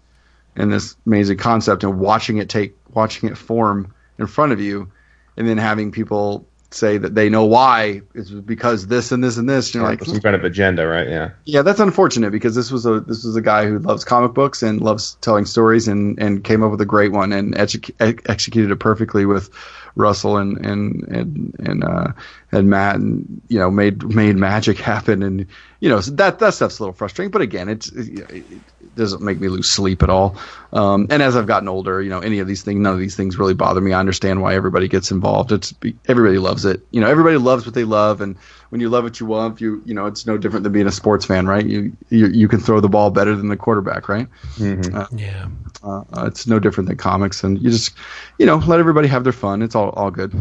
and 0.57 0.73
this 0.73 0.97
amazing 1.07 1.37
concept, 1.37 1.85
and 1.85 1.99
watching 2.01 2.39
it 2.39 2.49
take, 2.49 2.75
watching 2.95 3.29
it 3.29 3.37
form 3.37 3.93
in 4.19 4.27
front 4.27 4.53
of 4.53 4.61
you, 4.61 4.91
and 5.37 5.47
then 5.47 5.59
having 5.59 5.93
people 5.93 6.48
say 6.71 6.99
that 6.99 7.15
they 7.15 7.29
know 7.31 7.45
why 7.45 8.03
it's 8.15 8.31
because 8.31 8.89
this 8.89 9.11
and 9.11 9.25
this 9.25 9.37
and 9.37 9.49
this. 9.49 9.75
You're 9.75 9.85
like, 9.85 10.05
some 10.05 10.21
kind 10.21 10.37
of 10.37 10.45
agenda, 10.45 10.87
right? 10.87 11.09
Yeah. 11.09 11.31
yeah, 11.45 11.63
that's 11.63 11.81
unfortunate 11.81 12.31
because 12.31 12.55
this 12.55 12.71
was 12.71 12.85
a 12.85 13.01
this 13.01 13.25
was 13.25 13.37
a 13.37 13.41
guy 13.41 13.67
who 13.67 13.79
loves 13.79 14.05
comic 14.05 14.35
books 14.35 14.63
and 14.63 14.81
loves 14.81 15.17
telling 15.21 15.47
stories 15.47 15.89
and, 15.89 16.21
and 16.21 16.45
came 16.45 16.63
up 16.63 16.71
with 16.71 16.81
a 16.81 16.87
great 16.87 17.13
one 17.13 17.33
and 17.33 17.55
edu- 17.55 18.21
executed 18.29 18.71
it 18.71 18.77
perfectly 18.77 19.25
with 19.25 19.51
Russell 19.99 20.37
and 20.37 20.65
and 20.65 21.03
and 21.09 21.57
and 21.59 21.85
uh, 21.85 22.13
and 22.53 22.71
Matt 22.71 22.97
and 22.97 23.43
you 23.49 23.59
know 23.59 23.71
made 23.71 24.03
made 24.15 24.37
magic 24.37 24.79
happen. 24.79 25.23
And 25.23 25.47
you 25.81 25.89
know 25.89 26.01
so 26.01 26.13
that 26.13 26.39
that 26.39 26.55
stuff's 26.55 26.79
a 26.79 26.83
little 26.83 26.95
frustrating. 26.95 27.31
But 27.31 27.43
again 27.43 27.69
it's 27.69 27.89
it, 27.93 28.31
it 28.31 28.95
doesn't 28.95 29.23
make 29.23 29.41
me 29.41 29.49
lose 29.49 29.69
sleep 29.69 30.03
at 30.03 30.09
all. 30.09 30.37
Um, 30.73 31.07
and 31.11 31.23
as 31.23 31.37
I've 31.37 31.47
gotten 31.47 31.69
older 31.69 32.01
you 32.01 32.11
know 32.11 32.21
any 32.21 32.39
of 32.39 32.47
these 32.47 32.63
things 32.63 32.81
none 32.81 32.95
of 32.95 33.01
these 33.01 33.17
things 33.17 33.39
really 33.39 33.55
bother 33.55 33.81
me. 33.81 33.93
I 33.93 34.01
understand 34.01 34.41
why 34.41 34.55
everybody 34.55 34.89
gets 34.89 35.11
involved. 35.11 35.53
It's 35.53 35.75
everybody 36.07 36.39
loves 36.39 36.65
it. 36.65 36.81
You 36.93 37.01
know 37.01 37.09
everybody 37.09 37.37
loves 37.37 37.67
what 37.67 37.75
they 37.75 37.85
love. 37.85 38.21
And 38.21 38.37
when 38.71 38.81
you 38.81 38.89
love 38.89 39.05
what 39.05 39.19
you 39.21 39.27
love 39.29 39.61
you 39.61 39.83
you 39.87 39.95
know 39.95 40.07
it's 40.07 40.27
no 40.27 40.37
different 40.39 40.63
than 40.63 40.73
being 40.73 40.87
a 40.87 40.93
sports 40.93 41.25
fan 41.25 41.47
right 41.47 41.67
you 41.67 41.93
you, 42.11 42.27
you 42.29 42.49
can 42.49 42.61
throw 42.61 42.81
the 42.81 42.89
ball 42.89 43.11
better 43.11 43.35
than 43.37 43.49
the 43.49 43.57
quarterback 43.57 44.09
right 44.09 44.27
Yeah. 44.59 45.49
uh, 45.83 46.03
uh, 46.13 46.25
it's 46.27 46.47
no 46.47 46.59
different 46.59 46.89
than 46.89 46.97
comics 46.99 47.43
and 47.45 47.61
you 47.63 47.71
just 47.71 47.93
you 48.39 48.47
know 48.47 48.57
let 48.57 48.79
everybody 48.81 49.09
have 49.09 49.25
their 49.25 49.33
fun 49.33 49.63
it's 49.63 49.75
all 49.75 49.91
all 49.91 50.11
good 50.11 50.33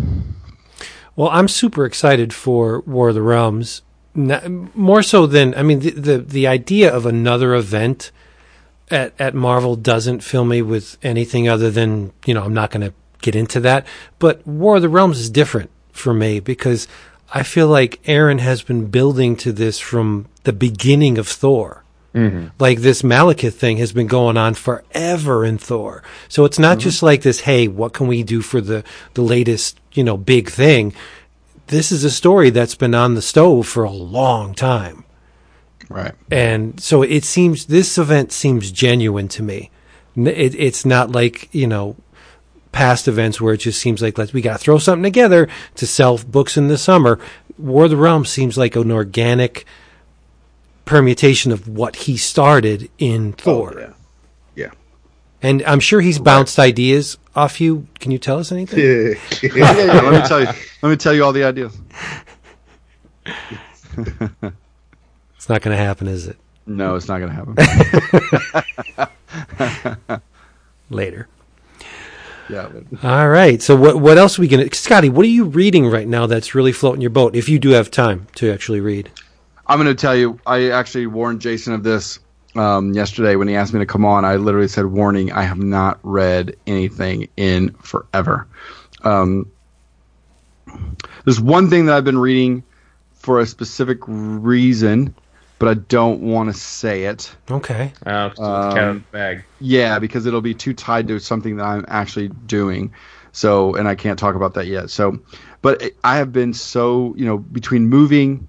Well, 1.16 1.30
I'm 1.30 1.48
super 1.48 1.84
excited 1.86 2.32
for 2.34 2.82
War 2.82 3.10
of 3.10 3.16
the 3.16 3.24
Realms. 3.24 3.82
N- 4.16 4.70
More 4.76 5.02
so 5.02 5.26
than 5.26 5.56
I 5.56 5.64
mean, 5.64 5.80
the, 5.80 5.90
the 5.92 6.18
the 6.20 6.48
idea 6.48 6.94
of 6.94 7.06
another 7.08 7.56
event 7.56 8.12
at 8.92 9.14
at 9.20 9.34
Marvel 9.34 9.76
doesn't 9.76 10.22
fill 10.22 10.46
me 10.46 10.62
with 10.62 10.96
anything 11.02 11.50
other 11.50 11.72
than 11.72 12.12
you 12.26 12.34
know 12.36 12.44
I'm 12.44 12.54
not 12.54 12.70
going 12.72 12.86
to 12.88 12.94
get 13.22 13.36
into 13.36 13.60
that. 13.62 13.86
But 14.20 14.46
War 14.46 14.76
of 14.76 14.84
the 14.84 14.90
Realms 14.90 15.20
is 15.20 15.30
different 15.32 15.70
for 15.92 16.14
me 16.14 16.40
because 16.40 16.88
I 17.34 17.44
feel 17.44 17.68
like 17.68 18.00
Aaron 18.06 18.38
has 18.38 18.62
been 18.62 18.88
building 18.88 19.36
to 19.38 19.52
this 19.52 19.80
from 19.80 20.28
the 20.44 20.54
beginning 20.54 21.18
of 21.18 21.28
Thor. 21.28 21.84
Mm-hmm. 22.14 22.48
Like 22.58 22.80
this 22.80 23.02
Malekith 23.02 23.54
thing 23.54 23.78
has 23.78 23.92
been 23.92 24.08
going 24.08 24.38
on 24.38 24.56
forever 24.56 25.46
in 25.46 25.58
Thor. 25.58 26.04
So 26.30 26.46
it's 26.46 26.58
not 26.58 26.78
mm-hmm. 26.78 26.84
just 26.84 27.04
like 27.04 27.22
this, 27.22 27.42
hey, 27.42 27.68
what 27.68 27.94
can 27.94 28.08
we 28.08 28.24
do 28.24 28.42
for 28.42 28.62
the, 28.62 28.84
the 29.14 29.22
latest, 29.22 29.80
you 29.94 30.04
know, 30.04 30.18
big 30.18 30.50
thing? 30.50 30.94
This 31.68 31.92
is 31.92 32.04
a 32.04 32.10
story 32.10 32.50
that's 32.50 32.76
been 32.76 32.96
on 32.96 33.14
the 33.14 33.22
stove 33.22 33.68
for 33.68 33.84
a 33.84 33.92
long 33.92 34.56
time. 34.56 35.04
right 35.90 36.16
And 36.32 36.80
so 36.80 37.04
it 37.04 37.24
seems, 37.24 37.66
this 37.66 37.98
event 37.98 38.32
seems 38.32 38.72
genuine 38.72 39.28
to 39.30 39.44
me. 39.44 39.70
It, 40.16 40.56
it's 40.56 40.86
not 40.86 41.12
like, 41.12 41.54
you 41.54 41.68
know, 41.68 41.98
past 42.72 43.08
events 43.08 43.40
where 43.42 43.54
it 43.54 43.58
just 43.58 43.80
seems 43.80 44.02
like 44.02 44.18
let's, 44.18 44.34
we 44.34 44.42
got 44.42 44.54
to 44.54 44.58
throw 44.60 44.78
something 44.78 45.04
together 45.04 45.48
to 45.76 45.88
sell 45.88 46.18
books 46.18 46.58
in 46.58 46.68
the 46.68 46.78
summer. 46.78 47.20
War 47.58 47.86
of 47.86 47.90
the 47.92 47.98
Realms 47.98 48.30
seems 48.30 48.58
like 48.58 48.76
an 48.76 48.92
organic 48.92 49.66
permutation 50.86 51.52
of 51.52 51.68
what 51.68 51.96
he 51.98 52.18
started 52.18 52.90
in 52.98 53.34
oh, 53.40 53.42
Thor. 53.42 53.74
yeah. 53.80 53.94
Yeah. 54.56 54.72
And 55.42 55.64
I'm 55.64 55.80
sure 55.80 56.02
he's 56.02 56.20
bounced 56.20 56.58
ideas 56.60 57.18
off 57.36 57.60
you. 57.62 57.88
Can 58.00 58.12
you 58.12 58.18
tell 58.18 58.40
us 58.40 58.52
anything? 58.52 58.80
Yeah. 59.44 59.50
yeah, 59.56 59.76
yeah, 59.86 60.02
let 60.02 60.22
me 60.22 60.28
tell 60.28 60.40
you 60.40 60.48
let 60.82 60.90
me 60.90 60.96
tell 60.96 61.14
you 61.14 61.24
all 61.24 61.34
the 61.34 61.44
ideas 61.44 61.78
It's 65.36 65.50
not 65.50 65.62
going 65.62 65.76
to 65.78 65.84
happen, 65.84 66.08
is 66.08 66.28
it? 66.28 66.38
no 66.70 66.96
it's 66.96 67.08
not 67.08 67.20
gonna 67.20 67.32
happen 67.32 67.56
Later. 70.90 71.28
Yeah 72.50 72.70
but- 72.70 73.04
All 73.04 73.30
right. 73.30 73.62
So 73.62 73.76
what 73.76 74.00
what 74.00 74.18
else 74.18 74.38
are 74.38 74.42
we 74.42 74.48
going 74.48 74.68
to 74.68 74.76
Skottie, 74.76 75.10
what 75.10 75.26
are 75.26 75.30
you 75.30 75.46
reading 75.46 75.88
right 75.88 76.08
now 76.08 76.26
that's 76.26 76.56
really 76.56 76.72
floating 76.72 77.02
your 77.02 77.10
boat 77.10 77.36
if 77.36 77.50
you 77.50 77.60
do 77.60 77.70
have 77.70 77.92
time 77.92 78.28
to 78.36 78.52
actually 78.52 78.80
read? 78.80 79.12
I'm 79.68 79.78
going 79.82 79.94
to 79.94 80.00
tell 80.00 80.16
you, 80.16 80.40
I 80.46 80.70
actually 80.70 81.08
warned 81.08 81.42
Jason 81.42 81.74
of 81.74 81.84
this 81.84 82.20
um, 82.56 82.94
yesterday 82.94 83.36
when 83.36 83.48
he 83.48 83.56
asked 83.56 83.74
me 83.74 83.80
to 83.80 83.86
come 83.86 84.06
on. 84.06 84.24
I 84.26 84.38
literally 84.38 84.68
said, 84.68 84.86
"Warning: 84.86 85.32
I 85.32 85.44
have 85.44 85.60
not 85.60 86.00
read 86.04 86.56
anything 86.66 87.28
in 87.38 87.74
forever." 87.82 88.48
Um, 89.04 89.52
there's 91.26 91.40
one 91.40 91.70
thing 91.70 91.86
that 91.86 91.96
I've 91.96 92.06
been 92.06 92.18
reading 92.18 92.64
for 93.14 93.40
a 93.42 93.46
specific 93.46 94.00
reason, 94.08 95.14
but 95.60 95.70
I 95.70 95.74
don't 95.76 96.22
want 96.22 96.54
to 96.54 96.60
say 96.60 97.06
it. 97.06 97.36
Okay. 97.50 97.94
Uh, 98.06 98.30
so 98.36 98.44
it's 98.44 98.78
out 98.78 99.12
bag. 99.12 99.44
Yeah, 99.60 100.00
because 100.00 100.26
it'll 100.26 100.42
be 100.42 100.54
too 100.54 100.74
tied 100.74 101.08
to 101.08 101.20
something 101.20 101.58
that 101.58 101.64
I'm 101.64 101.86
actually 101.88 102.30
doing. 102.46 102.94
So, 103.32 103.76
and 103.76 103.88
I 103.88 103.96
can't 103.96 104.18
talk 104.18 104.36
about 104.36 104.54
that 104.56 104.68
yet. 104.68 104.90
So, 104.90 105.20
but 105.62 105.84
I 106.04 106.18
have 106.18 106.32
been 106.32 106.54
so, 106.54 107.14
you 107.18 107.26
know, 107.26 107.38
between 107.38 107.88
moving 107.88 108.48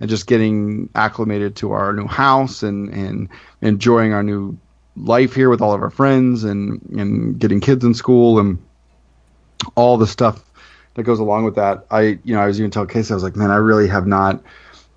and 0.00 0.08
just 0.08 0.26
getting 0.26 0.88
acclimated 0.94 1.56
to 1.56 1.72
our 1.72 1.92
new 1.92 2.06
house 2.06 2.62
and, 2.62 2.88
and 2.90 3.28
enjoying 3.60 4.12
our 4.12 4.22
new 4.22 4.58
life 4.96 5.34
here 5.34 5.50
with 5.50 5.60
all 5.60 5.72
of 5.72 5.82
our 5.82 5.90
friends 5.90 6.44
and, 6.44 6.80
and 6.90 7.38
getting 7.38 7.60
kids 7.60 7.84
in 7.84 7.94
school 7.94 8.38
and 8.38 8.58
all 9.74 9.98
the 9.98 10.06
stuff 10.06 10.42
that 10.94 11.02
goes 11.02 11.20
along 11.20 11.44
with 11.44 11.54
that. 11.56 11.86
I, 11.90 12.18
you 12.24 12.34
know, 12.34 12.40
I 12.40 12.46
was 12.46 12.58
even 12.58 12.70
telling 12.70 12.88
Casey, 12.88 13.12
I 13.12 13.14
was 13.14 13.22
like, 13.22 13.36
man, 13.36 13.50
I 13.50 13.56
really 13.56 13.88
have 13.88 14.06
not 14.06 14.42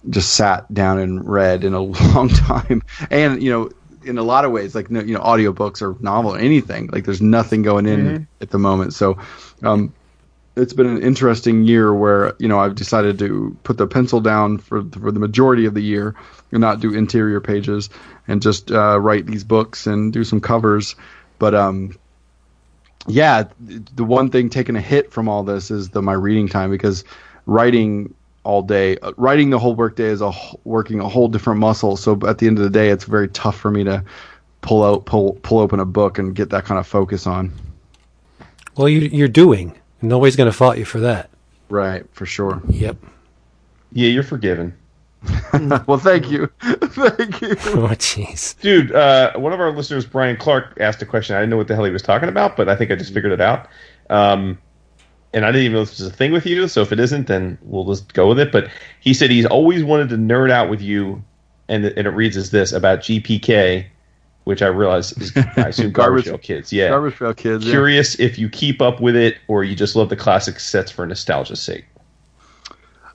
just 0.10 0.34
sat 0.34 0.72
down 0.74 1.00
and 1.00 1.28
read 1.28 1.64
in 1.64 1.74
a 1.74 1.82
long 1.82 2.30
time. 2.30 2.84
And, 3.10 3.42
you 3.42 3.50
know, 3.50 3.70
in 4.04 4.18
a 4.18 4.24
lot 4.24 4.46
of 4.46 4.52
ways, 4.52 4.76
like, 4.76 4.90
you 4.90 5.14
know, 5.14 5.22
audiobooks 5.22 5.82
or 5.82 5.96
novel 6.02 6.36
or 6.36 6.40
anything, 6.40 6.88
like 6.88 7.06
there's 7.06 7.22
nothing 7.22 7.62
going 7.62 7.86
in 7.86 8.28
at 8.42 8.50
the 8.50 8.60
moment. 8.60 8.94
So, 8.94 9.18
um, 9.62 9.94
it's 10.56 10.74
been 10.74 10.88
an 10.88 11.02
interesting 11.02 11.64
year 11.64 11.94
where 11.94 12.34
you 12.38 12.48
know 12.48 12.60
I've 12.60 12.76
decided 12.76 13.18
to 13.20 13.58
put 13.64 13.78
the 13.78 13.88
pencil 13.88 14.22
down 14.22 14.60
for 14.60 14.84
for 14.84 15.12
the 15.12 15.20
majority 15.20 15.66
of 15.66 15.74
the 15.74 15.82
year 15.82 16.16
and 16.52 16.62
not 16.62 16.80
do 16.80 16.94
interior 16.94 17.42
pages 17.42 17.90
and 18.28 18.42
just 18.42 18.72
uh, 18.72 19.00
write 19.00 19.26
these 19.26 19.44
books 19.44 19.88
and 19.88 20.14
do 20.14 20.24
some 20.24 20.40
covers. 20.40 20.96
But 21.40 21.56
um, 21.56 21.98
yeah, 23.08 23.46
the 23.60 24.04
one 24.04 24.30
thing 24.30 24.50
taking 24.50 24.76
a 24.76 24.82
hit 24.82 25.12
from 25.12 25.28
all 25.28 25.44
this 25.44 25.72
is 25.72 25.90
the 25.90 26.02
my 26.02 26.14
reading 26.14 26.48
time 26.48 26.70
because 26.70 27.04
writing 27.46 28.14
all 28.44 28.62
day, 28.62 28.98
uh, 28.98 29.14
writing 29.18 29.50
the 29.50 29.60
whole 29.60 29.76
workday 29.76 30.06
is 30.06 30.22
a 30.22 30.32
working 30.64 31.00
a 31.00 31.08
whole 31.08 31.28
different 31.28 31.60
muscle. 31.60 31.98
So 31.98 32.20
at 32.28 32.38
the 32.38 32.48
end 32.48 32.58
of 32.58 32.64
the 32.64 32.70
day, 32.70 32.90
it's 32.90 33.06
very 33.06 33.28
tough 33.30 33.58
for 33.58 33.72
me 33.72 33.84
to 33.86 34.04
pull 34.62 34.84
out 34.84 35.06
pull 35.06 35.34
pull 35.44 35.60
open 35.60 35.80
a 35.80 35.86
book 35.86 36.18
and 36.18 36.36
get 36.36 36.50
that 36.52 36.66
kind 36.66 36.80
of 36.80 36.88
focus 36.88 37.28
on. 37.28 37.54
Well, 38.76 38.90
you, 38.90 39.02
you're 39.02 39.28
doing. 39.28 39.78
Nobody's 40.02 40.36
going 40.36 40.52
to 40.52 40.58
fault 40.58 40.78
you 40.78 40.86
for 40.86 41.00
that. 41.02 41.30
Right, 41.70 42.06
for 42.12 42.26
sure. 42.26 42.62
Yep. 42.68 42.98
Yeah, 43.94 44.10
you're 44.10 44.24
forgiven. 44.24 44.76
well, 45.88 45.98
thank 45.98 46.30
you, 46.30 46.48
thank 46.62 47.42
you. 47.42 47.50
Oh, 47.66 47.88
jeez. 47.96 48.60
Dude, 48.60 48.92
uh, 48.92 49.32
one 49.36 49.54
of 49.54 49.62
our 49.62 49.72
listeners, 49.72 50.06
Brian 50.06 50.36
Clark, 50.36 50.78
asked 50.82 51.02
a 51.02 51.06
question. 51.06 51.36
I 51.36 51.40
didn't 51.40 51.52
know 51.52 51.58
what 51.58 51.70
the 51.70 51.76
hell 51.76 51.86
he 51.86 51.92
was 51.92 52.02
talking 52.02 52.28
about, 52.28 52.58
but 52.58 52.68
I 52.68 52.76
think 52.76 52.92
I 52.92 52.96
just 52.96 53.14
figured 53.14 53.32
it 53.32 53.40
out. 53.40 53.70
Um, 54.10 54.58
and 55.34 55.46
I 55.46 55.52
didn't 55.52 55.66
even 55.66 55.74
know 55.76 55.82
if 55.82 55.90
this 55.90 56.00
was 56.00 56.10
a 56.10 56.14
thing 56.14 56.32
with 56.32 56.46
you. 56.46 56.68
So 56.68 56.82
if 56.82 56.92
it 56.92 57.00
isn't, 57.00 57.28
then 57.28 57.58
we'll 57.64 57.86
just 57.86 58.14
go 58.14 58.28
with 58.30 58.40
it. 58.40 58.52
But 58.52 58.70
he 59.00 59.14
said 59.14 59.30
he's 59.32 59.46
always 59.46 59.84
wanted 59.84 60.10
to 60.10 60.16
nerd 60.18 60.52
out 60.52 60.70
with 60.70 60.82
you, 60.82 61.24
and 61.68 61.86
it, 61.86 61.98
and 61.98 62.08
it 62.08 62.12
reads 62.12 62.38
as 62.38 62.52
this 62.52 62.72
about 62.72 63.00
GPK, 63.00 63.86
which 64.44 64.62
I 64.62 64.68
realize 64.68 65.12
is 65.14 65.32
I 65.58 65.70
assume 65.70 65.92
Garbage- 65.92 66.26
Pail 66.26 66.38
Kids. 66.38 66.72
Yeah, 66.74 66.90
Garbage 66.90 67.18
Pail 67.18 67.34
Kids. 67.34 67.66
yeah. 67.66 67.72
Curious 67.72 68.20
if 68.20 68.38
you 68.38 68.50
keep 68.50 68.82
up 68.82 69.02
with 69.02 69.16
it 69.16 69.38
or 69.48 69.64
you 69.64 69.76
just 69.76 69.96
love 69.96 70.10
the 70.10 70.16
classic 70.16 70.60
sets 70.60 70.92
for 70.92 71.06
nostalgia's 71.06 71.62
sake. 71.62 71.86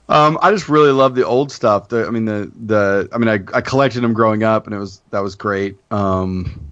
Um, 0.09 0.39
I 0.41 0.49
just 0.51 0.67
really 0.67 0.91
love 0.91 1.13
the 1.13 1.23
old 1.25 1.51
stuff. 1.51 1.89
The, 1.89 2.07
I 2.07 2.09
mean, 2.09 2.25
the 2.25 2.51
the 2.65 3.07
I 3.13 3.19
mean, 3.19 3.29
I, 3.29 3.39
I 3.55 3.61
collected 3.61 4.01
them 4.01 4.13
growing 4.13 4.41
up, 4.43 4.65
and 4.65 4.73
it 4.73 4.79
was 4.79 5.01
that 5.11 5.19
was 5.19 5.35
great. 5.35 5.77
Um, 5.91 6.68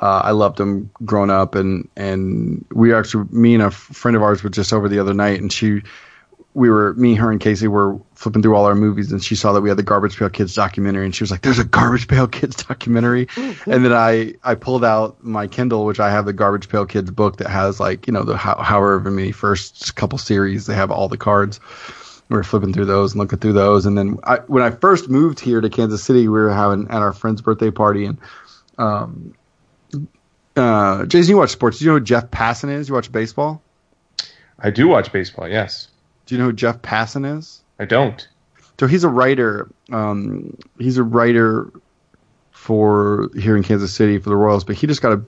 uh, 0.00 0.20
I 0.24 0.32
loved 0.32 0.58
them 0.58 0.90
growing 1.04 1.30
up, 1.30 1.54
and 1.54 1.88
and 1.96 2.64
we 2.72 2.92
actually, 2.92 3.24
me 3.30 3.54
and 3.54 3.62
a 3.62 3.66
f- 3.66 3.74
friend 3.74 4.16
of 4.16 4.22
ours 4.22 4.42
were 4.42 4.50
just 4.50 4.72
over 4.72 4.88
the 4.88 4.98
other 4.98 5.14
night, 5.14 5.40
and 5.40 5.50
she, 5.50 5.82
we 6.52 6.68
were 6.68 6.92
me, 6.94 7.14
her, 7.14 7.30
and 7.30 7.40
Casey 7.40 7.66
were 7.66 7.98
flipping 8.14 8.42
through 8.42 8.54
all 8.54 8.66
our 8.66 8.74
movies, 8.74 9.10
and 9.10 9.24
she 9.24 9.34
saw 9.34 9.52
that 9.54 9.62
we 9.62 9.70
had 9.70 9.78
the 9.78 9.82
Garbage 9.82 10.18
Pail 10.18 10.28
Kids 10.28 10.54
documentary, 10.54 11.06
and 11.06 11.14
she 11.14 11.22
was 11.22 11.30
like, 11.30 11.40
"There's 11.40 11.58
a 11.58 11.64
Garbage 11.64 12.08
Pail 12.08 12.28
Kids 12.28 12.56
documentary," 12.56 13.26
and 13.36 13.84
then 13.84 13.92
I 13.92 14.34
I 14.44 14.54
pulled 14.54 14.84
out 14.84 15.22
my 15.24 15.46
Kindle, 15.46 15.86
which 15.86 16.00
I 16.00 16.10
have 16.10 16.26
the 16.26 16.32
Garbage 16.34 16.68
Pail 16.68 16.84
Kids 16.84 17.10
book 17.10 17.38
that 17.38 17.48
has 17.48 17.80
like 17.80 18.06
you 18.06 18.12
know 18.12 18.22
the 18.22 18.36
how, 18.36 18.56
however 18.56 19.10
many 19.10 19.32
first 19.32 19.96
couple 19.96 20.18
series 20.18 20.66
they 20.66 20.74
have 20.74 20.90
all 20.90 21.08
the 21.08 21.18
cards 21.18 21.58
we 22.28 22.36
were 22.36 22.44
flipping 22.44 22.72
through 22.72 22.86
those 22.86 23.12
and 23.12 23.20
looking 23.20 23.38
through 23.38 23.52
those. 23.52 23.86
And 23.86 23.96
then 23.96 24.18
I, 24.24 24.38
when 24.48 24.62
I 24.62 24.70
first 24.70 25.08
moved 25.08 25.38
here 25.38 25.60
to 25.60 25.70
Kansas 25.70 26.02
City, 26.02 26.22
we 26.22 26.40
were 26.40 26.52
having 26.52 26.88
at 26.88 27.00
our 27.00 27.12
friend's 27.12 27.40
birthday 27.40 27.70
party. 27.70 28.04
And 28.04 28.18
um, 28.78 29.34
uh, 30.56 31.06
Jason, 31.06 31.30
you 31.30 31.36
watch 31.36 31.50
sports. 31.50 31.78
Do 31.78 31.84
you 31.84 31.90
know 31.90 31.98
who 31.98 32.04
Jeff 32.04 32.30
Passan 32.30 32.72
is? 32.72 32.88
You 32.88 32.94
watch 32.94 33.12
baseball? 33.12 33.62
I 34.58 34.70
do 34.70 34.88
watch 34.88 35.12
baseball, 35.12 35.48
yes. 35.48 35.88
Do 36.24 36.34
you 36.34 36.40
know 36.40 36.46
who 36.46 36.52
Jeff 36.52 36.82
Passan 36.82 37.38
is? 37.38 37.62
I 37.78 37.84
don't. 37.84 38.26
So 38.80 38.86
he's 38.86 39.04
a 39.04 39.08
writer. 39.08 39.70
Um, 39.92 40.56
he's 40.78 40.98
a 40.98 41.02
writer 41.02 41.70
for 42.50 43.30
here 43.38 43.56
in 43.56 43.62
Kansas 43.62 43.94
City 43.94 44.18
for 44.18 44.30
the 44.30 44.36
Royals, 44.36 44.64
but 44.64 44.76
he 44.76 44.86
just 44.86 45.02
got 45.02 45.12
a. 45.12 45.22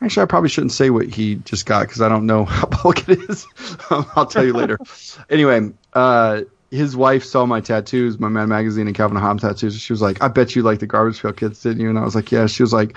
Actually, 0.00 0.24
I 0.24 0.26
probably 0.26 0.50
shouldn't 0.50 0.72
say 0.72 0.90
what 0.90 1.06
he 1.06 1.36
just 1.36 1.66
got 1.66 1.86
because 1.86 2.02
I 2.02 2.08
don't 2.08 2.26
know 2.26 2.44
how 2.44 2.66
public 2.70 3.08
it 3.08 3.30
is. 3.30 3.46
I'll 3.90 4.26
tell 4.26 4.44
you 4.44 4.52
later. 4.52 4.78
anyway, 5.30 5.70
uh, 5.92 6.42
his 6.74 6.96
wife 6.96 7.24
saw 7.24 7.46
my 7.46 7.60
tattoos, 7.60 8.18
my 8.18 8.28
Mad 8.28 8.48
Magazine 8.48 8.86
and 8.86 8.96
Calvin 8.96 9.16
and 9.16 9.24
Hobbes 9.24 9.42
tattoos. 9.42 9.78
She 9.78 9.92
was 9.92 10.02
like, 10.02 10.22
"I 10.22 10.28
bet 10.28 10.56
you 10.56 10.62
like 10.62 10.80
the 10.80 10.86
Garbage 10.86 11.22
Pail 11.22 11.32
Kids, 11.32 11.62
didn't 11.62 11.80
you?" 11.80 11.88
And 11.88 11.98
I 11.98 12.02
was 12.02 12.14
like, 12.14 12.32
"Yeah." 12.32 12.46
She 12.46 12.62
was 12.62 12.72
like, 12.72 12.96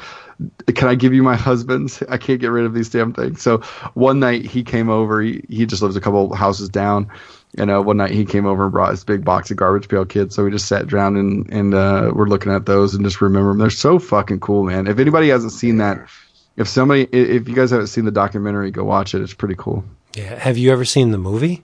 "Can 0.74 0.88
I 0.88 0.96
give 0.96 1.14
you 1.14 1.24
my 1.24 1.36
husband's? 1.36 2.02
I 2.10 2.18
can't 2.18 2.42
get 2.42 2.48
rid 2.48 2.66
of 2.66 2.74
these 2.74 2.90
damn 2.90 3.14
things." 3.14 3.42
So 3.42 3.60
one 3.94 4.20
night 4.20 4.46
he 4.46 4.64
came 4.64 4.90
over. 4.90 5.22
He 5.22 5.44
he 5.48 5.66
just 5.66 5.82
lives 5.82 5.96
a 5.96 6.02
couple 6.02 6.34
houses 6.34 6.70
down. 6.70 7.10
And 7.58 7.72
uh, 7.72 7.82
one 7.82 7.98
night 7.98 8.12
he 8.12 8.26
came 8.26 8.46
over 8.46 8.64
and 8.64 8.72
brought 8.72 8.92
his 8.92 9.04
big 9.04 9.24
box 9.24 9.50
of 9.50 9.58
Garbage 9.58 9.88
Pail 9.88 10.06
Kids. 10.06 10.36
So 10.36 10.44
we 10.44 10.52
just 10.52 10.68
sat 10.68 10.88
down 10.88 11.16
and 11.16 11.50
and 11.52 11.74
uh, 11.74 12.12
we're 12.14 12.28
looking 12.28 12.52
at 12.52 12.66
those 12.66 12.94
and 12.94 13.06
just 13.06 13.22
remember 13.22 13.50
them. 13.50 13.60
They're 13.60 13.70
so 13.70 14.00
fucking 14.00 14.42
cool, 14.42 14.64
man. 14.64 14.88
If 14.88 15.00
anybody 15.00 15.30
hasn't 15.30 15.54
seen 15.54 15.78
that, 15.78 16.10
if 16.58 16.68
somebody, 16.68 17.04
if 17.04 17.48
you 17.48 17.56
guys 17.56 17.72
haven't 17.72 17.88
seen 17.88 18.06
the 18.06 18.12
documentary, 18.12 18.72
go 18.72 18.84
watch 18.84 19.16
it. 19.16 19.22
It's 19.22 19.34
pretty 19.34 19.56
cool. 19.58 19.86
Yeah. 20.14 20.36
Have 20.36 20.58
you 20.58 20.72
ever 20.72 20.86
seen 20.86 21.12
the 21.12 21.18
movie? 21.18 21.64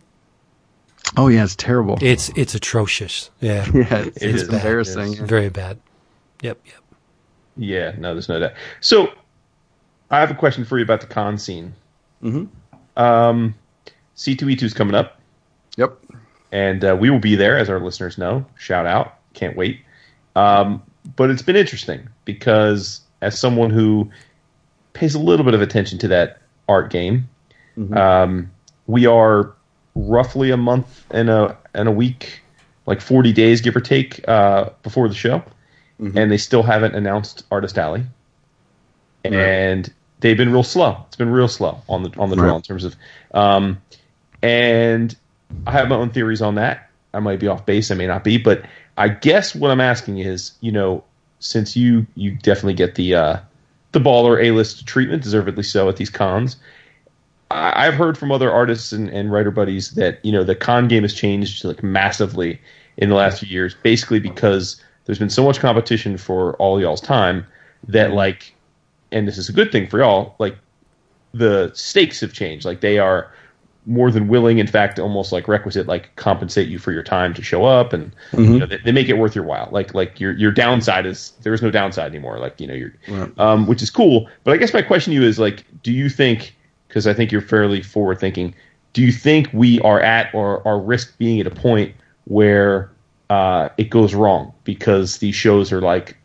Oh 1.17 1.27
yeah, 1.27 1.43
it's 1.43 1.55
terrible. 1.55 1.97
It's 2.01 2.29
it's 2.29 2.55
atrocious. 2.55 3.29
Yeah. 3.39 3.65
yeah, 3.73 3.97
it's, 3.99 4.17
It 4.17 4.29
it's 4.31 4.41
is. 4.43 4.49
embarrassing. 4.49 5.13
It 5.13 5.19
is. 5.21 5.29
Very 5.29 5.49
bad. 5.49 5.79
Yep. 6.41 6.59
Yep. 6.65 6.75
Yeah, 7.57 7.93
no, 7.99 8.13
there's 8.13 8.29
no 8.29 8.39
doubt. 8.39 8.53
So, 8.81 9.09
I 10.09 10.19
have 10.19 10.31
a 10.31 10.35
question 10.35 10.65
for 10.65 10.77
you 10.79 10.83
about 10.83 11.01
the 11.01 11.07
con 11.07 11.37
scene. 11.37 11.73
Mhm. 12.23 12.47
Um, 12.97 13.53
C2E2 14.15 14.63
is 14.63 14.73
coming 14.73 14.95
up, 14.95 15.19
Yep. 15.77 15.97
and 16.51 16.83
uh, 16.83 16.95
we 16.99 17.09
will 17.11 17.19
be 17.19 17.35
there, 17.35 17.57
as 17.57 17.69
our 17.69 17.79
listeners 17.79 18.17
know. 18.17 18.43
Shout 18.57 18.85
out. 18.87 19.15
Can't 19.33 19.55
wait. 19.55 19.81
Um, 20.35 20.81
but 21.15 21.29
it's 21.29 21.41
been 21.43 21.55
interesting 21.55 22.07
because, 22.25 23.01
as 23.21 23.37
someone 23.37 23.69
who 23.69 24.09
pays 24.93 25.13
a 25.15 25.19
little 25.19 25.45
bit 25.45 25.53
of 25.53 25.61
attention 25.61 25.99
to 25.99 26.07
that 26.07 26.41
art 26.67 26.89
game, 26.91 27.29
um, 27.93 28.51
we 28.87 29.05
are 29.05 29.53
roughly 29.95 30.51
a 30.51 30.57
month 30.57 31.05
and 31.11 31.29
a 31.29 31.57
and 31.73 31.87
a 31.87 31.91
week, 31.91 32.41
like 32.85 33.01
40 33.01 33.33
days, 33.33 33.61
give 33.61 33.75
or 33.75 33.81
take, 33.81 34.27
uh, 34.27 34.69
before 34.83 35.07
the 35.07 35.15
show 35.15 35.43
and 36.15 36.29
they 36.31 36.37
still 36.37 36.63
haven't 36.63 36.95
announced 36.95 37.45
Artist 37.49 37.77
Alley. 37.77 38.03
And 39.23 39.91
they've 40.19 40.35
been 40.35 40.51
real 40.51 40.63
slow. 40.63 41.03
It's 41.07 41.15
been 41.15 41.29
real 41.29 41.47
slow 41.47 41.81
on 41.87 42.03
the 42.03 42.11
on 42.17 42.29
the 42.29 42.35
draw 42.35 42.47
Right. 42.47 42.55
in 42.57 42.61
terms 42.61 42.83
of 42.83 42.95
um 43.33 43.81
and 44.41 45.15
I 45.65 45.71
have 45.71 45.87
my 45.87 45.95
own 45.95 46.09
theories 46.09 46.41
on 46.41 46.55
that. 46.55 46.89
I 47.13 47.19
might 47.19 47.39
be 47.39 47.47
off 47.47 47.65
base, 47.65 47.91
I 47.91 47.95
may 47.95 48.07
not 48.07 48.23
be, 48.23 48.37
but 48.37 48.63
I 48.97 49.07
guess 49.07 49.55
what 49.55 49.71
I'm 49.71 49.79
asking 49.79 50.17
is, 50.19 50.53
you 50.61 50.71
know, 50.71 51.03
since 51.39 51.75
you 51.77 52.05
you 52.15 52.31
definitely 52.31 52.73
get 52.73 52.95
the 52.95 53.15
uh 53.15 53.37
the 53.93 53.99
baller 53.99 54.43
A 54.43 54.51
list 54.51 54.85
treatment, 54.85 55.23
deservedly 55.23 55.63
so 55.63 55.87
at 55.87 55.95
these 55.95 56.09
cons. 56.09 56.57
I've 57.51 57.93
heard 57.93 58.17
from 58.17 58.31
other 58.31 58.51
artists 58.51 58.91
and, 58.91 59.09
and 59.09 59.31
writer 59.31 59.51
buddies 59.51 59.91
that 59.91 60.23
you 60.25 60.31
know 60.31 60.43
the 60.43 60.55
con 60.55 60.87
game 60.87 61.03
has 61.03 61.13
changed 61.13 61.63
like 61.63 61.83
massively 61.83 62.59
in 62.97 63.09
the 63.09 63.15
last 63.15 63.39
few 63.39 63.49
years, 63.49 63.75
basically 63.83 64.19
because 64.19 64.81
there's 65.05 65.19
been 65.19 65.29
so 65.29 65.43
much 65.43 65.59
competition 65.59 66.17
for 66.17 66.55
all 66.57 66.79
y'all's 66.79 67.01
time 67.01 67.45
that 67.87 68.13
like, 68.13 68.53
and 69.11 69.27
this 69.27 69.37
is 69.37 69.49
a 69.49 69.53
good 69.53 69.71
thing 69.71 69.87
for 69.87 69.99
y'all. 69.99 70.35
Like 70.39 70.57
the 71.33 71.71
stakes 71.73 72.21
have 72.21 72.33
changed. 72.33 72.65
Like 72.65 72.81
they 72.81 72.99
are 72.99 73.31
more 73.85 74.11
than 74.11 74.29
willing, 74.29 74.59
in 74.59 74.67
fact, 74.67 74.97
almost 74.97 75.31
like 75.31 75.47
requisite, 75.47 75.87
like 75.87 76.15
compensate 76.15 76.69
you 76.69 76.79
for 76.79 76.91
your 76.91 77.03
time 77.03 77.33
to 77.33 77.41
show 77.41 77.65
up, 77.65 77.91
and 77.91 78.15
you 78.53 78.59
know, 78.59 78.65
they, 78.65 78.77
they 78.77 78.91
make 78.93 79.09
it 79.09 79.17
worth 79.17 79.35
your 79.35 79.43
while. 79.43 79.67
Like 79.71 79.93
like 79.93 80.19
your 80.19 80.31
your 80.33 80.51
downside 80.51 81.05
is 81.05 81.33
there 81.41 81.53
is 81.53 81.61
no 81.61 81.69
downside 81.69 82.09
anymore. 82.09 82.39
Like 82.39 82.59
you 82.61 82.67
know 82.67 82.73
you're, 82.73 82.93
um, 83.37 83.67
which 83.67 83.81
is 83.81 83.89
cool. 83.89 84.29
But 84.43 84.53
I 84.53 84.57
guess 84.57 84.73
my 84.73 84.81
question 84.81 85.11
to 85.11 85.19
you 85.19 85.27
is 85.27 85.39
like, 85.39 85.65
do 85.83 85.91
you 85.91 86.09
think? 86.09 86.55
Because 86.93 87.07
I 87.07 87.13
think 87.13 87.31
you're 87.31 87.41
fairly 87.41 87.81
forward 87.81 88.19
thinking. 88.19 88.53
Do 88.93 89.01
you 89.01 89.11
think 89.11 89.49
we 89.51 89.79
are 89.79 89.99
at 89.99 90.31
or 90.35 90.65
are 90.67 90.79
risk 90.79 91.17
being 91.17 91.39
at 91.39 91.47
a 91.47 91.51
point 91.51 91.95
where 92.25 92.91
uh, 93.31 93.69
it 93.77 93.89
goes 93.89 94.13
wrong 94.13 94.53
because 94.63 95.17
these 95.17 95.33
shows 95.33 95.71
are 95.71 95.81
like 95.81 96.15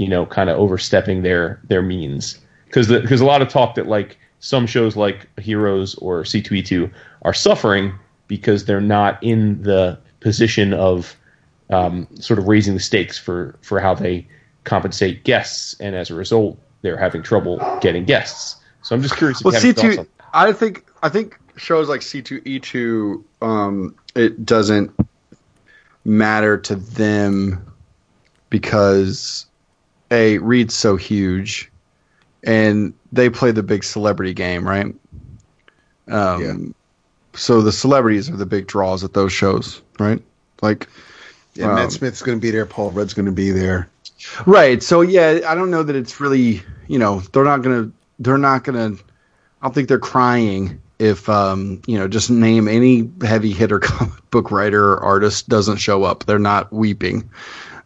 you 0.00 0.08
know, 0.08 0.24
kind 0.24 0.48
of 0.48 0.58
overstepping 0.58 1.20
their 1.22 1.60
their 1.64 1.82
means. 1.82 2.40
Because 2.64 2.88
because 2.88 3.20
a 3.20 3.26
lot 3.26 3.42
of 3.42 3.50
talk 3.50 3.74
that 3.74 3.86
like 3.86 4.18
some 4.38 4.66
shows 4.66 4.96
like 4.96 5.28
Heroes 5.38 5.94
or 5.96 6.22
C2E2 6.22 6.90
are 7.20 7.34
suffering 7.34 7.92
because 8.26 8.64
they're 8.64 8.80
not 8.80 9.22
in 9.22 9.62
the 9.62 9.98
position 10.20 10.72
of 10.72 11.14
um, 11.68 12.08
sort 12.14 12.38
of 12.38 12.48
raising 12.48 12.72
the 12.72 12.80
stakes 12.80 13.18
for 13.18 13.58
for 13.60 13.78
how 13.78 13.92
they 13.92 14.26
compensate 14.64 15.22
guests, 15.24 15.76
and 15.80 15.94
as 15.94 16.08
a 16.08 16.14
result, 16.14 16.58
they're 16.80 16.96
having 16.96 17.22
trouble 17.22 17.58
getting 17.82 18.06
guests. 18.06 18.56
So 18.90 18.96
I'm 18.96 19.02
just 19.02 19.16
curious. 19.16 19.40
Well, 19.44 19.54
C 19.54 19.72
two, 19.72 20.04
I 20.34 20.52
think 20.52 20.84
I 21.00 21.08
think 21.08 21.38
shows 21.56 21.88
like 21.88 22.02
C 22.02 22.22
two 22.22 22.42
E 22.44 22.58
two, 22.58 23.24
um, 23.40 23.94
it 24.16 24.44
doesn't 24.44 24.90
matter 26.04 26.58
to 26.58 26.74
them 26.74 27.72
because 28.48 29.46
a 30.10 30.38
Reed's 30.38 30.74
so 30.74 30.96
huge, 30.96 31.70
and 32.42 32.92
they 33.12 33.30
play 33.30 33.52
the 33.52 33.62
big 33.62 33.84
celebrity 33.84 34.34
game, 34.34 34.66
right? 34.66 34.86
Um, 36.08 36.42
Yeah. 36.42 36.54
So 37.34 37.62
the 37.62 37.70
celebrities 37.70 38.28
are 38.28 38.36
the 38.36 38.44
big 38.44 38.66
draws 38.66 39.04
at 39.04 39.12
those 39.12 39.32
shows, 39.32 39.82
right? 40.00 40.20
Like, 40.62 40.88
Yeah, 41.54 41.68
Um, 41.68 41.76
Matt 41.76 41.92
Smith's 41.92 42.22
going 42.22 42.38
to 42.38 42.42
be 42.42 42.50
there. 42.50 42.66
Paul 42.66 42.90
Rudd's 42.90 43.14
going 43.14 43.26
to 43.26 43.32
be 43.32 43.52
there. 43.52 43.88
Right. 44.46 44.82
So 44.82 45.00
yeah, 45.02 45.42
I 45.46 45.54
don't 45.54 45.70
know 45.70 45.84
that 45.84 45.94
it's 45.94 46.18
really 46.18 46.60
you 46.88 46.98
know 46.98 47.20
they're 47.32 47.44
not 47.44 47.62
gonna 47.62 47.92
they're 48.20 48.38
not 48.38 48.62
gonna 48.64 48.92
I 48.92 49.66
don't 49.66 49.74
think 49.74 49.88
they're 49.88 49.98
crying 49.98 50.80
if 50.98 51.28
um 51.28 51.82
you 51.86 51.98
know 51.98 52.06
just 52.06 52.30
name 52.30 52.68
any 52.68 53.10
heavy 53.22 53.52
hitter 53.52 53.78
comic 53.80 54.30
book 54.30 54.50
writer 54.50 54.92
or 54.92 55.00
artist 55.02 55.48
doesn't 55.48 55.78
show 55.78 56.04
up. 56.04 56.24
They're 56.26 56.38
not 56.38 56.72
weeping. 56.72 57.28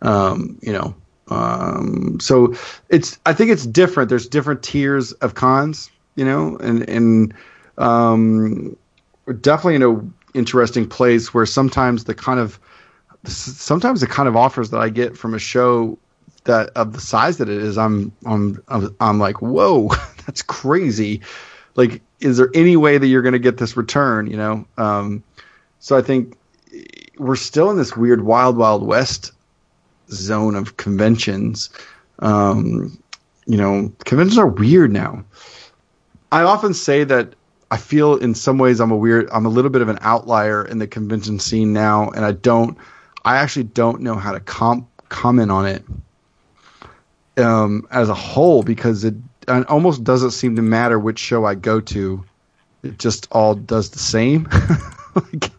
Um, 0.02 0.58
you 0.60 0.72
know. 0.72 0.94
Um 1.28 2.20
so 2.20 2.54
it's 2.90 3.18
I 3.24 3.32
think 3.32 3.50
it's 3.50 3.64
different. 3.64 4.10
There's 4.10 4.28
different 4.28 4.62
tiers 4.62 5.12
of 5.12 5.34
cons, 5.34 5.90
you 6.16 6.24
know, 6.24 6.58
and 6.58 6.86
and 6.86 7.34
um 7.78 8.76
definitely 9.40 9.76
in 9.76 9.82
a 9.82 10.38
interesting 10.38 10.86
place 10.86 11.32
where 11.32 11.46
sometimes 11.46 12.04
the 12.04 12.14
kind 12.14 12.38
of 12.40 12.60
sometimes 13.24 14.00
the 14.02 14.06
kind 14.06 14.28
of 14.28 14.36
offers 14.36 14.68
that 14.70 14.80
I 14.80 14.90
get 14.90 15.16
from 15.16 15.32
a 15.32 15.38
show 15.38 15.96
that 16.44 16.70
of 16.76 16.92
the 16.92 17.00
size 17.00 17.38
that 17.38 17.48
it 17.48 17.62
is, 17.62 17.78
I'm 17.78 18.12
I'm 18.26 18.62
I'm, 18.68 18.94
I'm 19.00 19.18
like, 19.18 19.40
whoa, 19.42 19.90
that's 20.26 20.42
crazy. 20.42 21.20
Like, 21.76 22.00
is 22.20 22.36
there 22.36 22.50
any 22.54 22.76
way 22.76 22.98
that 22.98 23.06
you're 23.06 23.22
going 23.22 23.32
to 23.32 23.38
get 23.38 23.58
this 23.58 23.76
return? 23.76 24.26
You 24.26 24.36
know, 24.36 24.66
um, 24.78 25.22
so 25.80 25.96
I 25.96 26.02
think 26.02 26.36
we're 27.18 27.36
still 27.36 27.70
in 27.70 27.76
this 27.76 27.96
weird 27.96 28.22
wild 28.22 28.56
wild 28.56 28.86
west 28.86 29.32
zone 30.10 30.54
of 30.54 30.76
conventions. 30.76 31.70
Um, 32.20 32.98
you 33.46 33.56
know, 33.56 33.92
conventions 34.04 34.38
are 34.38 34.46
weird 34.46 34.92
now. 34.92 35.24
I 36.32 36.42
often 36.42 36.74
say 36.74 37.04
that 37.04 37.34
I 37.70 37.76
feel 37.76 38.16
in 38.16 38.34
some 38.34 38.58
ways 38.58 38.80
I'm 38.80 38.90
a 38.90 38.96
weird, 38.96 39.28
I'm 39.32 39.46
a 39.46 39.48
little 39.48 39.70
bit 39.70 39.82
of 39.82 39.88
an 39.88 39.98
outlier 40.00 40.64
in 40.64 40.78
the 40.78 40.86
convention 40.86 41.38
scene 41.38 41.72
now, 41.72 42.10
and 42.10 42.24
I 42.24 42.32
don't, 42.32 42.78
I 43.24 43.36
actually 43.36 43.64
don't 43.64 44.00
know 44.00 44.14
how 44.14 44.32
to 44.32 44.40
com- 44.40 44.86
comment 45.08 45.50
on 45.50 45.66
it 45.66 45.84
um, 47.36 47.86
as 47.90 48.08
a 48.08 48.14
whole 48.14 48.62
because 48.62 49.04
it, 49.04 49.14
it 49.48 49.68
almost 49.68 50.04
doesn't 50.04 50.32
seem 50.32 50.56
to 50.56 50.62
matter 50.62 50.98
which 50.98 51.18
show 51.18 51.44
I 51.44 51.54
go 51.54 51.80
to. 51.80 52.24
It 52.82 52.98
just 52.98 53.28
all 53.32 53.54
does 53.54 53.90
the 53.90 53.98
same. 53.98 54.48
like, 55.14 55.50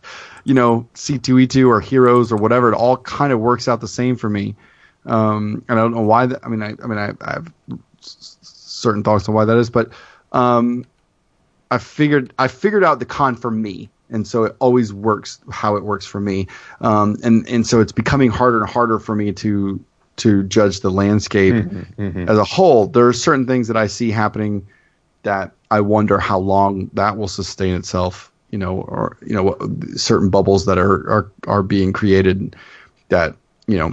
you 0.44 0.54
know, 0.54 0.88
C2E2 0.94 1.68
or 1.68 1.82
Heroes 1.82 2.32
or 2.32 2.38
whatever, 2.38 2.72
it 2.72 2.76
all 2.76 2.98
kind 2.98 3.34
of 3.34 3.40
works 3.40 3.68
out 3.68 3.82
the 3.82 3.88
same 3.88 4.16
for 4.16 4.30
me. 4.30 4.56
Um, 5.06 5.64
and 5.68 5.80
I 5.80 5.82
don't 5.82 5.94
know 5.94 6.02
why 6.02 6.28
that, 6.28 6.46
I 6.46 6.50
mean, 6.50 6.62
I, 6.62 6.74
I 6.84 6.88
mean, 6.88 6.98
I, 6.98 7.12
I 7.22 7.34
have 7.34 7.52
s- 8.00 8.38
certain 8.42 9.04
thoughts 9.04 9.28
on 9.28 9.36
why 9.36 9.46
that 9.46 9.58
is, 9.58 9.70
but, 9.70 9.92
um, 10.32 10.86
I 11.72 11.80
figured, 11.80 12.34
I 12.38 12.48
figured 12.48 12.84
out 12.84 13.00
the 13.00 13.06
con 13.06 13.36
for 13.36 13.52
me. 13.52 13.90
And 14.10 14.28
so 14.28 14.44
it 14.44 14.56
always 14.60 14.94
works 14.94 15.40
how 15.50 15.78
it 15.78 15.84
works 15.84 16.06
for 16.06 16.20
me. 16.20 16.48
Um, 16.80 17.18
and, 17.24 17.48
and 17.50 17.66
so 17.66 17.82
it's 17.82 17.92
becoming 17.92 18.30
harder 18.30 18.62
and 18.62 18.70
harder 18.70 19.00
for 19.00 19.16
me 19.16 19.32
to, 19.34 19.84
to 20.18 20.44
judge 20.44 20.80
the 20.80 20.92
landscape 20.92 21.54
mm-hmm, 21.54 22.02
mm-hmm. 22.02 22.30
as 22.30 22.38
a 22.38 22.44
whole. 22.44 22.88
There 22.88 23.08
are 23.08 23.14
certain 23.14 23.46
things 23.46 23.68
that 23.68 23.78
I 23.78 23.88
see 23.88 24.12
happening 24.12 24.68
that 25.24 25.52
I 25.72 25.82
wonder 25.82 26.18
how 26.18 26.40
long 26.40 26.90
that 26.94 27.18
will 27.18 27.28
sustain 27.28 27.76
itself. 27.76 28.32
You 28.52 28.60
know, 28.60 28.82
or 28.82 29.18
you 29.26 29.34
know, 29.34 29.58
certain 29.96 30.30
bubbles 30.30 30.66
that 30.66 30.78
are 30.78 31.10
are 31.10 31.32
are 31.48 31.64
being 31.64 31.92
created 31.92 32.56
that 33.10 33.36
you 33.68 33.78
know, 33.78 33.92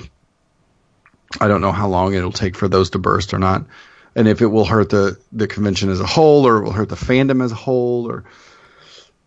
I 1.41 1.49
don't 1.49 1.61
know 1.61 1.73
how 1.73 1.89
long 1.89 2.15
it'll 2.15 2.31
take 2.31 2.57
for 2.57 2.69
those 2.69 2.91
to 2.91 2.99
burst 2.99 3.35
or 3.35 3.39
not, 3.39 3.65
and 4.15 4.29
if 4.29 4.41
it 4.41 4.49
will 4.49 4.65
hurt 4.65 4.91
the 4.91 5.19
the 5.33 5.49
convention 5.49 5.89
as 5.89 6.01
a 6.01 6.07
whole 6.07 6.47
or 6.47 6.59
it 6.59 6.65
will 6.65 6.73
hurt 6.73 6.91
the 6.91 6.97
fandom 6.97 7.43
as 7.45 7.53
a 7.53 7.57
whole 7.57 8.11
or. 8.11 8.25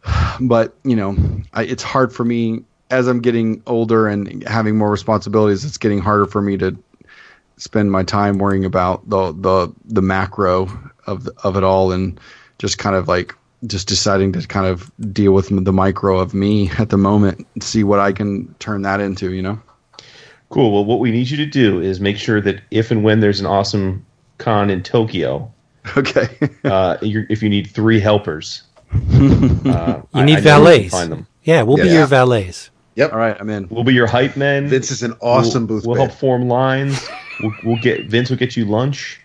But 0.40 0.76
you 0.84 0.98
know, 0.98 1.16
I, 1.54 1.64
it's 1.64 1.82
hard 1.82 2.14
for 2.14 2.26
me 2.26 2.66
as 2.92 3.08
I'm 3.08 3.22
getting 3.22 3.64
older 3.66 4.08
and 4.08 4.44
having 4.48 4.78
more 4.78 4.92
responsibilities. 4.92 5.66
It's 5.66 5.78
getting 5.78 6.00
harder 6.00 6.26
for 6.26 6.42
me 6.42 6.58
to 6.58 6.78
spend 7.58 7.92
my 7.92 8.04
time 8.04 8.38
worrying 8.38 8.66
about 8.66 9.10
the 9.10 9.32
the 9.34 9.74
the 9.86 10.02
macro 10.02 10.68
of 11.08 11.28
of 11.44 11.56
it 11.58 11.64
all 11.64 11.92
and 11.92 12.20
just 12.60 12.78
kind 12.78 12.96
of 12.96 13.08
like 13.08 13.34
just 13.66 13.88
deciding 13.88 14.32
to 14.34 14.46
kind 14.48 14.68
of 14.68 14.92
deal 15.14 15.32
with 15.32 15.48
the 15.50 15.74
micro 15.74 16.20
of 16.20 16.34
me 16.34 16.70
at 16.78 16.90
the 16.90 16.98
moment 16.98 17.48
and 17.54 17.64
see 17.64 17.84
what 17.84 18.00
I 18.00 18.12
can 18.12 18.54
turn 18.60 18.84
that 18.84 19.00
into, 19.00 19.32
you 19.34 19.42
know. 19.42 19.60
Cool. 20.50 20.72
Well, 20.72 20.86
what 20.86 21.00
we 21.00 21.10
need 21.12 21.30
you 21.30 21.38
to 21.38 21.46
do 21.48 21.82
is 21.82 22.00
make 22.00 22.18
sure 22.18 22.40
that 22.42 22.62
if 22.70 22.92
and 22.92 23.04
when 23.04 23.20
there's 23.22 23.40
an 23.40 23.46
awesome 23.48 24.06
con 24.38 24.70
in 24.70 24.84
Tokyo, 24.84 25.52
Okay. 25.98 26.28
uh, 26.64 26.98
you're, 27.02 27.26
if 27.30 27.42
you 27.42 27.50
need 27.50 27.68
three 27.72 28.00
helpers, 28.00 28.64
uh, 28.94 28.98
You 29.00 30.04
I- 30.14 30.26
need 30.26 30.34
I 30.34 30.36
know 30.36 30.42
valets. 30.42 30.92
Find 30.92 31.12
them. 31.12 31.28
Yeah, 31.44 31.64
we'll 31.64 31.78
be 31.78 31.84
Yeah. 31.88 31.94
your 32.00 32.08
valets. 32.08 32.70
Yep. 32.96 33.12
all 33.14 33.20
right, 33.20 33.36
I'm 33.40 33.50
in. 33.50 33.68
We'll 33.70 33.84
be 33.84 33.94
your 33.94 34.08
hype 34.08 34.38
men. 34.38 34.70
This 34.70 34.90
is 34.92 35.04
an 35.04 35.14
awesome 35.22 35.68
we'll, 35.68 35.78
booth. 35.80 35.86
We'll 35.88 35.96
babe. 35.98 36.08
help 36.10 36.20
form 36.20 36.48
lines. 36.48 37.08
We'll, 37.42 37.54
we'll 37.64 37.78
get 37.82 38.06
Vince. 38.08 38.30
will 38.30 38.38
get 38.38 38.56
you 38.56 38.66
lunch. 38.66 39.20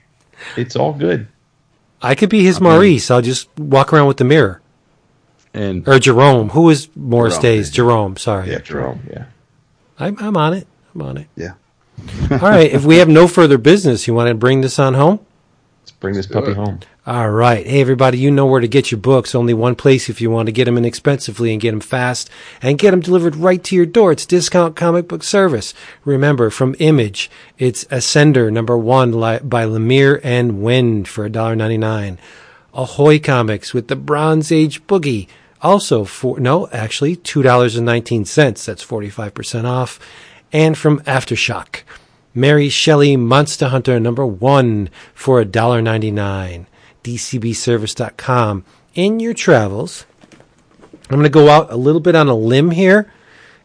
It's 0.57 0.77
all 0.77 0.93
good. 0.93 1.29
I 2.03 2.15
could 2.15 2.31
be 2.31 2.43
his 2.43 2.61
Maurice. 2.61 3.11
I'll 3.11 3.21
just 3.23 3.49
walk 3.59 3.93
around 3.93 4.09
with 4.09 4.17
the 4.17 4.25
mirror. 4.25 4.61
And 5.53 5.87
Or 5.89 5.99
Jerome. 5.99 6.49
Who 6.51 6.71
is 6.71 6.89
Morris 6.97 7.35
Jerome, 7.35 7.43
Days? 7.43 7.69
yeah. 7.69 7.75
Jerome. 7.75 8.17
Sorry. 8.17 8.51
Yeah, 8.51 8.59
Jerome. 8.61 9.01
Yeah. 9.11 9.25
I'm, 9.99 10.17
I'm 10.19 10.37
on 10.37 10.55
it. 10.55 10.67
I'm 10.95 11.03
on 11.03 11.17
it. 11.19 11.27
Yeah. 11.37 11.55
All 12.31 12.39
right. 12.39 12.71
If 12.73 12.85
we 12.85 12.97
have 12.97 13.09
no 13.09 13.29
further 13.29 13.59
business, 13.59 14.07
you 14.07 14.15
want 14.15 14.29
to 14.29 14.35
bring 14.35 14.61
this 14.63 14.79
on 14.79 14.95
home? 14.95 15.21
Let's 15.83 15.91
bring 15.91 16.15
this 16.15 16.27
puppy 16.27 16.53
it. 16.53 16.57
home. 16.57 16.81
All 17.07 17.31
right. 17.31 17.67
Hey, 17.67 17.81
everybody, 17.81 18.19
you 18.19 18.31
know 18.31 18.45
where 18.45 18.61
to 18.61 18.69
get 18.69 18.91
your 18.91 19.01
books. 19.01 19.35
Only 19.35 19.55
one 19.55 19.75
place 19.75 20.11
if 20.11 20.21
you 20.21 20.31
want 20.31 20.47
to 20.47 20.53
get 20.53 20.67
them 20.67 20.77
inexpensively 20.77 21.51
and 21.51 21.59
get 21.59 21.71
them 21.71 21.81
fast 21.81 22.29
and 22.61 22.79
get 22.79 22.91
them 22.91 23.01
delivered 23.01 23.37
right 23.37 23.65
to 23.65 23.75
your 23.75 23.87
door. 23.87 24.13
It's 24.13 24.27
Discount 24.27 24.77
Comic 24.77 25.09
Book 25.09 25.23
Service. 25.23 25.73
Remember, 26.05 26.51
from 26.51 26.77
Image, 26.79 27.31
it's 27.59 27.85
Ascender 27.85 28.53
number 28.53 28.77
one 28.77 29.13
by 29.13 29.65
Lemire 29.65 30.21
and 30.23 30.53
Nguyen 30.53 31.07
for 31.07 31.27
$1.99. 31.27 32.19
Ahoy 32.75 33.19
Comics 33.19 33.73
with 33.73 33.89
the 33.89 33.97
Bronze 33.97 34.53
Age 34.53 34.87
Boogie. 34.87 35.27
Also 35.63 36.05
for, 36.05 36.39
no, 36.39 36.69
actually 36.69 37.17
$2.19. 37.17 38.65
That's 38.67 38.85
45% 38.85 39.65
off. 39.65 39.99
And 40.53 40.77
from 40.77 41.01
Aftershock. 41.05 41.81
Mary 42.35 42.69
Shelley 42.69 43.17
Monster 43.17 43.69
Hunter 43.69 43.99
number 43.99 44.27
one 44.27 44.91
for 45.15 45.43
$1.99. 45.43 46.67
DCBService.com. 47.03 48.65
In 48.95 49.21
your 49.21 49.35
travels, 49.35 50.07
I'm 51.09 51.17
going 51.17 51.23
to 51.23 51.29
go 51.29 51.49
out 51.49 51.71
a 51.71 51.77
little 51.77 52.01
bit 52.01 52.15
on 52.15 52.29
a 52.29 52.35
limb 52.35 52.73
here 52.73 53.13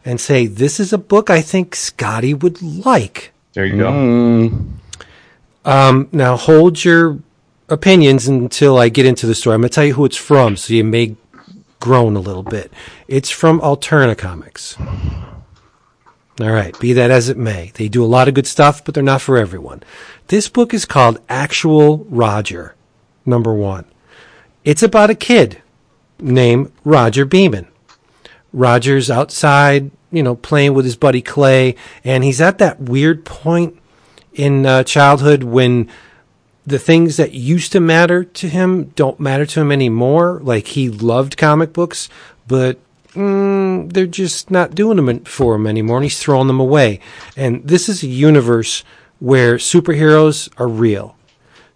and 0.04 0.20
say 0.20 0.46
this 0.46 0.78
is 0.78 0.92
a 0.92 0.98
book 0.98 1.30
I 1.30 1.40
think 1.40 1.74
Skottie 1.74 2.40
would 2.40 2.62
like. 2.62 3.32
There 3.52 3.66
you 3.66 3.78
go. 3.78 3.90
Mm. 3.90 4.72
Um, 5.64 6.08
now 6.12 6.36
hold 6.36 6.84
your 6.84 7.18
opinions 7.68 8.28
until 8.28 8.78
I 8.78 8.88
get 8.88 9.04
into 9.04 9.26
the 9.26 9.34
story. 9.34 9.54
I'm 9.54 9.62
going 9.62 9.70
to 9.70 9.74
tell 9.74 9.84
you 9.84 9.94
who 9.94 10.04
it's 10.04 10.16
from, 10.16 10.56
so 10.56 10.72
you 10.72 10.84
may 10.84 11.16
groan 11.80 12.14
a 12.14 12.20
little 12.20 12.44
bit. 12.44 12.72
It's 13.08 13.30
from 13.30 13.60
Alterna 13.60 14.16
Comics. 14.16 14.76
All 16.38 16.52
right, 16.52 16.78
be 16.78 16.92
that 16.92 17.10
as 17.10 17.28
it 17.28 17.36
may. 17.36 17.72
They 17.74 17.88
do 17.88 18.04
a 18.04 18.06
lot 18.06 18.28
of 18.28 18.34
good 18.34 18.46
stuff, 18.46 18.84
but 18.84 18.94
they're 18.94 19.02
not 19.02 19.22
for 19.22 19.38
everyone. 19.38 19.82
This 20.28 20.48
book 20.48 20.72
is 20.72 20.84
called 20.84 21.18
Actual 21.28 22.04
Roger, 22.10 22.75
number 23.26 23.52
one. 23.52 23.84
It's 24.64 24.82
about 24.82 25.10
a 25.10 25.14
kid 25.14 25.62
named 26.18 26.72
Roger 26.84 27.24
Beeman. 27.24 27.68
Roger's 28.52 29.10
outside, 29.10 29.90
you 30.10 30.22
know, 30.22 30.34
playing 30.34 30.74
with 30.74 30.84
his 30.84 30.96
buddy 30.96 31.20
Clay, 31.20 31.76
and 32.04 32.24
he's 32.24 32.40
at 32.40 32.58
that 32.58 32.80
weird 32.80 33.24
point 33.24 33.78
in 34.32 34.64
uh, 34.66 34.82
childhood 34.84 35.42
when 35.42 35.88
the 36.66 36.78
things 36.78 37.16
that 37.16 37.32
used 37.32 37.72
to 37.72 37.80
matter 37.80 38.24
to 38.24 38.48
him 38.48 38.86
don't 38.96 39.20
matter 39.20 39.46
to 39.46 39.60
him 39.60 39.70
anymore. 39.70 40.40
Like 40.42 40.68
he 40.68 40.88
loved 40.88 41.36
comic 41.36 41.72
books, 41.72 42.08
but 42.48 42.78
mm, 43.12 43.92
they're 43.92 44.06
just 44.06 44.50
not 44.50 44.74
doing 44.74 44.96
them 44.96 45.24
for 45.24 45.54
him 45.54 45.66
anymore, 45.66 45.98
and 45.98 46.04
he's 46.04 46.18
throwing 46.18 46.48
them 46.48 46.60
away. 46.60 47.00
And 47.36 47.66
this 47.66 47.88
is 47.88 48.02
a 48.02 48.08
universe 48.08 48.84
where 49.18 49.56
superheroes 49.56 50.50
are 50.58 50.68
real. 50.68 51.16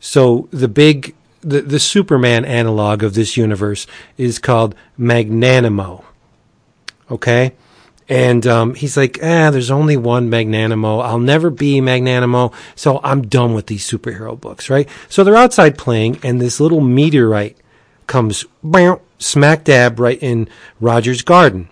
So 0.00 0.48
the 0.50 0.68
big, 0.68 1.14
the, 1.40 1.62
the 1.62 1.78
Superman 1.78 2.44
analog 2.44 3.02
of 3.02 3.14
this 3.14 3.36
universe 3.36 3.86
is 4.16 4.38
called 4.38 4.74
Magnanimo. 4.98 6.04
Okay? 7.10 7.52
And 8.08 8.44
um, 8.46 8.74
he's 8.74 8.96
like, 8.96 9.18
ah, 9.22 9.50
there's 9.50 9.70
only 9.70 9.96
one 9.96 10.28
Magnanimo. 10.28 11.00
I'll 11.00 11.20
never 11.20 11.48
be 11.48 11.80
Magnanimo, 11.80 12.52
so 12.74 12.98
I'm 13.04 13.22
done 13.22 13.54
with 13.54 13.68
these 13.68 13.88
superhero 13.88 14.38
books, 14.38 14.68
right? 14.68 14.88
So 15.08 15.22
they're 15.22 15.36
outside 15.36 15.78
playing, 15.78 16.18
and 16.24 16.40
this 16.40 16.58
little 16.58 16.80
meteorite 16.80 17.56
comes 18.08 18.44
smack 19.18 19.62
dab 19.62 20.00
right 20.00 20.20
in 20.20 20.48
Roger's 20.80 21.22
garden. 21.22 21.68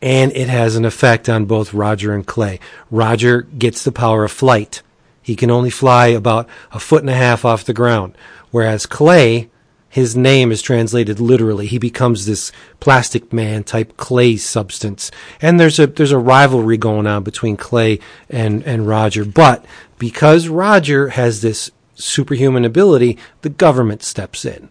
And 0.00 0.32
it 0.32 0.48
has 0.48 0.76
an 0.76 0.84
effect 0.84 1.28
on 1.28 1.44
both 1.44 1.74
Roger 1.74 2.14
and 2.14 2.24
Clay. 2.24 2.60
Roger 2.90 3.42
gets 3.42 3.82
the 3.82 3.92
power 3.92 4.24
of 4.24 4.30
flight. 4.30 4.80
He 5.22 5.36
can 5.36 5.50
only 5.50 5.70
fly 5.70 6.08
about 6.08 6.48
a 6.72 6.80
foot 6.80 7.02
and 7.02 7.10
a 7.10 7.14
half 7.14 7.44
off 7.44 7.64
the 7.64 7.74
ground. 7.74 8.16
Whereas 8.50 8.86
Clay, 8.86 9.50
his 9.88 10.16
name 10.16 10.52
is 10.52 10.62
translated 10.62 11.20
literally. 11.20 11.66
He 11.66 11.78
becomes 11.78 12.24
this 12.24 12.52
plastic 12.78 13.32
man 13.32 13.64
type 13.64 13.96
clay 13.96 14.36
substance. 14.36 15.10
And 15.42 15.58
there's 15.58 15.78
a 15.78 15.88
there's 15.88 16.12
a 16.12 16.18
rivalry 16.18 16.76
going 16.76 17.06
on 17.06 17.24
between 17.24 17.56
Clay 17.56 17.98
and, 18.28 18.62
and 18.62 18.86
Roger. 18.86 19.24
But 19.24 19.64
because 19.98 20.48
Roger 20.48 21.08
has 21.08 21.42
this 21.42 21.70
superhuman 21.94 22.64
ability, 22.64 23.18
the 23.42 23.50
government 23.50 24.02
steps 24.02 24.44
in 24.44 24.70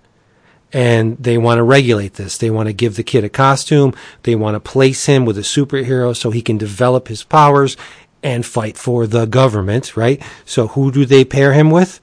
and 0.72 1.18
they 1.18 1.38
want 1.38 1.58
to 1.58 1.64
regulate 1.64 2.14
this. 2.14 2.38
They 2.38 2.50
want 2.50 2.68
to 2.68 2.74
give 2.74 2.96
the 2.96 3.04
kid 3.04 3.24
a 3.24 3.30
costume. 3.30 3.94
They 4.24 4.36
want 4.36 4.56
to 4.56 4.60
place 4.60 5.06
him 5.06 5.26
with 5.26 5.38
a 5.38 5.42
superhero 5.42 6.16
so 6.16 6.32
he 6.32 6.42
can 6.42 6.58
develop 6.58 7.08
his 7.08 7.24
powers 7.24 7.76
and 8.24 8.46
fight 8.46 8.78
for 8.78 9.08
the 9.08 9.26
government, 9.26 9.96
right? 9.96 10.22
So 10.46 10.68
who 10.68 10.92
do 10.92 11.06
they 11.06 11.26
pair 11.26 11.54
him 11.54 11.72
with? 11.72 12.02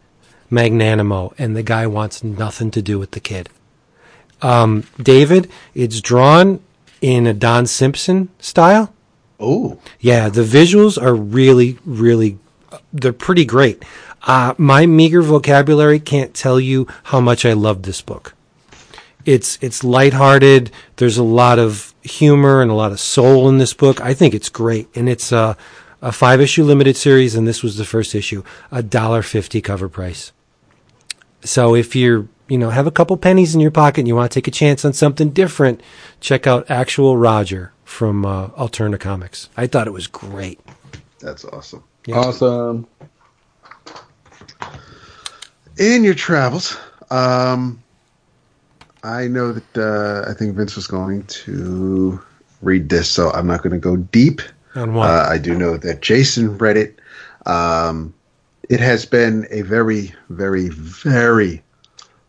Magnanimo. 0.50 1.34
And 1.38 1.56
the 1.56 1.62
guy 1.62 1.86
wants 1.86 2.22
nothing 2.24 2.70
to 2.72 2.82
do 2.82 2.98
with 2.98 3.12
the 3.12 3.20
kid. 3.20 3.48
Um, 4.42 4.84
David, 5.00 5.50
it's 5.74 6.00
drawn 6.00 6.60
in 7.00 7.26
a 7.26 7.34
Don 7.34 7.66
Simpson 7.66 8.28
style. 8.38 8.92
Oh, 9.38 9.78
Yeah, 10.00 10.28
the 10.28 10.44
visuals 10.44 11.00
are 11.00 11.14
really, 11.14 11.78
really, 11.84 12.38
they're 12.92 13.12
pretty 13.12 13.44
great. 13.44 13.84
Uh, 14.22 14.54
my 14.58 14.86
meager 14.86 15.22
vocabulary 15.22 16.00
can't 16.00 16.34
tell 16.34 16.58
you 16.58 16.86
how 17.04 17.20
much 17.20 17.44
I 17.44 17.52
love 17.52 17.82
this 17.82 18.00
book. 18.00 18.34
It's 19.24 19.58
it's 19.60 19.82
lighthearted. 19.82 20.70
There's 20.96 21.18
a 21.18 21.24
lot 21.24 21.58
of 21.58 21.94
humor 22.02 22.62
and 22.62 22.70
a 22.70 22.74
lot 22.74 22.92
of 22.92 23.00
soul 23.00 23.48
in 23.48 23.58
this 23.58 23.74
book. 23.74 24.00
I 24.00 24.14
think 24.14 24.34
it's 24.34 24.48
great, 24.48 24.88
and 24.94 25.08
it's 25.08 25.32
a, 25.32 25.56
a 26.02 26.12
five 26.12 26.40
issue 26.40 26.64
limited 26.64 26.96
series, 26.96 27.34
and 27.34 27.46
this 27.46 27.62
was 27.62 27.76
the 27.76 27.84
first 27.84 28.14
issue, 28.14 28.42
a 28.70 28.82
dollar 28.82 29.22
fifty 29.22 29.60
cover 29.60 29.88
price. 29.88 30.32
So 31.42 31.74
if 31.74 31.94
you're 31.96 32.28
you 32.48 32.58
know 32.58 32.70
have 32.70 32.86
a 32.86 32.90
couple 32.90 33.16
pennies 33.16 33.54
in 33.54 33.60
your 33.60 33.70
pocket 33.70 34.00
and 34.00 34.08
you 34.08 34.16
want 34.16 34.30
to 34.30 34.34
take 34.34 34.48
a 34.48 34.50
chance 34.50 34.84
on 34.84 34.92
something 34.92 35.30
different, 35.30 35.80
check 36.20 36.46
out 36.46 36.70
Actual 36.70 37.16
Roger 37.16 37.72
from 37.84 38.24
uh, 38.26 38.48
Alterna 38.48 38.98
Comics. 39.00 39.48
I 39.56 39.66
thought 39.66 39.86
it 39.86 39.92
was 39.92 40.06
great. 40.06 40.60
that's 41.20 41.44
awesome. 41.44 41.82
Awesome. 42.12 42.86
In 45.78 46.04
your 46.04 46.14
travels, 46.14 46.76
um, 47.10 47.82
I 49.02 49.28
know 49.28 49.52
that 49.52 49.76
uh, 49.76 50.30
I 50.30 50.34
think 50.34 50.56
Vince 50.56 50.76
was 50.76 50.86
going 50.86 51.24
to 51.24 52.20
read 52.62 52.88
this, 52.88 53.10
so 53.10 53.30
I'm 53.30 53.46
not 53.46 53.62
going 53.62 53.72
to 53.72 53.78
go 53.78 53.96
deep. 53.96 54.40
Uh, 54.76 55.26
I 55.28 55.38
do 55.38 55.54
know 55.56 55.76
that 55.76 56.02
Jason 56.02 56.58
read 56.58 56.76
it. 56.76 56.98
Um, 57.46 58.14
it 58.68 58.80
has 58.80 59.06
been 59.06 59.46
a 59.50 59.62
very, 59.62 60.12
very, 60.28 60.68
very 60.68 61.62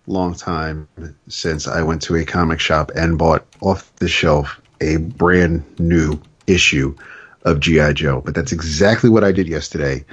long 0.06 0.34
time 0.36 0.88
since 1.28 1.68
I 1.68 1.82
went 1.82 2.02
to 2.04 2.16
a 2.16 2.24
comic 2.24 2.60
shop 2.60 2.92
and 2.96 3.18
bought 3.18 3.46
off 3.62 3.94
the 3.98 4.08
shelf 4.08 4.62
a 4.80 4.98
brand 4.98 5.64
new 5.80 6.22
issue 6.46 6.96
of 7.44 7.60
G.I. 7.60 7.94
Joe. 7.94 8.22
But 8.22 8.36
that's 8.36 8.52
exactly 8.52 9.10
what 9.10 9.24
I 9.24 9.32
did 9.32 9.48
yesterday 9.48 10.06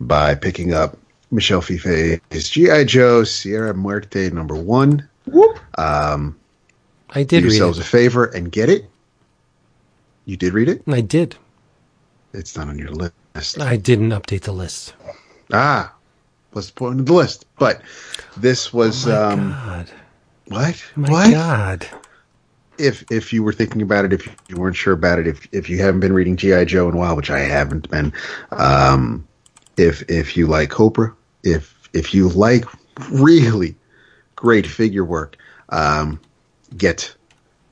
by 0.00 0.34
picking 0.34 0.72
up 0.72 0.96
Michel 1.30 1.60
Fiffe's 1.60 2.48
G.I. 2.48 2.84
Joe 2.84 3.24
Sierra 3.24 3.74
Muerte 3.74 4.30
number 4.30 4.54
one. 4.56 5.06
Um, 5.76 6.36
I 7.10 7.22
do 7.22 7.36
did 7.36 7.44
read 7.44 7.52
yourselves 7.52 7.78
a 7.78 7.84
favor 7.84 8.24
and 8.24 8.50
get 8.50 8.68
it. 8.68 8.88
You 10.24 10.36
did 10.36 10.52
read 10.52 10.68
it? 10.68 10.82
I 10.88 11.00
did. 11.00 11.36
It's 12.32 12.56
not 12.56 12.68
on 12.68 12.78
your 12.78 12.90
list. 12.90 13.60
I 13.60 13.76
didn't 13.76 14.10
update 14.10 14.42
the 14.42 14.52
list. 14.52 14.94
Ah, 15.52 15.94
what's 16.52 16.68
the 16.68 16.74
point 16.74 17.00
of 17.00 17.06
the 17.06 17.12
list? 17.12 17.46
But 17.58 17.82
this 18.36 18.72
was 18.72 19.08
um, 19.08 19.50
God. 19.50 19.90
what? 20.48 20.84
My 20.96 21.10
what? 21.10 21.30
God. 21.30 21.86
If 22.76 23.04
if 23.10 23.32
you 23.32 23.42
were 23.42 23.52
thinking 23.52 23.82
about 23.82 24.04
it, 24.04 24.12
if 24.12 24.28
you 24.48 24.56
weren't 24.56 24.76
sure 24.76 24.92
about 24.92 25.18
it, 25.18 25.26
if 25.26 25.48
if 25.52 25.68
you 25.68 25.78
haven't 25.78 26.00
been 26.00 26.12
reading 26.12 26.36
GI 26.36 26.66
Joe 26.66 26.88
in 26.88 26.94
a 26.94 26.98
while, 26.98 27.16
which 27.16 27.30
I 27.30 27.40
haven't 27.40 27.90
been, 27.90 28.12
um, 28.52 29.26
if 29.76 30.02
if 30.08 30.36
you 30.36 30.46
like 30.46 30.70
Cobra, 30.70 31.14
if 31.42 31.88
if 31.92 32.14
you 32.14 32.28
like 32.28 32.64
really 33.10 33.74
great 34.36 34.66
figure 34.66 35.04
work, 35.04 35.36
um, 35.70 36.20
get 36.76 37.12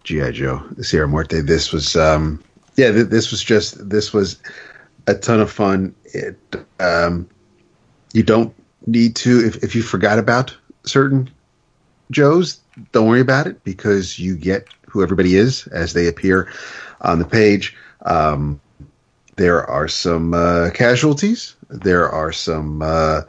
GI 0.03 0.33
Joe 0.33 0.63
Sierra 0.81 1.07
Muerte. 1.07 1.41
This 1.41 1.73
was 1.73 1.95
um, 1.95 2.43
yeah, 2.77 2.93
th- 2.93 3.09
this 3.09 3.31
was 3.31 3.43
just 3.43 3.89
this 3.89 4.13
was 4.13 4.41
a 5.07 5.15
ton 5.15 5.41
of 5.41 5.51
fun. 5.51 5.95
It 6.05 6.39
um, 6.81 7.29
you 8.13 8.23
don't 8.23 8.55
need 8.87 9.17
to 9.17 9.45
if 9.45 9.63
if 9.63 9.75
you 9.75 9.83
forgot 9.83 10.19
about 10.19 10.57
certain 10.85 11.31
Joes, 12.11 12.61
don't 12.93 13.09
worry 13.09 13.21
about 13.21 13.47
it 13.47 13.63
because 13.65 14.19
you 14.19 14.37
get 14.37 14.69
who 14.87 15.03
everybody 15.03 15.37
is 15.37 15.67
as 15.69 15.93
they 15.93 16.07
appear 16.07 16.49
on 17.01 17.19
the 17.19 17.25
page. 17.25 17.77
Um, 18.05 18.61
there 19.37 19.65
are 19.69 19.89
some 19.89 20.35
uh, 20.35 20.71
casualties. 20.73 21.57
There 21.69 22.09
are 22.09 22.33
some. 22.33 22.83
Uh, 22.83 23.23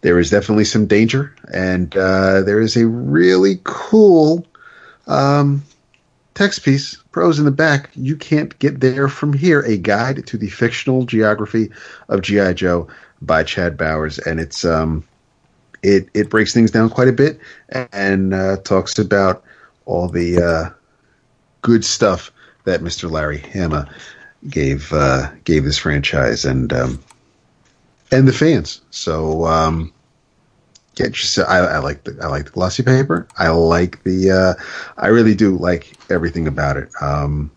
there 0.00 0.18
is 0.18 0.30
definitely 0.30 0.64
some 0.64 0.86
danger, 0.86 1.34
and 1.52 1.96
uh, 1.96 2.42
there 2.42 2.60
is 2.60 2.76
a 2.76 2.86
really 2.86 3.60
cool 3.64 4.46
um, 5.06 5.62
text 6.36 6.64
piece. 6.64 6.96
Pros 7.10 7.40
in 7.40 7.44
the 7.44 7.50
back. 7.50 7.90
You 7.94 8.14
can't 8.14 8.56
get 8.60 8.80
there 8.80 9.08
from 9.08 9.32
here. 9.32 9.62
A 9.62 9.76
guide 9.76 10.24
to 10.28 10.36
the 10.36 10.48
fictional 10.48 11.04
geography 11.04 11.70
of 12.08 12.22
GI 12.22 12.54
Joe 12.54 12.86
by 13.20 13.42
Chad 13.42 13.76
Bowers, 13.76 14.20
and 14.20 14.38
it's 14.38 14.64
um, 14.64 15.02
it 15.82 16.08
it 16.14 16.30
breaks 16.30 16.54
things 16.54 16.70
down 16.70 16.90
quite 16.90 17.08
a 17.08 17.12
bit 17.12 17.40
and 17.92 18.32
uh, 18.32 18.58
talks 18.58 18.98
about 18.98 19.42
all 19.86 20.08
the 20.08 20.38
uh, 20.38 20.70
good 21.62 21.84
stuff 21.84 22.30
that 22.64 22.80
Mr. 22.80 23.10
Larry 23.10 23.38
Hama 23.38 23.88
gave 24.48 24.92
uh, 24.92 25.30
gave 25.44 25.64
this 25.64 25.78
franchise 25.78 26.44
and 26.44 26.72
um, 26.72 27.02
and 28.12 28.28
the 28.28 28.32
fans. 28.32 28.82
So 28.90 29.46
um, 29.46 29.92
get 30.96 31.10
yourself. 31.10 31.48
I, 31.48 31.58
I 31.58 31.78
like 31.78 32.02
the 32.02 32.18
I 32.20 32.26
like 32.26 32.46
the 32.46 32.50
glossy 32.50 32.82
paper. 32.82 33.28
I 33.38 33.50
like 33.50 34.02
the. 34.02 34.32
Uh, 34.32 34.62
I 34.96 35.08
really 35.08 35.36
do 35.36 35.56
like 35.56 35.96
everything 36.10 36.48
about 36.48 36.76
it. 36.76 36.90
Um, 37.00 37.52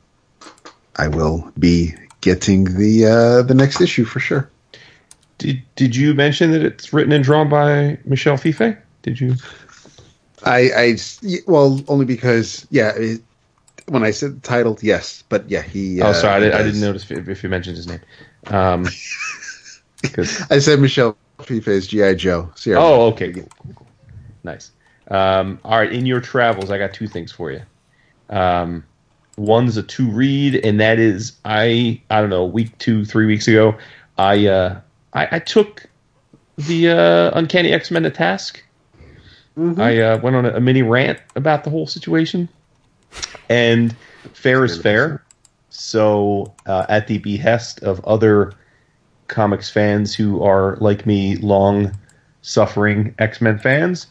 I 0.95 1.07
will 1.07 1.51
be 1.57 1.95
getting 2.21 2.65
the 2.65 3.05
uh, 3.05 3.41
the 3.41 3.55
next 3.55 3.81
issue 3.81 4.05
for 4.05 4.19
sure. 4.19 4.51
Did 5.39 5.63
Did 5.75 5.95
you 5.95 6.13
mention 6.13 6.51
that 6.51 6.63
it's 6.63 6.93
written 6.93 7.11
and 7.11 7.23
drawn 7.23 7.49
by 7.49 7.97
Michel 8.05 8.37
Fiffe? 8.37 8.77
Did 9.01 9.19
you? 9.19 9.35
I, 10.43 10.71
I 10.75 10.97
well 11.47 11.81
only 11.87 12.05
because 12.05 12.67
yeah. 12.69 12.91
It, 12.95 13.21
when 13.87 14.03
I 14.03 14.11
said 14.11 14.43
titled, 14.43 14.83
yes, 14.83 15.23
but 15.29 15.49
yeah, 15.49 15.63
he. 15.63 15.99
oh, 15.99 16.07
uh, 16.09 16.13
sorry, 16.13 16.35
I, 16.35 16.39
did, 16.39 16.53
I 16.53 16.61
didn't 16.61 16.81
notice 16.81 17.09
if, 17.09 17.27
if 17.27 17.41
you 17.41 17.49
mentioned 17.49 17.75
his 17.75 17.87
name. 17.87 18.01
Um, 18.45 18.85
I 20.51 20.59
said 20.59 20.79
Michel 20.79 21.17
Fiffe's 21.49 21.87
GI 21.87 22.15
Joe. 22.15 22.51
Sierra. 22.55 22.81
oh, 22.81 23.07
okay, 23.07 23.31
cool, 23.31 23.49
cool, 23.63 23.73
cool. 23.75 23.87
nice. 24.43 24.71
Um, 25.09 25.59
all 25.63 25.79
right, 25.79 25.91
in 25.91 26.05
your 26.05 26.21
travels, 26.21 26.69
I 26.69 26.77
got 26.77 26.93
two 26.93 27.07
things 27.07 27.31
for 27.31 27.51
you. 27.51 27.61
Um, 28.29 28.83
one's 29.37 29.77
a 29.77 29.83
two 29.83 30.09
read, 30.11 30.55
and 30.63 30.79
that 30.79 30.99
is 30.99 31.33
I 31.45 32.01
I 32.09 32.21
don't 32.21 32.29
know, 32.29 32.45
week 32.45 32.77
two, 32.77 33.05
three 33.05 33.25
weeks 33.25 33.47
ago, 33.47 33.75
I 34.17 34.47
uh, 34.47 34.81
I, 35.13 35.37
I 35.37 35.39
took 35.39 35.85
the 36.57 36.89
uh, 36.89 37.31
Uncanny 37.33 37.71
X 37.71 37.89
Men 37.89 38.03
to 38.03 38.11
task. 38.11 38.63
I 39.77 39.99
uh, 39.99 40.17
went 40.19 40.37
on 40.37 40.45
a, 40.45 40.51
a 40.51 40.59
mini 40.61 40.83
rant 40.83 41.19
about 41.35 41.63
the 41.63 41.69
whole 41.69 41.87
situation, 41.87 42.47
and 43.49 43.95
fair 44.33 44.63
is 44.63 44.79
fair. 44.79 45.23
So, 45.69 46.53
uh, 46.65 46.85
at 46.89 47.07
the 47.07 47.19
behest 47.19 47.81
of 47.83 48.03
other 48.05 48.53
comics 49.29 49.69
fans 49.69 50.13
who 50.13 50.43
are 50.43 50.75
like 50.81 51.05
me, 51.05 51.37
long 51.37 51.93
suffering 52.41 53.15
X 53.19 53.39
Men 53.41 53.57
fans, 53.59 54.07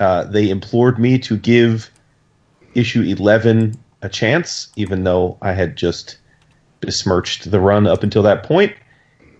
uh, 0.00 0.24
they 0.24 0.50
implored 0.50 0.98
me 0.98 1.18
to 1.20 1.36
give 1.36 1.90
issue 2.74 3.02
11 3.02 3.76
a 4.02 4.08
chance, 4.08 4.72
even 4.76 5.04
though 5.04 5.38
I 5.40 5.52
had 5.52 5.76
just 5.76 6.18
besmirched 6.80 7.50
the 7.50 7.60
run 7.60 7.86
up 7.86 8.02
until 8.02 8.22
that 8.24 8.42
point. 8.42 8.74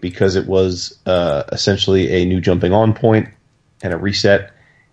because 0.03 0.35
it 0.37 0.47
was 0.47 0.99
uh, 1.07 1.45
essentially 1.53 2.11
a 2.11 2.25
new 2.27 2.41
jumping 2.41 2.73
on 2.73 2.93
point 2.93 3.29
and 3.83 3.95
a 3.95 3.97
reset. 3.97 4.51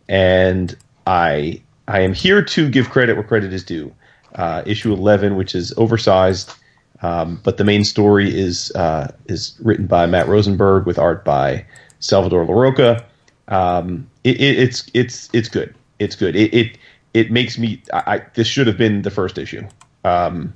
And 0.08 0.78
I 1.06 1.62
I 1.88 2.02
am 2.02 2.14
here 2.14 2.44
to 2.44 2.70
give 2.70 2.90
credit 2.92 3.16
where 3.16 3.24
credit 3.24 3.52
is 3.52 3.64
due. 3.64 3.94
Uh, 4.36 4.62
issue 4.66 4.94
11, 4.94 5.36
which 5.36 5.56
is 5.56 5.74
oversized, 5.76 6.54
um, 7.02 7.40
but 7.44 7.58
the 7.58 7.64
main 7.64 7.84
story 7.84 8.38
is 8.38 8.72
uh, 8.76 9.12
is 9.28 9.58
written 9.62 9.88
by 9.88 10.06
Matt 10.06 10.28
Rosenberg 10.28 10.86
with 10.86 11.00
art 11.00 11.24
by 11.24 11.66
Salvador 12.00 12.46
Larroca. 12.46 13.04
Um, 13.48 14.10
it, 14.24 14.40
it, 14.40 14.60
it's 14.60 14.90
it's 14.94 15.30
it's 15.34 15.50
good. 15.50 15.74
It's 16.00 16.16
good. 16.16 16.36
It 16.36 16.54
it, 16.54 16.78
it 17.14 17.32
makes 17.32 17.58
me. 17.58 17.82
I, 17.94 18.04
I, 18.06 18.22
this 18.36 18.48
should 18.48 18.68
have 18.68 18.78
been 18.78 19.02
the 19.02 19.12
first 19.12 19.38
issue. 19.38 19.66
Um, 20.04 20.54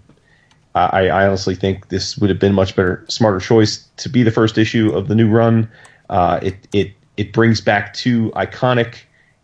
I, 0.75 1.07
I, 1.07 1.27
honestly 1.27 1.55
think 1.55 1.89
this 1.89 2.17
would 2.17 2.29
have 2.29 2.39
been 2.39 2.53
much 2.53 2.75
better, 2.75 3.05
smarter 3.07 3.39
choice 3.39 3.87
to 3.97 4.09
be 4.09 4.23
the 4.23 4.31
first 4.31 4.57
issue 4.57 4.91
of 4.91 5.07
the 5.07 5.15
new 5.15 5.29
run. 5.29 5.69
Uh, 6.09 6.39
it 6.41 6.67
it 6.73 6.93
it 7.17 7.33
brings 7.33 7.61
back 7.61 7.93
two 7.93 8.31
iconic 8.31 8.97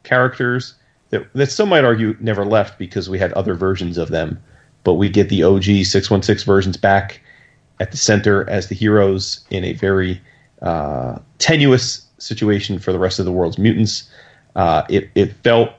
characters 0.04 0.76
that 1.10 1.32
that 1.34 1.52
some 1.52 1.70
might 1.70 1.84
argue 1.84 2.16
never 2.20 2.46
left 2.46 2.80
because 2.80 3.10
we 3.10 3.20
had 3.20 3.32
other 3.34 3.54
versions 3.54 3.98
of 3.98 4.10
them, 4.10 4.42
but 4.84 4.94
we 4.96 5.10
get 5.10 5.30
the 5.30 5.44
OG 5.44 5.86
six 5.86 6.10
one 6.10 6.22
six 6.22 6.44
versions 6.44 6.78
back 6.78 7.22
at 7.80 7.92
the 7.92 7.98
center 7.98 8.50
as 8.50 8.68
the 8.68 8.76
heroes 8.76 9.46
in 9.50 9.64
a 9.64 9.74
very 9.74 10.22
uh, 10.62 11.18
tenuous 11.38 12.06
situation 12.18 12.80
for 12.80 12.92
the 12.92 13.00
rest 13.00 13.20
of 13.20 13.26
the 13.26 13.32
world's 13.32 13.58
mutants. 13.58 14.10
Uh, 14.56 14.84
it 14.90 15.10
it 15.16 15.34
felt 15.44 15.72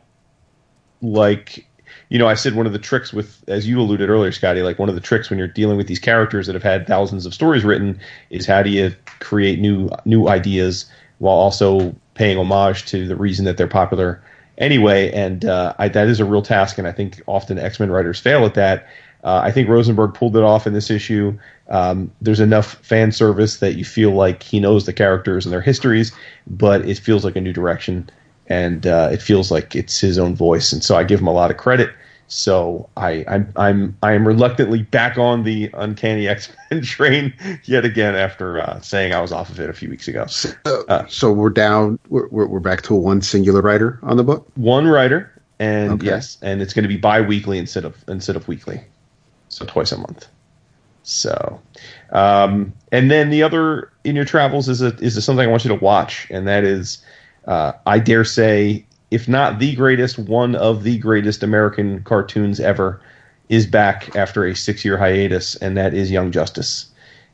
like 1.02 1.66
you 2.10 2.18
know, 2.18 2.26
I 2.26 2.34
said 2.34 2.54
one 2.56 2.66
of 2.66 2.72
the 2.72 2.78
tricks 2.78 3.12
with, 3.12 3.42
as 3.46 3.68
you 3.68 3.80
alluded 3.80 4.10
earlier, 4.10 4.32
Skottie, 4.32 4.64
like 4.64 4.80
one 4.80 4.88
of 4.88 4.96
the 4.96 5.00
tricks 5.00 5.30
when 5.30 5.38
you're 5.38 5.48
dealing 5.48 5.76
with 5.76 5.86
these 5.86 6.00
characters 6.00 6.46
that 6.46 6.54
have 6.54 6.62
had 6.62 6.86
thousands 6.86 7.24
of 7.24 7.32
stories 7.32 7.64
written 7.64 8.00
is 8.30 8.46
how 8.46 8.62
do 8.62 8.70
you 8.70 8.94
create 9.20 9.60
new 9.60 9.88
new 10.04 10.28
ideas 10.28 10.90
while 11.18 11.36
also 11.36 11.94
paying 12.14 12.36
homage 12.36 12.84
to 12.86 13.06
the 13.06 13.14
reason 13.14 13.44
that 13.44 13.56
they're 13.56 13.68
popular 13.68 14.22
anyway. 14.60 15.10
And 15.10 15.44
uh, 15.44 15.74
I, 15.78 15.88
that 15.88 16.06
is 16.06 16.20
a 16.20 16.24
real 16.24 16.42
task, 16.42 16.78
and 16.78 16.86
I 16.86 16.92
think 16.92 17.20
often 17.26 17.58
X 17.58 17.80
Men 17.80 17.90
writers 17.90 18.20
fail 18.20 18.44
at 18.44 18.54
that. 18.54 18.86
Uh, 19.24 19.40
I 19.42 19.50
think 19.50 19.68
Rosenberg 19.68 20.14
pulled 20.14 20.36
it 20.36 20.42
off 20.42 20.66
in 20.66 20.72
this 20.72 20.90
issue. 20.90 21.36
Um, 21.68 22.10
there's 22.20 22.40
enough 22.40 22.74
fan 22.76 23.12
service 23.12 23.58
that 23.58 23.74
you 23.74 23.84
feel 23.84 24.12
like 24.12 24.42
he 24.42 24.60
knows 24.60 24.86
the 24.86 24.92
characters 24.92 25.44
and 25.44 25.52
their 25.52 25.60
histories, 25.60 26.12
but 26.46 26.88
it 26.88 26.98
feels 26.98 27.24
like 27.24 27.36
a 27.36 27.40
new 27.40 27.52
direction 27.52 28.08
and 28.50 28.86
uh, 28.86 29.08
it 29.12 29.22
feels 29.22 29.50
like 29.50 29.76
it's 29.76 30.00
his 30.00 30.18
own 30.18 30.34
voice. 30.34 30.72
And 30.72 30.82
so 30.82 30.96
I 30.96 31.04
give 31.04 31.20
him 31.20 31.28
a 31.28 31.32
lot 31.32 31.50
of 31.50 31.56
credit. 31.56 31.90
So 32.30 32.88
I, 32.96 33.24
I'm 33.26 33.52
I'm 33.56 33.96
I 34.04 34.12
am 34.12 34.26
reluctantly 34.26 34.84
back 34.84 35.18
on 35.18 35.42
the 35.42 35.68
Uncanny 35.74 36.28
X 36.34 36.48
Men 36.70 36.80
train 36.80 37.34
yet 37.64 37.84
again 37.84 38.14
after 38.14 38.60
uh, 38.60 38.80
saying 38.80 39.12
I 39.12 39.20
was 39.20 39.32
off 39.32 39.50
of 39.50 39.58
it 39.58 39.68
a 39.68 39.72
few 39.72 39.90
weeks 39.90 40.06
ago. 40.06 40.26
Uh, 40.64 41.06
so 41.08 41.32
we're 41.32 41.50
down. 41.50 41.98
We're, 42.08 42.28
we're 42.28 42.60
back 42.60 42.82
to 42.82 42.94
one 42.94 43.20
singular 43.20 43.60
writer 43.60 43.98
on 44.04 44.16
the 44.16 44.22
book. 44.22 44.46
One 44.54 44.86
writer, 44.86 45.32
and 45.58 45.94
okay. 45.94 46.06
yes, 46.06 46.38
and 46.40 46.62
it's 46.62 46.72
going 46.72 46.84
to 46.84 46.88
be 46.88 46.96
bi-weekly 46.96 47.58
instead 47.58 47.84
of 47.84 47.96
instead 48.06 48.36
of 48.36 48.46
weekly, 48.46 48.80
so 49.48 49.66
twice 49.66 49.90
a 49.90 49.98
month. 49.98 50.28
So, 51.02 51.60
um, 52.12 52.72
and 52.92 53.10
then 53.10 53.30
the 53.30 53.42
other 53.42 53.90
in 54.04 54.14
your 54.14 54.24
travels 54.24 54.68
is 54.68 54.82
a 54.82 54.94
is 54.98 55.16
a, 55.16 55.22
something 55.22 55.44
I 55.44 55.50
want 55.50 55.64
you 55.64 55.70
to 55.76 55.84
watch, 55.84 56.28
and 56.30 56.46
that 56.46 56.62
is, 56.62 57.04
uh, 57.48 57.72
I 57.86 57.98
dare 57.98 58.24
say, 58.24 58.86
if 59.10 59.28
not 59.28 59.58
the 59.58 59.74
greatest, 59.74 60.18
one 60.18 60.54
of 60.54 60.82
the 60.82 60.98
greatest 60.98 61.42
American 61.42 62.02
cartoons 62.04 62.60
ever, 62.60 63.00
is 63.48 63.66
back 63.66 64.14
after 64.14 64.46
a 64.46 64.54
six 64.54 64.84
year 64.84 64.96
hiatus, 64.96 65.56
and 65.56 65.76
that 65.76 65.94
is 65.94 66.10
Young 66.10 66.30
Justice. 66.30 66.86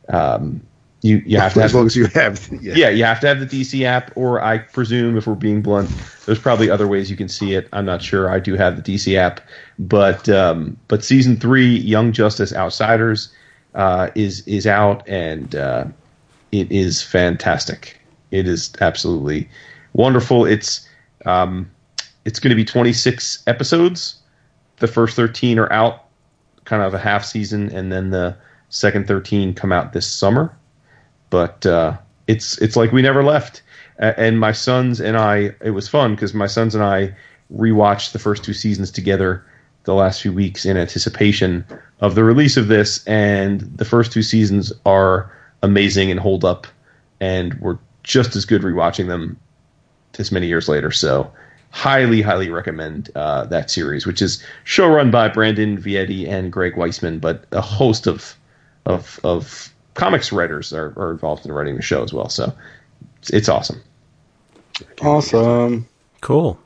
Um, 0.08 0.62
you 1.02 1.22
you 1.26 1.38
have 1.38 1.52
to 1.54 1.60
have 1.60 1.70
as 1.70 1.74
long 1.74 1.86
as 1.86 1.94
you 1.94 2.06
have 2.06 2.48
yeah. 2.60 2.74
yeah. 2.74 2.88
you 2.88 3.04
have 3.04 3.20
to 3.20 3.26
have 3.26 3.40
the 3.40 3.46
DC 3.46 3.84
app, 3.84 4.10
or 4.16 4.42
I 4.42 4.58
presume 4.58 5.16
if 5.16 5.26
we're 5.26 5.34
being 5.34 5.62
blunt, 5.62 5.90
there's 6.24 6.38
probably 6.38 6.70
other 6.70 6.88
ways 6.88 7.10
you 7.10 7.16
can 7.16 7.28
see 7.28 7.54
it. 7.54 7.68
I'm 7.72 7.84
not 7.84 8.02
sure. 8.02 8.30
I 8.30 8.40
do 8.40 8.54
have 8.54 8.82
the 8.82 8.94
DC 8.94 9.14
app, 9.16 9.40
but 9.78 10.28
um, 10.28 10.76
but 10.88 11.04
season 11.04 11.36
three, 11.36 11.76
Young 11.76 12.12
Justice 12.12 12.52
Outsiders, 12.54 13.32
uh, 13.74 14.10
is 14.14 14.40
is 14.48 14.66
out, 14.66 15.06
and 15.06 15.54
uh, 15.54 15.84
it 16.50 16.72
is 16.72 17.02
fantastic. 17.02 18.00
It 18.30 18.48
is 18.48 18.72
absolutely 18.80 19.48
wonderful. 19.92 20.46
It's 20.46 20.88
um, 21.26 21.70
it's 22.24 22.38
going 22.38 22.50
to 22.50 22.56
be 22.56 22.64
26 22.64 23.42
episodes. 23.46 24.16
The 24.78 24.86
first 24.86 25.16
13 25.16 25.58
are 25.58 25.70
out, 25.72 26.04
kind 26.64 26.82
of 26.82 26.94
a 26.94 26.98
half 26.98 27.24
season, 27.24 27.70
and 27.74 27.92
then 27.92 28.10
the 28.10 28.36
second 28.68 29.06
13 29.06 29.54
come 29.54 29.72
out 29.72 29.92
this 29.92 30.06
summer. 30.06 30.56
But 31.30 31.66
uh, 31.66 31.98
it's 32.26 32.58
it's 32.58 32.76
like 32.76 32.92
we 32.92 33.02
never 33.02 33.22
left. 33.22 33.62
And 33.98 34.38
my 34.38 34.52
sons 34.52 35.00
and 35.00 35.16
I, 35.16 35.54
it 35.62 35.70
was 35.70 35.88
fun 35.88 36.14
because 36.14 36.34
my 36.34 36.46
sons 36.46 36.74
and 36.74 36.84
I 36.84 37.14
rewatched 37.54 38.12
the 38.12 38.18
first 38.18 38.44
two 38.44 38.52
seasons 38.52 38.90
together 38.90 39.44
the 39.84 39.94
last 39.94 40.20
few 40.20 40.32
weeks 40.32 40.66
in 40.66 40.76
anticipation 40.76 41.64
of 42.00 42.14
the 42.14 42.22
release 42.22 42.56
of 42.58 42.68
this. 42.68 43.04
And 43.06 43.60
the 43.76 43.86
first 43.86 44.12
two 44.12 44.22
seasons 44.22 44.72
are 44.84 45.32
amazing 45.62 46.10
and 46.10 46.20
hold 46.20 46.44
up, 46.44 46.66
and 47.20 47.54
we're 47.54 47.78
just 48.02 48.36
as 48.36 48.44
good 48.44 48.62
rewatching 48.62 49.06
them 49.06 49.38
this 50.16 50.32
many 50.32 50.46
years 50.46 50.68
later. 50.68 50.90
So 50.90 51.30
highly, 51.70 52.22
highly 52.22 52.50
recommend 52.50 53.10
uh, 53.14 53.44
that 53.46 53.70
series, 53.70 54.06
which 54.06 54.22
is 54.22 54.42
show 54.64 54.88
run 54.88 55.10
by 55.10 55.28
Brandon 55.28 55.76
Vietti 55.76 56.28
and 56.28 56.52
Greg 56.52 56.74
Weisman, 56.74 57.20
but 57.20 57.44
a 57.52 57.60
host 57.60 58.06
of 58.06 58.34
of 58.84 59.20
of 59.24 59.72
comics 59.94 60.32
writers 60.32 60.72
are, 60.72 60.92
are 60.96 61.10
involved 61.10 61.44
in 61.44 61.52
writing 61.52 61.76
the 61.76 61.82
show 61.82 62.02
as 62.02 62.12
well. 62.12 62.28
So 62.28 62.52
it's, 63.18 63.30
it's 63.30 63.48
awesome. 63.48 63.82
Awesome. 65.02 65.88
Cool. 66.20 66.58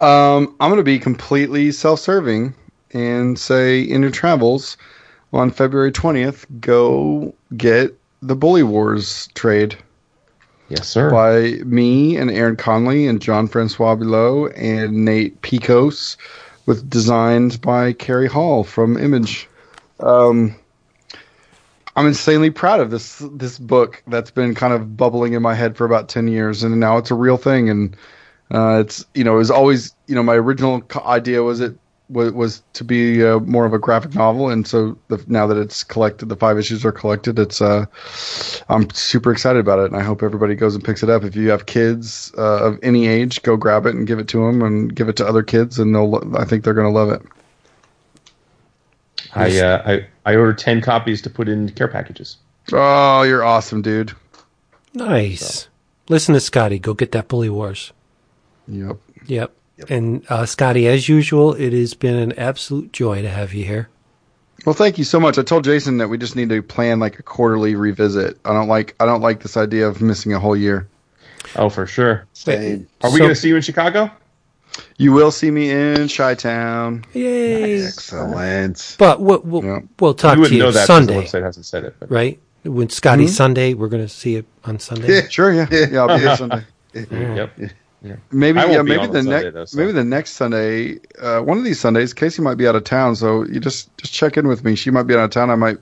Um, 0.00 0.56
I'm 0.58 0.70
going 0.70 0.78
to 0.78 0.82
be 0.82 0.98
completely 0.98 1.70
self-serving 1.70 2.54
and 2.92 3.38
say 3.38 3.80
in 3.80 4.02
your 4.02 4.10
travels 4.10 4.76
on 5.32 5.50
February 5.50 5.92
20th, 5.92 6.44
go 6.60 7.34
get 7.56 7.96
the 8.20 8.36
Bully 8.36 8.62
Wars 8.62 9.28
trade. 9.34 9.76
Yes, 10.72 10.88
sir. 10.88 11.10
By 11.10 11.62
me 11.66 12.16
and 12.16 12.30
Aaron 12.30 12.56
Conley 12.56 13.06
and 13.06 13.20
John 13.20 13.46
Francois 13.46 13.94
Beaulieu 13.94 14.46
and 14.56 15.04
Nate 15.04 15.38
Piekos, 15.42 16.16
with 16.64 16.88
designs 16.88 17.58
by 17.58 17.92
Carrie 17.92 18.26
Hall 18.26 18.64
from 18.64 18.96
Image. 18.96 19.50
Um, 20.00 20.54
I'm 21.94 22.06
insanely 22.06 22.48
proud 22.48 22.80
of 22.80 22.90
this 22.90 23.22
this 23.32 23.58
book 23.58 24.02
that's 24.06 24.30
been 24.30 24.54
kind 24.54 24.72
of 24.72 24.96
bubbling 24.96 25.34
in 25.34 25.42
my 25.42 25.54
head 25.54 25.76
for 25.76 25.84
about 25.84 26.08
ten 26.08 26.26
years, 26.26 26.62
and 26.62 26.80
now 26.80 26.96
it's 26.96 27.10
a 27.10 27.16
real 27.16 27.36
thing. 27.36 27.68
And 27.68 27.94
uh, 28.50 28.78
it's 28.80 29.04
you 29.14 29.24
know 29.24 29.34
it 29.34 29.38
was 29.38 29.50
always 29.50 29.94
you 30.06 30.14
know 30.14 30.22
my 30.22 30.36
original 30.36 30.82
idea 31.04 31.42
was 31.42 31.60
it 31.60 31.76
was, 32.12 32.32
was 32.32 32.62
to 32.74 32.84
be 32.84 33.24
uh, 33.24 33.38
more 33.40 33.64
of 33.64 33.72
a 33.72 33.78
graphic 33.78 34.14
novel, 34.14 34.48
and 34.50 34.66
so 34.66 34.96
the, 35.08 35.22
now 35.26 35.46
that 35.46 35.56
it's 35.56 35.82
collected, 35.82 36.28
the 36.28 36.36
five 36.36 36.58
issues 36.58 36.84
are 36.84 36.92
collected. 36.92 37.38
It's 37.38 37.60
uh, 37.60 37.86
I'm 38.68 38.88
super 38.90 39.32
excited 39.32 39.58
about 39.58 39.78
it, 39.78 39.86
and 39.86 39.96
I 39.96 40.02
hope 40.02 40.22
everybody 40.22 40.54
goes 40.54 40.74
and 40.74 40.84
picks 40.84 41.02
it 41.02 41.10
up. 41.10 41.24
If 41.24 41.34
you 41.34 41.50
have 41.50 41.66
kids 41.66 42.32
uh, 42.38 42.64
of 42.64 42.78
any 42.82 43.06
age, 43.08 43.42
go 43.42 43.56
grab 43.56 43.86
it 43.86 43.94
and 43.94 44.06
give 44.06 44.18
it 44.18 44.28
to 44.28 44.38
them, 44.38 44.62
and 44.62 44.94
give 44.94 45.08
it 45.08 45.16
to 45.16 45.26
other 45.26 45.42
kids, 45.42 45.78
and 45.78 45.94
they'll. 45.94 46.36
I 46.36 46.44
think 46.44 46.64
they're 46.64 46.74
going 46.74 46.92
to 46.92 46.98
love 46.98 47.10
it. 47.10 47.22
I, 49.34 49.58
uh, 49.58 49.82
I 49.86 50.06
I 50.30 50.36
ordered 50.36 50.58
ten 50.58 50.80
copies 50.80 51.22
to 51.22 51.30
put 51.30 51.48
in 51.48 51.70
care 51.70 51.88
packages. 51.88 52.36
Oh, 52.72 53.22
you're 53.22 53.42
awesome, 53.42 53.82
dude. 53.82 54.12
Nice. 54.94 55.62
So. 55.62 55.68
Listen 56.08 56.34
to 56.34 56.40
Skottie. 56.40 56.80
Go 56.80 56.94
get 56.94 57.12
that 57.12 57.28
Bully 57.28 57.48
Wars. 57.48 57.92
Yep. 58.68 58.98
Yep. 59.26 59.52
Yep. 59.78 59.90
And 59.90 60.26
uh, 60.28 60.42
Skottie, 60.42 60.86
as 60.86 61.08
usual, 61.08 61.54
it 61.54 61.72
has 61.72 61.94
been 61.94 62.16
an 62.16 62.32
absolute 62.38 62.92
joy 62.92 63.22
to 63.22 63.28
have 63.28 63.54
you 63.54 63.64
here. 63.64 63.88
Well, 64.64 64.74
thank 64.74 64.98
you 64.98 65.04
so 65.04 65.18
much. 65.18 65.38
I 65.38 65.42
told 65.42 65.64
Jason 65.64 65.98
that 65.98 66.08
we 66.08 66.18
just 66.18 66.36
need 66.36 66.50
to 66.50 66.62
plan 66.62 67.00
like 67.00 67.18
a 67.18 67.22
quarterly 67.22 67.74
revisit. 67.74 68.38
I 68.44 68.52
don't 68.52 68.68
like 68.68 68.94
I 69.00 69.06
don't 69.06 69.20
like 69.20 69.42
this 69.42 69.56
idea 69.56 69.88
of 69.88 70.00
missing 70.00 70.32
a 70.34 70.38
whole 70.38 70.56
year. 70.56 70.88
Oh, 71.56 71.68
for 71.68 71.86
sure. 71.86 72.26
Same. 72.32 72.86
Are 73.02 73.10
we 73.10 73.14
so, 73.14 73.18
going 73.18 73.30
to 73.30 73.34
see 73.34 73.48
you 73.48 73.56
in 73.56 73.62
Chicago? 73.62 74.10
You 74.96 75.12
will 75.12 75.30
see 75.30 75.50
me 75.50 75.70
in 75.70 76.08
Chi 76.08 76.34
Town. 76.34 77.04
Yay! 77.12 77.84
Excellent. 77.84 78.96
But 78.98 79.20
we'll 79.20 79.40
we'll, 79.40 79.64
yeah. 79.64 79.80
we'll 79.98 80.14
talk 80.14 80.38
you 80.38 80.46
to 80.46 80.54
you 80.54 80.72
Sunday. 80.72 81.14
The 81.14 81.22
website 81.22 81.42
hasn't 81.42 81.66
said 81.66 81.84
it, 81.84 81.96
but. 81.98 82.10
right? 82.10 82.40
When 82.62 82.88
Skottie 82.88 83.24
mm-hmm. 83.24 83.26
Sunday, 83.26 83.74
we're 83.74 83.88
going 83.88 84.04
to 84.04 84.08
see 84.08 84.36
it 84.36 84.46
on 84.64 84.78
Sunday. 84.78 85.12
Yeah, 85.12 85.28
sure. 85.28 85.52
Yeah, 85.52 85.66
yeah. 85.70 85.98
I'll 86.00 86.08
be 86.08 86.22
here 86.22 86.36
Sunday. 86.36 86.64
yep. 86.94 87.58
Yeah. 88.02 88.16
Maybe 88.32 88.58
yeah, 88.58 88.82
maybe 88.82 89.06
the 89.06 89.22
next 89.22 89.74
maybe 89.74 89.92
the 89.92 90.04
next 90.04 90.32
Sunday, 90.32 90.98
uh, 91.20 91.40
one 91.40 91.56
of 91.58 91.64
these 91.64 91.78
Sundays, 91.78 92.12
Casey 92.12 92.42
might 92.42 92.56
be 92.56 92.66
out 92.66 92.74
of 92.74 92.82
town, 92.84 93.14
so 93.14 93.44
you 93.44 93.60
just 93.60 93.96
just 93.96 94.12
check 94.12 94.36
in 94.36 94.48
with 94.48 94.64
me. 94.64 94.74
She 94.74 94.90
might 94.90 95.04
be 95.04 95.14
out 95.14 95.20
of 95.20 95.30
town. 95.30 95.50
I 95.50 95.54
might 95.54 95.78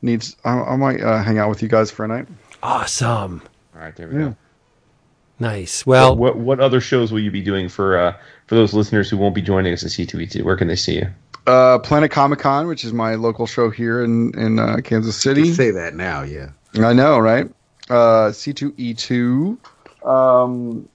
need 0.00 0.24
I, 0.44 0.58
I 0.58 0.76
might 0.76 1.00
uh, 1.02 1.22
hang 1.22 1.38
out 1.38 1.50
with 1.50 1.62
you 1.62 1.68
guys 1.68 1.90
for 1.90 2.04
a 2.04 2.08
night. 2.08 2.26
Awesome. 2.62 3.42
All 3.74 3.80
right, 3.82 3.94
there 3.94 4.08
we 4.08 4.14
yeah. 4.14 4.20
go. 4.20 4.36
Nice. 5.38 5.86
Well, 5.86 6.14
what, 6.14 6.36
what, 6.36 6.38
what 6.38 6.60
other 6.60 6.82
shows 6.82 7.12
will 7.12 7.20
you 7.20 7.30
be 7.30 7.42
doing 7.42 7.68
for 7.68 7.98
uh, 7.98 8.16
for 8.46 8.54
those 8.54 8.74
listeners 8.74 9.08
who 9.08 9.16
won't 9.16 9.34
be 9.34 9.42
joining 9.42 9.72
us 9.72 9.82
at 9.82 9.90
C2E2? 9.90 10.42
Where 10.42 10.56
can 10.56 10.68
they 10.68 10.76
see 10.76 10.96
you? 10.96 11.08
Uh, 11.46 11.78
Planet 11.78 12.10
Comic 12.10 12.38
Con, 12.38 12.66
which 12.66 12.84
is 12.84 12.92
my 12.92 13.14
local 13.14 13.46
show 13.46 13.70
here 13.70 14.04
in 14.04 14.38
in 14.38 14.58
uh, 14.58 14.78
Kansas 14.84 15.16
City. 15.16 15.52
say 15.52 15.70
that 15.70 15.94
now, 15.94 16.22
yeah. 16.22 16.50
I 16.78 16.92
know, 16.92 17.18
right? 17.18 17.50
Uh, 17.88 18.30
C2E2. 18.30 19.58
Um, 20.06 20.88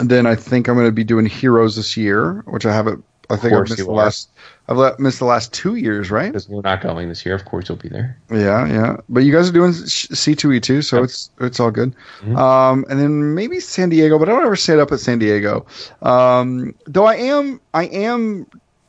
and 0.00 0.10
then 0.10 0.26
I 0.26 0.34
think 0.34 0.68
I'm 0.68 0.74
going 0.74 0.86
to 0.86 0.92
be 0.92 1.04
doing 1.04 1.26
Heroes 1.26 1.76
this 1.76 1.96
year, 1.96 2.42
which 2.46 2.66
I 2.66 2.74
haven't. 2.74 3.04
I 3.28 3.36
think 3.36 3.52
I've 3.52 3.68
missed 3.68 3.76
the 3.76 3.84
are. 3.84 3.94
last. 3.94 4.30
I've 4.68 4.98
missed 4.98 5.20
the 5.20 5.24
last 5.24 5.52
two 5.52 5.76
years, 5.76 6.10
right? 6.10 6.32
Because 6.32 6.48
we're 6.48 6.62
not 6.62 6.80
going 6.80 7.08
this 7.08 7.24
year. 7.24 7.34
Of 7.34 7.44
course, 7.44 7.68
you'll 7.68 7.78
be 7.78 7.88
there. 7.88 8.18
Yeah, 8.30 8.66
yeah. 8.66 8.96
But 9.08 9.20
you 9.20 9.32
guys 9.32 9.48
are 9.48 9.52
doing 9.52 9.72
C 9.72 10.34
two 10.34 10.52
E 10.52 10.58
two, 10.58 10.82
so 10.82 11.02
it's 11.04 11.30
it's 11.40 11.60
all 11.60 11.70
good. 11.70 11.94
Mhm. 12.22 12.36
Um, 12.36 12.84
and 12.90 12.98
then 12.98 13.34
maybe 13.34 13.60
San 13.60 13.88
Diego, 13.88 14.18
but 14.18 14.28
I 14.28 14.32
don't 14.32 14.44
ever 14.44 14.56
stay 14.56 14.80
up 14.80 14.90
at 14.90 14.98
San 14.98 15.20
Diego. 15.20 15.64
Um, 16.02 16.74
though 16.86 17.04
I 17.04 17.16
am 17.16 17.60
I 17.72 17.84
am 17.86 18.46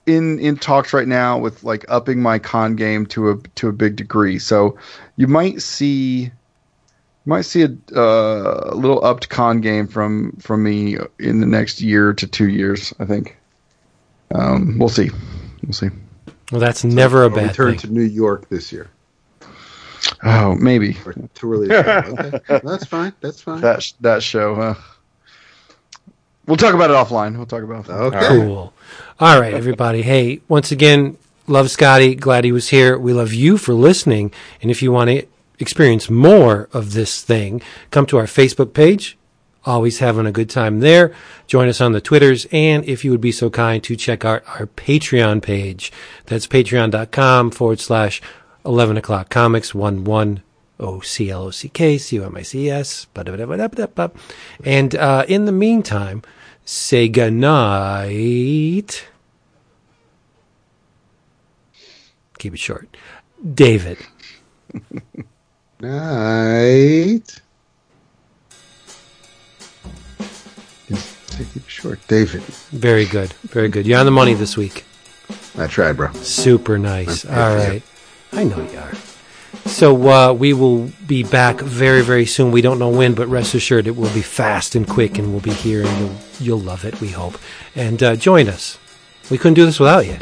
in 0.08 0.40
in 0.40 0.58
talks 0.58 0.94
right 0.94 1.08
now 1.08 1.38
with 1.38 1.64
like 1.64 1.86
upping 1.88 2.22
my 2.22 2.40
con 2.40 2.76
game 2.76 3.06
to 3.08 3.30
a 3.30 3.38
to 3.56 3.68
a 3.68 3.72
big 3.74 3.96
degree. 3.96 4.40
So 4.40 4.78
you 5.18 5.28
might 5.28 5.62
see 5.62 6.32
you 7.26 7.30
might 7.30 7.42
see 7.42 7.64
a, 7.64 7.68
uh, 7.96 8.70
a 8.72 8.76
little 8.76 9.04
upped 9.06 9.30
con 9.30 9.62
game 9.62 9.88
from 9.88 10.32
from 10.40 10.64
me 10.64 10.98
in 11.20 11.40
the 11.40 11.46
next 11.48 11.82
year 11.82 12.14
to 12.14 12.28
two 12.28 12.48
years. 12.50 12.94
I 13.00 13.06
think. 13.06 13.38
Um, 14.34 14.78
we'll 14.80 14.90
see. 14.90 15.10
We'll 15.64 15.74
see. 15.74 15.90
Well, 16.52 16.62
that's 16.62 16.84
never 16.84 17.24
a 17.24 17.30
I'll 17.30 17.36
bad 17.36 17.48
return 17.50 17.72
thing. 17.72 17.80
to 17.80 17.88
New 17.94 18.02
York 18.02 18.50
this 18.50 18.72
year. 18.72 18.90
Oh, 20.24 20.56
maybe 20.56 20.98
Or 21.06 21.14
too 21.36 21.52
early. 21.54 21.68
To 21.70 21.84
tell. 21.84 22.20
okay. 22.28 22.60
That's 22.64 22.86
fine. 22.86 23.14
That's 23.22 23.42
fine. 23.42 23.62
that 23.62 23.82
sh- 23.84 23.94
that 24.02 24.22
show. 24.24 24.56
Huh? 24.56 24.74
We'll 26.48 26.58
talk 26.58 26.74
about 26.74 26.90
it 26.90 26.94
offline. 26.94 27.38
We'll 27.38 27.46
talk 27.46 27.64
about 27.64 27.86
it. 27.86 27.92
offline. 27.92 28.14
okay. 28.16 28.28
Cool. 28.28 28.74
All 29.20 29.40
right, 29.40 29.54
everybody. 29.54 30.02
Hey, 30.02 30.42
once 30.48 30.72
again, 30.72 31.18
love 31.48 31.68
Skottie. 31.68 32.20
Glad 32.20 32.44
he 32.44 32.52
was 32.52 32.70
here. 32.70 32.98
We 32.98 33.14
love 33.14 33.34
you 33.34 33.58
for 33.58 33.74
listening. 33.74 34.32
And 34.62 34.70
if 34.72 34.82
you 34.82 34.92
want 34.92 35.10
to 35.12 35.26
experience 35.62 36.10
more 36.10 36.68
of 36.74 36.94
this 36.94 37.22
thing, 37.22 37.62
come 37.92 38.06
to 38.08 38.18
our 38.18 38.26
Facebook 38.26 38.74
page. 38.74 39.18
Always 39.64 40.00
having 40.00 40.26
a 40.26 40.32
good 40.32 40.50
time 40.50 40.80
there. 40.80 41.14
Join 41.46 41.70
us 41.70 41.80
on 41.82 41.92
the 41.92 42.02
Twitters. 42.02 42.48
And 42.52 42.84
if 42.86 43.06
you 43.06 43.12
would 43.12 43.22
be 43.22 43.32
so 43.32 43.52
kind 43.52 43.84
to 43.84 43.96
check 43.96 44.26
out 44.26 44.44
our 44.48 44.66
Patreon 44.66 45.44
page, 45.44 45.92
that's 46.26 46.48
patreon.com 46.48 47.52
forward 47.52 47.80
slash 47.80 48.24
11 48.66 48.98
o'clock 48.98 49.30
comics, 49.30 49.76
one 49.76 50.04
one 50.04 50.42
O 50.80 51.00
C 51.02 51.30
L 51.30 51.44
O 51.44 51.52
C 51.52 51.70
K 51.70 52.00
C 52.00 52.20
O 52.20 52.26
M 52.26 52.36
I 52.36 52.42
C 52.42 52.72
S. 52.72 53.06
And 54.66 54.96
uh, 54.96 55.26
in 55.28 55.46
the 55.46 55.52
meantime, 55.52 56.24
say 56.66 57.08
goodnight. 57.08 59.06
Keep 62.40 62.56
it 62.56 62.60
short. 62.60 62.98
David. 63.54 64.00
Night. 65.82 67.42
Take 71.28 71.56
it 71.56 71.64
short, 71.66 72.00
David. 72.08 72.44
Very 72.72 73.06
good. 73.06 73.34
Very 73.50 73.68
good. 73.68 73.88
You're 73.88 74.00
on 74.00 74.06
the 74.06 74.12
money 74.12 74.36
this 74.36 74.56
week. 74.56 74.86
I 75.58 75.66
tried, 75.66 75.94
bro. 75.98 76.12
Super 76.14 76.78
nice. 76.78 77.26
Okay, 77.26 77.34
All 77.34 77.58
yeah. 77.58 77.68
right. 77.68 77.84
I 78.34 78.44
know 78.44 78.62
you 78.72 78.78
are. 78.78 78.94
So 79.66 80.08
uh, 80.08 80.34
we 80.34 80.54
will 80.54 80.92
be 81.08 81.24
back 81.24 81.60
very, 81.60 82.04
very 82.04 82.28
soon. 82.28 82.52
We 82.52 82.62
don't 82.62 82.78
know 82.78 82.90
when, 82.90 83.16
but 83.16 83.28
rest 83.28 83.56
assured 83.56 83.88
it 83.88 83.96
will 83.96 84.14
be 84.14 84.22
fast 84.22 84.76
and 84.76 84.88
quick, 84.88 85.18
and 85.18 85.32
we'll 85.32 85.42
be 85.42 85.54
here, 85.54 85.84
and 85.86 86.00
you'll 86.00 86.16
you'll 86.40 86.60
love 86.60 86.86
it. 86.86 87.02
We 87.02 87.10
hope. 87.10 87.40
And 87.76 88.04
uh, 88.04 88.16
join 88.16 88.48
us. 88.48 88.78
We 89.32 89.38
couldn't 89.40 89.56
do 89.56 89.66
this 89.66 89.80
without 89.80 90.06
you. 90.06 90.18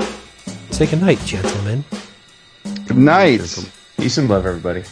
Say 0.71 0.85
good 0.85 1.01
night, 1.01 1.19
gentlemen. 1.25 1.83
Good 2.87 2.97
night. 2.97 3.41
Peace 3.97 4.17
and 4.17 4.29
love, 4.29 4.45
everybody. 4.45 4.83